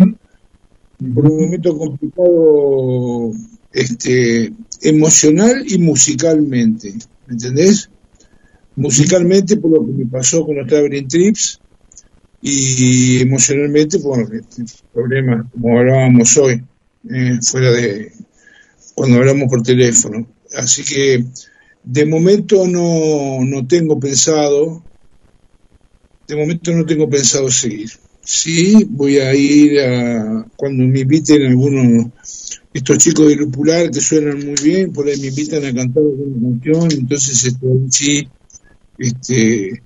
por 1.13 1.25
un 1.31 1.41
momento 1.43 1.77
complicado 1.77 3.31
este, 3.71 4.53
emocional 4.81 5.63
y 5.67 5.77
musicalmente, 5.77 6.93
¿me 7.25 7.33
entendés? 7.33 7.89
Musicalmente 8.75 9.57
por 9.57 9.71
lo 9.71 9.85
que 9.85 9.93
me 9.93 10.07
pasó 10.07 10.45
con 10.45 10.57
los 10.57 10.67
Traveling 10.67 11.07
Trips 11.07 11.61
y 12.41 13.21
emocionalmente 13.21 13.99
por 13.99 14.33
este, 14.35 14.63
problemas 14.93 15.45
como 15.51 15.79
hablábamos 15.79 16.37
hoy, 16.37 16.63
eh, 17.09 17.39
fuera 17.41 17.71
de 17.71 18.11
cuando 18.95 19.17
hablamos 19.17 19.49
por 19.49 19.63
teléfono. 19.63 20.27
Así 20.55 20.83
que 20.83 21.25
de 21.83 22.05
momento 22.05 22.67
no, 22.67 23.43
no 23.43 23.67
tengo 23.67 23.99
pensado, 23.99 24.83
de 26.27 26.35
momento 26.35 26.71
no 26.71 26.85
tengo 26.85 27.09
pensado 27.09 27.49
seguir. 27.49 27.89
Sí, 28.21 28.85
voy 28.89 29.17
a 29.17 29.33
ir 29.33 29.79
a, 29.79 30.45
cuando 30.55 30.83
me 30.83 30.99
inviten 30.99 31.47
algunos, 31.47 32.07
estos 32.73 32.97
chicos 32.99 33.27
de 33.27 33.35
Lupular 33.35 33.89
que 33.89 34.01
suenan 34.01 34.45
muy 34.45 34.55
bien, 34.63 34.93
por 34.93 35.07
ahí 35.07 35.19
me 35.19 35.27
invitan 35.27 35.65
a 35.65 35.73
cantar 35.73 36.03
alguna 36.03 36.59
canción, 36.61 36.91
entonces 36.91 37.43
este, 37.45 37.67
ahí 37.67 37.87
sí, 37.89 38.27
este, 38.97 39.83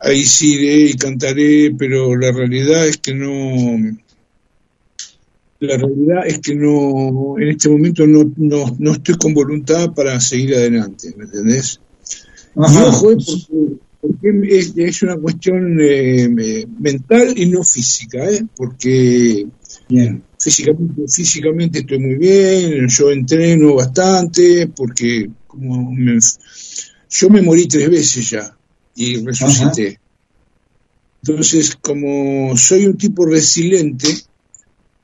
ahí 0.00 0.24
sí 0.24 0.54
iré 0.54 0.90
y 0.90 0.94
cantaré, 0.94 1.72
pero 1.78 2.16
la 2.16 2.32
realidad 2.32 2.88
es 2.88 2.96
que 2.96 3.14
no, 3.14 3.78
la 5.60 5.76
realidad 5.76 6.26
es 6.26 6.38
que 6.40 6.54
no, 6.54 7.34
en 7.38 7.48
este 7.48 7.68
momento 7.68 8.06
no, 8.06 8.32
no, 8.36 8.76
no 8.78 8.92
estoy 8.92 9.16
con 9.16 9.34
voluntad 9.34 9.92
para 9.92 10.20
seguir 10.20 10.54
adelante, 10.54 11.12
¿me 11.16 11.24
entendés? 11.24 11.80
Y 12.54 12.60
Ajá. 12.60 12.88
ojo, 12.88 13.12
eh, 13.12 13.16
porque 13.16 13.76
porque 14.00 14.56
es, 14.58 14.72
es 14.76 15.02
una 15.02 15.16
cuestión 15.16 15.78
eh, 15.80 16.28
me- 16.28 16.66
mental 16.78 17.34
y 17.36 17.46
no 17.46 17.64
física, 17.64 18.30
¿eh? 18.30 18.44
porque 18.56 19.46
Físicamente, 20.40 21.02
físicamente 21.08 21.78
estoy 21.80 21.98
muy 21.98 22.14
bien, 22.14 22.86
yo 22.88 23.10
entreno 23.10 23.74
bastante, 23.74 24.68
porque 24.68 25.28
como 25.48 25.90
me- 25.90 26.18
yo 27.10 27.30
me 27.30 27.42
morí 27.42 27.66
tres 27.66 27.90
veces 27.90 28.30
ya 28.30 28.56
y 28.94 29.16
resucité. 29.24 29.98
Entonces, 31.22 31.76
como 31.80 32.56
soy 32.56 32.86
un 32.86 32.96
tipo 32.96 33.26
resiliente, 33.26 34.06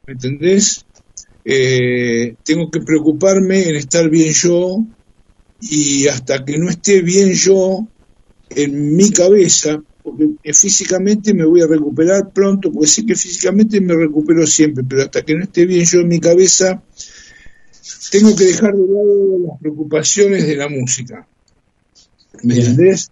¿me 0.06 0.12
entendés? 0.12 0.84
Eh, 1.44 2.36
tengo 2.42 2.70
que 2.70 2.80
preocuparme 2.80 3.68
en 3.68 3.76
estar 3.76 4.08
bien 4.08 4.32
yo 4.32 4.84
y 5.60 6.06
hasta 6.08 6.44
que 6.44 6.58
no 6.58 6.70
esté 6.70 7.02
bien 7.02 7.32
yo 7.32 7.86
en 8.50 8.96
mi 8.96 9.10
cabeza, 9.10 9.82
porque 10.02 10.52
físicamente 10.52 11.34
me 11.34 11.44
voy 11.44 11.62
a 11.62 11.66
recuperar 11.66 12.32
pronto, 12.32 12.70
porque 12.72 12.86
sé 12.86 13.06
que 13.06 13.14
físicamente 13.14 13.80
me 13.80 13.94
recupero 13.94 14.46
siempre, 14.46 14.84
pero 14.88 15.02
hasta 15.02 15.22
que 15.22 15.34
no 15.34 15.44
esté 15.44 15.66
bien 15.66 15.84
yo 15.84 16.00
en 16.00 16.08
mi 16.08 16.20
cabeza, 16.20 16.82
tengo 18.10 18.34
que 18.36 18.44
dejar 18.44 18.74
de 18.74 18.86
lado 18.86 19.38
las 19.48 19.60
preocupaciones 19.60 20.46
de 20.46 20.56
la 20.56 20.68
música. 20.68 21.26
¿Me 22.42 22.54
entendés? 22.54 23.10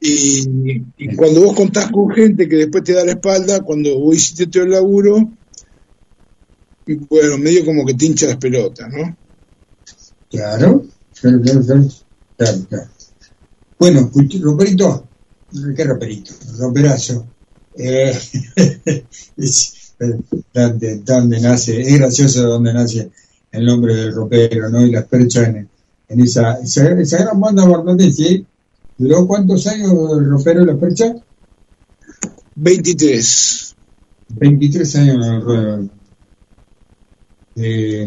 Y, 0.00 0.82
y 0.98 1.16
cuando 1.16 1.42
vos 1.42 1.54
contás 1.54 1.90
con 1.90 2.10
gente 2.10 2.48
que 2.48 2.56
después 2.56 2.84
te 2.84 2.92
da 2.92 3.04
la 3.04 3.12
espalda, 3.12 3.60
cuando 3.60 3.98
vos 3.98 4.16
hiciste 4.16 4.46
todo 4.46 4.64
el 4.64 4.70
laburo, 4.70 5.30
bueno, 6.86 7.38
medio 7.38 7.64
como 7.64 7.84
que 7.84 7.94
te 7.94 8.06
hincha 8.06 8.26
las 8.26 8.36
pelotas, 8.36 8.88
¿no? 8.92 9.16
Claro, 10.30 10.84
claro, 11.20 11.40
claro, 11.40 11.86
claro. 12.68 12.88
Bueno, 13.78 14.10
Roperito, 14.40 15.08
¿qué 15.76 15.84
Roperito? 15.84 16.34
Roperazo. 16.58 17.26
Eh, 17.78 18.18
eh, 18.56 20.20
donde, 20.52 20.98
donde 20.98 21.40
nace, 21.40 21.80
es 21.80 21.98
gracioso 21.98 22.42
donde 22.42 22.72
nace 22.72 23.10
el 23.52 23.66
nombre 23.66 23.94
del 23.94 24.14
ropero, 24.14 24.70
¿no? 24.70 24.86
Y 24.86 24.90
las 24.90 25.04
perchas 25.04 25.48
en, 25.48 25.68
en 26.08 26.20
esa, 26.20 26.54
esa, 26.54 26.92
esa 27.00 27.18
gran 27.18 27.40
banda 27.40 27.66
barnonense, 27.66 28.26
¿eh? 28.26 28.44
¿Duró 28.98 29.26
cuántos 29.26 29.66
años 29.66 29.92
el 30.18 30.30
ropero 30.30 30.62
y 30.62 30.66
las 30.66 30.78
perchas? 30.78 31.16
23. 32.54 33.76
23 34.28 34.96
años 34.96 35.26
en 35.26 35.32
el 35.34 35.42
ruedo. 35.42 35.88
Eh, 37.56 38.06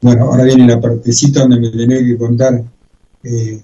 bueno, 0.00 0.24
ahora 0.24 0.44
viene 0.44 0.66
la 0.66 0.80
partecita 0.80 1.40
donde 1.40 1.60
me 1.60 1.70
tenés 1.70 2.04
que 2.04 2.16
contar 2.16 2.64
eh, 3.22 3.60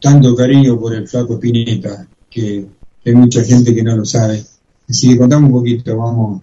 tanto 0.00 0.34
cariño 0.34 0.78
por 0.78 0.94
el 0.94 1.06
flaco 1.06 1.38
Pineta, 1.38 2.08
que, 2.28 2.66
hay 3.04 3.14
mucha 3.14 3.44
gente 3.44 3.72
que 3.72 3.84
no 3.84 3.96
lo 3.96 4.04
sabe. 4.04 4.42
Así 4.88 5.08
que 5.08 5.18
contame 5.18 5.46
un 5.46 5.52
poquito, 5.52 5.96
vamos, 5.96 6.42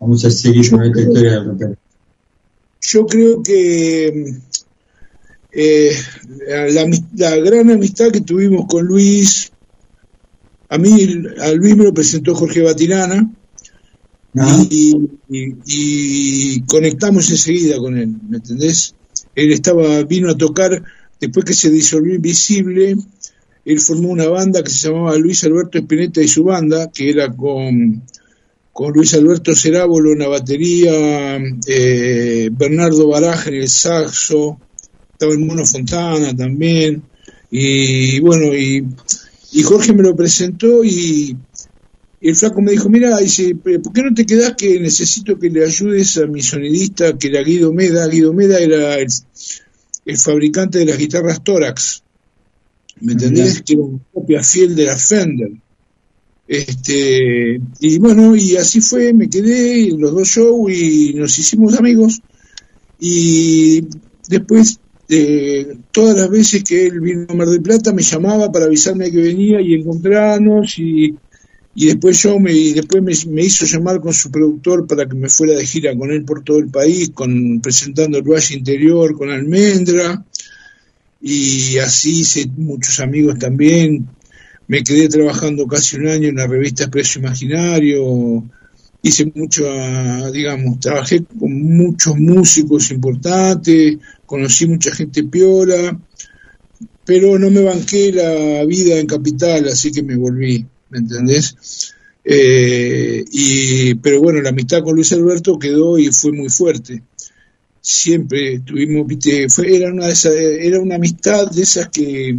vamos 0.00 0.24
a 0.24 0.30
seguir 0.30 0.70
con 0.70 0.82
esta 0.82 1.00
historia 1.02 1.32
del 1.32 1.44
ropero. 1.44 1.76
Yo 2.80 3.06
creo 3.06 3.42
que 3.42 4.38
eh, 5.52 5.92
la, 6.48 6.90
la 7.16 7.36
gran 7.36 7.70
amistad 7.70 8.10
que 8.10 8.22
tuvimos 8.22 8.66
con 8.66 8.86
Luis, 8.86 9.52
a 10.70 10.78
mí, 10.78 11.24
a 11.42 11.52
Luis 11.52 11.76
me 11.76 11.84
lo 11.84 11.92
presentó 11.92 12.34
Jorge 12.34 12.62
Batirana 12.62 13.30
y, 14.70 14.94
y- 15.30 16.60
conectamos 16.62 17.30
enseguida 17.30 17.78
con 17.78 17.96
él, 17.96 18.14
¿me 18.28 18.36
entendés? 18.36 18.94
Él 19.34 19.52
estaba, 19.52 20.02
vino 20.04 20.30
a 20.30 20.36
tocar, 20.36 20.82
después 21.20 21.44
que 21.44 21.54
se 21.54 21.70
disolvió 21.70 22.14
Invisible, 22.14 22.96
él 23.64 23.80
formó 23.80 24.08
una 24.08 24.28
banda 24.28 24.62
que 24.62 24.70
se 24.70 24.88
llamaba 24.88 25.16
Luis 25.16 25.44
Alberto 25.44 25.78
Espineta 25.78 26.22
y 26.22 26.28
su 26.28 26.44
banda, 26.44 26.90
que 26.92 27.10
era 27.10 27.34
con, 27.34 28.02
con 28.72 28.92
Luis 28.92 29.14
Alberto 29.14 29.54
Cerábolo 29.54 30.12
en 30.12 30.20
la 30.20 30.28
batería, 30.28 31.38
eh, 31.66 32.48
Bernardo 32.52 33.08
Baraja 33.08 33.50
en 33.50 33.56
el 33.56 33.68
saxo, 33.68 34.58
estaba 35.12 35.32
el 35.32 35.40
Mono 35.40 35.64
Fontana 35.66 36.34
también, 36.36 37.02
y 37.50 38.20
bueno, 38.20 38.54
y, 38.54 38.86
y 39.52 39.62
Jorge 39.62 39.92
me 39.92 40.02
lo 40.02 40.14
presentó 40.14 40.84
y 40.84 41.36
el 42.20 42.34
flaco 42.34 42.60
me 42.60 42.72
dijo, 42.72 42.88
mira, 42.88 43.16
dice, 43.18 43.54
¿por 43.54 43.92
qué 43.92 44.02
no 44.02 44.12
te 44.12 44.26
quedás 44.26 44.54
que 44.56 44.80
necesito 44.80 45.38
que 45.38 45.50
le 45.50 45.64
ayudes 45.64 46.16
a 46.18 46.26
mi 46.26 46.42
sonidista, 46.42 47.16
que 47.16 47.28
era 47.28 47.42
Guido 47.42 47.72
Meda? 47.72 48.08
Guido 48.08 48.32
Meda 48.32 48.58
era 48.58 48.96
el, 48.96 49.08
el 50.04 50.18
fabricante 50.18 50.78
de 50.78 50.86
las 50.86 50.98
guitarras 50.98 51.44
Tórax, 51.44 52.02
¿me 53.00 53.12
entendés? 53.12 53.62
Que 53.62 53.74
era 53.74 53.82
una 53.82 54.00
copia 54.12 54.42
fiel 54.42 54.74
de 54.74 54.84
la 54.84 54.96
Fender. 54.96 55.50
Este, 56.48 57.60
y 57.80 57.98
bueno, 57.98 58.34
y 58.34 58.56
así 58.56 58.80
fue, 58.80 59.12
me 59.12 59.28
quedé 59.28 59.90
en 59.90 60.00
los 60.00 60.12
dos 60.12 60.28
shows 60.28 60.72
y 60.72 61.12
nos 61.14 61.38
hicimos 61.38 61.78
amigos. 61.78 62.20
Y 62.98 63.84
después, 64.28 64.80
eh, 65.08 65.76
todas 65.92 66.16
las 66.16 66.30
veces 66.30 66.64
que 66.64 66.86
él 66.86 67.00
vino 67.00 67.26
a 67.28 67.34
Mar 67.34 67.48
del 67.48 67.62
Plata, 67.62 67.92
me 67.92 68.02
llamaba 68.02 68.50
para 68.50 68.64
avisarme 68.64 69.10
que 69.10 69.20
venía 69.20 69.60
y 69.60 69.74
encontrarnos. 69.74 70.78
Y, 70.78 71.14
y 71.80 71.86
después 71.86 72.20
yo 72.20 72.40
me, 72.40 72.52
después 72.52 73.24
me, 73.28 73.44
hizo 73.44 73.64
llamar 73.64 74.00
con 74.00 74.12
su 74.12 74.32
productor 74.32 74.84
para 74.88 75.08
que 75.08 75.14
me 75.14 75.28
fuera 75.28 75.54
de 75.54 75.64
gira 75.64 75.96
con 75.96 76.10
él 76.10 76.24
por 76.24 76.42
todo 76.42 76.58
el 76.58 76.66
país, 76.66 77.10
con, 77.14 77.60
presentando 77.60 78.18
el 78.18 78.24
Valle 78.24 78.56
Interior 78.56 79.16
con 79.16 79.30
Almendra. 79.30 80.24
Y 81.22 81.78
así 81.78 82.22
hice 82.22 82.50
muchos 82.56 82.98
amigos 82.98 83.38
también. 83.38 84.08
Me 84.66 84.82
quedé 84.82 85.08
trabajando 85.08 85.68
casi 85.68 85.98
un 85.98 86.08
año 86.08 86.26
en 86.26 86.34
la 86.34 86.48
revista 86.48 86.82
Expreso 86.82 87.20
Imaginario. 87.20 88.42
Hice 89.00 89.30
mucho, 89.32 89.64
digamos, 90.32 90.80
trabajé 90.80 91.22
con 91.38 91.76
muchos 91.76 92.16
músicos 92.16 92.90
importantes, 92.90 93.98
conocí 94.26 94.66
mucha 94.66 94.92
gente 94.92 95.22
piola, 95.22 95.96
pero 97.04 97.38
no 97.38 97.50
me 97.50 97.62
banqué 97.62 98.12
la 98.12 98.64
vida 98.64 98.98
en 98.98 99.06
capital, 99.06 99.68
así 99.68 99.92
que 99.92 100.02
me 100.02 100.16
volví, 100.16 100.66
¿me 100.90 100.98
entendés? 100.98 101.94
Eh, 102.24 103.24
y, 103.32 103.94
pero 103.96 104.20
bueno, 104.20 104.40
la 104.42 104.50
amistad 104.50 104.82
con 104.82 104.94
Luis 104.96 105.12
Alberto 105.12 105.58
quedó 105.58 105.98
y 105.98 106.08
fue 106.12 106.32
muy 106.32 106.48
fuerte. 106.50 107.04
Siempre 107.80 108.60
tuvimos, 108.60 109.06
viste, 109.06 109.48
fue, 109.50 109.76
era 109.76 109.92
una 109.92 110.06
de 110.06 110.12
esas, 110.12 110.34
era 110.34 110.80
una 110.80 110.96
amistad 110.96 111.50
de 111.50 111.62
esas 111.62 111.88
que, 111.90 112.38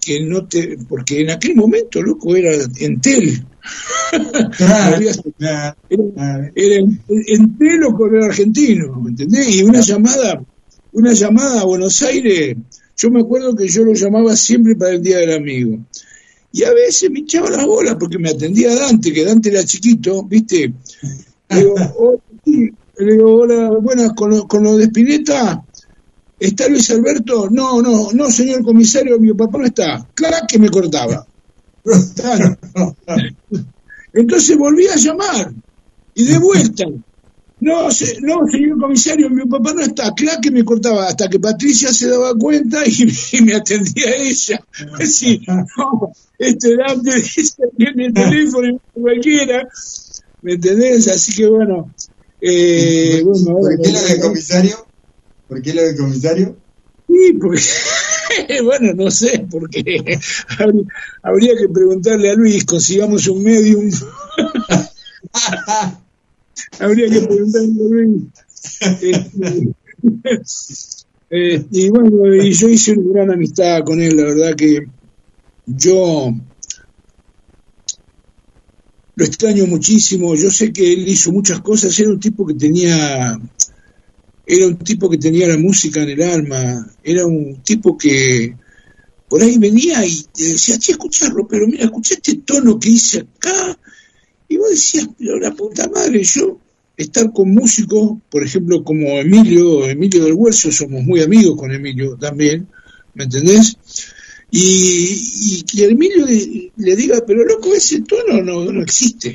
que 0.00 0.20
no 0.20 0.46
te, 0.48 0.76
porque 0.88 1.20
en 1.20 1.30
aquel 1.30 1.54
momento, 1.54 2.02
loco, 2.02 2.34
era 2.36 2.52
Entel. 2.78 3.46
Era, 5.38 5.76
era 6.54 6.74
en- 6.76 7.04
Entel 7.08 7.84
o 7.84 7.94
correo 7.94 8.24
argentino, 8.24 9.00
¿me 9.00 9.10
entendés? 9.10 9.54
Y 9.54 9.62
una 9.62 9.80
llamada, 9.80 10.42
una 10.92 11.12
llamada 11.12 11.60
a 11.60 11.64
Buenos 11.64 12.02
Aires, 12.02 12.56
yo 12.96 13.10
me 13.10 13.20
acuerdo 13.20 13.54
que 13.54 13.68
yo 13.68 13.84
lo 13.84 13.92
llamaba 13.94 14.36
siempre 14.36 14.74
para 14.76 14.92
el 14.92 15.02
Día 15.02 15.18
del 15.18 15.32
Amigo. 15.34 15.78
Y 16.52 16.64
a 16.64 16.72
veces 16.72 17.10
me 17.10 17.20
echaba 17.20 17.50
las 17.50 17.66
bolas 17.66 17.96
porque 17.98 18.18
me 18.18 18.30
atendía 18.30 18.74
Dante, 18.74 19.12
que 19.12 19.24
Dante 19.24 19.48
era 19.48 19.64
chiquito, 19.64 20.22
¿viste? 20.24 20.72
Le 21.48 21.58
digo, 21.58 21.74
"Hola, 21.96 22.18
sí". 22.44 22.70
Le 22.98 23.12
digo, 23.14 23.36
hola, 23.36 23.70
buenas, 23.70 24.12
con 24.12 24.30
lo, 24.30 24.46
con 24.46 24.62
lo 24.62 24.76
de 24.76 24.84
Spinetta, 24.84 25.64
¿está 26.38 26.68
Luis 26.68 26.90
Alberto? 26.90 27.48
No, 27.50 27.80
no, 27.80 28.12
no, 28.12 28.30
señor 28.30 28.62
comisario, 28.62 29.18
mi 29.18 29.32
papá 29.32 29.58
no 29.58 29.64
está. 29.64 30.06
Claro 30.14 30.36
que 30.46 30.58
me 30.58 30.68
cortaba. 30.68 31.26
Entonces 34.12 34.56
volví 34.58 34.86
a 34.88 34.96
llamar, 34.96 35.52
y 36.14 36.24
de 36.24 36.38
vuelta. 36.38 36.84
No, 37.62 37.92
se- 37.92 38.20
no, 38.22 38.44
señor 38.50 38.76
comisario, 38.80 39.30
mi 39.30 39.46
papá 39.46 39.72
no 39.72 39.82
está. 39.82 40.12
Claro 40.14 40.40
que 40.42 40.50
me 40.50 40.64
cortaba, 40.64 41.06
hasta 41.06 41.28
que 41.28 41.38
Patricia 41.38 41.92
se 41.92 42.08
daba 42.08 42.34
cuenta 42.34 42.82
y, 42.84 43.06
y 43.38 43.42
me 43.42 43.54
atendía 43.54 44.16
ella. 44.16 44.60
Sí, 45.06 45.40
no, 45.46 46.10
este 46.38 46.76
Dante 46.76 47.14
dice 47.14 47.62
que 47.78 47.84
en 47.84 48.00
el 48.00 48.12
teléfono 48.12 48.66
y 48.68 49.00
cualquiera. 49.00 49.62
¿Me 50.40 50.54
entendés? 50.54 51.06
Así 51.06 51.36
que 51.36 51.46
bueno. 51.46 51.94
Eh, 52.40 53.22
bueno 53.24 53.60
¿Por 53.60 53.80
qué 53.80 53.92
lo 53.92 54.00
de 54.00 54.20
comisario? 54.20 54.88
¿Por 55.46 55.62
qué 55.62 55.72
lo 55.72 55.82
de 55.82 55.96
comisario? 55.96 56.60
Sí, 57.06 57.32
porque, 57.40 57.62
bueno, 58.64 58.92
no 58.94 59.08
sé, 59.08 59.46
porque 59.48 60.18
habría, 60.58 60.82
habría 61.22 61.54
que 61.56 61.68
preguntarle 61.68 62.30
a 62.30 62.34
Luis, 62.34 62.64
consigamos 62.64 63.28
un 63.28 63.44
medium. 63.44 63.88
habría 66.78 67.08
que 67.08 67.20
preguntarle. 67.20 68.20
Este, 68.80 69.74
eh, 71.30 71.64
y 71.70 71.88
bueno, 71.88 72.34
y 72.34 72.52
yo 72.52 72.68
hice 72.68 72.92
una 72.92 73.12
gran 73.12 73.30
amistad 73.32 73.82
con 73.84 74.00
él, 74.00 74.16
la 74.16 74.24
verdad 74.24 74.54
que 74.54 74.86
yo 75.66 76.34
lo 79.14 79.24
extraño 79.24 79.66
muchísimo, 79.66 80.34
yo 80.34 80.50
sé 80.50 80.72
que 80.72 80.92
él 80.92 81.08
hizo 81.08 81.32
muchas 81.32 81.60
cosas, 81.60 81.98
era 81.98 82.10
un 82.10 82.20
tipo 82.20 82.46
que 82.46 82.54
tenía 82.54 83.38
era 84.46 84.66
un 84.66 84.78
tipo 84.78 85.08
que 85.08 85.18
tenía 85.18 85.48
la 85.48 85.56
música 85.56 86.02
en 86.02 86.10
el 86.10 86.22
alma, 86.22 86.86
era 87.02 87.26
un 87.26 87.62
tipo 87.62 87.96
que 87.96 88.56
por 89.28 89.42
ahí 89.42 89.56
venía 89.56 90.04
y 90.04 90.24
te 90.24 90.44
decía, 90.44 90.78
che, 90.78 90.92
escucharlo, 90.92 91.46
pero 91.46 91.66
mira, 91.66 91.84
escucha 91.84 92.14
este 92.14 92.36
tono 92.36 92.78
que 92.78 92.90
hice 92.90 93.20
acá. 93.20 93.78
Y 94.52 94.58
vos 94.58 94.68
decías, 94.68 95.08
pero 95.18 95.38
la 95.38 95.50
puta 95.52 95.88
madre, 95.88 96.22
yo 96.22 96.58
estar 96.94 97.32
con 97.32 97.54
músicos, 97.54 98.18
por 98.28 98.44
ejemplo, 98.44 98.84
como 98.84 99.08
Emilio, 99.18 99.86
Emilio 99.86 100.24
del 100.24 100.34
Huerzo, 100.34 100.70
somos 100.70 101.02
muy 101.04 101.22
amigos 101.22 101.56
con 101.56 101.72
Emilio 101.72 102.18
también, 102.18 102.68
¿me 103.14 103.24
entendés? 103.24 103.78
Y, 104.50 105.56
y 105.56 105.62
que 105.62 105.86
Emilio 105.86 106.26
le, 106.26 106.70
le 106.76 106.96
diga, 106.96 107.24
pero 107.26 107.46
loco, 107.46 107.72
ese 107.72 108.02
tono 108.02 108.42
no, 108.42 108.70
no 108.70 108.82
existe. 108.82 109.34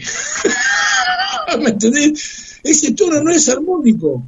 ¿Me 1.64 1.70
entendés? 1.72 2.60
Ese 2.64 2.92
tono 2.92 3.24
no 3.24 3.32
es 3.32 3.50
armónico. 3.50 4.24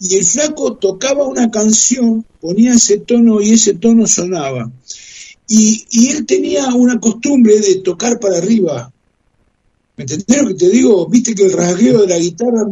Y 0.00 0.16
el 0.16 0.24
flaco 0.24 0.78
tocaba 0.78 1.28
una 1.28 1.50
canción, 1.50 2.24
ponía 2.40 2.72
ese 2.72 2.96
tono 2.96 3.42
y 3.42 3.52
ese 3.52 3.74
tono 3.74 4.06
sonaba. 4.06 4.72
Y, 5.46 5.84
y 5.90 6.08
él 6.12 6.24
tenía 6.24 6.74
una 6.74 6.98
costumbre 6.98 7.60
de 7.60 7.82
tocar 7.82 8.18
para 8.18 8.38
arriba. 8.38 8.90
¿Me 9.98 10.04
entendés 10.04 10.42
lo 10.42 10.48
que 10.48 10.54
te 10.54 10.70
digo? 10.70 11.08
Viste 11.08 11.34
que 11.34 11.42
el 11.42 11.52
rasgueo 11.52 12.02
de 12.02 12.06
la 12.06 12.18
guitarra, 12.18 12.68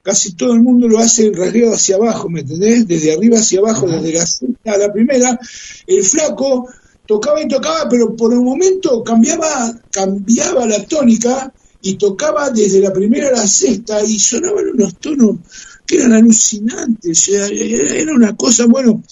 casi 0.00 0.34
todo 0.34 0.52
el 0.52 0.62
mundo 0.62 0.86
lo 0.86 1.00
hace 1.00 1.26
el 1.26 1.34
rasgueo 1.34 1.74
hacia 1.74 1.96
abajo, 1.96 2.30
¿me 2.30 2.40
entendés? 2.40 2.86
Desde 2.86 3.12
arriba 3.12 3.38
hacia 3.38 3.58
abajo, 3.58 3.88
desde 3.88 4.12
la 4.12 4.24
sexta 4.24 4.72
a 4.72 4.78
la 4.78 4.92
primera. 4.92 5.40
El 5.88 6.04
flaco 6.04 6.68
tocaba 7.04 7.42
y 7.42 7.48
tocaba, 7.48 7.88
pero 7.88 8.14
por 8.14 8.32
un 8.32 8.44
momento 8.44 9.02
cambiaba, 9.02 9.76
cambiaba 9.90 10.68
la 10.68 10.84
tónica 10.84 11.52
y 11.82 11.94
tocaba 11.96 12.50
desde 12.50 12.80
la 12.80 12.92
primera 12.92 13.26
a 13.26 13.32
la 13.32 13.48
sexta 13.48 14.04
y 14.04 14.16
sonaban 14.16 14.68
unos 14.68 14.94
tonos 14.98 15.36
que 15.84 15.96
eran 15.96 16.12
alucinantes, 16.12 17.18
o 17.18 17.22
sea, 17.22 17.46
era 17.46 17.96
era 17.96 18.14
una 18.14 18.36
cosa, 18.36 18.66
bueno, 18.66 19.02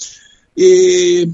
eh, 0.55 1.29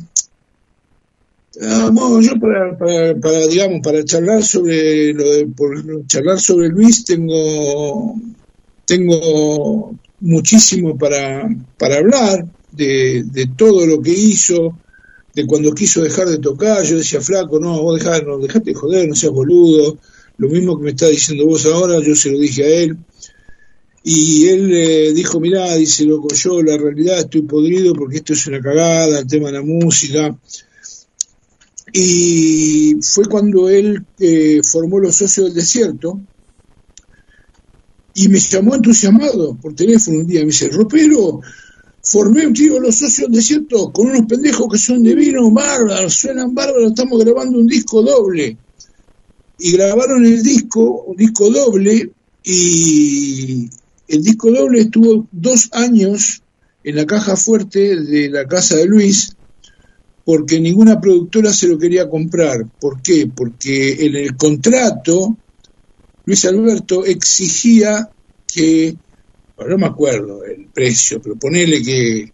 ah, 1.61 1.91
bueno, 1.93 2.21
yo 2.21 2.39
para, 2.41 2.77
para, 2.79 3.15
para, 3.21 3.47
digamos, 3.47 3.81
para 3.83 4.05
charlar 4.05 4.43
sobre 4.43 5.13
lo 5.13 5.31
de, 5.31 5.47
por 5.47 6.07
charlar 6.07 6.41
sobre 6.41 6.69
Luis 6.69 7.05
tengo, 7.05 8.17
tengo 8.85 9.95
muchísimo 10.21 10.97
para, 10.97 11.49
para 11.79 11.99
hablar 11.99 12.47
de, 12.71 13.25
de 13.27 13.47
todo 13.57 13.87
lo 13.87 14.01
que 14.01 14.13
hizo, 14.13 14.79
de 15.35 15.47
cuando 15.47 15.75
quiso 15.75 16.03
dejar 16.03 16.29
de 16.29 16.39
tocar, 16.39 16.85
yo 16.85 16.97
decía, 16.97 17.21
flaco, 17.21 17.59
no, 17.59 17.83
vos 17.83 17.99
dejá, 17.99 18.21
no, 18.23 18.39
dejate 18.39 18.71
de 18.71 18.75
joder, 18.75 19.09
no 19.09 19.15
seas 19.15 19.33
boludo, 19.33 19.99
lo 20.39 20.49
mismo 20.49 20.79
que 20.79 20.85
me 20.85 20.91
está 20.91 21.09
diciendo 21.09 21.47
vos 21.47 21.67
ahora, 21.67 22.01
yo 22.01 22.15
se 22.15 22.31
lo 22.31 22.39
dije 22.39 22.65
a 22.65 22.69
él, 22.69 22.97
y 24.05 24.49
él 24.49 24.73
eh, 24.75 25.13
dijo, 25.13 25.39
mirá, 25.39 25.75
dice, 25.77 26.05
loco, 26.05 26.35
yo 26.35 26.61
la 26.63 26.77
realidad 26.77 27.21
estoy 27.21 27.43
podrido 27.43 27.95
porque 27.95 28.17
esto 28.17 28.33
es 28.33 28.47
una 28.49 28.61
cagada, 28.61 29.21
el 29.21 29.27
tema 29.27 29.47
de 29.47 29.53
la 29.55 29.63
música. 29.63 30.37
Y 31.93 32.97
fue 33.03 33.27
cuando 33.27 33.69
él 33.69 34.05
eh, 34.19 34.61
formó 34.65 34.99
los 34.99 35.17
socios 35.17 35.47
del 35.47 35.55
desierto 35.55 36.21
y 38.15 38.29
me 38.29 38.39
llamó 38.39 38.75
entusiasmado 38.75 39.55
por 39.61 39.75
teléfono 39.75 40.21
un 40.21 40.27
día, 40.27 40.41
me 40.41 40.47
dice, 40.47 40.69
Ropero, 40.69 41.41
formé 42.03 42.47
un 42.47 42.55
tío 42.55 42.81
los 42.81 42.97
socios 42.97 43.29
del 43.29 43.37
desierto 43.37 43.93
con 43.93 44.09
unos 44.09 44.27
pendejos 44.27 44.69
que 44.71 44.79
son 44.79 45.03
divinos, 45.03 45.53
bárbaros, 45.53 46.15
suenan 46.15 46.55
bárbaros, 46.55 46.91
estamos 46.91 47.23
grabando 47.23 47.59
un 47.59 47.67
disco 47.67 48.03
doble. 48.03 48.57
Y 49.59 49.73
grabaron 49.73 50.25
el 50.25 50.43
disco, 50.43 51.05
un 51.05 51.17
disco 51.17 51.51
doble, 51.51 52.11
y 52.43 53.71
el 54.09 54.23
disco 54.23 54.51
doble 54.51 54.81
estuvo 54.81 55.27
dos 55.31 55.69
años 55.73 56.43
en 56.85 56.97
la 56.97 57.07
caja 57.07 57.37
fuerte 57.37 58.01
de 58.01 58.29
la 58.31 58.47
casa 58.47 58.77
de 58.77 58.87
Luis 58.87 59.37
porque 60.25 60.61
ninguna 60.61 61.01
productora 61.01 61.53
se 61.53 61.69
lo 61.69 61.79
quería 61.79 62.09
comprar. 62.09 62.67
¿Por 62.81 63.03
qué? 63.03 63.29
Porque 63.35 64.07
en 64.07 64.17
el 64.17 64.37
contrato 64.37 65.37
Luis 66.25 66.45
Alberto 66.45 67.05
exigía 67.05 68.09
que, 68.47 68.97
no 69.69 69.79
me 69.79 69.87
acuerdo 69.87 70.45
el 70.45 70.67
precio, 70.67 71.21
pero 71.21 71.37
ponele 71.37 71.83
que 71.83 72.33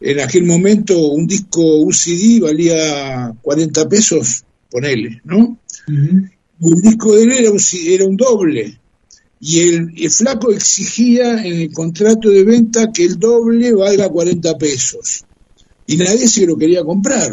en 0.00 0.20
aquel 0.20 0.44
momento 0.44 0.98
un 1.08 1.26
disco, 1.26 1.78
un 1.78 1.92
CD 1.92 2.40
valía 2.40 3.32
40 3.40 3.88
pesos, 3.88 4.44
ponele, 4.70 5.20
¿no? 5.24 5.58
Un 6.60 6.82
disco 6.82 7.14
de 7.14 7.22
él 7.22 7.32
era 7.32 7.50
un, 7.50 7.60
era 7.86 8.04
un 8.04 8.16
doble 8.16 8.78
y 9.40 9.60
el, 9.60 9.92
el, 9.96 10.10
flaco 10.10 10.52
exigía 10.52 11.44
en 11.44 11.60
el 11.60 11.72
contrato 11.72 12.30
de 12.30 12.44
venta 12.44 12.90
que 12.92 13.04
el 13.04 13.18
doble 13.18 13.74
valga 13.74 14.08
40 14.08 14.56
pesos. 14.56 15.24
Y 15.86 15.96
nadie 15.96 16.28
se 16.28 16.46
lo 16.46 16.56
quería 16.56 16.82
comprar. 16.82 17.32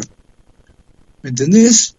¿Me 1.22 1.30
entendés? 1.30 1.96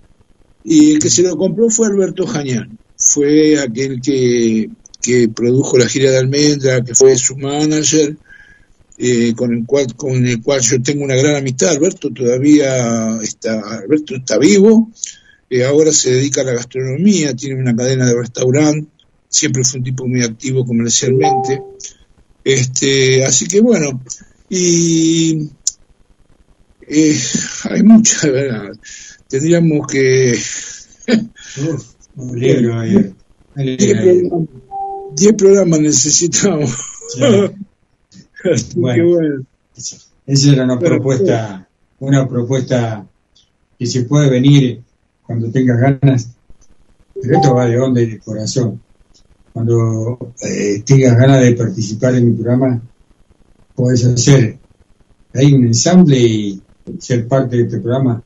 Y 0.63 0.93
el 0.93 0.99
que 0.99 1.09
se 1.09 1.23
lo 1.23 1.37
compró 1.37 1.69
fue 1.69 1.87
Alberto 1.87 2.25
Jañán. 2.25 2.77
Fue 2.97 3.59
aquel 3.59 4.01
que, 4.01 4.69
que 5.01 5.29
produjo 5.29 5.77
la 5.77 5.87
gira 5.87 6.11
de 6.11 6.17
Almendra, 6.17 6.83
que 6.83 6.95
fue 6.95 7.15
su 7.17 7.35
manager, 7.37 8.15
eh, 8.97 9.33
con, 9.35 9.53
el 9.53 9.65
cual, 9.65 9.95
con 9.95 10.25
el 10.25 10.41
cual 10.41 10.61
yo 10.61 10.81
tengo 10.81 11.03
una 11.03 11.15
gran 11.15 11.35
amistad. 11.35 11.69
Alberto 11.69 12.11
todavía 12.11 13.17
está, 13.21 13.59
Alberto 13.79 14.15
está 14.15 14.37
vivo, 14.37 14.91
eh, 15.49 15.65
ahora 15.65 15.91
se 15.91 16.11
dedica 16.11 16.41
a 16.41 16.45
la 16.45 16.53
gastronomía, 16.53 17.35
tiene 17.35 17.59
una 17.59 17.75
cadena 17.75 18.05
de 18.05 18.15
restaurante 18.15 18.93
siempre 19.33 19.63
fue 19.63 19.79
un 19.79 19.83
tipo 19.83 20.07
muy 20.07 20.21
activo 20.21 20.65
comercialmente. 20.65 21.61
Este, 22.43 23.25
así 23.25 23.47
que 23.47 23.61
bueno, 23.61 24.01
y 24.49 25.49
eh, 26.93 27.17
hay 27.69 27.83
mucha, 27.83 28.29
¿verdad? 28.29 28.75
Tendríamos 29.27 29.87
que... 29.87 30.37
un 32.15 32.39
libro 32.39 32.79
ayer. 32.79 33.13
10 35.15 35.33
programas 35.37 35.79
necesitamos. 35.79 36.71
Bueno. 38.75 39.45
Esa 40.27 40.51
era 40.51 40.65
una 40.65 40.77
Pero, 40.77 40.95
propuesta, 40.95 41.65
una 41.99 42.27
propuesta 42.27 43.07
que 43.79 43.85
se 43.85 44.03
puede 44.03 44.29
venir 44.29 44.81
cuando 45.25 45.49
tengas 45.49 45.79
ganas, 45.79 46.29
pero 47.21 47.37
esto 47.37 47.55
va 47.55 47.67
de 47.67 47.79
onda 47.79 48.01
y 48.01 48.07
de 48.07 48.19
corazón 48.19 48.81
cuando 49.53 50.33
eh, 50.41 50.81
tengas 50.83 51.15
ganas 51.15 51.41
de 51.41 51.53
participar 51.53 52.15
en 52.15 52.31
mi 52.31 52.33
programa, 52.33 52.81
puedes 53.75 54.03
hacer 54.03 54.57
ahí 55.33 55.53
un 55.53 55.65
ensamble 55.67 56.17
y 56.17 56.62
ser 56.99 57.27
parte 57.27 57.57
de 57.57 57.63
este 57.63 57.79
programa 57.79 58.21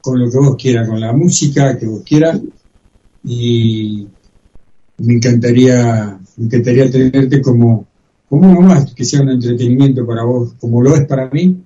con 0.00 0.18
lo 0.20 0.30
que 0.30 0.38
vos 0.38 0.56
quieras, 0.56 0.88
con 0.88 1.00
la 1.00 1.12
música 1.12 1.76
que 1.76 1.86
vos 1.86 2.02
quieras 2.04 2.40
y 3.24 4.06
me 4.98 5.14
encantaría, 5.14 6.18
me 6.36 6.44
encantaría 6.46 6.90
tenerte 6.90 7.42
como, 7.42 7.86
como 8.28 8.50
uno 8.50 8.60
más, 8.62 8.94
que 8.94 9.04
sea 9.04 9.22
un 9.22 9.30
entretenimiento 9.30 10.06
para 10.06 10.24
vos, 10.24 10.54
como 10.60 10.82
lo 10.82 10.94
es 10.94 11.06
para 11.06 11.28
mí, 11.30 11.62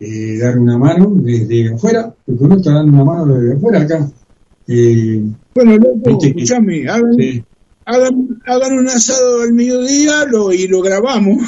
eh, 0.00 0.38
dar 0.38 0.58
una 0.58 0.76
mano 0.76 1.12
desde 1.14 1.74
afuera, 1.74 2.14
porque 2.24 2.44
uno 2.44 2.56
está 2.56 2.72
dando 2.72 2.92
una 2.92 3.04
mano 3.04 3.26
desde 3.26 3.56
afuera 3.56 3.80
acá. 3.82 4.10
Eh, 4.66 5.22
bueno, 5.54 5.76
loco, 5.76 6.18
escuchame, 6.24 6.88
hagan, 6.88 7.14
sí 7.14 7.44
hagan, 7.84 8.40
hagan 8.46 8.78
un 8.78 8.88
asado 8.88 9.42
al 9.42 9.52
mediodía 9.52 10.24
lo, 10.26 10.52
y 10.52 10.66
lo 10.68 10.80
grabamos. 10.80 11.42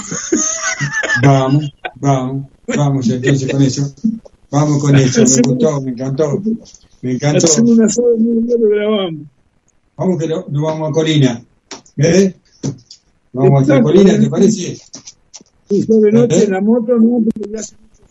Vamos, 1.23 1.73
vamos, 1.95 2.47
vamos 2.67 3.09
entonces 3.09 3.53
con 3.53 3.63
eso. 3.63 3.95
Vamos 4.51 4.83
con 4.83 4.97
eso, 4.97 5.23
me 5.23 5.43
gustó, 5.43 5.81
me 5.81 5.91
encantó. 5.91 6.43
Me 7.03 7.13
encantó. 7.13 7.47
Vamos 9.97 10.19
que 10.19 10.27
lo, 10.27 10.47
lo 10.51 10.63
vamos 10.63 10.91
a 10.91 10.93
Colina. 10.93 11.43
¿Eh? 11.97 12.35
Vamos 13.33 13.63
hasta 13.63 13.83
Colina, 13.83 14.19
¿te 14.19 14.29
parece? 14.29 14.79
Sí, 15.69 15.85
noche 15.89 16.39
¿Eh? 16.39 16.45
en 16.45 16.53
la 16.53 16.61
moto, 16.61 16.97
no, 16.97 17.23
porque 17.25 17.51
ya 17.51 17.61
hace 17.61 17.75
mucho 17.77 18.03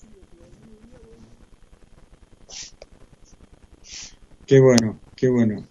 Qué 4.45 4.59
bueno, 4.59 4.99
qué 5.15 5.29
bueno. 5.29 5.65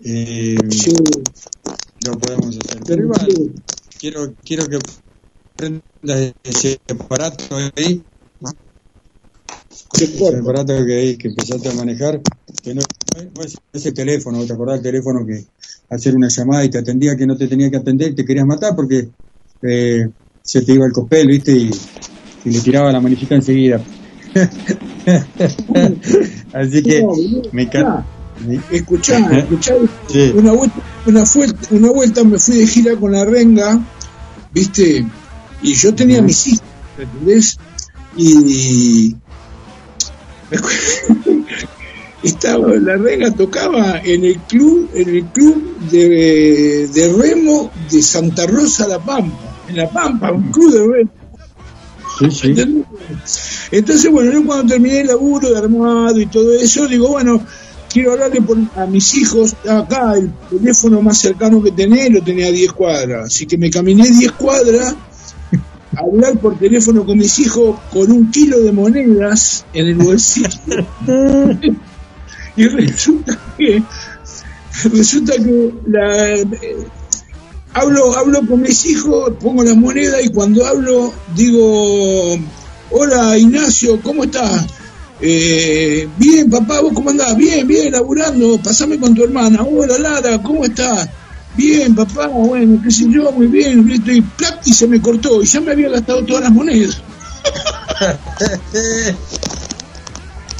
Eh, 0.00 0.56
sí 0.70 0.92
lo 2.06 2.18
podemos 2.18 2.58
hacer. 2.58 2.82
Pero 2.86 3.02
igual, 3.04 3.54
quiero, 3.98 4.34
quiero 4.44 4.66
que 4.66 4.78
prendas 5.56 6.34
ese 6.42 6.78
aparato 6.88 7.56
ahí. 7.76 8.02
Aparato 10.40 10.84
que 10.84 11.16
empezaste 11.20 11.70
a 11.70 11.74
manejar, 11.74 12.20
que 12.62 12.74
no, 12.74 12.82
ese 13.72 13.92
teléfono, 13.92 14.44
¿te 14.44 14.52
acordás 14.52 14.82
del 14.82 14.92
teléfono 14.92 15.24
que 15.26 15.46
hacer 15.90 16.14
una 16.14 16.28
llamada 16.28 16.64
y 16.64 16.70
te 16.70 16.78
atendía 16.78 17.16
que 17.16 17.26
no 17.26 17.36
te 17.36 17.48
tenía 17.48 17.68
que 17.70 17.78
atender, 17.78 18.14
te 18.14 18.24
querías 18.24 18.46
matar 18.46 18.76
porque 18.76 19.08
eh, 19.62 20.08
se 20.42 20.62
te 20.62 20.72
iba 20.72 20.86
el 20.86 20.92
cospel, 20.92 21.26
¿viste? 21.28 21.52
Y, 21.52 21.70
y 22.44 22.50
le 22.50 22.60
tiraba 22.60 22.92
la 22.92 23.00
manijita 23.00 23.34
enseguida. 23.34 23.82
Así 26.52 26.82
que 26.82 27.02
me 27.52 27.62
encanta. 27.62 28.04
Escuchá, 28.70 29.18
escuchá, 29.36 29.74
sí. 30.08 30.32
una, 30.36 30.52
vuelta, 30.52 30.76
una, 31.06 31.24
vuelta, 31.34 31.68
una 31.72 31.90
vuelta 31.90 32.22
me 32.22 32.38
fui 32.38 32.58
de 32.58 32.68
gira 32.68 32.94
con 32.94 33.10
la 33.10 33.24
renga, 33.24 33.84
¿viste? 34.52 35.04
Y 35.60 35.74
yo 35.74 35.92
tenía 35.92 36.22
mis 36.22 36.46
hijos, 36.46 36.62
¿entendés? 36.98 37.58
Y 38.16 39.16
estaba, 42.22 42.68
la 42.74 42.96
renga 42.96 43.30
tocaba 43.32 44.00
en 44.04 44.24
el 44.24 44.38
club, 44.40 44.90
en 44.94 45.08
el 45.08 45.24
club 45.26 45.76
de, 45.90 46.88
de 46.92 47.12
remo 47.12 47.70
de 47.90 48.02
Santa 48.02 48.46
Rosa 48.46 48.88
La 48.88 48.98
Pampa, 48.98 49.36
en 49.68 49.76
La 49.76 49.88
Pampa, 49.90 50.32
un 50.32 50.50
club 50.50 50.72
de 50.72 50.78
remo. 50.96 51.10
Entonces, 53.70 54.10
bueno, 54.10 54.32
yo 54.32 54.44
cuando 54.44 54.72
terminé 54.72 55.00
el 55.00 55.06
laburo 55.08 55.50
de 55.50 55.58
armado 55.58 56.18
y 56.18 56.26
todo 56.26 56.52
eso, 56.54 56.88
digo, 56.88 57.08
bueno, 57.08 57.40
quiero 57.92 58.12
hablarle 58.12 58.42
por- 58.42 58.58
a 58.74 58.86
mis 58.86 59.14
hijos. 59.14 59.54
Acá 59.68 60.14
el 60.16 60.32
teléfono 60.50 61.00
más 61.00 61.18
cercano 61.18 61.62
que 61.62 61.70
tenés 61.70 62.10
lo 62.10 62.20
tenía 62.22 62.48
a 62.48 62.50
10 62.50 62.72
cuadras. 62.72 63.26
Así 63.26 63.46
que 63.46 63.56
me 63.56 63.70
caminé 63.70 64.08
10 64.08 64.32
cuadras 64.32 64.96
hablar 65.98 66.38
por 66.38 66.58
teléfono 66.58 67.04
con 67.04 67.18
mis 67.18 67.38
hijos 67.40 67.78
con 67.92 68.10
un 68.10 68.30
kilo 68.30 68.60
de 68.60 68.72
monedas 68.72 69.64
en 69.72 69.86
el 69.86 69.94
bolsillo. 69.96 70.48
y 72.56 72.68
resulta 72.68 73.38
que, 73.56 73.82
resulta 74.92 75.32
que 75.34 75.74
la, 75.86 76.36
eh, 76.36 76.86
hablo, 77.74 78.16
hablo 78.16 78.46
con 78.46 78.62
mis 78.62 78.86
hijos, 78.86 79.32
pongo 79.40 79.64
las 79.64 79.76
monedas 79.76 80.24
y 80.24 80.28
cuando 80.28 80.64
hablo 80.66 81.12
digo, 81.34 82.38
hola 82.90 83.36
Ignacio, 83.36 84.00
¿cómo 84.02 84.24
estás? 84.24 84.66
Eh, 85.20 86.08
bien, 86.16 86.48
papá, 86.48 86.80
¿vos 86.80 86.92
cómo 86.94 87.10
andás? 87.10 87.36
Bien, 87.36 87.66
bien, 87.66 87.90
laburando, 87.90 88.56
pasame 88.62 89.00
con 89.00 89.16
tu 89.16 89.24
hermana. 89.24 89.64
Hola 89.64 89.98
Lara, 89.98 90.40
¿cómo 90.40 90.64
estás? 90.64 91.08
Bien, 91.58 91.92
papá, 91.92 92.28
bueno, 92.28 92.80
qué 92.84 92.88
sé 92.88 93.04
yo, 93.10 93.32
muy 93.32 93.48
bien, 93.48 93.84
listo, 93.84 94.12
y 94.12 94.20
¡plac! 94.20 94.60
y 94.64 94.72
se 94.72 94.86
me 94.86 95.02
cortó, 95.02 95.42
y 95.42 95.46
ya 95.46 95.60
me 95.60 95.72
había 95.72 95.88
gastado 95.88 96.24
todas 96.24 96.44
las 96.44 96.52
monedas. 96.52 97.02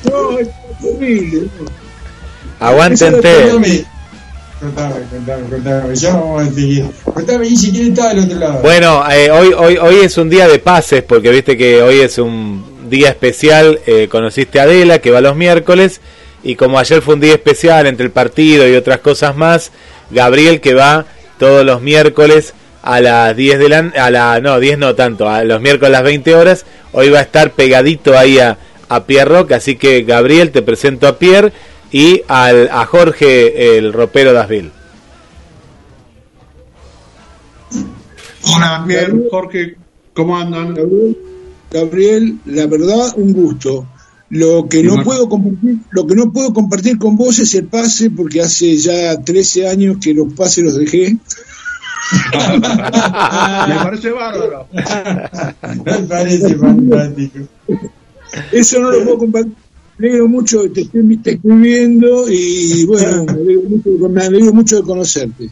No, 0.04 0.38
es 0.38 0.48
terrible. 0.80 1.48
Aguanten 2.60 3.12
Contame, 3.14 3.84
contame, 5.10 5.44
contame. 5.50 5.96
Ya 5.96 6.14
vamos 6.14 6.42
a 6.42 6.52
seguir. 6.52 6.86
Contame, 7.04 7.46
Guille, 7.46 7.70
¿quién 7.70 7.88
está 7.88 8.08
del 8.08 8.24
otro 8.24 8.38
lado? 8.38 8.60
Bueno, 8.62 9.04
eh, 9.10 9.30
hoy, 9.30 9.52
hoy, 9.56 9.76
hoy 9.76 9.96
es 10.02 10.16
un 10.18 10.30
día 10.30 10.48
de 10.48 10.58
pases, 10.58 11.02
porque 11.02 11.30
viste 11.30 11.56
que 11.56 11.82
hoy 11.82 12.00
es 12.00 12.18
un 12.18 12.64
día 12.88 13.08
especial. 13.10 13.80
eh, 13.86 14.08
conociste 14.10 14.60
a 14.60 14.64
Adela, 14.64 15.00
que 15.00 15.10
va 15.10 15.20
los 15.20 15.36
miércoles, 15.36 16.00
y 16.42 16.56
como 16.56 16.78
ayer 16.78 17.02
fue 17.02 17.14
un 17.14 17.20
día 17.20 17.34
especial 17.34 17.86
entre 17.86 18.06
el 18.06 18.12
partido 18.12 18.66
y 18.68 18.74
otras 18.74 18.98
cosas 18.98 19.36
más, 19.36 19.70
Gabriel, 20.10 20.60
que 20.60 20.74
va 20.74 21.06
todos 21.38 21.64
los 21.64 21.80
miércoles 21.80 22.54
a 22.82 23.00
las 23.00 23.36
10 23.36 23.58
de 23.58 23.68
la... 23.68 23.78
A 23.96 24.10
la 24.10 24.40
no, 24.40 24.58
10 24.60 24.78
no 24.78 24.94
tanto, 24.94 25.28
a 25.28 25.44
los 25.44 25.60
miércoles 25.60 25.88
a 25.88 25.98
las 25.98 26.04
20 26.04 26.34
horas, 26.34 26.66
hoy 26.92 27.10
va 27.10 27.18
a 27.18 27.22
estar 27.22 27.52
pegadito 27.52 28.16
ahí 28.16 28.38
a, 28.38 28.58
a 28.88 29.04
Pierre 29.04 29.30
Rock, 29.30 29.52
así 29.52 29.76
que 29.76 30.02
Gabriel, 30.02 30.50
te 30.50 30.62
presento 30.62 31.06
a 31.06 31.18
Pierre 31.18 31.52
y 31.90 32.22
al, 32.28 32.68
a 32.70 32.84
Jorge, 32.86 33.78
el 33.78 33.92
ropero 33.92 34.32
de 34.32 34.38
Asville. 34.38 34.70
Hola, 38.54 38.84
bien, 38.86 39.24
Jorge, 39.30 39.76
¿cómo 40.14 40.36
andan? 40.36 40.74
Gabriel, 40.74 41.16
Gabriel, 41.70 42.38
la 42.46 42.66
verdad, 42.66 43.12
un 43.16 43.32
gusto. 43.32 43.86
Lo 44.31 44.68
que 44.68 44.82
no 44.82 45.02
puedo 45.02 45.28
compartir, 45.28 45.78
lo 45.90 46.07
que 46.07 46.15
no 46.15 46.32
puedo 46.32 46.52
compartir 46.52 46.98
con 46.98 47.16
vos 47.16 47.39
es 47.39 47.55
el 47.55 47.65
pase, 47.65 48.10
porque 48.10 48.42
hace 48.42 48.76
ya 48.76 49.18
13 49.18 49.68
años 49.68 49.97
que 50.00 50.12
los 50.12 50.32
pases 50.34 50.65
los 50.65 50.76
dejé. 50.76 51.16
Me 52.32 53.74
parece 53.76 54.10
bárbaro. 54.10 54.66
Me 55.84 55.98
parece 56.07 56.55
fantástico. 56.58 57.39
Eso 58.52 58.81
no 58.81 58.90
lo 58.90 59.05
puedo 59.05 59.18
compartir. 59.18 59.55
Me 59.98 60.08
alegro 60.08 60.28
mucho, 60.28 60.70
te 60.70 60.82
estoy, 60.82 61.16
te 61.16 61.32
estoy 61.32 61.57
viendo 61.57 62.26
y 62.28 62.84
bueno, 62.84 63.24
me 63.24 63.32
alegro 63.32 63.62
mucho, 63.68 64.08
me 64.08 64.23
alegro 64.23 64.52
mucho 64.52 64.76
de 64.76 64.82
conocerte. 64.82 65.50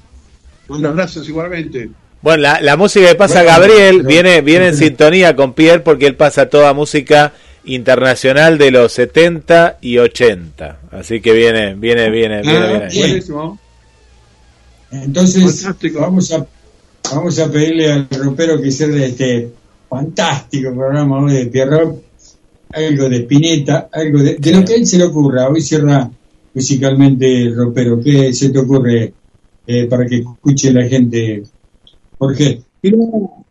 Bueno, 0.69 0.95
gracias 0.95 1.29
igualmente. 1.29 1.91
Bueno, 2.23 2.43
la, 2.43 2.61
la 2.61 2.77
música 2.77 3.09
que 3.09 3.15
pasa 3.17 3.43
Bueno, 3.43 3.51
Gabriel 3.51 4.03
viene, 4.05 4.43
viene 4.43 4.69
en 4.69 4.77
sintonía 4.77 5.35
con 5.35 5.53
Pierre 5.55 5.81
porque 5.81 6.07
él 6.07 6.15
pasa 6.15 6.49
toda 6.49 6.73
música 6.75 7.33
internacional 7.67 8.59
de 8.59 8.71
los 8.71 8.93
70 8.93 9.79
y 9.81 9.99
80. 9.99 10.81
Así 10.93 11.21
que 11.21 11.33
viene, 11.33 11.75
viene, 11.75 12.11
viene, 12.11 12.43
viene, 12.43 12.67
Ah, 12.85 12.89
viene. 12.91 13.23
Entonces, 14.91 15.67
vamos 15.95 16.33
a, 16.33 16.47
vamos 17.13 17.39
a 17.39 17.51
pedirle 17.51 17.93
al 17.93 18.09
ropero 18.11 18.61
que 18.61 18.71
cierre 18.71 19.07
este 19.07 19.51
fantástico 19.89 20.75
programa 20.75 21.21
hoy 21.21 21.35
de 21.35 21.47
Pierrot, 21.47 22.03
algo 22.73 23.09
de 23.09 23.17
Spinetta, 23.19 23.89
algo 23.93 24.19
de, 24.21 24.37
de 24.37 24.53
lo 24.53 24.65
que 24.65 24.73
a 24.73 24.77
él 24.77 24.87
se 24.87 24.99
le 24.99 25.05
ocurra. 25.05 25.49
Hoy 25.49 25.61
cierra 25.61 26.11
musicalmente 26.55 27.43
el 27.43 27.57
ropero. 27.57 28.01
¿Qué 28.01 28.33
se 28.33 28.51
te 28.51 28.59
ocurre 28.59 29.13
eh, 29.67 29.87
para 29.87 30.07
que 30.07 30.17
escuche 30.19 30.73
la 30.73 30.85
gente? 30.89 31.43
Jorge. 32.19 32.63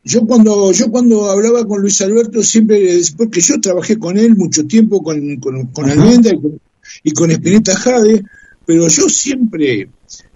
Yo 0.05 0.25
cuando 0.25 0.71
yo 0.71 0.89
cuando 0.91 1.29
hablaba 1.29 1.65
con 1.65 1.81
Luis 1.81 1.99
Alberto 2.01 2.43
siempre 2.43 3.01
porque 3.17 3.41
yo 3.41 3.59
trabajé 3.59 3.97
con 3.97 4.17
él 4.17 4.35
mucho 4.35 4.65
tiempo 4.65 5.03
con, 5.03 5.37
con, 5.37 5.67
con 5.67 5.89
Almendra 5.89 6.31
y 6.33 6.41
con, 6.41 6.61
y 7.03 7.11
con 7.11 7.31
Spinetta 7.31 7.75
Jade 7.75 8.23
pero 8.65 8.87
yo 8.87 9.09
siempre 9.09 9.89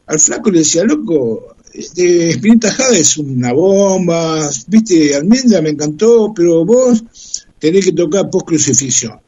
al 0.08 0.20
flaco 0.20 0.50
le 0.52 0.60
decía 0.60 0.84
loco 0.84 1.56
este, 1.72 2.32
Spinetta 2.32 2.72
Jade 2.72 3.00
es 3.00 3.18
una 3.18 3.54
bomba 3.54 4.50
viste 4.68 5.16
Almendra 5.16 5.62
me 5.62 5.70
encantó 5.70 6.34
pero 6.36 6.66
vos 6.66 7.04
tenés 7.60 7.86
que 7.86 7.92
tocar 7.94 8.30
post 8.30 8.48
crucifixión 8.48 9.20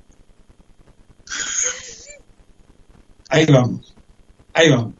Ahí 3.31 3.45
vamos, 3.45 3.95
ahí 4.53 4.69
vamos. 4.69 4.93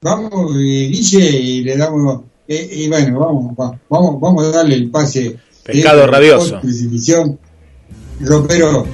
Vamos, 0.00 0.56
eh, 0.56 0.88
Guille, 0.92 1.30
y 1.40 1.62
le 1.62 1.76
damos, 1.76 2.22
eh, 2.48 2.68
y 2.72 2.88
bueno, 2.88 3.18
vamos, 3.20 3.54
va- 3.58 3.78
vamos, 3.88 4.20
vamos 4.20 4.44
a 4.44 4.50
darle 4.50 4.74
el 4.76 4.90
pase. 4.90 5.36
Pescado 5.64 6.00
de- 6.02 6.06
rabioso. 6.08 6.60
Ropero, 8.20 8.86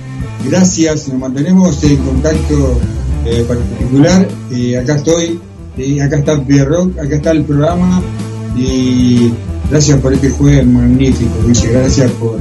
gracias, 0.49 1.09
nos 1.09 1.19
mantenemos 1.19 1.83
en 1.85 1.97
contacto 1.99 2.79
eh, 3.27 3.45
particular. 3.47 4.27
eh, 4.53 4.79
acá 4.79 4.97
estoy, 4.97 5.39
eh, 5.77 6.03
acá 6.03 6.19
está 6.19 6.43
Pierrot, 6.45 6.99
acá 6.99 7.17
está 7.17 7.31
el 7.33 7.45
programa. 7.45 8.03
Y 8.57 9.31
gracias 9.70 10.01
por 10.01 10.12
este 10.15 10.31
juego 10.31 10.65
magnífico, 10.70 11.31
Guille, 11.47 11.69
gracias 11.73 12.11
por 12.12 12.39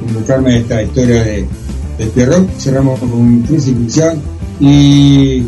convocarme 0.00 0.54
a 0.54 0.58
esta 0.58 0.82
historia 0.82 1.22
de, 1.24 1.46
de 1.98 2.06
Pierrot. 2.14 2.48
Cerramos 2.58 2.98
con 3.00 3.40
crucifixión 3.42 4.20
y 4.60 5.42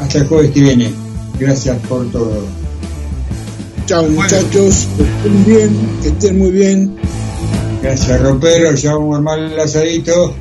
hasta 0.00 0.18
el 0.18 0.26
jueves 0.28 0.50
que 0.52 0.60
viene. 0.60 0.90
Gracias 1.38 1.76
por 1.88 2.06
todo. 2.12 2.44
Chao 3.86 4.04
muchachos 4.04 4.88
que 4.96 5.02
estén 5.02 5.44
bien 5.44 5.70
que 6.02 6.08
estén 6.08 6.38
muy 6.38 6.50
bien 6.50 6.96
Gracias, 7.82 8.20
Ropero. 8.20 8.72
Ya 8.76 8.94
vamos 8.94 9.14
a 9.14 9.16
armar 9.16 9.38
el 9.40 9.58
asadito. 9.58 10.34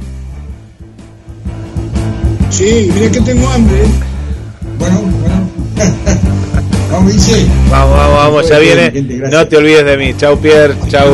sí 2.51 2.91
mira 2.93 3.11
que 3.11 3.21
tengo 3.21 3.49
hambre 3.49 3.81
Bueno, 4.77 5.01
bueno. 5.01 5.49
vamos, 6.91 7.13
Guille. 7.13 7.45
Vamos, 7.71 7.97
vamos, 7.97 8.17
vamos, 8.17 8.49
ya 8.49 8.59
viene. 8.59 8.91
No 9.31 9.47
te 9.47 9.57
olvides 9.57 9.85
de 9.85 9.97
mí. 9.97 10.13
Chau, 10.17 10.37
Pierre. 10.37 10.75
Chau. 10.87 11.09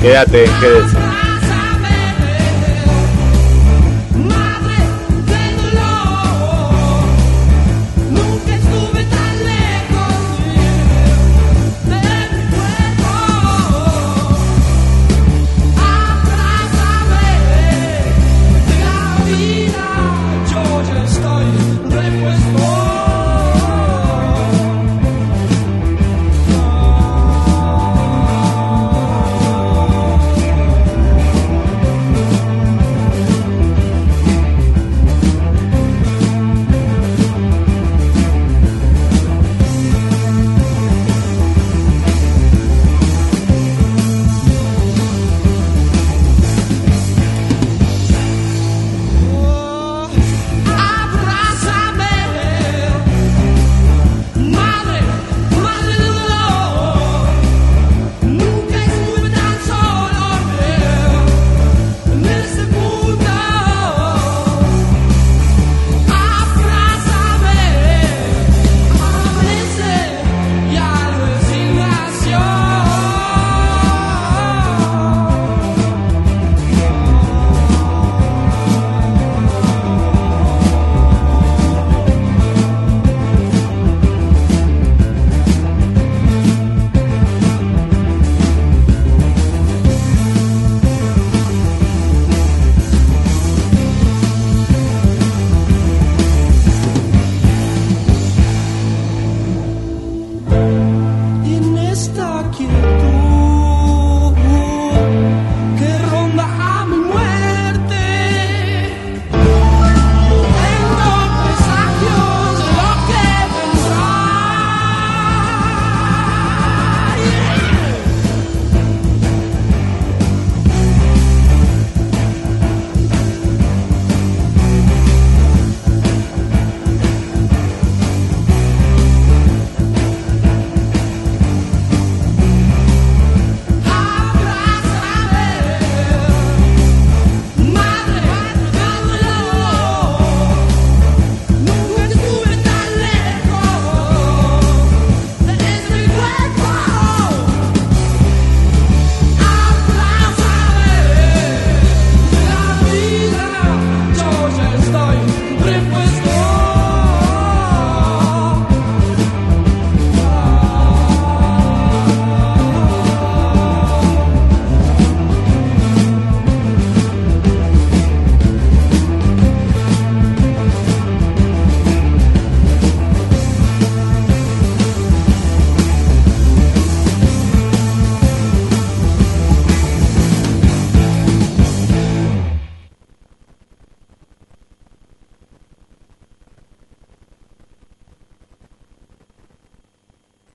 Quédate, 0.00 0.44
quédese. 0.60 1.11